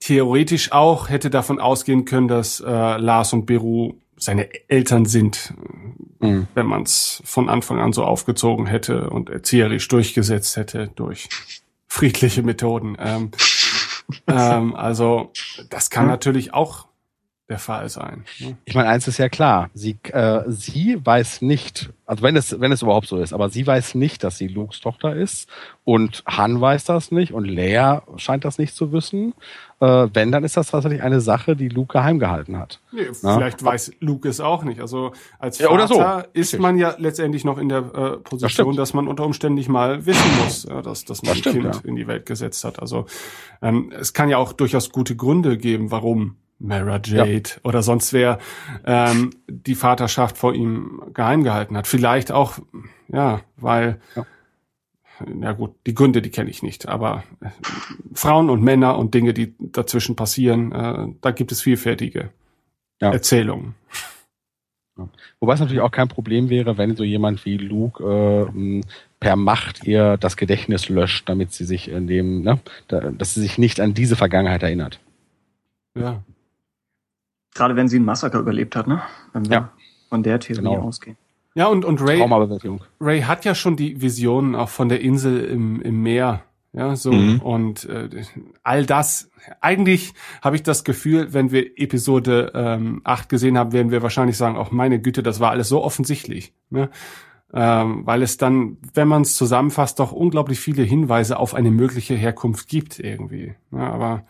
theoretisch 0.00 0.72
auch 0.72 1.08
hätte 1.08 1.30
davon 1.30 1.60
ausgehen 1.60 2.04
können, 2.04 2.28
dass 2.28 2.60
äh, 2.60 2.64
Lars 2.66 3.32
und 3.32 3.46
Beru 3.46 3.94
seine 4.16 4.48
Eltern 4.68 5.04
sind, 5.04 5.54
Mhm. 6.20 6.48
wenn 6.54 6.66
man 6.66 6.82
es 6.82 7.22
von 7.24 7.48
Anfang 7.48 7.78
an 7.78 7.92
so 7.92 8.04
aufgezogen 8.04 8.66
hätte 8.66 9.10
und 9.10 9.30
erzieherisch 9.30 9.86
durchgesetzt 9.88 10.56
hätte 10.56 10.88
durch 10.94 11.28
friedliche 11.86 12.42
Methoden. 12.42 12.96
Ähm, 12.98 13.30
ähm, 14.26 14.74
also 14.74 15.32
das 15.70 15.90
kann 15.90 16.06
natürlich 16.06 16.54
auch 16.54 16.86
der 17.48 17.58
Fall 17.60 17.88
sein. 17.88 18.24
Ne? 18.40 18.56
Ich 18.64 18.74
meine, 18.74 18.88
eins 18.88 19.06
ist 19.06 19.18
ja 19.18 19.28
klar. 19.28 19.70
Sie, 19.72 19.96
äh, 20.12 20.42
sie 20.48 20.98
weiß 21.04 21.42
nicht, 21.42 21.90
also 22.04 22.22
wenn 22.24 22.34
es, 22.34 22.58
wenn 22.60 22.72
es 22.72 22.82
überhaupt 22.82 23.06
so 23.06 23.18
ist, 23.18 23.32
aber 23.32 23.50
sie 23.50 23.64
weiß 23.64 23.94
nicht, 23.94 24.24
dass 24.24 24.36
sie 24.36 24.48
Lukes 24.48 24.80
Tochter 24.80 25.14
ist 25.14 25.48
und 25.84 26.24
Han 26.26 26.60
weiß 26.60 26.84
das 26.84 27.12
nicht 27.12 27.32
und 27.32 27.44
Leia 27.44 28.02
scheint 28.16 28.44
das 28.44 28.58
nicht 28.58 28.74
zu 28.74 28.90
wissen. 28.92 29.32
Äh, 29.78 30.08
wenn, 30.12 30.32
dann 30.32 30.42
ist 30.42 30.56
das 30.56 30.70
tatsächlich 30.72 31.02
eine 31.02 31.20
Sache, 31.20 31.54
die 31.54 31.68
Luke 31.68 31.92
geheim 31.92 32.18
gehalten 32.18 32.58
hat. 32.58 32.80
Nee, 32.90 33.02
Ja. 33.22 33.34
vielleicht 33.36 33.62
weiß 33.62 33.92
Luke 34.00 34.28
es 34.28 34.40
auch 34.40 34.64
nicht. 34.64 34.80
Also 34.80 35.12
als 35.38 35.58
Ja, 35.58 35.68
Vater 35.68 35.74
oder 35.74 35.88
so. 36.22 36.28
ist 36.32 36.48
Richtig. 36.48 36.60
man 36.60 36.78
ja 36.78 36.96
letztendlich 36.98 37.44
noch 37.44 37.58
in 37.58 37.68
der 37.68 37.78
äh, 37.78 38.16
Position, 38.16 38.48
stimmt. 38.50 38.78
dass 38.78 38.92
man 38.92 39.06
unter 39.06 39.24
Umständen 39.24 39.54
nicht 39.56 39.68
mal 39.68 40.04
wissen 40.06 40.26
muss, 40.42 40.64
ja, 40.64 40.82
dass, 40.82 41.04
dass 41.04 41.22
man 41.22 41.28
Das 41.28 41.36
ein 41.36 41.40
stimmt, 41.42 41.62
Kind 41.62 41.74
ja. 41.76 41.80
in 41.88 41.94
die 41.94 42.06
Welt 42.08 42.26
gesetzt 42.26 42.64
hat. 42.64 42.80
Also 42.80 43.06
ähm, 43.62 43.92
es 43.96 44.14
kann 44.14 44.28
ja 44.30 44.38
auch 44.38 44.52
durchaus 44.52 44.90
gute 44.90 45.14
Gründe 45.14 45.58
geben, 45.58 45.90
warum 45.92 46.36
Mara 46.58 47.00
Jade 47.04 47.50
oder 47.64 47.82
sonst 47.82 48.12
wer 48.12 48.38
ähm, 48.84 49.30
die 49.48 49.74
Vaterschaft 49.74 50.38
vor 50.38 50.54
ihm 50.54 51.02
geheim 51.12 51.44
gehalten 51.44 51.76
hat. 51.76 51.86
Vielleicht 51.86 52.32
auch, 52.32 52.58
ja, 53.08 53.42
weil 53.56 54.00
Ja. 54.14 54.26
ja 55.40 55.52
gut, 55.52 55.74
die 55.86 55.94
Gründe, 55.94 56.22
die 56.22 56.30
kenne 56.30 56.48
ich 56.50 56.62
nicht, 56.62 56.88
aber 56.88 57.24
äh, 57.40 57.48
Frauen 58.14 58.48
und 58.48 58.62
Männer 58.62 58.96
und 58.98 59.12
Dinge, 59.14 59.34
die 59.34 59.54
dazwischen 59.58 60.16
passieren, 60.16 60.72
äh, 60.72 61.08
da 61.20 61.30
gibt 61.30 61.52
es 61.52 61.60
vielfältige 61.60 62.30
Ja. 63.02 63.12
Erzählungen. 63.12 63.74
Wobei 65.40 65.52
es 65.52 65.60
natürlich 65.60 65.82
auch 65.82 65.90
kein 65.90 66.08
Problem 66.08 66.48
wäre, 66.48 66.78
wenn 66.78 66.96
so 66.96 67.04
jemand 67.04 67.44
wie 67.44 67.58
Luke 67.58 68.02
äh, 68.50 68.80
per 69.20 69.36
Macht 69.36 69.84
ihr 69.84 70.16
das 70.16 70.38
Gedächtnis 70.38 70.88
löscht, 70.88 71.28
damit 71.28 71.52
sie 71.52 71.64
sich 71.66 71.90
in 71.90 72.06
dem, 72.06 72.40
ne, 72.40 72.60
da, 72.88 73.00
dass 73.10 73.34
sie 73.34 73.42
sich 73.42 73.58
nicht 73.58 73.78
an 73.78 73.92
diese 73.92 74.16
Vergangenheit 74.16 74.62
erinnert. 74.62 74.98
Ja. 75.94 76.22
Gerade 77.56 77.76
wenn 77.76 77.88
sie 77.88 77.98
ein 77.98 78.04
Massaker 78.04 78.38
überlebt 78.38 78.76
hat, 78.76 78.86
ne? 78.86 79.02
Wenn 79.32 79.46
wir 79.48 79.52
Ja. 79.52 79.72
von 80.08 80.22
der 80.22 80.38
Theorie 80.40 80.62
Genau. 80.62 80.78
ausgehen. 80.82 81.16
Ja, 81.54 81.66
und, 81.68 81.84
und 81.86 82.02
Ray. 82.02 82.20
Ray 83.00 83.22
hat 83.22 83.44
ja 83.46 83.54
schon 83.54 83.76
die 83.76 84.02
Visionen 84.02 84.54
auch 84.54 84.68
von 84.68 84.88
der 84.90 85.00
Insel 85.00 85.42
im, 85.44 85.80
im 85.80 86.02
Meer. 86.02 86.42
Ja, 86.74 86.94
so 86.94 87.12
Mhm. 87.12 87.40
und 87.40 87.84
äh, 87.86 88.10
all 88.62 88.84
das. 88.84 89.30
Eigentlich 89.62 90.12
habe 90.42 90.56
ich 90.56 90.62
das 90.62 90.84
Gefühl, 90.84 91.32
wenn 91.32 91.50
wir 91.50 91.78
Episode 91.78 92.52
ähm, 92.54 93.00
8 93.04 93.30
gesehen 93.30 93.56
haben, 93.56 93.72
werden 93.72 93.90
wir 93.90 94.02
wahrscheinlich 94.02 94.36
sagen, 94.36 94.58
auch 94.58 94.70
meine 94.70 95.00
Güte, 95.00 95.22
das 95.22 95.40
war 95.40 95.50
alles 95.52 95.70
so 95.70 95.82
offensichtlich. 95.82 96.52
Ne? 96.68 96.90
Ähm, 97.54 98.02
weil 98.04 98.22
es 98.22 98.36
dann, 98.36 98.76
wenn 98.92 99.08
man 99.08 99.22
es 99.22 99.36
zusammenfasst, 99.36 99.98
doch 100.00 100.12
unglaublich 100.12 100.60
viele 100.60 100.82
Hinweise 100.82 101.38
auf 101.38 101.54
eine 101.54 101.70
mögliche 101.70 102.14
Herkunft 102.14 102.68
gibt 102.68 102.98
irgendwie. 102.98 103.54
Ja, 103.72 103.90
aber 103.92 104.24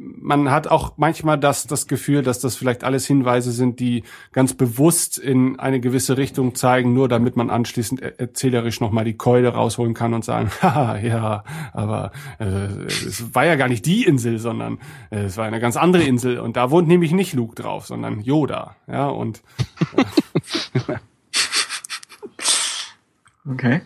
man 0.00 0.50
hat 0.50 0.68
auch 0.68 0.94
manchmal 0.96 1.38
das, 1.38 1.66
das 1.66 1.86
Gefühl, 1.86 2.22
dass 2.22 2.38
das 2.38 2.56
vielleicht 2.56 2.84
alles 2.84 3.06
Hinweise 3.06 3.50
sind, 3.52 3.80
die 3.80 4.04
ganz 4.32 4.54
bewusst 4.54 5.18
in 5.18 5.58
eine 5.58 5.80
gewisse 5.80 6.16
Richtung 6.16 6.54
zeigen, 6.54 6.94
nur 6.94 7.08
damit 7.08 7.36
man 7.36 7.50
anschließend 7.50 8.00
er- 8.00 8.20
erzählerisch 8.20 8.80
nochmal 8.80 9.04
die 9.04 9.16
Keule 9.16 9.48
rausholen 9.48 9.94
kann 9.94 10.14
und 10.14 10.24
sagen, 10.24 10.50
haha, 10.62 10.98
ja, 10.98 11.44
aber 11.72 12.12
äh, 12.38 12.44
es 12.86 13.34
war 13.34 13.44
ja 13.46 13.56
gar 13.56 13.68
nicht 13.68 13.86
die 13.86 14.04
Insel, 14.04 14.38
sondern 14.38 14.78
äh, 15.10 15.24
es 15.24 15.36
war 15.36 15.46
eine 15.46 15.60
ganz 15.60 15.76
andere 15.76 16.04
Insel 16.04 16.38
und 16.38 16.56
da 16.56 16.70
wohnt 16.70 16.88
nämlich 16.88 17.12
nicht 17.12 17.32
Luke 17.34 17.54
drauf, 17.60 17.86
sondern 17.86 18.20
Yoda. 18.20 18.76
Ja, 18.86 19.08
und 19.08 19.42
Okay. 23.50 23.80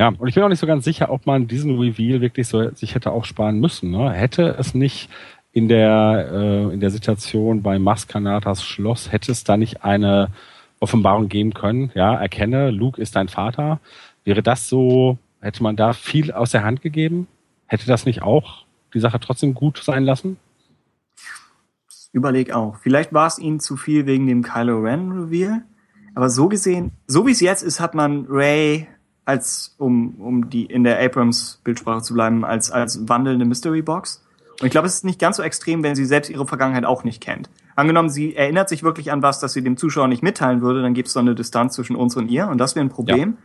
Ja, 0.00 0.14
und 0.16 0.28
ich 0.28 0.34
bin 0.34 0.42
auch 0.42 0.48
nicht 0.48 0.60
so 0.60 0.66
ganz 0.66 0.86
sicher, 0.86 1.10
ob 1.10 1.26
man 1.26 1.46
diesen 1.46 1.78
Reveal 1.78 2.22
wirklich 2.22 2.48
so 2.48 2.70
sich 2.74 2.94
hätte 2.94 3.10
aufsparen 3.10 3.60
müssen. 3.60 3.90
Ne? 3.90 4.10
Hätte 4.10 4.56
es 4.58 4.72
nicht 4.72 5.10
in 5.52 5.68
der, 5.68 6.30
äh, 6.32 6.72
in 6.72 6.80
der 6.80 6.90
Situation 6.90 7.60
bei 7.60 7.78
Maskanatas 7.78 8.64
Schloss, 8.64 9.12
hätte 9.12 9.30
es 9.30 9.44
da 9.44 9.58
nicht 9.58 9.84
eine 9.84 10.28
Offenbarung 10.78 11.28
geben 11.28 11.52
können? 11.52 11.90
Ja, 11.94 12.14
erkenne, 12.14 12.70
Luke 12.70 12.98
ist 12.98 13.14
dein 13.14 13.28
Vater. 13.28 13.78
Wäre 14.24 14.42
das 14.42 14.70
so, 14.70 15.18
hätte 15.42 15.62
man 15.62 15.76
da 15.76 15.92
viel 15.92 16.32
aus 16.32 16.50
der 16.50 16.64
Hand 16.64 16.80
gegeben? 16.80 17.26
Hätte 17.66 17.86
das 17.86 18.06
nicht 18.06 18.22
auch 18.22 18.64
die 18.94 19.00
Sache 19.00 19.20
trotzdem 19.20 19.52
gut 19.52 19.82
sein 19.84 20.04
lassen? 20.04 20.38
Überleg 22.12 22.52
auch. 22.52 22.76
Vielleicht 22.78 23.12
war 23.12 23.26
es 23.26 23.38
ihnen 23.38 23.60
zu 23.60 23.76
viel 23.76 24.06
wegen 24.06 24.26
dem 24.26 24.44
Kylo 24.44 24.78
Ren 24.78 25.12
Reveal. 25.12 25.60
Aber 26.14 26.30
so 26.30 26.48
gesehen, 26.48 26.92
so 27.06 27.26
wie 27.26 27.32
es 27.32 27.40
jetzt 27.40 27.62
ist, 27.62 27.80
hat 27.80 27.94
man 27.94 28.24
Ray 28.30 28.88
als, 29.30 29.76
um, 29.78 30.16
um 30.16 30.50
die 30.50 30.66
in 30.66 30.82
der 30.82 31.00
Abrams 31.00 31.60
Bildsprache 31.62 32.02
zu 32.02 32.14
bleiben, 32.14 32.44
als, 32.44 32.70
als 32.70 33.08
wandelnde 33.08 33.44
Mystery 33.44 33.80
Box. 33.80 34.24
Und 34.60 34.66
ich 34.66 34.72
glaube, 34.72 34.88
es 34.88 34.94
ist 34.94 35.04
nicht 35.04 35.20
ganz 35.20 35.36
so 35.36 35.42
extrem, 35.44 35.84
wenn 35.84 35.94
sie 35.94 36.04
selbst 36.04 36.30
ihre 36.30 36.46
Vergangenheit 36.46 36.84
auch 36.84 37.04
nicht 37.04 37.22
kennt. 37.22 37.48
Angenommen, 37.76 38.10
sie 38.10 38.34
erinnert 38.34 38.68
sich 38.68 38.82
wirklich 38.82 39.12
an 39.12 39.22
was, 39.22 39.38
das 39.38 39.52
sie 39.52 39.62
dem 39.62 39.76
Zuschauer 39.76 40.08
nicht 40.08 40.22
mitteilen 40.22 40.62
würde, 40.62 40.82
dann 40.82 40.94
gibt 40.94 41.06
es 41.06 41.14
so 41.14 41.20
eine 41.20 41.36
Distanz 41.36 41.74
zwischen 41.74 41.94
uns 41.94 42.16
und 42.16 42.28
ihr 42.28 42.48
und 42.48 42.58
das 42.58 42.74
wäre 42.74 42.84
ein 42.84 42.90
Problem. 42.90 43.38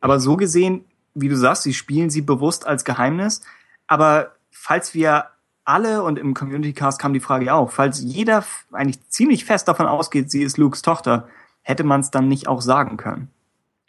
Aber 0.00 0.20
so 0.20 0.36
gesehen, 0.36 0.84
wie 1.14 1.28
du 1.28 1.36
sagst, 1.36 1.64
sie 1.64 1.74
spielen 1.74 2.08
sie 2.08 2.22
bewusst 2.22 2.66
als 2.66 2.84
Geheimnis. 2.84 3.42
Aber 3.86 4.32
falls 4.50 4.94
wir 4.94 5.26
alle, 5.64 6.02
und 6.02 6.18
im 6.18 6.34
Community 6.34 6.72
Cast 6.72 7.00
kam 7.00 7.12
die 7.12 7.20
Frage 7.20 7.46
ja 7.46 7.54
auch, 7.54 7.70
falls 7.70 8.00
jeder 8.00 8.44
eigentlich 8.72 9.00
ziemlich 9.08 9.44
fest 9.44 9.68
davon 9.68 9.86
ausgeht, 9.86 10.30
sie 10.30 10.42
ist 10.42 10.56
Lukes 10.56 10.82
Tochter, 10.82 11.28
hätte 11.62 11.84
man 11.84 12.00
es 12.00 12.10
dann 12.10 12.28
nicht 12.28 12.48
auch 12.48 12.62
sagen 12.62 12.96
können. 12.96 13.28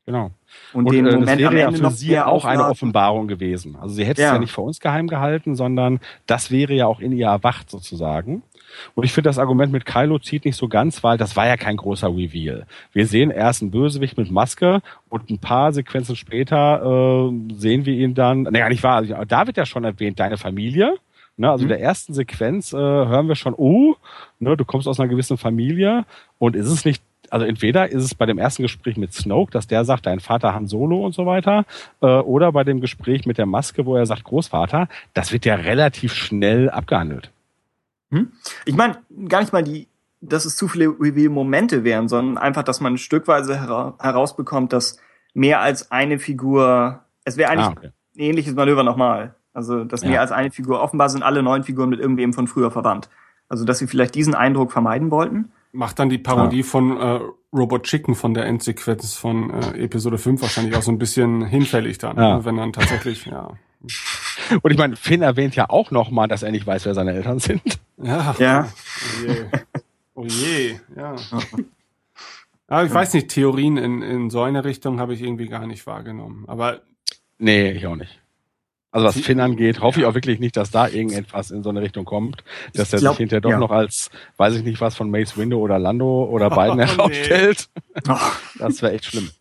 Genau. 0.06 0.32
Und, 0.74 0.86
Und 0.88 0.94
den 0.94 1.06
äh, 1.06 1.12
das 1.12 1.20
Moment 1.20 1.32
am 1.32 1.54
wäre 1.54 1.60
ja 1.60 1.72
für 1.72 1.92
sie 1.92 2.10
mehr 2.10 2.28
auch 2.28 2.46
eine. 2.46 2.66
Offenbarung 2.68 3.28
gewesen. 3.28 3.78
Also 3.80 3.96
sie 3.96 4.04
hätte 4.04 4.22
es 4.22 4.28
Ja. 4.28 4.34
ja 4.34 4.40
nicht 4.40 4.52
vor 4.52 4.66
uns 4.66 4.80
geheim 4.80 5.08
gehalten, 5.08 5.56
sondern 5.56 6.00
das 6.28 6.52
wäre 6.52 6.74
ja 6.74 6.88
auch 6.88 7.00
in 7.00 7.12
ihr 7.14 7.28
erwacht 7.28 7.70
sozusagen. 7.70 8.44
Und 8.96 9.04
ich 9.04 9.14
finde, 9.14 9.30
das 9.30 9.38
Argument 9.38 9.72
mit 9.72 9.86
Kylo 9.86 10.20
zieht 10.20 10.46
nicht 10.46 10.56
so 10.58 10.68
ganz, 10.68 11.04
weil 11.04 11.18
das 11.18 11.36
war 11.36 11.48
ja 11.48 11.58
kein 11.58 11.78
großer 11.78 12.10
Reveal. 12.10 12.66
Wir 12.92 13.06
sehen 13.06 13.30
erst 13.30 13.62
einen 13.62 13.72
Bösewicht 13.72 14.18
mit 14.18 14.32
Maske 14.32 14.82
und 15.10 15.30
ein 15.30 15.38
paar 15.38 15.72
Sequenzen 15.72 16.16
später 16.16 16.82
äh, 17.30 17.54
sehen 17.54 17.86
wir 17.86 17.94
ihn 17.94 18.16
dann, 18.16 18.44
naja, 18.44 18.68
nicht 18.70 18.84
wahr, 18.84 18.96
also, 18.98 19.16
da 19.28 19.46
wird 19.48 19.58
ja 19.58 19.66
schon 19.66 19.84
erwähnt, 19.84 20.20
deine 20.20 20.38
Familie. 20.38 20.96
Ne, 21.36 21.50
also 21.50 21.64
in 21.64 21.70
der 21.70 21.82
ersten 21.82 22.14
Sequenz 22.14 22.74
äh, 22.74 22.78
hören 22.78 23.28
wir 23.28 23.34
schon, 23.36 23.56
oh, 23.56 23.96
ne, 24.40 24.56
du 24.56 24.66
kommst 24.66 24.88
aus 24.88 25.00
einer 25.00 25.10
gewissen 25.10 25.38
Familie 25.38 26.06
und 26.38 26.56
ist 26.56 26.68
es 26.68 26.86
nicht 26.86 27.02
also 27.34 27.46
entweder 27.48 27.90
ist 27.92 28.04
es 28.04 28.14
bei 28.14 28.26
dem 28.28 28.38
ersten 28.38 28.62
Gespräch 28.62 28.96
mit 28.96 29.12
Snoke, 29.14 29.52
dass 29.52 29.66
der 29.68 29.86
sagt, 29.86 30.06
dein 30.06 30.20
Vater 30.20 30.54
Han 30.54 30.68
Solo 30.68 31.04
und 31.04 31.14
so 31.16 31.26
weiter, 31.26 31.66
äh, 32.02 32.06
oder 32.06 32.52
bei 32.52 32.64
dem 32.64 32.80
Gespräch 32.80 33.26
mit 33.26 33.38
der 33.40 33.48
Maske, 33.48 33.86
wo 33.86 33.96
er 33.96 34.06
sagt 34.06 34.24
Großvater, 34.24 34.88
das 35.14 35.32
wird 35.34 35.44
ja 35.46 35.56
relativ 35.56 36.14
schnell 36.14 36.70
abgehandelt. 36.70 37.32
Ich 38.66 38.76
meine, 38.76 38.98
gar 39.28 39.40
nicht 39.42 39.52
mal 39.54 39.64
die, 39.64 39.88
dass 40.22 40.46
es 40.46 40.56
zu 40.56 40.68
viele 40.68 40.88
Reveal-Momente 40.88 41.84
wären, 41.84 42.08
sondern 42.08 42.38
einfach, 42.38 42.64
dass 42.64 42.80
man 42.80 42.98
stückweise 43.00 43.60
hera 43.60 43.96
herausbekommt, 44.00 44.72
dass 44.72 45.00
mehr 45.34 45.60
als 45.62 45.92
eine 45.92 46.20
Figur, 46.20 47.02
es 47.26 47.38
wäre 47.38 47.50
eigentlich 47.50 47.66
Ah, 47.66 47.72
okay. 47.76 47.88
ein 48.16 48.20
ähnliches 48.20 48.54
Manöver 48.54 48.84
nochmal. 48.84 49.34
Also, 49.54 49.84
dass 49.84 50.04
Ja. 50.04 50.10
mehr 50.10 50.22
als 50.22 50.32
eine 50.32 50.52
Figur, 50.52 50.82
offenbar 50.82 51.10
sind 51.10 51.24
alle 51.24 51.42
neun 51.42 51.64
Figuren 51.64 51.90
mit 51.90 52.00
irgendwem 52.00 52.34
von 52.34 52.46
früher 52.48 52.70
verwandt. 52.70 53.10
Also, 53.50 53.66
dass 53.66 53.80
sie 53.80 53.88
vielleicht 53.88 54.14
diesen 54.16 54.36
Eindruck 54.36 54.72
vermeiden 54.72 55.10
wollten. 55.10 55.52
Macht 55.74 56.00
dann 56.00 56.08
die 56.10 56.18
Parodie 56.20 56.64
von 56.64 56.98
äh, 56.98 57.20
Robot 57.52 57.84
Chicken 57.84 58.16
von 58.16 58.34
der 58.34 58.46
Endsequenz 58.46 59.16
von 59.16 59.50
äh, 59.50 59.84
Episode 59.84 60.18
5 60.18 60.42
wahrscheinlich 60.42 60.76
auch 60.76 60.82
so 60.82 60.92
ein 60.92 60.98
bisschen 61.00 61.44
hinfällig 61.46 61.98
dann, 61.98 62.16
Ja. 62.18 62.38
ne, 62.38 62.46
wenn 62.46 62.56
dann 62.58 62.72
tatsächlich, 62.74 63.26
ja. 63.26 63.52
Und 64.62 64.72
ich 64.72 64.78
meine, 64.78 64.96
Finn 64.96 65.22
erwähnt 65.22 65.56
ja 65.58 65.70
auch 65.70 65.92
nochmal, 65.92 66.28
dass 66.30 66.42
er 66.44 66.52
nicht 66.52 66.66
weiß, 66.66 66.86
wer 66.86 66.94
seine 66.94 67.12
Eltern 67.14 67.40
sind. 67.40 67.62
Ja. 68.02 68.34
Ja. 68.40 68.70
Oh 68.70 69.28
je. 69.28 69.46
Oh 70.16 70.24
je, 70.26 70.76
ja. 70.96 71.16
Aber 72.68 72.86
ich 72.86 72.94
weiß 72.94 73.14
nicht, 73.14 73.28
Theorien 73.30 73.78
in, 73.78 74.02
in 74.02 74.30
so 74.30 74.42
eine 74.42 74.64
Richtung 74.64 75.00
habe 75.00 75.14
ich 75.14 75.22
irgendwie 75.22 75.48
gar 75.48 75.68
nicht 75.68 75.86
wahrgenommen. 75.86 76.46
Aber 76.48 76.82
Nee, 77.40 77.72
ich 77.72 77.86
auch 77.88 77.96
nicht. 77.96 78.22
Also 78.94 79.08
was 79.08 79.20
Finn 79.20 79.40
angeht, 79.40 79.82
hoffe 79.82 80.02
ich 80.02 80.06
auch 80.06 80.14
wirklich 80.14 80.40
nicht, 80.40 80.56
dass 80.56 80.70
da 80.70 80.88
irgendetwas 80.88 81.50
in 81.50 81.64
so 81.64 81.70
eine 81.70 81.82
Richtung 81.82 82.06
kommt, 82.06 82.44
dass 82.76 82.94
er 82.94 83.00
glaub, 83.00 83.14
sich 83.14 83.22
hinterher 83.22 83.42
doch 83.42 83.50
ja. 83.50 83.58
noch 83.58 83.72
als, 83.72 84.12
weiß 84.38 84.54
ich 84.54 84.64
nicht 84.64 84.80
was, 84.82 84.96
von 84.96 85.10
Mace 85.10 85.36
Window 85.36 85.60
oder 85.60 85.80
Lando 85.80 86.26
oder 86.26 86.52
beiden 86.52 86.80
Oh, 86.80 86.84
nee. 86.84 86.86
herausstellt. 86.92 87.70
Oh. 88.08 88.16
Das 88.60 88.84
wäre 88.84 88.94
echt 88.94 89.06
schlimm. 89.06 89.32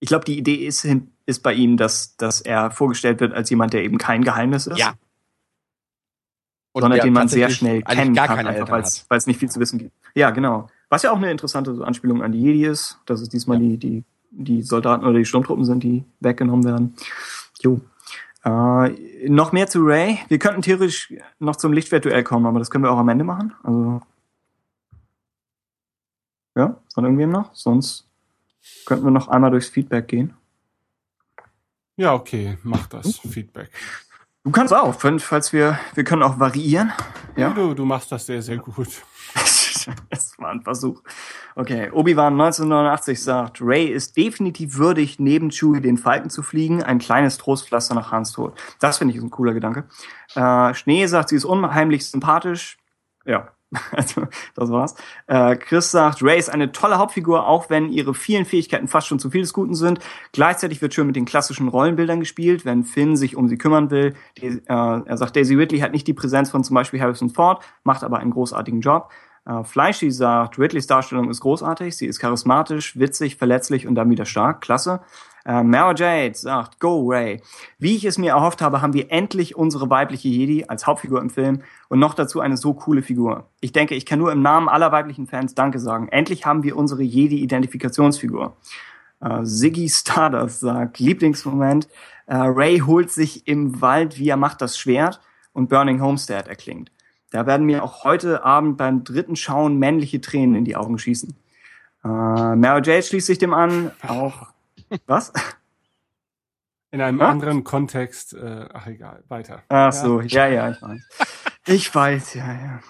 Ich 0.00 0.08
glaube, 0.08 0.24
die 0.24 0.38
Idee 0.38 0.54
ist, 0.54 0.88
ist 1.26 1.42
bei 1.42 1.52
ihnen, 1.52 1.76
dass, 1.76 2.16
dass 2.16 2.40
er 2.40 2.70
vorgestellt 2.70 3.20
wird 3.20 3.34
als 3.34 3.50
jemand, 3.50 3.74
der 3.74 3.84
eben 3.84 3.98
kein 3.98 4.24
Geheimnis 4.24 4.66
ist. 4.66 4.78
Ja. 4.78 4.94
Und 6.72 6.80
sondern 6.80 6.96
der 6.96 7.04
den 7.04 7.12
man 7.12 7.28
sehr 7.28 7.50
schnell 7.50 7.82
kennen 7.82 8.14
gar 8.14 8.28
kann, 8.28 8.46
einfach 8.46 8.70
weil 8.70 9.18
es 9.18 9.26
nicht 9.26 9.38
viel 9.38 9.50
zu 9.50 9.60
wissen 9.60 9.78
gibt. 9.78 9.92
Ja, 10.14 10.30
genau. 10.30 10.70
Was 10.88 11.02
ja 11.02 11.12
auch 11.12 11.18
eine 11.18 11.30
interessante 11.30 11.84
Anspielung 11.84 12.22
an 12.22 12.32
die 12.32 12.40
Jedi 12.40 12.64
ist, 12.64 12.98
dass 13.04 13.20
es 13.20 13.28
diesmal 13.28 13.58
die, 13.58 13.76
die, 13.76 14.04
die 14.30 14.62
Soldaten 14.62 15.04
oder 15.04 15.18
die 15.18 15.26
Sturmtruppen 15.26 15.66
sind, 15.66 15.82
die 15.82 16.04
weggenommen 16.20 16.64
werden. 16.64 16.94
Jo. 17.60 17.82
Äh, 18.44 19.28
noch 19.28 19.52
mehr 19.52 19.68
zu 19.68 19.80
Ray. 19.82 20.18
Wir 20.28 20.38
könnten 20.38 20.62
theoretisch 20.62 21.12
noch 21.38 21.56
zum 21.56 21.72
Lichtwertduell 21.72 22.24
kommen, 22.24 22.46
aber 22.46 22.58
das 22.58 22.70
können 22.70 22.84
wir 22.84 22.90
auch 22.90 22.98
am 22.98 23.08
Ende 23.08 23.24
machen. 23.24 23.54
Also 23.62 24.02
Ja, 26.56 26.76
von 26.92 27.04
irgendwem 27.04 27.30
noch? 27.30 27.54
Sonst 27.54 28.06
könnten 28.84 29.04
wir 29.04 29.10
noch 29.10 29.28
einmal 29.28 29.50
durchs 29.50 29.68
Feedback 29.68 30.08
gehen. 30.08 30.34
Ja, 31.96 32.14
okay, 32.14 32.58
mach 32.62 32.86
das. 32.86 33.18
Feedback. 33.18 33.70
Du 34.44 34.50
kannst 34.50 34.74
auch, 34.74 34.92
falls 34.94 35.52
wir, 35.52 35.78
wir 35.94 36.04
können 36.04 36.22
auch 36.22 36.40
variieren. 36.40 36.92
Ja. 37.36 37.50
Du, 37.50 37.74
du 37.74 37.84
machst 37.84 38.10
das 38.10 38.26
sehr, 38.26 38.42
sehr 38.42 38.58
gut. 38.58 38.88
das 40.10 40.38
war 40.38 40.50
ein 40.50 40.62
Versuch. 40.62 41.02
Okay, 41.54 41.90
Obi-Wan 41.90 42.32
1989 42.34 43.22
sagt, 43.22 43.58
Ray 43.60 43.86
ist 43.86 44.16
definitiv 44.16 44.76
würdig, 44.76 45.18
neben 45.18 45.50
Chewie 45.50 45.80
den 45.80 45.98
Falken 45.98 46.30
zu 46.30 46.42
fliegen, 46.42 46.82
ein 46.82 46.98
kleines 46.98 47.38
Trostpflaster 47.38 47.94
nach 47.94 48.12
Hans 48.12 48.32
Tod. 48.32 48.58
Das 48.80 48.98
finde 48.98 49.14
ich 49.14 49.22
ein 49.22 49.30
cooler 49.30 49.54
Gedanke. 49.54 49.84
Äh, 50.34 50.74
Schnee 50.74 51.06
sagt, 51.06 51.30
sie 51.30 51.36
ist 51.36 51.44
unheimlich 51.44 52.06
sympathisch. 52.06 52.78
Ja, 53.24 53.48
also 53.92 54.26
das 54.54 54.70
war's. 54.70 54.94
Äh, 55.26 55.56
Chris 55.56 55.90
sagt, 55.90 56.22
Ray 56.22 56.38
ist 56.38 56.50
eine 56.50 56.72
tolle 56.72 56.98
Hauptfigur, 56.98 57.46
auch 57.46 57.70
wenn 57.70 57.88
ihre 57.88 58.14
vielen 58.14 58.44
Fähigkeiten 58.44 58.88
fast 58.88 59.06
schon 59.06 59.18
zu 59.18 59.30
viel 59.30 59.40
des 59.40 59.52
Guten 59.52 59.74
sind. 59.74 60.00
Gleichzeitig 60.32 60.82
wird 60.82 60.94
schön 60.94 61.06
mit 61.06 61.16
den 61.16 61.24
klassischen 61.24 61.68
Rollenbildern 61.68 62.20
gespielt, 62.20 62.64
wenn 62.64 62.84
Finn 62.84 63.16
sich 63.16 63.36
um 63.36 63.48
sie 63.48 63.58
kümmern 63.58 63.90
will. 63.90 64.14
Die, 64.38 64.46
äh, 64.46 64.62
er 64.66 65.16
sagt, 65.16 65.36
Daisy 65.36 65.54
Ridley 65.54 65.80
hat 65.80 65.92
nicht 65.92 66.06
die 66.06 66.14
Präsenz 66.14 66.50
von 66.50 66.64
zum 66.64 66.74
Beispiel 66.74 67.00
Harrison 67.00 67.30
Ford, 67.30 67.62
macht 67.84 68.04
aber 68.04 68.18
einen 68.18 68.30
großartigen 68.30 68.80
Job. 68.80 69.10
Äh, 69.44 69.64
Fleischi 69.64 70.10
sagt, 70.10 70.58
Ridleys 70.58 70.86
Darstellung 70.86 71.30
ist 71.30 71.40
großartig, 71.40 71.96
sie 71.96 72.06
ist 72.06 72.20
charismatisch, 72.20 72.98
witzig, 72.98 73.36
verletzlich 73.36 73.86
und 73.86 73.94
dann 73.94 74.10
wieder 74.10 74.24
stark. 74.24 74.60
Klasse. 74.60 75.00
Äh, 75.44 75.64
Mara 75.64 75.94
Jade 75.94 76.34
sagt, 76.34 76.78
Go 76.78 77.08
Ray. 77.08 77.42
Wie 77.78 77.96
ich 77.96 78.04
es 78.04 78.18
mir 78.18 78.30
erhofft 78.30 78.62
habe, 78.62 78.80
haben 78.80 78.92
wir 78.92 79.10
endlich 79.10 79.56
unsere 79.56 79.90
weibliche 79.90 80.28
Jedi 80.28 80.64
als 80.68 80.86
Hauptfigur 80.86 81.20
im 81.20 81.30
Film 81.30 81.62
und 81.88 81.98
noch 81.98 82.14
dazu 82.14 82.40
eine 82.40 82.56
so 82.56 82.74
coole 82.74 83.02
Figur. 83.02 83.48
Ich 83.60 83.72
denke, 83.72 83.96
ich 83.96 84.06
kann 84.06 84.20
nur 84.20 84.30
im 84.30 84.42
Namen 84.42 84.68
aller 84.68 84.92
weiblichen 84.92 85.26
Fans 85.26 85.54
Danke 85.54 85.80
sagen. 85.80 86.08
Endlich 86.08 86.46
haben 86.46 86.62
wir 86.62 86.76
unsere 86.76 87.02
Jedi-Identifikationsfigur. 87.02 88.56
Äh, 89.20 89.40
Siggy 89.42 89.88
Stardust 89.88 90.60
sagt, 90.60 91.00
Lieblingsmoment, 91.00 91.88
äh, 92.26 92.36
Ray 92.36 92.78
holt 92.78 93.10
sich 93.10 93.48
im 93.48 93.80
Wald, 93.80 94.18
wie 94.18 94.28
er 94.28 94.36
macht 94.36 94.62
das 94.62 94.78
Schwert 94.78 95.20
und 95.52 95.68
Burning 95.68 96.00
Homestead 96.00 96.46
erklingt. 96.46 96.92
Da 97.32 97.46
werden 97.46 97.66
mir 97.66 97.82
auch 97.82 98.04
heute 98.04 98.44
Abend 98.44 98.76
beim 98.76 99.04
dritten 99.04 99.36
Schauen 99.36 99.78
männliche 99.78 100.20
Tränen 100.20 100.54
in 100.54 100.64
die 100.64 100.76
Augen 100.76 100.98
schießen. 100.98 101.34
Äh, 102.04 102.08
Mara 102.08 102.82
Jade 102.82 103.02
schließt 103.02 103.26
sich 103.26 103.38
dem 103.38 103.54
an. 103.54 103.90
Auch 104.06 104.48
was? 105.06 105.32
In 106.90 107.00
einem 107.00 107.20
ja? 107.20 107.28
anderen 107.28 107.64
Kontext. 107.64 108.34
Äh, 108.34 108.68
ach 108.72 108.86
egal, 108.86 109.24
weiter. 109.28 109.62
Ach 109.70 109.92
so, 109.92 110.20
ja, 110.20 110.46
ja, 110.46 110.70
ich 110.70 110.82
weiß. 110.82 111.00
Ich 111.64 111.94
weiß, 111.94 112.34
ja, 112.34 112.80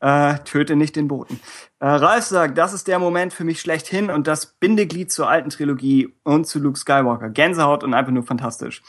ja. 0.00 0.32
äh, 0.32 0.38
töte 0.44 0.76
nicht 0.76 0.96
den 0.96 1.08
Boten. 1.08 1.38
Äh, 1.78 1.86
Ralf 1.86 2.24
sagt, 2.24 2.58
das 2.58 2.72
ist 2.72 2.88
der 2.88 2.98
Moment 2.98 3.32
für 3.32 3.44
mich 3.44 3.60
schlechthin 3.60 4.10
und 4.10 4.26
das 4.26 4.46
Bindeglied 4.46 5.12
zur 5.12 5.28
alten 5.28 5.50
Trilogie 5.50 6.16
und 6.24 6.46
zu 6.46 6.58
Luke 6.58 6.78
Skywalker. 6.78 7.28
Gänsehaut 7.28 7.84
und 7.84 7.94
einfach 7.94 8.12
nur 8.12 8.24
fantastisch. 8.24 8.82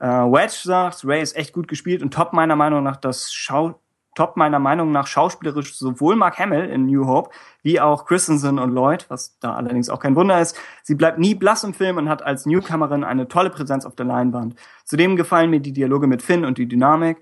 Äh, 0.00 0.06
Wedge 0.06 0.58
sagt, 0.64 1.04
Ray 1.04 1.22
ist 1.22 1.36
echt 1.36 1.52
gut 1.52 1.68
gespielt 1.68 2.02
und 2.02 2.14
top 2.14 2.32
meiner 2.32 2.56
Meinung 2.56 2.82
nach 2.82 2.96
das 2.96 3.30
Schau 3.30 3.78
top 4.14 4.36
meiner 4.36 4.58
Meinung 4.58 4.92
nach 4.92 5.06
schauspielerisch 5.06 5.76
sowohl 5.76 6.16
Mark 6.16 6.38
Hamill 6.38 6.64
in 6.64 6.86
New 6.86 7.06
Hope 7.06 7.30
wie 7.62 7.80
auch 7.80 8.06
Christensen 8.06 8.58
und 8.58 8.72
Lloyd, 8.72 9.06
was 9.08 9.38
da 9.38 9.54
allerdings 9.54 9.88
auch 9.88 10.00
kein 10.00 10.16
Wunder 10.16 10.40
ist. 10.40 10.58
Sie 10.82 10.94
bleibt 10.94 11.18
nie 11.18 11.34
blass 11.34 11.64
im 11.64 11.74
Film 11.74 11.96
und 11.96 12.08
hat 12.08 12.22
als 12.22 12.46
Newcomerin 12.46 13.04
eine 13.04 13.28
tolle 13.28 13.50
Präsenz 13.50 13.84
auf 13.84 13.94
der 13.94 14.06
Leinwand. 14.06 14.56
Zudem 14.84 15.16
gefallen 15.16 15.50
mir 15.50 15.60
die 15.60 15.72
Dialoge 15.72 16.06
mit 16.06 16.22
Finn 16.22 16.44
und 16.44 16.58
die 16.58 16.66
Dynamik, 16.66 17.18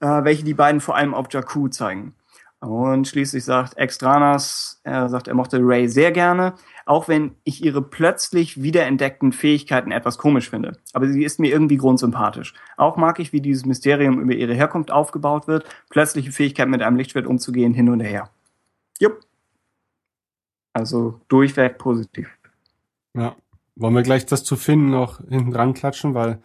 äh, 0.00 0.06
welche 0.24 0.44
die 0.44 0.54
beiden 0.54 0.80
vor 0.80 0.96
allem 0.96 1.14
auf 1.14 1.26
Jakku 1.30 1.68
zeigen. 1.68 2.14
Und 2.60 3.06
schließlich 3.06 3.44
sagt 3.44 3.76
Extranas, 3.76 4.80
er 4.82 5.08
sagt, 5.08 5.28
er 5.28 5.34
mochte 5.34 5.58
Ray 5.60 5.88
sehr 5.88 6.10
gerne, 6.10 6.54
auch 6.86 7.06
wenn 7.06 7.36
ich 7.44 7.62
ihre 7.62 7.82
plötzlich 7.82 8.60
wiederentdeckten 8.60 9.32
Fähigkeiten 9.32 9.92
etwas 9.92 10.18
komisch 10.18 10.50
finde. 10.50 10.76
Aber 10.92 11.06
sie 11.06 11.22
ist 11.22 11.38
mir 11.38 11.52
irgendwie 11.52 11.76
grundsympathisch. 11.76 12.54
Auch 12.76 12.96
mag 12.96 13.20
ich, 13.20 13.32
wie 13.32 13.40
dieses 13.40 13.64
Mysterium 13.64 14.20
über 14.20 14.32
ihre 14.32 14.54
Herkunft 14.54 14.90
aufgebaut 14.90 15.46
wird, 15.46 15.66
plötzliche 15.88 16.32
Fähigkeit 16.32 16.68
mit 16.68 16.82
einem 16.82 16.96
Lichtschwert 16.96 17.26
umzugehen, 17.26 17.74
hin 17.74 17.90
und 17.90 18.00
her. 18.00 18.28
Jupp. 18.98 19.20
Also 20.72 21.20
durchweg 21.28 21.78
positiv. 21.78 22.28
Ja. 23.14 23.36
Wollen 23.76 23.94
wir 23.94 24.02
gleich 24.02 24.26
das 24.26 24.42
zu 24.42 24.56
Finn 24.56 24.90
noch 24.90 25.20
hinten 25.28 25.52
dran 25.52 25.72
klatschen, 25.72 26.14
weil 26.14 26.40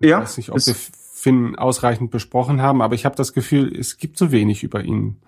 ich 0.00 0.10
ja, 0.10 0.20
weiß 0.20 0.36
nicht, 0.36 0.50
ob 0.50 0.56
wir 0.56 0.74
Finn 1.24 1.56
ausreichend 1.56 2.10
besprochen 2.10 2.60
haben, 2.60 2.82
aber 2.82 2.94
ich 2.94 3.06
habe 3.06 3.16
das 3.16 3.32
Gefühl, 3.32 3.74
es 3.74 3.96
gibt 3.96 4.18
so 4.18 4.30
wenig 4.30 4.62
über 4.62 4.84
ihn 4.84 5.22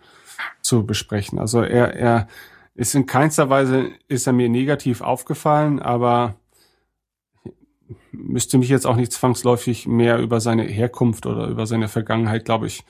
zu 0.61 0.85
besprechen. 0.85 1.39
Also 1.39 1.63
er, 1.63 1.95
er 1.95 2.29
ist 2.75 2.95
in 2.95 3.07
keinster 3.07 3.49
Weise 3.49 3.93
ist 4.07 4.27
er 4.27 4.35
mir 4.35 4.51
negativ 4.51 5.01
aufgefallen, 5.01 5.81
aber 5.81 6.35
müsste 8.13 8.59
mich 8.59 8.69
jetzt 8.69 8.87
auch 8.87 8.97
nicht 8.97 9.11
zwangsläufig 9.11 9.87
mehr 9.87 10.19
über 10.19 10.39
seine 10.41 10.65
Herkunft 10.65 11.25
oder 11.25 11.47
über 11.49 11.67
seine 11.67 11.89
Vergangenheit, 11.89 12.45
glaube 12.45 12.67
ich, 12.67 12.85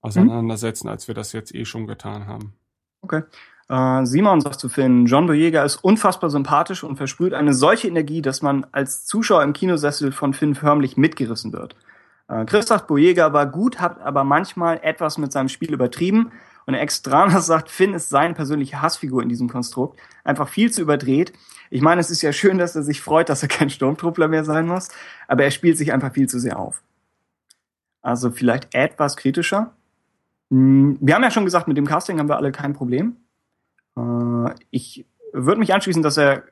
auseinandersetzen, 0.00 0.88
als 0.88 1.08
wir 1.08 1.14
das 1.14 1.34
jetzt 1.34 1.54
eh 1.54 1.66
schon 1.66 1.86
getan 1.86 2.26
haben. 2.26 2.54
Okay. 3.02 3.24
Äh, 3.68 4.06
Simon 4.06 4.40
sagt 4.40 4.60
zu 4.60 4.70
Finn, 4.70 5.04
John 5.04 5.26
Boyega 5.26 5.62
ist 5.62 5.76
unfassbar 5.76 6.30
sympathisch 6.30 6.84
und 6.84 6.96
versprüht 6.96 7.34
eine 7.34 7.52
solche 7.52 7.88
Energie, 7.88 8.22
dass 8.22 8.40
man 8.40 8.64
als 8.72 9.04
Zuschauer 9.04 9.42
im 9.42 9.52
Kinosessel 9.52 10.10
von 10.10 10.32
Finn 10.32 10.54
förmlich 10.54 10.96
mitgerissen 10.96 11.52
wird. 11.52 11.76
Äh, 12.28 12.44
Christoph 12.44 12.86
Bojega 12.86 13.32
war 13.32 13.46
gut, 13.46 13.80
hat 13.80 14.00
aber 14.00 14.24
manchmal 14.24 14.80
etwas 14.82 15.18
mit 15.18 15.32
seinem 15.32 15.48
Spiel 15.48 15.72
übertrieben. 15.72 16.32
Und 16.66 16.74
Extraner 16.74 17.40
sagt, 17.42 17.70
Finn 17.70 17.94
ist 17.94 18.08
seine 18.08 18.34
persönliche 18.34 18.82
Hassfigur 18.82 19.22
in 19.22 19.28
diesem 19.28 19.48
Konstrukt. 19.48 19.98
Einfach 20.24 20.48
viel 20.48 20.70
zu 20.72 20.82
überdreht. 20.82 21.32
Ich 21.70 21.82
meine, 21.82 22.00
es 22.00 22.10
ist 22.10 22.22
ja 22.22 22.32
schön, 22.32 22.58
dass 22.58 22.76
er 22.76 22.82
sich 22.82 23.00
freut, 23.00 23.28
dass 23.28 23.42
er 23.42 23.48
kein 23.48 23.70
Sturmtruppler 23.70 24.28
mehr 24.28 24.44
sein 24.44 24.66
muss, 24.66 24.88
aber 25.26 25.44
er 25.44 25.50
spielt 25.50 25.76
sich 25.78 25.92
einfach 25.92 26.12
viel 26.12 26.28
zu 26.28 26.38
sehr 26.38 26.58
auf. 26.58 26.82
Also 28.02 28.30
vielleicht 28.30 28.72
etwas 28.74 29.16
kritischer. 29.16 29.72
Hm, 30.50 30.96
wir 31.00 31.14
haben 31.14 31.24
ja 31.24 31.30
schon 31.30 31.44
gesagt, 31.44 31.66
mit 31.66 31.76
dem 31.76 31.86
Casting 31.86 32.18
haben 32.18 32.28
wir 32.28 32.36
alle 32.36 32.52
kein 32.52 32.72
Problem. 32.72 33.16
Äh, 33.96 34.54
ich 34.70 35.04
würde 35.32 35.58
mich 35.58 35.74
anschließen, 35.74 36.02
dass 36.02 36.16
er 36.16 36.44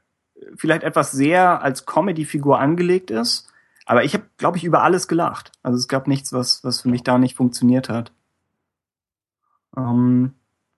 vielleicht 0.56 0.82
etwas 0.82 1.12
sehr 1.12 1.62
als 1.62 1.86
Comedy-Figur 1.86 2.58
angelegt 2.58 3.10
ist 3.10 3.48
aber 3.84 4.04
ich 4.04 4.14
habe, 4.14 4.24
glaube 4.38 4.56
ich, 4.56 4.64
über 4.64 4.82
alles 4.82 5.08
gelacht. 5.08 5.52
Also 5.62 5.76
es 5.78 5.88
gab 5.88 6.08
nichts, 6.08 6.32
was, 6.32 6.64
was 6.64 6.80
für 6.80 6.88
mich 6.88 7.02
da 7.02 7.18
nicht 7.18 7.36
funktioniert 7.36 7.88
hat. 7.88 8.12
Ähm, 9.76 10.32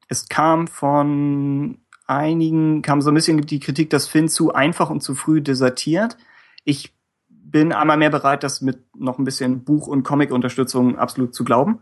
es 0.08 0.28
kam 0.28 0.66
von 0.66 1.78
einigen, 2.06 2.82
kam 2.82 3.00
so 3.00 3.10
ein 3.10 3.14
bisschen 3.14 3.40
die 3.42 3.60
Kritik, 3.60 3.90
dass 3.90 4.06
Finn 4.06 4.28
zu 4.28 4.54
einfach 4.54 4.90
und 4.90 5.02
zu 5.02 5.14
früh 5.14 5.40
desertiert. 5.40 6.16
Ich 6.64 6.94
bin 7.28 7.72
einmal 7.72 7.96
mehr 7.96 8.10
bereit, 8.10 8.42
das 8.42 8.60
mit 8.60 8.80
noch 8.96 9.18
ein 9.18 9.24
bisschen 9.24 9.64
Buch- 9.64 9.86
und 9.86 10.02
Comic-Unterstützung 10.02 10.98
absolut 10.98 11.34
zu 11.34 11.44
glauben. 11.44 11.80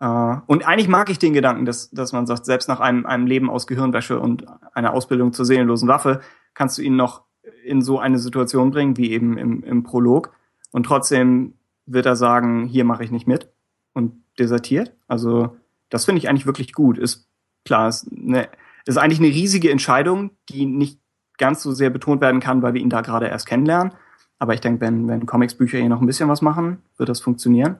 Äh, 0.00 0.36
und 0.46 0.66
eigentlich 0.66 0.88
mag 0.88 1.10
ich 1.10 1.18
den 1.18 1.32
Gedanken, 1.32 1.64
dass, 1.64 1.90
dass 1.90 2.12
man 2.12 2.26
sagt, 2.26 2.44
selbst 2.44 2.68
nach 2.68 2.80
einem, 2.80 3.06
einem 3.06 3.26
Leben 3.26 3.48
aus 3.50 3.66
Gehirnwäsche 3.66 4.18
und 4.20 4.44
einer 4.74 4.92
Ausbildung 4.92 5.32
zur 5.32 5.44
seelenlosen 5.44 5.88
Waffe 5.88 6.20
kannst 6.54 6.76
du 6.78 6.82
ihn 6.82 6.96
noch 6.96 7.22
in 7.64 7.82
so 7.82 7.98
eine 7.98 8.18
Situation 8.18 8.70
bringen, 8.70 8.96
wie 8.96 9.10
eben 9.12 9.38
im, 9.38 9.62
im 9.62 9.82
Prolog. 9.82 10.32
Und 10.72 10.84
trotzdem 10.84 11.54
wird 11.86 12.06
er 12.06 12.16
sagen, 12.16 12.66
hier 12.66 12.84
mache 12.84 13.04
ich 13.04 13.10
nicht 13.10 13.26
mit 13.26 13.48
und 13.92 14.22
desertiert. 14.38 14.94
Also 15.08 15.56
das 15.88 16.04
finde 16.04 16.18
ich 16.20 16.28
eigentlich 16.28 16.46
wirklich 16.46 16.72
gut. 16.72 16.98
Ist 16.98 17.28
klar, 17.64 17.88
ist, 17.88 18.08
eine, 18.12 18.48
ist 18.86 18.98
eigentlich 18.98 19.18
eine 19.18 19.28
riesige 19.28 19.70
Entscheidung, 19.70 20.30
die 20.48 20.66
nicht 20.66 21.00
ganz 21.38 21.62
so 21.62 21.72
sehr 21.72 21.90
betont 21.90 22.20
werden 22.20 22.40
kann, 22.40 22.62
weil 22.62 22.74
wir 22.74 22.80
ihn 22.80 22.90
da 22.90 23.00
gerade 23.00 23.26
erst 23.26 23.46
kennenlernen. 23.46 23.94
Aber 24.38 24.54
ich 24.54 24.60
denke, 24.60 24.80
wenn, 24.80 25.08
wenn 25.08 25.26
Comics-Bücher 25.26 25.78
hier 25.78 25.88
noch 25.88 26.00
ein 26.00 26.06
bisschen 26.06 26.28
was 26.28 26.42
machen, 26.42 26.82
wird 26.96 27.08
das 27.08 27.20
funktionieren. 27.20 27.76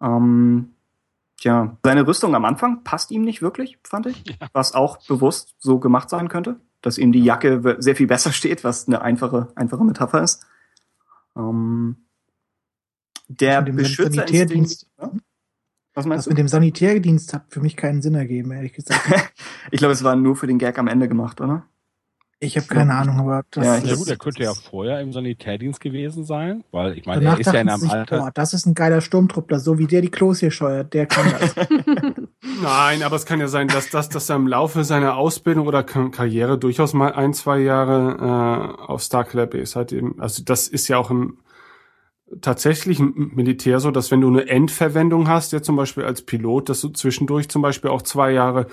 Ähm, 0.00 0.74
tja, 1.38 1.76
seine 1.84 2.06
Rüstung 2.06 2.34
am 2.34 2.44
Anfang 2.44 2.82
passt 2.84 3.10
ihm 3.10 3.22
nicht 3.22 3.42
wirklich, 3.42 3.78
fand 3.84 4.06
ich. 4.06 4.24
Ja. 4.26 4.48
Was 4.52 4.74
auch 4.74 4.98
bewusst 5.06 5.54
so 5.58 5.78
gemacht 5.78 6.10
sein 6.10 6.28
könnte. 6.28 6.60
Dass 6.80 6.98
ihm 6.98 7.12
die 7.12 7.22
Jacke 7.22 7.76
sehr 7.78 7.96
viel 7.96 8.06
besser 8.06 8.32
steht, 8.32 8.64
was 8.64 8.88
eine 8.88 9.02
einfache, 9.02 9.48
einfache 9.54 9.84
Metapher 9.84 10.22
ist. 10.22 10.46
Ähm, 11.38 12.08
der 13.28 13.62
Beschützerinstinkt. 13.62 14.86
Was 15.94 16.06
meinst 16.06 16.20
das 16.20 16.24
du? 16.24 16.30
mit 16.30 16.38
dem 16.38 16.48
Sanitärdienst 16.48 17.34
hat 17.34 17.46
für 17.48 17.60
mich 17.60 17.76
keinen 17.76 18.02
Sinn 18.02 18.14
ergeben, 18.14 18.52
ehrlich 18.52 18.72
gesagt. 18.72 19.02
ich 19.70 19.78
glaube, 19.78 19.92
es 19.92 20.04
war 20.04 20.16
nur 20.16 20.36
für 20.36 20.46
den 20.46 20.58
Gag 20.58 20.78
am 20.78 20.88
Ende 20.88 21.08
gemacht, 21.08 21.40
oder? 21.40 21.66
Ich 22.40 22.56
habe 22.56 22.68
keine 22.68 22.94
Ahnung, 22.94 23.18
aber 23.18 23.42
das 23.50 23.66
ja, 23.66 23.78
ja 23.78 23.96
gut, 23.96 24.08
er 24.08 24.16
könnte 24.16 24.44
ja 24.44 24.54
vorher 24.54 25.00
im 25.00 25.12
Sanitärdienst 25.12 25.80
gewesen 25.80 26.24
sein, 26.24 26.62
weil 26.70 26.96
ich 26.96 27.04
meine, 27.04 27.24
er 27.24 27.40
ist 27.40 27.46
ja 27.52 27.60
in 27.60 27.68
einem 27.68 27.80
sich, 27.80 27.90
Alter. 27.90 28.18
Boah, 28.18 28.30
das 28.32 28.54
ist 28.54 28.64
ein 28.64 28.74
geiler 28.74 29.00
Sturmtruppler, 29.00 29.58
so 29.58 29.78
wie 29.78 29.88
der 29.88 30.02
die 30.02 30.10
Klos 30.10 30.38
hier 30.38 30.52
scheuert, 30.52 30.94
der 30.94 31.06
kann 31.06 31.32
das. 31.40 31.54
Nein, 32.62 33.02
aber 33.02 33.16
es 33.16 33.26
kann 33.26 33.40
ja 33.40 33.48
sein, 33.48 33.66
dass 33.66 33.90
das, 33.90 34.08
dass 34.08 34.30
er 34.30 34.36
im 34.36 34.46
Laufe 34.46 34.84
seiner 34.84 35.16
Ausbildung 35.16 35.66
oder 35.66 35.82
Karriere 35.82 36.58
durchaus 36.58 36.94
mal 36.94 37.12
ein, 37.12 37.34
zwei 37.34 37.58
Jahre 37.58 38.76
äh, 38.78 38.82
auf 38.84 39.02
Star 39.02 39.24
Club 39.24 39.54
ist. 39.54 39.74
Halt 39.74 39.92
eben, 39.92 40.20
also 40.20 40.44
das 40.44 40.68
ist 40.68 40.86
ja 40.86 40.96
auch 40.98 41.10
im 41.10 41.38
tatsächlich 42.40 43.00
im 43.00 43.32
Militär 43.34 43.80
so, 43.80 43.90
dass 43.90 44.10
wenn 44.10 44.20
du 44.20 44.28
eine 44.28 44.48
Endverwendung 44.48 45.28
hast, 45.28 45.52
ja 45.52 45.62
zum 45.62 45.76
Beispiel 45.76 46.04
als 46.04 46.22
Pilot, 46.22 46.68
dass 46.68 46.80
du 46.80 46.88
zwischendurch 46.88 47.48
zum 47.48 47.62
Beispiel 47.62 47.90
auch 47.90 48.02
zwei 48.02 48.32
Jahre 48.32 48.66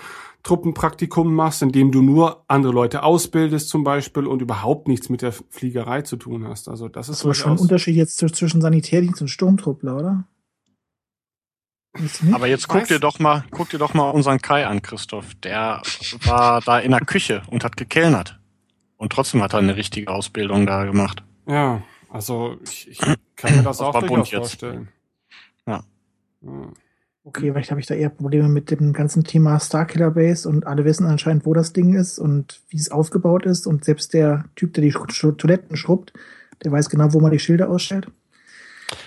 Truppenpraktikum 0.43 1.33
machst, 1.33 1.61
in 1.61 1.71
dem 1.71 1.91
du 1.91 2.01
nur 2.01 2.43
andere 2.47 2.71
Leute 2.71 3.03
ausbildest 3.03 3.69
zum 3.69 3.83
Beispiel 3.83 4.27
und 4.27 4.41
überhaupt 4.41 4.87
nichts 4.87 5.09
mit 5.09 5.21
der 5.21 5.31
Fliegerei 5.31 6.03
zu 6.03 6.17
tun 6.17 6.47
hast. 6.47 6.69
Also 6.69 6.87
das 6.87 7.09
ist 7.09 7.23
Das 7.23 7.31
ist 7.31 7.37
schon 7.37 7.53
ein 7.53 7.59
Unterschied 7.59 7.95
jetzt 7.95 8.17
zwischen 8.17 8.61
Sanitärdienst 8.61 9.21
und 9.21 9.27
Sturmtruppler, 9.29 9.97
oder? 9.97 10.23
Aber 12.33 12.47
jetzt 12.47 12.67
guck 12.67 12.87
dir 12.87 12.99
doch 12.99 13.19
mal, 13.19 13.45
guck 13.51 13.69
dir 13.69 13.77
doch 13.79 13.93
mal 13.93 14.09
unseren 14.09 14.39
Kai 14.39 14.67
an, 14.67 14.81
Christoph. 14.81 15.33
Der 15.35 15.81
war 16.25 16.61
da 16.61 16.79
in 16.79 16.91
der 16.91 17.01
Küche 17.01 17.41
und 17.47 17.63
hat 17.63 17.77
gekellnert. 17.77 18.39
Und 18.97 19.13
trotzdem 19.13 19.41
hat 19.41 19.53
er 19.53 19.59
eine 19.59 19.75
richtige 19.75 20.09
Ausbildung 20.09 20.65
da 20.65 20.83
gemacht. 20.83 21.23
Ja, 21.47 21.81
also 22.09 22.57
ich, 22.63 22.89
ich 22.89 22.99
kann 23.35 23.55
mir 23.55 23.63
das 23.63 23.81
auch 23.81 23.93
durchaus 23.93 24.09
bunt 24.09 24.27
jetzt. 24.31 24.37
vorstellen. 24.37 24.87
Ja. 25.67 25.83
Ja. 26.41 26.69
Okay, 27.27 27.51
vielleicht 27.51 27.71
habe 27.71 27.81
ich 27.81 27.87
da 27.87 27.95
eher 27.95 28.09
Probleme 28.09 28.47
mit 28.47 28.69
dem 28.69 28.93
ganzen 28.93 29.23
Thema 29.23 29.59
Starkiller 29.59 30.11
Base 30.11 30.47
und 30.47 30.67
alle 30.67 30.85
wissen 30.85 31.07
anscheinend, 31.07 31.47
wo 31.47 31.55
das 31.55 31.73
Ding 31.73 31.95
ist 31.95 32.19
und 32.19 32.61
wie 32.69 32.77
es 32.77 32.91
aufgebaut 32.91 33.47
ist 33.47 33.65
und 33.65 33.83
selbst 33.83 34.13
der 34.13 34.45
Typ, 34.55 34.73
der 34.75 34.83
die 34.83 34.91
Toiletten 34.91 35.75
schrubbt, 35.75 36.13
der 36.63 36.71
weiß 36.71 36.87
genau, 36.87 37.13
wo 37.13 37.19
man 37.19 37.31
die 37.31 37.39
Schilder 37.39 37.69
ausstellt. 37.69 38.11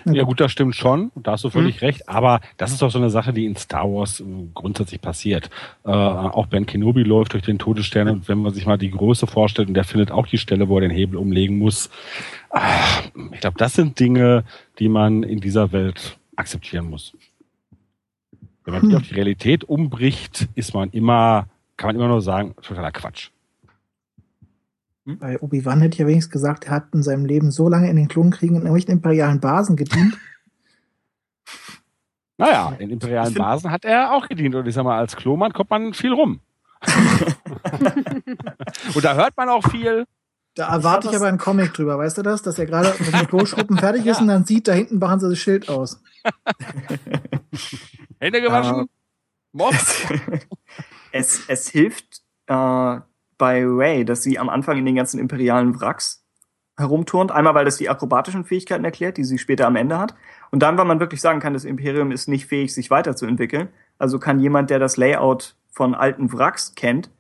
Ja 0.05 0.25
gut, 0.25 0.41
das 0.41 0.53
stimmt 0.53 0.75
schon, 0.75 1.11
da 1.15 1.33
hast 1.33 1.45
du 1.45 1.51
völlig 1.51 1.83
recht, 1.83 2.09
aber 2.09 2.41
das 2.57 2.73
ist 2.73 2.83
doch 2.83 2.91
so 2.91 2.99
eine 2.99 3.11
Sache, 3.11 3.33
die 3.33 3.47
in 3.47 3.57
Star 3.57 3.85
Wars 3.85 4.21
äh, 4.21 4.25
grundsätzlich 4.55 5.01
passiert. 5.01 5.51
Äh, 5.85 5.91
auch 5.91 6.47
Ben 6.47 6.67
Kenobi 6.67 7.03
läuft 7.03 7.33
durch 7.33 7.43
den 7.43 7.59
Todesstern 7.59 8.09
und 8.09 8.29
wenn 8.29 8.39
man 8.39 8.53
sich 8.55 8.67
mal 8.67 8.79
die 8.79 8.91
Größe 8.91 9.27
vorstellt 9.27 9.69
und 9.69 9.75
der 9.75 9.85
findet 9.85 10.11
auch 10.11 10.27
die 10.27 10.39
Stelle, 10.39 10.69
wo 10.69 10.77
er 10.77 10.83
den 10.83 10.91
Hebel 10.91 11.17
umlegen 11.17 11.59
muss, 11.59 11.91
ah, 12.51 12.61
ich 13.33 13.41
glaube, 13.41 13.57
das 13.59 13.75
sind 13.75 13.99
Dinge, 14.01 14.45
die 14.79 14.89
man 14.89 15.23
in 15.23 15.41
dieser 15.41 15.73
Welt 15.73 16.19
akzeptieren 16.37 16.89
muss. 16.89 17.13
Wenn 18.65 18.75
man 18.75 18.83
Hm. 18.83 18.97
auf 18.97 19.09
die 19.09 19.15
Realität 19.15 19.65
umbricht, 19.65 20.49
ist 20.55 20.75
man 20.75 20.91
immer, 20.91 21.47
kann 21.77 21.89
man 21.89 21.97
immer 21.97 22.09
nur 22.09 22.21
sagen, 22.23 22.55
totaler 22.63 22.93
Quatsch. 22.93 23.31
Bei 25.17 25.41
Obi-Wan 25.41 25.81
hätte 25.81 25.95
ich 25.95 25.99
ja 26.01 26.07
wenigstens 26.07 26.33
gesagt, 26.33 26.67
er 26.67 26.73
hat 26.73 26.93
in 26.93 27.03
seinem 27.03 27.25
Leben 27.25 27.51
so 27.51 27.69
lange 27.69 27.89
in 27.89 27.97
den 27.97 28.09
Klonkriegen 28.09 28.57
in 28.57 28.63
irgendwelchen 28.63 28.93
imperialen 28.93 29.41
Basen 29.41 29.77
gedient. 29.77 30.17
Naja, 32.41 32.77
in 32.79 32.91
imperialen 32.91 33.33
find- 33.33 33.45
Basen 33.45 33.73
hat 33.73 33.85
er 33.85 34.13
auch 34.13 34.29
gedient 34.29 34.55
und 34.55 34.65
ich 34.65 34.73
sag 34.73 34.85
mal, 34.85 34.97
als 34.97 35.17
Kloman 35.17 35.53
kommt 35.53 35.71
man 35.71 35.93
viel 35.93 36.13
rum. 36.13 36.39
und 38.95 39.05
da 39.05 39.17
hört 39.17 39.37
man 39.37 39.49
auch 39.49 39.69
viel. 39.69 40.07
Da 40.55 40.69
erwarte 40.69 41.09
ich 41.09 41.17
aber 41.17 41.27
einen 41.27 41.39
Comic 41.39 41.75
drüber, 41.75 41.99
weißt 41.99 42.19
du 42.19 42.23
das? 42.23 42.43
Dass 42.43 42.57
er 42.61 42.67
gerade 42.67 42.95
mit 43.01 43.13
dem 43.13 43.27
Kloschruppen 43.29 43.77
fertig 43.77 44.07
ist 44.07 44.21
und 44.21 44.29
dann 44.29 44.45
sieht, 44.45 44.69
da 44.69 44.73
hinten 44.73 44.99
machen 45.01 45.19
sie 45.19 45.29
das 45.31 45.39
Schild 45.41 45.69
aus. 45.69 46.01
Hände 48.21 48.41
gewaschen. 48.41 48.89
Mops. 49.51 50.07
es, 51.11 51.43
es 51.49 51.69
hilft 51.69 52.23
äh, 52.47 53.01
bei 53.39 53.65
Ray, 53.65 54.05
dass 54.05 54.23
sie 54.23 54.39
am 54.39 54.49
Anfang 54.49 54.77
in 54.79 54.85
den 54.85 54.97
ganzen 54.97 55.19
imperialen 55.19 55.81
Wracks 55.81 56.25
herumturnt. 56.77 57.33
Einmal, 57.33 57.55
weil 57.55 57.65
das 57.65 57.77
die 57.77 57.89
akrobatischen 57.89 58.45
Fähigkeiten 58.45 58.85
erklärt, 58.85 59.17
die 59.17 59.25
sie 59.25 59.39
später 59.39 59.67
am 59.67 59.77
Ende 59.77 59.99
hat. 59.99 60.15
Und 60.51 60.63
dann, 60.63 60.79
weil 60.79 60.85
man 60.85 61.01
wirklich 61.01 61.21
sagen 61.21 61.41
kann, 61.41 61.53
das 61.53 61.65
Imperium 61.65 62.13
ist 62.13 62.29
nicht 62.29 62.47
fähig, 62.47 62.73
sich 62.73 62.91
weiterzuentwickeln. 62.91 63.69
Also 63.99 64.19
kann 64.19 64.41
jemand, 64.41 64.71
der 64.71 64.79
das 64.79 64.97
Layout 64.97 65.57
von 65.71 65.95
alten 65.95 66.33
Wracks 66.33 66.75
kennt, 66.75 67.11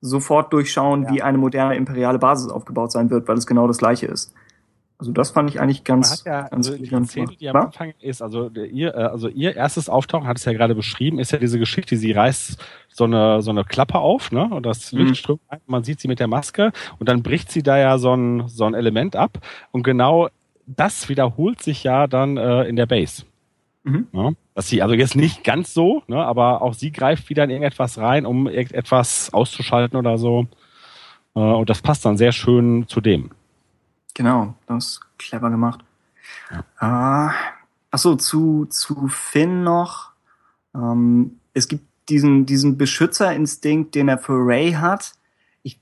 sofort 0.00 0.52
durchschauen, 0.52 1.08
wie 1.10 1.22
eine 1.22 1.38
moderne 1.38 1.76
imperiale 1.76 2.18
Basis 2.18 2.50
aufgebaut 2.50 2.92
sein 2.92 3.10
wird, 3.10 3.28
weil 3.28 3.38
es 3.38 3.46
genau 3.46 3.66
das 3.66 3.78
gleiche 3.78 4.06
ist. 4.06 4.34
Also 4.98 5.12
das 5.12 5.30
fand 5.30 5.50
ich 5.50 5.60
eigentlich 5.60 5.84
ganz, 5.84 6.24
ja, 6.24 6.48
ganz 6.48 6.70
also 6.70 6.78
die 6.82 7.04
Szene, 7.04 7.26
die 7.38 7.48
am? 7.50 7.56
Anfang 7.56 7.92
ist, 8.00 8.22
also 8.22 8.48
ihr, 8.48 8.94
äh, 8.94 8.98
also 8.98 9.28
ihr 9.28 9.54
erstes 9.54 9.90
Auftauchen, 9.90 10.26
hat 10.26 10.38
es 10.38 10.44
ja 10.46 10.54
gerade 10.54 10.74
beschrieben, 10.74 11.18
ist 11.18 11.32
ja 11.32 11.38
diese 11.38 11.58
Geschichte, 11.58 11.96
sie 11.98 12.12
reißt 12.12 12.58
so 12.88 13.04
eine, 13.04 13.42
so 13.42 13.50
eine 13.50 13.64
Klappe 13.64 13.98
auf, 13.98 14.32
ne, 14.32 14.48
und 14.50 14.64
das 14.64 14.92
Mhm. 14.92 15.00
Licht 15.00 15.18
strömt 15.18 15.42
ein, 15.48 15.60
man 15.66 15.84
sieht 15.84 16.00
sie 16.00 16.08
mit 16.08 16.18
der 16.18 16.28
Maske 16.28 16.72
und 16.98 17.10
dann 17.10 17.22
bricht 17.22 17.50
sie 17.50 17.62
da 17.62 17.76
ja 17.76 17.98
so 17.98 18.14
ein, 18.14 18.48
so 18.48 18.64
ein 18.64 18.72
Element 18.72 19.16
ab 19.16 19.38
und 19.70 19.82
genau 19.82 20.28
das 20.66 21.10
wiederholt 21.10 21.62
sich 21.62 21.84
ja 21.84 22.06
dann 22.06 22.38
äh, 22.38 22.64
in 22.64 22.76
der 22.76 22.86
Base. 22.86 23.24
Mhm. 23.84 24.06
Ja, 24.12 24.32
dass 24.54 24.68
sie, 24.68 24.80
also 24.80 24.94
jetzt 24.94 25.14
nicht 25.14 25.44
ganz 25.44 25.74
so, 25.74 26.02
ne, 26.06 26.24
aber 26.24 26.62
auch 26.62 26.72
sie 26.72 26.90
greift 26.90 27.28
wieder 27.28 27.44
in 27.44 27.50
irgendetwas 27.50 27.98
rein, 27.98 28.24
um 28.24 28.48
irgendetwas 28.48 29.32
auszuschalten 29.34 29.98
oder 29.98 30.16
so. 30.16 30.46
Äh, 31.34 31.40
und 31.40 31.68
das 31.68 31.82
passt 31.82 32.04
dann 32.06 32.16
sehr 32.16 32.32
schön 32.32 32.86
zu 32.88 33.02
dem. 33.02 33.30
Genau, 34.16 34.54
das 34.66 34.86
ist 34.86 35.00
clever 35.18 35.50
gemacht. 35.50 35.84
Ah, 36.78 37.34
ach 37.90 37.98
so, 37.98 38.16
zu, 38.16 38.64
zu 38.64 39.08
Finn 39.08 39.62
noch. 39.62 40.12
Ähm, 40.74 41.38
es 41.52 41.68
gibt 41.68 41.84
diesen, 42.08 42.46
diesen 42.46 42.78
Beschützerinstinkt, 42.78 43.94
den 43.94 44.08
er 44.08 44.16
für 44.16 44.32
Ray 44.32 44.72
hat. 44.72 45.12
Ich, 45.62 45.78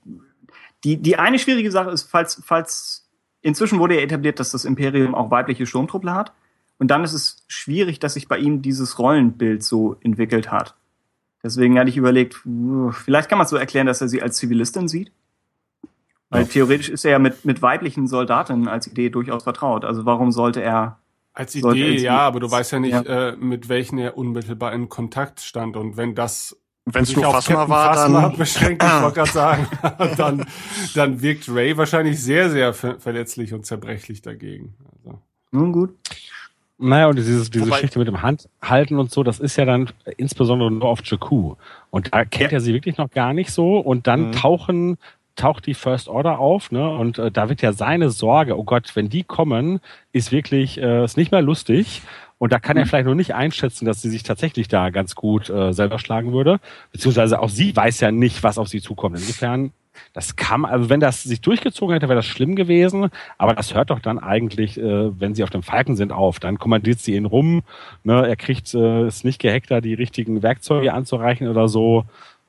die, 0.83 0.97
die 0.97 1.15
eine 1.15 1.39
schwierige 1.39 1.71
Sache 1.71 1.91
ist, 1.91 2.09
falls, 2.09 2.41
falls, 2.45 3.07
inzwischen 3.41 3.79
wurde 3.79 3.95
ja 3.95 4.01
etabliert, 4.01 4.41
dass 4.41 4.51
das 4.51 4.65
Imperium 4.65 5.15
auch 5.15 5.31
weibliche 5.31 5.65
Sturmtruppler 5.65 6.15
hat. 6.15 6.33
Und 6.77 6.91
dann 6.91 7.05
ist 7.05 7.13
es 7.13 7.45
schwierig, 7.47 7.99
dass 7.99 8.15
sich 8.15 8.27
bei 8.27 8.37
ihm 8.37 8.61
dieses 8.61 8.99
Rollenbild 8.99 9.63
so 9.63 9.95
entwickelt 10.01 10.51
hat. 10.51 10.75
Deswegen 11.41 11.79
hatte 11.79 11.89
ich 11.89 11.95
überlegt, 11.95 12.41
vielleicht 12.91 13.29
kann 13.29 13.37
man 13.37 13.45
es 13.45 13.51
so 13.51 13.55
erklären, 13.55 13.87
dass 13.87 14.01
er 14.01 14.09
sie 14.09 14.21
als 14.21 14.35
Zivilistin 14.35 14.89
sieht. 14.89 15.13
Weil 16.29 16.41
Ja. 16.43 16.47
theoretisch 16.47 16.89
ist 16.89 17.05
er 17.05 17.11
ja 17.11 17.19
mit, 17.19 17.45
mit 17.45 17.61
weiblichen 17.61 18.07
Soldatinnen 18.07 18.67
als 18.67 18.87
Idee 18.87 19.09
durchaus 19.09 19.43
vertraut. 19.43 19.85
Also 19.85 20.05
warum 20.05 20.31
sollte 20.31 20.61
er. 20.61 20.99
Als 21.33 21.53
Sollte 21.53 21.79
Idee, 21.79 21.93
als- 21.93 22.01
ja, 22.01 22.17
aber 22.19 22.39
du 22.39 22.49
weißt 22.49 22.71
ja 22.71 22.79
nicht, 22.79 22.93
Ja. 22.93 23.01
Äh, 23.01 23.35
mit 23.35 23.67
welchen 23.69 23.97
er 23.97 24.17
unmittelbar 24.17 24.73
in 24.73 24.87
Kontakt 24.89 25.41
stand. 25.41 25.75
Und 25.75 25.97
wenn 25.97 26.15
das 26.15 26.57
Wenn 26.85 27.03
es 27.03 27.09
sich 27.09 27.17
nur 27.17 27.31
Captain 27.31 27.55
war, 27.57 27.67
Phasma 27.95 28.21
dann 28.29 28.37
beschränkt, 28.37 28.83
ich 28.83 29.01
wollte 29.01 29.15
gerade 29.15 29.31
sagen, 29.31 29.67
dann, 30.17 30.45
dann 30.95 31.21
wirkt 31.21 31.49
Ray 31.49 31.75
wahrscheinlich 31.77 32.21
sehr, 32.21 32.49
sehr 32.49 32.73
ver 32.73 32.99
verletzlich 32.99 33.53
und 33.53 33.65
zerbrechlich 33.65 34.21
dagegen. 34.21 34.75
Also. 35.03 35.19
Nun 35.51 35.71
gut. 35.73 35.93
Naja, 36.77 37.07
und 37.07 37.15
dieses, 37.17 37.49
diese 37.49 37.65
Wobei- 37.65 37.75
Geschichte 37.77 37.99
mit 37.99 38.07
dem 38.07 38.21
Handhalten 38.21 38.99
und 38.99 39.09
so, 39.11 39.23
das 39.23 39.39
ist 39.39 39.55
ja 39.57 39.65
dann 39.65 39.89
insbesondere 40.17 40.69
nur 40.71 40.85
auf 40.85 40.99
Jakku. 41.03 41.55
Und 41.89 42.13
da 42.13 42.23
kennt 42.25 42.51
er 42.53 42.59
sie 42.61 42.73
wirklich 42.73 42.97
noch 42.97 43.09
gar 43.11 43.33
nicht 43.33 43.51
so. 43.51 43.77
Und 43.79 44.07
dann 44.07 44.27
Mhm. 44.27 44.31
tauchen, 44.33 44.97
taucht 45.35 45.65
die 45.65 45.73
First 45.73 46.07
Order 46.07 46.39
auf, 46.39 46.71
ne? 46.71 46.89
Und 46.89 47.17
äh, 47.19 47.31
da 47.31 47.49
wird 47.49 47.61
ja 47.61 47.73
seine 47.73 48.09
Sorge, 48.09 48.57
oh 48.57 48.63
Gott, 48.63 48.95
wenn 48.95 49.09
die 49.09 49.23
kommen, 49.23 49.79
ist 50.11 50.31
wirklich, 50.31 50.81
äh, 50.81 51.03
ist 51.03 51.17
nicht 51.17 51.31
mehr 51.31 51.41
lustig. 51.41 52.01
Und 52.37 52.51
da 52.51 52.59
kann 52.59 52.77
er 52.77 52.85
vielleicht 52.85 53.07
noch 53.07 53.15
nicht 53.15 53.33
einschätzen, 53.33 53.85
dass 53.85 54.01
sie 54.01 54.09
sich 54.09 54.23
tatsächlich 54.23 54.67
da 54.67 54.89
ganz 54.89 55.15
gut 55.15 55.49
äh, 55.49 55.71
selber 55.71 55.99
schlagen 55.99 56.33
würde. 56.33 56.59
Beziehungsweise 56.91 57.39
auch 57.39 57.49
sie 57.49 57.75
weiß 57.75 58.01
ja 58.01 58.11
nicht, 58.11 58.43
was 58.43 58.57
auf 58.57 58.67
sie 58.67 58.81
zukommt. 58.81 59.15
Insofern, 59.17 59.71
das 60.11 60.35
kann, 60.35 60.65
also 60.65 60.89
wenn 60.89 60.99
das 60.99 61.23
sich 61.23 61.39
durchgezogen 61.39 61.93
hätte, 61.93 62.09
wäre 62.09 62.17
das 62.17 62.25
schlimm 62.25 62.55
gewesen. 62.55 63.09
Aber 63.37 63.53
das 63.53 63.73
hört 63.73 63.89
doch 63.89 63.99
dann 63.99 64.19
eigentlich, 64.19 64.77
äh, 64.77 65.19
wenn 65.19 65.33
sie 65.33 65.43
auf 65.43 65.49
dem 65.49 65.63
Falken 65.63 65.95
sind, 65.95 66.11
auf. 66.11 66.39
Dann 66.39 66.59
kommandiert 66.59 66.99
sie 66.99 67.15
ihn 67.15 67.25
rum. 67.25 67.63
Ne? 68.03 68.27
Er 68.27 68.35
kriegt 68.35 68.73
äh, 68.73 69.03
es 69.03 69.23
nicht 69.23 69.41
gehackt, 69.41 69.71
da 69.71 69.79
die 69.79 69.93
richtigen 69.93 70.43
Werkzeuge 70.43 70.93
anzureichen 70.93 71.47
oder 71.47 71.69
so. 71.69 72.03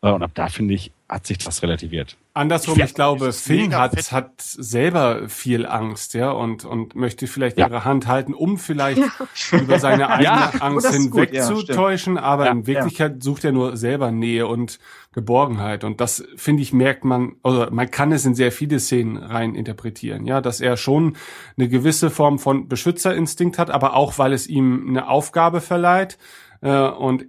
Äh, 0.06 0.12
und 0.12 0.22
ab 0.22 0.30
da 0.34 0.48
finde 0.48 0.74
ich, 0.74 0.92
hat 1.08 1.26
sich 1.26 1.38
das 1.38 1.62
relativiert. 1.62 2.16
Andersrum, 2.34 2.78
Ja, 2.78 2.84
ich 2.84 2.94
glaube, 2.94 3.32
Finn 3.32 3.74
hat, 3.76 3.94
hat 4.12 4.32
selber 4.40 5.28
viel 5.28 5.64
Angst, 5.64 6.14
ja, 6.14 6.30
und, 6.30 6.64
und 6.64 6.94
möchte 6.94 7.26
vielleicht 7.28 7.58
Ja. 7.58 7.68
ihre 7.68 7.84
Hand 7.84 8.06
halten, 8.06 8.34
um 8.34 8.58
vielleicht 8.58 9.00
über 9.52 9.78
seine 9.78 10.08
eigene 10.10 10.24
Ja, 10.24 10.52
Angst 10.60 10.84
ja, 10.86 10.92
hinwegzutäuschen, 10.92 12.18
aber 12.18 12.46
Ja, 12.46 12.52
in 12.52 12.66
Wirklichkeit 12.66 13.22
sucht 13.22 13.44
er 13.44 13.52
nur 13.52 13.76
selber 13.76 14.10
Nähe 14.10 14.46
und 14.46 14.78
Geborgenheit. 15.12 15.84
Und 15.84 16.00
das, 16.00 16.24
finde 16.36 16.62
ich, 16.62 16.72
merkt 16.72 17.04
man, 17.04 17.36
oder 17.42 17.70
man 17.70 17.90
kann 17.90 18.12
es 18.12 18.26
in 18.26 18.34
sehr 18.34 18.52
viele 18.52 18.80
Szenen 18.80 19.16
rein 19.16 19.54
interpretieren, 19.54 20.26
ja, 20.26 20.40
dass 20.40 20.60
er 20.60 20.76
schon 20.76 21.16
eine 21.56 21.68
gewisse 21.68 22.10
Form 22.10 22.38
von 22.38 22.68
Beschützerinstinkt 22.68 23.58
hat, 23.58 23.70
aber 23.70 23.94
auch, 23.94 24.18
weil 24.18 24.32
es 24.32 24.46
ihm 24.46 24.86
eine 24.88 25.08
Aufgabe 25.08 25.60
verleiht, 25.60 26.18
äh, 26.60 26.70
und 26.88 27.26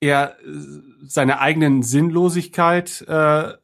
er 0.00 0.36
seiner 1.08 1.40
eigenen 1.40 1.82
Sinnlosigkeit 1.82 3.02
äh, 3.08 3.54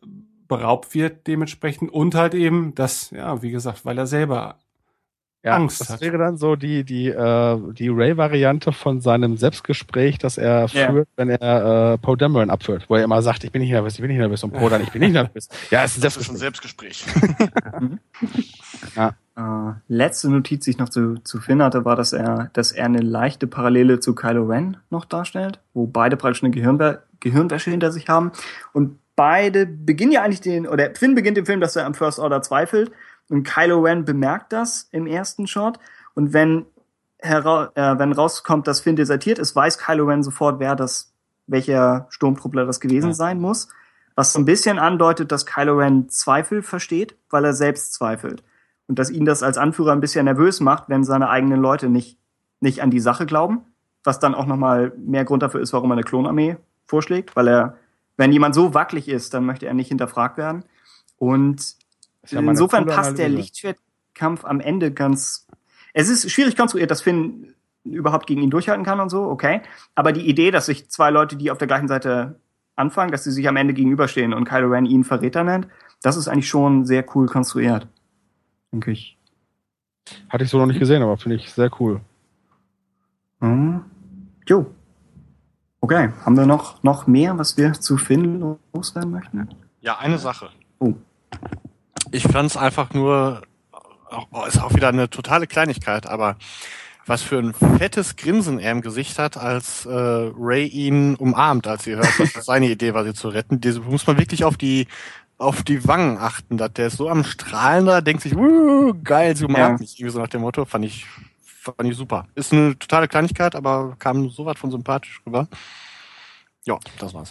beraubt 0.48 0.94
wird 0.94 1.26
dementsprechend 1.26 1.92
und 1.92 2.14
halt 2.14 2.34
eben 2.34 2.74
das, 2.74 3.10
ja, 3.10 3.42
wie 3.42 3.50
gesagt, 3.50 3.84
weil 3.84 3.96
er 3.98 4.06
selber 4.06 4.56
Angst 5.44 5.80
das 5.80 5.90
hat. 5.90 6.00
wäre 6.02 6.18
dann 6.18 6.36
so 6.36 6.54
die, 6.54 6.84
die, 6.84 7.08
äh, 7.08 7.58
die 7.72 7.88
Ray-Variante 7.88 8.70
von 8.72 9.00
seinem 9.00 9.36
Selbstgespräch, 9.36 10.18
das 10.18 10.38
er 10.38 10.66
Ja. 10.66 10.92
führt, 10.92 11.08
wenn 11.16 11.30
er 11.30 11.94
äh, 11.94 11.98
Poe 11.98 12.16
Dameron 12.16 12.48
abführt, 12.48 12.84
wo 12.88 12.94
er 12.94 13.02
immer 13.02 13.20
sagt, 13.22 13.42
ich 13.42 13.50
bin 13.50 13.60
nicht 13.62 13.72
nervös, 13.72 13.94
ich 13.94 14.00
bin 14.00 14.08
nicht 14.10 14.18
nervös 14.20 14.44
und 14.44 14.52
Poe 14.52 14.70
dann, 14.70 14.82
ich 14.82 14.92
bin 14.92 15.00
nicht 15.00 15.14
nervös. 15.14 15.48
Ja, 15.72 15.82
es 15.82 15.92
ist 15.92 15.98
ein 15.98 16.02
das 16.02 16.16
ist 16.16 16.30
ein 16.30 16.36
Selbstgespräch. 16.36 17.04
Selbstgespräch. 17.04 17.98
Äh, 19.34 19.72
letzte 19.88 20.28
Notiz, 20.30 20.64
die 20.64 20.72
ich 20.72 20.78
noch 20.78 20.90
zu, 20.90 21.14
zu 21.24 21.40
Finn 21.40 21.62
hatte, 21.62 21.86
war, 21.86 21.96
dass 21.96 22.12
er, 22.12 22.50
dass 22.52 22.70
er 22.70 22.84
eine 22.84 23.00
leichte 23.00 23.46
Parallele 23.46 23.98
zu 23.98 24.14
Kylo 24.14 24.44
Ren 24.44 24.76
noch 24.90 25.06
darstellt, 25.06 25.58
wo 25.72 25.86
beide 25.86 26.18
praktisch 26.18 26.42
eine 26.42 26.50
Gehirnwä 26.50 26.98
Gehirnwäsche 27.22 27.70
hinter 27.70 27.90
sich 27.90 28.08
haben. 28.08 28.32
Und 28.74 28.98
beide 29.16 29.66
beginnen 29.66 30.12
ja 30.12 30.22
eigentlich 30.22 30.40
den, 30.42 30.66
oder 30.66 30.94
Finn 30.94 31.14
beginnt 31.14 31.38
den 31.38 31.46
Film, 31.46 31.60
dass 31.60 31.76
er 31.76 31.86
am 31.86 31.94
First 31.94 32.18
Order 32.18 32.42
zweifelt. 32.42 32.92
Und 33.30 33.44
Kylo 33.44 33.80
Ren 33.80 34.04
bemerkt 34.04 34.52
das 34.52 34.88
im 34.92 35.06
ersten 35.06 35.46
Shot. 35.46 35.78
Und 36.14 36.34
wenn 36.34 36.66
hera 37.18 37.70
äh, 37.74 37.98
wenn 37.98 38.12
rauskommt, 38.12 38.66
dass 38.66 38.80
Finn 38.80 38.96
desertiert 38.96 39.38
ist, 39.38 39.54
weiß 39.54 39.78
Kylo 39.78 40.06
Ren 40.06 40.22
sofort, 40.22 40.60
wer 40.60 40.74
das, 40.74 41.12
welcher 41.46 42.06
Sturmtruppler 42.10 42.66
das 42.66 42.80
gewesen 42.80 43.08
Ja. 43.10 43.14
sein 43.14 43.40
muss. 43.40 43.68
Was 44.14 44.32
so 44.32 44.38
ein 44.40 44.44
bisschen 44.44 44.78
andeutet, 44.78 45.32
dass 45.32 45.46
Kylo 45.46 45.78
Ren 45.78 46.08
Zweifel 46.10 46.62
versteht, 46.62 47.16
weil 47.30 47.44
er 47.44 47.54
selbst 47.54 47.94
zweifelt. 47.94 48.42
Und 48.88 48.98
dass 48.98 49.08
ihn 49.08 49.24
das 49.24 49.42
als 49.42 49.56
Anführer 49.56 49.92
ein 49.92 50.00
bisschen 50.00 50.24
nervös 50.24 50.60
macht, 50.60 50.88
wenn 50.88 51.04
seine 51.04 51.30
eigenen 51.30 51.60
Leute 51.60 51.88
nicht, 51.88 52.18
nicht 52.60 52.82
an 52.82 52.90
die 52.90 53.00
Sache 53.00 53.24
glauben. 53.24 53.62
Was 54.04 54.18
dann 54.18 54.34
auch 54.34 54.46
nochmal 54.46 54.92
mehr 54.98 55.24
Grund 55.24 55.44
dafür 55.44 55.60
ist, 55.60 55.72
warum 55.72 55.90
er 55.90 55.94
eine 55.94 56.02
Klonarmee 56.02 56.56
vorschlägt, 56.86 57.36
weil 57.36 57.48
er, 57.48 57.76
wenn 58.16 58.32
jemand 58.32 58.54
so 58.54 58.74
wackelig 58.74 59.08
ist, 59.08 59.34
dann 59.34 59.46
möchte 59.46 59.66
er 59.66 59.74
nicht 59.74 59.88
hinterfragt 59.88 60.38
werden. 60.38 60.64
Und 61.16 61.76
ja 62.28 62.40
insofern 62.40 62.86
passt 62.86 63.18
der. 63.18 63.28
Lichtschwertkampf 63.28 64.44
am 64.44 64.60
Ende 64.60 64.92
ganz. 64.92 65.46
Es 65.92 66.08
ist 66.08 66.30
schwierig 66.30 66.56
konstruiert, 66.56 66.90
dass 66.90 67.02
Finn 67.02 67.54
überhaupt 67.84 68.26
gegen 68.26 68.42
ihn 68.42 68.50
durchhalten 68.50 68.84
kann 68.84 69.00
und 69.00 69.08
so, 69.08 69.24
okay. 69.24 69.62
Aber 69.94 70.12
die 70.12 70.28
Idee, 70.28 70.50
dass 70.50 70.66
sich 70.66 70.88
zwei 70.88 71.10
Leute, 71.10 71.36
die 71.36 71.50
auf 71.50 71.58
der 71.58 71.66
gleichen 71.66 71.88
Seite 71.88 72.40
anfangen, 72.76 73.12
dass 73.12 73.24
sie 73.24 73.32
sich 73.32 73.48
am 73.48 73.56
Ende 73.56 73.74
gegenüberstehen 73.74 74.32
und 74.32 74.44
Kylo 74.44 74.68
Ren 74.68 74.86
ihn 74.86 75.04
Verräter 75.04 75.44
nennt, 75.44 75.68
das 76.02 76.16
ist 76.16 76.28
eigentlich 76.28 76.48
schon 76.48 76.84
sehr 76.84 77.04
cool 77.14 77.26
konstruiert. 77.26 77.86
Denke 78.72 78.92
ich. 78.92 79.18
Hatte 80.28 80.44
ich 80.44 80.50
so 80.50 80.58
noch 80.58 80.66
nicht 80.66 80.80
gesehen, 80.80 81.02
aber 81.02 81.16
finde 81.16 81.36
ich 81.36 81.52
sehr 81.52 81.70
cool. 81.80 82.00
Hm. 83.40 83.84
Jo. 84.46 84.66
Okay, 85.84 86.10
haben 86.24 86.36
wir 86.36 86.46
noch, 86.46 86.80
noch 86.84 87.08
mehr, 87.08 87.36
was 87.38 87.56
wir 87.56 87.72
zu 87.72 87.96
Finn 87.96 88.56
loswerden 88.72 89.10
möchten? 89.10 89.48
Ja, 89.80 89.98
eine 89.98 90.16
Sache. 90.18 90.48
Oh. 90.78 90.94
Ich 92.12 92.22
fand 92.22 92.50
es 92.50 92.56
einfach 92.56 92.94
nur, 92.94 93.42
oh, 94.30 94.44
ist 94.46 94.62
auch 94.62 94.74
wieder 94.74 94.88
eine 94.88 95.10
totale 95.10 95.48
Kleinigkeit, 95.48 96.06
aber 96.06 96.36
was 97.04 97.22
für 97.22 97.40
ein 97.40 97.52
fettes 97.52 98.14
Grinsen 98.14 98.60
er 98.60 98.70
im 98.70 98.80
Gesicht 98.80 99.18
hat, 99.18 99.36
als 99.36 99.84
äh, 99.84 99.90
Ray 99.90 100.66
ihn 100.68 101.16
umarmt, 101.16 101.66
als 101.66 101.82
sie 101.82 101.96
hört, 101.96 102.16
dass 102.20 102.32
das 102.32 102.44
seine 102.46 102.68
Idee 102.70 102.94
war, 102.94 103.02
sie 103.02 103.12
zu 103.12 103.28
retten. 103.28 103.60
Diese 103.60 103.80
muss 103.80 104.06
man 104.06 104.18
wirklich 104.18 104.44
auf 104.44 104.56
die 104.56 104.86
auf 105.36 105.64
die 105.64 105.88
Wangen 105.88 106.18
achten. 106.18 106.58
Dass 106.58 106.72
der 106.74 106.86
ist 106.86 106.98
so 106.98 107.08
am 107.08 107.24
Strahlen 107.24 107.86
da, 107.86 108.00
denkt 108.00 108.22
sich, 108.22 108.36
geil, 109.02 109.36
sie 109.36 109.44
umarmt 109.46 109.80
Ja. 109.80 109.82
mich. 109.82 109.98
Irgendwie 109.98 110.12
so 110.12 110.20
nach 110.20 110.28
dem 110.28 110.42
Motto, 110.42 110.64
fand 110.64 110.84
ich, 110.84 111.06
fand 111.62 111.88
ich 111.88 111.96
super. 111.96 112.26
Ist 112.34 112.52
eine 112.52 112.78
totale 112.78 113.08
Kleinigkeit, 113.08 113.54
aber 113.54 113.94
kam 113.98 114.28
so 114.30 114.44
was 114.44 114.58
von 114.58 114.70
sympathisch 114.70 115.20
rüber. 115.24 115.48
Ja, 116.64 116.78
das 116.98 117.12
war's. 117.12 117.30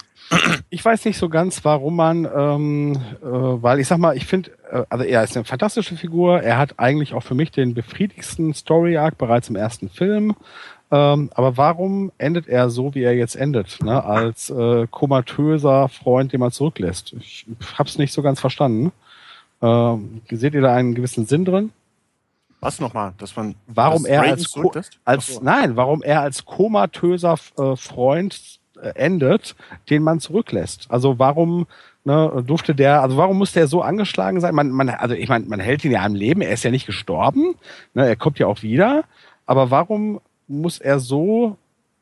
Ich 0.70 0.84
weiß 0.84 1.06
nicht 1.06 1.18
so 1.18 1.30
ganz, 1.30 1.64
warum 1.64 1.96
man, 1.96 2.26
ähm, 2.26 2.96
äh, 3.22 3.26
weil 3.26 3.80
ich 3.80 3.88
sag 3.88 3.98
mal, 3.98 4.16
ich 4.16 4.26
finde, 4.26 4.52
äh, 4.70 4.84
also 4.90 5.06
er 5.06 5.24
ist 5.24 5.36
eine 5.36 5.46
fantastische 5.46 5.96
Figur. 5.96 6.42
Er 6.42 6.58
hat 6.58 6.80
eigentlich 6.80 7.14
auch 7.14 7.24
für 7.24 7.36
mich 7.36 7.52
den 7.52 7.74
befriedigsten 7.74 8.54
Story 8.54 8.98
Arc 8.98 9.18
bereits 9.18 9.50
im 9.50 9.56
ersten 9.56 9.90
Film. 9.90 10.36
Ähm, 10.92 11.30
aber 11.34 11.56
warum 11.56 12.12
endet 12.18 12.48
er 12.48 12.70
so, 12.70 12.94
wie 12.94 13.04
er 13.04 13.16
jetzt 13.16 13.36
endet, 13.36 13.82
ne? 13.82 14.04
als 14.04 14.50
äh, 14.50 14.88
komatöser 14.88 15.88
Freund, 15.88 16.34
den 16.34 16.42
man 16.42 16.52
zurücklässt? 16.52 17.14
Ich 17.14 17.46
hab's 17.78 17.98
nicht 17.98 18.12
so 18.12 18.22
ganz 18.22 18.42
verstanden. 18.42 18.92
Ähm, 19.62 20.22
seht 20.30 20.54
ihr 20.54 20.62
da 20.62 20.74
einen 20.74 20.96
gewissen 20.96 21.26
Sinn 21.26 21.46
drin? 21.46 21.72
Was 22.62 22.80
nochmal? 22.80 23.14
Dass 23.18 23.36
man 23.36 23.56
Warum 23.68 24.04
dass 24.04 24.12
er 24.12 24.22
als, 24.22 24.56
als 25.04 25.28
so. 25.28 25.42
nein, 25.42 25.76
warum 25.76 26.04
er 26.04 26.22
als 26.22 26.46
komatöser 26.46 27.36
äh, 27.58 27.76
Freund 27.76 28.60
äh, 28.82 28.90
endet, 28.96 29.56
den 29.90 30.04
man 30.04 30.20
zurücklässt. 30.20 30.86
Also 30.90 31.20
warum 31.20 31.68
ne, 32.04 32.44
durfte 32.46 32.76
der, 32.76 33.02
also 33.02 33.18
warum 33.18 33.38
muss 33.38 33.52
der 33.52 33.68
so 33.68 33.82
angeschlagen 33.82 34.40
sein? 34.42 34.56
Man, 34.56 34.70
man, 34.72 34.90
also 34.90 35.16
ich 35.16 35.30
meine, 35.30 35.46
man 35.46 35.60
hält 35.60 35.84
ihn 35.84 35.92
ja 35.92 36.04
am 36.04 36.16
Leben, 36.16 36.42
er 36.42 36.54
ist 36.54 36.64
ja 36.64 36.72
nicht 36.72 36.86
gestorben, 36.86 37.56
ne, 37.94 38.08
er 38.08 38.16
kommt 38.16 38.40
ja 38.40 38.48
auch 38.48 38.62
wieder, 38.62 39.04
aber 39.46 39.72
warum 39.72 40.22
muss 40.48 40.80
er 40.80 41.00
so 41.00 41.58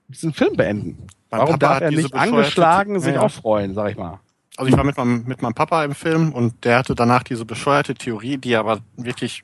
diesen 0.07 0.33
Film 0.33 0.55
beenden? 0.55 1.07
Mein 1.31 1.41
warum 1.41 1.59
Papa 1.59 1.73
darf 1.73 1.81
er 1.81 1.91
nicht 1.91 2.13
angeschlagen 2.13 2.99
sich 2.99 3.15
ja. 3.15 3.21
auch 3.21 3.31
freuen, 3.31 3.73
sag 3.73 3.91
ich 3.91 3.97
mal? 3.97 4.19
Also 4.57 4.71
ich 4.71 4.77
war 4.77 4.83
mit 4.83 4.97
meinem, 4.97 5.23
mit 5.25 5.41
meinem 5.41 5.53
Papa 5.53 5.85
im 5.85 5.95
Film 5.95 6.33
und 6.33 6.65
der 6.65 6.79
hatte 6.79 6.93
danach 6.93 7.23
diese 7.23 7.45
bescheuerte 7.45 7.93
Theorie, 7.93 8.37
die 8.37 8.55
aber 8.55 8.79
wirklich 8.97 9.43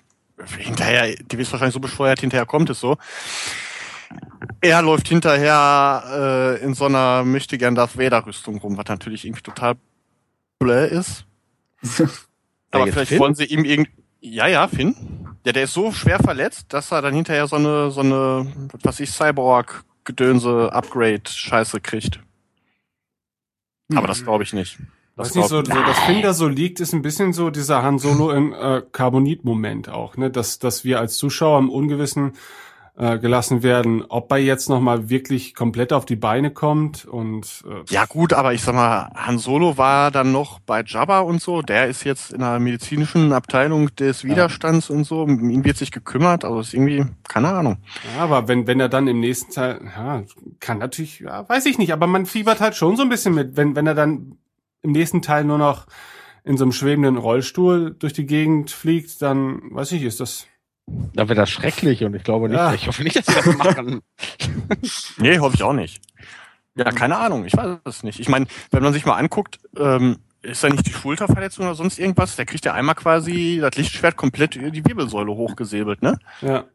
hinterher, 0.58 1.16
die 1.16 1.38
ist 1.38 1.52
wahrscheinlich 1.52 1.74
so 1.74 1.80
bescheuert, 1.80 2.20
hinterher 2.20 2.46
kommt 2.46 2.70
es 2.70 2.80
so. 2.80 2.98
Er 4.62 4.82
läuft 4.82 5.08
hinterher 5.08 6.58
äh, 6.60 6.64
in 6.64 6.74
so 6.74 6.86
einer 6.86 7.24
möchte 7.24 7.58
gern 7.58 7.76
Darth 7.76 7.98
Vader 7.98 8.26
Rüstung 8.26 8.58
rum, 8.58 8.78
was 8.78 8.86
natürlich 8.88 9.26
irgendwie 9.26 9.42
total 9.42 9.76
blöd 10.60 10.92
ist. 10.92 11.26
Aber 12.72 12.88
vielleicht 12.88 13.10
Finn? 13.10 13.20
wollen 13.20 13.36
sie 13.36 13.46
ihm 13.46 13.64
irgendwie, 13.64 13.92
ja, 14.22 14.48
ja, 14.48 14.68
Finn. 14.68 14.96
Ja, 15.46 15.52
der 15.52 15.64
ist 15.64 15.74
so 15.74 15.92
schwer 15.92 16.20
verletzt, 16.20 16.74
dass 16.74 16.92
er 16.92 17.02
dann 17.02 17.14
hinterher 17.14 17.48
so 17.48 17.56
eine, 17.56 17.92
so 17.92 18.02
eine, 18.02 18.52
was 18.74 18.84
weiß 18.84 19.00
ich, 19.02 19.12
Cyborg-Gedönse, 19.12 20.74
Upgrade-Scheiße 20.74 21.82
kriegt. 21.82 22.20
Aber 23.94 24.08
das 24.08 24.24
glaube 24.24 24.44
ich 24.44 24.54
nicht. 24.54 24.80
Das 25.18 25.30
Weiß 25.30 25.36
nicht, 25.36 25.48
so, 25.48 25.58
so 25.58 25.62
das 25.62 25.98
da 26.22 26.34
so 26.34 26.48
liegt, 26.50 26.82
ist 26.82 26.94
ein 26.94 27.02
bisschen 27.02 27.32
so 27.32 27.50
dieser 27.50 27.84
Han 27.84 28.00
Solo 28.00 28.32
im 28.32 28.54
äh, 28.54 28.82
Carbonit-Moment 28.92 29.88
auch, 29.88 30.18
ne? 30.18 30.30
Dass, 30.30 30.60
dass 30.60 30.84
wir 30.84 31.00
als 31.00 31.16
Zuschauer 31.18 31.60
im 31.60 31.70
Ungewissen 31.70 32.34
äh, 32.98 33.18
gelassen 33.18 33.64
werden, 33.64 34.04
ob 34.08 34.32
er 34.32 34.38
jetzt 34.38 34.70
nochmal 34.70 35.10
wirklich 35.10 35.56
komplett 35.56 35.94
auf 35.94 36.06
die 36.06 36.16
Beine 36.16 36.52
kommt 36.52 37.06
und 37.06 37.64
äh, 37.66 37.94
Ja 37.94 38.06
gut, 38.06 38.34
aber 38.34 38.54
ich 38.54 38.62
sag 38.62 38.76
mal, 38.76 39.10
Han 39.16 39.38
Solo 39.38 39.78
war 39.78 40.12
dann 40.12 40.32
noch 40.32 40.60
bei 40.60 40.84
Jabba 40.86 41.20
und 41.20 41.42
so. 41.42 41.62
Der 41.62 41.88
ist 41.88 42.04
jetzt 42.04 42.34
in 42.34 42.40
der 42.40 42.60
medizinischen 42.60 43.34
Abteilung 43.34 43.94
des 43.96 44.24
Widerstands 44.24 44.90
und 44.90 45.04
so. 45.06 45.24
Um 45.24 45.50
ihn 45.50 45.64
wird 45.66 45.78
sich 45.78 45.92
gekümmert. 45.92 46.46
Also 46.46 46.60
ist 46.60 46.74
irgendwie, 46.74 47.06
keine 47.28 47.50
Ahnung. 47.54 47.78
ja, 48.16 48.24
aber 48.24 48.48
wenn, 48.48 48.68
wenn 48.68 48.80
er 48.80 48.90
dann 48.90 49.08
im 49.08 49.20
nächsten 49.20 49.52
Teil, 49.52 49.82
ja, 49.96 50.24
kann 50.60 50.78
natürlich, 50.78 51.20
ja, 51.20 51.48
weiß 51.48 51.66
ich 51.66 51.78
nicht, 51.78 51.94
aber 51.94 52.08
man 52.08 52.26
fiebert 52.26 52.62
halt 52.62 52.76
schon 52.76 52.96
so 52.96 53.04
ein 53.04 53.10
bisschen 53.10 53.34
mit, 53.34 53.58
wenn, 53.58 53.76
wenn 53.76 53.88
er 53.88 53.96
dann 53.96 54.38
im 54.86 54.92
nächsten 54.92 55.22
Teil 55.22 55.44
nur 55.44 55.58
noch 55.58 55.88
in 56.44 56.58
so 56.58 56.64
einem 56.64 56.72
schwebenden 56.72 57.18
Rollstuhl 57.18 57.96
durch 57.98 58.14
die 58.14 58.26
Gegend 58.28 58.70
fliegt, 58.72 59.22
dann 59.22 59.62
weiß 59.72 59.92
ich, 59.94 60.04
ist 60.04 60.20
das 60.20 60.46
Dann 60.88 61.28
wäre 61.28 61.36
das 61.36 61.50
schrecklich 61.50 62.04
und 62.04 62.16
ich 62.16 62.24
glaube 62.24 62.48
nicht, 62.48 62.58
Ja. 62.58 62.74
ich 62.74 62.88
hoffe 62.88 63.04
nicht, 63.04 63.16
dass 63.16 63.26
sie 63.26 63.34
das 63.34 63.58
machen. 63.58 64.02
Nee, 65.18 65.40
hoffe 65.40 65.56
ich 65.56 65.64
auch 65.64 65.74
nicht. 65.74 66.02
Ja, 66.76 66.92
keine 66.92 67.18
Ahnung. 67.18 67.46
Ich 67.46 67.56
weiß 67.58 67.80
es 67.86 68.04
nicht. 68.04 68.20
Ich 68.20 68.30
meine, 68.30 68.46
wenn 68.72 68.84
man 68.84 68.94
sich 68.94 69.06
mal 69.06 69.16
anguckt, 69.16 69.60
ähm, 69.78 70.18
ist 70.42 70.64
da 70.64 70.70
nicht 70.70 70.86
die 70.86 70.92
Schulterverletzung 70.94 71.66
oder 71.66 71.74
sonst 71.76 71.98
irgendwas? 71.98 72.36
Der 72.36 72.46
kriegt 72.46 72.66
ja 72.66 72.74
einmal 72.74 72.96
quasi 72.96 73.58
das 73.62 73.76
Lichtschwert 73.76 74.16
komplett 74.18 74.56
über 74.56 74.70
die 74.70 74.86
Wirbelsäule 74.86 75.32
hochgesäbelt, 75.34 76.02
ne? 76.04 76.20
ja. 76.42 76.66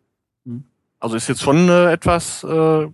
Also 0.98 1.16
ist 1.16 1.28
jetzt 1.28 1.42
schon 1.42 1.56
eine 1.58 1.92
etwas 1.92 2.42
äh, 2.44 2.86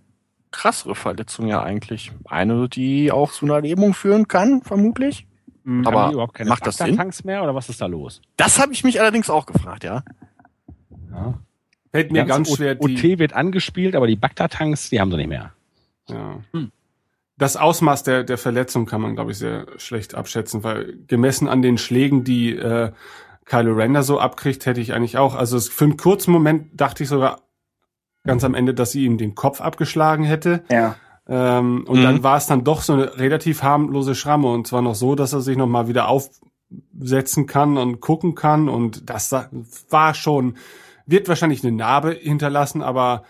krassere 0.51 0.95
Verletzung 0.95 1.47
ja 1.47 1.61
eigentlich. 1.61 2.11
Eine, 2.25 2.69
die 2.69 3.11
auch 3.11 3.31
zu 3.31 3.45
einer 3.45 3.61
Lähmung 3.61 3.93
führen 3.93 4.27
kann, 4.27 4.61
vermutlich. 4.61 5.27
Mhm. 5.63 5.85
Aber 5.85 6.11
überhaupt 6.11 6.33
keine 6.35 6.49
macht 6.49 6.65
das 6.65 6.77
Sinn? 6.77 6.95
Tanks 6.95 7.23
mehr 7.23 7.43
oder 7.43 7.53
was 7.53 7.69
ist 7.69 7.81
da 7.81 7.85
los? 7.87 8.21
Das 8.37 8.59
habe 8.59 8.73
ich 8.73 8.83
mich 8.83 8.99
allerdings 9.01 9.29
auch 9.29 9.45
gefragt, 9.45 9.83
ja. 9.83 10.03
Ja. 11.11 11.33
Fällt 11.91 12.11
mir 12.11 12.25
ganz 12.25 12.53
schwer, 12.55 12.75
die, 12.75 12.95
OT 12.95 13.19
wird 13.19 13.33
angespielt, 13.33 13.95
aber 13.95 14.07
die 14.07 14.15
Bagdad-Tanks, 14.15 14.89
die 14.89 14.99
haben 14.99 15.09
sie 15.11 15.17
nicht 15.17 15.29
mehr. 15.29 15.53
Ja. 16.09 16.39
Hm. 16.53 16.71
Das 17.37 17.55
Ausmaß 17.55 18.03
der, 18.03 18.23
der 18.23 18.37
Verletzung 18.37 18.85
kann 18.85 19.01
man, 19.01 19.15
glaube 19.15 19.31
ich, 19.31 19.37
sehr 19.37 19.67
schlecht 19.77 20.15
abschätzen, 20.15 20.63
weil 20.63 20.97
gemessen 21.07 21.47
an 21.47 21.61
den 21.61 21.77
Schlägen, 21.77 22.23
die 22.23 22.55
äh, 22.55 22.91
Kylo 23.45 23.73
Ren 23.73 23.93
da 23.93 24.03
so 24.03 24.19
abkriegt, 24.19 24.65
hätte 24.65 24.81
ich 24.81 24.93
eigentlich 24.93 25.17
auch. 25.17 25.35
Also 25.35 25.55
es- 25.57 25.69
für 25.69 25.85
einen 25.85 25.97
kurzen 25.97 26.31
Moment 26.31 26.69
dachte 26.79 27.03
ich 27.03 27.09
sogar 27.09 27.41
ganz 28.27 28.43
am 28.43 28.53
Ende, 28.53 28.73
dass 28.73 28.91
sie 28.91 29.05
ihm 29.05 29.17
den 29.17 29.33
Kopf 29.35 29.61
abgeschlagen 29.61 30.23
hätte. 30.23 30.63
Ja. 30.69 30.95
Ähm, 31.27 31.85
und 31.87 31.99
Mhm. 31.99 32.03
dann 32.03 32.23
war 32.23 32.37
es 32.37 32.47
dann 32.47 32.63
doch 32.63 32.81
so 32.81 32.93
eine 32.93 33.17
relativ 33.17 33.63
harmlose 33.63 34.15
Schramme 34.15 34.47
und 34.51 34.67
zwar 34.67 34.81
noch 34.81 34.95
so, 34.95 35.15
dass 35.15 35.33
er 35.33 35.41
sich 35.41 35.57
noch 35.57 35.67
mal 35.67 35.87
wieder 35.87 36.07
aufsetzen 36.07 37.47
kann 37.47 37.77
und 37.77 37.99
gucken 37.99 38.35
kann 38.35 38.69
und 38.69 39.09
das 39.09 39.33
war 39.89 40.13
schon, 40.13 40.55
wird 41.05 41.27
wahrscheinlich 41.27 41.63
eine 41.63 41.75
Narbe 41.75 42.11
hinterlassen, 42.11 42.81
aber 42.81 43.23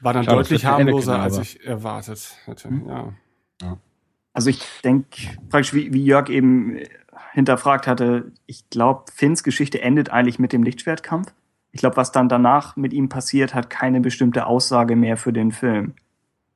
war 0.00 0.12
dann 0.12 0.24
Klar, 0.24 0.36
deutlich 0.36 0.64
harmloser, 0.66 1.18
als 1.20 1.38
ich 1.38 1.64
erwartet 1.64 2.36
hätte. 2.44 2.70
Mhm. 2.70 2.88
Ja. 2.88 3.78
Also 4.34 4.50
ich 4.50 4.60
denke, 4.84 5.08
praktisch 5.48 5.72
wie, 5.72 5.94
wie 5.94 6.04
Jörg 6.04 6.28
eben 6.28 6.78
hinterfragt 7.32 7.86
hatte, 7.86 8.32
ich 8.44 8.68
glaube, 8.68 9.04
Finns 9.14 9.42
Geschichte 9.42 9.80
endet 9.80 10.10
eigentlich 10.10 10.38
mit 10.38 10.52
dem 10.52 10.62
Lichtschwertkampf. 10.62 11.32
Ich 11.76 11.80
glaube, 11.80 11.98
was 11.98 12.10
dann 12.10 12.30
danach 12.30 12.74
mit 12.76 12.94
ihm 12.94 13.10
passiert, 13.10 13.54
hat 13.54 13.68
keine 13.68 14.00
bestimmte 14.00 14.46
Aussage 14.46 14.96
mehr 14.96 15.18
für 15.18 15.30
den 15.30 15.52
Film. 15.52 15.92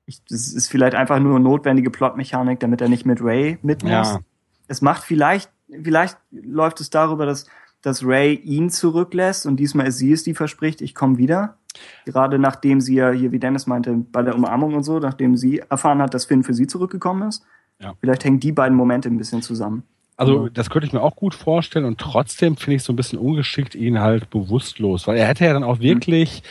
Ich, 0.07 0.25
das 0.25 0.55
ist 0.55 0.69
vielleicht 0.69 0.95
einfach 0.95 1.19
nur 1.19 1.39
notwendige 1.39 1.91
Plotmechanik, 1.91 2.59
damit 2.59 2.81
er 2.81 2.89
nicht 2.89 3.05
mit 3.05 3.23
Ray 3.23 3.59
mit 3.61 3.83
muss. 3.83 3.93
Ja. 3.93 4.21
Es 4.67 4.81
macht 4.81 5.03
vielleicht, 5.03 5.51
vielleicht 5.69 6.17
läuft 6.31 6.81
es 6.81 6.89
darüber, 6.89 7.27
dass, 7.27 7.45
dass 7.83 8.03
Ray 8.03 8.33
ihn 8.35 8.71
zurücklässt 8.71 9.45
und 9.45 9.57
diesmal 9.57 9.89
ist 9.89 9.99
sie 9.99 10.11
es, 10.11 10.23
die 10.23 10.33
verspricht, 10.33 10.81
ich 10.81 10.95
komme 10.95 11.19
wieder. 11.19 11.59
Gerade 12.07 12.39
nachdem 12.39 12.81
sie 12.81 12.95
ja 12.95 13.11
hier, 13.11 13.31
wie 13.31 13.39
Dennis 13.39 13.67
meinte, 13.67 13.93
bei 13.93 14.23
der 14.23 14.35
Umarmung 14.35 14.75
und 14.75 14.85
so, 14.85 15.01
nachdem 15.01 15.37
sie 15.37 15.59
erfahren 15.69 16.01
hat, 16.01 16.15
dass 16.15 16.25
Finn 16.25 16.45
für 16.45 16.55
sie 16.55 16.67
zurückgekommen 16.67 17.29
ist. 17.29 17.45
Ja. 17.79 17.93
Vielleicht 18.01 18.25
hängen 18.25 18.41
die 18.41 18.53
beiden 18.53 18.75
Momente 18.75 19.11
ein 19.11 19.19
bisschen 19.19 19.43
zusammen. 19.43 19.83
Also 20.21 20.49
das 20.49 20.71
könnte 20.71 20.87
ich 20.87 20.93
mir 20.93 21.03
auch 21.03 21.17
gut 21.17 21.35
vorstellen 21.35 21.85
und 21.85 21.99
trotzdem 21.99 22.57
finde 22.57 22.77
ich 22.77 22.83
so 22.83 22.93
ein 22.93 22.97
bisschen 22.97 23.19
ungeschickt 23.19 23.75
ihn 23.75 24.01
halt 24.01 24.31
bewusstlos, 24.31 25.07
weil 25.07 25.17
er 25.17 25.27
hätte 25.27 25.45
ja 25.45 25.53
dann 25.53 25.65
auch 25.65 25.81
wirklich 25.81 26.43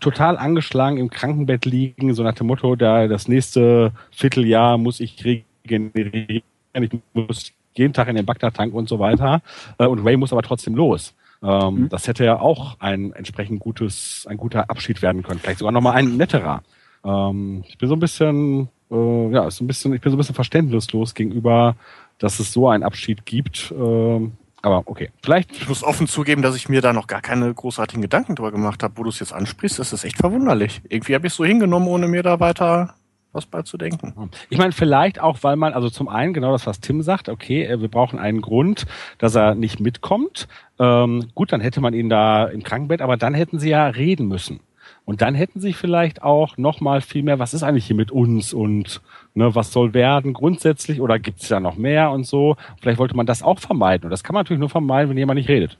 total 0.00 0.36
angeschlagen 0.36 0.98
im 0.98 1.08
Krankenbett 1.08 1.64
liegen, 1.64 2.14
so 2.14 2.22
nach 2.22 2.34
dem 2.34 2.48
Motto, 2.48 2.74
da 2.76 3.06
das 3.06 3.28
nächste 3.28 3.92
Vierteljahr 4.10 4.76
muss 4.76 5.00
ich 5.00 5.24
regenerieren, 5.24 6.42
ich 6.74 6.90
muss 7.14 7.52
jeden 7.74 7.92
Tag 7.92 8.08
in 8.08 8.16
den 8.16 8.26
Bagdad-Tank 8.26 8.74
und 8.74 8.88
so 8.88 8.98
weiter. 8.98 9.40
Äh, 9.78 9.86
und 9.86 10.04
Ray 10.04 10.16
muss 10.16 10.32
aber 10.32 10.42
trotzdem 10.42 10.74
los. 10.74 11.14
Ähm, 11.42 11.74
Mhm. 11.74 11.88
Das 11.88 12.06
hätte 12.06 12.24
ja 12.24 12.40
auch 12.40 12.76
ein 12.80 13.12
entsprechend 13.12 13.60
gutes, 13.60 14.26
ein 14.28 14.36
guter 14.36 14.68
Abschied 14.68 15.00
werden 15.02 15.22
können. 15.22 15.40
Vielleicht 15.40 15.60
sogar 15.60 15.72
nochmal 15.72 15.94
ein 15.94 16.16
netterer. 16.16 16.62
Ähm, 17.04 17.64
ich 17.66 17.78
bin 17.78 17.88
so 17.88 17.94
ein 17.96 18.00
bisschen, 18.00 18.68
äh, 18.90 19.30
ja, 19.30 19.50
so 19.50 19.64
ein 19.64 19.66
bisschen, 19.66 19.94
ich 19.94 20.00
bin 20.00 20.10
so 20.10 20.16
ein 20.16 20.18
bisschen 20.18 20.34
verständnislos 20.34 21.14
gegenüber, 21.14 21.76
dass 22.20 22.38
es 22.38 22.52
so 22.52 22.68
einen 22.68 22.84
Abschied 22.84 23.26
gibt. 23.26 23.74
Ähm, 23.76 24.32
aber 24.62 24.82
okay, 24.86 25.10
vielleicht 25.22 25.52
Ich 25.52 25.68
muss 25.68 25.82
offen 25.82 26.06
zugeben, 26.06 26.42
dass 26.42 26.54
ich 26.54 26.68
mir 26.68 26.82
da 26.82 26.92
noch 26.92 27.06
gar 27.06 27.22
keine 27.22 27.52
großartigen 27.52 28.02
Gedanken 28.02 28.36
drüber 28.36 28.52
gemacht 28.52 28.82
habe, 28.82 28.94
wo 28.96 29.02
du 29.02 29.08
es 29.08 29.18
jetzt 29.18 29.32
ansprichst. 29.32 29.78
Das 29.78 29.92
ist 29.92 30.04
echt 30.04 30.18
verwunderlich. 30.18 30.82
Irgendwie 30.88 31.14
habe 31.14 31.26
ich 31.26 31.32
es 31.32 31.36
so 31.36 31.44
hingenommen, 31.44 31.88
ohne 31.88 32.06
mir 32.06 32.22
da 32.22 32.38
weiter 32.38 32.94
was 33.32 33.46
beizudenken. 33.46 34.12
Ich 34.48 34.58
meine, 34.58 34.72
vielleicht 34.72 35.20
auch, 35.20 35.38
weil 35.42 35.56
man, 35.56 35.72
also 35.72 35.88
zum 35.88 36.08
einen 36.08 36.34
genau 36.34 36.52
das, 36.52 36.66
was 36.66 36.80
Tim 36.80 37.00
sagt, 37.00 37.28
okay, 37.28 37.64
äh, 37.64 37.80
wir 37.80 37.88
brauchen 37.88 38.18
einen 38.18 38.40
Grund, 38.40 38.86
dass 39.18 39.34
er 39.36 39.54
nicht 39.54 39.80
mitkommt. 39.80 40.48
Ähm, 40.78 41.30
gut, 41.34 41.52
dann 41.52 41.60
hätte 41.60 41.80
man 41.80 41.94
ihn 41.94 42.08
da 42.08 42.46
im 42.46 42.62
Krankenbett, 42.62 43.00
aber 43.00 43.16
dann 43.16 43.34
hätten 43.34 43.58
sie 43.58 43.70
ja 43.70 43.86
reden 43.86 44.26
müssen. 44.26 44.60
Und 45.04 45.22
dann 45.22 45.34
hätten 45.34 45.60
sie 45.60 45.72
vielleicht 45.72 46.22
auch 46.22 46.56
noch 46.56 46.80
mal 46.80 47.00
viel 47.00 47.22
mehr, 47.22 47.38
was 47.38 47.52
ist 47.54 47.62
eigentlich 47.62 47.86
hier 47.86 47.96
mit 47.96 48.10
uns 48.12 48.52
und 48.52 49.00
ne, 49.34 49.54
was 49.54 49.72
soll 49.72 49.92
werden 49.94 50.32
grundsätzlich 50.34 51.00
oder 51.00 51.18
gibt 51.18 51.42
es 51.42 51.48
da 51.48 51.58
noch 51.58 51.76
mehr 51.76 52.10
und 52.12 52.24
so. 52.26 52.56
Vielleicht 52.80 52.98
wollte 52.98 53.16
man 53.16 53.26
das 53.26 53.42
auch 53.42 53.58
vermeiden. 53.58 54.04
Und 54.04 54.10
das 54.10 54.22
kann 54.22 54.34
man 54.34 54.42
natürlich 54.44 54.60
nur 54.60 54.70
vermeiden, 54.70 55.10
wenn 55.10 55.18
jemand 55.18 55.38
nicht 55.38 55.48
redet. 55.48 55.78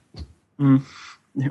Mhm. 0.58 0.82
Ja. 1.34 1.50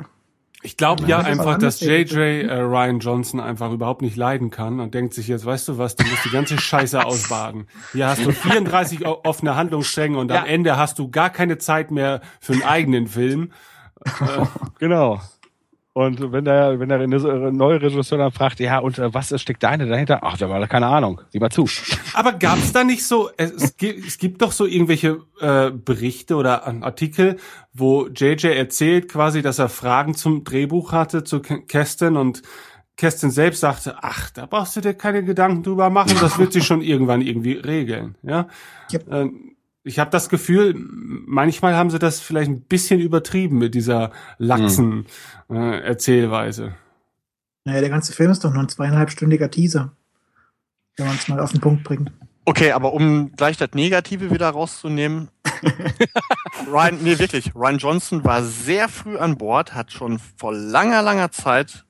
Ich 0.62 0.76
glaube 0.76 1.04
Ja, 1.04 1.22
ja 1.22 1.26
einfach, 1.26 1.58
dass. 1.58 1.80
JJ 1.80 2.18
äh, 2.18 2.54
Ryan 2.54 3.00
Johnson 3.00 3.40
einfach 3.40 3.72
überhaupt 3.72 4.02
nicht 4.02 4.18
leiden 4.18 4.50
kann 4.50 4.82
und 4.82 4.94
denkt 4.94 5.14
sich 5.14 5.30
jetzt, 5.30 5.46
weißt 5.46 5.70
du 5.70 5.78
was, 5.78 5.96
du 5.96 6.04
musst 6.06 6.26
die 6.26 6.32
ganze 6.32 6.58
Scheiße 6.60 7.06
ausbaden. 7.06 7.68
Hier 7.94 8.08
hast 8.08 8.26
du 8.26 8.32
34 8.34 9.06
o- 9.08 9.22
offene 9.24 9.56
Handlungsstränge 9.56 10.18
und 10.18 10.34
am 10.34 10.46
Ende 10.46 10.76
hast 10.76 11.00
du 11.00 11.10
gar 11.10 11.30
keine 11.30 11.60
Zeit 11.60 11.92
mehr 11.92 12.20
für 12.42 12.52
einen 12.54 12.64
eigenen 12.64 13.08
Film. 13.08 13.54
Genau. 14.80 15.22
Und 15.94 16.32
wenn 16.32 16.46
der, 16.46 16.80
wenn 16.80 16.88
der 16.88 17.08
neue 17.52 17.82
Regisseur 17.82 18.18
dann 18.20 18.32
fragt, 18.32 18.60
ja, 18.60 18.78
und 18.80 19.00
äh, 19.00 19.14
was 19.14 19.34
steckt 19.42 19.64
deine 19.64 19.88
dahinter? 19.88 20.20
Ach, 20.22 20.40
wir 20.40 20.48
haben 20.48 20.54
alle 20.54 20.68
keine 20.68 20.86
Ahnung. 20.88 21.20
Sieh 21.30 21.40
mal 21.40 21.50
zu. 21.50 21.68
Aber 22.14 22.34
gab's 22.34 22.72
da 22.72 22.84
nicht 22.84 23.06
so, 23.06 23.30
es, 23.38 23.52
es, 23.52 23.78
gibt, 23.78 24.06
es 24.08 24.18
gibt 24.18 24.42
doch 24.42 24.52
so 24.52 24.66
irgendwelche 24.66 25.22
äh, 25.42 25.72
Berichte 25.72 26.36
oder 26.36 26.68
äh, 26.68 26.84
Artikel, 26.84 27.38
wo 27.74 28.08
JJ 28.08 28.48
erzählt 28.48 29.10
quasi, 29.10 29.42
dass 29.42 29.60
er 29.60 29.68
Fragen 29.68 30.14
zum 30.14 30.44
Drehbuch 30.44 30.92
hatte, 30.92 31.24
zu 31.24 31.42
K- 31.42 31.60
Kesten 31.68 32.18
und 32.18 32.44
Kesten 32.96 33.32
selbst 33.32 33.62
sagte, 33.62 33.96
ach, 34.02 34.30
da 34.30 34.46
brauchst 34.46 34.76
du 34.76 34.82
dir 34.82 34.94
keine 34.94 35.24
Gedanken 35.24 35.64
drüber 35.64 35.90
machen, 35.90 36.18
das 36.20 36.38
wird 36.38 36.54
sich 36.54 36.66
schon 36.66 36.82
irgendwann 36.82 37.22
irgendwie 37.22 37.54
regeln. 37.54 38.16
Ja. 38.24 38.48
Yep. 38.94 39.06
Ähm, 39.12 39.56
ich 39.84 40.00
habe 40.00 40.12
das 40.12 40.30
Gefühl, 40.30 40.76
manchmal 40.76 41.76
haben 41.76 41.90
sie 41.90 42.00
das 42.00 42.20
vielleicht 42.20 42.50
ein 42.50 42.62
bisschen 42.62 43.00
übertrieben 43.00 43.58
mit 43.58 43.76
dieser 43.76 44.12
laxen 44.38 45.06
äh, 45.50 45.80
Erzählweise. 45.82 46.76
Naja, 47.66 47.82
der 47.82 47.90
ganze 47.90 48.14
Film 48.14 48.32
ist 48.32 48.44
doch 48.44 48.54
nur 48.54 48.64
ein 48.64 48.70
zweieinhalbstündiger 48.70 49.50
Teaser. 49.50 49.94
Wenn 50.98 51.08
man 51.08 51.16
es 51.16 51.28
mal 51.28 51.40
auf 51.40 51.52
den 51.52 51.62
Punkt 51.62 51.84
bringt. 51.84 52.12
Okay, 52.46 52.72
aber 52.72 52.94
um 52.94 53.32
gleich 53.34 53.58
das 53.58 53.70
Negative 53.74 54.32
wieder 54.32 54.50
rauszunehmen. 54.50 55.30
Ryan, 56.68 56.98
nee, 57.04 57.20
wirklich. 57.20 57.54
Ryan 57.56 57.78
Johnson 57.78 58.24
war 58.24 58.44
sehr 58.44 58.90
früh 58.90 59.18
an 59.18 59.38
Bord, 59.38 59.76
hat 59.76 59.92
schon 59.92 60.20
vor 60.20 60.54
langer, 60.54 61.02
langer 61.02 61.32
Zeit 61.32 61.86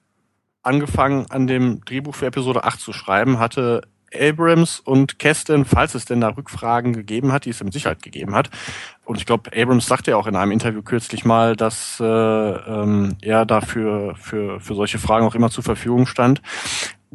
angefangen, 0.62 1.26
an 1.30 1.48
dem 1.48 1.84
Drehbuch 1.86 2.14
für 2.14 2.26
Episode 2.26 2.66
8 2.66 2.80
zu 2.80 2.94
schreiben, 2.94 3.40
hatte 3.40 3.82
Abrams 4.14 4.80
und 4.80 5.20
Kesten, 5.20 5.66
falls 5.66 5.96
es 5.96 6.06
denn 6.06 6.22
da 6.22 6.30
Rückfragen 6.30 6.94
gegeben 6.94 7.32
hat, 7.32 7.46
die 7.46 7.52
es 7.52 7.64
mit 7.64 7.74
Sicherheit 7.74 8.02
gegeben 8.02 8.36
hat. 8.36 8.50
Und 9.06 9.18
ich 9.18 9.26
glaube, 9.26 9.52
Abrams 9.56 9.88
sagte 9.88 10.12
ja 10.12 10.18
auch 10.18 10.28
in 10.28 10.36
einem 10.36 10.52
Interview 10.52 10.82
kürzlich 10.82 11.26
mal, 11.26 11.56
dass 11.56 12.00
äh, 12.00 12.06
ähm, 12.06 13.16
er 13.22 13.46
dafür 13.46 14.16
für, 14.16 14.60
für 14.60 14.76
solche 14.76 15.00
Fragen 15.00 15.26
auch 15.26 15.36
immer 15.36 15.50
zur 15.50 15.64
Verfügung 15.64 16.06
stand. 16.06 16.42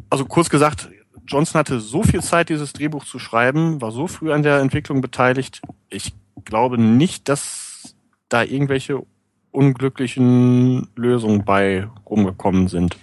Also 0.09 0.25
kurz 0.25 0.49
gesagt, 0.49 0.89
Johnson 1.27 1.59
hatte 1.59 1.79
so 1.79 2.03
viel 2.03 2.21
Zeit, 2.21 2.49
dieses 2.49 2.73
Drehbuch 2.73 3.05
zu 3.05 3.17
schreiben, 3.19 3.81
war 3.81 3.91
so 3.91 4.07
früh 4.07 4.31
an 4.31 4.43
der 4.43 4.59
Entwicklung 4.59 5.01
beteiligt. 5.01 5.61
Ich 5.89 6.13
glaube 6.43 6.77
nicht, 6.77 7.29
dass 7.29 7.95
da 8.29 8.43
irgendwelche 8.43 9.01
unglücklichen 9.51 10.89
Lösungen 10.95 11.45
bei 11.45 11.87
rumgekommen 12.05 12.67
sind. 12.67 12.97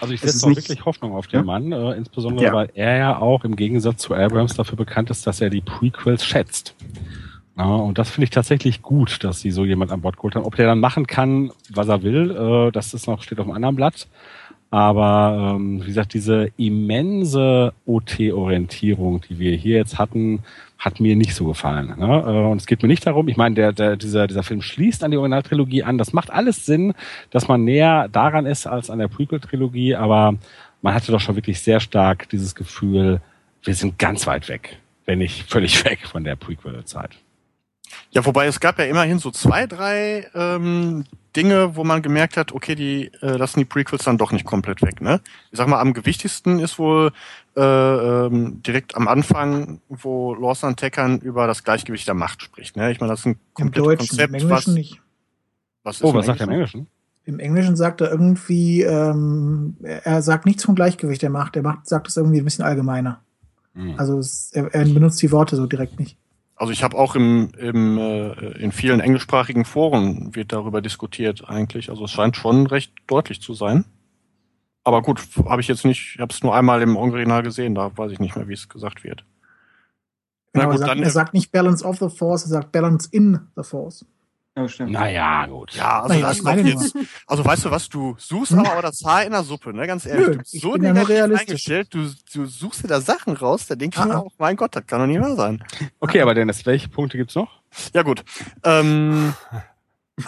Also 0.00 0.12
ich 0.14 0.20
setze 0.20 0.46
auch 0.46 0.50
wirklich 0.56 0.84
Hoffnung 0.84 1.12
auf 1.14 1.26
den 1.26 1.40
Ja? 1.40 1.44
Mann, 1.44 1.72
äh, 1.72 1.92
insbesondere 1.92 2.46
Ja. 2.46 2.52
weil 2.52 2.70
er 2.74 2.96
ja 2.96 3.18
auch 3.18 3.44
im 3.44 3.56
Gegensatz 3.56 3.98
zu 4.02 4.14
Abrams 4.14 4.54
dafür 4.54 4.76
bekannt 4.76 5.10
ist, 5.10 5.26
dass 5.26 5.40
er 5.40 5.50
die 5.50 5.60
Prequels 5.60 6.24
schätzt. 6.24 6.74
Ja, 7.58 7.64
und 7.64 7.96
das 7.96 8.10
finde 8.10 8.24
ich 8.24 8.30
tatsächlich 8.30 8.82
gut, 8.82 9.24
dass 9.24 9.40
sie 9.40 9.50
so 9.50 9.64
jemand 9.64 9.90
an 9.90 10.02
Bord 10.02 10.16
geholt 10.16 10.34
haben. 10.34 10.44
Ob 10.44 10.56
der 10.56 10.66
dann 10.66 10.78
machen 10.80 11.06
kann, 11.06 11.50
was 11.72 11.88
er 11.88 12.02
will, 12.02 12.30
äh, 12.30 12.70
das 12.72 12.92
ist 12.92 13.06
noch, 13.06 13.22
steht 13.22 13.38
auf 13.40 13.46
einem 13.46 13.54
anderen 13.54 13.76
Blatt. 13.76 14.08
Aber 14.70 15.54
ähm, 15.56 15.80
wie 15.82 15.86
gesagt, 15.86 16.12
diese 16.14 16.50
immense 16.56 17.72
OT-Orientierung, 17.86 19.22
die 19.28 19.38
wir 19.38 19.56
hier 19.56 19.76
jetzt 19.76 19.98
hatten, 19.98 20.40
hat 20.78 21.00
mir 21.00 21.16
nicht 21.16 21.34
so 21.34 21.46
gefallen. 21.46 21.94
Ne? 21.98 22.06
Äh, 22.06 22.50
Und 22.50 22.58
es 22.58 22.66
geht 22.66 22.82
mir 22.82 22.88
nicht 22.88 23.06
darum, 23.06 23.28
ich 23.28 23.36
meine, 23.36 23.54
der, 23.54 23.72
der, 23.72 23.96
dieser, 23.96 24.26
dieser 24.26 24.42
Film 24.42 24.62
schließt 24.62 25.04
an 25.04 25.10
die 25.10 25.16
Originaltrilogie 25.16 25.82
an. 25.82 25.98
Das 25.98 26.12
macht 26.12 26.30
alles 26.30 26.66
Sinn, 26.66 26.94
dass 27.30 27.48
man 27.48 27.64
näher 27.64 28.08
daran 28.08 28.44
ist 28.44 28.66
als 28.66 28.90
an 28.90 28.98
der 28.98 29.08
Prequel-Trilogie, 29.08 29.94
aber 29.94 30.34
man 30.82 30.94
hatte 30.94 31.12
doch 31.12 31.20
schon 31.20 31.36
wirklich 31.36 31.60
sehr 31.60 31.80
stark 31.80 32.28
dieses 32.28 32.54
Gefühl, 32.54 33.20
wir 33.62 33.74
sind 33.74 33.98
ganz 33.98 34.26
weit 34.26 34.48
weg, 34.48 34.78
wenn 35.06 35.18
nicht 35.18 35.50
völlig 35.50 35.84
weg 35.84 36.00
von 36.06 36.24
der 36.24 36.36
Prequel-Zeit. 36.36 37.10
Ja, 38.10 38.24
wobei 38.24 38.46
es 38.46 38.60
gab 38.60 38.78
ja 38.78 38.84
immerhin 38.84 39.18
so 39.18 39.30
zwei, 39.30 39.66
drei 39.66 40.26
ähm, 40.34 41.04
Dinge, 41.36 41.76
wo 41.76 41.84
man 41.84 42.02
gemerkt 42.02 42.36
hat, 42.36 42.52
okay, 42.52 42.74
die 42.74 43.12
äh, 43.20 43.36
lassen 43.36 43.58
die 43.58 43.64
Prequels 43.64 44.04
dann 44.04 44.16
doch 44.16 44.32
nicht 44.32 44.46
komplett 44.46 44.82
weg. 44.82 45.00
Ne? 45.00 45.20
Ich 45.50 45.58
sag 45.58 45.68
mal, 45.68 45.80
am 45.80 45.92
gewichtigsten 45.92 46.58
ist 46.58 46.78
wohl 46.78 47.12
äh, 47.56 47.60
ähm, 47.60 48.62
direkt 48.62 48.96
am 48.96 49.06
Anfang, 49.06 49.80
wo 49.88 50.34
Lawson 50.34 50.76
Teckern 50.76 51.18
über 51.18 51.46
das 51.46 51.62
Gleichgewicht 51.62 52.08
der 52.08 52.14
Macht 52.14 52.42
spricht. 52.42 52.76
Ne? 52.76 52.90
Ich 52.90 53.00
meine, 53.00 53.12
das 53.12 53.20
ist 53.20 53.26
ein 53.26 53.32
Im 53.32 53.38
komplettes 53.52 53.84
Deutschen, 53.86 54.08
Konzept, 54.08 54.28
im 54.28 54.34
Englischen 54.34 54.50
was, 54.50 54.66
nicht. 54.74 55.02
was 55.82 55.96
ist 55.96 56.04
Oh, 56.04 56.10
im 56.10 56.16
was 56.16 56.26
sagt 56.26 56.40
er 56.40 56.46
im 56.46 56.52
Englischen? 56.52 56.86
Im 57.24 57.38
Englischen 57.40 57.76
sagt 57.76 58.00
er 58.00 58.10
irgendwie, 58.10 58.82
ähm, 58.82 59.76
er 59.82 60.06
er 60.06 60.22
sagt 60.22 60.46
nichts 60.46 60.64
vom 60.64 60.74
Gleichgewicht 60.74 61.22
der 61.22 61.30
Macht. 61.30 61.56
Er 61.56 61.62
macht, 61.62 61.86
sagt 61.86 62.08
es 62.08 62.16
irgendwie 62.16 62.38
ein 62.38 62.44
bisschen 62.44 62.64
allgemeiner. 62.64 63.20
Hm. 63.74 63.94
Also 63.98 64.18
es, 64.18 64.52
er, 64.52 64.72
er 64.72 64.84
benutzt 64.84 65.20
die 65.20 65.32
Worte 65.32 65.56
so 65.56 65.66
direkt 65.66 65.98
nicht. 65.98 66.16
Also 66.56 66.72
ich 66.72 66.82
habe 66.82 66.96
auch 66.96 67.14
im, 67.14 67.50
im 67.58 67.98
äh, 67.98 68.32
in 68.58 68.72
vielen 68.72 69.00
englischsprachigen 69.00 69.64
Foren 69.66 70.34
wird 70.34 70.52
darüber 70.52 70.80
diskutiert 70.80 71.48
eigentlich. 71.48 71.90
Also 71.90 72.04
es 72.06 72.10
scheint 72.10 72.36
schon 72.36 72.66
recht 72.66 72.92
deutlich 73.06 73.42
zu 73.42 73.52
sein. 73.54 73.84
Aber 74.82 75.02
gut, 75.02 75.20
habe 75.46 75.60
ich 75.60 75.68
jetzt 75.68 75.84
nicht, 75.84 76.12
ich 76.14 76.20
habe 76.20 76.32
es 76.32 76.42
nur 76.42 76.54
einmal 76.54 76.80
im 76.80 76.96
Original 76.96 77.42
gesehen, 77.42 77.74
da 77.74 77.96
weiß 77.96 78.12
ich 78.12 78.20
nicht 78.20 78.36
mehr, 78.36 78.48
wie 78.48 78.54
es 78.54 78.68
gesagt 78.68 79.04
wird. 79.04 79.24
Na 80.54 80.62
Genau, 80.62 80.72
gut, 80.72 80.74
er, 80.74 80.78
sagt, 80.78 80.90
dann- 80.90 81.02
er 81.02 81.10
sagt 81.10 81.34
nicht 81.34 81.52
Balance 81.52 81.84
of 81.84 81.98
the 81.98 82.08
Force, 82.08 82.44
er 82.44 82.48
sagt 82.50 82.72
Balance 82.72 83.08
in 83.12 83.40
the 83.56 83.62
Force. 83.62 84.06
Ja, 84.56 84.66
stimmt. 84.68 84.92
Naja, 84.92 85.46
gut. 85.46 85.72
Ja, 85.72 86.00
also 86.02 86.14
Naja, 86.14 86.28
das 86.28 86.42
meine 86.42 86.62
jetzt, 86.62 86.96
also 87.26 87.44
weißt 87.44 87.66
du 87.66 87.70
was, 87.70 87.88
du 87.90 88.14
suchst 88.18 88.52
Hm? 88.52 88.60
aber 88.60 88.78
auch 88.78 88.82
das 88.82 89.02
Haar 89.04 89.24
in 89.24 89.32
der 89.32 89.42
Suppe, 89.42 89.74
ne, 89.74 89.86
ganz 89.86 90.06
ehrlich. 90.06 90.26
Nö, 90.26 90.32
du 90.32 90.38
bist 90.38 90.54
ich 90.54 90.62
so 90.62 90.72
ja 90.76 90.78
negativ 90.78 91.08
realistisch. 91.10 91.48
eingestellt, 91.48 91.88
du, 91.94 92.10
du 92.34 92.46
suchst 92.46 92.82
dir 92.84 92.88
da 92.88 93.00
Sachen 93.02 93.36
raus, 93.36 93.66
da 93.66 93.74
denke 93.74 93.96
ich 93.98 94.02
Ah, 94.02 94.06
mir 94.06 94.14
ah. 94.14 94.18
auch, 94.20 94.32
mein 94.38 94.56
Gott, 94.56 94.74
das 94.74 94.86
kann 94.86 95.00
doch 95.00 95.06
nicht 95.06 95.20
wahr 95.20 95.36
sein. 95.36 95.62
Okay, 96.00 96.22
aber 96.22 96.34
Dennis, 96.34 96.64
welche 96.64 96.88
Punkte 96.88 97.18
gibt's 97.18 97.34
noch? 97.34 97.50
Ja 97.92 98.02
gut. 98.02 98.24
Ähm, 98.64 99.34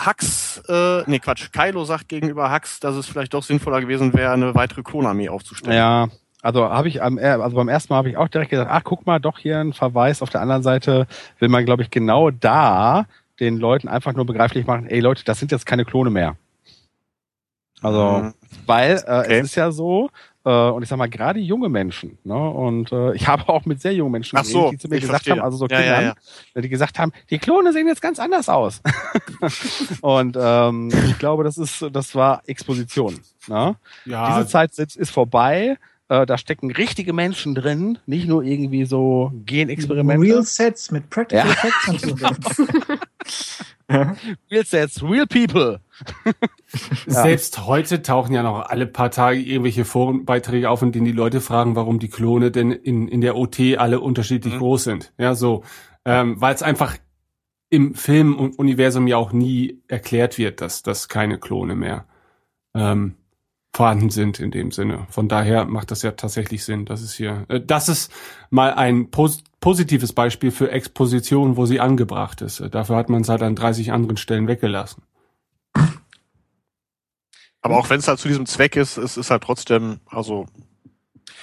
Hux, 0.06 0.60
äh, 0.68 1.02
nee 1.06 1.18
Quatsch, 1.18 1.50
Kylo 1.50 1.84
sagt 1.84 2.08
gegenüber 2.08 2.52
Hux, 2.52 2.80
dass 2.80 2.94
es 2.96 3.06
vielleicht 3.06 3.32
doch 3.32 3.42
sinnvoller 3.42 3.80
gewesen 3.80 4.12
wäre, 4.12 4.32
eine 4.32 4.54
weitere 4.54 4.82
Klonarmee 4.82 5.30
aufzustellen. 5.30 5.74
Ja, 5.74 6.08
also 6.42 6.68
habe 6.68 6.88
ich 6.88 7.02
am, 7.02 7.16
äh, 7.16 7.24
also 7.28 7.56
beim 7.56 7.68
ersten 7.68 7.94
Mal 7.94 7.98
habe 7.98 8.10
ich 8.10 8.18
auch 8.18 8.28
direkt 8.28 8.50
gesagt, 8.50 8.70
ach 8.70 8.84
guck 8.84 9.06
mal, 9.06 9.18
doch 9.20 9.38
hier 9.38 9.58
ein 9.58 9.72
Verweis. 9.72 10.20
Auf 10.20 10.28
der 10.28 10.42
anderen 10.42 10.62
Seite 10.62 11.06
will 11.38 11.48
man, 11.48 11.64
glaube 11.64 11.82
ich, 11.82 11.90
genau 11.90 12.30
da 12.30 13.06
den 13.40 13.58
Leuten 13.58 13.88
einfach 13.88 14.14
nur 14.14 14.26
begreiflich 14.26 14.66
machen, 14.66 14.86
ey 14.86 15.00
Leute, 15.00 15.24
das 15.24 15.38
sind 15.38 15.52
jetzt 15.52 15.66
keine 15.66 15.84
Klone 15.84 16.10
mehr. 16.10 16.36
Also, 17.80 18.22
Mhm. 18.24 18.34
weil 18.66 18.96
äh, 19.06 19.20
Okay. 19.20 19.38
es 19.38 19.46
ist 19.46 19.54
ja 19.54 19.70
so, 19.70 20.10
äh, 20.44 20.50
und 20.50 20.82
ich 20.82 20.88
sag 20.88 20.96
mal, 20.98 21.08
gerade 21.08 21.38
junge 21.38 21.68
Menschen, 21.68 22.18
ne, 22.24 22.34
und 22.36 22.90
äh, 22.90 23.14
ich 23.14 23.28
habe 23.28 23.48
auch 23.48 23.64
mit 23.66 23.80
sehr 23.80 23.94
jungen 23.94 24.10
Menschen 24.10 24.36
Ach 24.36 24.44
so, 24.44 24.70
die 24.70 24.78
zu 24.78 24.88
mir 24.88 24.98
gesagt 24.98 25.24
verstehe. 25.26 25.34
haben, 25.34 25.42
also 25.42 25.58
so 25.58 25.66
Ja, 25.68 25.80
ja, 25.80 25.96
Kindern, 26.54 26.62
die 26.64 26.68
gesagt 26.68 26.98
haben, 26.98 27.12
die 27.30 27.38
Klone 27.38 27.72
sehen 27.72 27.86
jetzt 27.86 28.02
ganz 28.02 28.18
anders 28.18 28.48
aus. 28.48 28.82
und 30.00 30.36
ähm, 30.40 30.90
ich 31.06 31.18
glaube, 31.18 31.44
das 31.44 31.56
ist, 31.56 31.84
das 31.92 32.16
war 32.16 32.42
Exposition. 32.46 33.20
Ne? 33.46 33.76
Ja, 34.04 34.26
Diese 34.28 34.46
Zeit 34.48 34.76
ist, 34.76 34.96
ist 34.96 35.10
vorbei. 35.10 35.76
Äh, 36.10 36.24
da 36.26 36.38
stecken 36.38 36.70
richtige 36.72 37.12
Menschen 37.12 37.54
drin, 37.54 37.98
nicht 38.06 38.26
nur 38.26 38.42
irgendwie 38.42 38.84
so 38.86 39.30
Genexperimente. 39.44 40.26
Real 40.26 40.42
Sets 40.42 40.90
mit 40.90 41.10
Practical 41.10 41.46
Ja. 41.46 41.52
Effects 41.52 41.88
und 41.88 42.18
so. 42.18 42.26
Real 43.90 44.64
sets, 44.66 45.02
real 45.02 45.26
people. 45.26 45.80
Selbst 47.06 47.66
heute 47.66 48.02
tauchen 48.02 48.34
ja 48.34 48.42
noch 48.42 48.60
alle 48.68 48.86
paar 48.86 49.10
Tage 49.10 49.40
irgendwelche 49.40 49.86
Forenbeiträge 49.86 50.68
auf, 50.68 50.82
in 50.82 50.92
denen 50.92 51.06
die 51.06 51.12
Leute 51.12 51.40
fragen, 51.40 51.74
warum 51.74 51.98
die 51.98 52.10
Klone 52.10 52.50
denn 52.50 52.70
in, 52.70 53.08
in 53.08 53.22
der 53.22 53.34
OT 53.36 53.78
alle 53.78 54.00
unterschiedlich 54.00 54.54
Mhm. 54.54 54.58
groß 54.58 54.84
sind. 54.84 55.12
Ja, 55.16 55.34
so. 55.34 55.64
Ähm, 56.04 56.38
Weil 56.38 56.54
es 56.54 56.62
einfach 56.62 56.96
im 57.70 57.94
Filmuniversum 57.94 59.06
ja 59.06 59.16
auch 59.16 59.32
nie 59.32 59.80
erklärt 59.88 60.36
wird, 60.36 60.60
dass, 60.60 60.82
dass 60.82 61.08
keine 61.08 61.38
Klone 61.38 61.74
mehr 61.74 62.06
ähm, 62.74 63.14
vorhanden 63.74 64.10
sind 64.10 64.40
in 64.40 64.50
dem 64.50 64.70
Sinne. 64.72 65.06
Von 65.10 65.28
daher 65.28 65.64
macht 65.66 65.90
das 65.90 66.02
ja 66.02 66.12
tatsächlich 66.12 66.64
Sinn. 66.64 66.84
Das 66.84 67.02
ist 67.02 67.14
hier, 67.14 67.44
äh, 67.48 67.60
das 67.60 67.88
ist 67.88 68.12
mal 68.50 68.72
ein 68.74 69.10
pos 69.10 69.42
positives 69.60 70.12
Beispiel 70.12 70.52
für 70.52 70.70
Exposition, 70.70 71.56
wo 71.56 71.66
sie 71.66 71.80
angebracht 71.80 72.42
ist. 72.42 72.62
Dafür 72.70 72.94
hat 72.96 73.08
man 73.08 73.22
es 73.22 73.28
halt 73.28 73.42
an 73.42 73.56
30 73.56 73.90
anderen 73.92 74.16
Stellen 74.16 74.46
weggelassen. 74.46 75.02
Aber 77.60 77.76
auch 77.76 77.90
wenn 77.90 77.98
es 77.98 78.06
halt 78.08 78.20
zu 78.20 78.28
diesem 78.28 78.46
Zweck 78.46 78.76
ist, 78.76 78.96
es 78.98 79.16
ist 79.16 79.30
halt 79.32 79.42
trotzdem, 79.42 79.98
also 80.06 80.46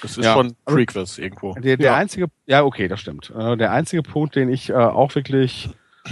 es 0.02 0.18
ist 0.18 0.26
Ja. 0.26 0.34
schon 0.34 0.56
Prequels 0.66 1.18
irgendwo. 1.18 1.54
Der, 1.56 1.76
der 1.78 1.92
Ja. 1.92 1.96
einzige, 1.96 2.28
ja, 2.46 2.64
okay, 2.64 2.88
das 2.88 3.02
stimmt. 3.02 3.32
Äh, 3.38 3.58
der 3.58 3.72
einzige 3.72 4.02
Punkt, 4.02 4.36
den 4.36 4.50
ich 4.50 4.70
äh, 4.70 4.74
auch 4.76 5.14
wirklich 5.16 5.70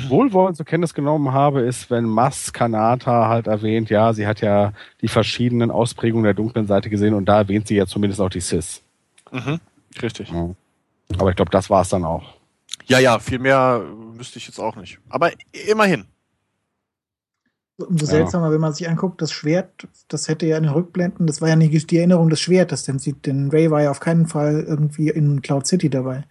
wohlwollend 0.08 0.58
zur 0.58 0.66
Kenntnis 0.66 0.94
genommen 0.94 1.34
habe, 1.34 1.62
ist, 1.62 1.90
wenn 1.92 2.06
Mas 2.06 2.52
Kanata 2.54 3.28
halt 3.28 3.48
erwähnt, 3.48 3.90
ja, 3.90 4.14
sie 4.14 4.26
hat 4.28 4.42
ja 4.42 4.74
die 5.02 5.08
verschiedenen 5.08 5.72
Ausprägungen 5.72 6.24
der 6.24 6.34
dunklen 6.34 6.68
Seite 6.68 6.90
gesehen 6.90 7.14
und 7.14 7.26
da 7.26 7.38
erwähnt 7.38 7.68
sie 7.68 7.76
ja 7.76 7.86
zumindest 7.86 8.20
auch 8.22 8.30
die 8.30 8.42
Sis. 8.42 8.82
Mhm. 9.32 9.60
Richtig. 10.02 10.30
Ja. 10.32 10.50
Aber 11.18 11.30
ich 11.30 11.36
glaube, 11.36 11.52
das 11.52 11.70
war 11.70 11.82
es 11.82 11.90
dann 11.90 12.06
auch. 12.06 12.24
Ja, 12.86 13.00
ja, 13.00 13.20
viel 13.20 13.40
mehr 13.40 13.84
äh, 13.84 14.18
wüsste 14.20 14.40
ich 14.40 14.48
jetzt 14.48 14.60
auch 14.60 14.76
nicht. 14.76 15.00
Aber 15.10 15.32
immerhin. 15.70 16.06
Umso 17.78 18.06
Ja. 18.06 18.12
seltsamer, 18.12 18.52
wenn 18.52 18.62
man 18.62 18.74
sich 18.74 18.88
anguckt, 18.88 19.22
das 19.22 19.32
Schwert, 19.32 19.88
das 20.08 20.28
hätte 20.28 20.46
ja 20.46 20.58
in 20.58 20.64
den 20.64 20.72
Rückblenden, 20.74 21.26
das 21.28 21.42
war 21.42 21.50
ja 21.50 21.56
nicht 21.56 21.90
die 21.92 21.98
Erinnerung 21.98 22.30
des 22.30 22.40
Schwertes, 22.40 22.84
denn 22.84 23.00
sie, 23.00 23.14
denn 23.14 23.50
Ray 23.50 23.72
war 23.72 23.82
ja 23.82 23.92
auf 23.92 24.00
keinen 24.00 24.28
Fall 24.28 24.64
irgendwie 24.68 25.10
in 25.10 25.42
Cloud 25.42 25.66
City 25.66 25.90
dabei. 25.90 26.24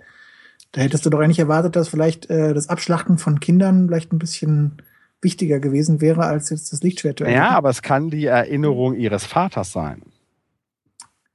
Da 0.73 0.81
hättest 0.81 1.05
du 1.05 1.11
doch 1.11 1.21
eigentlich 1.21 1.39
erwartet, 1.39 1.77
dass 1.77 1.89
vielleicht 1.89 2.31
äh, 2.31 2.55
das 2.55 2.69
Abschlachten 2.69 3.19
von 3.19 3.41
Kindern 3.41 3.89
vielleicht 3.89 4.13
ein 4.13 4.19
bisschen 4.19 4.83
wichtiger 5.21 5.61
gewesen 5.61 6.01
wäre, 6.01 6.25
als 6.25 6.51
jetzt 6.51 6.73
das 6.73 6.83
Lichtschwert. 6.83 7.19
zu 7.19 7.25
Ja, 7.25 7.51
aber 7.51 7.71
es 7.71 7.83
kann 7.83 8.11
die 8.11 8.27
Erinnerung 8.27 8.95
ihres 8.95 9.27
Vaters 9.27 9.73
sein. 9.73 10.03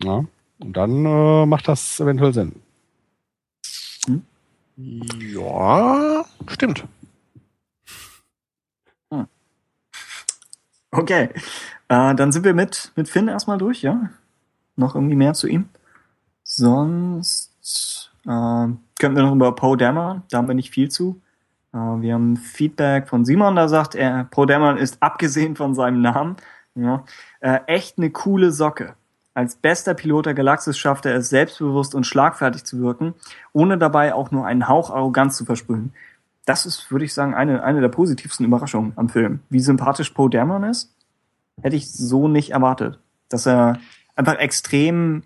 Ja, 0.03 0.25
und 0.59 0.75
dann 0.75 1.05
äh, 1.05 1.45
macht 1.45 1.67
das 1.67 1.99
eventuell 1.99 2.33
Sinn. 2.33 2.53
Ja, 4.75 6.25
stimmt. 6.47 6.85
Okay. 10.91 11.29
Äh, 11.89 12.15
dann 12.15 12.31
sind 12.31 12.43
wir 12.43 12.53
mit, 12.53 12.91
mit 12.95 13.09
Finn 13.09 13.27
erstmal 13.27 13.57
durch, 13.57 13.81
ja? 13.81 14.09
Noch 14.75 14.95
irgendwie 14.95 15.15
mehr 15.15 15.33
zu 15.33 15.47
ihm? 15.47 15.69
Sonst 16.43 18.11
äh, 18.25 18.67
könnten 18.99 19.17
wir 19.17 19.23
noch 19.23 19.35
über 19.35 19.53
Poe 19.55 19.77
Dameron, 19.77 20.23
da 20.29 20.37
haben 20.37 20.47
wir 20.47 20.55
nicht 20.55 20.71
viel 20.71 20.89
zu. 20.89 21.21
Äh, 21.73 21.77
wir 21.77 22.13
haben 22.13 22.37
Feedback 22.37 23.07
von 23.07 23.25
Simon, 23.25 23.55
da 23.55 23.67
sagt 23.67 23.95
er, 23.95 24.25
Poe 24.25 24.45
Dameron 24.45 24.77
ist 24.77 24.97
abgesehen 25.01 25.55
von 25.55 25.75
seinem 25.75 26.01
Namen 26.01 26.37
ja, 26.75 27.03
äh, 27.39 27.59
echt 27.67 27.97
eine 27.97 28.11
coole 28.11 28.51
Socke. 28.51 28.93
Als 29.33 29.55
bester 29.55 29.93
Pilot 29.93 30.25
der 30.25 30.33
Galaxis 30.33 30.77
schafft 30.77 31.05
er 31.05 31.15
es, 31.15 31.29
selbstbewusst 31.29 31.93
und 31.93 32.05
schlagfertig 32.05 32.63
zu 32.63 32.79
wirken, 32.79 33.13
ohne 33.53 33.77
dabei 33.77 34.13
auch 34.13 34.31
nur 34.31 34.45
einen 34.45 34.67
Hauch 34.67 34.89
Arroganz 34.89 35.37
zu 35.37 35.45
versprühen. 35.45 35.93
Das 36.45 36.65
ist, 36.65 36.91
würde 36.91 37.05
ich 37.05 37.13
sagen, 37.13 37.35
eine, 37.35 37.63
eine 37.63 37.81
der 37.81 37.89
positivsten 37.89 38.45
Überraschungen 38.45 38.93
am 38.95 39.09
Film. 39.09 39.41
Wie 39.49 39.59
sympathisch 39.59 40.11
Poe 40.11 40.29
Dameron 40.29 40.63
ist, 40.63 40.93
hätte 41.61 41.75
ich 41.75 41.91
so 41.91 42.27
nicht 42.27 42.51
erwartet. 42.51 42.99
Dass 43.29 43.45
er 43.45 43.79
einfach 44.15 44.35
extrem. 44.35 45.23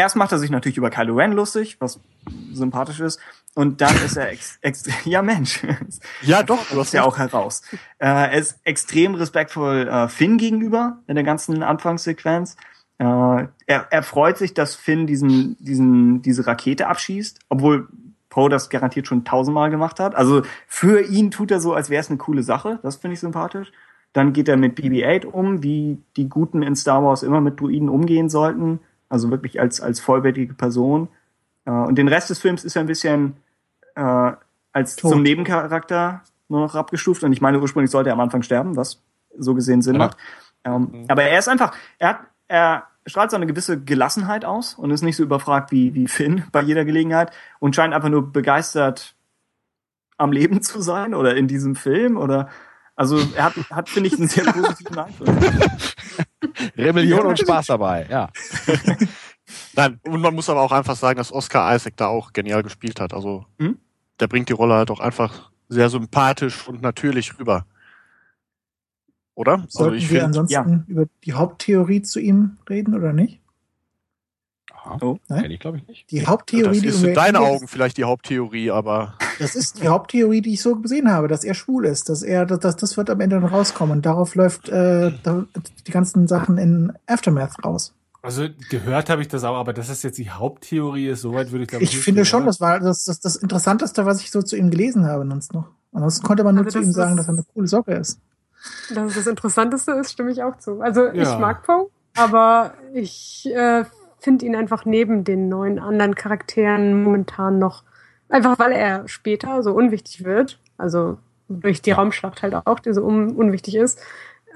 Erst 0.00 0.16
macht 0.16 0.32
er 0.32 0.38
sich 0.38 0.48
natürlich 0.48 0.78
über 0.78 0.88
Kylo 0.88 1.14
Ren 1.14 1.32
lustig, 1.32 1.76
was 1.78 2.00
sympathisch 2.54 3.00
ist, 3.00 3.20
und 3.54 3.82
dann 3.82 3.94
ist 3.96 4.16
er 4.16 4.30
ex, 4.30 4.58
ex 4.62 4.88
ja 5.04 5.20
Mensch, 5.20 5.60
Ja, 6.22 6.42
doch, 6.42 6.70
du 6.70 6.80
hast 6.80 6.94
ja 6.94 7.02
auch 7.02 7.18
heraus. 7.18 7.60
Äh, 7.98 8.06
er 8.06 8.32
ist 8.32 8.58
extrem 8.64 9.14
respektvoll 9.14 9.86
äh, 9.88 10.08
Finn 10.08 10.38
gegenüber 10.38 11.00
in 11.06 11.16
der 11.16 11.24
ganzen 11.24 11.62
Anfangssequenz. 11.62 12.56
Äh, 12.96 13.04
er, 13.04 13.48
er 13.66 14.02
freut 14.02 14.38
sich, 14.38 14.54
dass 14.54 14.74
Finn 14.74 15.06
diesen, 15.06 15.58
diesen, 15.62 16.22
diese 16.22 16.46
Rakete 16.46 16.86
abschießt, 16.86 17.40
obwohl 17.50 17.88
Poe 18.30 18.48
das 18.48 18.70
garantiert 18.70 19.06
schon 19.06 19.26
tausendmal 19.26 19.68
gemacht 19.68 20.00
hat. 20.00 20.14
Also 20.14 20.44
für 20.66 21.02
ihn 21.02 21.30
tut 21.30 21.50
er 21.50 21.60
so, 21.60 21.74
als 21.74 21.90
wäre 21.90 22.00
es 22.00 22.08
eine 22.08 22.16
coole 22.16 22.42
Sache. 22.42 22.78
Das 22.82 22.96
finde 22.96 23.12
ich 23.12 23.20
sympathisch. 23.20 23.70
Dann 24.14 24.32
geht 24.32 24.48
er 24.48 24.56
mit 24.56 24.78
BB-8 24.78 25.26
um, 25.26 25.62
wie 25.62 25.98
die 26.16 26.30
Guten 26.30 26.62
in 26.62 26.74
Star 26.74 27.04
Wars 27.04 27.22
immer 27.22 27.42
mit 27.42 27.60
Druiden 27.60 27.90
umgehen 27.90 28.30
sollten. 28.30 28.80
Also 29.10 29.30
wirklich 29.30 29.60
als, 29.60 29.80
als 29.82 30.00
vollwertige 30.00 30.54
Person. 30.54 31.08
Äh, 31.66 31.70
und 31.72 31.96
den 31.96 32.08
Rest 32.08 32.30
des 32.30 32.38
Films 32.38 32.64
ist 32.64 32.76
er 32.76 32.80
ein 32.80 32.86
bisschen 32.86 33.36
äh, 33.96 34.32
als 34.72 34.96
Tot. 34.96 35.10
zum 35.12 35.22
Nebencharakter 35.22 36.22
nur 36.48 36.60
noch 36.60 36.74
abgestuft. 36.74 37.22
Und 37.22 37.32
ich 37.34 37.42
meine, 37.42 37.60
ursprünglich 37.60 37.90
sollte 37.90 38.08
er 38.10 38.14
am 38.14 38.20
Anfang 38.20 38.42
sterben, 38.42 38.76
was 38.76 39.02
so 39.36 39.54
gesehen 39.54 39.82
Sinn 39.82 39.94
Ja. 39.96 39.98
macht. 39.98 40.16
Ähm, 40.64 41.04
Aber 41.08 41.22
er 41.24 41.38
ist 41.38 41.48
einfach, 41.48 41.74
er 41.98 42.08
hat, 42.08 42.20
er 42.48 42.84
strahlt 43.06 43.30
so 43.30 43.36
eine 43.36 43.46
gewisse 43.46 43.80
Gelassenheit 43.80 44.44
aus 44.44 44.74
und 44.74 44.90
ist 44.90 45.02
nicht 45.02 45.16
so 45.16 45.22
überfragt 45.22 45.70
wie, 45.72 45.94
wie 45.94 46.06
Finn 46.08 46.44
bei 46.52 46.62
jeder 46.62 46.84
Gelegenheit 46.84 47.30
und 47.58 47.74
scheint 47.76 47.94
einfach 47.94 48.08
nur 48.08 48.32
begeistert 48.32 49.14
am 50.18 50.32
Leben 50.32 50.60
zu 50.62 50.80
sein 50.82 51.14
oder 51.14 51.34
in 51.36 51.48
diesem 51.48 51.74
Film 51.74 52.16
oder 52.16 52.48
also 53.00 53.18
er 53.34 53.44
hat, 53.44 53.54
hat 53.70 53.88
finde 53.88 54.08
ich, 54.08 54.18
einen 54.18 54.28
sehr 54.28 54.44
positiven 54.52 54.98
Einfluss. 54.98 55.28
Rebellion 56.76 57.20
Ja. 57.20 57.24
und 57.24 57.38
Spaß 57.38 57.66
dabei, 57.68 58.06
ja. 58.10 58.28
Nein, 59.74 59.98
und 60.02 60.20
man 60.20 60.34
muss 60.34 60.50
aber 60.50 60.60
auch 60.60 60.70
einfach 60.72 60.96
sagen, 60.96 61.16
dass 61.16 61.32
Oscar 61.32 61.74
Isaac 61.74 61.96
da 61.96 62.08
auch 62.08 62.34
genial 62.34 62.62
gespielt 62.62 63.00
hat. 63.00 63.14
Also 63.14 63.46
Hm? 63.58 63.78
der 64.20 64.28
bringt 64.28 64.50
die 64.50 64.52
Rolle 64.52 64.74
halt 64.74 64.90
auch 64.90 65.00
einfach 65.00 65.50
sehr 65.70 65.88
sympathisch 65.88 66.68
und 66.68 66.82
natürlich 66.82 67.38
rüber. 67.38 67.64
Oder? 69.34 69.52
Also 69.54 69.66
Sollten 69.70 69.96
ich 69.96 70.10
wir 70.10 70.20
finde, 70.20 70.38
ansonsten 70.40 70.84
über 70.86 71.06
die 71.24 71.32
Haupttheorie 71.32 72.02
zu 72.02 72.20
ihm 72.20 72.58
reden 72.68 72.94
oder 72.94 73.14
nicht? 73.14 73.40
Aha. 74.82 74.98
Oh. 75.02 75.18
Nein? 75.28 75.42
Kenn 75.42 75.50
ich, 75.50 75.60
glaube 75.60 75.76
ich, 75.78 75.86
nicht. 75.86 76.10
Die 76.10 76.26
Haupttheorie, 76.26 76.64
das 76.68 76.80
die 76.80 76.86
ist 76.88 77.02
in 77.04 77.14
deinen 77.14 77.36
Augen 77.36 77.68
vielleicht 77.68 77.96
die 77.96 78.04
Haupttheorie, 78.04 78.70
aber 78.70 79.14
Das 79.38 79.54
ist 79.54 79.82
die 79.82 79.88
Haupttheorie, 79.88 80.40
die 80.40 80.54
ich 80.54 80.62
so 80.62 80.76
gesehen 80.76 81.10
habe, 81.10 81.28
dass 81.28 81.44
er 81.44 81.54
schwul 81.54 81.84
ist, 81.86 82.08
dass 82.08 82.22
er, 82.22 82.46
dass, 82.46 82.60
dass 82.60 82.76
das 82.76 82.96
wird 82.96 83.10
am 83.10 83.20
Ende 83.20 83.40
noch 83.40 83.52
rauskommen 83.52 83.98
und 83.98 84.06
darauf 84.06 84.34
läuft 84.34 84.68
äh, 84.68 85.12
die 85.86 85.90
ganzen 85.90 86.26
Sachen 86.28 86.58
in 86.58 86.92
Aftermath 87.06 87.64
raus. 87.64 87.94
Also 88.22 88.46
gehört 88.68 89.08
habe 89.08 89.22
ich 89.22 89.28
das 89.28 89.44
auch, 89.44 89.56
aber 89.56 89.72
dass 89.72 89.88
das 89.88 90.02
jetzt 90.02 90.18
die 90.18 90.28
Haupttheorie 90.30 91.08
ist, 91.08 91.22
soweit 91.22 91.52
würde 91.52 91.62
ich 91.64 91.68
glaube 91.70 91.84
Ich 91.84 91.98
finde 91.98 92.24
schon, 92.26 92.44
das 92.44 92.60
war 92.60 92.78
das, 92.78 93.04
das, 93.06 93.20
das 93.20 93.36
Interessanteste, 93.36 94.04
was 94.04 94.20
ich 94.20 94.30
so 94.30 94.42
zu 94.42 94.56
ihm 94.56 94.70
gelesen 94.70 95.06
habe, 95.06 95.26
sonst 95.26 95.54
noch. 95.54 95.68
Ansonsten 95.92 96.26
konnte 96.26 96.44
man 96.44 96.54
nur 96.54 96.64
Also 96.66 96.78
zu 96.80 96.84
ihm 96.84 96.92
sagen, 96.92 97.16
dass 97.16 97.26
er 97.28 97.32
eine 97.32 97.44
coole 97.54 97.66
Socke 97.66 97.92
ist. 97.94 98.20
Dass 98.94 99.08
es 99.08 99.14
das 99.14 99.26
Interessanteste 99.26 99.92
ist, 99.92 100.12
stimme 100.12 100.30
ich 100.32 100.42
auch 100.42 100.58
zu. 100.58 100.80
Also 100.82 101.06
Ja. 101.06 101.12
ich 101.14 101.38
mag 101.38 101.62
Poe, 101.64 101.88
aber 102.14 102.74
ich 102.92 103.46
äh, 103.46 103.84
finde 104.20 104.46
ihn 104.46 104.56
einfach 104.56 104.84
neben 104.84 105.24
den 105.24 105.48
neuen 105.48 105.78
anderen 105.78 106.14
Charakteren 106.14 107.02
momentan 107.02 107.58
noch, 107.58 107.84
einfach 108.28 108.58
weil 108.58 108.72
er 108.72 109.08
später 109.08 109.62
so 109.62 109.72
unwichtig 109.72 110.24
wird, 110.24 110.58
also 110.78 111.18
durch 111.48 111.82
die 111.82 111.92
Raumschlacht 111.92 112.42
halt 112.42 112.54
auch, 112.54 112.80
die 112.80 112.92
so 112.92 113.04
un 113.04 113.32
unwichtig 113.32 113.76
ist, 113.76 114.00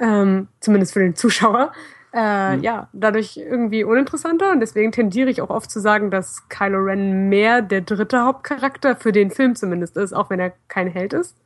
ähm, 0.00 0.48
zumindest 0.60 0.92
für 0.92 1.00
den 1.00 1.16
Zuschauer, 1.16 1.72
äh, 2.14 2.56
ja, 2.58 2.88
dadurch 2.92 3.36
irgendwie 3.36 3.82
uninteressanter 3.82 4.52
und 4.52 4.60
deswegen 4.60 4.92
tendiere 4.92 5.30
ich 5.30 5.42
auch 5.42 5.50
oft 5.50 5.70
zu 5.70 5.80
sagen, 5.80 6.10
dass 6.10 6.48
Kylo 6.48 6.78
Ren 6.78 7.28
mehr 7.28 7.60
der 7.60 7.80
dritte 7.80 8.22
Hauptcharakter 8.24 8.94
für 8.96 9.10
den 9.10 9.30
Film 9.30 9.56
zumindest 9.56 9.96
ist, 9.96 10.12
auch 10.12 10.30
wenn 10.30 10.38
er 10.38 10.52
kein 10.68 10.86
Held 10.86 11.12
ist. 11.12 11.36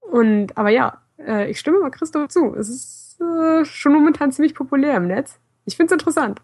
Und, 0.00 0.58
aber 0.58 0.68
ja, 0.68 0.98
äh, 1.18 1.50
ich 1.50 1.58
stimme 1.58 1.80
mal 1.80 1.90
Christoph 1.90 2.28
zu. 2.28 2.54
Es 2.54 2.68
ist 2.68 3.18
äh, 3.20 3.64
schon 3.64 3.94
momentan 3.94 4.30
ziemlich 4.32 4.54
populär 4.54 4.96
im 4.96 5.06
Netz. 5.06 5.38
Ich 5.64 5.76
finde 5.76 5.94
es 5.94 6.00
interessant. 6.00 6.42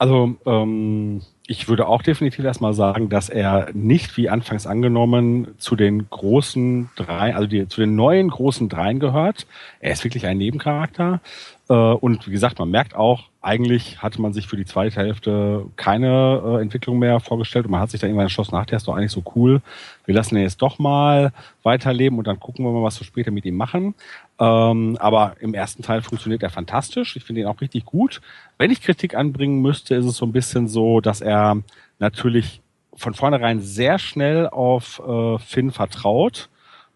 Also, 0.00 0.34
ähm, 0.46 1.20
ich 1.46 1.68
würde 1.68 1.86
auch 1.86 2.00
definitiv 2.00 2.42
erstmal 2.42 2.72
sagen, 2.72 3.10
dass 3.10 3.28
er 3.28 3.68
nicht, 3.74 4.16
wie 4.16 4.30
anfangs 4.30 4.66
angenommen, 4.66 5.48
zu 5.58 5.76
den 5.76 6.08
großen 6.08 6.88
drei, 6.96 7.34
also 7.34 7.46
die, 7.46 7.68
zu 7.68 7.82
den 7.82 7.96
neuen 7.96 8.30
großen 8.30 8.70
dreien 8.70 8.98
gehört. 8.98 9.46
Er 9.78 9.92
ist 9.92 10.02
wirklich 10.02 10.26
ein 10.26 10.38
Nebencharakter. 10.38 11.20
Äh, 11.68 11.74
und 11.74 12.26
wie 12.26 12.30
gesagt, 12.30 12.58
man 12.58 12.70
merkt 12.70 12.94
auch, 12.94 13.24
eigentlich 13.42 14.02
hatte 14.02 14.22
man 14.22 14.32
sich 14.32 14.46
für 14.46 14.56
die 14.56 14.64
zweite 14.64 14.96
Hälfte 14.96 15.66
keine 15.76 16.42
äh, 16.44 16.62
Entwicklung 16.62 16.98
mehr 16.98 17.20
vorgestellt 17.20 17.66
und 17.66 17.72
man 17.72 17.80
hat 17.80 17.90
sich 17.90 18.00
dann 18.00 18.08
irgendwann 18.08 18.26
entschlossen, 18.26 18.54
ach, 18.54 18.64
der 18.66 18.78
ist 18.78 18.88
doch 18.88 18.96
eigentlich 18.96 19.12
so 19.12 19.22
cool. 19.34 19.60
Wir 20.06 20.14
lassen 20.14 20.36
ihn 20.36 20.42
jetzt 20.42 20.62
doch 20.62 20.78
mal 20.78 21.32
weiterleben 21.62 22.18
und 22.18 22.26
dann 22.26 22.40
gucken 22.40 22.64
wir 22.64 22.72
mal, 22.72 22.82
was 22.82 22.98
wir 23.00 23.06
später 23.06 23.30
mit 23.30 23.44
ihm 23.44 23.56
machen. 23.56 23.94
Ähm, 24.38 24.96
aber 24.98 25.36
im 25.40 25.52
ersten 25.52 25.82
Teil 25.82 26.00
funktioniert 26.00 26.42
er 26.42 26.50
fantastisch. 26.50 27.16
Ich 27.16 27.24
finde 27.24 27.42
ihn 27.42 27.46
auch 27.46 27.60
richtig 27.60 27.84
gut. 27.84 28.20
Wenn 28.60 28.70
ich 28.70 28.82
Kritik 28.82 29.14
anbringen 29.14 29.62
müsste, 29.62 29.94
ist 29.94 30.04
es 30.04 30.18
so 30.18 30.26
ein 30.26 30.32
bisschen 30.32 30.68
so, 30.68 31.00
dass 31.00 31.22
er 31.22 31.62
natürlich 31.98 32.60
von 32.92 33.14
vornherein 33.14 33.62
sehr 33.62 33.98
schnell 33.98 34.48
auf 34.48 35.00
äh, 35.00 35.38
Finn 35.38 35.70
vertraut 35.70 36.50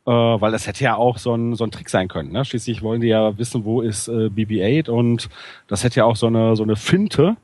äh, 0.07 0.11
weil 0.11 0.53
das 0.53 0.67
hätte 0.67 0.85
ja 0.85 0.97
auch 0.97 1.17
so 1.17 1.35
ein, 1.35 1.55
so 1.55 1.65
ein 1.65 1.71
Trick 1.71 1.89
sein 1.89 2.09
können. 2.09 2.33
Ne? 2.33 2.45
Schließlich 2.45 2.83
wollen 2.83 3.01
die 3.01 3.07
ja 3.09 3.39
wissen, 3.39 3.65
wo 3.65 3.81
ist 3.81 4.09
äh, 4.09 4.29
BB-8 4.29 4.91
und 4.91 5.31
das 5.67 5.83
hätte 5.83 6.01
ja 6.01 6.05
auch 6.05 6.17
so 6.17 6.27
eine, 6.27 6.57
so 6.57 6.63
eine 6.63 6.77
Finte 6.77 7.37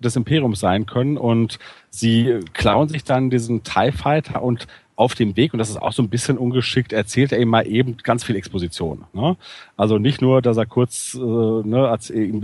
des 0.00 0.16
Imperiums 0.16 0.58
sein 0.58 0.86
können 0.86 1.16
und 1.16 1.60
sie 1.90 2.40
klauen 2.54 2.88
sich 2.88 3.04
dann 3.04 3.30
diesen 3.30 3.62
TIE 3.62 3.92
Fighter 3.92 4.42
und 4.42 4.66
auf 4.98 5.14
dem 5.14 5.36
Weg, 5.36 5.52
und 5.52 5.60
das 5.60 5.70
ist 5.70 5.80
auch 5.80 5.92
so 5.92 6.02
ein 6.02 6.08
bisschen 6.08 6.36
ungeschickt, 6.36 6.92
erzählt 6.92 7.30
er 7.30 7.38
ihm 7.38 7.48
mal 7.48 7.68
eben 7.68 7.98
ganz 7.98 8.24
viel 8.24 8.34
Exposition. 8.34 9.04
Ne? 9.12 9.36
Also 9.76 9.98
nicht 9.98 10.20
nur, 10.20 10.42
dass 10.42 10.56
er 10.56 10.66
kurz 10.66 11.14
äh, 11.14 11.18
ne, 11.18 11.96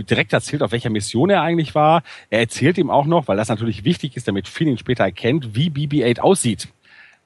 direkt 0.09 0.31
erzählt, 0.31 0.63
auf 0.63 0.71
welcher 0.71 0.89
Mission 0.89 1.29
er 1.29 1.41
eigentlich 1.41 1.75
war, 1.75 2.01
er 2.29 2.39
erzählt 2.39 2.77
ihm 2.77 2.89
auch 2.89 3.07
noch, 3.07 3.27
weil 3.27 3.35
das 3.35 3.49
natürlich 3.49 3.83
wichtig 3.83 4.15
ist, 4.15 4.29
damit 4.29 4.47
Finn 4.47 4.69
ihn 4.69 4.77
später 4.77 5.03
erkennt, 5.03 5.53
wie 5.53 5.69
BB-8 5.69 6.21
aussieht. 6.21 6.69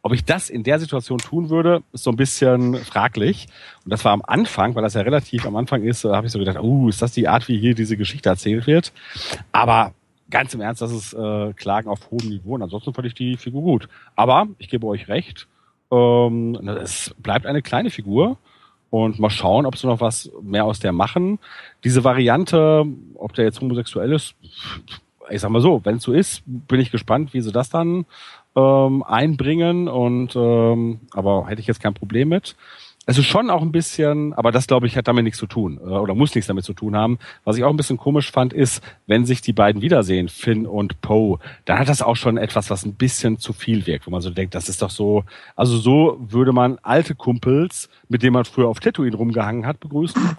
Ob 0.02 0.14
ich 0.14 0.26
das 0.26 0.50
in 0.50 0.64
der 0.64 0.80
Situation 0.80 1.20
tun 1.20 1.52
würde, 1.52 1.84
ist 1.94 2.06
so 2.06 2.10
ein 2.10 2.16
bisschen 2.16 2.76
fraglich. 2.78 3.48
Und 3.86 3.92
das 3.92 4.04
war 4.06 4.14
am 4.14 4.24
Anfang, 4.26 4.74
weil 4.74 4.82
das 4.82 4.96
ja 4.96 5.02
relativ 5.02 5.46
am 5.46 5.56
Anfang 5.56 5.84
ist, 5.84 6.06
habe 6.06 6.26
ich 6.26 6.34
so 6.34 6.40
gedacht, 6.40 6.58
uh, 6.60 6.90
ist 6.90 7.04
das 7.04 7.12
die 7.12 7.28
Art, 7.28 7.48
wie 7.50 7.60
hier 7.60 7.76
diese 7.76 7.98
Geschichte 7.98 8.30
erzählt 8.30 8.66
wird? 8.66 8.94
Aber 9.52 9.94
ganz 10.30 10.54
im 10.54 10.62
Ernst, 10.62 10.82
das 10.82 10.92
ist 10.92 11.14
äh, 11.14 11.54
Klagen 11.54 11.90
auf 11.90 12.12
hohem 12.12 12.30
Niveau. 12.30 12.56
Und 12.56 12.64
ansonsten 12.64 12.94
fand 12.94 13.08
ich 13.08 13.14
die 13.14 13.38
Figur 13.38 13.62
gut. 13.62 13.90
Aber 14.16 14.48
ich 14.58 14.70
gebe 14.70 14.88
euch 14.88 15.08
recht, 15.08 15.48
ähm, 15.92 16.56
es 16.82 17.16
bleibt 17.18 17.46
eine 17.46 17.62
kleine 17.62 17.90
Figur. 17.90 18.38
Und 18.92 19.20
mal 19.20 19.30
schauen, 19.30 19.68
ob 19.68 19.78
sie 19.78 19.86
noch 19.86 20.02
was 20.02 20.32
mehr 20.42 20.66
aus 20.66 20.80
der 20.80 20.92
machen. 20.92 21.38
Diese 21.84 22.04
Variante, 22.04 22.88
ob 23.14 23.34
der 23.34 23.46
jetzt 23.46 23.62
homosexuell 23.62 24.12
ist, 24.12 24.34
ich 25.30 25.42
sag 25.42 25.52
mal 25.52 25.62
so, 25.62 25.82
wenn 25.84 25.98
es 25.98 26.04
so 26.04 26.12
ist, 26.12 26.42
bin 26.46 26.80
ich 26.80 26.90
gespannt, 26.90 27.34
wie 27.34 27.42
sie 27.42 27.52
das 27.52 27.70
dann 27.70 28.06
ähm, 28.56 29.04
einbringen 29.04 29.88
und 29.88 30.36
ähm, 30.36 31.02
aber 31.14 31.48
hätte 31.48 31.62
ich 31.62 31.68
jetzt 31.68 31.82
kein 31.82 31.94
Problem 31.94 32.30
mit. 32.30 32.56
Es 33.10 33.18
ist 33.18 33.26
schon 33.26 33.50
auch 33.50 33.64
ein 33.64 33.72
bisschen, 33.72 34.34
aber 34.34 34.52
das 34.52 34.68
glaube 34.68 34.86
ich 34.86 34.96
hat 34.96 35.08
damit 35.08 35.24
nichts 35.24 35.40
zu 35.40 35.48
tun 35.48 35.80
äh, 35.84 35.90
oder 35.90 36.14
muss 36.14 36.36
nichts 36.36 36.46
damit 36.46 36.64
zu 36.64 36.74
tun 36.74 36.96
haben. 36.96 37.18
Was 37.44 37.58
ich 37.58 37.64
auch 37.64 37.72
ein 37.72 37.76
bisschen 37.76 37.98
komisch 37.98 38.32
fand, 38.32 38.54
ist, 38.54 38.84
wenn 39.08 39.26
sich 39.26 39.42
die 39.42 39.52
beiden 39.52 39.82
wiedersehen, 39.82 40.30
Finn 40.30 40.68
und 40.68 41.02
Poe, 41.02 41.40
dann 41.66 41.80
hat 41.80 41.90
das 41.90 42.04
auch 42.04 42.16
schon 42.16 42.38
etwas, 42.38 42.70
was 42.70 42.86
ein 42.86 42.94
bisschen 42.94 43.40
zu 43.40 43.52
viel 43.52 43.88
wirkt, 43.88 44.06
wo 44.06 44.12
man 44.12 44.22
so 44.22 44.30
denkt, 44.30 44.54
das 44.54 44.70
ist 44.70 44.84
doch 44.84 44.92
so, 44.92 45.24
also 45.56 45.76
so 45.80 46.20
würde 46.20 46.54
man 46.54 46.78
alte 46.84 47.16
Kumpels, 47.16 47.90
mit 48.10 48.22
denen 48.22 48.34
man 48.34 48.46
früher 48.46 48.68
auf 48.68 48.80
Tatooine 48.80 49.16
rumgehangen 49.16 49.66
hat, 49.66 49.80
begrüßen. 49.80 50.38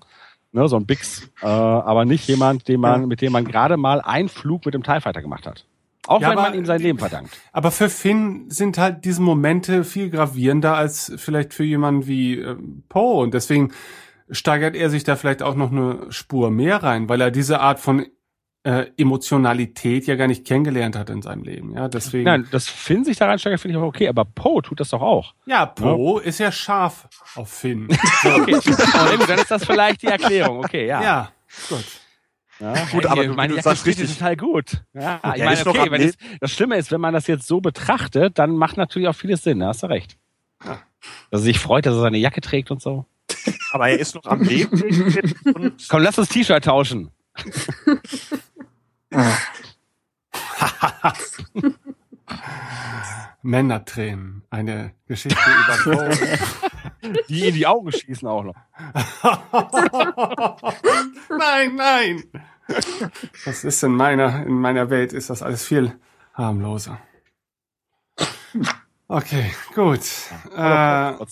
Ne, 0.52 0.68
so 0.68 0.76
ein 0.76 0.86
Bix, 0.86 1.28
äh, 1.42 1.46
aber 1.46 2.04
nicht 2.04 2.28
jemand, 2.28 2.68
den 2.68 2.78
man, 2.78 3.08
mit 3.08 3.20
dem 3.20 3.32
man 3.32 3.44
gerade 3.44 3.78
mal 3.78 4.00
einen 4.00 4.28
Flug 4.28 4.64
mit 4.64 4.74
dem 4.74 4.84
TIE 4.84 5.00
Fighter 5.00 5.22
gemacht 5.22 5.44
hat. 5.44 5.66
Auch 6.06 6.20
ja, 6.20 6.30
wenn 6.30 6.36
man 6.36 6.54
ihm 6.54 6.64
sein 6.64 6.80
Leben 6.80 6.98
verdankt. 6.98 7.36
Aber 7.52 7.70
für 7.70 7.88
Finn 7.88 8.50
sind 8.50 8.78
halt 8.78 9.04
diese 9.04 9.20
Momente 9.20 9.84
viel 9.84 10.10
gravierender 10.10 10.74
als 10.74 11.12
vielleicht 11.16 11.52
für 11.54 11.64
jemanden 11.64 12.06
wie 12.06 12.38
äh, 12.38 12.56
Poe. 12.88 13.22
Und 13.22 13.34
deswegen 13.34 13.72
steigert 14.30 14.74
er 14.76 14.90
sich 14.90 15.04
da 15.04 15.16
vielleicht 15.16 15.42
auch 15.42 15.54
noch 15.54 15.70
eine 15.70 16.06
Spur 16.10 16.50
mehr 16.50 16.82
rein, 16.82 17.08
weil 17.08 17.20
er 17.20 17.30
diese 17.30 17.60
Art 17.60 17.80
von 17.80 18.06
äh, 18.62 18.86
Emotionalität 18.96 20.06
ja 20.06 20.16
gar 20.16 20.26
nicht 20.26 20.46
kennengelernt 20.46 20.96
hat 20.96 21.10
in 21.10 21.22
seinem 21.22 21.42
Leben. 21.44 21.74
Ja, 21.74 21.88
deswegen. 21.88 22.24
Nein, 22.24 22.46
das 22.50 22.68
Finn 22.68 23.04
sich 23.04 23.16
da 23.16 23.26
reinsteigert, 23.26 23.60
finde 23.60 23.72
ich 23.72 23.78
aber 23.78 23.86
okay, 23.86 24.08
aber 24.08 24.24
Poe 24.24 24.62
tut 24.62 24.80
das 24.80 24.90
doch 24.90 25.00
auch. 25.00 25.34
Ja, 25.46 25.66
Poe 25.66 26.20
ja. 26.20 26.26
ist 26.26 26.40
ja 26.40 26.52
scharf 26.52 27.08
auf 27.36 27.48
Finn. 27.48 27.88
okay, 28.24 28.58
dann 29.26 29.38
ist 29.38 29.50
das 29.50 29.64
vielleicht 29.64 30.02
die 30.02 30.08
Erklärung. 30.08 30.58
Okay, 30.58 30.86
ja. 30.86 31.02
Ja, 31.02 31.32
gut. 31.68 31.84
Ja, 32.60 32.74
gut, 32.92 33.06
aber 33.06 33.24
du, 33.24 33.32
meine, 33.32 33.54
du 33.54 33.62
sagst 33.62 33.86
richtig 33.86 34.12
total 34.12 34.36
gut. 34.36 34.82
Ja, 34.92 35.20
ich 35.34 35.42
meine, 35.42 35.66
okay, 35.66 35.90
wenn 35.90 36.02
es, 36.02 36.16
das 36.40 36.50
Schlimme 36.52 36.76
ist, 36.76 36.92
wenn 36.92 37.00
man 37.00 37.14
das 37.14 37.26
jetzt 37.26 37.46
so 37.46 37.62
betrachtet, 37.62 38.38
dann 38.38 38.52
macht 38.52 38.76
natürlich 38.76 39.08
auch 39.08 39.14
vieles 39.14 39.42
Sinn. 39.42 39.60
Da 39.60 39.68
hast 39.68 39.82
du 39.82 39.86
recht. 39.86 40.18
Ja. 40.62 40.78
Dass 41.30 41.40
er 41.40 41.44
sich 41.44 41.58
freut, 41.58 41.86
dass 41.86 41.94
er 41.94 42.00
seine 42.00 42.18
Jacke 42.18 42.42
trägt 42.42 42.70
und 42.70 42.82
so. 42.82 43.06
Aber 43.72 43.88
er 43.88 43.98
ist 43.98 44.14
noch 44.14 44.26
am 44.26 44.42
Leben. 44.42 44.78
Komm, 45.88 46.02
lass 46.02 46.18
uns 46.18 46.28
T-Shirt 46.28 46.64
tauschen. 46.64 47.10
Männertränen. 53.42 54.42
Eine 54.50 54.92
Geschichte 55.06 55.38
über 55.40 55.78
Poe. 55.82 56.10
Die 57.28 57.48
in 57.48 57.54
die 57.54 57.66
Augen 57.66 57.90
schießen 57.90 58.28
auch 58.28 58.44
noch. 58.44 58.54
nein, 61.30 61.74
nein. 61.74 62.22
Das 63.44 63.64
ist 63.64 63.82
in 63.82 63.92
meiner, 63.92 64.44
in 64.46 64.54
meiner 64.54 64.90
Welt 64.90 65.12
ist 65.12 65.30
das 65.30 65.42
alles 65.42 65.64
viel 65.64 65.98
harmloser. 66.34 66.98
Okay, 69.08 69.52
gut. 69.74 70.00
Äh, 70.54 70.60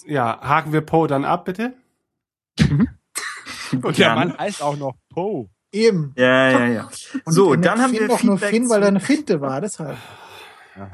ja, 0.07 0.41
haken 0.41 0.73
wir 0.73 0.81
Poe 0.81 1.07
dann 1.07 1.25
ab, 1.25 1.45
bitte. 1.45 1.75
Und 3.83 3.99
der 3.99 4.15
Mann 4.15 4.37
heißt 4.37 4.63
auch 4.63 4.77
noch 4.77 4.95
Poe. 5.11 5.49
Eben. 5.71 6.13
Ja, 6.17 6.51
ja, 6.51 6.67
ja. 6.67 6.89
Und 7.25 7.33
so, 7.33 7.55
dann 7.55 7.81
haben 7.81 7.93
wir 7.93 8.09
doch 8.09 8.23
nur 8.23 8.39
Finn, 8.39 8.71
weil 8.71 8.83
er 8.83 8.89
eine 8.89 9.01
Finte 9.01 9.41
war, 9.41 9.61
deshalb. 9.61 9.99
Ja. 10.77 10.91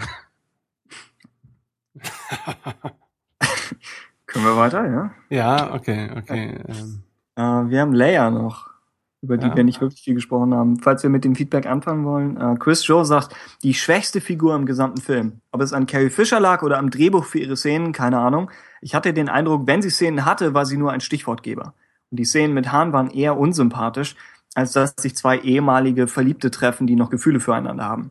Können 4.27 4.45
wir 4.47 4.57
weiter, 4.57 4.85
ja? 4.91 5.15
Ja, 5.31 5.75
okay, 5.75 6.11
okay. 6.17 6.59
Ähm. 6.67 7.05
Äh, 7.37 7.43
wir 7.43 7.81
haben 7.81 7.93
Leia 7.93 8.31
noch, 8.31 8.74
über 9.25 9.39
die 9.39 9.47
ja. 9.47 9.57
wir 9.57 9.65
nicht 9.65 9.81
wirklich 9.81 10.03
viel 10.03 10.15
gesprochen 10.15 10.55
haben. 10.55 10.79
Falls 10.79 11.03
wir 11.03 11.11
mit 11.11 11.25
dem 11.25 11.35
Feedback 11.35 11.67
anfangen 11.67 12.05
wollen. 12.05 12.37
Äh, 12.37 12.57
Chris 12.59 12.87
Joe 12.87 13.05
sagt, 13.05 13.35
die 13.63 13.75
schwächste 13.75 14.21
Figur 14.21 14.55
im 14.55 14.67
gesamten 14.67 15.01
Film. 15.01 15.41
Ob 15.51 15.63
es 15.63 15.73
an 15.73 15.87
Carrie 15.87 16.11
Fisher 16.11 16.41
lag 16.41 16.63
oder 16.63 16.79
am 16.79 16.91
Drehbuch 16.91 17.25
für 17.25 17.39
ihre 17.39 17.57
Szenen, 17.57 17.93
keine 17.93 18.19
Ahnung. 18.19 18.51
Ich 18.83 18.95
hatte 18.95 19.15
den 19.15 19.31
Eindruck, 19.31 19.67
wenn 19.67 19.81
sie 19.81 19.91
Szenen 19.91 20.27
hatte, 20.27 20.53
war 20.53 20.67
sie 20.67 20.77
nur 20.77 20.93
ein 20.93 21.01
Stichwortgeber. 21.01 21.73
Und 22.11 22.21
die 22.21 22.25
Szenen 22.25 22.53
mit 22.53 22.71
Hahn 22.71 22.93
waren 22.93 23.11
eher 23.11 23.39
unsympathisch, 23.39 24.15
als 24.55 24.73
dass 24.73 24.95
sich 24.99 25.17
zwei 25.17 25.39
ehemalige 25.39 26.07
Verliebte 26.07 26.51
treffen, 26.51 26.87
die 26.87 26.95
noch 26.95 27.09
Gefühle 27.09 27.41
füreinander 27.41 27.85
haben. 27.85 28.11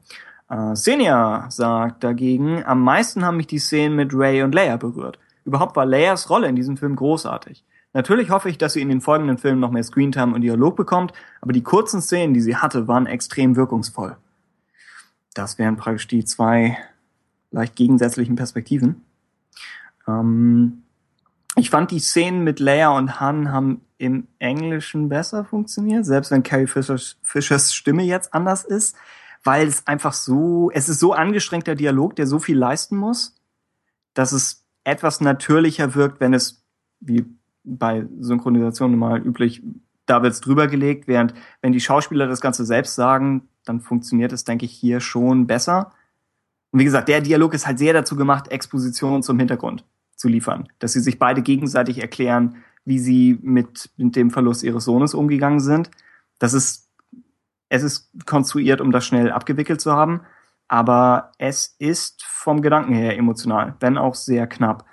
Äh, 0.50 0.76
Senia 0.76 1.46
sagt 1.50 2.04
dagegen, 2.04 2.64
am 2.66 2.84
meisten 2.84 3.24
haben 3.24 3.38
mich 3.38 3.48
die 3.48 3.60
Szenen 3.60 3.96
mit 3.96 4.14
Ray 4.14 4.42
und 4.42 4.56
Leia 4.56 4.78
berührt. 4.78 5.20
Überhaupt 5.46 5.76
war 5.76 5.86
Leias 5.86 6.30
Rolle 6.32 6.48
in 6.48 6.56
diesem 6.56 6.76
Film 6.76 6.96
großartig. 6.96 7.64
Natürlich 7.94 8.32
hoffe 8.32 8.50
ich, 8.50 8.58
dass 8.58 8.74
sie 8.74 8.82
in 8.82 8.90
den 8.90 9.02
folgenden 9.02 9.38
Filmen 9.38 9.60
noch 9.60 9.72
mehr 9.72 9.84
Screentime 9.84 10.34
und 10.34 10.42
Dialog 10.42 10.76
bekommt, 10.76 11.14
aber 11.42 11.54
die 11.54 11.62
kurzen 11.62 12.02
Szenen, 12.02 12.34
die 12.34 12.42
sie 12.42 12.58
hatte, 12.58 12.88
waren 12.88 13.06
extrem 13.06 13.56
wirkungsvoll. 13.56 14.18
Das 15.34 15.60
wären 15.60 15.78
praktisch 15.78 16.08
die 16.08 16.26
zwei 16.26 16.78
leicht 17.52 17.76
gegensätzlichen 17.76 18.36
Perspektiven. 18.36 19.04
Ähm, 20.08 20.84
ich 21.56 21.70
fand 21.70 21.92
die 21.92 22.00
Szenen 22.00 22.44
mit 22.44 22.60
Leia 22.60 22.90
und 22.98 23.20
Han 23.20 23.52
haben 23.52 23.82
im 24.00 24.28
Englischen 24.40 25.08
besser 25.08 25.46
funktioniert, 25.46 26.06
selbst 26.06 26.32
wenn 26.32 26.42
Carrie 26.44 26.68
Fishers, 26.68 27.18
Fishers 27.22 27.74
Stimme 27.74 28.04
jetzt 28.04 28.34
anders 28.34 28.66
ist, 28.66 28.96
weil 29.44 29.68
es 29.68 29.86
einfach 29.86 30.14
so, 30.14 30.72
es 30.74 30.90
ist 30.90 31.00
so 31.00 31.14
angestrengter 31.14 31.76
Dialog, 31.76 32.16
der 32.16 32.26
so 32.26 32.40
viel 32.40 32.58
leisten 32.58 32.98
muss, 32.98 33.36
dass 34.16 34.32
es 34.32 34.66
etwas 34.84 35.22
natürlicher 35.22 35.94
wirkt, 35.96 36.20
wenn 36.20 36.34
es, 36.34 36.64
wie 37.00 37.26
bei 37.64 38.06
Synchronisation 38.20 38.98
mal 38.98 39.20
üblich, 39.22 39.62
da 40.06 40.22
wird's 40.22 40.42
drüber 40.42 40.68
gelegt, 40.68 41.08
während 41.08 41.34
wenn 41.62 41.72
die 41.72 41.80
Schauspieler 41.80 42.28
das 42.28 42.42
Ganze 42.42 42.66
selbst 42.66 42.96
sagen, 42.96 43.48
dann 43.66 43.80
funktioniert 43.80 44.34
es, 44.34 44.44
denke 44.44 44.66
ich, 44.66 44.74
hier 44.74 45.00
schon 45.00 45.48
besser. 45.48 45.94
Und 46.72 46.80
wie 46.80 46.84
gesagt, 46.84 47.08
der 47.08 47.22
Dialog 47.22 47.54
ist 47.54 47.68
halt 47.68 47.80
sehr 47.80 47.94
dazu 47.94 48.16
gemacht, 48.16 48.50
Expositionen 48.50 49.24
zum 49.24 49.40
Hintergrund 49.40 49.86
zu 50.16 50.28
liefern, 50.28 50.68
dass 50.80 50.94
sie 50.94 51.00
sich 51.00 51.20
beide 51.20 51.42
gegenseitig 51.42 52.00
erklären, 52.00 52.58
wie 52.86 53.00
sie 53.00 53.40
mit, 53.42 53.92
mit 53.96 54.16
dem 54.16 54.32
Verlust 54.32 54.64
ihres 54.64 54.84
Sohnes 54.84 55.14
umgegangen 55.14 55.62
sind. 55.62 55.90
Das 56.40 56.54
ist, 56.54 56.90
es 57.70 57.84
ist 57.84 58.12
konstruiert, 58.26 58.82
um 58.82 58.92
das 58.92 59.06
schnell 59.06 59.32
abgewickelt 59.32 59.80
zu 59.80 59.94
haben 59.94 60.22
aber 60.74 61.32
es 61.38 61.76
ist 61.78 62.24
vom 62.26 62.64
Gedanken 62.64 62.94
her 62.94 63.16
emotional, 63.18 63.76
wenn 63.80 63.98
auch 63.98 64.16
sehr 64.16 64.48
knapp. 64.48 64.86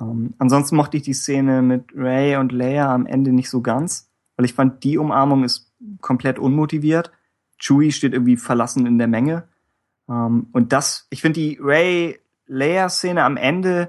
Ähm, 0.00 0.34
ansonsten 0.38 0.76
mochte 0.76 0.96
ich 0.96 1.02
die 1.02 1.14
Szene 1.14 1.62
mit 1.62 1.92
Ray 1.94 2.36
und 2.36 2.52
Leia 2.52 2.92
am 2.92 3.06
Ende 3.06 3.32
nicht 3.32 3.50
so 3.50 3.62
ganz, 3.62 4.10
weil 4.36 4.44
ich 4.44 4.54
fand, 4.54 4.84
die 4.84 4.98
Umarmung 4.98 5.44
ist 5.44 5.72
komplett 6.00 6.38
unmotiviert. 6.38 7.12
Chewie 7.58 7.92
steht 7.92 8.12
irgendwie 8.12 8.36
verlassen 8.36 8.86
in 8.86 8.98
der 8.98 9.08
Menge. 9.08 9.48
Ähm, 10.08 10.48
und 10.52 10.72
das, 10.72 11.06
ich 11.10 11.22
finde 11.22 11.40
die 11.40 11.58
Ray-Leia-Szene 11.60 13.22
am 13.22 13.36
Ende 13.36 13.88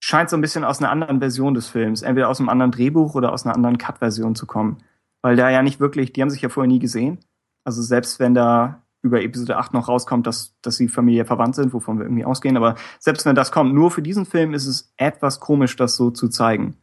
scheint 0.00 0.30
so 0.30 0.36
ein 0.36 0.40
bisschen 0.40 0.64
aus 0.64 0.80
einer 0.80 0.90
anderen 0.90 1.20
Version 1.20 1.54
des 1.54 1.68
Films, 1.68 2.02
entweder 2.02 2.28
aus 2.28 2.40
einem 2.40 2.48
anderen 2.48 2.72
Drehbuch 2.72 3.14
oder 3.14 3.32
aus 3.32 3.44
einer 3.44 3.54
anderen 3.54 3.78
Cut-Version 3.78 4.34
zu 4.34 4.46
kommen. 4.46 4.78
Weil 5.22 5.36
da 5.36 5.50
ja 5.50 5.62
nicht 5.62 5.78
wirklich, 5.78 6.12
die 6.12 6.22
haben 6.22 6.30
sich 6.30 6.40
ja 6.40 6.48
vorher 6.48 6.68
nie 6.68 6.78
gesehen. 6.78 7.18
Also 7.64 7.82
selbst 7.82 8.18
wenn 8.18 8.34
da 8.34 8.82
über 9.02 9.22
Episode 9.22 9.56
8 9.56 9.72
noch 9.72 9.88
rauskommt, 9.88 10.26
dass, 10.26 10.54
dass 10.62 10.76
sie 10.76 10.88
familiär 10.88 11.24
verwandt 11.24 11.54
sind, 11.54 11.72
wovon 11.72 11.98
wir 11.98 12.04
irgendwie 12.04 12.24
ausgehen. 12.24 12.56
Aber 12.56 12.74
selbst 12.98 13.24
wenn 13.24 13.34
das 13.34 13.50
kommt, 13.52 13.74
nur 13.74 13.90
für 13.90 14.02
diesen 14.02 14.26
Film 14.26 14.52
ist 14.52 14.66
es 14.66 14.92
etwas 14.96 15.40
komisch, 15.40 15.76
das 15.76 15.96
so 15.96 16.10
zu 16.10 16.28
zeigen. 16.28 16.76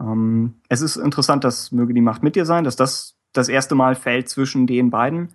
Ähm, 0.00 0.54
es 0.68 0.80
ist 0.80 0.96
interessant, 0.96 1.44
dass 1.44 1.72
möge 1.72 1.94
die 1.94 2.00
Macht 2.00 2.22
mit 2.22 2.36
dir 2.36 2.46
sein, 2.46 2.64
dass 2.64 2.76
das 2.76 3.16
das 3.32 3.48
erste 3.48 3.74
Mal 3.74 3.96
fällt 3.96 4.28
zwischen 4.28 4.66
den 4.66 4.90
beiden. 4.90 5.30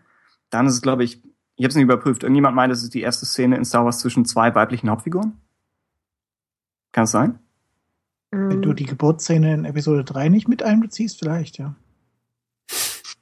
Dann 0.49 0.65
ist 0.65 0.73
es, 0.73 0.81
glaube 0.81 1.03
ich, 1.03 1.21
ich 1.55 1.63
habe 1.65 1.69
es 1.69 1.75
nicht 1.75 1.83
überprüft. 1.83 2.23
Irgendjemand 2.23 2.55
meint, 2.55 2.71
es 2.71 2.83
ist 2.83 2.93
die 2.93 3.01
erste 3.01 3.25
Szene 3.25 3.57
in 3.57 3.65
Star 3.65 3.85
Wars 3.85 3.99
zwischen 3.99 4.25
zwei 4.25 4.55
weiblichen 4.55 4.89
Hauptfiguren. 4.89 5.33
Kann 6.91 7.03
es 7.03 7.11
sein? 7.11 7.39
Wenn 8.31 8.51
Ähm, 8.51 8.61
du 8.61 8.73
die 8.73 8.85
Geburtsszene 8.85 9.53
in 9.53 9.65
Episode 9.65 10.03
3 10.03 10.29
nicht 10.29 10.47
mit 10.47 10.63
einbeziehst, 10.63 11.19
vielleicht, 11.19 11.57
ja. 11.57 11.75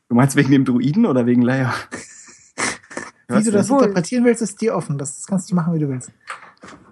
Du 0.09 0.15
meinst 0.15 0.35
wegen 0.35 0.51
dem 0.51 0.65
Druiden 0.65 1.05
oder 1.05 1.25
wegen 1.25 1.41
Leia? 1.41 1.73
Wie 3.27 3.43
du 3.43 3.51
das 3.51 3.69
Wohl. 3.69 3.81
interpretieren 3.81 4.25
willst, 4.25 4.41
ist 4.41 4.61
dir 4.61 4.75
offen. 4.75 4.97
Das 4.97 5.25
kannst 5.27 5.51
du 5.51 5.55
machen, 5.55 5.73
wie 5.73 5.79
du 5.79 5.89
willst. 5.89 6.11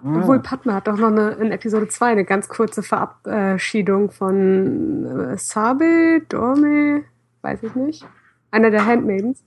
Obwohl 0.04 0.40
Padma 0.40 0.74
hat 0.74 0.86
doch 0.86 0.96
noch 0.96 1.08
eine, 1.08 1.30
in 1.32 1.50
Episode 1.50 1.88
2 1.88 2.12
eine 2.12 2.24
ganz 2.24 2.48
kurze 2.48 2.82
Verabschiedung 2.82 4.10
von 4.10 5.04
äh, 5.32 5.38
Sabe, 5.38 6.22
Dorme, 6.28 7.04
weiß 7.42 7.62
ich 7.62 7.74
nicht. 7.74 8.06
Einer 8.50 8.70
der 8.70 8.86
Handmaidens. 8.86 9.42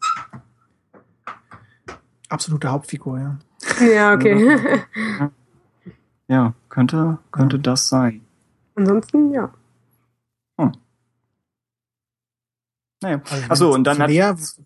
Absolute 2.27 2.69
Hauptfigur, 2.69 3.19
ja. 3.19 3.37
Ja, 3.85 4.13
okay. 4.13 4.81
Ja, 6.27 6.53
könnte, 6.69 7.19
könnte 7.31 7.59
das 7.59 7.87
sein. 7.87 8.21
Ansonsten, 8.75 9.31
ja. 9.31 9.51
Naja. 13.01 13.21
Also, 13.29 13.45
Achso, 13.49 13.73
und 13.73 13.83
dann 13.85 13.99
hat, 13.99 14.09
Lea, 14.09 14.29
hm? 14.29 14.65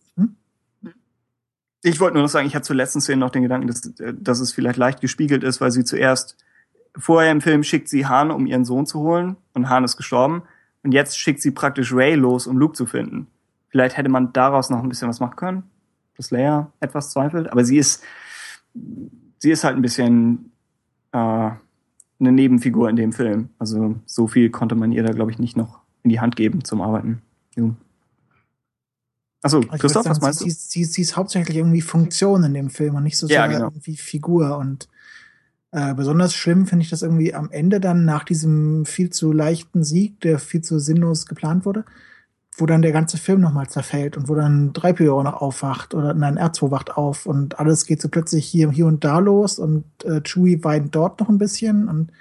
Ich 1.84 2.00
wollte 2.00 2.16
nur 2.16 2.24
noch 2.24 2.30
sagen, 2.30 2.48
ich 2.48 2.56
hatte 2.56 2.66
zur 2.66 2.76
letzten 2.76 3.02
Szene 3.02 3.20
noch 3.20 3.30
den 3.30 3.44
Gedanken, 3.44 3.68
dass, 3.68 3.86
äh, 4.00 4.14
dass 4.18 4.40
es 4.40 4.54
vielleicht 4.54 4.78
leicht 4.78 5.02
gespiegelt 5.02 5.44
ist, 5.44 5.62
weil 5.62 5.72
sie 5.72 5.84
zuerst, 5.84 6.38
vorher 6.96 7.32
im 7.32 7.42
Film 7.42 7.64
schickt 7.64 7.90
sie 7.90 8.06
Han, 8.08 8.32
um 8.32 8.46
ihren 8.46 8.66
Sohn 8.66 8.86
zu 8.86 9.00
holen 9.02 9.36
und 9.54 9.70
Han 9.70 9.84
ist 9.84 9.98
gestorben 9.98 10.44
und 10.84 10.94
jetzt 10.94 11.18
schickt 11.18 11.42
sie 11.42 11.52
praktisch 11.52 11.94
Ray 11.94 12.16
los, 12.16 12.48
um 12.48 12.58
Luke 12.58 12.76
zu 12.76 12.86
finden. 12.86 13.28
Vielleicht 13.70 13.98
hätte 13.98 14.10
man 14.10 14.34
daraus 14.34 14.70
noch 14.70 14.82
ein 14.82 14.90
bisschen 14.90 15.10
was 15.10 15.20
machen 15.20 15.36
können, 15.36 15.64
dass 16.16 16.32
Leia 16.32 16.72
etwas 16.80 17.12
zweifelt, 17.12 17.52
aber 17.52 17.66
sie 17.66 17.78
ist, 17.78 18.04
sie 19.40 19.52
ist 19.52 19.64
halt 19.64 19.76
ein 19.76 19.82
bisschen 19.82 20.52
äh, 21.12 21.18
eine 21.18 22.32
Nebenfigur 22.32 22.90
in 22.90 22.96
dem 22.96 23.12
Film. 23.12 23.50
Also 23.60 23.96
so 24.06 24.28
viel 24.28 24.50
konnte 24.50 24.76
man 24.76 24.92
ihr 24.92 25.04
da, 25.04 25.12
glaube 25.12 25.32
ich, 25.32 25.40
nicht 25.40 25.58
noch 25.58 25.80
in 26.04 26.10
die 26.10 26.20
Hand 26.20 26.36
geben 26.36 26.64
zum 26.64 26.82
Arbeiten. 26.82 27.22
Jo. 27.56 27.76
Achso, 29.44 29.58
Also 29.58 29.70
Christoph, 29.78 30.06
würd 30.06 30.10
was 30.10 30.18
sagen, 30.18 30.26
meinst 30.26 30.40
sie, 30.40 30.46
du? 30.46 30.52
Sie, 30.56 30.84
sie 30.86 31.02
ist 31.02 31.16
hauptsächlich 31.16 31.58
irgendwie 31.58 31.82
Funktion 31.82 32.44
in 32.44 32.54
dem 32.54 32.70
Film 32.70 32.96
und 32.96 33.04
nicht 33.04 33.18
so 33.18 33.28
Ja, 33.28 33.44
sehr 33.44 33.50
genau. 33.50 33.66
irgendwie 33.68 33.98
Figur. 33.98 34.58
Und 34.58 34.88
äh, 35.72 35.94
besonders 35.94 36.34
schlimm 36.34 36.66
finde 36.66 36.84
ich 36.84 36.90
das 36.90 37.02
irgendwie 37.02 37.34
am 37.36 37.52
Ende 37.52 37.80
dann 37.80 38.06
nach 38.06 38.24
diesem 38.24 38.86
viel 38.86 39.10
zu 39.10 39.32
leichten 39.32 39.84
Sieg, 39.84 40.22
der 40.22 40.40
viel 40.40 40.62
zu 40.62 40.80
sinnlos 40.80 41.26
geplant 41.26 41.66
wurde, 41.66 41.84
wo 42.58 42.66
dann 42.66 42.82
der 42.82 42.92
ganze 42.92 43.18
Film 43.18 43.42
nochmal 43.42 43.68
zerfällt 43.68 44.16
und 44.16 44.30
wo 44.30 44.36
dann 44.36 44.72
3PO 44.74 45.24
noch 45.24 45.42
aufwacht 45.42 45.94
oder 45.94 46.14
nein, 46.14 46.38
R2 46.40 46.72
wacht 46.72 46.96
auf 46.96 47.26
und 47.26 47.60
alles 47.60 47.86
geht 47.86 48.02
so 48.02 48.10
plötzlich 48.10 48.46
hier, 48.46 48.72
hier 48.72 48.86
und 48.86 49.04
da 49.04 49.20
los 49.20 49.60
und 49.60 49.84
äh, 50.06 50.22
Chewie 50.22 50.64
weint 50.64 50.96
dort 50.96 51.20
noch 51.20 51.30
ein 51.30 51.38
bisschen 51.40 51.90
und 51.90 52.12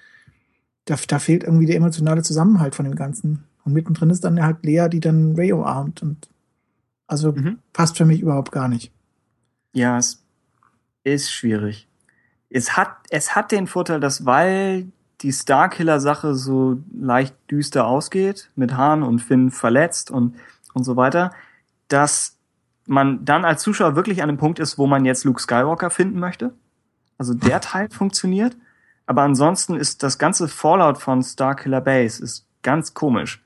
da, 0.87 0.97
da 1.07 1.19
fehlt 1.19 1.45
irgendwie 1.45 1.67
der 1.67 1.77
emotionale 1.77 2.23
Zusammenhalt 2.23 2.75
von 2.75 2.85
dem 2.85 2.97
Ganzen. 2.97 3.45
Und 3.65 3.73
mittendrin 3.75 4.11
ist 4.11 4.25
dann 4.25 4.43
halt 4.43 4.65
Lea, 4.65 4.89
die 4.91 4.99
dann 4.99 5.37
Ray 5.37 5.53
umarmt 5.53 6.03
und 6.03 6.29
also 7.13 7.33
Mhm. 7.33 7.59
passt 7.73 7.97
für 7.99 8.05
mich 8.07 8.21
überhaupt 8.21 8.51
gar 8.51 8.69
nicht. 8.69 8.91
Ja, 9.73 9.99
es 9.99 10.25
ist 11.05 11.31
schwierig. 11.31 11.87
Es 12.51 12.77
hat, 12.77 12.97
es 13.11 13.37
hat 13.37 13.53
den 13.53 13.67
Vorteil, 13.67 14.01
dass 14.01 14.27
weil 14.27 14.87
die 15.21 15.33
Starkiller-Sache 15.33 16.35
so 16.35 16.79
leicht 16.93 17.35
düster 17.51 17.87
ausgeht, 17.87 18.51
mit 18.57 18.77
Hahn 18.77 19.03
und 19.03 19.21
Finn 19.21 19.51
verletzt 19.51 20.11
und, 20.11 20.37
und 20.75 20.85
so 20.85 20.97
weiter, 20.97 21.33
dass 21.89 22.39
man 22.87 23.25
dann 23.25 23.45
als 23.45 23.63
Zuschauer 23.63 23.95
wirklich 23.95 24.23
an 24.23 24.29
dem 24.29 24.39
Punkt 24.39 24.59
ist, 24.59 24.79
wo 24.79 24.87
man 24.87 25.05
jetzt 25.05 25.25
Luke 25.25 25.41
Skywalker 25.41 25.91
finden 25.91 26.19
möchte. 26.19 26.53
Also 27.19 27.35
der 27.35 27.61
Teil 27.71 27.89
funktioniert. 27.91 28.57
Aber 29.07 29.23
ansonsten 29.23 29.77
ist 29.77 30.03
das 30.03 30.19
ganze 30.19 30.49
Fallout 30.49 30.99
von 30.99 31.23
Starkiller 31.23 31.81
Base 31.81 32.23
ist 32.23 32.47
ganz 32.63 32.95
komisch. 32.95 33.42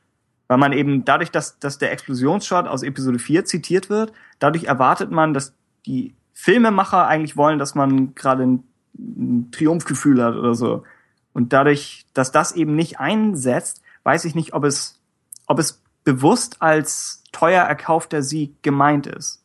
Weil 0.48 0.58
man 0.58 0.72
eben 0.72 1.04
dadurch, 1.04 1.30
dass, 1.30 1.58
dass 1.58 1.78
der 1.78 1.92
Explosionsshot 1.92 2.66
aus 2.66 2.82
Episode 2.82 3.18
4 3.18 3.44
zitiert 3.44 3.90
wird, 3.90 4.12
dadurch 4.38 4.64
erwartet 4.64 5.10
man, 5.10 5.34
dass 5.34 5.54
die 5.86 6.14
Filmemacher 6.32 7.06
eigentlich 7.06 7.36
wollen, 7.36 7.58
dass 7.58 7.74
man 7.74 8.14
gerade 8.14 8.44
ein, 8.44 8.64
ein 8.98 9.50
Triumphgefühl 9.50 10.22
hat 10.22 10.34
oder 10.36 10.54
so. 10.54 10.84
Und 11.32 11.52
dadurch, 11.52 12.06
dass 12.14 12.30
das 12.30 12.52
eben 12.52 12.76
nicht 12.76 13.00
einsetzt, 13.00 13.82
weiß 14.04 14.24
ich 14.24 14.34
nicht, 14.34 14.54
ob 14.54 14.64
es, 14.64 15.00
ob 15.46 15.58
es 15.58 15.82
bewusst 16.04 16.62
als 16.62 17.24
teuer 17.32 17.64
erkaufter 17.64 18.22
Sieg 18.22 18.62
gemeint 18.62 19.06
ist. 19.06 19.42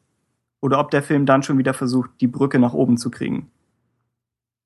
Oder 0.61 0.79
ob 0.79 0.91
der 0.91 1.01
Film 1.01 1.25
dann 1.25 1.43
schon 1.43 1.57
wieder 1.57 1.73
versucht, 1.73 2.11
die 2.21 2.27
Brücke 2.27 2.59
nach 2.59 2.73
oben 2.73 2.97
zu 2.97 3.09
kriegen. 3.09 3.49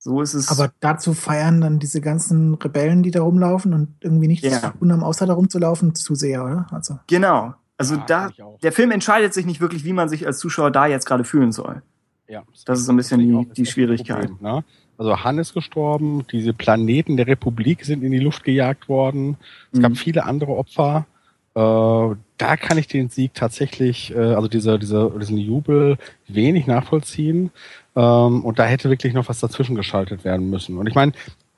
So 0.05 0.21
ist 0.21 0.35
es. 0.35 0.49
Aber 0.49 0.71
dazu 0.81 1.13
feiern 1.15 1.61
dann 1.61 1.79
diese 1.79 1.99
ganzen 1.99 2.53
Rebellen, 2.53 3.01
die 3.01 3.09
da 3.09 3.23
rumlaufen 3.23 3.73
und 3.73 3.95
irgendwie 4.01 4.27
nichts 4.27 4.45
Ja. 4.47 4.59
zu 4.71 4.77
tun 4.77 4.91
haben, 4.91 5.03
außer 5.03 5.25
da 5.25 5.33
rumzulaufen, 5.33 5.95
zu 5.95 6.13
sehr, 6.13 6.45
oder? 6.45 6.67
Also, 6.69 6.99
genau. 7.07 7.55
Also 7.75 7.95
Ja, 7.95 8.03
da, 8.07 8.29
der 8.61 8.71
Film 8.71 8.91
entscheidet 8.91 9.33
sich 9.33 9.47
nicht 9.47 9.61
wirklich, 9.61 9.83
wie 9.83 9.93
man 9.93 10.07
sich 10.07 10.27
als 10.27 10.37
Zuschauer 10.37 10.69
da 10.69 10.85
jetzt 10.85 11.07
gerade 11.07 11.23
fühlen 11.23 11.51
soll. 11.51 11.81
Ja, 12.27 12.43
Das 12.67 12.77
ist 12.79 12.85
so 12.85 12.93
ein 12.93 12.97
bisschen 12.97 13.19
die- 13.19 13.49
die 13.53 13.65
Schwierigkeit. 13.65 14.29
Problem, 14.29 14.37
ne? 14.41 14.63
Also 14.99 15.23
Han 15.23 15.39
ist 15.39 15.55
gestorben, 15.55 16.23
diese 16.31 16.53
Planeten 16.53 17.17
der 17.17 17.25
Republik 17.27 17.83
sind 17.83 18.03
in 18.03 18.11
die 18.11 18.19
Luft 18.19 18.43
gejagt 18.43 18.87
worden. 18.87 19.37
Es 19.71 19.79
Mhm. 19.79 19.83
gab 19.83 19.97
viele 19.97 20.23
andere 20.25 20.51
Opfer. 20.55 21.07
Äh, 21.55 22.15
da 22.37 22.57
kann 22.57 22.77
ich 22.77 22.87
den 22.87 23.09
Sieg 23.09 23.33
tatsächlich, 23.33 24.13
äh, 24.15 24.19
also 24.19 24.47
diese, 24.47 24.77
diese, 24.77 25.11
diesen 25.19 25.37
Jubel 25.37 25.97
wenig 26.27 26.67
nachvollziehen. 26.67 27.49
Ähm, 27.95 28.43
und 28.43 28.59
da 28.59 28.65
hätte 28.65 28.89
wirklich 28.89 29.13
noch 29.13 29.29
was 29.29 29.39
dazwischen 29.39 29.75
geschaltet 29.75 30.23
werden 30.23 30.49
müssen. 30.49 30.77
Und 30.77 30.87
ich 30.87 30.95
meine, 30.95 31.13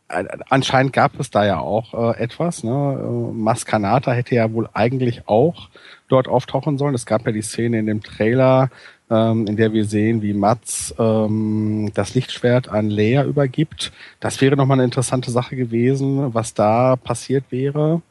äh, 0.09 0.23
anscheinend 0.49 0.93
gab 0.93 1.19
es 1.19 1.29
da 1.29 1.45
ja 1.45 1.59
auch 1.59 1.93
äh, 1.93 2.19
etwas. 2.19 2.63
Ne? 2.63 2.71
Äh, 2.71 3.33
Maskanata 3.33 4.11
hätte 4.11 4.35
ja 4.35 4.51
wohl 4.53 4.69
eigentlich 4.73 5.27
auch 5.27 5.69
dort 6.07 6.27
auftauchen 6.27 6.77
sollen. 6.77 6.95
Es 6.95 7.05
gab 7.05 7.25
ja 7.25 7.31
die 7.31 7.41
Szene 7.41 7.79
in 7.79 7.87
dem 7.87 8.01
Trailer, 8.01 8.69
ähm, 9.09 9.47
in 9.47 9.57
der 9.57 9.73
wir 9.73 9.85
sehen, 9.85 10.21
wie 10.21 10.33
Mats 10.33 10.93
ähm, 10.97 11.91
das 11.93 12.13
Lichtschwert 12.13 12.69
an 12.69 12.89
Leia 12.89 13.23
übergibt. 13.23 13.91
Das 14.19 14.39
wäre 14.41 14.55
nochmal 14.55 14.77
eine 14.77 14.85
interessante 14.85 15.31
Sache 15.31 15.55
gewesen, 15.55 16.33
was 16.33 16.53
da 16.53 16.95
passiert 16.95 17.45
wäre. 17.49 18.01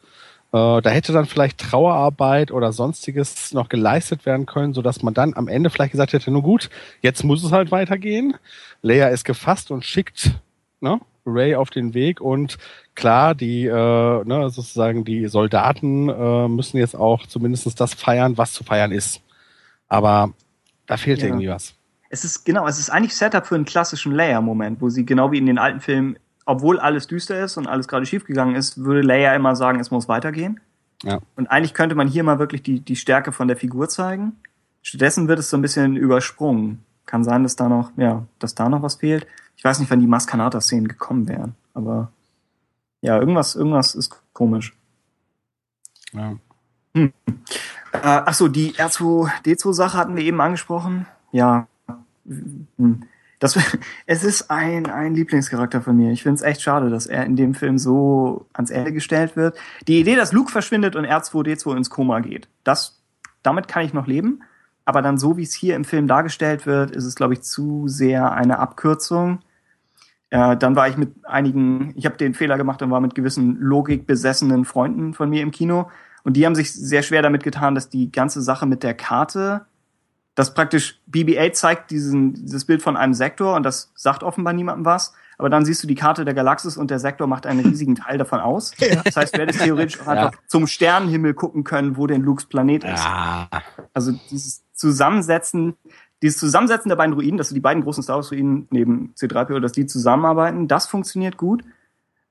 Äh, 0.52 0.80
da 0.80 0.90
hätte 0.90 1.12
dann 1.12 1.26
vielleicht 1.26 1.58
Trauerarbeit 1.58 2.50
oder 2.52 2.72
sonstiges 2.72 3.52
noch 3.52 3.68
geleistet 3.68 4.26
werden 4.26 4.46
können, 4.46 4.74
sodass 4.74 5.02
man 5.02 5.14
dann 5.14 5.34
am 5.34 5.48
Ende 5.48 5.70
vielleicht 5.70 5.92
gesagt 5.92 6.12
hätte, 6.12 6.30
nun 6.30 6.42
gut, 6.42 6.70
jetzt 7.00 7.24
muss 7.24 7.44
es 7.44 7.52
halt 7.52 7.70
weitergehen. 7.70 8.36
Leia 8.82 9.08
ist 9.08 9.24
gefasst 9.24 9.70
und 9.70 9.84
schickt 9.84 10.30
ne, 10.80 11.00
Ray 11.26 11.56
auf 11.56 11.70
den 11.70 11.94
Weg 11.94 12.20
und 12.20 12.58
klar, 12.94 13.34
die 13.34 13.66
äh, 13.66 13.70
ne, 14.24 14.48
sozusagen 14.50 15.04
die 15.04 15.26
Soldaten 15.28 16.08
äh, 16.08 16.48
müssen 16.48 16.78
jetzt 16.78 16.94
auch 16.94 17.26
zumindest 17.26 17.78
das 17.80 17.94
feiern, 17.94 18.38
was 18.38 18.52
zu 18.52 18.64
feiern 18.64 18.92
ist. 18.92 19.20
Aber 19.88 20.32
da 20.86 20.96
fehlt 20.96 21.20
Ja. 21.20 21.26
irgendwie 21.26 21.48
was. 21.48 21.74
Es 22.08 22.24
ist 22.24 22.44
genau, 22.44 22.68
es 22.68 22.78
ist 22.78 22.90
eigentlich 22.90 23.16
Setup 23.16 23.44
für 23.44 23.56
einen 23.56 23.64
klassischen 23.64 24.12
Leia-Moment, 24.12 24.80
wo 24.80 24.88
sie 24.88 25.04
genau 25.04 25.32
wie 25.32 25.38
in 25.38 25.46
den 25.46 25.58
alten 25.58 25.80
Filmen, 25.80 26.16
obwohl 26.46 26.78
alles 26.78 27.06
düster 27.06 27.44
ist 27.44 27.58
und 27.58 27.66
alles 27.66 27.88
gerade 27.88 28.06
schiefgegangen 28.06 28.54
ist, 28.54 28.78
würde 28.78 29.02
Leia 29.02 29.34
immer 29.34 29.54
sagen, 29.56 29.80
es 29.80 29.90
muss 29.90 30.08
weitergehen. 30.08 30.60
Ja. 31.02 31.20
Und 31.34 31.48
eigentlich 31.48 31.74
könnte 31.74 31.94
man 31.94 32.08
hier 32.08 32.22
mal 32.22 32.38
wirklich 32.38 32.62
die, 32.62 32.80
die 32.80 32.96
Stärke 32.96 33.32
von 33.32 33.48
der 33.48 33.56
Figur 33.56 33.88
zeigen. 33.88 34.36
Stattdessen 34.80 35.28
wird 35.28 35.40
es 35.40 35.50
so 35.50 35.58
ein 35.58 35.62
bisschen 35.62 35.96
übersprungen. 35.96 36.82
Kann 37.04 37.24
sein, 37.24 37.42
dass 37.42 37.56
da 37.56 37.68
noch, 37.68 37.90
ja, 37.96 38.24
dass 38.38 38.54
da 38.54 38.68
noch 38.68 38.82
was 38.82 38.96
fehlt. 38.96 39.26
Ich 39.56 39.64
weiß 39.64 39.80
nicht, 39.80 39.90
wann 39.90 40.00
die 40.00 40.06
Maskanata-Szenen 40.06 40.88
gekommen 40.88 41.28
wären, 41.28 41.54
aber 41.74 42.10
ja, 43.00 43.18
irgendwas, 43.18 43.54
irgendwas 43.54 43.94
ist 43.94 44.16
komisch. 44.32 44.74
Ja. 46.12 46.36
Äh, 46.94 47.10
ach 47.92 48.34
so, 48.34 48.48
die 48.48 48.72
R2D2-Sache 48.72 49.96
hatten 49.98 50.16
wir 50.16 50.24
eben 50.24 50.40
angesprochen. 50.40 51.06
Ja, 51.32 51.66
hm. 52.26 53.04
Das, 53.38 53.58
es 54.06 54.24
ist 54.24 54.50
ein, 54.50 54.86
ein 54.86 55.14
Lieblingscharakter 55.14 55.82
von 55.82 55.96
mir. 55.96 56.12
Ich 56.12 56.22
finde 56.22 56.36
es 56.36 56.42
echt 56.42 56.62
schade, 56.62 56.90
dass 56.90 57.06
er 57.06 57.24
in 57.24 57.36
dem 57.36 57.54
Film 57.54 57.78
so 57.78 58.46
ans 58.52 58.70
Ende 58.70 58.92
gestellt 58.92 59.36
wird. 59.36 59.56
Die 59.86 60.00
Idee, 60.00 60.16
dass 60.16 60.32
Luke 60.32 60.50
verschwindet 60.50 60.96
und 60.96 61.06
R2D2 61.06 61.76
ins 61.76 61.90
Koma 61.90 62.20
geht, 62.20 62.48
das, 62.64 63.02
damit 63.42 63.68
kann 63.68 63.84
ich 63.84 63.92
noch 63.92 64.06
leben. 64.06 64.42
Aber 64.84 65.02
dann 65.02 65.18
so, 65.18 65.36
wie 65.36 65.42
es 65.42 65.52
hier 65.52 65.74
im 65.74 65.84
Film 65.84 66.06
dargestellt 66.06 66.64
wird, 66.64 66.92
ist 66.92 67.04
es, 67.04 67.16
glaube 67.16 67.34
ich, 67.34 67.42
zu 67.42 67.88
sehr 67.88 68.32
eine 68.32 68.60
Abkürzung. 68.60 69.40
Äh, 70.30 70.56
dann 70.56 70.76
war 70.76 70.88
ich 70.88 70.96
mit 70.96 71.12
einigen, 71.24 71.92
ich 71.96 72.06
habe 72.06 72.16
den 72.16 72.34
Fehler 72.34 72.56
gemacht 72.56 72.82
und 72.82 72.90
war 72.90 73.00
mit 73.00 73.16
gewissen 73.16 73.58
logikbesessenen 73.58 74.64
Freunden 74.64 75.12
von 75.12 75.28
mir 75.28 75.42
im 75.42 75.50
Kino. 75.50 75.90
Und 76.22 76.36
die 76.36 76.46
haben 76.46 76.54
sich 76.54 76.72
sehr 76.72 77.02
schwer 77.02 77.22
damit 77.22 77.42
getan, 77.42 77.74
dass 77.74 77.88
die 77.88 78.12
ganze 78.12 78.42
Sache 78.42 78.66
mit 78.66 78.82
der 78.82 78.94
Karte, 78.94 79.66
dass 80.36 80.54
praktisch 80.54 81.00
BB-8 81.10 81.52
zeigt 81.54 81.90
diesen, 81.90 82.34
dieses 82.34 82.66
Bild 82.66 82.82
von 82.82 82.96
einem 82.96 83.14
Sektor 83.14 83.56
und 83.56 83.64
das 83.64 83.90
sagt 83.96 84.22
offenbar 84.22 84.52
niemandem 84.52 84.84
was. 84.84 85.14
Aber 85.38 85.50
dann 85.50 85.64
siehst 85.64 85.82
du 85.82 85.86
die 85.86 85.94
Karte 85.94 86.24
der 86.24 86.34
Galaxis 86.34 86.76
und 86.76 86.90
der 86.90 86.98
Sektor 86.98 87.26
macht 87.26 87.46
einen 87.46 87.60
riesigen 87.60 87.94
Teil 87.94 88.16
davon 88.16 88.40
aus. 88.40 88.72
Das 89.04 89.16
heißt, 89.16 89.36
du 89.36 89.40
hättest 89.40 89.60
theoretisch 89.60 90.00
auch 90.00 90.06
einfach 90.06 90.32
zum 90.46 90.66
Sternenhimmel 90.66 91.34
gucken 91.34 91.64
können, 91.64 91.96
wo 91.96 92.06
denn 92.06 92.22
Lukes 92.22 92.46
Planet 92.46 92.84
ist. 92.84 93.04
Ja. 93.04 93.48
Also 93.92 94.12
dieses 94.30 94.62
Zusammensetzen, 94.72 95.74
dieses 96.22 96.38
Zusammensetzen 96.38 96.88
der 96.88 96.96
beiden 96.96 97.14
Ruinen, 97.14 97.38
dass 97.38 97.50
die 97.50 97.60
beiden 97.60 97.82
großen 97.82 98.02
Star 98.02 98.16
Wars 98.16 98.30
Ruinen 98.30 98.66
neben 98.70 99.12
C3PO, 99.14 99.60
dass 99.60 99.72
die 99.72 99.86
zusammenarbeiten, 99.86 100.68
das 100.68 100.86
funktioniert 100.86 101.36
gut. 101.36 101.62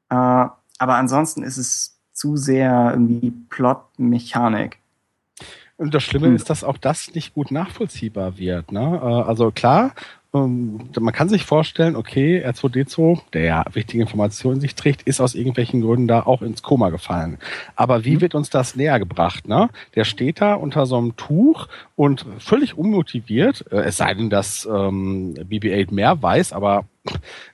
Äh, 0.09 0.16
aber 0.16 0.95
ansonsten 0.95 1.43
ist 1.43 1.58
es 1.58 2.00
zu 2.11 2.38
sehr 2.38 2.92
irgendwie 2.92 3.32
Plot-Mechanik. 3.50 4.80
Und 5.77 5.93
das 5.93 6.03
Schlimme 6.03 6.27
Hm. 6.27 6.35
ist, 6.35 6.49
dass 6.49 6.63
auch 6.63 6.77
das 6.77 7.13
nicht 7.13 7.33
gut 7.33 7.51
nachvollziehbar 7.51 8.37
wird. 8.37 8.71
Ne? 8.71 8.99
Äh, 9.01 9.05
Also 9.05 9.51
klar, 9.51 9.93
ähm, 10.33 10.89
man 10.99 11.13
kann 11.13 11.29
sich 11.29 11.45
vorstellen, 11.45 11.95
okay, 11.95 12.43
R2D2, 12.45 13.21
der 13.33 13.43
ja 13.43 13.65
wichtige 13.73 14.01
Informationen 14.03 14.55
in 14.55 14.61
sich 14.61 14.75
trägt, 14.75 15.03
ist 15.03 15.21
aus 15.21 15.35
irgendwelchen 15.35 15.81
Gründen 15.81 16.07
da 16.07 16.21
auch 16.21 16.41
ins 16.41 16.61
Koma 16.61 16.89
gefallen. 16.89 17.37
Aber 17.75 18.03
wie 18.05 18.21
wird 18.21 18.35
uns 18.35 18.49
das 18.49 18.75
näher 18.75 18.99
gebracht? 18.99 19.47
Ne? 19.47 19.69
Der 19.95 20.03
steht 20.05 20.41
da 20.41 20.53
unter 20.55 20.85
so 20.85 20.97
einem 20.97 21.15
Tuch 21.15 21.67
und 21.95 22.25
völlig 22.40 22.77
unmotiviert, 22.77 23.65
äh, 23.72 23.77
es 23.83 23.98
sei 23.98 24.14
denn, 24.14 24.30
dass 24.30 24.65
ähm, 24.65 25.33
BB-8 25.35 25.93
mehr 25.93 26.22
weiß, 26.22 26.51
aber 26.51 26.85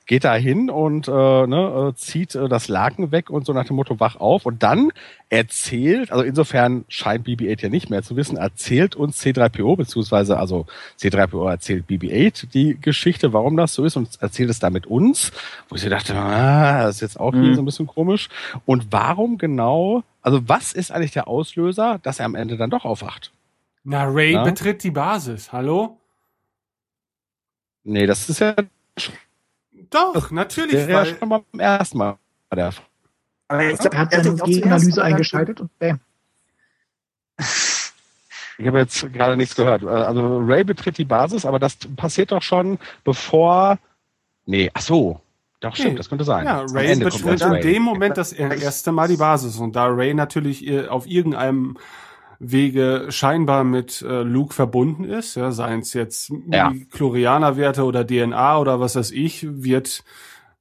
geht 0.05 0.23
da 0.23 0.33
hin 0.35 0.69
und 0.69 1.07
äh, 1.09 1.11
ne, 1.11 1.89
äh, 1.91 1.95
zieht 1.95 2.35
äh, 2.35 2.47
das 2.47 2.69
Laken 2.69 3.11
weg 3.11 3.29
und 3.29 3.45
so 3.45 3.53
nach 3.53 3.65
dem 3.65 3.75
Motto 3.75 3.99
wach 3.99 4.15
auf 4.15 4.45
und 4.45 4.63
dann 4.63 4.91
erzählt, 5.29 6.11
also 6.11 6.23
insofern 6.23 6.85
scheint 6.87 7.27
BB-8 7.27 7.63
ja 7.63 7.69
nicht 7.69 7.89
mehr 7.89 8.01
zu 8.01 8.15
wissen, 8.15 8.37
erzählt 8.37 8.95
uns 8.95 9.21
C3PO, 9.21 9.75
beziehungsweise 9.75 10.37
also 10.37 10.65
C3PO 10.99 11.49
erzählt 11.49 11.85
BB-8 11.87 12.49
die 12.51 12.77
Geschichte, 12.79 13.33
warum 13.33 13.57
das 13.57 13.73
so 13.73 13.83
ist 13.83 13.97
und 13.97 14.09
erzählt 14.21 14.49
es 14.49 14.59
damit 14.59 14.87
uns, 14.87 15.31
wo 15.69 15.75
ich 15.75 15.81
so 15.81 15.89
dachte, 15.89 16.15
ah, 16.15 16.83
das 16.83 16.95
ist 16.95 17.01
jetzt 17.01 17.19
auch 17.19 17.33
hier 17.33 17.41
Mhm. 17.41 17.55
so 17.55 17.61
ein 17.61 17.65
bisschen 17.65 17.87
komisch. 17.87 18.29
Und 18.65 18.87
warum 18.91 19.37
genau, 19.37 20.03
also 20.21 20.47
was 20.47 20.73
ist 20.73 20.91
eigentlich 20.91 21.11
der 21.11 21.27
Auslöser, 21.27 21.99
dass 22.03 22.19
er 22.19 22.25
am 22.25 22.35
Ende 22.35 22.57
dann 22.57 22.69
doch 22.69 22.85
aufwacht? 22.85 23.31
Na, 23.83 24.03
Ray 24.05 24.33
Ja. 24.33 24.43
betritt 24.43 24.83
die 24.83 24.91
Basis. 24.91 25.51
Hallo? 25.51 25.99
Nee, 27.83 28.05
das 28.05 28.29
ist 28.29 28.39
ja, 28.39 28.53
Doch, 29.89 30.29
natürlich. 30.31 30.71
der 30.85 30.89
ja 30.89 30.97
Weil, 30.97 31.17
schon 31.17 31.29
beim 31.29 31.43
ersten 31.59 31.97
Mal 31.97 32.17
der 32.53 32.71
Fall. 32.71 32.85
Aber 33.47 33.63
Er 33.63 33.73
hat 33.73 34.13
er 34.13 34.23
zuerst 34.23 34.43
Gegenanalyse 34.45 35.03
eingeschaltet 35.03 35.59
und 35.61 35.77
bam. 35.79 35.99
Ich 38.57 38.67
habe 38.67 38.79
jetzt 38.79 39.11
gerade 39.11 39.35
nichts 39.35 39.55
gehört. 39.55 39.83
Also 39.83 40.37
Ray 40.39 40.63
betritt 40.63 40.97
die 40.99 41.05
Basis, 41.05 41.45
aber 41.45 41.57
das 41.59 41.77
passiert 41.97 42.31
doch 42.31 42.43
schon 42.43 42.77
bevor. 43.03 43.79
Nee, 44.45 44.69
ach 44.73 44.81
so. 44.81 45.19
Doch, 45.59 45.75
stimmt, 45.75 45.91
Nee. 45.91 45.97
das 45.97 46.09
könnte 46.09 46.23
sein. 46.23 46.45
ja, 46.45 46.61
Ray 46.71 46.95
betritt 46.97 47.41
in 47.41 47.51
Ray. 47.51 47.61
dem 47.61 47.81
Moment 47.83 48.17
das 48.17 48.31
erste 48.33 48.91
Mal 48.91 49.07
die 49.07 49.17
Basis. 49.17 49.57
Und 49.57 49.75
da 49.75 49.87
Ray 49.87 50.13
natürlich 50.13 50.87
auf 50.87 51.07
irgendeinem 51.07 51.77
Wege 52.43 53.05
scheinbar 53.09 53.63
mit 53.63 54.01
äh, 54.01 54.23
Luke 54.23 54.53
verbunden 54.53 55.03
ist, 55.03 55.35
ja, 55.35 55.51
seien 55.51 55.81
es 55.81 55.93
jetzt 55.93 56.33
Ja. 56.49 56.73
Chlorianer-Werte 56.91 57.83
oder 57.83 58.05
DNA 58.05 58.57
oder 58.59 58.79
was 58.79 58.95
weiß 58.95 59.11
ich, 59.11 59.45
wird 59.63 60.03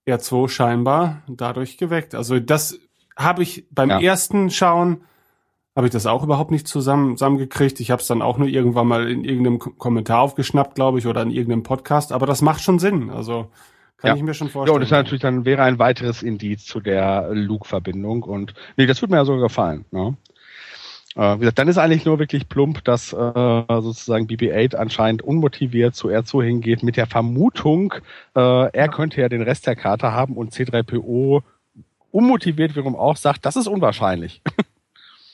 R2 0.07 0.49
scheinbar 0.49 1.23
dadurch 1.27 1.79
geweckt. 1.79 2.15
Also 2.15 2.39
das 2.39 2.79
habe 3.17 3.43
ich 3.43 3.67
beim 3.71 3.89
Ja. 3.91 4.01
ersten 4.01 4.51
Schauen 4.51 5.03
habe 5.77 5.87
ich 5.87 5.93
das 5.93 6.05
auch 6.07 6.25
überhaupt 6.25 6.51
nicht 6.51 6.67
zusammen, 6.69 7.17
zusammengekriegt. 7.17 7.81
Ich 7.81 7.91
habe 7.91 8.03
es 8.03 8.09
dann 8.09 8.23
auch 8.23 8.37
nur 8.39 8.49
irgendwann 8.49 8.89
mal 8.89 9.09
in 9.09 9.25
irgendeinem 9.25 9.61
Ko- 9.61 9.71
Kommentar 9.71 10.21
aufgeschnappt, 10.21 10.75
glaube 10.75 10.99
ich, 10.99 11.07
oder 11.07 11.23
in 11.23 11.31
irgendeinem 11.31 11.63
Podcast. 11.63 12.13
Aber 12.13 12.27
das 12.27 12.43
macht 12.43 12.61
schon 12.61 12.79
Sinn. 12.81 13.09
Also 13.09 13.47
kann 13.97 14.09
Ja. 14.11 14.17
ich 14.17 14.23
mir 14.23 14.35
schon 14.35 14.49
Ja, 14.49 14.53
vorstellen. 14.53 14.75
und 14.75 14.81
das 14.83 14.91
natürlich 14.91 15.23
dann 15.23 15.45
wäre 15.45 15.63
ein 15.63 15.79
weiteres 15.79 16.23
Indiz 16.23 16.65
zu 16.67 16.81
der 16.81 17.29
Luke-Verbindung. 17.33 18.25
Und 18.25 18.53
nee, 18.77 18.87
das 18.87 19.01
wird 19.01 19.11
mir 19.13 19.19
ja 19.19 19.25
sogar 19.25 19.43
gefallen. 19.43 19.85
Ne? 19.93 20.17
Äh, 21.21 21.37
wie 21.37 21.41
gesagt, 21.41 21.59
dann 21.59 21.69
ist 21.69 21.77
eigentlich 21.77 22.07
nur 22.07 22.19
wirklich 22.19 22.49
plump, 22.49 22.83
dass 22.85 23.13
äh, 23.13 23.65
sozusagen 23.69 24.27
BB-8 24.27 24.75
anscheinend 24.75 25.21
unmotiviert 25.21 25.95
zu 25.95 26.09
R2 26.09 26.45
hingeht 26.45 26.83
mit 26.83 26.97
der 26.97 27.07
Vermutung, 27.07 27.93
äh, 28.35 28.41
er 28.73 28.89
könnte 28.89 29.21
ja 29.21 29.29
den 29.29 29.43
Rest 29.43 29.67
der 29.67 29.77
Karte 29.77 30.13
haben 30.13 30.35
und 30.39 30.55
C3PO 30.55 31.43
unmotiviert 32.11 32.75
wiederum 32.75 32.97
auch 32.97 33.19
sagt, 33.19 33.45
das 33.45 33.57
ist 33.57 33.69
unwahrscheinlich. 33.69 34.43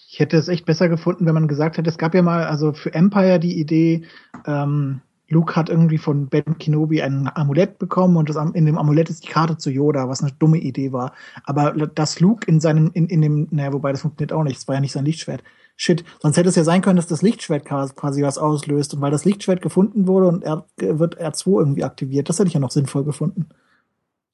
Ich 0.09 0.21
hätte 0.21 0.39
es 0.39 0.49
echt 0.49 0.65
besser 0.65 0.89
gefunden, 0.89 1.27
wenn 1.27 1.35
man 1.35 1.47
gesagt 1.47 1.77
hätte, 1.77 1.91
es 1.91 1.99
gab 1.99 2.15
ja 2.15 2.23
mal 2.23 2.45
also 2.45 2.73
für 2.73 2.95
Empire 2.95 3.39
die 3.39 3.61
Idee, 3.61 4.05
ähm, 4.47 5.03
Luke 5.29 5.57
hat 5.57 5.69
irgendwie 5.69 5.99
von 5.99 6.29
Ben 6.29 6.57
Kenobi 6.59 7.03
ein 7.03 7.29
Amulett 7.35 7.79
bekommen 7.79 8.17
und 8.17 8.31
das, 8.31 8.37
in 8.55 8.65
dem 8.65 8.79
Amulett 8.79 9.11
ist 9.11 9.25
die 9.25 9.29
Karte 9.29 9.59
zu 9.59 9.69
Yoda, 9.69 10.09
was 10.09 10.23
eine 10.23 10.33
dumme 10.39 10.57
Idee 10.57 10.93
war. 10.93 11.13
Aber 11.45 11.73
dass 11.73 12.21
Luke 12.21 12.47
in 12.47 12.61
seinem, 12.61 12.93
in, 12.95 13.09
in 13.09 13.21
dem, 13.21 13.49
naja, 13.51 13.75
wobei 13.75 13.93
das 13.93 14.01
funktioniert 14.01 14.33
auch 14.33 14.45
nicht, 14.45 14.57
es 14.57 14.69
war 14.69 14.77
ja 14.77 14.81
nicht 14.81 14.93
sein 14.93 15.05
Lichtschwert. 15.05 15.43
Shit, 15.77 16.05
sonst 16.21 16.39
hätte 16.39 16.49
es 16.49 16.57
ja 16.57 16.65
sein 16.65 16.81
können, 16.81 16.97
dass 16.97 17.07
das 17.07 17.21
Lichtschwert 17.21 17.67
quasi 17.67 18.23
was 18.23 18.39
auslöst 18.39 18.95
und 18.95 19.03
weil 19.03 19.11
das 19.11 19.27
Lichtschwert 19.27 19.61
gefunden 19.61 20.07
wurde 20.07 20.29
und 20.29 20.43
er 20.43 20.65
wird 20.79 21.21
R2 21.21 21.59
irgendwie 21.59 21.85
aktiviert, 21.85 22.29
das 22.29 22.39
hätte 22.39 22.49
ich 22.49 22.55
ja 22.55 22.61
noch 22.61 22.71
sinnvoll 22.71 23.05
gefunden. 23.05 23.49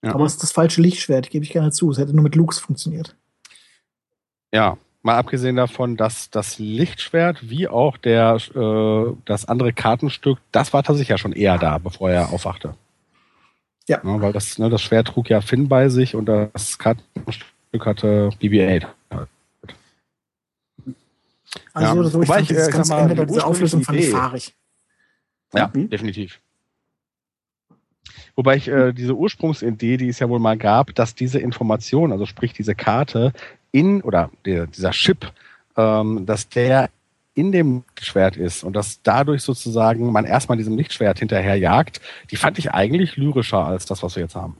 Ja. 0.04 0.14
Aber 0.14 0.24
es 0.24 0.34
ist 0.34 0.42
das 0.42 0.52
falsche 0.52 0.80
Lichtschwert, 0.80 1.30
gebe 1.30 1.44
ich 1.44 1.50
gerne 1.50 1.72
zu. 1.72 1.90
Es 1.90 1.98
hätte 1.98 2.14
nur 2.14 2.22
mit 2.22 2.36
Lukes 2.36 2.58
funktioniert. 2.58 3.16
Ja, 4.52 4.76
mal 5.02 5.16
abgesehen 5.16 5.56
davon, 5.56 5.96
dass 5.96 6.30
das 6.30 6.58
Lichtschwert 6.58 7.48
wie 7.48 7.66
auch 7.68 7.96
der 7.96 8.36
äh, 8.54 9.12
das 9.24 9.46
andere 9.46 9.72
Kartenstück, 9.72 10.38
das 10.52 10.72
war 10.72 10.82
tatsächlich 10.82 11.08
ja 11.08 11.18
schon 11.18 11.32
eher 11.32 11.58
da, 11.58 11.78
bevor 11.78 12.10
er 12.10 12.32
aufwachte. 12.32 12.74
Ja. 13.88 14.00
Ne, 14.04 14.20
weil 14.20 14.32
das, 14.32 14.58
ne, 14.58 14.70
das 14.70 14.82
Schwert 14.82 15.08
trug 15.08 15.28
ja 15.28 15.40
Finn 15.40 15.68
bei 15.68 15.88
sich 15.88 16.14
und 16.14 16.26
das 16.26 16.78
Kartenstück 16.78 17.84
hatte 17.84 18.30
BB-8. 18.40 18.86
Also 21.72 21.96
Ja. 21.96 22.02
so, 22.02 22.08
so 22.08 22.22
ich 22.22 22.28
fand 22.28 22.42
ich, 22.42 22.48
dieses 22.48 22.68
äh, 22.68 22.72
sag 22.72 22.88
mal, 22.88 23.10
Ende 23.10 23.26
die 23.26 23.26
dieser 23.32 23.46
Auflösung 23.46 23.82
fand 23.82 23.98
ich 23.98 24.10
fahrig. 24.10 24.54
Ja, 25.54 25.70
Mhm. 25.74 25.90
definitiv. 25.90 26.40
Wobei 28.34 28.56
ich 28.56 28.68
äh, 28.68 28.92
diese 28.92 29.14
Ursprungsidee, 29.14 29.98
die 29.98 30.08
es 30.08 30.18
ja 30.18 30.28
wohl 30.28 30.38
mal 30.38 30.56
gab, 30.56 30.94
dass 30.94 31.14
diese 31.14 31.38
Information, 31.38 32.12
also 32.12 32.24
sprich 32.26 32.52
diese 32.54 32.74
Karte 32.74 33.32
in 33.72 34.00
oder 34.02 34.30
der, 34.46 34.66
dieser 34.66 34.90
Chip, 34.92 35.30
ähm, 35.76 36.24
dass 36.24 36.48
der 36.48 36.88
in 37.34 37.52
dem 37.52 37.84
Lichtschwert 37.96 38.36
ist 38.36 38.62
und 38.64 38.74
dass 38.74 39.02
dadurch 39.02 39.42
sozusagen 39.42 40.10
man 40.12 40.24
erstmal 40.24 40.58
diesem 40.58 40.76
Lichtschwert 40.76 41.18
hinterherjagt, 41.18 42.00
die 42.30 42.36
fand 42.36 42.58
ich 42.58 42.72
eigentlich 42.72 43.16
lyrischer 43.16 43.64
als 43.64 43.86
das, 43.86 44.02
was 44.02 44.16
wir 44.16 44.22
jetzt 44.22 44.34
haben. 44.34 44.58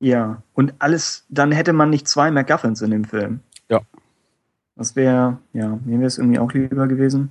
Ja, 0.00 0.42
und 0.54 0.74
alles, 0.80 1.24
dann 1.28 1.52
hätte 1.52 1.72
man 1.72 1.88
nicht 1.90 2.08
zwei 2.08 2.30
MacGuffins 2.30 2.82
in 2.82 2.90
dem 2.90 3.04
Film. 3.04 3.40
Ja. 3.70 3.80
Das 4.76 4.96
wäre, 4.96 5.38
ja, 5.52 5.78
mir 5.84 5.98
wäre 5.98 6.06
es 6.06 6.18
irgendwie 6.18 6.38
auch 6.38 6.52
lieber 6.52 6.86
gewesen. 6.86 7.30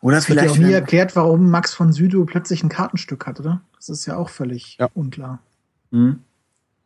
Oder 0.00 0.16
Es 0.16 0.28
wird 0.28 0.38
ja 0.38 0.44
vielleicht. 0.44 0.60
auch 0.60 0.66
nie 0.66 0.72
erklärt, 0.72 1.14
warum 1.16 1.50
Max 1.50 1.74
von 1.74 1.92
Südow 1.92 2.26
plötzlich 2.26 2.62
ein 2.62 2.68
Kartenstück 2.70 3.26
hat, 3.26 3.38
oder? 3.40 3.60
Das 3.76 3.88
ist 3.88 4.06
ja 4.06 4.16
auch 4.16 4.30
völlig 4.30 4.76
Ja. 4.78 4.88
unklar. 4.94 5.40
Hm. 5.92 6.20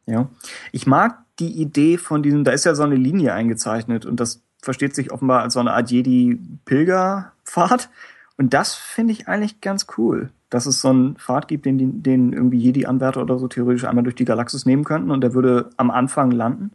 Ja. 0.06 0.28
Ich 0.72 0.86
mag 0.86 1.18
die 1.38 1.60
Idee 1.60 1.96
von 1.96 2.22
diesem, 2.22 2.44
da 2.44 2.52
ist 2.52 2.64
ja 2.64 2.74
so 2.74 2.82
eine 2.82 2.96
Linie 2.96 3.32
eingezeichnet 3.32 4.04
und 4.04 4.20
das 4.20 4.42
versteht 4.62 4.94
sich 4.94 5.12
offenbar 5.12 5.42
als 5.42 5.54
so 5.54 5.60
eine 5.60 5.72
Art 5.72 5.90
Jedi-Pilgerpfad. 5.90 7.88
Und 8.36 8.52
das 8.54 8.74
finde 8.74 9.12
ich 9.12 9.28
eigentlich 9.28 9.60
ganz 9.60 9.86
cool, 9.96 10.30
dass 10.50 10.66
es 10.66 10.80
so 10.80 10.88
einen 10.88 11.16
Pfad 11.16 11.48
gibt, 11.48 11.66
den, 11.66 12.02
den 12.02 12.32
irgendwie 12.32 12.58
Jedi-Anwärter 12.58 13.22
oder 13.22 13.38
so 13.38 13.46
theoretisch 13.48 13.84
einmal 13.84 14.04
durch 14.04 14.16
die 14.16 14.24
Galaxis 14.24 14.66
nehmen 14.66 14.84
könnten 14.84 15.10
und 15.10 15.20
der 15.20 15.34
würde 15.34 15.70
am 15.76 15.90
Anfang 15.90 16.30
landen. 16.32 16.72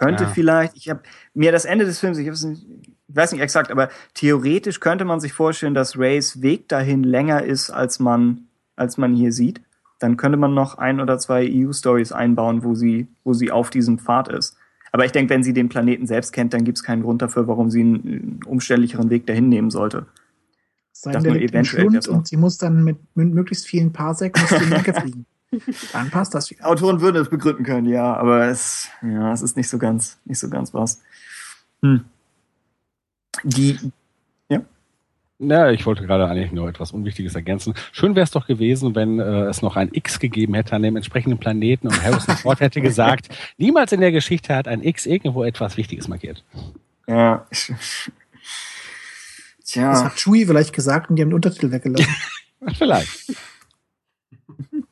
Könnte 0.00 0.24
Ja. 0.24 0.30
vielleicht, 0.30 0.76
ich 0.76 0.88
habe 0.88 1.02
mir 1.34 1.52
das 1.52 1.66
Ende 1.66 1.84
des 1.84 1.98
Films, 1.98 2.16
ich, 2.16 2.26
nicht, 2.26 2.66
ich 2.66 3.16
weiß 3.16 3.32
nicht 3.32 3.42
exakt, 3.42 3.70
aber 3.70 3.90
theoretisch 4.14 4.80
könnte 4.80 5.04
man 5.04 5.20
sich 5.20 5.34
vorstellen, 5.34 5.74
dass 5.74 5.98
Rays 5.98 6.40
Weg 6.40 6.68
dahin 6.68 7.04
länger 7.04 7.44
ist, 7.44 7.68
als 7.68 8.00
man, 8.00 8.46
als 8.76 8.96
man 8.96 9.14
hier 9.14 9.30
sieht. 9.30 9.60
Dann 9.98 10.16
könnte 10.16 10.38
man 10.38 10.54
noch 10.54 10.78
ein 10.78 11.00
oder 11.00 11.18
zwei 11.18 11.46
EU-Stories 11.46 12.12
einbauen, 12.12 12.64
wo 12.64 12.74
sie, 12.74 13.08
wo 13.24 13.34
sie 13.34 13.50
auf 13.52 13.68
diesem 13.68 13.98
Pfad 13.98 14.28
ist. 14.28 14.56
Aber 14.90 15.04
ich 15.04 15.12
denke, 15.12 15.34
wenn 15.34 15.42
sie 15.42 15.52
den 15.52 15.68
Planeten 15.68 16.06
selbst 16.06 16.32
kennt, 16.32 16.54
dann 16.54 16.64
gibt 16.64 16.78
es 16.78 16.82
keinen 16.82 17.02
Grund 17.02 17.20
dafür, 17.20 17.46
warum 17.46 17.70
sie 17.70 17.82
einen, 17.82 18.40
umständlicheren 18.46 19.10
Weg 19.10 19.26
dahin 19.26 19.50
nehmen 19.50 19.70
sollte. 19.70 20.06
Sein 20.92 21.22
der 21.22 21.36
eventuell 21.36 21.90
Schlund 21.90 22.08
und 22.08 22.26
sie 22.26 22.38
muss 22.38 22.56
dann 22.56 22.84
mit, 22.84 22.96
mit 23.14 23.34
möglichst 23.34 23.66
vielen 23.66 23.92
Parsec 23.92 24.34
muss 24.40 24.48
die 24.48 24.64
Lenke 24.64 24.94
fliegen. 24.94 25.26
Dann 25.92 26.10
passt 26.10 26.34
das. 26.34 26.54
Autoren 26.62 27.00
würden 27.00 27.20
es 27.20 27.28
begründen 27.28 27.64
können, 27.64 27.88
ja, 27.88 28.14
aber 28.16 28.46
es, 28.46 28.88
ja, 29.02 29.32
es 29.32 29.42
ist 29.42 29.56
nicht 29.56 29.68
so 29.68 29.78
ganz, 29.78 30.18
nicht 30.24 30.38
so 30.38 30.48
ganz 30.48 30.72
was. 30.72 31.02
Hm. 31.82 32.04
Die, 33.44 33.78
Ja, 35.42 35.70
ich 35.70 35.86
wollte 35.86 36.06
gerade 36.06 36.28
eigentlich 36.28 36.52
nur 36.52 36.68
etwas 36.68 36.92
Unwichtiges 36.92 37.34
ergänzen. 37.34 37.72
Schön 37.92 38.14
wäre 38.14 38.24
es 38.24 38.30
doch 38.30 38.46
gewesen, 38.46 38.94
wenn 38.94 39.18
äh, 39.18 39.44
es 39.44 39.62
noch 39.62 39.74
ein 39.74 39.88
X 39.90 40.18
gegeben 40.18 40.52
hätte 40.52 40.76
an 40.76 40.82
dem 40.82 40.96
entsprechenden 40.96 41.38
Planeten 41.38 41.86
und 41.86 42.02
Harrison 42.02 42.36
Ford 42.36 42.60
hätte 42.60 42.80
gesagt, 42.82 43.30
niemals 43.56 43.92
in 43.92 44.02
der 44.02 44.12
Geschichte 44.12 44.54
hat 44.54 44.68
ein 44.68 44.82
X 44.82 45.06
irgendwo 45.06 45.42
etwas 45.42 45.78
Wichtiges 45.78 46.08
markiert. 46.08 46.44
ja, 47.08 47.46
Das 49.72 49.74
tja, 49.74 50.04
hat 50.04 50.16
Chewie 50.16 50.44
vielleicht 50.46 50.72
gesagt 50.72 51.10
und 51.10 51.16
die 51.16 51.22
haben 51.22 51.30
den 51.30 51.36
Untertitel 51.36 51.70
weggelassen. 51.70 52.12
Vielleicht. 52.74 53.28
Hm. 54.70 54.84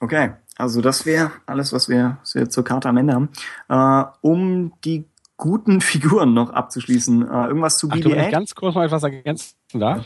Okay, 0.00 0.32
also 0.56 0.80
das 0.80 1.06
wäre 1.06 1.32
alles, 1.46 1.72
was 1.72 1.88
wir, 1.88 2.18
was 2.20 2.34
wir 2.34 2.48
zur 2.48 2.64
Karte 2.64 2.88
am 2.88 2.96
Ende 2.96 3.14
haben. 3.14 3.28
Äh, 3.68 4.10
um 4.20 4.72
die 4.84 5.04
guten 5.36 5.80
Figuren 5.80 6.34
noch 6.34 6.50
abzuschließen, 6.50 7.22
äh, 7.22 7.46
irgendwas 7.46 7.78
zu 7.78 7.88
Ach, 7.90 7.96
du, 7.96 8.10
wenn 8.10 8.18
ich 8.18 8.26
BB-8? 8.26 8.30
ganz 8.30 8.54
kurz 8.54 8.74
mal 8.74 8.86
etwas 8.86 9.02
ergänzen 9.02 9.56
darf. 9.72 10.04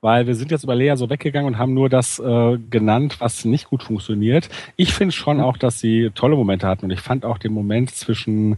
weil 0.00 0.26
wir 0.26 0.34
sind 0.34 0.50
jetzt 0.50 0.64
über 0.64 0.74
Lea 0.74 0.94
so 0.96 1.10
weggegangen 1.10 1.46
und 1.46 1.58
haben 1.58 1.74
nur 1.74 1.90
das 1.90 2.18
äh, 2.18 2.58
genannt, 2.70 3.16
was 3.20 3.44
nicht 3.44 3.68
gut 3.68 3.82
funktioniert. 3.82 4.48
Ich 4.76 4.94
finde 4.94 5.12
schon 5.12 5.40
auch, 5.40 5.58
dass 5.58 5.78
sie 5.78 6.10
tolle 6.14 6.36
Momente 6.36 6.66
hatten 6.66 6.86
und 6.86 6.90
ich 6.90 7.00
fand 7.00 7.24
auch 7.26 7.36
den 7.36 7.52
Moment 7.52 7.90
zwischen 7.90 8.56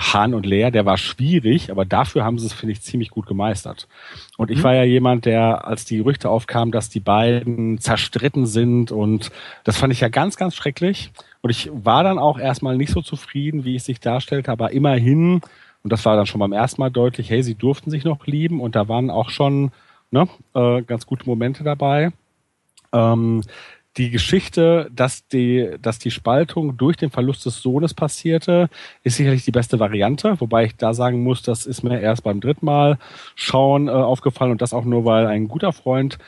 Han 0.00 0.34
und 0.34 0.46
Lea, 0.46 0.70
der 0.70 0.86
war 0.86 0.96
schwierig, 0.96 1.70
aber 1.70 1.84
dafür 1.84 2.24
haben 2.24 2.38
sie 2.38 2.46
es, 2.46 2.52
finde 2.52 2.72
ich, 2.72 2.80
ziemlich 2.82 3.10
gut 3.10 3.26
gemeistert. 3.26 3.86
Und 4.38 4.50
ich 4.50 4.58
Mhm. 4.58 4.62
war 4.64 4.74
ja 4.74 4.84
jemand, 4.84 5.26
der, 5.26 5.66
als 5.66 5.84
die 5.84 5.98
Gerüchte 5.98 6.28
aufkamen, 6.30 6.72
dass 6.72 6.88
die 6.88 7.00
beiden 7.00 7.78
zerstritten 7.78 8.46
sind 8.46 8.92
und 8.92 9.30
das 9.64 9.76
fand 9.76 9.92
ich 9.92 10.00
ja 10.00 10.08
ganz, 10.08 10.36
ganz 10.36 10.54
schrecklich. 10.54 11.12
Und 11.42 11.50
ich 11.50 11.70
war 11.72 12.02
dann 12.02 12.18
auch 12.18 12.38
erstmal 12.38 12.76
nicht 12.76 12.92
so 12.92 13.02
zufrieden, 13.02 13.64
wie 13.64 13.76
es 13.76 13.84
sich 13.84 14.00
darstellte, 14.00 14.50
aber 14.50 14.72
immerhin, 14.72 15.40
und 15.82 15.92
das 15.92 16.04
war 16.04 16.16
dann 16.16 16.26
schon 16.26 16.40
beim 16.40 16.52
ersten 16.52 16.80
Mal 16.80 16.90
deutlich, 16.90 17.30
hey, 17.30 17.42
sie 17.42 17.54
durften 17.54 17.90
sich 17.90 18.04
noch 18.04 18.26
lieben 18.26 18.60
und 18.60 18.74
da 18.76 18.88
waren 18.88 19.10
auch 19.10 19.30
schon 19.30 19.70
ne, 20.10 20.28
äh, 20.54 20.82
ganz 20.82 21.06
gute 21.06 21.26
Momente 21.26 21.62
dabei. 21.64 22.10
Ähm, 22.92 23.42
die 23.96 24.10
Geschichte, 24.10 24.88
dass 24.94 25.26
die, 25.26 25.76
dass 25.82 25.98
die 25.98 26.10
Spaltung 26.10 26.76
durch 26.76 26.96
den 26.96 27.10
Verlust 27.10 27.44
des 27.44 27.60
Sohnes 27.60 27.92
passierte, 27.92 28.68
ist 29.02 29.16
sicherlich 29.16 29.44
die 29.44 29.50
beste 29.50 29.80
Variante, 29.80 30.40
wobei 30.40 30.64
ich 30.64 30.76
da 30.76 30.94
sagen 30.94 31.22
muss, 31.22 31.42
das 31.42 31.66
ist 31.66 31.82
mir 31.82 32.00
erst 32.00 32.22
beim 32.22 32.40
dritten 32.40 32.66
Mal 32.66 32.98
schauen 33.34 33.88
äh, 33.88 33.90
aufgefallen 33.90 34.52
und 34.52 34.62
das 34.62 34.72
auch 34.72 34.84
nur, 34.84 35.04
weil 35.04 35.26
ein 35.26 35.48
guter 35.48 35.72
Freund 35.72 36.18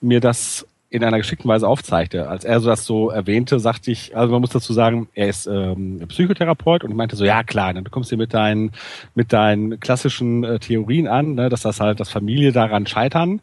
mir 0.00 0.20
das 0.20 0.66
in 0.90 1.04
einer 1.04 1.18
geschickten 1.18 1.48
Weise 1.48 1.68
aufzeigte. 1.68 2.28
Als 2.28 2.44
er 2.44 2.58
so 2.58 2.68
das 2.68 2.84
so 2.84 3.10
erwähnte, 3.10 3.60
sagte 3.60 3.92
ich, 3.92 4.16
also 4.16 4.32
man 4.32 4.40
muss 4.40 4.50
dazu 4.50 4.72
sagen, 4.72 5.08
er 5.14 5.28
ist 5.28 5.46
ähm, 5.46 6.02
Psychotherapeut 6.08 6.82
und 6.82 6.90
ich 6.90 6.96
meinte 6.96 7.14
so, 7.14 7.24
ja 7.24 7.44
klar, 7.44 7.72
dann 7.72 7.84
kommst 7.84 8.10
du 8.10 8.16
mit 8.16 8.34
deinen 8.34 8.72
mit 9.14 9.32
deinen 9.32 9.78
klassischen 9.78 10.42
äh, 10.42 10.58
Theorien 10.58 11.06
an, 11.06 11.34
ne, 11.36 11.48
dass 11.48 11.62
das 11.62 11.80
halt, 11.80 12.00
dass 12.00 12.10
Familie 12.10 12.50
daran 12.50 12.88
scheitern. 12.88 13.40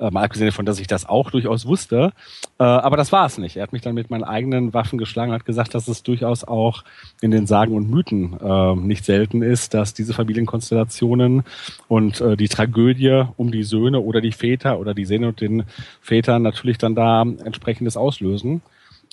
Äh, 0.00 0.10
mal 0.10 0.24
abgesehen 0.24 0.48
davon, 0.48 0.64
dass 0.64 0.80
ich 0.80 0.86
das 0.86 1.06
auch 1.06 1.30
durchaus 1.30 1.66
wusste. 1.66 2.12
Äh, 2.58 2.64
aber 2.64 2.96
das 2.96 3.12
war 3.12 3.26
es 3.26 3.36
nicht. 3.36 3.56
Er 3.56 3.62
hat 3.62 3.72
mich 3.72 3.82
dann 3.82 3.94
mit 3.94 4.10
meinen 4.10 4.24
eigenen 4.24 4.72
Waffen 4.72 4.98
geschlagen 4.98 5.32
hat 5.32 5.44
gesagt, 5.44 5.74
dass 5.74 5.88
es 5.88 6.02
durchaus 6.02 6.42
auch 6.42 6.84
in 7.20 7.30
den 7.30 7.46
Sagen 7.46 7.74
und 7.74 7.90
Mythen 7.90 8.38
äh, 8.40 8.74
nicht 8.76 9.04
selten 9.04 9.42
ist, 9.42 9.74
dass 9.74 9.92
diese 9.92 10.14
Familienkonstellationen 10.14 11.44
und 11.88 12.20
äh, 12.20 12.36
die 12.36 12.48
Tragödie 12.48 13.24
um 13.36 13.52
die 13.52 13.62
Söhne 13.62 14.00
oder 14.00 14.22
die 14.22 14.32
Väter 14.32 14.78
oder 14.78 14.94
die 14.94 15.04
Söhne 15.04 15.28
und 15.28 15.40
den 15.40 15.64
Vätern 16.00 16.42
natürlich 16.42 16.78
dann 16.78 16.94
da 16.94 17.22
entsprechendes 17.22 17.96
auslösen. 17.96 18.62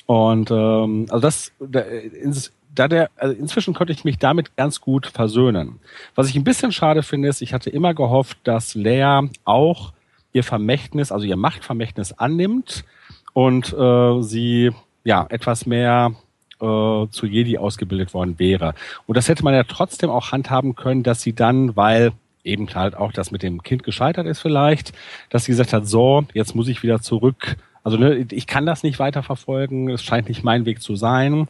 Und 0.05 0.51
ähm, 0.51 1.07
also 1.09 1.19
das, 1.19 1.51
da, 1.59 1.81
ins, 1.81 2.53
da 2.73 2.87
der, 2.87 3.09
also 3.17 3.35
inzwischen 3.35 3.73
konnte 3.73 3.91
ich 3.91 4.05
mich 4.05 4.19
damit 4.19 4.55
ganz 4.55 4.79
gut 4.79 5.07
versöhnen. 5.07 5.79
Was 6.15 6.29
ich 6.29 6.35
ein 6.37 6.45
bisschen 6.45 6.71
schade 6.71 7.03
finde, 7.03 7.27
ist, 7.27 7.41
ich 7.41 7.53
hatte 7.53 7.69
immer 7.69 7.93
gehofft, 7.93 8.37
dass 8.45 8.73
Lea 8.73 9.27
auch 9.43 9.91
ihr 10.37 10.43
Vermächtnis, 10.43 11.11
also 11.11 11.25
ihr 11.25 11.35
Machtvermächtnis 11.35 12.13
annimmt 12.13 12.85
und 13.33 13.73
äh, 13.73 14.21
sie 14.21 14.71
ja 15.03 15.25
etwas 15.29 15.65
mehr 15.65 16.13
äh, 16.59 17.07
zu 17.09 17.25
Jedi 17.25 17.57
ausgebildet 17.57 18.13
worden 18.13 18.39
wäre. 18.39 18.73
Und 19.05 19.17
das 19.17 19.27
hätte 19.27 19.43
man 19.43 19.53
ja 19.53 19.63
trotzdem 19.63 20.09
auch 20.09 20.31
handhaben 20.31 20.75
können, 20.75 21.03
dass 21.03 21.21
sie 21.21 21.33
dann, 21.33 21.75
weil 21.75 22.13
eben 22.43 22.67
halt 22.73 22.95
auch 22.95 23.11
das 23.11 23.31
mit 23.31 23.43
dem 23.43 23.61
Kind 23.63 23.83
gescheitert 23.83 24.25
ist 24.25 24.39
vielleicht, 24.39 24.93
dass 25.29 25.45
sie 25.45 25.51
gesagt 25.51 25.73
hat, 25.73 25.87
so, 25.87 26.25
jetzt 26.33 26.55
muss 26.55 26.67
ich 26.67 26.81
wieder 26.81 27.01
zurück. 27.01 27.57
Also 27.83 27.97
ne, 27.97 28.25
ich 28.31 28.47
kann 28.47 28.65
das 28.65 28.83
nicht 28.83 28.99
weiterverfolgen, 28.99 29.89
es 29.89 30.03
scheint 30.03 30.29
nicht 30.29 30.43
mein 30.43 30.65
Weg 30.65 30.81
zu 30.81 30.95
sein. 30.95 31.47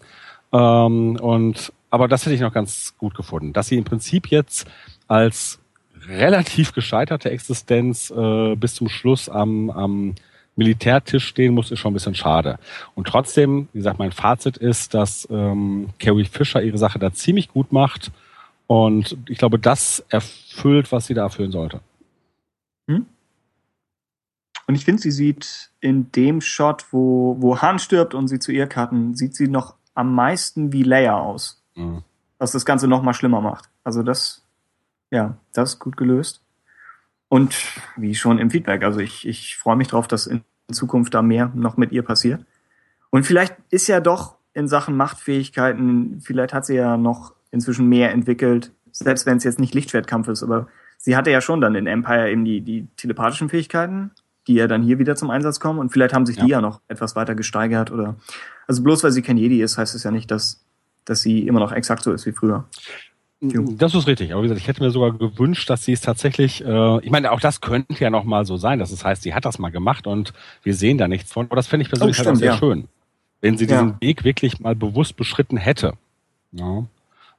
Ähm, 0.51 1.17
und 1.17 1.73
aber 1.89 2.07
das 2.07 2.25
hätte 2.25 2.35
ich 2.35 2.41
noch 2.41 2.53
ganz 2.53 2.95
gut 2.97 3.15
gefunden, 3.15 3.53
dass 3.53 3.67
sie 3.67 3.77
im 3.77 3.83
Prinzip 3.83 4.27
jetzt 4.27 4.67
als 5.07 5.59
relativ 6.07 6.73
gescheiterte 6.73 7.29
Existenz 7.29 8.11
äh, 8.11 8.55
bis 8.55 8.75
zum 8.75 8.89
Schluss 8.89 9.29
am, 9.29 9.69
am 9.69 10.15
Militärtisch 10.55 11.27
stehen 11.27 11.53
muss, 11.53 11.69
ist 11.69 11.79
schon 11.79 11.91
ein 11.91 11.93
bisschen 11.93 12.15
schade. 12.15 12.57
Und 12.95 13.07
trotzdem, 13.07 13.67
wie 13.73 13.79
gesagt, 13.79 13.99
mein 13.99 14.11
Fazit 14.11 14.57
ist, 14.57 14.93
dass 14.93 15.27
ähm, 15.29 15.89
Carrie 15.99 16.25
Fisher 16.25 16.63
ihre 16.63 16.79
Sache 16.79 16.97
da 16.97 17.13
ziemlich 17.13 17.49
gut 17.49 17.71
macht. 17.71 18.11
Und 18.65 19.17
ich 19.29 19.37
glaube, 19.37 19.59
das 19.59 20.03
erfüllt, 20.09 20.91
was 20.91 21.05
sie 21.05 21.13
da 21.13 21.23
erfüllen 21.23 21.51
sollte. 21.51 21.79
Und 24.67 24.75
ich 24.75 24.83
finde, 24.83 25.01
sie 25.01 25.11
sieht 25.11 25.71
in 25.79 26.11
dem 26.11 26.41
Shot, 26.41 26.85
wo, 26.91 27.37
wo 27.39 27.61
Han 27.61 27.79
stirbt 27.79 28.13
und 28.13 28.27
sie 28.27 28.39
zu 28.39 28.51
ihr 28.51 28.67
karten, 28.67 29.15
sieht 29.15 29.33
sie 29.33 29.47
noch 29.47 29.75
am 29.95 30.13
meisten 30.13 30.73
wie 30.73 30.83
Leia 30.83 31.17
aus. 31.17 31.63
Mhm. 31.75 32.03
Was 32.37 32.51
das 32.51 32.65
Ganze 32.65 32.87
noch 32.87 33.01
mal 33.01 33.13
schlimmer 33.13 33.41
macht. 33.41 33.69
Also 33.83 34.03
das, 34.03 34.43
ja, 35.11 35.37
das 35.53 35.73
ist 35.73 35.79
gut 35.79 35.97
gelöst. 35.97 36.41
Und 37.29 37.55
wie 37.97 38.15
schon 38.15 38.39
im 38.39 38.49
Feedback, 38.49 38.83
also 38.83 38.99
ich, 38.99 39.27
ich 39.27 39.57
freue 39.57 39.75
mich 39.75 39.89
drauf, 39.89 40.07
dass 40.07 40.27
in 40.27 40.43
Zukunft 40.71 41.13
da 41.13 41.21
mehr 41.21 41.51
noch 41.55 41.77
mit 41.77 41.91
ihr 41.91 42.03
passiert. 42.03 42.45
Und 43.09 43.25
vielleicht 43.25 43.55
ist 43.69 43.87
ja 43.87 43.99
doch 43.99 44.37
in 44.53 44.67
Sachen 44.67 44.95
Machtfähigkeiten, 44.95 46.19
vielleicht 46.21 46.53
hat 46.53 46.65
sie 46.65 46.75
ja 46.75 46.97
noch 46.97 47.35
inzwischen 47.51 47.87
mehr 47.87 48.11
entwickelt, 48.11 48.71
selbst 48.91 49.25
wenn 49.25 49.37
es 49.37 49.43
jetzt 49.43 49.59
nicht 49.59 49.73
Lichtschwertkampf 49.73 50.27
ist, 50.27 50.43
aber 50.43 50.67
sie 50.97 51.15
hatte 51.15 51.31
ja 51.31 51.41
schon 51.41 51.61
dann 51.61 51.75
in 51.75 51.87
Empire 51.87 52.29
eben 52.31 52.43
die, 52.43 52.61
die 52.61 52.87
telepathischen 52.97 53.49
Fähigkeiten, 53.49 54.11
die 54.47 54.55
ja 54.55 54.67
dann 54.67 54.81
hier 54.81 54.99
wieder 54.99 55.15
zum 55.15 55.29
Einsatz 55.29 55.59
kommen 55.59 55.79
und 55.79 55.91
vielleicht 55.91 56.13
haben 56.13 56.25
sich 56.25 56.37
die 56.37 56.47
ja 56.47 56.61
noch 56.61 56.81
etwas 56.87 57.15
weiter 57.15 57.35
gesteigert 57.35 57.91
oder, 57.91 58.15
also 58.65 58.81
bloß 58.83 59.03
weil 59.03 59.11
sie 59.11 59.21
kein 59.21 59.37
Jedi 59.37 59.61
ist, 59.61 59.77
heißt 59.77 59.93
es 59.93 60.03
ja 60.03 60.11
nicht, 60.11 60.31
dass, 60.31 60.65
dass 61.05 61.21
sie 61.21 61.45
immer 61.47 61.59
noch 61.59 61.71
exakt 61.71 62.03
so 62.03 62.11
ist 62.11 62.25
wie 62.25 62.31
früher. 62.31 62.65
Das 63.39 63.93
ist 63.93 64.07
richtig. 64.07 64.33
Aber 64.33 64.41
wie 64.41 64.47
gesagt, 64.47 64.61
ich 64.61 64.67
hätte 64.67 64.81
mir 64.83 64.89
sogar 64.89 65.11
gewünscht, 65.11 65.69
dass 65.69 65.85
sie 65.85 65.91
es 65.93 66.01
tatsächlich, 66.01 66.65
äh, 66.65 67.05
ich 67.05 67.11
meine, 67.11 67.31
auch 67.31 67.39
das 67.39 67.61
könnte 67.61 67.93
ja 67.99 68.09
noch 68.09 68.23
mal 68.23 68.45
so 68.45 68.57
sein, 68.57 68.79
dass 68.79 68.91
es 68.91 69.05
heißt, 69.05 69.21
sie 69.21 69.33
hat 69.35 69.45
das 69.45 69.59
mal 69.59 69.69
gemacht 69.69 70.07
und 70.07 70.33
wir 70.63 70.73
sehen 70.73 70.97
da 70.97 71.07
nichts 71.07 71.31
von. 71.31 71.45
Aber 71.45 71.55
das 71.55 71.67
fände 71.67 71.83
ich 71.83 71.89
persönlich 71.89 72.15
Oh, 72.15 72.19
halt 72.19 72.27
auch 72.27 72.31
stimmt, 72.31 72.39
sehr 72.39 72.51
ja. 72.53 72.57
schön, 72.57 72.87
wenn 73.41 73.57
sie 73.57 73.65
Ja. 73.65 73.83
diesen 73.83 74.01
Weg 74.01 74.23
wirklich 74.23 74.59
mal 74.59 74.75
bewusst 74.75 75.15
beschritten 75.17 75.57
hätte. 75.57 75.93
Ja. 76.51 76.85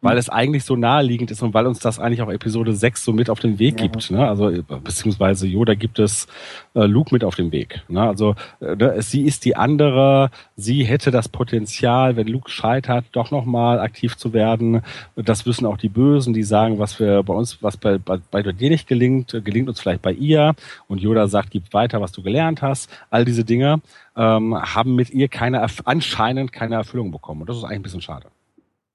Weil 0.01 0.17
es 0.17 0.29
eigentlich 0.29 0.65
so 0.65 0.77
naheliegend 0.77 1.33
ist 1.33 1.43
und 1.43 1.55
weil 1.55 1.67
uns 1.67 1.81
das 1.81 1.99
eigentlich 1.99 2.23
auch 2.23 2.31
Episode 2.31 2.73
6 2.73 3.05
so 3.05 3.13
mit 3.13 3.29
auf 3.29 3.41
den 3.41 3.59
Weg 3.59 3.79
gibt. 3.79 4.11
Ne? 4.13 4.29
Also 4.29 4.53
beziehungsweise 4.85 5.49
Yoda 5.49 5.75
gibt 5.75 5.99
es 5.99 6.29
äh, 6.75 6.87
Luke 6.87 7.13
mit 7.13 7.25
auf 7.25 7.35
den 7.35 7.51
Weg. 7.51 7.83
Ne? 7.89 8.03
Also 8.03 8.37
äh, 8.61 8.77
ne, 8.77 9.03
sie 9.03 9.23
ist 9.23 9.45
die 9.45 9.57
andere, 9.57 10.31
sie 10.57 10.85
hätte 10.85 11.11
das 11.11 11.29
Potenzial, 11.29 12.17
wenn 12.17 12.29
Luke 12.29 12.49
scheitert, 12.49 13.07
doch 13.13 13.33
nochmal 13.33 13.81
aktiv 13.81 14.17
zu 14.17 14.33
werden. 14.33 14.83
Das 15.17 15.47
wissen 15.47 15.67
auch 15.67 15.79
die 15.79 15.89
Bösen, 15.89 16.33
die 16.33 16.45
sagen, 16.45 16.79
was 16.79 17.01
wir 17.01 17.25
bei 17.25 17.35
uns, 17.35 17.61
was 17.63 17.77
bei, 17.77 17.99
bei, 17.99 18.19
bei 18.31 18.43
dir 18.43 18.71
nicht 18.71 18.87
gelingt, 18.87 19.35
äh, 19.35 19.41
gelingt 19.41 19.69
uns 19.69 19.81
vielleicht 19.81 20.03
bei 20.03 20.13
ihr. 20.13 20.55
Und 20.87 21.01
Yoda 21.01 21.27
sagt, 21.27 21.51
gib 21.51 21.73
weiter, 21.75 22.01
was 22.01 22.13
du 22.13 22.23
gelernt 22.23 22.63
hast. 22.63 22.89
All 23.11 23.25
diese 23.25 23.45
Dinge 23.45 23.81
ähm, 24.17 24.55
haben 24.55 24.95
mit 24.95 25.11
ihr 25.11 25.29
keine 25.29 25.67
anscheinend 25.85 26.53
keine 26.53 26.77
Erfüllung 26.77 27.11
bekommen. 27.11 27.43
Und 27.43 27.49
das 27.49 27.57
ist 27.57 27.65
eigentlich 27.65 27.79
ein 27.79 27.83
bisschen 27.83 28.01
schade. 28.01 28.29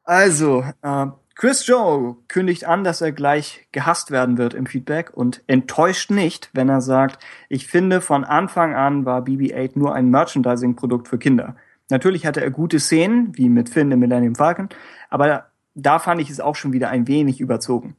Also, 0.04 0.64
äh, 0.82 1.08
Chris 1.36 1.66
Joe 1.66 2.18
kündigt 2.28 2.66
an, 2.66 2.84
dass 2.84 3.02
er 3.02 3.12
gleich 3.12 3.68
gehasst 3.72 4.12
werden 4.12 4.38
wird 4.38 4.54
im 4.54 4.66
Feedback 4.66 5.12
und 5.14 5.42
enttäuscht 5.48 6.12
nicht, 6.12 6.50
wenn 6.54 6.70
er 6.70 6.82
sagt, 6.82 7.24
ich 7.50 7.68
finde, 7.68 8.02
von 8.02 8.24
Anfang 8.24 8.76
an 8.76 9.06
war 9.06 9.22
BB-8 9.22 9.72
nur 9.76 9.96
ein 9.96 10.10
Merchandising-Produkt 10.10 11.08
für 11.08 11.18
Kinder. 11.18 11.56
Natürlich 11.90 12.26
hatte 12.26 12.42
er 12.42 12.52
gute 12.52 12.80
Szenen, 12.80 13.36
wie 13.36 13.50
mit 13.50 13.70
Finn 13.70 13.92
im 13.92 14.00
Millennium 14.00 14.36
Falcon, 14.36 14.70
aber 15.10 15.48
da 15.76 16.00
fand 16.00 16.22
ich 16.22 16.30
es 16.30 16.40
auch 16.40 16.56
schon 16.56 16.72
wieder 16.72 16.90
ein 16.90 17.08
wenig 17.08 17.42
überzogen. 17.42 17.96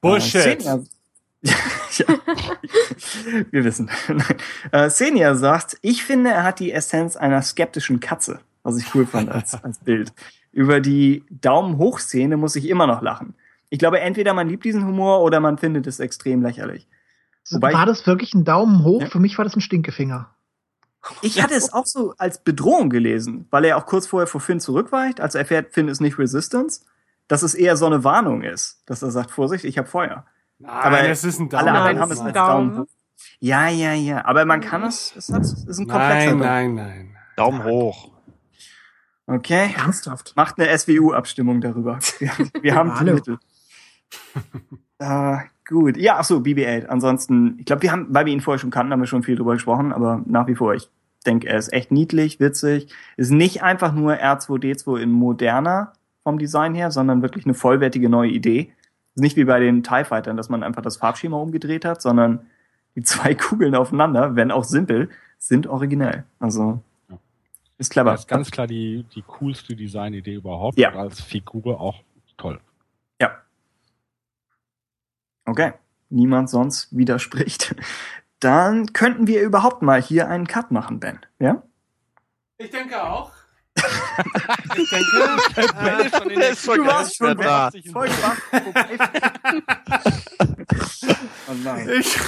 Bullshit. 0.00 0.64
Äh, 0.66 0.78
ja, 1.92 2.06
wir 3.50 3.64
wissen. 3.64 3.90
äh, 4.72 4.88
Xenia 4.88 5.36
sagt, 5.36 5.78
ich 5.82 6.02
finde, 6.02 6.30
er 6.30 6.42
hat 6.42 6.58
die 6.58 6.72
Essenz 6.72 7.16
einer 7.16 7.42
skeptischen 7.42 8.00
Katze, 8.00 8.40
was 8.64 8.76
ich 8.76 8.92
cool 8.94 9.06
fand 9.06 9.30
als, 9.30 9.62
als 9.62 9.78
Bild. 9.78 10.12
Über 10.56 10.80
die 10.80 11.22
Daumen-Hoch-Szene 11.28 12.38
muss 12.38 12.56
ich 12.56 12.66
immer 12.70 12.86
noch 12.86 13.02
lachen. 13.02 13.34
Ich 13.68 13.78
glaube, 13.78 14.00
entweder 14.00 14.32
man 14.32 14.48
liebt 14.48 14.64
diesen 14.64 14.86
Humor 14.86 15.20
oder 15.20 15.38
man 15.38 15.58
findet 15.58 15.86
es 15.86 16.00
extrem 16.00 16.40
lächerlich. 16.40 16.88
Wobei 17.50 17.74
war 17.74 17.82
ich- 17.82 17.88
das 17.88 18.06
wirklich 18.06 18.32
ein 18.32 18.44
Daumen 18.44 18.82
hoch? 18.82 19.02
Ja. 19.02 19.06
Für 19.08 19.18
mich 19.20 19.36
war 19.36 19.44
das 19.44 19.54
ein 19.54 19.60
Stinkefinger. 19.60 20.30
Ich 21.20 21.42
hatte 21.42 21.52
es 21.54 21.74
auch 21.74 21.84
so 21.84 22.14
als 22.16 22.38
Bedrohung 22.42 22.88
gelesen, 22.88 23.46
weil 23.50 23.66
er 23.66 23.76
auch 23.76 23.84
kurz 23.84 24.06
vorher 24.06 24.26
vor 24.26 24.40
Finn 24.40 24.58
zurückweicht, 24.58 25.20
als 25.20 25.34
er 25.34 25.40
erfährt, 25.42 25.74
Finn 25.74 25.88
ist 25.88 26.00
nicht 26.00 26.18
Resistance, 26.18 26.86
dass 27.28 27.42
es 27.42 27.54
eher 27.54 27.76
so 27.76 27.84
eine 27.84 28.02
Warnung 28.02 28.42
ist, 28.42 28.82
dass 28.86 29.02
er 29.02 29.10
sagt, 29.10 29.30
Vorsicht, 29.30 29.64
ich 29.66 29.76
habe 29.76 29.86
Feuer. 29.86 30.24
Nein, 30.58 30.70
Aber 30.72 31.00
es 31.06 31.22
ist 31.22 31.38
ein 31.38 31.52
Alle 31.52 31.66
Daumen. 31.66 31.68
anderen 31.68 31.84
Nein, 31.96 32.00
haben 32.00 32.10
es 32.12 32.20
als 32.20 32.32
Daumen 32.32 32.68
Daumen. 32.70 32.78
hoch. 32.84 32.86
Ja, 33.40 33.68
ja, 33.68 33.92
ja. 33.92 34.24
Aber 34.24 34.46
man 34.46 34.62
kann 34.62 34.82
es, 34.84 35.14
es 35.16 35.30
hat, 35.30 35.42
es 35.42 35.52
ist 35.66 35.78
ein 35.80 35.86
komplexer 35.86 36.34
Nein, 36.34 36.74
nein, 36.74 36.74
nein. 36.74 37.16
Daumen 37.36 37.62
hoch. 37.64 38.15
Okay. 39.26 39.74
Ernsthaft. 39.76 40.34
Macht 40.36 40.58
eine 40.58 40.76
SWU-Abstimmung 40.76 41.60
darüber. 41.60 41.98
Wir, 42.18 42.30
wir 42.60 42.74
haben 42.74 42.92
die. 42.98 43.12
Mittel. 43.12 43.38
äh, 44.98 45.38
gut. 45.66 45.96
Ja, 45.96 46.16
ach 46.18 46.24
so, 46.24 46.38
BB-8. 46.38 46.86
Ansonsten, 46.86 47.56
ich 47.58 47.66
glaube, 47.66 47.82
wir 47.82 47.92
haben, 47.92 48.06
weil 48.10 48.26
wir 48.26 48.32
ihn 48.32 48.40
vorher 48.40 48.58
schon 48.58 48.70
kannten, 48.70 48.92
haben 48.92 49.00
wir 49.00 49.06
schon 49.06 49.24
viel 49.24 49.36
drüber 49.36 49.54
gesprochen, 49.54 49.92
aber 49.92 50.22
nach 50.26 50.46
wie 50.46 50.54
vor, 50.54 50.74
ich 50.74 50.88
denke, 51.26 51.48
er 51.48 51.58
ist 51.58 51.72
echt 51.72 51.90
niedlich, 51.90 52.38
witzig. 52.38 52.94
Ist 53.16 53.32
nicht 53.32 53.62
einfach 53.62 53.92
nur 53.92 54.14
R2D2 54.14 54.98
in 55.00 55.10
moderner 55.10 55.92
vom 56.22 56.38
Design 56.38 56.74
her, 56.74 56.90
sondern 56.90 57.22
wirklich 57.22 57.44
eine 57.44 57.54
vollwertige 57.54 58.08
neue 58.08 58.30
Idee. 58.30 58.72
Ist 59.14 59.22
nicht 59.22 59.36
wie 59.36 59.44
bei 59.44 59.58
den 59.58 59.82
TIE 59.82 60.04
Fightern, 60.04 60.36
dass 60.36 60.48
man 60.48 60.62
einfach 60.62 60.82
das 60.82 60.98
Farbschema 60.98 61.36
umgedreht 61.36 61.84
hat, 61.84 62.00
sondern 62.00 62.46
die 62.94 63.02
zwei 63.02 63.34
Kugeln 63.36 63.74
aufeinander, 63.74 64.36
wenn 64.36 64.52
auch 64.52 64.64
simpel, 64.64 65.08
sind 65.38 65.66
originell. 65.66 66.24
Also 66.38 66.80
ist 67.78 67.90
clever. 67.90 68.12
Das 68.12 68.20
ist 68.20 68.28
ganz 68.28 68.50
klar 68.50 68.66
die, 68.66 69.04
die 69.14 69.22
coolste 69.22 69.76
Designidee 69.76 70.34
überhaupt. 70.34 70.78
Ja. 70.78 70.90
Und 70.90 70.98
als 70.98 71.20
Figur 71.20 71.80
auch 71.80 72.02
toll. 72.36 72.60
Ja. 73.20 73.42
Okay. 75.44 75.72
Niemand 76.08 76.50
sonst 76.50 76.96
widerspricht. 76.96 77.74
Dann 78.40 78.92
könnten 78.92 79.26
wir 79.26 79.42
überhaupt 79.42 79.82
mal 79.82 80.00
hier 80.00 80.28
einen 80.28 80.46
Cut 80.46 80.70
machen, 80.70 81.00
Ben. 81.00 81.18
Ja? 81.38 81.62
Ich 82.58 82.70
denke 82.70 83.02
auch. 83.02 83.32
ich 83.76 84.90
denke, 84.90 86.40
äh, 86.40 86.52
ist 86.52 86.64
schon 86.64 86.78
Du 86.78 86.86
warst 86.86 87.16
schon 87.16 87.36
da. 87.36 87.70
Voll 87.92 88.08
oh 91.48 91.54
nein. 91.62 91.90
Ich, 91.90 92.18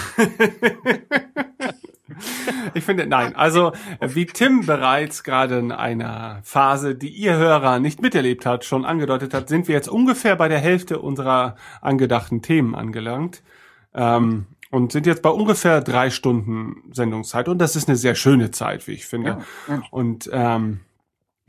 ich 2.75 2.85
finde, 2.85 3.07
nein. 3.07 3.37
Also, 3.37 3.73
wie 4.01 4.27
Tim 4.27 4.67
bereits 4.67 5.25
gerade 5.25 5.59
in 5.59 5.73
einer 5.73 6.41
Phase, 6.43 6.95
die 6.95 7.11
ihr 7.11 7.37
Hörer 7.37 7.79
nicht 7.79 8.03
miterlebt 8.03 8.47
hat, 8.47 8.65
schon 8.65 8.85
angedeutet 8.85 9.35
hat, 9.35 9.49
sind 9.49 9.69
wir 9.69 9.75
jetzt 9.75 9.89
ungefähr 9.89 10.37
bei 10.37 10.49
der 10.49 10.59
Hälfte 10.59 10.99
unserer 10.99 11.57
angedachten 11.81 12.43
Themen 12.43 12.75
angelangt. 12.75 13.43
Ähm, 13.95 14.47
und 14.71 14.93
sind 14.93 15.07
jetzt 15.07 15.23
bei 15.23 15.31
ungefähr 15.31 15.81
drei 15.81 16.11
Stunden 16.11 16.83
Sendungszeit. 16.93 17.49
Und 17.49 17.59
das 17.59 17.75
ist 17.75 17.89
eine 17.89 17.97
sehr 17.97 18.15
schöne 18.15 18.51
Zeit, 18.51 18.87
wie 18.87 18.93
ich 18.93 19.07
finde. 19.07 19.39
Ja, 19.67 19.75
ja. 19.75 19.83
Und 19.91 20.29
ähm, 20.33 20.81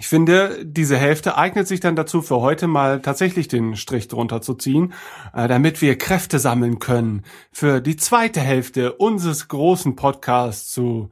ich 0.01 0.07
finde, 0.07 0.63
diese 0.63 0.97
Hälfte 0.97 1.35
eignet 1.37 1.67
sich 1.67 1.81
dann 1.81 1.97
dazu, 1.97 2.21
für 2.21 2.39
heute 2.39 2.67
mal 2.67 3.01
tatsächlich 3.01 3.49
den 3.49 3.75
Strich 3.75 4.07
drunter 4.07 4.41
zu 4.41 4.53
ziehen, 4.53 4.93
äh, 5.33 5.49
damit 5.49 5.81
wir 5.81 5.97
Kräfte 5.97 6.39
sammeln 6.39 6.79
können 6.79 7.25
für 7.51 7.81
die 7.81 7.97
zweite 7.97 8.39
Hälfte 8.39 8.93
unseres 8.93 9.49
großen 9.49 9.97
Podcasts 9.97 10.71
zu 10.71 11.11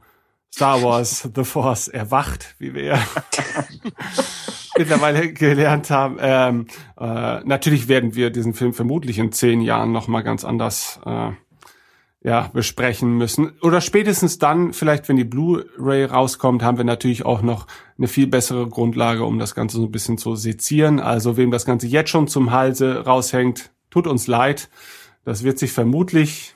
Star 0.50 0.82
Wars 0.82 1.28
The 1.34 1.44
Force 1.44 1.88
erwacht, 1.88 2.56
wie 2.58 2.72
wir 2.72 2.84
ja 2.84 2.98
mittlerweile 4.78 5.34
gelernt 5.34 5.90
haben. 5.90 6.16
Ähm, 6.18 6.66
äh, 6.98 7.40
natürlich 7.44 7.88
werden 7.88 8.14
wir 8.14 8.30
diesen 8.30 8.54
Film 8.54 8.72
vermutlich 8.72 9.18
in 9.18 9.32
zehn 9.32 9.60
Jahren 9.60 9.92
noch 9.92 10.08
mal 10.08 10.22
ganz 10.22 10.46
anders 10.46 10.98
äh, 11.04 11.32
ja, 12.28 12.50
besprechen 12.52 13.16
müssen. 13.16 13.52
Oder 13.62 13.80
spätestens 13.80 14.38
dann, 14.38 14.74
vielleicht 14.74 15.08
wenn 15.08 15.16
die 15.16 15.24
Blu-ray 15.24 16.04
rauskommt, 16.04 16.62
haben 16.62 16.76
wir 16.76 16.84
natürlich 16.84 17.24
auch 17.24 17.40
noch 17.40 17.66
eine 17.96 18.06
viel 18.06 18.26
bessere 18.26 18.68
Grundlage, 18.68 19.24
um 19.24 19.38
das 19.38 19.54
Ganze 19.54 19.78
so 19.78 19.84
ein 19.84 19.90
bisschen 19.90 20.18
zu 20.18 20.36
sezieren. 20.36 21.00
Also 21.00 21.38
wem 21.38 21.50
das 21.50 21.64
Ganze 21.64 21.86
jetzt 21.86 22.10
schon 22.10 22.28
zum 22.28 22.50
Halse 22.50 23.06
raushängt, 23.06 23.70
tut 23.88 24.06
uns 24.06 24.26
leid. 24.26 24.68
Das 25.24 25.42
wird 25.42 25.58
sich 25.58 25.72
vermutlich 25.72 26.54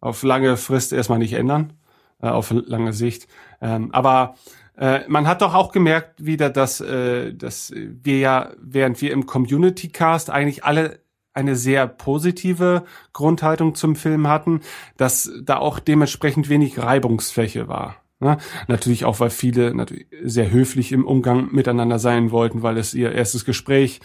auf 0.00 0.24
lange 0.24 0.56
Frist 0.56 0.92
erstmal 0.92 1.20
nicht 1.20 1.34
ändern, 1.34 1.74
äh, 2.20 2.26
auf 2.26 2.50
lange 2.50 2.92
Sicht. 2.92 3.28
Ähm, 3.60 3.90
aber 3.92 4.34
äh, 4.76 5.02
man 5.06 5.28
hat 5.28 5.40
doch 5.40 5.54
auch 5.54 5.70
gemerkt 5.70 6.24
wieder, 6.24 6.50
dass, 6.50 6.80
äh, 6.80 7.32
dass 7.32 7.72
wir 7.76 8.18
ja, 8.18 8.50
während 8.60 9.00
wir 9.00 9.12
im 9.12 9.26
Community 9.26 9.88
Cast 9.88 10.30
eigentlich 10.30 10.64
alle 10.64 10.98
eine 11.34 11.56
sehr 11.56 11.86
positive 11.86 12.84
Grundhaltung 13.12 13.74
zum 13.74 13.96
Film 13.96 14.28
hatten, 14.28 14.60
dass 14.96 15.30
da 15.42 15.58
auch 15.58 15.78
dementsprechend 15.78 16.48
wenig 16.48 16.78
Reibungsfläche 16.78 17.68
war. 17.68 17.96
Ne? 18.20 18.38
Natürlich 18.68 19.04
auch, 19.04 19.18
weil 19.18 19.30
viele 19.30 19.74
natürlich 19.74 20.06
sehr 20.22 20.50
höflich 20.50 20.92
im 20.92 21.06
Umgang 21.06 21.48
miteinander 21.52 21.98
sein 21.98 22.30
wollten, 22.30 22.62
weil 22.62 22.78
es 22.78 22.94
ihr 22.94 23.12
erstes 23.12 23.44
Gespräch 23.44 24.00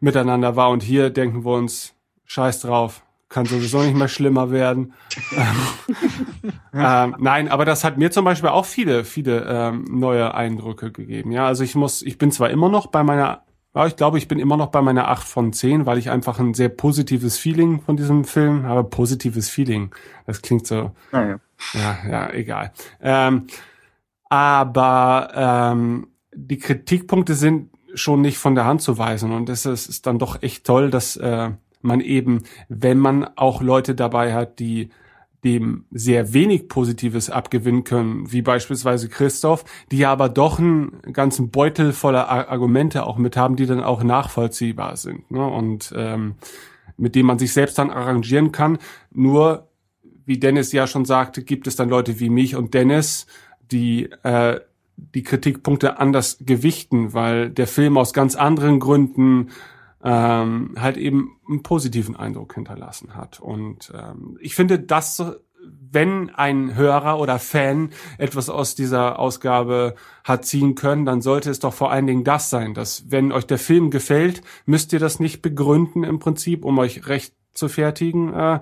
miteinander 0.00 0.56
war. 0.56 0.70
Und 0.70 0.82
hier 0.82 1.10
denken 1.10 1.44
wir 1.44 1.52
uns, 1.52 1.94
scheiß 2.24 2.60
drauf, 2.60 3.02
kann 3.28 3.44
sowieso 3.44 3.82
nicht 3.82 3.96
mehr 3.96 4.08
schlimmer 4.08 4.50
werden. 4.50 4.94
ähm, 6.72 7.16
nein, 7.18 7.48
aber 7.48 7.66
das 7.66 7.84
hat 7.84 7.98
mir 7.98 8.10
zum 8.10 8.24
Beispiel 8.24 8.48
auch 8.48 8.64
viele, 8.64 9.04
viele 9.04 9.44
ähm, 9.46 9.84
neue 9.90 10.34
Eindrücke 10.34 10.90
gegeben. 10.90 11.32
Ja, 11.32 11.46
also 11.46 11.62
ich 11.62 11.74
muss, 11.74 12.00
ich 12.00 12.16
bin 12.16 12.32
zwar 12.32 12.48
immer 12.48 12.70
noch 12.70 12.86
bei 12.86 13.02
meiner 13.02 13.42
ja, 13.74 13.86
ich 13.86 13.96
glaube, 13.96 14.18
ich 14.18 14.28
bin 14.28 14.38
immer 14.38 14.56
noch 14.56 14.68
bei 14.68 14.82
meiner 14.82 15.08
8 15.08 15.26
von 15.26 15.52
10, 15.52 15.86
weil 15.86 15.98
ich 15.98 16.10
einfach 16.10 16.38
ein 16.38 16.54
sehr 16.54 16.68
positives 16.68 17.38
Feeling 17.38 17.80
von 17.80 17.96
diesem 17.96 18.24
Film 18.24 18.64
habe. 18.64 18.84
Positives 18.84 19.48
Feeling. 19.48 19.94
Das 20.26 20.42
klingt 20.42 20.66
so, 20.66 20.92
Naja. 21.12 21.38
ja, 21.74 21.98
ja, 22.10 22.30
egal. 22.32 22.72
Ähm, 23.00 23.46
aber 24.28 25.30
ähm, 25.34 26.08
die 26.34 26.58
Kritikpunkte 26.58 27.34
sind 27.34 27.70
schon 27.94 28.20
nicht 28.20 28.38
von 28.38 28.54
der 28.54 28.64
Hand 28.64 28.82
zu 28.82 28.98
weisen. 28.98 29.32
Und 29.32 29.48
es 29.48 29.66
ist, 29.66 29.88
ist 29.88 30.06
dann 30.06 30.18
doch 30.18 30.42
echt 30.42 30.64
toll, 30.64 30.90
dass 30.90 31.16
äh, 31.16 31.50
man 31.80 32.00
eben, 32.00 32.44
wenn 32.68 32.98
man 32.98 33.24
auch 33.36 33.62
Leute 33.62 33.94
dabei 33.94 34.34
hat, 34.34 34.58
die 34.58 34.90
dem 35.44 35.84
sehr 35.90 36.32
wenig 36.32 36.68
Positives 36.68 37.30
abgewinnen 37.30 37.84
können, 37.84 38.32
wie 38.32 38.42
beispielsweise 38.42 39.08
Christoph, 39.08 39.64
die 39.92 39.98
ja 39.98 40.10
aber 40.10 40.28
doch 40.28 40.58
einen 40.58 41.00
ganzen 41.12 41.50
Beutel 41.50 41.92
voller 41.92 42.28
Ar- 42.28 42.48
Argumente 42.48 43.06
auch 43.06 43.18
mit 43.18 43.36
haben, 43.36 43.56
die 43.56 43.66
dann 43.66 43.82
auch 43.82 44.02
nachvollziehbar 44.02 44.96
sind 44.96 45.30
ne? 45.30 45.46
und 45.46 45.92
ähm, 45.96 46.34
mit 46.96 47.14
denen 47.14 47.26
man 47.26 47.38
sich 47.38 47.52
selbst 47.52 47.78
dann 47.78 47.90
arrangieren 47.90 48.50
kann. 48.50 48.78
Nur, 49.12 49.68
wie 50.26 50.38
Dennis 50.38 50.72
ja 50.72 50.86
schon 50.86 51.04
sagte, 51.04 51.44
gibt 51.44 51.66
es 51.68 51.76
dann 51.76 51.88
Leute 51.88 52.18
wie 52.18 52.30
mich 52.30 52.56
und 52.56 52.74
Dennis, 52.74 53.26
die 53.70 54.10
äh, 54.24 54.60
die 55.14 55.22
Kritikpunkte 55.22 56.00
anders 56.00 56.38
gewichten, 56.40 57.14
weil 57.14 57.50
der 57.50 57.68
Film 57.68 57.96
aus 57.96 58.12
ganz 58.12 58.34
anderen 58.34 58.80
Gründen 58.80 59.50
ähm, 60.02 60.74
halt 60.78 60.96
eben 60.96 61.38
einen 61.48 61.62
positiven 61.62 62.16
Eindruck 62.16 62.54
hinterlassen 62.54 63.14
hat. 63.14 63.40
Und 63.40 63.92
ähm, 63.94 64.38
ich 64.40 64.54
finde, 64.54 64.78
dass 64.78 65.22
wenn 65.90 66.30
ein 66.30 66.74
Hörer 66.74 67.18
oder 67.18 67.38
Fan 67.38 67.90
etwas 68.16 68.48
aus 68.48 68.74
dieser 68.74 69.18
Ausgabe 69.18 69.94
hat 70.24 70.44
ziehen 70.44 70.74
können, 70.74 71.04
dann 71.04 71.20
sollte 71.20 71.50
es 71.50 71.58
doch 71.58 71.74
vor 71.74 71.90
allen 71.90 72.06
Dingen 72.06 72.24
das 72.24 72.50
sein, 72.50 72.74
dass 72.74 73.10
wenn 73.10 73.32
euch 73.32 73.46
der 73.46 73.58
Film 73.58 73.90
gefällt, 73.90 74.42
müsst 74.66 74.92
ihr 74.92 74.98
das 74.98 75.20
nicht 75.20 75.42
begründen 75.42 76.04
im 76.04 76.18
Prinzip, 76.18 76.64
um 76.64 76.78
euch 76.78 77.08
recht 77.08 77.34
zu 77.52 77.68
fertigen. 77.68 78.32
Äh, 78.32 78.60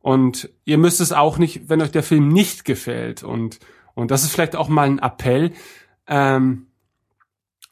und 0.00 0.50
ihr 0.64 0.78
müsst 0.78 1.00
es 1.00 1.12
auch 1.12 1.38
nicht, 1.38 1.68
wenn 1.68 1.80
euch 1.80 1.92
der 1.92 2.02
Film 2.02 2.28
nicht 2.28 2.64
gefällt. 2.64 3.22
Und, 3.22 3.58
und 3.94 4.10
das 4.10 4.22
ist 4.22 4.32
vielleicht 4.32 4.56
auch 4.56 4.68
mal 4.68 4.86
ein 4.86 4.98
Appell, 4.98 5.52
ähm, 6.06 6.66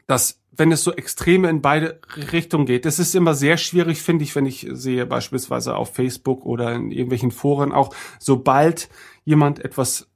dass 0.06 0.41
wenn 0.54 0.70
es 0.70 0.84
so 0.84 0.92
extreme 0.92 1.48
in 1.48 1.62
beide 1.62 2.00
Richtungen 2.32 2.66
geht. 2.66 2.84
Das 2.84 2.98
ist 2.98 3.14
immer 3.14 3.34
sehr 3.34 3.56
schwierig, 3.56 4.02
finde 4.02 4.24
ich, 4.24 4.36
wenn 4.36 4.46
ich 4.46 4.66
sehe 4.70 5.06
beispielsweise 5.06 5.76
auf 5.76 5.94
Facebook 5.94 6.44
oder 6.44 6.72
in 6.74 6.90
irgendwelchen 6.90 7.30
Foren 7.30 7.72
auch, 7.72 7.94
sobald 8.18 8.90
jemand 9.24 9.64
etwas 9.64 10.08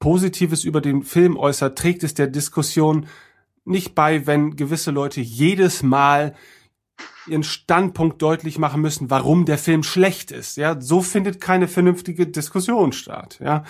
Positives 0.00 0.64
über 0.64 0.80
den 0.80 1.02
Film 1.02 1.36
äußert, 1.36 1.78
trägt 1.78 2.02
es 2.02 2.14
der 2.14 2.26
Diskussion 2.26 3.06
nicht 3.64 3.94
bei, 3.94 4.26
wenn 4.26 4.56
gewisse 4.56 4.90
Leute 4.90 5.20
jedes 5.20 5.82
Mal 5.82 6.34
ihren 7.26 7.42
Standpunkt 7.42 8.22
deutlich 8.22 8.58
machen 8.58 8.80
müssen, 8.80 9.10
warum 9.10 9.44
der 9.44 9.58
Film 9.58 9.82
schlecht 9.82 10.30
ist. 10.30 10.56
Ja, 10.56 10.80
so 10.80 11.02
findet 11.02 11.40
keine 11.40 11.68
vernünftige 11.68 12.26
Diskussion 12.26 12.92
statt. 12.92 13.38
Ja, 13.42 13.64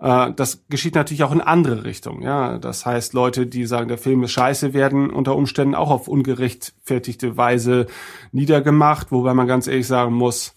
äh, 0.00 0.32
das 0.32 0.64
geschieht 0.68 0.94
natürlich 0.94 1.24
auch 1.24 1.32
in 1.32 1.40
andere 1.40 1.84
Richtungen. 1.84 2.22
Ja, 2.22 2.58
das 2.58 2.86
heißt, 2.86 3.12
Leute, 3.14 3.46
die 3.46 3.66
sagen, 3.66 3.88
der 3.88 3.98
Film 3.98 4.22
ist 4.22 4.32
scheiße, 4.32 4.72
werden 4.74 5.10
unter 5.10 5.36
Umständen 5.36 5.74
auch 5.74 5.90
auf 5.90 6.08
ungerechtfertigte 6.08 7.36
Weise 7.36 7.86
niedergemacht, 8.32 9.10
wobei 9.12 9.34
man 9.34 9.46
ganz 9.46 9.66
ehrlich 9.66 9.86
sagen 9.86 10.14
muss, 10.14 10.54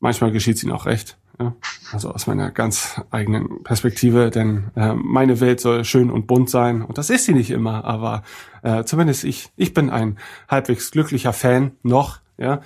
manchmal 0.00 0.32
geschieht 0.32 0.56
es 0.56 0.62
ihnen 0.62 0.72
auch 0.72 0.86
recht. 0.86 1.18
Ja, 1.38 1.54
also 1.92 2.10
aus 2.12 2.26
meiner 2.26 2.50
ganz 2.50 3.00
eigenen 3.10 3.62
Perspektive, 3.62 4.30
denn 4.30 4.70
äh, 4.74 4.94
meine 4.94 5.40
Welt 5.40 5.60
soll 5.60 5.84
schön 5.84 6.10
und 6.10 6.26
bunt 6.26 6.48
sein 6.48 6.80
und 6.80 6.96
das 6.96 7.10
ist 7.10 7.26
sie 7.26 7.34
nicht 7.34 7.50
immer, 7.50 7.84
aber 7.84 8.22
äh, 8.62 8.84
zumindest 8.84 9.24
ich, 9.24 9.50
ich 9.56 9.74
bin 9.74 9.90
ein 9.90 10.18
halbwegs 10.48 10.90
glücklicher 10.90 11.34
Fan 11.34 11.72
noch, 11.82 12.20
ja. 12.38 12.62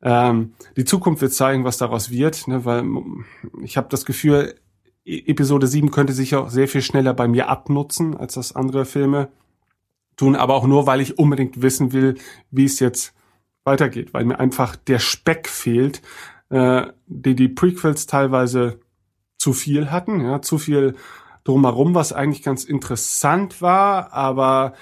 Ähm, 0.00 0.52
die 0.76 0.84
Zukunft 0.84 1.20
wird 1.22 1.32
zeigen, 1.34 1.64
was 1.64 1.76
daraus 1.78 2.10
wird, 2.10 2.48
ne, 2.48 2.64
weil 2.64 2.84
ich 3.62 3.76
habe 3.76 3.88
das 3.90 4.04
Gefühl, 4.06 4.54
E- 5.06 5.24
Episode 5.26 5.66
7 5.66 5.90
könnte 5.90 6.12
sich 6.14 6.34
auch 6.34 6.48
sehr 6.48 6.68
viel 6.68 6.82
schneller 6.82 7.12
bei 7.14 7.28
mir 7.28 7.48
abnutzen, 7.48 8.16
als 8.16 8.34
das 8.34 8.54
andere 8.56 8.86
Filme 8.86 9.28
tun, 10.16 10.36
aber 10.36 10.54
auch 10.54 10.66
nur, 10.66 10.86
weil 10.86 11.00
ich 11.00 11.18
unbedingt 11.18 11.60
wissen 11.62 11.92
will, 11.92 12.16
wie 12.50 12.64
es 12.64 12.80
jetzt 12.80 13.14
weitergeht, 13.64 14.12
weil 14.14 14.24
mir 14.24 14.38
einfach 14.38 14.76
der 14.76 14.98
Speck 14.98 15.48
fehlt, 15.48 16.02
äh, 16.54 16.92
die 17.06 17.34
die 17.34 17.48
Prequels 17.48 18.06
teilweise 18.06 18.78
zu 19.38 19.52
viel 19.52 19.90
hatten, 19.90 20.20
ja, 20.20 20.40
zu 20.40 20.58
viel 20.58 20.94
drumherum, 21.42 21.96
was 21.96 22.12
eigentlich 22.12 22.44
ganz 22.44 22.62
interessant 22.62 23.60
war, 23.60 24.12
aber 24.12 24.74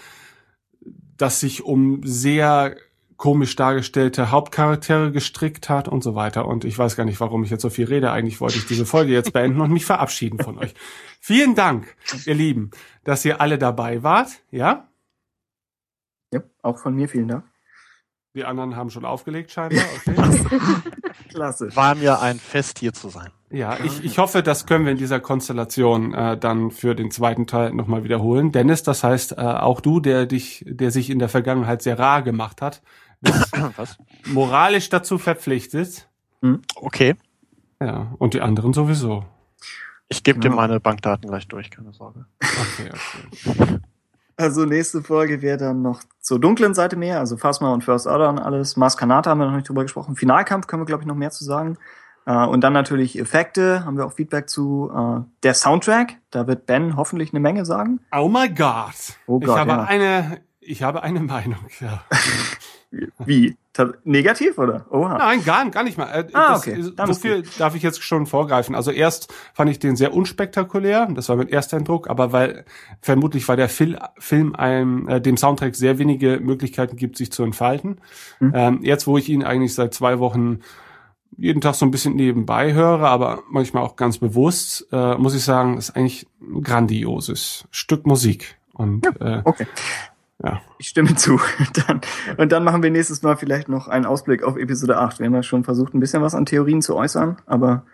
das 1.17 1.41
sich 1.41 1.65
um 1.65 2.03
sehr 2.05 2.77
komisch 3.17 3.57
dargestellte 3.57 4.31
Hauptcharaktere 4.31 5.13
gestrickt 5.13 5.71
hat 5.71 5.89
und 5.89 6.03
so 6.03 6.15
weiter. 6.15 6.47
Und 6.47 6.65
ich 6.65 6.77
weiß 6.77 6.95
gar 6.95 7.05
nicht, 7.05 7.21
warum 7.21 7.43
ich 7.43 7.51
jetzt 7.51 7.63
so 7.63 7.71
viel 7.71 7.87
rede. 7.87 8.13
Eigentlich 8.13 8.41
wollte 8.41 8.59
ich 8.59 8.67
diese 8.67 8.85
Folge 8.85 9.13
jetzt 9.13 9.33
beenden 9.33 9.61
und 9.61 9.73
mich 9.73 9.87
verabschieden 9.87 10.41
von 10.41 10.59
euch. 10.59 10.75
Vielen 11.21 11.55
Dank, 11.55 11.97
ihr 12.27 12.35
Lieben, 12.35 12.71
dass 13.05 13.25
ihr 13.25 13.41
alle 13.41 13.57
dabei 13.57 14.03
wart. 14.03 14.43
Ja, 14.51 14.89
Ja, 16.33 16.43
auch 16.63 16.79
von 16.79 16.95
mir 16.95 17.09
vielen 17.09 17.29
Dank. 17.29 17.52
Die 18.35 18.45
anderen 18.45 18.77
haben 18.77 18.91
schon 18.91 19.05
aufgelegt 19.05 19.51
scheinbar. 19.51 19.85
Okay. 20.07 20.17
Klassisch. 21.29 21.75
War 21.77 21.95
mir 21.95 22.21
ein 22.21 22.39
Fest, 22.39 22.79
hier 22.79 22.93
zu 22.93 23.09
sein. 23.09 23.31
ja, 23.51 23.79
ich, 23.83 24.05
ich 24.05 24.19
hoffe, 24.19 24.43
das 24.43 24.67
können 24.67 24.85
wir 24.85 24.93
in 24.93 24.99
dieser 24.99 25.19
Konstellation 25.19 26.13
äh, 26.13 26.37
dann 26.37 26.71
für 26.71 26.95
den 26.95 27.11
zweiten 27.11 27.47
Teil 27.47 27.73
nochmal 27.73 28.05
wiederholen. 28.05 28.53
Dennis, 28.53 28.83
das 28.83 29.03
heißt, 29.03 29.33
äh, 29.33 29.41
auch 29.41 29.81
du, 29.81 30.01
der 30.01 30.27
dich, 30.27 30.63
der 30.69 30.91
sich 30.91 31.09
in 31.09 31.19
der 31.19 31.31
Vergangenheit 31.31 31.81
sehr 31.81 31.99
rar 31.99 32.23
gemacht 32.23 32.61
hat, 32.61 32.83
bist 33.21 33.53
Was? 33.77 33.97
moralisch 34.27 34.91
dazu 34.91 35.17
verpflichtet. 35.17 36.09
Okay. 36.75 37.15
Ja, 37.81 38.13
und 38.19 38.35
die 38.35 38.43
anderen 38.43 38.75
sowieso. 38.75 39.25
Ich 40.09 40.23
gebe 40.25 40.41
dir 40.41 40.51
meine 40.51 40.81
Bankdaten 40.81 41.29
gleich 41.31 41.49
durch, 41.49 41.71
keine 41.71 41.93
Sorge. 41.93 42.27
Okay, 42.41 42.91
okay. 42.91 43.79
Also 44.43 44.65
nächste 44.65 45.05
Folge 45.05 45.41
wäre 45.41 45.57
dann 45.57 45.83
noch 45.83 46.03
zur 46.19 46.41
dunklen 46.41 46.75
Seite 46.75 46.97
mehr, 46.97 47.21
also 47.21 47.37
Phasma 47.37 47.73
und 47.73 47.85
First 47.85 48.09
Order 48.09 48.29
und 48.29 48.41
alles. 48.41 48.77
Mars 48.77 48.97
Kanata 48.97 49.31
haben 49.31 49.39
wir 49.39 49.47
noch 49.47 49.55
nicht 49.55 49.69
drüber 49.69 49.83
gesprochen. 49.83 50.17
Finalkampf 50.17 50.67
können 50.67 50.83
wir, 50.83 50.87
glaube 50.87 51.05
ich, 51.05 51.07
noch 51.07 51.15
mehr 51.15 51.31
zu 51.31 51.45
sagen. 51.45 51.79
Äh, 52.27 52.45
und 52.47 52.63
dann 52.63 52.73
natürlich 52.73 53.17
Effekte, 53.17 53.85
haben 53.85 53.97
wir 53.97 54.05
auch 54.05 54.15
Feedback 54.15 54.51
zu. 54.51 54.91
Äh, 54.93 55.21
der 55.45 55.55
Soundtrack, 55.55 56.17
da 56.31 56.49
wird 56.49 56.67
Ben 56.67 56.97
hoffentlich 56.97 57.33
eine 57.33 57.39
Menge 57.39 57.65
sagen. 57.65 58.01
Oh 58.11 58.29
my 58.29 58.49
God. 58.49 58.95
Oh 59.29 59.39
ich 59.41 59.47
Gott, 59.47 59.59
habe 59.61 59.71
ja. 59.71 59.85
eine, 59.85 60.41
ich 60.59 60.83
habe 60.83 61.05
eine 61.05 61.21
Meinung, 61.21 61.65
ja. 61.79 62.03
Wie? 63.25 63.57
Negativ, 64.05 64.59
oder? 64.59 64.87
Oha. 64.91 65.17
Nein, 65.17 65.43
gar, 65.45 65.69
gar 65.71 65.83
nicht 65.83 65.97
mal. 65.97 66.07
Äh, 66.07 66.29
Ah, 66.35 66.53
das, 66.53 66.61
okay. 66.61 66.81
äh, 66.81 66.93
Dann 66.95 67.07
So 67.07 67.15
viel 67.15 67.43
darf 67.59 67.75
ich 67.75 67.83
jetzt 67.83 68.03
schon 68.03 68.27
vorgreifen. 68.27 68.75
Also 68.75 68.91
erst 68.91 69.33
fand 69.55 69.71
ich 69.71 69.79
den 69.79 69.97
sehr 69.97 70.13
unspektakulär. 70.13 71.09
Das 71.15 71.29
war 71.31 71.37
mein 71.37 71.49
erster 71.49 71.79
Eindruck. 71.79 72.11
Aber 72.11 72.33
weil 72.33 72.65
vermutlich 73.01 73.49
weil 73.49 73.57
der 73.57 73.71
Fil 73.71 73.99
Film 74.19 74.55
einem, 74.55 75.09
äh, 75.09 75.21
dem 75.21 75.37
Soundtrack 75.39 75.75
sehr 75.75 75.99
wenige 75.99 76.39
Möglichkeiten 76.41 76.97
gibt, 76.97 77.17
sich 77.17 77.33
zu 77.33 77.43
entfalten. 77.45 78.01
Mhm. 78.41 78.53
Ähm, 78.55 78.79
jetzt, 78.83 79.07
wo 79.07 79.17
ich 79.17 79.29
ihn 79.31 79.43
eigentlich 79.43 79.75
seit 79.75 79.95
zwei 79.95 80.19
Wochen 80.19 80.61
jeden 81.39 81.63
Tag 81.63 81.75
so 81.75 81.87
ein 81.87 81.91
bisschen 81.91 82.15
nebenbei 82.15 82.75
höre, 82.75 83.09
aber 83.09 83.43
manchmal 83.49 83.83
auch 83.85 83.97
ganz 83.97 84.19
bewusst, 84.19 84.87
äh, 84.93 85.15
muss 85.17 85.35
ich 85.35 85.43
sagen, 85.45 85.79
ist 85.79 85.97
eigentlich 85.97 86.27
ein 86.43 86.63
grandioses 86.63 87.67
Stück 87.71 88.07
Musik. 88.07 88.59
Und 88.75 89.07
äh, 89.19 89.41
Okay. 89.45 89.67
Ja. 90.43 90.61
Ich 90.79 90.89
stimme 90.89 91.15
zu. 91.17 91.41
Dann, 91.87 92.01
und 92.37 92.53
dann 92.53 92.65
machen 92.65 92.83
wir 92.83 92.91
nächstes 92.91 93.23
Mal 93.23 93.37
vielleicht 93.37 93.69
noch 93.69 93.89
einen 93.89 94.07
Ausblick 94.07 94.43
auf 94.43 94.57
Episode 94.57 94.99
8. 94.99 95.19
Wir 95.19 95.27
haben 95.27 95.35
ja 95.35 95.43
schon 95.43 95.65
versucht, 95.65 95.95
ein 95.95 96.01
bisschen 96.01 96.23
was 96.23 96.35
an 96.35 96.47
Theorien 96.47 96.83
zu 96.83 96.97
äußern, 96.97 97.37
aber 97.47 97.85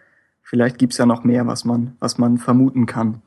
vielleicht 0.43 0.79
gibt's 0.79 0.99
ja 0.99 1.07
noch 1.07 1.25
mehr, 1.25 1.47
was 1.47 1.65
man, 1.65 1.97
was 2.01 2.19
man 2.19 2.39
vermuten 2.39 2.87
kann. 2.87 3.23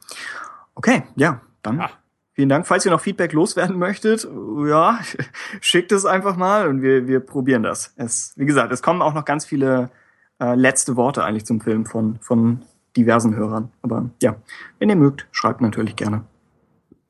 Okay, 0.76 1.04
ja, 1.16 1.42
dann 1.62 1.78
Ja. 1.78 1.90
vielen 2.34 2.50
Dank. 2.50 2.66
Falls 2.66 2.86
ihr 2.86 2.92
noch 2.92 3.02
Feedback 3.02 3.34
loswerden 3.34 3.78
möchtet, 3.78 4.28
ja, 4.68 5.00
schickt 5.62 5.92
es 5.92 6.06
einfach 6.06 6.36
mal 6.36 6.68
und 6.68 6.82
wir, 6.82 7.08
wir 7.08 7.20
probieren 7.20 7.64
das. 7.64 7.94
Es, 7.98 8.34
wie 8.38 8.46
gesagt, 8.46 8.72
es 8.72 8.82
kommen 8.82 9.02
auch 9.02 9.14
noch 9.14 9.26
ganz 9.26 9.46
viele 9.46 9.92
äh, 10.40 10.56
letzte 10.56 10.96
Worte 10.96 11.24
eigentlich 11.24 11.46
zum 11.46 11.62
Film 11.62 11.86
von, 11.86 12.18
von 12.22 12.64
diversen 12.98 13.36
Hörern. 13.36 13.72
Aber 13.84 14.10
ja, 14.22 14.36
wenn 14.80 14.90
ihr 14.90 14.96
mögt, 14.96 15.28
schreibt 15.32 15.62
natürlich 15.62 15.96
gerne. 15.96 16.24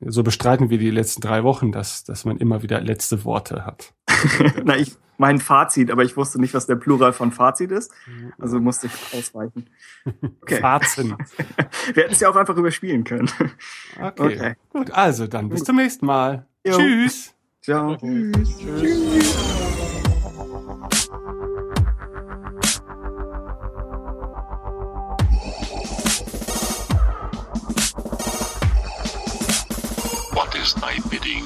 So 0.06 0.22
bestreiten 0.22 0.70
wir 0.70 0.78
die 0.78 0.90
letzten 0.90 1.20
drei 1.20 1.44
Wochen, 1.44 1.72
dass, 1.72 2.04
dass 2.04 2.24
man 2.24 2.38
immer 2.38 2.62
wieder 2.62 2.80
letzte 2.80 3.24
Worte 3.24 3.64
hat. 3.66 3.94
Na, 4.64 4.76
ich 4.76 4.96
mein 5.18 5.38
Fazit, 5.38 5.90
aber 5.90 6.02
ich 6.02 6.16
wusste 6.16 6.40
nicht, 6.40 6.52
was 6.52 6.66
der 6.66 6.74
Plural 6.74 7.12
von 7.12 7.30
Fazit 7.30 7.70
ist. 7.70 7.92
Also 8.40 8.58
musste 8.58 8.88
ich 8.88 9.18
ausweichen. 9.18 9.68
Okay. 10.42 10.60
Fahrzen. 10.60 11.16
Wir 11.94 12.02
hätten 12.02 12.14
es 12.14 12.20
ja 12.20 12.28
auch 12.28 12.36
einfach 12.36 12.56
überspielen 12.56 13.04
können. 13.04 13.30
Okay. 14.00 14.34
Okay. 14.34 14.54
Gut, 14.70 14.90
also 14.90 15.26
dann 15.26 15.48
bis 15.48 15.62
zum 15.62 15.76
nächsten 15.76 16.06
Mal. 16.06 16.46
Jo. 16.66 16.76
Tschüss. 16.76 17.34
Ciao. 17.60 17.96
What 18.00 18.02
is 18.02 18.58
thy 18.58 19.61
bidding? 30.80 31.44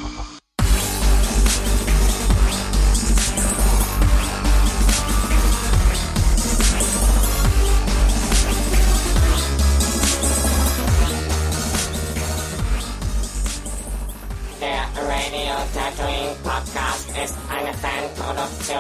Der 14.60 14.86
Radio 15.02 15.56
Tatooine 15.74 16.36
Podcast 16.42 17.08
ist 17.22 17.34
eine 17.50 17.72
Fanproduktion 17.74 18.78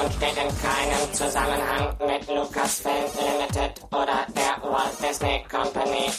und 0.00 0.12
steht 0.12 0.36
in 0.36 0.48
keinem 0.60 1.12
Zusammenhang 1.12 1.96
mit 2.06 2.28
Lucasfilm 2.28 2.94
Limited 3.16 3.82
oder 3.90 4.26
der 4.36 4.70
Walt 4.70 4.92
Disney 5.02 5.44
Company. 5.50 6.10